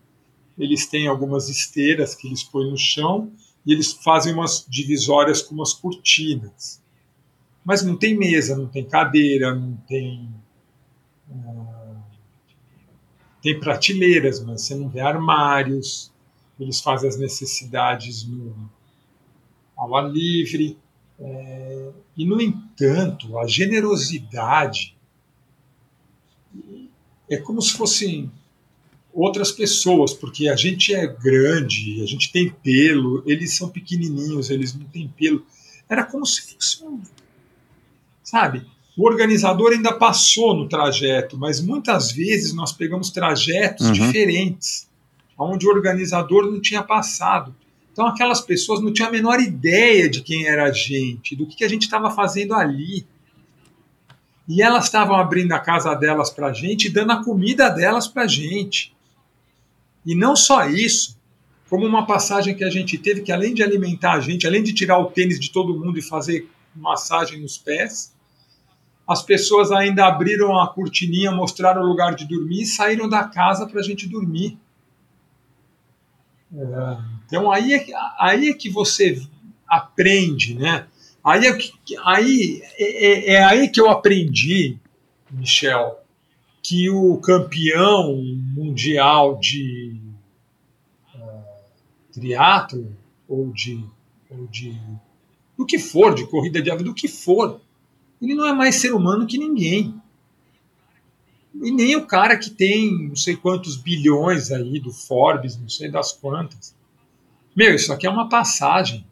Eles 0.58 0.86
têm 0.86 1.06
algumas 1.06 1.48
esteiras 1.48 2.14
que 2.14 2.26
eles 2.26 2.42
põem 2.42 2.70
no 2.70 2.76
chão 2.76 3.30
e 3.68 3.72
eles 3.74 3.92
fazem 3.92 4.32
umas 4.32 4.64
divisórias 4.66 5.42
com 5.42 5.54
umas 5.54 5.74
cortinas. 5.74 6.82
Mas 7.62 7.82
não 7.82 7.98
tem 7.98 8.16
mesa, 8.16 8.56
não 8.56 8.66
tem 8.66 8.82
cadeira, 8.82 9.54
não 9.54 9.76
tem. 9.86 10.26
Uh, 11.28 11.98
tem 13.42 13.60
prateleiras, 13.60 14.42
mas 14.42 14.62
você 14.62 14.74
não 14.74 14.88
vê 14.88 15.00
armários. 15.00 16.10
Eles 16.58 16.80
fazem 16.80 17.10
as 17.10 17.18
necessidades 17.18 18.24
no, 18.24 18.70
ao 19.76 19.94
ar 19.94 20.10
livre. 20.10 20.78
É, 21.20 21.90
e, 22.16 22.24
no 22.24 22.40
entanto, 22.40 23.38
a 23.38 23.46
generosidade 23.46 24.96
é 27.28 27.36
como 27.36 27.60
se 27.60 27.74
fossem 27.74 28.32
outras 29.20 29.50
pessoas, 29.50 30.14
porque 30.14 30.48
a 30.48 30.54
gente 30.54 30.94
é 30.94 31.06
grande, 31.06 32.00
a 32.02 32.06
gente 32.06 32.30
tem 32.30 32.50
pelo, 32.50 33.22
eles 33.26 33.56
são 33.56 33.68
pequenininhos, 33.68 34.48
eles 34.48 34.72
não 34.74 34.84
têm 34.86 35.08
pelo. 35.08 35.44
Era 35.88 36.04
como 36.04 36.24
se 36.24 36.54
fosse 36.54 36.84
um. 36.84 37.00
Sabe? 38.22 38.64
O 38.96 39.06
organizador 39.06 39.72
ainda 39.72 39.92
passou 39.92 40.54
no 40.54 40.68
trajeto, 40.68 41.36
mas 41.36 41.60
muitas 41.60 42.12
vezes 42.12 42.52
nós 42.52 42.72
pegamos 42.72 43.10
trajetos 43.10 43.86
uhum. 43.86 43.92
diferentes, 43.92 44.88
onde 45.36 45.66
o 45.66 45.70
organizador 45.70 46.48
não 46.48 46.60
tinha 46.60 46.82
passado. 46.82 47.54
Então 47.92 48.06
aquelas 48.06 48.40
pessoas 48.40 48.80
não 48.80 48.92
tinham 48.92 49.08
a 49.08 49.12
menor 49.12 49.40
ideia 49.40 50.08
de 50.08 50.20
quem 50.20 50.46
era 50.46 50.64
a 50.64 50.72
gente, 50.72 51.34
do 51.34 51.46
que, 51.46 51.56
que 51.56 51.64
a 51.64 51.68
gente 51.68 51.82
estava 51.82 52.10
fazendo 52.10 52.54
ali. 52.54 53.04
E 54.46 54.62
elas 54.62 54.84
estavam 54.84 55.16
abrindo 55.16 55.52
a 55.52 55.58
casa 55.58 55.92
delas 55.94 56.30
para 56.30 56.48
a 56.48 56.52
gente 56.52 56.86
e 56.86 56.90
dando 56.90 57.12
a 57.12 57.24
comida 57.24 57.68
delas 57.68 58.06
para 58.06 58.22
a 58.22 58.28
gente. 58.28 58.96
E 60.08 60.14
não 60.14 60.34
só 60.34 60.66
isso, 60.66 61.18
como 61.68 61.84
uma 61.84 62.06
passagem 62.06 62.56
que 62.56 62.64
a 62.64 62.70
gente 62.70 62.96
teve 62.96 63.20
que, 63.20 63.30
além 63.30 63.52
de 63.52 63.62
alimentar 63.62 64.14
a 64.14 64.20
gente, 64.20 64.46
além 64.46 64.62
de 64.62 64.72
tirar 64.72 64.98
o 64.98 65.10
tênis 65.10 65.38
de 65.38 65.52
todo 65.52 65.78
mundo 65.78 65.98
e 65.98 66.02
fazer 66.02 66.48
massagem 66.74 67.42
nos 67.42 67.58
pés, 67.58 68.16
as 69.06 69.22
pessoas 69.22 69.70
ainda 69.70 70.06
abriram 70.06 70.58
a 70.58 70.66
cortininha, 70.66 71.30
mostraram 71.30 71.82
o 71.82 71.86
lugar 71.86 72.14
de 72.14 72.24
dormir 72.24 72.62
e 72.62 72.66
saíram 72.66 73.06
da 73.06 73.24
casa 73.24 73.66
para 73.66 73.80
a 73.80 73.82
gente 73.82 74.08
dormir. 74.08 74.56
É, 76.56 76.98
então 77.26 77.52
aí 77.52 77.74
é, 77.74 77.86
aí 78.18 78.48
é 78.48 78.54
que 78.54 78.70
você 78.70 79.20
aprende, 79.68 80.54
né? 80.54 80.86
Aí 81.22 81.46
é, 81.46 81.58
aí, 82.06 82.62
é, 82.78 83.04
é, 83.04 83.34
é 83.34 83.44
aí 83.44 83.68
que 83.68 83.78
eu 83.78 83.90
aprendi, 83.90 84.78
Michel, 85.30 86.02
que 86.62 86.90
o 86.90 87.18
campeão 87.18 88.16
mundial 88.54 89.38
de 89.38 89.87
triatlo 92.18 92.96
ou 93.28 93.52
de, 93.52 93.84
ou 94.30 94.46
de 94.46 94.76
do 95.56 95.66
que 95.66 95.78
for, 95.78 96.14
de 96.14 96.26
corrida 96.26 96.62
de 96.62 96.70
ave, 96.70 96.84
do 96.84 96.94
que 96.94 97.08
for, 97.08 97.60
ele 98.22 98.34
não 98.34 98.46
é 98.46 98.52
mais 98.52 98.76
ser 98.76 98.94
humano 98.94 99.26
que 99.26 99.38
ninguém. 99.38 100.00
E 101.54 101.72
nem 101.72 101.96
o 101.96 102.06
cara 102.06 102.36
que 102.36 102.50
tem 102.50 103.08
não 103.08 103.16
sei 103.16 103.36
quantos 103.36 103.76
bilhões 103.76 104.52
aí 104.52 104.78
do 104.78 104.92
Forbes, 104.92 105.56
não 105.56 105.68
sei 105.68 105.90
das 105.90 106.12
quantas. 106.12 106.74
Meu, 107.56 107.74
isso 107.74 107.92
aqui 107.92 108.06
é 108.06 108.10
uma 108.10 108.28
passagem. 108.28 109.04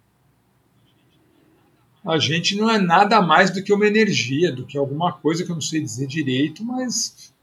A 2.05 2.19
gente 2.19 2.57
não 2.57 2.71
é 2.71 2.79
nada 2.79 3.21
mais 3.21 3.51
do 3.51 3.63
que 3.65 3.73
uma 3.73 3.87
energia, 3.87 4.53
do 4.53 4.65
que 4.65 4.79
alguma 4.79 5.13
coisa 5.13 5.45
que 5.45 5.51
eu 5.51 5.57
não 5.57 5.61
sei 5.61 5.81
dizer 5.81 6.07
direito, 6.07 6.65
mas 6.65 7.35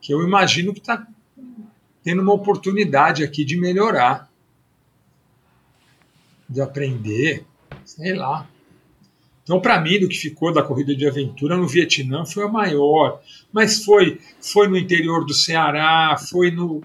que 0.00 0.12
eu 0.12 0.22
imagino 0.22 0.72
que 0.72 0.80
está 0.80 1.06
tendo 2.04 2.20
uma 2.20 2.34
oportunidade 2.34 3.24
aqui 3.24 3.44
de 3.46 3.56
melhorar, 3.56 4.30
de 6.46 6.60
aprender, 6.60 7.46
sei 7.82 8.12
lá. 8.12 8.46
Então, 9.42 9.60
para 9.60 9.80
mim, 9.80 9.98
do 9.98 10.08
que 10.08 10.16
ficou 10.16 10.52
da 10.52 10.62
corrida 10.62 10.94
de 10.94 11.08
aventura 11.08 11.56
no 11.56 11.66
Vietnã 11.66 12.24
foi 12.26 12.44
a 12.44 12.48
maior, 12.48 13.20
mas 13.50 13.82
foi 13.82 14.20
foi 14.38 14.68
no 14.68 14.76
interior 14.76 15.24
do 15.24 15.32
Ceará, 15.32 16.16
foi 16.30 16.50
no 16.50 16.82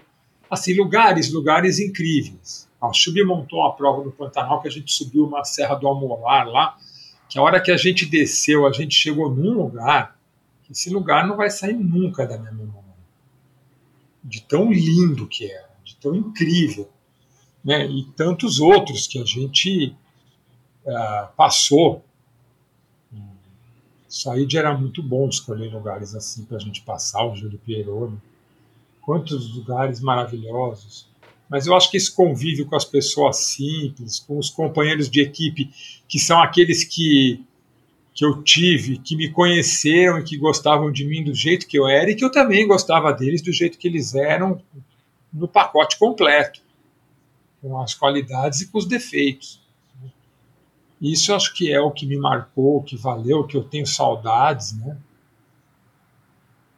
assim 0.50 0.74
lugares, 0.74 1.30
lugares 1.30 1.78
incríveis. 1.78 2.68
A 2.80 2.90
Chubi 2.92 3.22
montou 3.22 3.60
uma 3.60 3.76
prova 3.76 4.02
no 4.02 4.10
Pantanal 4.10 4.60
que 4.62 4.68
a 4.68 4.70
gente 4.70 4.90
subiu 4.90 5.26
uma 5.26 5.44
serra 5.44 5.74
do 5.74 5.86
Almolar 5.86 6.48
lá, 6.48 6.76
que 7.28 7.38
a 7.38 7.42
hora 7.42 7.60
que 7.60 7.70
a 7.70 7.76
gente 7.76 8.06
desceu, 8.06 8.66
a 8.66 8.72
gente 8.72 8.94
chegou 8.94 9.30
num 9.30 9.52
lugar, 9.52 10.18
esse 10.70 10.88
lugar 10.90 11.26
não 11.26 11.36
vai 11.36 11.50
sair 11.50 11.74
nunca 11.74 12.26
da 12.26 12.38
minha 12.38 12.52
memória 12.52 12.79
de 14.22 14.42
tão 14.42 14.70
lindo 14.70 15.26
que 15.26 15.50
era, 15.50 15.70
de 15.84 15.96
tão 15.96 16.14
incrível. 16.14 16.88
Né? 17.64 17.86
E 17.86 18.04
tantos 18.16 18.60
outros 18.60 19.06
que 19.06 19.20
a 19.20 19.24
gente 19.24 19.94
uh, 20.84 21.34
passou. 21.36 22.04
Saíde 24.08 24.58
era 24.58 24.76
muito 24.76 25.02
bom 25.02 25.28
de 25.28 25.36
escolher 25.36 25.72
lugares 25.72 26.14
assim 26.16 26.44
para 26.44 26.56
a 26.56 26.60
gente 26.60 26.82
passar, 26.82 27.24
o 27.24 27.36
Júlio 27.36 27.58
Pieroni. 27.58 28.14
Né? 28.14 28.20
Quantos 29.02 29.54
lugares 29.54 30.00
maravilhosos. 30.00 31.08
Mas 31.48 31.66
eu 31.66 31.74
acho 31.74 31.90
que 31.90 31.96
esse 31.96 32.14
convívio 32.14 32.66
com 32.66 32.76
as 32.76 32.84
pessoas 32.84 33.38
simples, 33.38 34.20
com 34.20 34.38
os 34.38 34.50
companheiros 34.50 35.10
de 35.10 35.20
equipe, 35.20 35.70
que 36.08 36.18
são 36.18 36.40
aqueles 36.40 36.84
que 36.84 37.44
que 38.20 38.26
eu 38.26 38.42
tive, 38.42 38.98
que 38.98 39.16
me 39.16 39.30
conheceram 39.30 40.18
e 40.18 40.22
que 40.22 40.36
gostavam 40.36 40.92
de 40.92 41.06
mim 41.06 41.24
do 41.24 41.34
jeito 41.34 41.66
que 41.66 41.78
eu 41.78 41.88
era 41.88 42.10
e 42.10 42.14
que 42.14 42.22
eu 42.22 42.30
também 42.30 42.68
gostava 42.68 43.14
deles 43.14 43.40
do 43.40 43.50
jeito 43.50 43.78
que 43.78 43.88
eles 43.88 44.14
eram 44.14 44.62
no 45.32 45.48
pacote 45.48 45.98
completo. 45.98 46.60
com 47.62 47.80
as 47.80 47.94
qualidades 47.94 48.60
e 48.60 48.70
com 48.70 48.76
os 48.76 48.84
defeitos. 48.84 49.62
Isso 51.00 51.34
acho 51.34 51.54
que 51.54 51.72
é 51.72 51.80
o 51.80 51.90
que 51.90 52.04
me 52.04 52.18
marcou, 52.18 52.76
o 52.76 52.82
que 52.82 52.94
valeu, 52.94 53.46
que 53.46 53.56
eu 53.56 53.64
tenho 53.64 53.86
saudades, 53.86 54.76
né? 54.78 54.98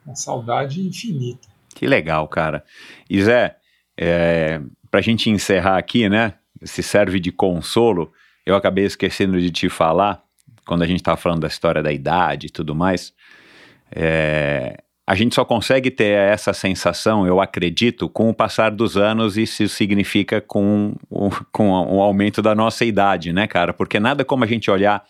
Uma 0.07 0.15
saudade 0.15 0.81
infinita. 0.81 1.49
Que 1.75 1.89
legal, 1.89 2.29
cara. 2.29 2.65
E 3.11 3.21
Zé, 3.21 3.57
é, 3.97 4.61
para 4.89 5.01
a 5.01 5.03
gente 5.03 5.29
encerrar 5.29 5.77
aqui, 5.77 6.09
né? 6.09 6.35
Se 6.63 6.85
serve 6.85 7.19
de 7.19 7.33
consolo, 7.33 8.13
eu 8.47 8.55
acabei 8.55 8.85
esquecendo 8.85 9.41
de 9.41 9.51
te 9.51 9.69
falar, 9.69 10.22
quando 10.67 10.83
a 10.83 10.87
gente 10.87 11.01
estava 11.01 11.17
falando 11.17 11.41
da 11.41 11.49
história 11.49 11.83
da 11.83 11.93
idade 11.93 12.47
e 12.47 12.51
tudo 12.51 12.75
mais. 12.75 13.13
É, 13.95 14.79
a 15.07 15.15
gente 15.15 15.35
só 15.35 15.45
consegue 15.45 15.91
ter 15.91 16.17
essa 16.17 16.53
sensação, 16.53 17.27
eu 17.27 17.41
acredito, 17.41 18.09
com 18.09 18.31
o 18.31 18.35
passar 18.35 18.71
dos 18.71 18.97
anos, 18.97 19.37
e 19.37 19.43
isso 19.43 19.69
significa 19.69 20.41
com 20.41 20.95
com 21.51 21.71
o 21.71 22.01
aumento 22.01 22.41
da 22.41 22.55
nossa 22.55 22.85
idade, 22.85 23.33
né, 23.33 23.47
cara? 23.47 23.73
Porque 23.73 23.99
nada 23.99 24.25
como 24.25 24.45
a 24.45 24.47
gente 24.47 24.71
olhar 24.71 25.05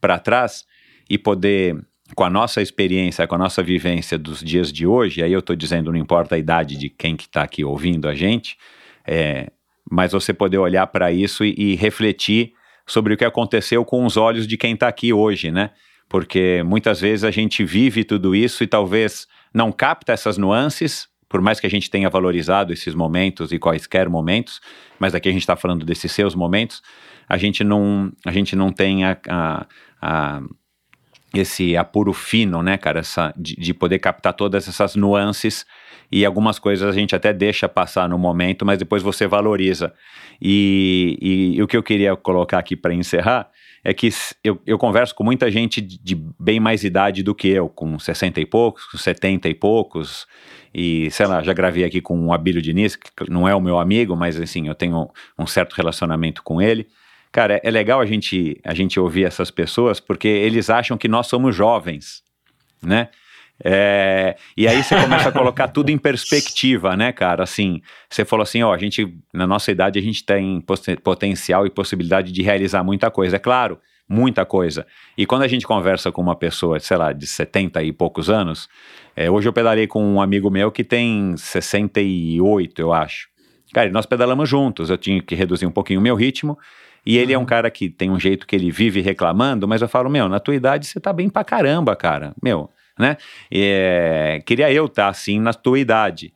para 0.00 0.18
trás 0.18 0.64
e 1.08 1.16
poder, 1.16 1.76
com 2.14 2.24
a 2.24 2.30
nossa 2.30 2.60
experiência, 2.60 3.26
com 3.26 3.36
a 3.36 3.38
nossa 3.38 3.62
vivência 3.62 4.18
dos 4.18 4.42
dias 4.42 4.72
de 4.72 4.86
hoje, 4.86 5.22
aí 5.22 5.32
eu 5.32 5.40
estou 5.40 5.54
dizendo, 5.54 5.92
não 5.92 5.98
importa 5.98 6.34
a 6.34 6.38
idade 6.38 6.76
de 6.76 6.90
quem 6.90 7.16
que 7.16 7.24
está 7.24 7.42
aqui 7.42 7.64
ouvindo 7.64 8.08
a 8.08 8.14
gente, 8.14 8.56
é, 9.06 9.50
mas 9.88 10.12
você 10.12 10.34
poder 10.34 10.58
olhar 10.58 10.86
para 10.88 11.12
isso 11.12 11.44
e, 11.44 11.54
e 11.56 11.76
refletir 11.76 12.52
sobre 12.86 13.14
o 13.14 13.16
que 13.16 13.24
aconteceu 13.24 13.84
com 13.84 14.04
os 14.04 14.16
olhos 14.16 14.46
de 14.46 14.56
quem 14.56 14.74
está 14.74 14.88
aqui 14.88 15.12
hoje, 15.12 15.50
né? 15.50 15.70
Porque 16.08 16.62
muitas 16.64 17.00
vezes 17.00 17.24
a 17.24 17.30
gente 17.30 17.64
vive 17.64 18.04
tudo 18.04 18.34
isso 18.34 18.62
e 18.62 18.66
talvez 18.66 19.26
não 19.52 19.72
capta 19.72 20.12
essas 20.12 20.38
nuances, 20.38 21.08
por 21.28 21.40
mais 21.40 21.58
que 21.58 21.66
a 21.66 21.70
gente 21.70 21.90
tenha 21.90 22.08
valorizado 22.08 22.72
esses 22.72 22.94
momentos 22.94 23.50
e 23.50 23.58
quaisquer 23.58 24.08
momentos, 24.08 24.60
mas 24.98 25.14
aqui 25.14 25.28
a 25.28 25.32
gente 25.32 25.42
está 25.42 25.56
falando 25.56 25.84
desses 25.84 26.12
seus 26.12 26.34
momentos, 26.34 26.80
a 27.28 27.36
gente 27.36 27.64
não, 27.64 28.12
a 28.24 28.30
gente 28.30 28.54
não 28.54 28.70
tem 28.70 29.04
a, 29.04 29.18
a, 29.28 29.66
a 30.00 30.42
esse 31.34 31.76
apuro 31.76 32.12
fino, 32.12 32.62
né, 32.62 32.76
cara, 32.76 33.00
essa, 33.00 33.34
de, 33.36 33.56
de, 33.56 33.74
poder 33.74 33.98
captar 33.98 34.32
todas 34.32 34.68
essas 34.68 34.94
nuances 34.94 35.66
e 36.10 36.24
algumas 36.24 36.58
coisas 36.58 36.88
a 36.88 36.92
gente 36.92 37.14
até 37.14 37.32
deixa 37.32 37.68
passar 37.68 38.08
no 38.08 38.18
momento, 38.18 38.64
mas 38.64 38.78
depois 38.78 39.02
você 39.02 39.26
valoriza. 39.26 39.92
E, 40.40 41.18
e, 41.20 41.56
e 41.56 41.62
o 41.62 41.66
que 41.66 41.76
eu 41.76 41.82
queria 41.82 42.14
colocar 42.16 42.58
aqui 42.58 42.76
para 42.76 42.94
encerrar 42.94 43.50
é 43.82 43.94
que 43.94 44.08
eu, 44.42 44.60
eu 44.66 44.76
converso 44.78 45.14
com 45.14 45.22
muita 45.22 45.48
gente 45.50 45.80
de, 45.80 45.98
de, 45.98 46.14
bem 46.40 46.58
mais 46.58 46.82
idade 46.82 47.22
do 47.22 47.34
que 47.34 47.46
eu, 47.48 47.68
com 47.68 47.98
60 47.98 48.40
e 48.40 48.46
poucos, 48.46 48.84
com 48.86 48.98
70 48.98 49.48
e 49.48 49.54
poucos, 49.54 50.26
e 50.74 51.08
sei 51.12 51.26
lá, 51.26 51.40
já 51.40 51.52
gravei 51.52 51.84
aqui 51.84 52.00
com 52.00 52.26
o 52.26 52.32
Abílio 52.32 52.60
Diniz, 52.60 52.96
que 52.96 53.10
não 53.30 53.48
é 53.48 53.54
o 53.54 53.60
meu 53.60 53.78
amigo, 53.78 54.16
mas 54.16 54.40
assim, 54.40 54.66
eu 54.66 54.74
tenho 54.74 55.08
um 55.38 55.46
certo 55.46 55.74
relacionamento 55.74 56.42
com 56.42 56.60
ele. 56.60 56.88
Cara, 57.30 57.54
é, 57.54 57.60
é 57.62 57.70
legal 57.70 58.00
a 58.00 58.06
gente, 58.06 58.60
a 58.64 58.74
gente 58.74 58.98
ouvir 58.98 59.24
essas 59.24 59.50
pessoas, 59.50 60.00
porque 60.00 60.26
eles 60.26 60.68
acham 60.68 60.98
que 60.98 61.06
nós 61.06 61.28
somos 61.28 61.54
jovens, 61.54 62.22
né? 62.82 63.08
É, 63.62 64.36
e 64.56 64.68
aí 64.68 64.82
você 64.82 65.00
começa 65.00 65.28
a 65.28 65.32
colocar 65.32 65.68
tudo 65.68 65.90
em 65.90 65.98
perspectiva, 65.98 66.96
né, 66.96 67.12
cara? 67.12 67.42
Assim, 67.42 67.80
você 68.08 68.24
falou 68.24 68.42
assim, 68.42 68.62
ó, 68.62 68.72
a 68.72 68.78
gente, 68.78 69.16
na 69.32 69.46
nossa 69.46 69.70
idade, 69.70 69.98
a 69.98 70.02
gente 70.02 70.24
tem 70.24 70.62
potencial 71.02 71.66
e 71.66 71.70
possibilidade 71.70 72.32
de 72.32 72.42
realizar 72.42 72.84
muita 72.84 73.10
coisa. 73.10 73.36
É 73.36 73.38
claro, 73.38 73.78
muita 74.08 74.44
coisa. 74.44 74.86
E 75.16 75.26
quando 75.26 75.42
a 75.42 75.48
gente 75.48 75.66
conversa 75.66 76.12
com 76.12 76.20
uma 76.20 76.36
pessoa, 76.36 76.78
sei 76.78 76.96
lá, 76.96 77.12
de 77.12 77.26
70 77.26 77.82
e 77.82 77.92
poucos 77.92 78.28
anos, 78.28 78.68
é, 79.14 79.30
hoje 79.30 79.48
eu 79.48 79.52
pedalei 79.52 79.86
com 79.86 80.04
um 80.04 80.20
amigo 80.20 80.50
meu 80.50 80.70
que 80.70 80.84
tem 80.84 81.36
68, 81.36 82.80
eu 82.80 82.92
acho. 82.92 83.28
Cara, 83.72 83.90
nós 83.90 84.06
pedalamos 84.06 84.48
juntos, 84.48 84.90
eu 84.90 84.96
tinha 84.96 85.20
que 85.20 85.34
reduzir 85.34 85.66
um 85.66 85.72
pouquinho 85.72 85.98
o 85.98 86.02
meu 86.02 86.14
ritmo, 86.14 86.58
e 87.04 87.18
ele 87.18 87.32
é 87.32 87.38
um 87.38 87.42
uhum. 87.42 87.46
cara 87.46 87.70
que 87.70 87.88
tem 87.88 88.10
um 88.10 88.18
jeito 88.18 88.46
que 88.46 88.54
ele 88.54 88.70
vive 88.70 89.00
reclamando, 89.00 89.66
mas 89.66 89.80
eu 89.80 89.88
falo, 89.88 90.10
meu, 90.10 90.28
na 90.28 90.40
tua 90.40 90.54
idade 90.54 90.86
você 90.86 90.98
tá 90.98 91.12
bem 91.12 91.28
pra 91.28 91.44
caramba, 91.44 91.94
cara. 91.94 92.34
Meu, 92.42 92.70
né? 92.98 93.16
É, 93.50 94.42
queria 94.46 94.72
eu 94.72 94.86
estar 94.86 95.04
tá, 95.04 95.08
assim 95.08 95.40
na 95.40 95.52
tua 95.52 95.78
idade. 95.78 96.32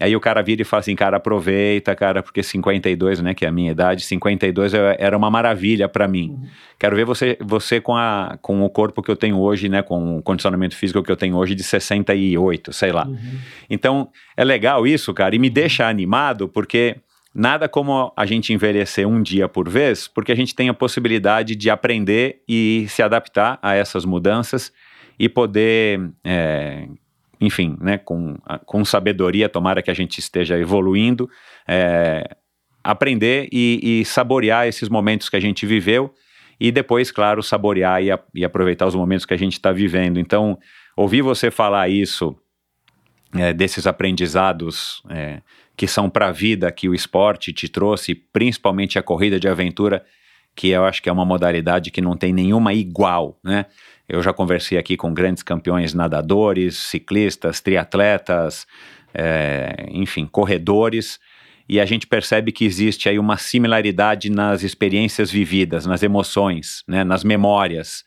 Aí 0.00 0.16
o 0.16 0.20
cara 0.20 0.42
vira 0.42 0.62
e 0.62 0.64
fala 0.64 0.80
assim, 0.80 0.96
cara, 0.96 1.18
aproveita, 1.18 1.94
cara, 1.94 2.22
porque 2.22 2.42
52, 2.42 3.20
né, 3.20 3.34
que 3.34 3.44
é 3.44 3.48
a 3.48 3.52
minha 3.52 3.70
idade, 3.70 4.02
52 4.02 4.72
era 4.98 5.14
uma 5.14 5.30
maravilha 5.30 5.86
para 5.90 6.08
mim. 6.08 6.30
Uhum. 6.30 6.48
Quero 6.78 6.96
ver 6.96 7.04
você, 7.04 7.36
você 7.38 7.82
com, 7.82 7.94
a, 7.94 8.38
com 8.40 8.62
o 8.62 8.70
corpo 8.70 9.02
que 9.02 9.10
eu 9.10 9.16
tenho 9.16 9.38
hoje, 9.38 9.68
né, 9.68 9.82
com 9.82 10.16
o 10.16 10.22
condicionamento 10.22 10.74
físico 10.74 11.02
que 11.02 11.12
eu 11.12 11.16
tenho 11.16 11.36
hoje 11.36 11.54
de 11.54 11.62
68, 11.62 12.72
sei 12.72 12.92
lá. 12.92 13.06
Uhum. 13.06 13.38
Então, 13.68 14.08
é 14.34 14.42
legal 14.42 14.86
isso, 14.86 15.12
cara, 15.12 15.36
e 15.36 15.38
me 15.38 15.50
deixa 15.50 15.86
animado 15.86 16.48
porque 16.48 16.96
nada 17.34 17.68
como 17.68 18.10
a 18.16 18.24
gente 18.24 18.54
envelhecer 18.54 19.06
um 19.06 19.22
dia 19.22 19.50
por 19.50 19.68
vez, 19.68 20.08
porque 20.08 20.32
a 20.32 20.34
gente 20.36 20.54
tem 20.54 20.70
a 20.70 20.74
possibilidade 20.74 21.54
de 21.54 21.68
aprender 21.68 22.42
e 22.48 22.86
se 22.88 23.02
adaptar 23.02 23.58
a 23.60 23.74
essas 23.74 24.06
mudanças 24.06 24.72
e 25.20 25.28
poder, 25.28 26.00
é, 26.24 26.88
enfim, 27.38 27.76
né, 27.78 27.98
com, 27.98 28.38
com 28.64 28.82
sabedoria, 28.86 29.50
tomara 29.50 29.82
que 29.82 29.90
a 29.90 29.94
gente 29.94 30.18
esteja 30.18 30.58
evoluindo, 30.58 31.28
é, 31.68 32.24
aprender 32.82 33.46
e, 33.52 34.00
e, 34.00 34.04
saborear 34.06 34.66
esses 34.66 34.88
momentos 34.88 35.28
que 35.28 35.36
a 35.36 35.40
gente 35.40 35.66
viveu 35.66 36.14
e 36.58 36.72
depois, 36.72 37.10
claro, 37.10 37.42
saborear 37.42 38.02
e, 38.02 38.10
a, 38.10 38.18
e 38.34 38.46
aproveitar 38.46 38.86
os 38.86 38.94
momentos 38.94 39.26
que 39.26 39.34
a 39.34 39.36
gente 39.36 39.52
está 39.52 39.70
vivendo. 39.70 40.18
Então, 40.18 40.58
ouvir 40.96 41.20
você 41.20 41.50
falar 41.50 41.90
isso, 41.90 42.34
é, 43.34 43.52
desses 43.52 43.86
aprendizados 43.86 45.02
é, 45.10 45.42
que 45.76 45.86
são 45.86 46.08
para 46.08 46.28
a 46.28 46.32
vida 46.32 46.72
que 46.72 46.88
o 46.88 46.94
esporte 46.94 47.52
te 47.52 47.68
trouxe, 47.68 48.14
principalmente 48.14 48.98
a 48.98 49.02
corrida 49.02 49.38
de 49.38 49.48
aventura, 49.48 50.02
que 50.56 50.68
eu 50.68 50.86
acho 50.86 51.02
que 51.02 51.10
é 51.10 51.12
uma 51.12 51.26
modalidade 51.26 51.90
que 51.90 52.00
não 52.00 52.16
tem 52.16 52.32
nenhuma 52.32 52.72
igual, 52.72 53.38
né? 53.44 53.66
Eu 54.12 54.24
já 54.24 54.32
conversei 54.32 54.76
aqui 54.76 54.96
com 54.96 55.14
grandes 55.14 55.40
campeões 55.40 55.94
nadadores, 55.94 56.76
ciclistas, 56.76 57.60
triatletas, 57.60 58.66
é, 59.14 59.86
enfim, 59.92 60.26
corredores, 60.26 61.20
e 61.68 61.78
a 61.78 61.84
gente 61.84 62.08
percebe 62.08 62.50
que 62.50 62.64
existe 62.64 63.08
aí 63.08 63.20
uma 63.20 63.36
similaridade 63.36 64.28
nas 64.28 64.64
experiências 64.64 65.30
vividas, 65.30 65.86
nas 65.86 66.02
emoções, 66.02 66.82
né, 66.88 67.04
nas 67.04 67.22
memórias. 67.22 68.04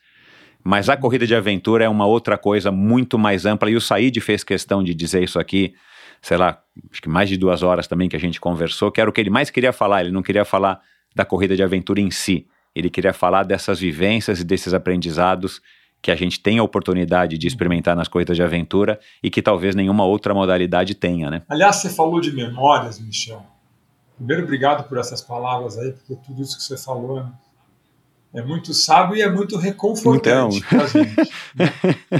Mas 0.62 0.90
a 0.90 0.96
corrida 0.96 1.26
de 1.26 1.34
aventura 1.34 1.84
é 1.84 1.88
uma 1.88 2.04
outra 2.04 2.36
coisa 2.36 2.70
muito 2.70 3.18
mais 3.18 3.46
ampla, 3.46 3.70
e 3.70 3.74
o 3.74 3.80
Said 3.80 4.20
fez 4.20 4.44
questão 4.44 4.84
de 4.84 4.92
dizer 4.92 5.22
isso 5.22 5.38
aqui, 5.38 5.72
sei 6.20 6.36
lá, 6.36 6.60
acho 6.92 7.00
que 7.00 7.08
mais 7.08 7.30
de 7.30 7.38
duas 7.38 7.62
horas 7.62 7.86
também 7.86 8.10
que 8.10 8.16
a 8.16 8.20
gente 8.20 8.38
conversou, 8.38 8.92
que 8.92 9.00
era 9.00 9.08
o 9.08 9.12
que 9.12 9.22
ele 9.22 9.30
mais 9.30 9.48
queria 9.48 9.72
falar, 9.72 10.02
ele 10.02 10.12
não 10.12 10.22
queria 10.22 10.44
falar 10.44 10.82
da 11.16 11.24
corrida 11.24 11.56
de 11.56 11.62
aventura 11.62 11.98
em 11.98 12.10
si, 12.10 12.46
ele 12.74 12.90
queria 12.90 13.14
falar 13.14 13.44
dessas 13.44 13.80
vivências 13.80 14.40
e 14.40 14.44
desses 14.44 14.74
aprendizados 14.74 15.62
que 16.04 16.10
a 16.10 16.16
gente 16.16 16.38
tem 16.38 16.58
a 16.58 16.62
oportunidade 16.62 17.38
de 17.38 17.46
experimentar 17.46 17.96
nas 17.96 18.08
corridas 18.08 18.36
de 18.36 18.42
aventura 18.42 19.00
e 19.22 19.30
que 19.30 19.40
talvez 19.40 19.74
nenhuma 19.74 20.04
outra 20.04 20.34
modalidade 20.34 20.94
tenha, 20.94 21.30
né? 21.30 21.40
Aliás, 21.48 21.76
você 21.76 21.88
falou 21.88 22.20
de 22.20 22.30
memórias, 22.30 23.00
Michel. 23.00 23.42
Primeiro, 24.14 24.42
obrigado 24.42 24.86
por 24.86 24.98
essas 24.98 25.22
palavras 25.22 25.78
aí, 25.78 25.92
porque 25.92 26.14
tudo 26.16 26.42
isso 26.42 26.58
que 26.58 26.62
você 26.62 26.76
falou 26.76 27.20
é, 28.34 28.40
é 28.40 28.42
muito 28.42 28.74
sábio 28.74 29.16
e 29.16 29.22
é 29.22 29.30
muito 29.30 29.56
reconfortante 29.56 30.58
então. 30.58 30.68
para 30.68 30.84
a 30.84 30.88
gente. 30.88 31.16
Né? 31.54 31.72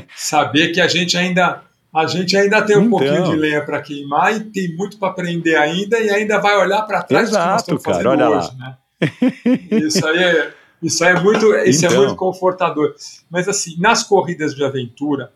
Saber 0.17 0.73
que 0.73 0.81
a 0.81 0.89
gente 0.89 1.19
ainda 1.19 1.61
a 1.95 2.07
gente 2.07 2.35
ainda 2.39 2.63
tem 2.63 2.79
um 2.79 2.87
então. 2.87 2.99
pouquinho 2.99 3.25
de 3.25 3.37
lenha 3.37 3.63
para 3.67 3.83
queimar 3.83 4.35
e 4.35 4.41
tem 4.45 4.75
muito 4.75 4.99
para 4.99 5.11
aprender 5.11 5.57
ainda 5.57 6.01
e 6.01 6.09
ainda 6.09 6.41
vai 6.41 6.57
olhar 6.57 6.83
para 6.85 7.03
trás 7.03 7.29
Exato, 7.29 7.45
que 7.45 7.51
nós 7.51 7.61
estamos 7.61 7.83
cara, 7.83 8.11
olha 8.11 8.31
hoje, 8.31 8.51
lá. 8.59 8.67
né? 8.67 9.33
Isso 9.71 10.07
aí 10.07 10.23
é 10.25 10.64
isso 10.85 11.03
é 11.03 11.19
muito, 11.19 11.55
isso 11.61 11.87
então. 11.87 11.97
é 11.97 12.07
muito 12.07 12.17
confortador. 12.17 12.95
Mas 13.31 13.49
assim, 13.49 13.75
nas 13.81 14.03
corridas 14.03 14.55
de 14.55 14.63
aventura, 14.63 15.33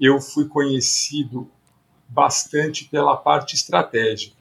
eu 0.00 0.20
fui 0.20 0.46
conhecido 0.46 1.50
bastante 2.08 2.84
pela 2.84 3.16
parte 3.16 3.56
estratégica. 3.56 4.36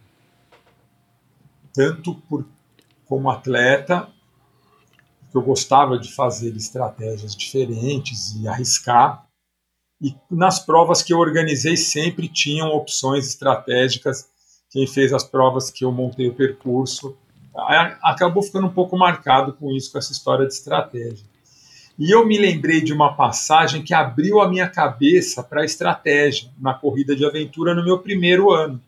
Tanto 1.73 2.13
por 2.29 2.45
como 3.07 3.29
atleta, 3.29 4.07
que 5.31 5.37
eu 5.37 5.41
gostava 5.41 5.97
de 5.97 6.13
fazer 6.13 6.55
estratégias 6.55 7.35
diferentes 7.35 8.35
e 8.35 8.47
arriscar. 8.47 9.27
E 9.99 10.15
nas 10.29 10.59
provas 10.59 11.01
que 11.01 11.11
eu 11.11 11.17
organizei 11.17 11.75
sempre 11.75 12.27
tinham 12.27 12.67
opções 12.67 13.27
estratégicas. 13.27 14.29
Quem 14.69 14.85
fez 14.85 15.11
as 15.11 15.23
provas 15.23 15.71
que 15.71 15.83
eu 15.83 15.91
montei 15.91 16.29
o 16.29 16.35
percurso 16.35 17.17
acabou 18.01 18.43
ficando 18.43 18.67
um 18.67 18.73
pouco 18.73 18.97
marcado 18.97 19.53
com 19.53 19.71
isso, 19.71 19.91
com 19.91 19.97
essa 19.97 20.11
história 20.11 20.45
de 20.45 20.53
estratégia. 20.53 21.25
E 21.97 22.11
eu 22.11 22.25
me 22.25 22.37
lembrei 22.37 22.81
de 22.81 22.91
uma 22.91 23.15
passagem 23.15 23.81
que 23.81 23.93
abriu 23.93 24.41
a 24.41 24.49
minha 24.49 24.69
cabeça 24.69 25.41
para 25.41 25.61
a 25.61 25.65
estratégia 25.65 26.49
na 26.59 26.73
corrida 26.73 27.15
de 27.15 27.25
aventura 27.25 27.73
no 27.73 27.83
meu 27.83 27.99
primeiro 27.99 28.51
ano. 28.51 28.81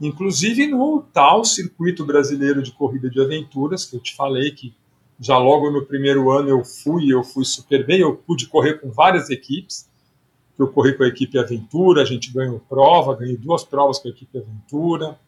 Inclusive 0.00 0.66
no 0.66 1.04
tal 1.12 1.44
circuito 1.44 2.04
brasileiro 2.04 2.62
de 2.62 2.72
corrida 2.72 3.10
de 3.10 3.20
aventuras, 3.20 3.84
que 3.84 3.96
eu 3.96 4.00
te 4.00 4.14
falei 4.16 4.50
que 4.50 4.74
já 5.20 5.38
logo 5.38 5.70
no 5.70 5.84
primeiro 5.84 6.30
ano 6.30 6.48
eu 6.48 6.64
fui, 6.64 7.12
eu 7.12 7.22
fui 7.22 7.44
super 7.44 7.86
bem, 7.86 8.00
eu 8.00 8.16
pude 8.16 8.46
correr 8.48 8.80
com 8.80 8.90
várias 8.90 9.30
equipes. 9.30 9.88
Eu 10.58 10.68
corri 10.68 10.96
com 10.96 11.02
a 11.02 11.08
equipe 11.08 11.36
Aventura, 11.36 12.02
a 12.02 12.04
gente 12.04 12.32
ganhou 12.32 12.60
prova, 12.60 13.16
ganhei 13.16 13.36
duas 13.36 13.64
provas 13.64 13.98
com 13.98 14.06
a 14.06 14.10
equipe 14.10 14.38
Aventura. 14.38 15.18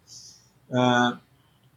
Uh, 0.70 1.18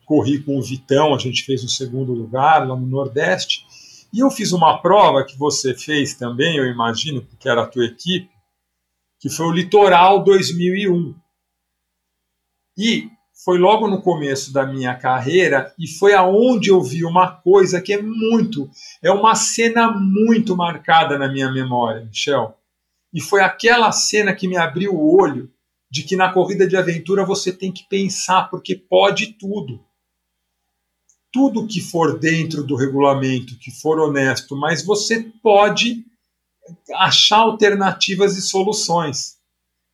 corri 0.09 0.39
com 0.39 0.57
o 0.57 0.61
Vitão, 0.63 1.13
a 1.13 1.19
gente 1.19 1.43
fez 1.43 1.63
o 1.63 1.69
segundo 1.69 2.11
lugar 2.13 2.67
lá 2.67 2.75
no 2.75 2.87
Nordeste. 2.87 3.63
E 4.11 4.21
eu 4.21 4.31
fiz 4.31 4.51
uma 4.51 4.81
prova 4.81 5.23
que 5.23 5.37
você 5.37 5.75
fez 5.75 6.15
também, 6.15 6.57
eu 6.57 6.65
imagino, 6.65 7.21
porque 7.21 7.47
era 7.47 7.61
a 7.61 7.67
tua 7.67 7.85
equipe, 7.85 8.27
que 9.19 9.29
foi 9.29 9.45
o 9.45 9.51
Litoral 9.51 10.23
2001. 10.23 11.13
E 12.75 13.07
foi 13.45 13.59
logo 13.59 13.87
no 13.87 14.01
começo 14.01 14.51
da 14.51 14.65
minha 14.65 14.95
carreira 14.95 15.71
e 15.77 15.87
foi 15.87 16.15
aonde 16.15 16.71
eu 16.71 16.81
vi 16.81 17.05
uma 17.05 17.27
coisa 17.27 17.79
que 17.79 17.93
é 17.93 18.01
muito, 18.01 18.67
é 19.03 19.11
uma 19.11 19.35
cena 19.35 19.91
muito 19.91 20.57
marcada 20.57 21.19
na 21.19 21.31
minha 21.31 21.51
memória, 21.51 22.03
Michel. 22.03 22.57
E 23.13 23.21
foi 23.21 23.43
aquela 23.43 23.91
cena 23.91 24.33
que 24.33 24.47
me 24.47 24.57
abriu 24.57 24.95
o 24.95 25.21
olho 25.21 25.51
de 25.91 26.01
que 26.01 26.15
na 26.15 26.33
corrida 26.33 26.67
de 26.67 26.75
aventura 26.75 27.23
você 27.23 27.53
tem 27.53 27.71
que 27.71 27.83
pensar, 27.87 28.49
porque 28.49 28.75
pode 28.75 29.33
tudo. 29.33 29.87
Tudo 31.31 31.67
que 31.67 31.79
for 31.79 32.17
dentro 32.17 32.63
do 32.63 32.75
regulamento, 32.75 33.57
que 33.59 33.71
for 33.71 33.99
honesto, 33.99 34.55
mas 34.55 34.83
você 34.83 35.31
pode 35.41 36.03
achar 36.95 37.39
alternativas 37.39 38.37
e 38.37 38.41
soluções. 38.41 39.37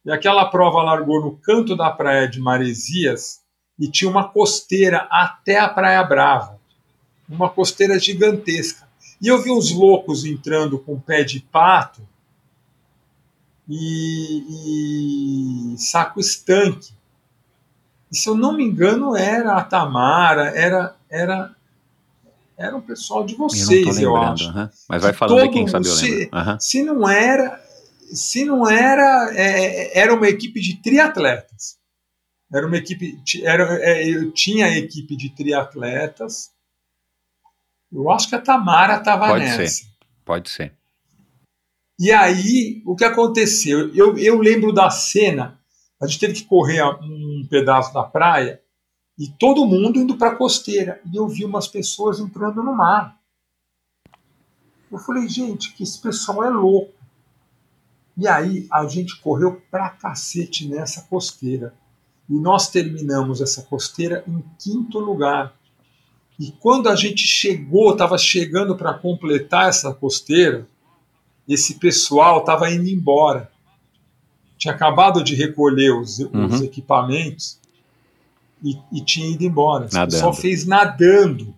E 0.06 0.12
aquela 0.12 0.46
prova 0.46 0.84
largou 0.84 1.22
no 1.22 1.38
canto 1.38 1.76
da 1.76 1.90
praia 1.90 2.28
de 2.28 2.40
Maresias 2.40 3.40
e 3.78 3.90
tinha 3.90 4.10
uma 4.10 4.28
costeira 4.28 5.08
até 5.12 5.60
a 5.60 5.68
Praia 5.68 6.04
Brava. 6.04 6.60
Uma 7.28 7.50
costeira 7.50 8.00
gigantesca. 8.00 8.88
E 9.22 9.28
eu 9.28 9.42
vi 9.42 9.52
uns 9.52 9.72
loucos 9.72 10.26
entrando 10.26 10.78
com 10.78 11.00
pé 11.00 11.24
de 11.24 11.40
pato 11.40 12.08
e, 13.68 15.74
e 15.74 15.78
saco 15.78 16.20
estanque. 16.20 16.94
E 18.12 18.16
se 18.16 18.30
eu 18.30 18.36
não 18.36 18.54
me 18.54 18.64
engano, 18.64 19.16
era 19.16 19.58
a 19.58 19.64
Tamara, 19.64 20.56
era, 20.56 20.95
era, 21.16 21.56
era 22.58 22.76
um 22.76 22.82
pessoal 22.82 23.26
de 23.26 23.36
vocês, 23.36 23.98
eu, 23.98 24.12
eu 24.12 24.18
acho. 24.18 24.50
Uhum. 24.50 24.70
Mas 24.90 25.02
vai 25.02 25.14
falando 25.14 25.42
aí 25.42 25.50
quem 25.50 25.68
sabe 25.68 25.88
eu 25.88 25.92
se, 25.92 26.30
uhum. 26.34 26.60
se 26.60 26.84
não 26.84 27.10
era, 27.10 27.62
se 28.14 28.44
não 28.44 28.70
era, 28.70 29.32
é, 29.34 30.00
era 30.00 30.14
uma 30.14 30.28
equipe 30.28 30.60
de 30.60 30.82
triatletas. 30.82 31.78
Era 32.54 32.68
uma 32.68 32.78
equipe, 32.78 33.18
era, 33.44 33.80
é, 33.82 34.08
eu 34.08 34.32
tinha 34.32 34.68
a 34.68 34.78
equipe 34.78 35.16
de 35.16 35.30
triatletas. 35.30 36.52
Eu 37.92 38.12
acho 38.12 38.30
que 38.30 38.36
a 38.36 38.42
Tamara 38.42 38.98
estava 38.98 39.38
nessa. 39.38 39.58
Pode 39.58 39.70
ser, 39.70 39.86
pode 40.26 40.50
ser. 40.50 40.74
E 41.98 42.12
aí, 42.12 42.82
o 42.86 42.96
que 42.96 43.06
aconteceu? 43.06 43.94
Eu, 43.96 44.18
eu 44.18 44.38
lembro 44.40 44.74
da 44.74 44.90
cena, 44.90 45.58
a 46.02 46.06
gente 46.06 46.20
teve 46.20 46.34
que 46.34 46.44
correr 46.44 46.84
um 46.84 47.48
pedaço 47.50 47.94
da 47.94 48.04
praia 48.04 48.62
e 49.18 49.30
todo 49.30 49.66
mundo 49.66 50.00
indo 50.00 50.18
para 50.18 50.32
a 50.32 50.36
costeira. 50.36 51.02
E 51.12 51.16
eu 51.16 51.28
vi 51.28 51.46
umas 51.46 51.68
pessoas 51.68 52.20
entrando 52.20 52.62
no 52.62 52.76
mar. 52.76 53.18
Eu 54.92 55.00
falei, 55.00 55.28
gente, 55.28 55.74
que 55.74 55.84
esse 55.84 56.00
pessoal 56.00 56.44
é 56.44 56.50
louco. 56.50 56.94
E 58.18 58.28
aí 58.28 58.68
a 58.72 58.86
gente 58.88 59.20
correu 59.22 59.62
pra 59.72 59.90
cacete 59.90 60.68
nessa 60.68 61.02
costeira. 61.04 61.74
E 62.30 62.34
nós 62.34 62.70
terminamos 62.70 63.42
essa 63.42 63.62
costeira 63.64 64.24
em 64.28 64.44
quinto 64.60 65.00
lugar. 65.00 65.54
E 66.40 66.52
quando 66.52 66.90
a 66.90 66.96
gente 66.96 67.26
chegou, 67.26 67.94
estava 67.94 68.18
chegando 68.18 68.76
para 68.76 68.94
completar 68.94 69.70
essa 69.70 69.94
costeira, 69.94 70.68
esse 71.48 71.76
pessoal 71.76 72.40
estava 72.40 72.70
indo 72.70 72.90
embora. 72.90 73.52
Tinha 74.58 74.74
acabado 74.74 75.24
de 75.24 75.36
recolher 75.36 75.92
os, 75.92 76.20
uhum. 76.20 76.48
os 76.48 76.62
equipamentos 76.62 77.60
e, 78.66 78.98
e, 78.98 79.06
tinha 79.06 79.30
ido 79.30 79.44
embora. 79.44 79.86
Esse 79.86 80.06
pessoal 80.06 80.34
fez 80.34 80.66
nadando. 80.66 81.56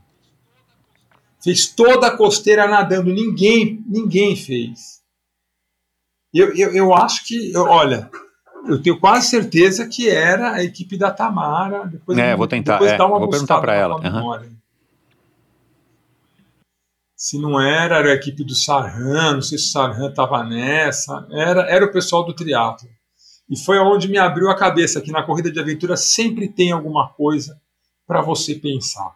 Fez 1.42 1.68
toda 1.68 2.08
a 2.08 2.18
costeira 2.18 2.68
nadando. 2.68 3.14
Ninguém, 3.14 3.82
ninguém 3.88 4.36
fez. 4.36 5.02
Eu, 6.34 6.54
eu, 6.54 6.74
eu 6.74 6.94
acho 6.94 7.26
que, 7.26 7.54
eu, 7.54 7.64
olha, 7.64 8.12
eu 8.68 8.82
tenho 8.82 9.00
quase 9.00 9.30
certeza 9.30 9.88
que 9.88 10.10
era 10.10 10.52
a 10.52 10.64
equipe 10.64 10.98
da 10.98 11.10
Tamara. 11.10 11.86
Depois 11.86 12.18
é, 12.18 12.36
vou 12.36 12.48
tentar. 12.48 12.84
É, 12.84 12.98
vou 12.98 13.30
perguntar 13.30 13.62
para 13.62 13.74
ela. 13.74 13.96
Uhum. 13.96 14.58
Se 17.16 17.40
não 17.40 17.60
era, 17.60 18.00
era 18.00 18.12
a 18.12 18.16
equipe 18.16 18.44
do 18.44 18.54
Sarran, 18.54 19.36
não 19.36 19.42
sei 19.42 19.58
se 19.58 19.66
o 19.66 19.72
Sarran 19.72 20.10
estava 20.10 20.44
nessa, 20.44 21.26
era, 21.32 21.62
era 21.62 21.86
o 21.86 21.92
pessoal 21.92 22.24
do 22.24 22.34
triatlo. 22.34 22.88
E 23.50 23.58
foi 23.58 23.80
onde 23.80 24.08
me 24.08 24.18
abriu 24.18 24.50
a 24.50 24.56
cabeça 24.56 25.02
que 25.02 25.12
na 25.12 25.24
corrida 25.24 25.52
de 25.52 25.60
aventura 25.60 25.96
sempre 25.96 26.48
tem 26.48 26.72
alguma 26.72 27.10
coisa 27.10 27.62
para 28.06 28.22
você 28.22 28.56
pensar. 28.56 29.16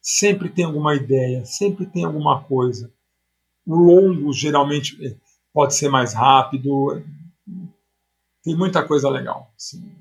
Sempre 0.00 0.48
tem 0.48 0.64
alguma 0.64 0.94
ideia, 0.94 1.44
sempre 1.44 1.84
tem 1.84 2.04
alguma 2.04 2.42
coisa. 2.42 2.90
O 3.66 3.74
longo 3.74 4.32
geralmente 4.32 4.96
eh, 5.04 5.14
pode 5.52 5.74
ser 5.74 5.90
mais 5.90 6.14
rápido. 6.14 7.02
Tem 8.42 8.56
muita 8.56 8.82
coisa 8.82 9.10
legal. 9.10 9.52
Assim, 9.56 9.92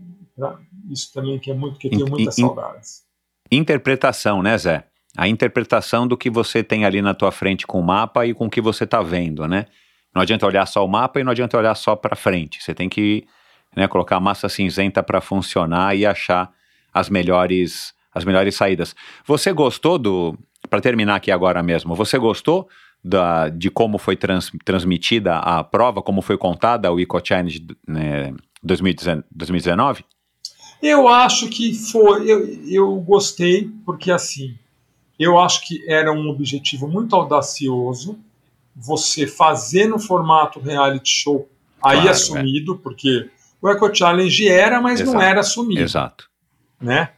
isso 0.89 1.11
também 1.13 1.37
que 1.37 1.51
é 1.51 1.53
muito 1.53 1.77
que 1.77 1.87
eu 1.87 1.91
tenho 1.91 2.09
muitas 2.09 2.35
saudades. 2.35 3.03
Interpretação, 3.51 4.41
né, 4.41 4.57
Zé? 4.57 4.89
a 5.17 5.27
interpretação 5.27 6.07
do 6.07 6.17
que 6.17 6.29
você 6.29 6.63
tem 6.63 6.85
ali 6.85 7.01
na 7.01 7.13
tua 7.13 7.31
frente 7.31 7.65
com 7.65 7.79
o 7.79 7.83
mapa 7.83 8.25
e 8.25 8.33
com 8.33 8.45
o 8.45 8.49
que 8.49 8.61
você 8.61 8.83
está 8.83 9.01
vendo, 9.01 9.47
né? 9.47 9.65
Não 10.13 10.21
adianta 10.21 10.45
olhar 10.45 10.65
só 10.65 10.85
o 10.85 10.87
mapa 10.87 11.19
e 11.19 11.23
não 11.23 11.31
adianta 11.31 11.57
olhar 11.57 11.75
só 11.75 11.95
para 11.95 12.15
frente. 12.15 12.61
Você 12.63 12.73
tem 12.73 12.89
que 12.89 13.27
né, 13.75 13.87
colocar 13.87 14.17
a 14.17 14.19
massa 14.19 14.49
cinzenta 14.49 15.01
para 15.03 15.21
funcionar 15.21 15.95
e 15.95 16.05
achar 16.05 16.51
as 16.93 17.09
melhores 17.09 17.93
as 18.13 18.25
melhores 18.25 18.55
saídas. 18.55 18.95
Você 19.25 19.53
gostou 19.53 19.97
do 19.97 20.37
para 20.69 20.81
terminar 20.81 21.15
aqui 21.15 21.31
agora 21.31 21.61
mesmo? 21.61 21.95
Você 21.95 22.17
gostou 22.17 22.67
da, 23.03 23.49
de 23.49 23.69
como 23.69 23.97
foi 23.97 24.15
trans, 24.15 24.51
transmitida 24.65 25.37
a 25.37 25.63
prova, 25.63 26.01
como 26.01 26.21
foi 26.21 26.37
contada 26.37 26.91
o 26.91 26.99
Eco 26.99 27.21
Challenge 27.23 27.65
né, 27.87 28.33
2019? 28.63 30.03
Eu 30.81 31.07
acho 31.07 31.49
que 31.49 31.73
foi. 31.73 32.29
Eu, 32.29 32.63
eu 32.65 32.95
gostei 33.01 33.69
porque 33.85 34.11
assim 34.11 34.57
eu 35.19 35.37
acho 35.37 35.67
que 35.67 35.83
era 35.85 36.13
um 36.13 36.29
objetivo 36.29 36.87
muito 36.87 37.13
audacioso 37.13 38.17
você 38.73 39.27
fazer 39.27 39.87
no 39.87 39.99
formato 39.99 40.61
reality 40.61 41.09
show 41.09 41.49
aí 41.83 41.97
claro, 41.97 42.09
assumido, 42.09 42.75
é. 42.75 42.77
porque 42.81 43.29
o 43.61 43.69
Eco 43.69 43.93
Challenge 43.93 44.47
era, 44.47 44.81
mas 44.81 45.01
Exato. 45.01 45.17
não 45.17 45.21
era 45.23 45.39
assumido. 45.41 45.81
Exato. 45.81 46.29
Né? 46.79 47.11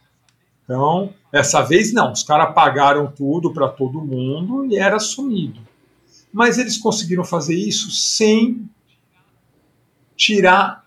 Então, 0.64 1.12
essa 1.32 1.62
vez 1.62 1.92
não, 1.92 2.12
os 2.12 2.22
caras 2.22 2.54
pagaram 2.54 3.06
tudo 3.06 3.52
para 3.52 3.68
todo 3.68 4.00
mundo 4.00 4.66
e 4.66 4.76
era 4.76 4.96
assumido. 4.96 5.60
Mas 6.32 6.58
eles 6.58 6.78
conseguiram 6.78 7.24
fazer 7.24 7.54
isso 7.54 7.90
sem 7.90 8.68
tirar 10.16 10.84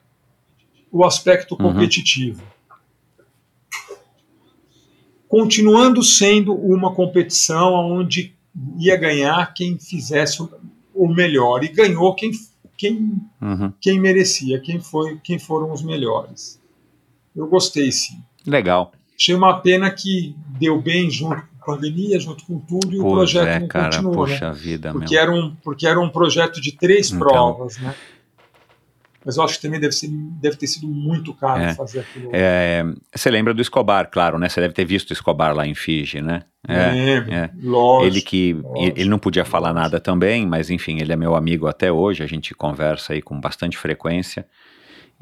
o 0.92 1.06
aspecto 1.06 1.51
uhum. 1.51 1.74
competitivo. 1.74 2.42
Uhum 2.42 2.56
continuando 5.35 6.01
sendo 6.01 6.53
uma 6.53 6.93
competição 6.93 7.74
onde 7.74 8.34
ia 8.80 8.95
ganhar 8.95 9.53
quem 9.53 9.77
fizesse 9.77 10.42
o 10.93 11.08
melhor 11.09 11.61
e 11.61 11.67
ganhou 11.67 12.16
quem 12.16 12.32
quem, 12.77 13.21
uhum. 13.41 13.73
quem 13.79 13.99
merecia, 13.99 14.59
quem 14.59 14.79
foi, 14.79 15.19
quem 15.23 15.39
foram 15.39 15.71
os 15.71 15.81
melhores. 15.81 16.61
Eu 17.35 17.47
gostei 17.47 17.91
sim. 17.91 18.21
Legal. 18.45 18.91
Achei 19.17 19.33
uma 19.33 19.59
pena 19.59 19.89
que 19.89 20.35
deu 20.59 20.81
bem 20.81 21.09
junto 21.09 21.41
com 21.59 21.71
a 21.71 21.75
pandemia, 21.75 22.19
junto 22.19 22.45
com 22.45 22.59
tudo, 22.59 22.93
e 22.93 22.99
o 22.99 23.03
projeto 23.03 23.47
é, 23.47 23.59
não 23.59 23.67
cara, 23.67 23.85
continuou. 23.85 24.15
Poxa 24.15 24.49
né? 24.49 24.53
vida, 24.53 24.91
porque 24.91 25.17
era 25.17 25.31
um 25.31 25.55
Porque 25.63 25.87
era 25.87 25.99
um 25.99 26.09
projeto 26.09 26.61
de 26.61 26.73
três 26.73 27.11
então, 27.11 27.19
provas, 27.19 27.77
né? 27.77 27.95
Mas 29.25 29.37
eu 29.37 29.43
acho 29.43 29.55
que 29.55 29.61
também 29.63 29.79
deve, 29.79 29.93
ser, 29.93 30.07
deve 30.07 30.55
ter 30.55 30.67
sido 30.67 30.87
muito 30.87 31.33
caro 31.33 31.63
é. 31.63 31.73
fazer 31.73 32.01
aquilo. 32.01 32.29
É, 32.31 32.85
você 33.13 33.31
lembra 33.31 33.55
do 33.55 33.61
Escobar, 33.61 34.09
claro, 34.11 34.37
né? 34.37 34.47
Você 34.47 34.61
deve 34.61 34.73
ter 34.73 34.85
visto 34.85 35.09
o 35.09 35.13
Escobar 35.13 35.55
lá 35.55 35.65
em 35.65 35.73
Fiji, 35.73 36.21
né? 36.21 36.43
É, 36.67 37.33
é. 37.33 37.49
lógico. 37.61 38.05
Ele 38.05 38.21
que 38.21 38.53
lógico, 38.53 38.99
ele 38.99 39.09
não 39.09 39.17
podia 39.17 39.43
falar 39.43 39.69
lógico. 39.69 39.83
nada 39.83 39.99
também, 39.99 40.45
mas 40.45 40.69
enfim, 40.69 40.99
ele 40.99 41.11
é 41.11 41.15
meu 41.15 41.35
amigo 41.35 41.65
até 41.65 41.91
hoje, 41.91 42.23
a 42.23 42.27
gente 42.27 42.53
conversa 42.53 43.13
aí 43.13 43.21
com 43.21 43.39
bastante 43.39 43.77
frequência. 43.77 44.45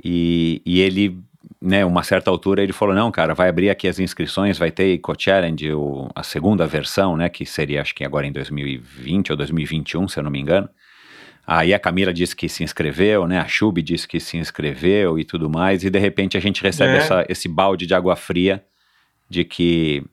E, 0.04 0.62
e 0.66 0.82
ele, 0.82 1.20
né, 1.62 1.86
uma 1.86 2.04
certa 2.04 2.30
altura, 2.30 2.62
ele 2.62 2.74
falou: 2.74 2.94
não, 2.94 3.10
cara, 3.10 3.34
vai 3.34 3.48
abrir 3.48 3.70
aqui 3.70 3.88
as 3.88 4.00
inscrições, 4.00 4.58
vai 4.58 4.70
ter 4.70 4.96
Eco 4.96 5.14
Challenge, 5.18 5.74
o, 5.74 6.10
a 6.14 6.24
segunda 6.24 6.68
versão, 6.68 7.16
né? 7.16 7.30
Que 7.30 7.46
seria 7.46 7.82
acho 7.82 7.96
que 7.96 8.04
agora 8.04 8.28
em 8.28 8.34
2020 8.34 9.32
ou 9.32 9.38
2021, 9.38 10.10
se 10.10 10.20
eu 10.20 10.24
não 10.24 10.32
me 10.32 10.42
engano. 10.42 10.68
Aí 11.46 11.74
a 11.74 11.80
Camila 11.80 12.14
disse 12.14 12.36
que 12.36 12.48
se 12.48 12.64
inscreveu, 12.64 13.28
né? 13.28 13.38
A 13.38 13.48
Chub 13.48 13.82
disse 13.82 14.08
que 14.08 14.20
se 14.20 14.38
inscreveu 14.38 15.20
e 15.20 15.26
tudo 15.26 15.50
mais, 15.50 15.84
e 15.84 15.90
de 15.90 16.00
repente 16.00 16.38
a 16.38 16.40
gente 16.40 16.64
recebe 16.64 16.94
é. 16.94 16.98
essa, 16.98 17.26
esse 17.28 17.50
balde 17.50 17.86
de 17.86 17.94
água 17.94 18.16
fria 18.16 18.64
de 19.30 19.44
que, 19.44 20.04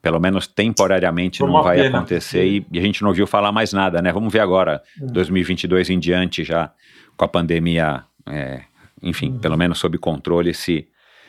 pelo 0.00 0.18
menos 0.18 0.46
temporariamente, 0.46 1.40
não 1.40 1.62
vai 1.62 1.76
pena, 1.76 1.98
acontecer 1.98 2.46
e, 2.46 2.66
e, 2.72 2.78
a 2.78 2.82
gente 2.82 3.02
não 3.02 3.10
ouviu 3.10 3.26
falar 3.26 3.52
mais 3.52 3.72
nada, 3.72 4.00
né? 4.00 4.10
Vamos 4.12 4.32
ver 4.32 4.40
agora, 4.40 4.82
é. 5.00 5.06
2022 5.06 5.90
em 5.90 5.98
diante, 5.98 6.42
já 6.42 6.72
com 7.16 7.24
a 7.24 7.28
pandemia, 7.28 8.04
é, 8.26 8.62
enfim, 9.02 9.32
uhum. 9.32 9.38
pelo 9.40 9.58
menos 9.58 9.78
sob 9.78 9.98
controle, 9.98 10.54
se, 10.54 10.88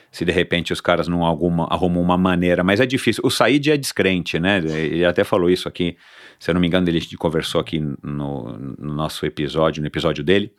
se 0.09 0.23
de 0.23 0.31
repente 0.31 0.72
os 0.72 0.80
caras 0.80 1.09
não 1.09 1.25
alguma, 1.25 1.67
arrumam 1.69 2.01
uma 2.01 2.17
maneira, 2.17 2.63
mas 2.63 2.80
é 2.80 2.85
difícil. 2.85 3.22
O 3.25 3.30
Said 3.30 3.72
é 3.72 3.75
descrente, 3.75 4.39
né? 4.39 4.59
Ele 4.59 5.03
até 5.03 5.25
falou 5.25 5.49
isso 5.49 5.67
aqui, 5.67 5.97
se 6.40 6.50
eu 6.50 6.53
não 6.53 6.62
me 6.62 6.68
engano, 6.68 6.90
ele 6.90 7.02
conversou 7.18 7.62
aqui 7.62 7.80
no, 7.80 8.58
no 8.78 8.94
nosso 8.94 9.26
episódio, 9.26 9.82
no 9.82 9.88
episódio 9.88 10.24
dele. 10.24 10.53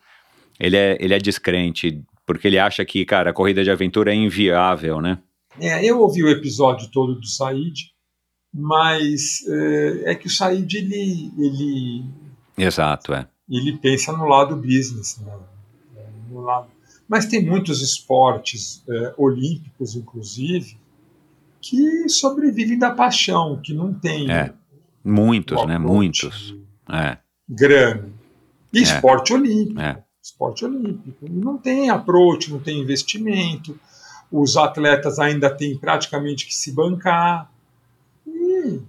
Ele 0.59 0.77
é, 0.77 0.97
ele 0.99 1.13
é 1.13 1.17
descrente, 1.17 2.01
porque 2.25 2.47
ele 2.47 2.59
acha 2.59 2.83
que, 2.85 3.03
cara, 3.05 3.31
a 3.31 3.33
corrida 3.33 3.63
de 3.63 3.71
aventura 3.71 4.11
é 4.11 4.15
inviável, 4.15 5.01
né? 5.01 5.19
É, 5.59 5.83
eu 5.85 5.99
ouvi 5.99 6.23
o 6.23 6.29
episódio 6.29 6.89
todo 6.91 7.15
do 7.15 7.27
Said, 7.27 7.91
mas 8.53 9.45
é, 9.47 10.11
é 10.11 10.15
que 10.15 10.27
o 10.27 10.29
Said, 10.29 10.73
ele, 10.73 11.31
ele... 11.37 12.05
Exato, 12.57 13.13
é. 13.13 13.27
Ele 13.49 13.77
pensa 13.77 14.11
no 14.11 14.25
lado 14.25 14.55
business, 14.55 15.19
né? 15.19 15.33
no 16.29 16.41
lado 16.41 16.75
mas 17.07 17.25
tem 17.25 17.45
muitos 17.45 17.81
esportes 17.81 18.83
é, 18.89 19.13
olímpicos, 19.17 19.95
inclusive, 19.95 20.77
que 21.61 22.09
sobrevivem 22.09 22.77
da 22.77 22.91
paixão, 22.91 23.59
que 23.61 23.73
não 23.73 23.93
tem. 23.93 24.29
É, 24.31 24.53
muitos, 25.05 25.65
né? 25.67 25.77
Muitos. 25.77 26.55
É. 26.91 27.17
Grana. 27.47 28.09
E 28.73 28.79
É. 28.79 28.81
esporte 28.81 29.33
olímpico. 29.33 29.79
É. 29.79 30.03
Esporte 30.21 30.65
olímpico. 30.65 31.25
Não 31.29 31.57
tem 31.57 31.89
approach, 31.89 32.51
não 32.51 32.59
tem 32.59 32.79
investimento. 32.79 33.79
Os 34.31 34.57
atletas 34.57 35.19
ainda 35.19 35.49
têm 35.49 35.77
praticamente 35.77 36.45
que 36.47 36.53
se 36.55 36.71
bancar. 36.73 37.49
E 38.27 38.81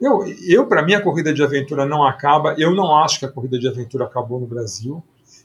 eu, 0.00 0.24
eu 0.46 0.66
para 0.66 0.82
mim, 0.82 0.94
a 0.94 1.00
corrida 1.00 1.32
de 1.32 1.42
aventura 1.42 1.86
não 1.86 2.04
acaba. 2.04 2.54
Eu 2.58 2.74
não 2.74 2.94
acho 2.96 3.20
que 3.20 3.24
a 3.24 3.30
corrida 3.30 3.58
de 3.58 3.68
aventura 3.68 4.04
acabou 4.04 4.40
no 4.40 4.46
Brasil. 4.46 5.02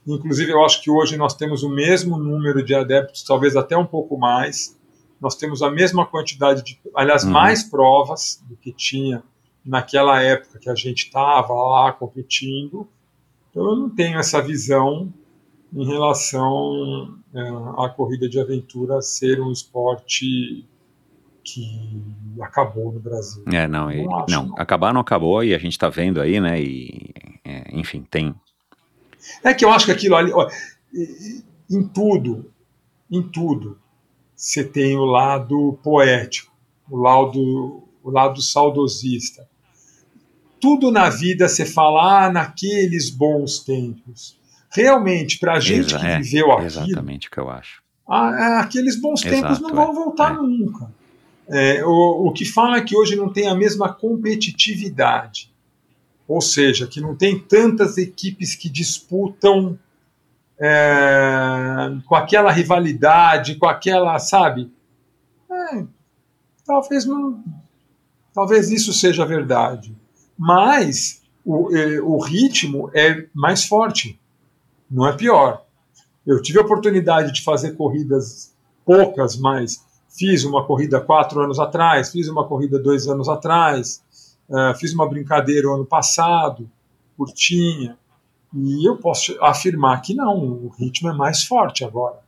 Inclusive, 0.08 0.52
eu 0.52 0.66
acho 0.66 0.82
que 0.82 0.90
hoje 0.90 1.16
nós 1.16 1.36
temos 1.36 1.62
o 1.62 1.70
mesmo 1.70 2.18
número 2.18 2.64
de 2.64 2.74
adeptos, 2.74 3.22
talvez 3.24 3.56
até 3.56 3.78
um 3.78 3.86
pouco 3.86 4.18
mais. 4.18 4.76
Nós 5.22 5.36
temos 5.36 5.62
a 5.62 5.70
mesma 5.70 6.06
quantidade 6.06 6.64
de, 6.64 6.80
aliás, 6.96 7.24
Uhum. 7.24 7.32
mais 7.32 7.64
provas 7.64 8.42
do 8.50 8.56
que 8.56 8.72
tinha 8.72 9.22
naquela 9.70 10.20
época 10.20 10.58
que 10.58 10.68
a 10.68 10.74
gente 10.74 11.06
estava 11.06 11.54
lá 11.54 11.92
competindo. 11.94 12.88
Então, 13.52 13.64
eu 13.70 13.76
não 13.76 13.90
tenho 13.90 14.18
essa 14.18 14.42
visão 14.42 15.14
em 15.72 15.86
relação 15.86 17.16
eh, 17.36 17.52
à 17.78 17.88
corrida 17.90 18.28
de 18.28 18.40
aventura 18.40 19.00
ser 19.04 19.40
um 19.40 19.52
esporte 19.52 20.66
que 21.44 22.02
acabou 22.42 22.92
no 22.92 23.00
Brasil. 23.00 23.44
É, 23.52 23.68
não, 23.68 23.92
e- 23.92 24.04
Não 24.04 24.16
acho, 24.16 24.32
não, 24.32 24.48
não. 24.48 24.56
acabar 24.58 24.92
não 24.92 25.02
acabou 25.02 25.44
e 25.44 25.54
a 25.54 25.60
gente 25.60 25.78
tá 25.78 25.88
vendo 25.88 26.20
aí, 26.20 26.40
né? 26.40 26.60
E, 26.60 27.14
é, 27.46 27.70
enfim, 27.78 28.04
tem. 28.10 28.34
É 29.44 29.54
que 29.54 29.64
eu 29.64 29.72
acho 29.72 29.86
que 29.86 29.92
aquilo 29.92 30.16
ali, 30.16 30.32
ó, 30.34 30.50
em 31.70 31.88
tudo, 31.88 32.52
em 33.12 33.22
tudo, 33.22 33.78
você 34.36 34.64
tem 34.64 34.98
o 34.98 35.06
lado 35.06 35.78
poético, 35.84 36.52
o 36.90 36.98
lado, 36.98 37.84
o 38.04 38.10
lado 38.10 38.42
saudosista. 38.42 39.48
Tudo 40.60 40.92
na 40.92 41.10
vida 41.10 41.48
você 41.48 41.66
fala, 41.66 42.26
ah, 42.26 42.32
naqueles 42.32 43.10
bons 43.10 43.60
tempos. 43.60 44.38
Realmente, 44.72 45.40
para 45.40 45.54
a 45.54 45.60
gente 45.60 45.88
Exa- 45.88 46.00
que 46.00 46.06
é, 46.06 46.20
viveu 46.20 46.52
aquilo, 46.52 46.66
Exatamente 46.68 47.28
o 47.28 47.32
que 47.32 47.40
eu 47.40 47.50
acho. 47.50 47.82
ah, 48.08 48.30
ah, 48.30 48.60
aqueles 48.60 49.00
bons 49.00 49.22
tempos 49.22 49.58
Exato, 49.60 49.62
não 49.62 49.74
vão 49.74 49.92
é, 49.92 49.96
voltar 49.96 50.34
é. 50.34 50.38
nunca. 50.38 50.92
É, 51.48 51.84
o, 51.84 52.28
o 52.28 52.32
que 52.32 52.46
fala 52.46 52.78
é 52.78 52.82
que 52.82 52.96
hoje 52.96 53.16
não 53.16 53.34
tem 53.34 53.48
a 53.48 53.56
mesma 53.56 53.92
competitividade. 53.92 55.52
Ou 56.28 56.42
seja, 56.42 56.86
que 56.86 57.02
não 57.02 57.16
tem 57.16 57.40
tantas 57.40 57.98
equipes 57.98 58.54
que 58.54 58.70
disputam 58.70 59.80
é, 60.60 61.92
com 62.06 62.16
aquela 62.16 62.52
rivalidade, 62.52 63.56
com 63.56 63.66
aquela, 63.66 64.20
sabe? 64.20 64.72
É, 65.52 65.84
talvez 66.64 67.06
não. 67.06 67.44
Talvez 68.32 68.70
isso 68.70 68.94
seja 68.94 69.26
verdade. 69.26 69.96
Mas 70.40 71.22
o, 71.46 71.76
eh, 71.76 72.00
o 72.00 72.18
ritmo 72.18 72.90
é 72.94 73.26
mais 73.34 73.66
forte, 73.66 74.18
não 74.90 75.06
é 75.06 75.12
pior. 75.12 75.66
Eu 76.26 76.42
tive 76.42 76.60
a 76.60 76.62
oportunidade 76.62 77.34
de 77.34 77.44
fazer 77.44 77.74
corridas 77.74 78.56
poucas, 78.86 79.36
mas 79.36 79.86
fiz 80.08 80.46
uma 80.46 80.66
corrida 80.66 81.02
quatro 81.02 81.42
anos 81.42 81.60
atrás, 81.60 82.10
fiz 82.10 82.30
uma 82.30 82.48
corrida 82.48 82.80
dois 82.80 83.06
anos 83.08 83.28
atrás, 83.28 84.02
eh, 84.50 84.74
fiz 84.80 84.94
uma 84.94 85.08
brincadeira 85.10 85.68
o 85.70 85.76
ano 85.76 85.86
passado, 85.86 86.72
curtinha, 87.18 87.98
e 88.54 88.88
eu 88.88 88.96
posso 88.98 89.38
afirmar 89.44 90.02
que 90.02 90.14
não, 90.16 90.38
o 90.38 90.70
ritmo 90.70 91.10
é 91.10 91.14
mais 91.14 91.44
forte 91.44 91.84
agora. 91.84 92.20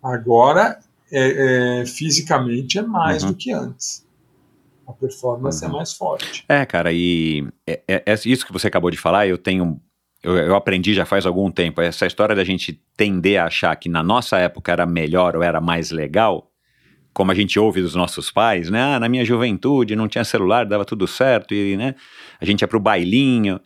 Agora, 0.00 0.78
é, 1.10 1.80
é, 1.80 1.86
fisicamente, 1.86 2.78
é 2.78 2.82
mais 2.82 3.24
Uhum. 3.24 3.30
do 3.30 3.36
que 3.36 3.52
antes. 3.52 4.05
A 4.86 4.92
performance 4.92 5.64
é 5.64 5.68
Uhum. 5.68 5.74
mais 5.76 5.92
forte. 5.92 6.44
É, 6.48 6.64
cara, 6.64 6.92
e 6.92 7.46
é, 7.66 7.80
é- 7.88 8.02
é 8.06 8.14
isso 8.24 8.46
que 8.46 8.52
você 8.52 8.68
acabou 8.68 8.90
de 8.90 8.96
falar, 8.96 9.26
eu 9.26 9.36
tenho. 9.38 9.80
Eu, 10.22 10.36
eu 10.36 10.54
aprendi 10.56 10.94
já 10.94 11.04
faz 11.04 11.26
algum 11.26 11.50
tempo. 11.50 11.80
Essa 11.80 12.06
história 12.06 12.34
da 12.34 12.42
gente 12.44 12.80
tender 12.96 13.40
a 13.40 13.46
achar 13.46 13.74
que 13.76 13.88
na 13.88 14.02
nossa 14.02 14.38
época 14.38 14.72
era 14.72 14.86
melhor 14.86 15.36
ou 15.36 15.42
era 15.42 15.60
mais 15.60 15.90
legal, 15.90 16.50
como 17.12 17.30
a 17.30 17.34
gente 17.34 17.58
ouve 17.58 17.80
dos 17.80 17.94
nossos 17.94 18.30
pais, 18.30 18.68
né? 18.70 18.82
Ah, 18.96 19.00
na 19.00 19.08
minha 19.08 19.24
juventude 19.24 19.94
não 19.94 20.08
tinha 20.08 20.24
celular, 20.24 20.66
dava 20.66 20.84
tudo 20.84 21.06
certo, 21.06 21.54
e 21.54 21.76
né, 21.76 21.94
a 22.40 22.44
gente 22.44 22.62
ia 22.62 22.68
pro 22.68 22.80
bailinho. 22.80 23.60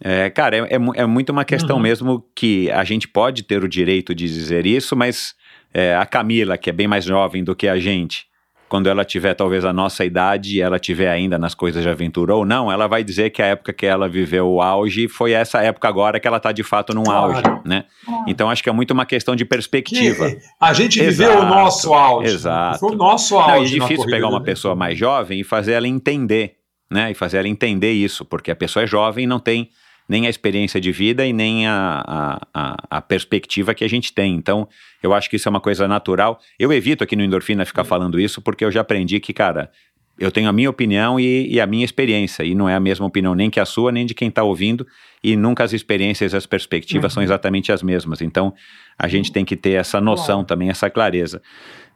É, 0.00 0.30
cara, 0.30 0.56
é, 0.56 0.60
é 0.74 0.78
é 1.02 1.06
muito 1.06 1.30
uma 1.30 1.44
questão 1.44 1.76
Uhum. 1.76 1.82
mesmo 1.82 2.24
que 2.34 2.70
a 2.70 2.84
gente 2.84 3.08
pode 3.08 3.42
ter 3.42 3.64
o 3.64 3.68
direito 3.68 4.14
de 4.14 4.26
dizer 4.26 4.64
isso, 4.66 4.94
mas 4.94 5.34
é, 5.74 5.96
a 5.96 6.06
Camila, 6.06 6.56
que 6.56 6.70
é 6.70 6.72
bem 6.72 6.86
mais 6.86 7.04
jovem 7.04 7.42
do 7.42 7.56
que 7.56 7.66
a 7.66 7.78
gente, 7.80 8.26
quando 8.68 8.86
ela 8.88 9.04
tiver 9.04 9.34
talvez 9.34 9.64
a 9.64 9.72
nossa 9.72 10.04
idade 10.04 10.56
e 10.56 10.60
ela 10.60 10.78
tiver 10.78 11.08
ainda 11.08 11.38
nas 11.38 11.54
coisas 11.54 11.82
de 11.82 11.88
aventura 11.88 12.34
ou 12.34 12.44
não, 12.44 12.70
ela 12.70 12.86
vai 12.86 13.02
dizer 13.02 13.30
que 13.30 13.40
a 13.42 13.46
época 13.46 13.72
que 13.72 13.86
ela 13.86 14.08
viveu 14.08 14.46
o 14.48 14.60
auge 14.60 15.08
foi 15.08 15.32
essa 15.32 15.62
época 15.62 15.88
agora 15.88 16.20
que 16.20 16.28
ela 16.28 16.38
tá 16.38 16.52
de 16.52 16.62
fato 16.62 16.94
num 16.94 17.02
Claro. 17.04 17.32
auge, 17.34 17.42
né? 17.64 17.84
Então 18.26 18.50
acho 18.50 18.62
que 18.62 18.68
é 18.68 18.72
muito 18.72 18.90
uma 18.92 19.06
questão 19.06 19.34
de 19.34 19.44
perspectiva. 19.44 20.30
Que 20.30 20.38
a 20.60 20.72
gente 20.72 21.00
viveu 21.00 21.30
Exato, 21.30 21.42
o 21.42 21.46
nosso 21.48 21.94
auge. 21.94 22.34
exato. 22.34 22.78
Foi 22.80 22.92
o 22.92 22.96
nosso 22.96 23.34
Não, 23.34 23.40
auge. 23.50 23.76
é 23.76 23.78
na 23.78 23.86
difícil 23.86 24.10
pegar 24.10 24.28
uma 24.28 24.42
pessoa 24.42 24.74
mais 24.74 24.98
jovem 24.98 25.40
e 25.40 25.44
fazer 25.44 25.72
ela 25.72 25.88
entender, 25.88 26.56
né? 26.90 27.10
E 27.10 27.14
fazer 27.14 27.38
ela 27.38 27.48
entender 27.48 27.92
isso, 27.92 28.24
porque 28.24 28.50
a 28.50 28.56
pessoa 28.56 28.82
é 28.82 28.86
jovem 28.86 29.24
e 29.24 29.26
não 29.26 29.38
tem 29.40 29.70
nem 30.08 30.26
a 30.26 30.30
experiência 30.30 30.80
de 30.80 30.90
vida 30.90 31.26
e 31.26 31.32
nem 31.32 31.66
a, 31.66 32.40
a, 32.54 32.76
a, 32.90 33.02
perspectiva 33.02 33.74
que 33.74 33.84
a 33.84 33.88
gente 33.88 34.12
tem. 34.12 34.34
Então, 34.34 34.66
eu 35.02 35.12
acho 35.12 35.28
que 35.28 35.36
isso 35.36 35.48
é 35.48 35.50
uma 35.50 35.60
coisa 35.60 35.86
natural. 35.86 36.40
Eu 36.58 36.72
evito 36.72 37.04
aqui 37.04 37.14
no 37.14 37.22
Endorfina 37.22 37.64
ficar 37.66 37.84
falando 37.84 38.18
isso, 38.18 38.40
porque 38.40 38.64
eu 38.64 38.70
já 38.70 38.80
aprendi 38.80 39.20
que, 39.20 39.34
cara, 39.34 39.70
eu 40.18 40.32
tenho 40.32 40.48
a 40.48 40.52
minha 40.52 40.70
opinião 40.70 41.20
e, 41.20 41.46
e 41.52 41.60
a 41.60 41.66
minha 41.66 41.84
experiência, 41.84 42.42
e 42.42 42.54
não 42.54 42.68
é 42.68 42.74
a 42.74 42.80
mesma 42.80 43.06
opinião 43.06 43.34
nem 43.34 43.50
que 43.50 43.60
a 43.60 43.64
sua, 43.64 43.92
nem 43.92 44.06
de 44.06 44.14
quem 44.14 44.28
está 44.28 44.42
ouvindo, 44.42 44.86
e 45.22 45.36
nunca 45.36 45.62
as 45.62 45.72
experiências 45.72 46.32
e 46.32 46.36
as 46.36 46.46
perspectivas 46.46 47.12
são 47.12 47.22
exatamente 47.22 47.70
as 47.70 47.82
mesmas. 47.82 48.22
Então, 48.22 48.54
a 48.98 49.06
gente 49.06 49.30
tem 49.30 49.44
que 49.44 49.56
ter 49.56 49.72
essa 49.72 50.00
noção 50.00 50.42
também, 50.42 50.70
essa 50.70 50.88
clareza. 50.88 51.42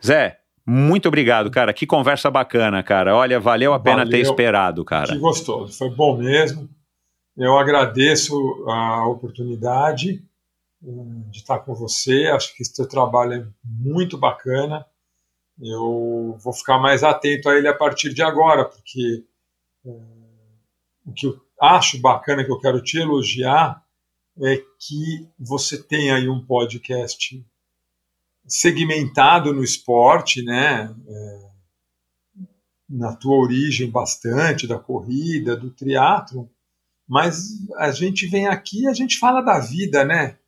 Zé, 0.05 0.37
muito 0.67 1.09
obrigado, 1.09 1.51
cara. 1.51 1.73
Que 1.73 1.87
conversa 1.87 2.31
bacana, 2.31 2.83
cara. 2.83 3.17
Olha, 3.17 3.41
valeu 3.41 3.73
a 3.73 3.81
pena 3.81 4.05
ter 4.05 4.11
Valeu. 4.11 4.23
esperado, 4.23 4.85
cara. 4.85 5.13
Que 5.13 5.19
gostoso, 5.19 5.77
foi 5.77 5.91
bom 5.91 6.17
mesmo. 6.19 6.69
Eu 7.37 7.59
agradeço 7.59 8.35
a 8.69 9.07
oportunidade 9.07 10.23
eh, 10.85 11.31
de 11.31 11.39
estar 11.39 11.61
com 11.61 11.75
você. 11.75 12.27
Acho 12.27 12.55
que 12.55 12.63
esse 12.63 12.87
trabalho 12.87 13.33
é 13.33 13.47
muito 13.65 14.19
bacana. 14.19 14.87
Eu 15.61 16.37
vou 16.39 16.53
ficar 16.53 16.79
mais 16.79 17.03
atento 17.03 17.49
a 17.49 17.57
ele 17.57 17.69
a 17.69 17.75
partir 17.75 18.13
de 18.13 18.23
agora, 18.23 18.65
porque 18.65 19.25
eh, 19.87 19.91
o 21.07 21.13
que 21.13 21.27
eu 21.27 21.41
acho 21.61 22.01
bacana 22.01 22.45
que 22.45 22.53
eu 22.53 22.61
quero 22.61 22.83
te 22.83 22.99
elogiar 22.99 23.83
é 24.41 24.57
que 24.79 25.27
você 25.39 25.83
tem 25.83 26.11
aí 26.11 26.29
um 26.29 26.45
podcast 26.45 27.45
segmentado 28.47 29.55
no 29.55 29.63
esporte, 29.63 30.43
né? 30.43 30.95
Eh, 31.09 31.49
na 32.91 33.17
tua 33.17 33.37
origem 33.37 33.91
bastante 33.91 34.67
da 34.67 34.79
corrida, 34.79 35.57
do 35.57 35.71
triatlo, 35.71 36.51
mas 37.09 37.51
a 37.77 37.91
gente 37.91 38.27
vem 38.27 38.47
aqui 38.47 38.83
e 38.83 38.89
a 38.89 38.95
gente 38.95 39.19
fala 39.19 39.41
da 39.41 39.59
vida, 39.59 40.05
né? 40.05 40.39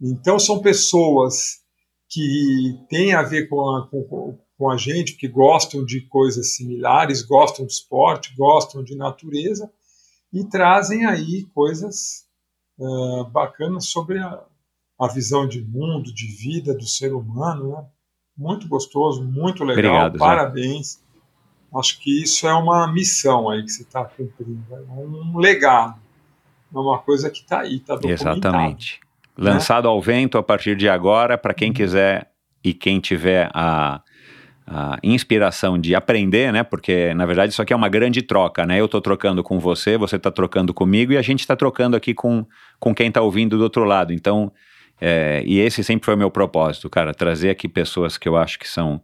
Então 0.00 0.38
são 0.38 0.60
pessoas 0.60 1.60
que 2.08 2.78
têm 2.88 3.12
a 3.12 3.22
ver 3.22 3.48
com 3.48 3.60
a, 3.76 3.86
com, 3.88 4.38
com 4.56 4.70
a 4.70 4.76
gente, 4.76 5.16
que 5.16 5.28
gostam 5.28 5.84
de 5.84 6.00
coisas 6.02 6.54
similares, 6.54 7.22
gostam 7.22 7.66
de 7.66 7.72
esporte, 7.72 8.34
gostam 8.36 8.82
de 8.82 8.96
natureza 8.96 9.70
e 10.32 10.44
trazem 10.44 11.04
aí 11.04 11.44
coisas 11.54 12.26
uh, 12.78 13.24
bacanas 13.24 13.86
sobre 13.86 14.18
a, 14.18 14.42
a 14.98 15.08
visão 15.08 15.46
de 15.46 15.62
mundo, 15.62 16.12
de 16.12 16.26
vida 16.26 16.74
do 16.74 16.86
ser 16.86 17.12
humano, 17.12 17.70
né? 17.70 17.84
Muito 18.36 18.68
gostoso, 18.68 19.24
muito 19.24 19.64
legal, 19.64 20.06
Obrigado, 20.06 20.18
parabéns. 20.18 21.02
Acho 21.76 21.98
que 22.00 22.22
isso 22.22 22.46
é 22.46 22.54
uma 22.54 22.90
missão 22.90 23.50
aí 23.50 23.62
que 23.62 23.70
você 23.70 23.82
está 23.82 24.04
cumprindo, 24.04 24.64
é 24.70 24.90
um 24.90 25.36
legado, 25.36 25.96
é 26.74 26.78
uma 26.78 26.98
coisa 26.98 27.28
que 27.28 27.40
está 27.40 27.60
aí, 27.60 27.76
está 27.76 27.94
documentado. 27.94 28.38
Exatamente. 28.38 29.00
Lançado 29.36 29.86
ao 29.86 30.00
vento 30.00 30.38
a 30.38 30.42
partir 30.42 30.76
de 30.76 30.88
agora, 30.88 31.36
para 31.36 31.54
quem 31.54 31.72
quiser 31.72 32.30
e 32.64 32.72
quem 32.72 32.98
tiver 32.98 33.50
a, 33.54 34.00
a 34.66 34.98
inspiração 35.02 35.78
de 35.78 35.94
aprender, 35.94 36.52
né? 36.52 36.62
Porque 36.62 37.14
na 37.14 37.24
verdade 37.24 37.52
isso 37.52 37.62
aqui 37.62 37.72
é 37.72 37.76
uma 37.76 37.88
grande 37.88 38.22
troca, 38.22 38.66
né? 38.66 38.80
Eu 38.80 38.86
estou 38.86 39.00
trocando 39.00 39.42
com 39.42 39.60
você, 39.60 39.96
você 39.96 40.16
está 40.16 40.30
trocando 40.30 40.74
comigo 40.74 41.12
e 41.12 41.16
a 41.16 41.22
gente 41.22 41.40
está 41.40 41.54
trocando 41.54 41.96
aqui 41.96 42.14
com, 42.14 42.46
com 42.80 42.94
quem 42.94 43.08
está 43.08 43.20
ouvindo 43.20 43.56
do 43.56 43.62
outro 43.62 43.84
lado. 43.84 44.12
Então, 44.12 44.50
é, 45.00 45.42
e 45.46 45.60
esse 45.60 45.84
sempre 45.84 46.04
foi 46.04 46.14
o 46.14 46.18
meu 46.18 46.30
propósito, 46.30 46.90
cara, 46.90 47.14
trazer 47.14 47.50
aqui 47.50 47.68
pessoas 47.68 48.18
que 48.18 48.28
eu 48.28 48.36
acho 48.36 48.58
que 48.58 48.68
são 48.68 49.00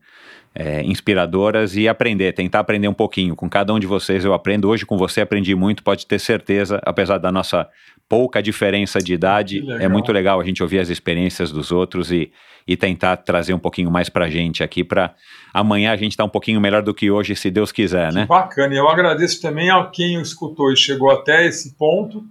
é, 0.54 0.82
inspiradoras 0.82 1.76
e 1.76 1.88
aprender, 1.88 2.32
tentar 2.32 2.60
aprender 2.60 2.86
um 2.86 2.94
pouquinho. 2.94 3.34
Com 3.34 3.48
cada 3.50 3.74
um 3.74 3.78
de 3.78 3.86
vocês 3.86 4.24
eu 4.24 4.32
aprendo. 4.32 4.68
Hoje 4.68 4.86
com 4.86 4.96
você 4.96 5.20
aprendi 5.20 5.54
muito, 5.54 5.82
pode 5.82 6.06
ter 6.06 6.20
certeza, 6.20 6.80
apesar 6.84 7.18
da 7.18 7.32
nossa 7.32 7.68
pouca 8.08 8.42
diferença 8.42 9.00
de 9.00 9.14
idade, 9.14 9.64
é 9.80 9.88
muito 9.88 10.12
legal 10.12 10.40
a 10.40 10.44
gente 10.44 10.62
ouvir 10.62 10.78
as 10.78 10.90
experiências 10.90 11.50
dos 11.50 11.72
outros 11.72 12.12
e, 12.12 12.30
e 12.66 12.76
tentar 12.76 13.16
trazer 13.16 13.54
um 13.54 13.58
pouquinho 13.58 13.90
mais 13.90 14.08
pra 14.08 14.28
gente 14.28 14.62
aqui, 14.62 14.84
para 14.84 15.14
amanhã 15.52 15.90
a 15.90 15.96
gente 15.96 16.12
estar 16.12 16.22
tá 16.22 16.26
um 16.26 16.30
pouquinho 16.30 16.60
melhor 16.60 16.82
do 16.82 16.94
que 16.94 17.10
hoje, 17.10 17.34
se 17.34 17.50
Deus 17.50 17.72
quiser, 17.72 18.10
que 18.10 18.14
né? 18.14 18.26
Bacana, 18.26 18.74
e 18.74 18.76
eu 18.76 18.88
agradeço 18.88 19.40
também 19.40 19.70
a 19.70 19.82
quem 19.86 20.20
escutou 20.20 20.70
e 20.70 20.76
chegou 20.76 21.10
até 21.10 21.46
esse 21.46 21.74
ponto. 21.76 22.22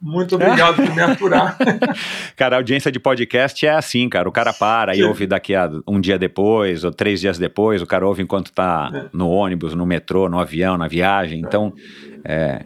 Muito 0.00 0.34
obrigado 0.36 0.76
por 0.76 0.94
me 0.94 1.02
aturar. 1.02 1.58
cara, 2.34 2.56
a 2.56 2.58
audiência 2.58 2.90
de 2.90 2.98
podcast 2.98 3.66
é 3.66 3.74
assim, 3.74 4.08
cara. 4.08 4.28
O 4.28 4.32
cara 4.32 4.52
para 4.52 4.96
e 4.96 5.04
ouve 5.04 5.26
daqui 5.26 5.54
a 5.54 5.70
um 5.86 6.00
dia 6.00 6.18
depois, 6.18 6.84
ou 6.84 6.90
três 6.90 7.20
dias 7.20 7.38
depois, 7.38 7.82
o 7.82 7.86
cara 7.86 8.06
ouve 8.06 8.22
enquanto 8.22 8.50
tá 8.50 8.90
é. 8.94 9.04
no 9.12 9.28
ônibus, 9.28 9.74
no 9.74 9.84
metrô, 9.84 10.28
no 10.28 10.38
avião, 10.38 10.78
na 10.78 10.88
viagem. 10.88 11.40
Então, 11.40 11.74
é, 12.24 12.64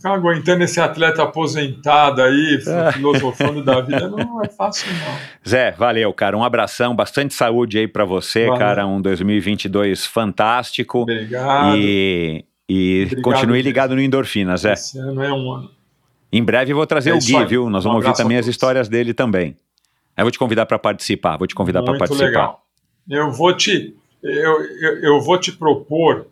Ficar 0.00 0.14
aguentando 0.14 0.62
esse 0.62 0.80
atleta 0.80 1.22
aposentado 1.22 2.22
aí, 2.22 2.58
é. 2.64 2.92
filosofando 2.92 3.62
da 3.62 3.80
vida, 3.80 4.08
não 4.08 4.40
é 4.42 4.48
fácil 4.48 4.88
não. 4.92 5.18
Zé, 5.46 5.72
valeu, 5.72 6.12
cara. 6.14 6.36
Um 6.38 6.44
abração, 6.44 6.94
bastante 6.94 7.34
saúde 7.34 7.78
aí 7.78 7.88
para 7.88 8.04
você, 8.04 8.46
valeu. 8.46 8.58
cara. 8.58 8.86
Um 8.86 9.02
2022 9.02 10.06
fantástico. 10.06 11.00
Obrigado. 11.00 11.76
E, 11.76 12.44
e 12.68 13.02
Obrigado, 13.04 13.22
continue 13.22 13.62
ligado 13.62 13.94
no 13.94 14.00
Endorfina, 14.00 14.56
Zé. 14.56 14.72
Esse 14.72 14.98
ano 14.98 15.22
é 15.22 15.32
um 15.32 15.52
ano. 15.52 15.79
Em 16.32 16.42
breve 16.42 16.72
eu 16.72 16.76
vou 16.76 16.86
trazer 16.86 17.10
é 17.10 17.14
o 17.14 17.18
Gui, 17.18 17.44
viu? 17.46 17.68
Nós 17.68 17.84
vamos 17.84 18.04
um 18.04 18.08
ouvir 18.08 18.16
também 18.16 18.36
as 18.36 18.46
histórias 18.46 18.88
dele 18.88 19.12
também. 19.12 19.56
Eu 20.16 20.24
vou 20.24 20.30
te 20.30 20.38
convidar 20.38 20.66
para 20.66 20.78
participar, 20.78 21.36
vou 21.36 21.46
te 21.46 21.54
convidar 21.54 21.82
para 21.82 21.96
participar. 21.98 22.26
Legal. 22.26 22.66
Eu 23.08 23.32
vou 23.32 23.56
te, 23.56 23.96
eu, 24.22 24.62
eu, 24.62 24.98
eu 25.02 25.20
vou 25.20 25.38
te 25.38 25.52
propor 25.52 26.26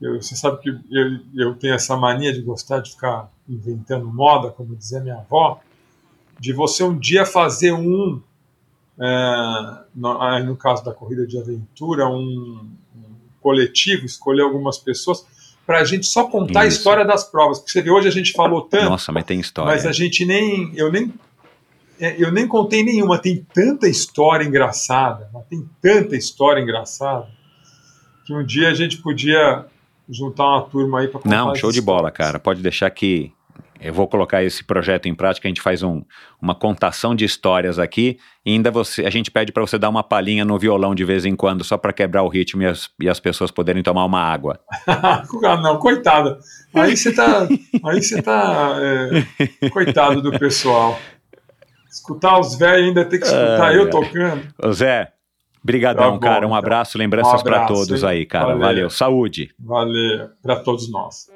eu, 0.00 0.20
você 0.20 0.34
sabe 0.34 0.62
que 0.62 0.70
eu, 0.70 1.20
eu 1.34 1.54
tenho 1.56 1.74
essa 1.74 1.94
mania 1.94 2.32
de 2.32 2.40
gostar 2.40 2.80
de 2.80 2.92
ficar 2.92 3.30
inventando 3.46 4.06
moda, 4.06 4.50
como 4.50 4.74
dizia 4.74 5.00
minha 5.00 5.16
avó, 5.16 5.60
de 6.38 6.54
você 6.54 6.82
um 6.82 6.98
dia 6.98 7.26
fazer 7.26 7.72
um, 7.72 8.20
é, 8.98 9.84
no, 9.94 10.44
no, 10.44 10.56
caso 10.56 10.82
da 10.82 10.94
corrida 10.94 11.26
de 11.26 11.38
aventura, 11.38 12.08
um, 12.08 12.66
um 12.96 13.14
coletivo, 13.42 14.06
escolher 14.06 14.42
algumas 14.42 14.78
pessoas 14.78 15.26
para 15.70 15.82
a 15.82 15.84
gente 15.84 16.04
só 16.04 16.24
contar 16.24 16.66
Isso. 16.66 16.78
a 16.78 16.78
história 16.78 17.04
das 17.04 17.22
provas. 17.22 17.60
Porque 17.60 17.70
você 17.70 17.80
vê, 17.80 17.92
hoje 17.92 18.08
a 18.08 18.10
gente 18.10 18.32
falou 18.32 18.62
tanto. 18.62 18.90
Nossa, 18.90 19.12
mas 19.12 19.22
tem 19.22 19.38
história. 19.38 19.70
Mas 19.70 19.86
a 19.86 19.92
gente 19.92 20.26
nem. 20.26 20.72
Eu 20.74 20.90
nem. 20.90 21.14
É, 22.00 22.16
eu 22.18 22.32
nem 22.32 22.48
contei 22.48 22.82
nenhuma, 22.82 23.20
tem 23.20 23.46
tanta 23.54 23.86
história 23.86 24.44
engraçada, 24.44 25.30
tem 25.48 25.64
tanta 25.80 26.16
história 26.16 26.60
engraçada, 26.60 27.28
que 28.26 28.34
um 28.34 28.44
dia 28.44 28.68
a 28.68 28.74
gente 28.74 28.96
podia 28.96 29.64
juntar 30.08 30.44
uma 30.44 30.62
turma 30.62 31.00
aí 31.02 31.06
para 31.08 31.20
Não, 31.24 31.54
show 31.54 31.70
de 31.70 31.80
bola, 31.80 32.10
cara. 32.10 32.40
Pode 32.40 32.62
deixar 32.62 32.90
que 32.90 33.30
eu 33.80 33.94
vou 33.94 34.06
colocar 34.06 34.44
esse 34.44 34.62
projeto 34.62 35.06
em 35.06 35.14
prática. 35.14 35.48
A 35.48 35.50
gente 35.50 35.60
faz 35.60 35.82
um, 35.82 36.02
uma 36.40 36.54
contação 36.54 37.14
de 37.14 37.24
histórias 37.24 37.78
aqui 37.78 38.18
e 38.44 38.52
ainda 38.52 38.70
você, 38.70 39.06
a 39.06 39.10
gente 39.10 39.30
pede 39.30 39.52
para 39.52 39.62
você 39.62 39.78
dar 39.78 39.88
uma 39.88 40.02
palhinha 40.02 40.44
no 40.44 40.58
violão 40.58 40.94
de 40.94 41.04
vez 41.04 41.24
em 41.24 41.34
quando, 41.34 41.64
só 41.64 41.78
para 41.78 41.92
quebrar 41.92 42.22
o 42.22 42.28
ritmo 42.28 42.62
e 42.62 42.66
as, 42.66 42.90
e 43.00 43.08
as 43.08 43.18
pessoas 43.18 43.50
poderem 43.50 43.82
tomar 43.82 44.04
uma 44.04 44.20
água. 44.20 44.60
ah, 44.86 45.24
não, 45.62 45.78
coitada. 45.78 46.38
Aí 46.74 46.96
você 46.96 47.12
tá, 47.12 47.48
aí 47.84 48.02
você 48.02 48.20
tá, 48.20 48.76
é, 48.78 49.68
coitado 49.70 50.20
do 50.20 50.38
pessoal. 50.38 50.98
Escutar 51.90 52.38
os 52.38 52.56
velhos 52.56 52.88
ainda 52.88 53.04
tem 53.04 53.18
que 53.18 53.26
escutar 53.26 53.74
eu 53.74 53.90
tocando. 53.90 54.42
Ô 54.62 54.72
Zé, 54.72 55.12
Obrigadão, 55.62 56.18
tá 56.18 56.26
cara. 56.26 56.46
Um 56.46 56.48
então. 56.48 56.54
abraço, 56.54 56.96
lembranças 56.96 57.40
um 57.40 57.44
para 57.44 57.66
todos 57.66 58.02
hein? 58.02 58.08
aí, 58.08 58.26
cara. 58.26 58.46
Valeu. 58.46 58.60
Valeu. 58.60 58.90
Saúde. 58.90 59.54
Valeu 59.58 60.30
para 60.42 60.56
todos 60.56 60.90
nós. 60.90 61.26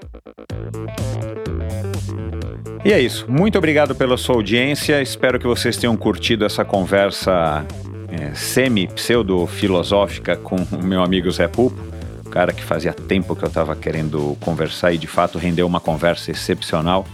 E 2.85 2.93
é 2.93 3.01
isso. 3.01 3.25
Muito 3.29 3.57
obrigado 3.57 3.95
pela 3.95 4.17
sua 4.17 4.35
audiência. 4.35 5.01
Espero 5.01 5.39
que 5.39 5.47
vocês 5.47 5.77
tenham 5.77 5.97
curtido 5.97 6.45
essa 6.45 6.65
conversa 6.65 7.65
é, 8.11 8.35
semi-pseudo-filosófica 8.35 10.37
com 10.37 10.57
o 10.57 10.85
meu 10.85 11.03
amigo 11.03 11.31
Zé 11.31 11.49
Pupo, 11.49 11.81
o 12.25 12.29
cara 12.29 12.53
que 12.53 12.63
fazia 12.63 12.93
tempo 12.93 13.35
que 13.35 13.43
eu 13.43 13.49
estava 13.49 13.75
querendo 13.75 14.37
conversar 14.41 14.93
e 14.93 14.99
de 14.99 15.07
fato 15.07 15.39
rendeu 15.39 15.67
uma 15.67 15.81
conversa 15.81 16.31
excepcional. 16.31 17.07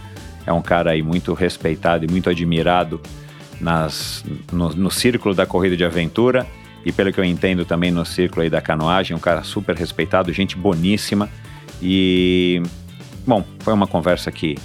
É 0.45 0.51
um 0.51 0.61
cara 0.61 0.91
aí 0.91 1.01
muito 1.01 1.33
respeitado 1.33 2.03
e 2.03 2.07
muito 2.09 2.29
admirado 2.29 2.99
nas, 3.59 4.25
no, 4.51 4.69
no 4.69 4.91
círculo 4.91 5.33
da 5.33 5.45
corrida 5.45 5.77
de 5.77 5.85
aventura 5.85 6.45
e 6.85 6.91
pelo 6.91 7.13
que 7.13 7.19
eu 7.19 7.23
entendo 7.23 7.63
também 7.63 7.91
no 7.91 8.05
círculo 8.05 8.41
aí 8.41 8.49
da 8.49 8.61
canoagem, 8.61 9.15
um 9.15 9.19
cara 9.19 9.43
super 9.43 9.75
respeitado, 9.75 10.33
gente 10.33 10.57
boníssima. 10.57 11.29
E, 11.81 12.61
bom, 13.25 13.43
foi 13.59 13.73
uma 13.73 13.87
conversa 13.87 14.31
que. 14.31 14.57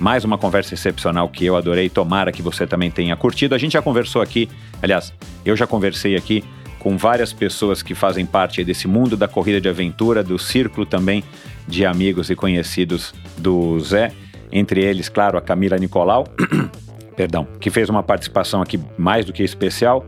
Mais 0.00 0.24
uma 0.24 0.38
conversa 0.38 0.72
excepcional 0.72 1.28
que 1.28 1.44
eu 1.44 1.54
adorei. 1.54 1.90
Tomara 1.90 2.32
que 2.32 2.40
você 2.40 2.66
também 2.66 2.90
tenha 2.90 3.14
curtido. 3.14 3.54
A 3.54 3.58
gente 3.58 3.72
já 3.72 3.82
conversou 3.82 4.22
aqui, 4.22 4.48
aliás, 4.82 5.12
eu 5.44 5.54
já 5.54 5.66
conversei 5.66 6.16
aqui 6.16 6.42
com 6.78 6.96
várias 6.96 7.34
pessoas 7.34 7.82
que 7.82 7.94
fazem 7.94 8.24
parte 8.24 8.64
desse 8.64 8.88
mundo 8.88 9.14
da 9.14 9.28
corrida 9.28 9.60
de 9.60 9.68
aventura, 9.68 10.24
do 10.24 10.38
círculo 10.38 10.86
também 10.86 11.22
de 11.68 11.84
amigos 11.84 12.30
e 12.30 12.34
conhecidos 12.34 13.12
do 13.36 13.78
Zé. 13.78 14.10
Entre 14.50 14.82
eles, 14.82 15.10
claro, 15.10 15.36
a 15.36 15.42
Camila 15.42 15.76
Nicolau, 15.76 16.26
perdão, 17.14 17.46
que 17.60 17.68
fez 17.68 17.90
uma 17.90 18.02
participação 18.02 18.62
aqui 18.62 18.80
mais 18.96 19.26
do 19.26 19.34
que 19.34 19.42
especial. 19.42 20.06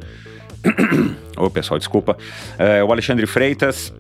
Ô, 1.37 1.51
pessoal, 1.51 1.79
desculpa. 1.79 2.17
É, 2.59 2.83
o 2.83 2.91
Alexandre 2.91 3.27
Freitas, 3.27 3.93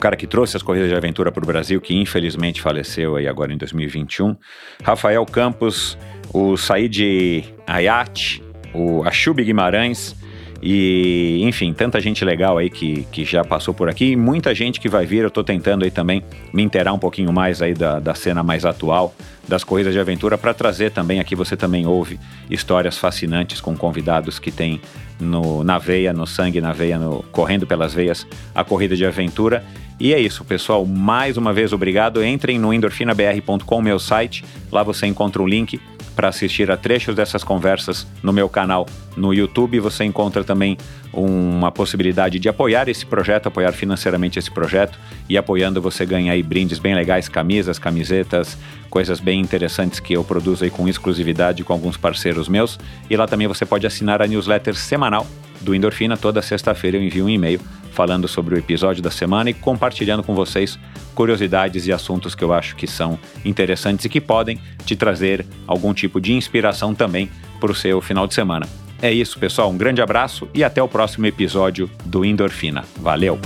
cara 0.00 0.16
que 0.16 0.26
trouxe 0.26 0.56
as 0.56 0.62
corridas 0.62 0.88
de 0.88 0.96
aventura 0.96 1.30
para 1.30 1.44
o 1.44 1.46
Brasil, 1.46 1.80
que 1.80 1.94
infelizmente 1.94 2.60
faleceu 2.60 3.16
aí 3.16 3.28
agora 3.28 3.52
em 3.52 3.58
2021. 3.58 4.34
Rafael 4.82 5.24
Campos, 5.26 5.96
o 6.32 6.56
Said 6.56 7.44
Ayat, 7.66 8.42
o 8.74 9.04
Achub 9.04 9.44
Guimarães, 9.44 10.16
e, 10.62 11.40
enfim, 11.42 11.72
tanta 11.72 11.98
gente 12.00 12.24
legal 12.24 12.58
aí 12.58 12.68
que, 12.68 13.04
que 13.10 13.24
já 13.24 13.42
passou 13.42 13.72
por 13.72 13.88
aqui 13.88 14.12
e 14.12 14.16
muita 14.16 14.54
gente 14.54 14.78
que 14.78 14.88
vai 14.88 15.06
vir. 15.06 15.22
Eu 15.22 15.28
estou 15.28 15.42
tentando 15.42 15.84
aí 15.84 15.90
também 15.90 16.22
me 16.52 16.62
inteirar 16.62 16.92
um 16.92 16.98
pouquinho 16.98 17.32
mais 17.32 17.62
aí 17.62 17.72
da, 17.72 17.98
da 17.98 18.14
cena 18.14 18.42
mais 18.42 18.64
atual 18.66 19.14
das 19.48 19.64
corridas 19.64 19.92
de 19.92 19.98
aventura 19.98 20.36
para 20.36 20.52
trazer 20.52 20.90
também 20.90 21.18
aqui. 21.18 21.34
Você 21.34 21.56
também 21.56 21.86
ouve 21.86 22.20
histórias 22.50 22.98
fascinantes 22.98 23.60
com 23.60 23.74
convidados 23.74 24.38
que 24.38 24.50
têm 24.50 24.80
no, 25.18 25.64
na 25.64 25.78
veia, 25.78 26.12
no 26.12 26.26
sangue, 26.26 26.60
na 26.60 26.72
veia, 26.72 26.98
no, 26.98 27.22
correndo 27.32 27.66
pelas 27.66 27.94
veias 27.94 28.26
a 28.54 28.62
corrida 28.62 28.94
de 28.94 29.06
aventura. 29.06 29.64
E 29.98 30.12
é 30.12 30.20
isso, 30.20 30.44
pessoal. 30.44 30.84
Mais 30.84 31.38
uma 31.38 31.52
vez, 31.54 31.72
obrigado. 31.72 32.22
Entrem 32.22 32.58
no 32.58 32.72
endorfinabr.com, 32.72 33.82
meu 33.82 33.98
site. 33.98 34.44
Lá 34.70 34.82
você 34.82 35.06
encontra 35.06 35.42
o 35.42 35.46
link 35.46 35.80
para 36.14 36.28
assistir 36.28 36.70
a 36.70 36.76
trechos 36.76 37.14
dessas 37.14 37.42
conversas 37.42 38.06
no 38.22 38.32
meu 38.32 38.48
canal 38.48 38.86
no 39.16 39.32
YouTube. 39.32 39.80
Você 39.80 40.04
encontra 40.04 40.44
também 40.44 40.76
uma 41.12 41.72
possibilidade 41.72 42.38
de 42.38 42.48
apoiar 42.48 42.88
esse 42.88 43.04
projeto, 43.04 43.46
apoiar 43.46 43.72
financeiramente 43.72 44.38
esse 44.38 44.50
projeto 44.50 44.98
e 45.28 45.36
apoiando 45.36 45.80
você 45.80 46.06
ganha 46.06 46.32
aí 46.32 46.42
brindes 46.42 46.78
bem 46.78 46.94
legais, 46.94 47.28
camisas, 47.28 47.78
camisetas, 47.78 48.56
coisas 48.88 49.20
bem 49.20 49.40
interessantes 49.40 50.00
que 50.00 50.12
eu 50.12 50.22
produzo 50.24 50.64
aí 50.64 50.70
com 50.70 50.88
exclusividade 50.88 51.64
com 51.64 51.72
alguns 51.72 51.96
parceiros 51.96 52.48
meus. 52.48 52.78
E 53.08 53.16
lá 53.16 53.26
também 53.26 53.46
você 53.46 53.64
pode 53.64 53.86
assinar 53.86 54.22
a 54.22 54.26
newsletter 54.26 54.74
semanal 54.74 55.26
do 55.60 55.74
Endorfina. 55.74 56.16
Toda 56.16 56.42
sexta-feira 56.42 56.96
eu 56.96 57.02
envio 57.02 57.24
um 57.24 57.28
e-mail 57.28 57.60
falando 58.00 58.26
sobre 58.26 58.54
o 58.54 58.58
episódio 58.58 59.02
da 59.02 59.10
semana 59.10 59.50
e 59.50 59.52
compartilhando 59.52 60.22
com 60.22 60.34
vocês 60.34 60.78
curiosidades 61.14 61.86
e 61.86 61.92
assuntos 61.92 62.34
que 62.34 62.42
eu 62.42 62.50
acho 62.50 62.74
que 62.74 62.86
são 62.86 63.18
interessantes 63.44 64.06
e 64.06 64.08
que 64.08 64.22
podem 64.22 64.58
te 64.86 64.96
trazer 64.96 65.44
algum 65.66 65.92
tipo 65.92 66.18
de 66.18 66.32
inspiração 66.32 66.94
também 66.94 67.30
para 67.60 67.70
o 67.70 67.74
seu 67.74 68.00
final 68.00 68.26
de 68.26 68.32
semana. 68.32 68.66
É 69.02 69.12
isso, 69.12 69.38
pessoal. 69.38 69.68
Um 69.68 69.76
grande 69.76 70.00
abraço 70.00 70.48
e 70.54 70.64
até 70.64 70.82
o 70.82 70.88
próximo 70.88 71.26
episódio 71.26 71.90
do 72.06 72.24
Endorfina. 72.24 72.86
Valeu! 72.96 73.38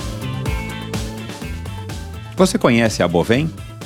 Você 2.37 2.57
conhece 2.57 3.03
a 3.03 3.09
Bovem? 3.09 3.51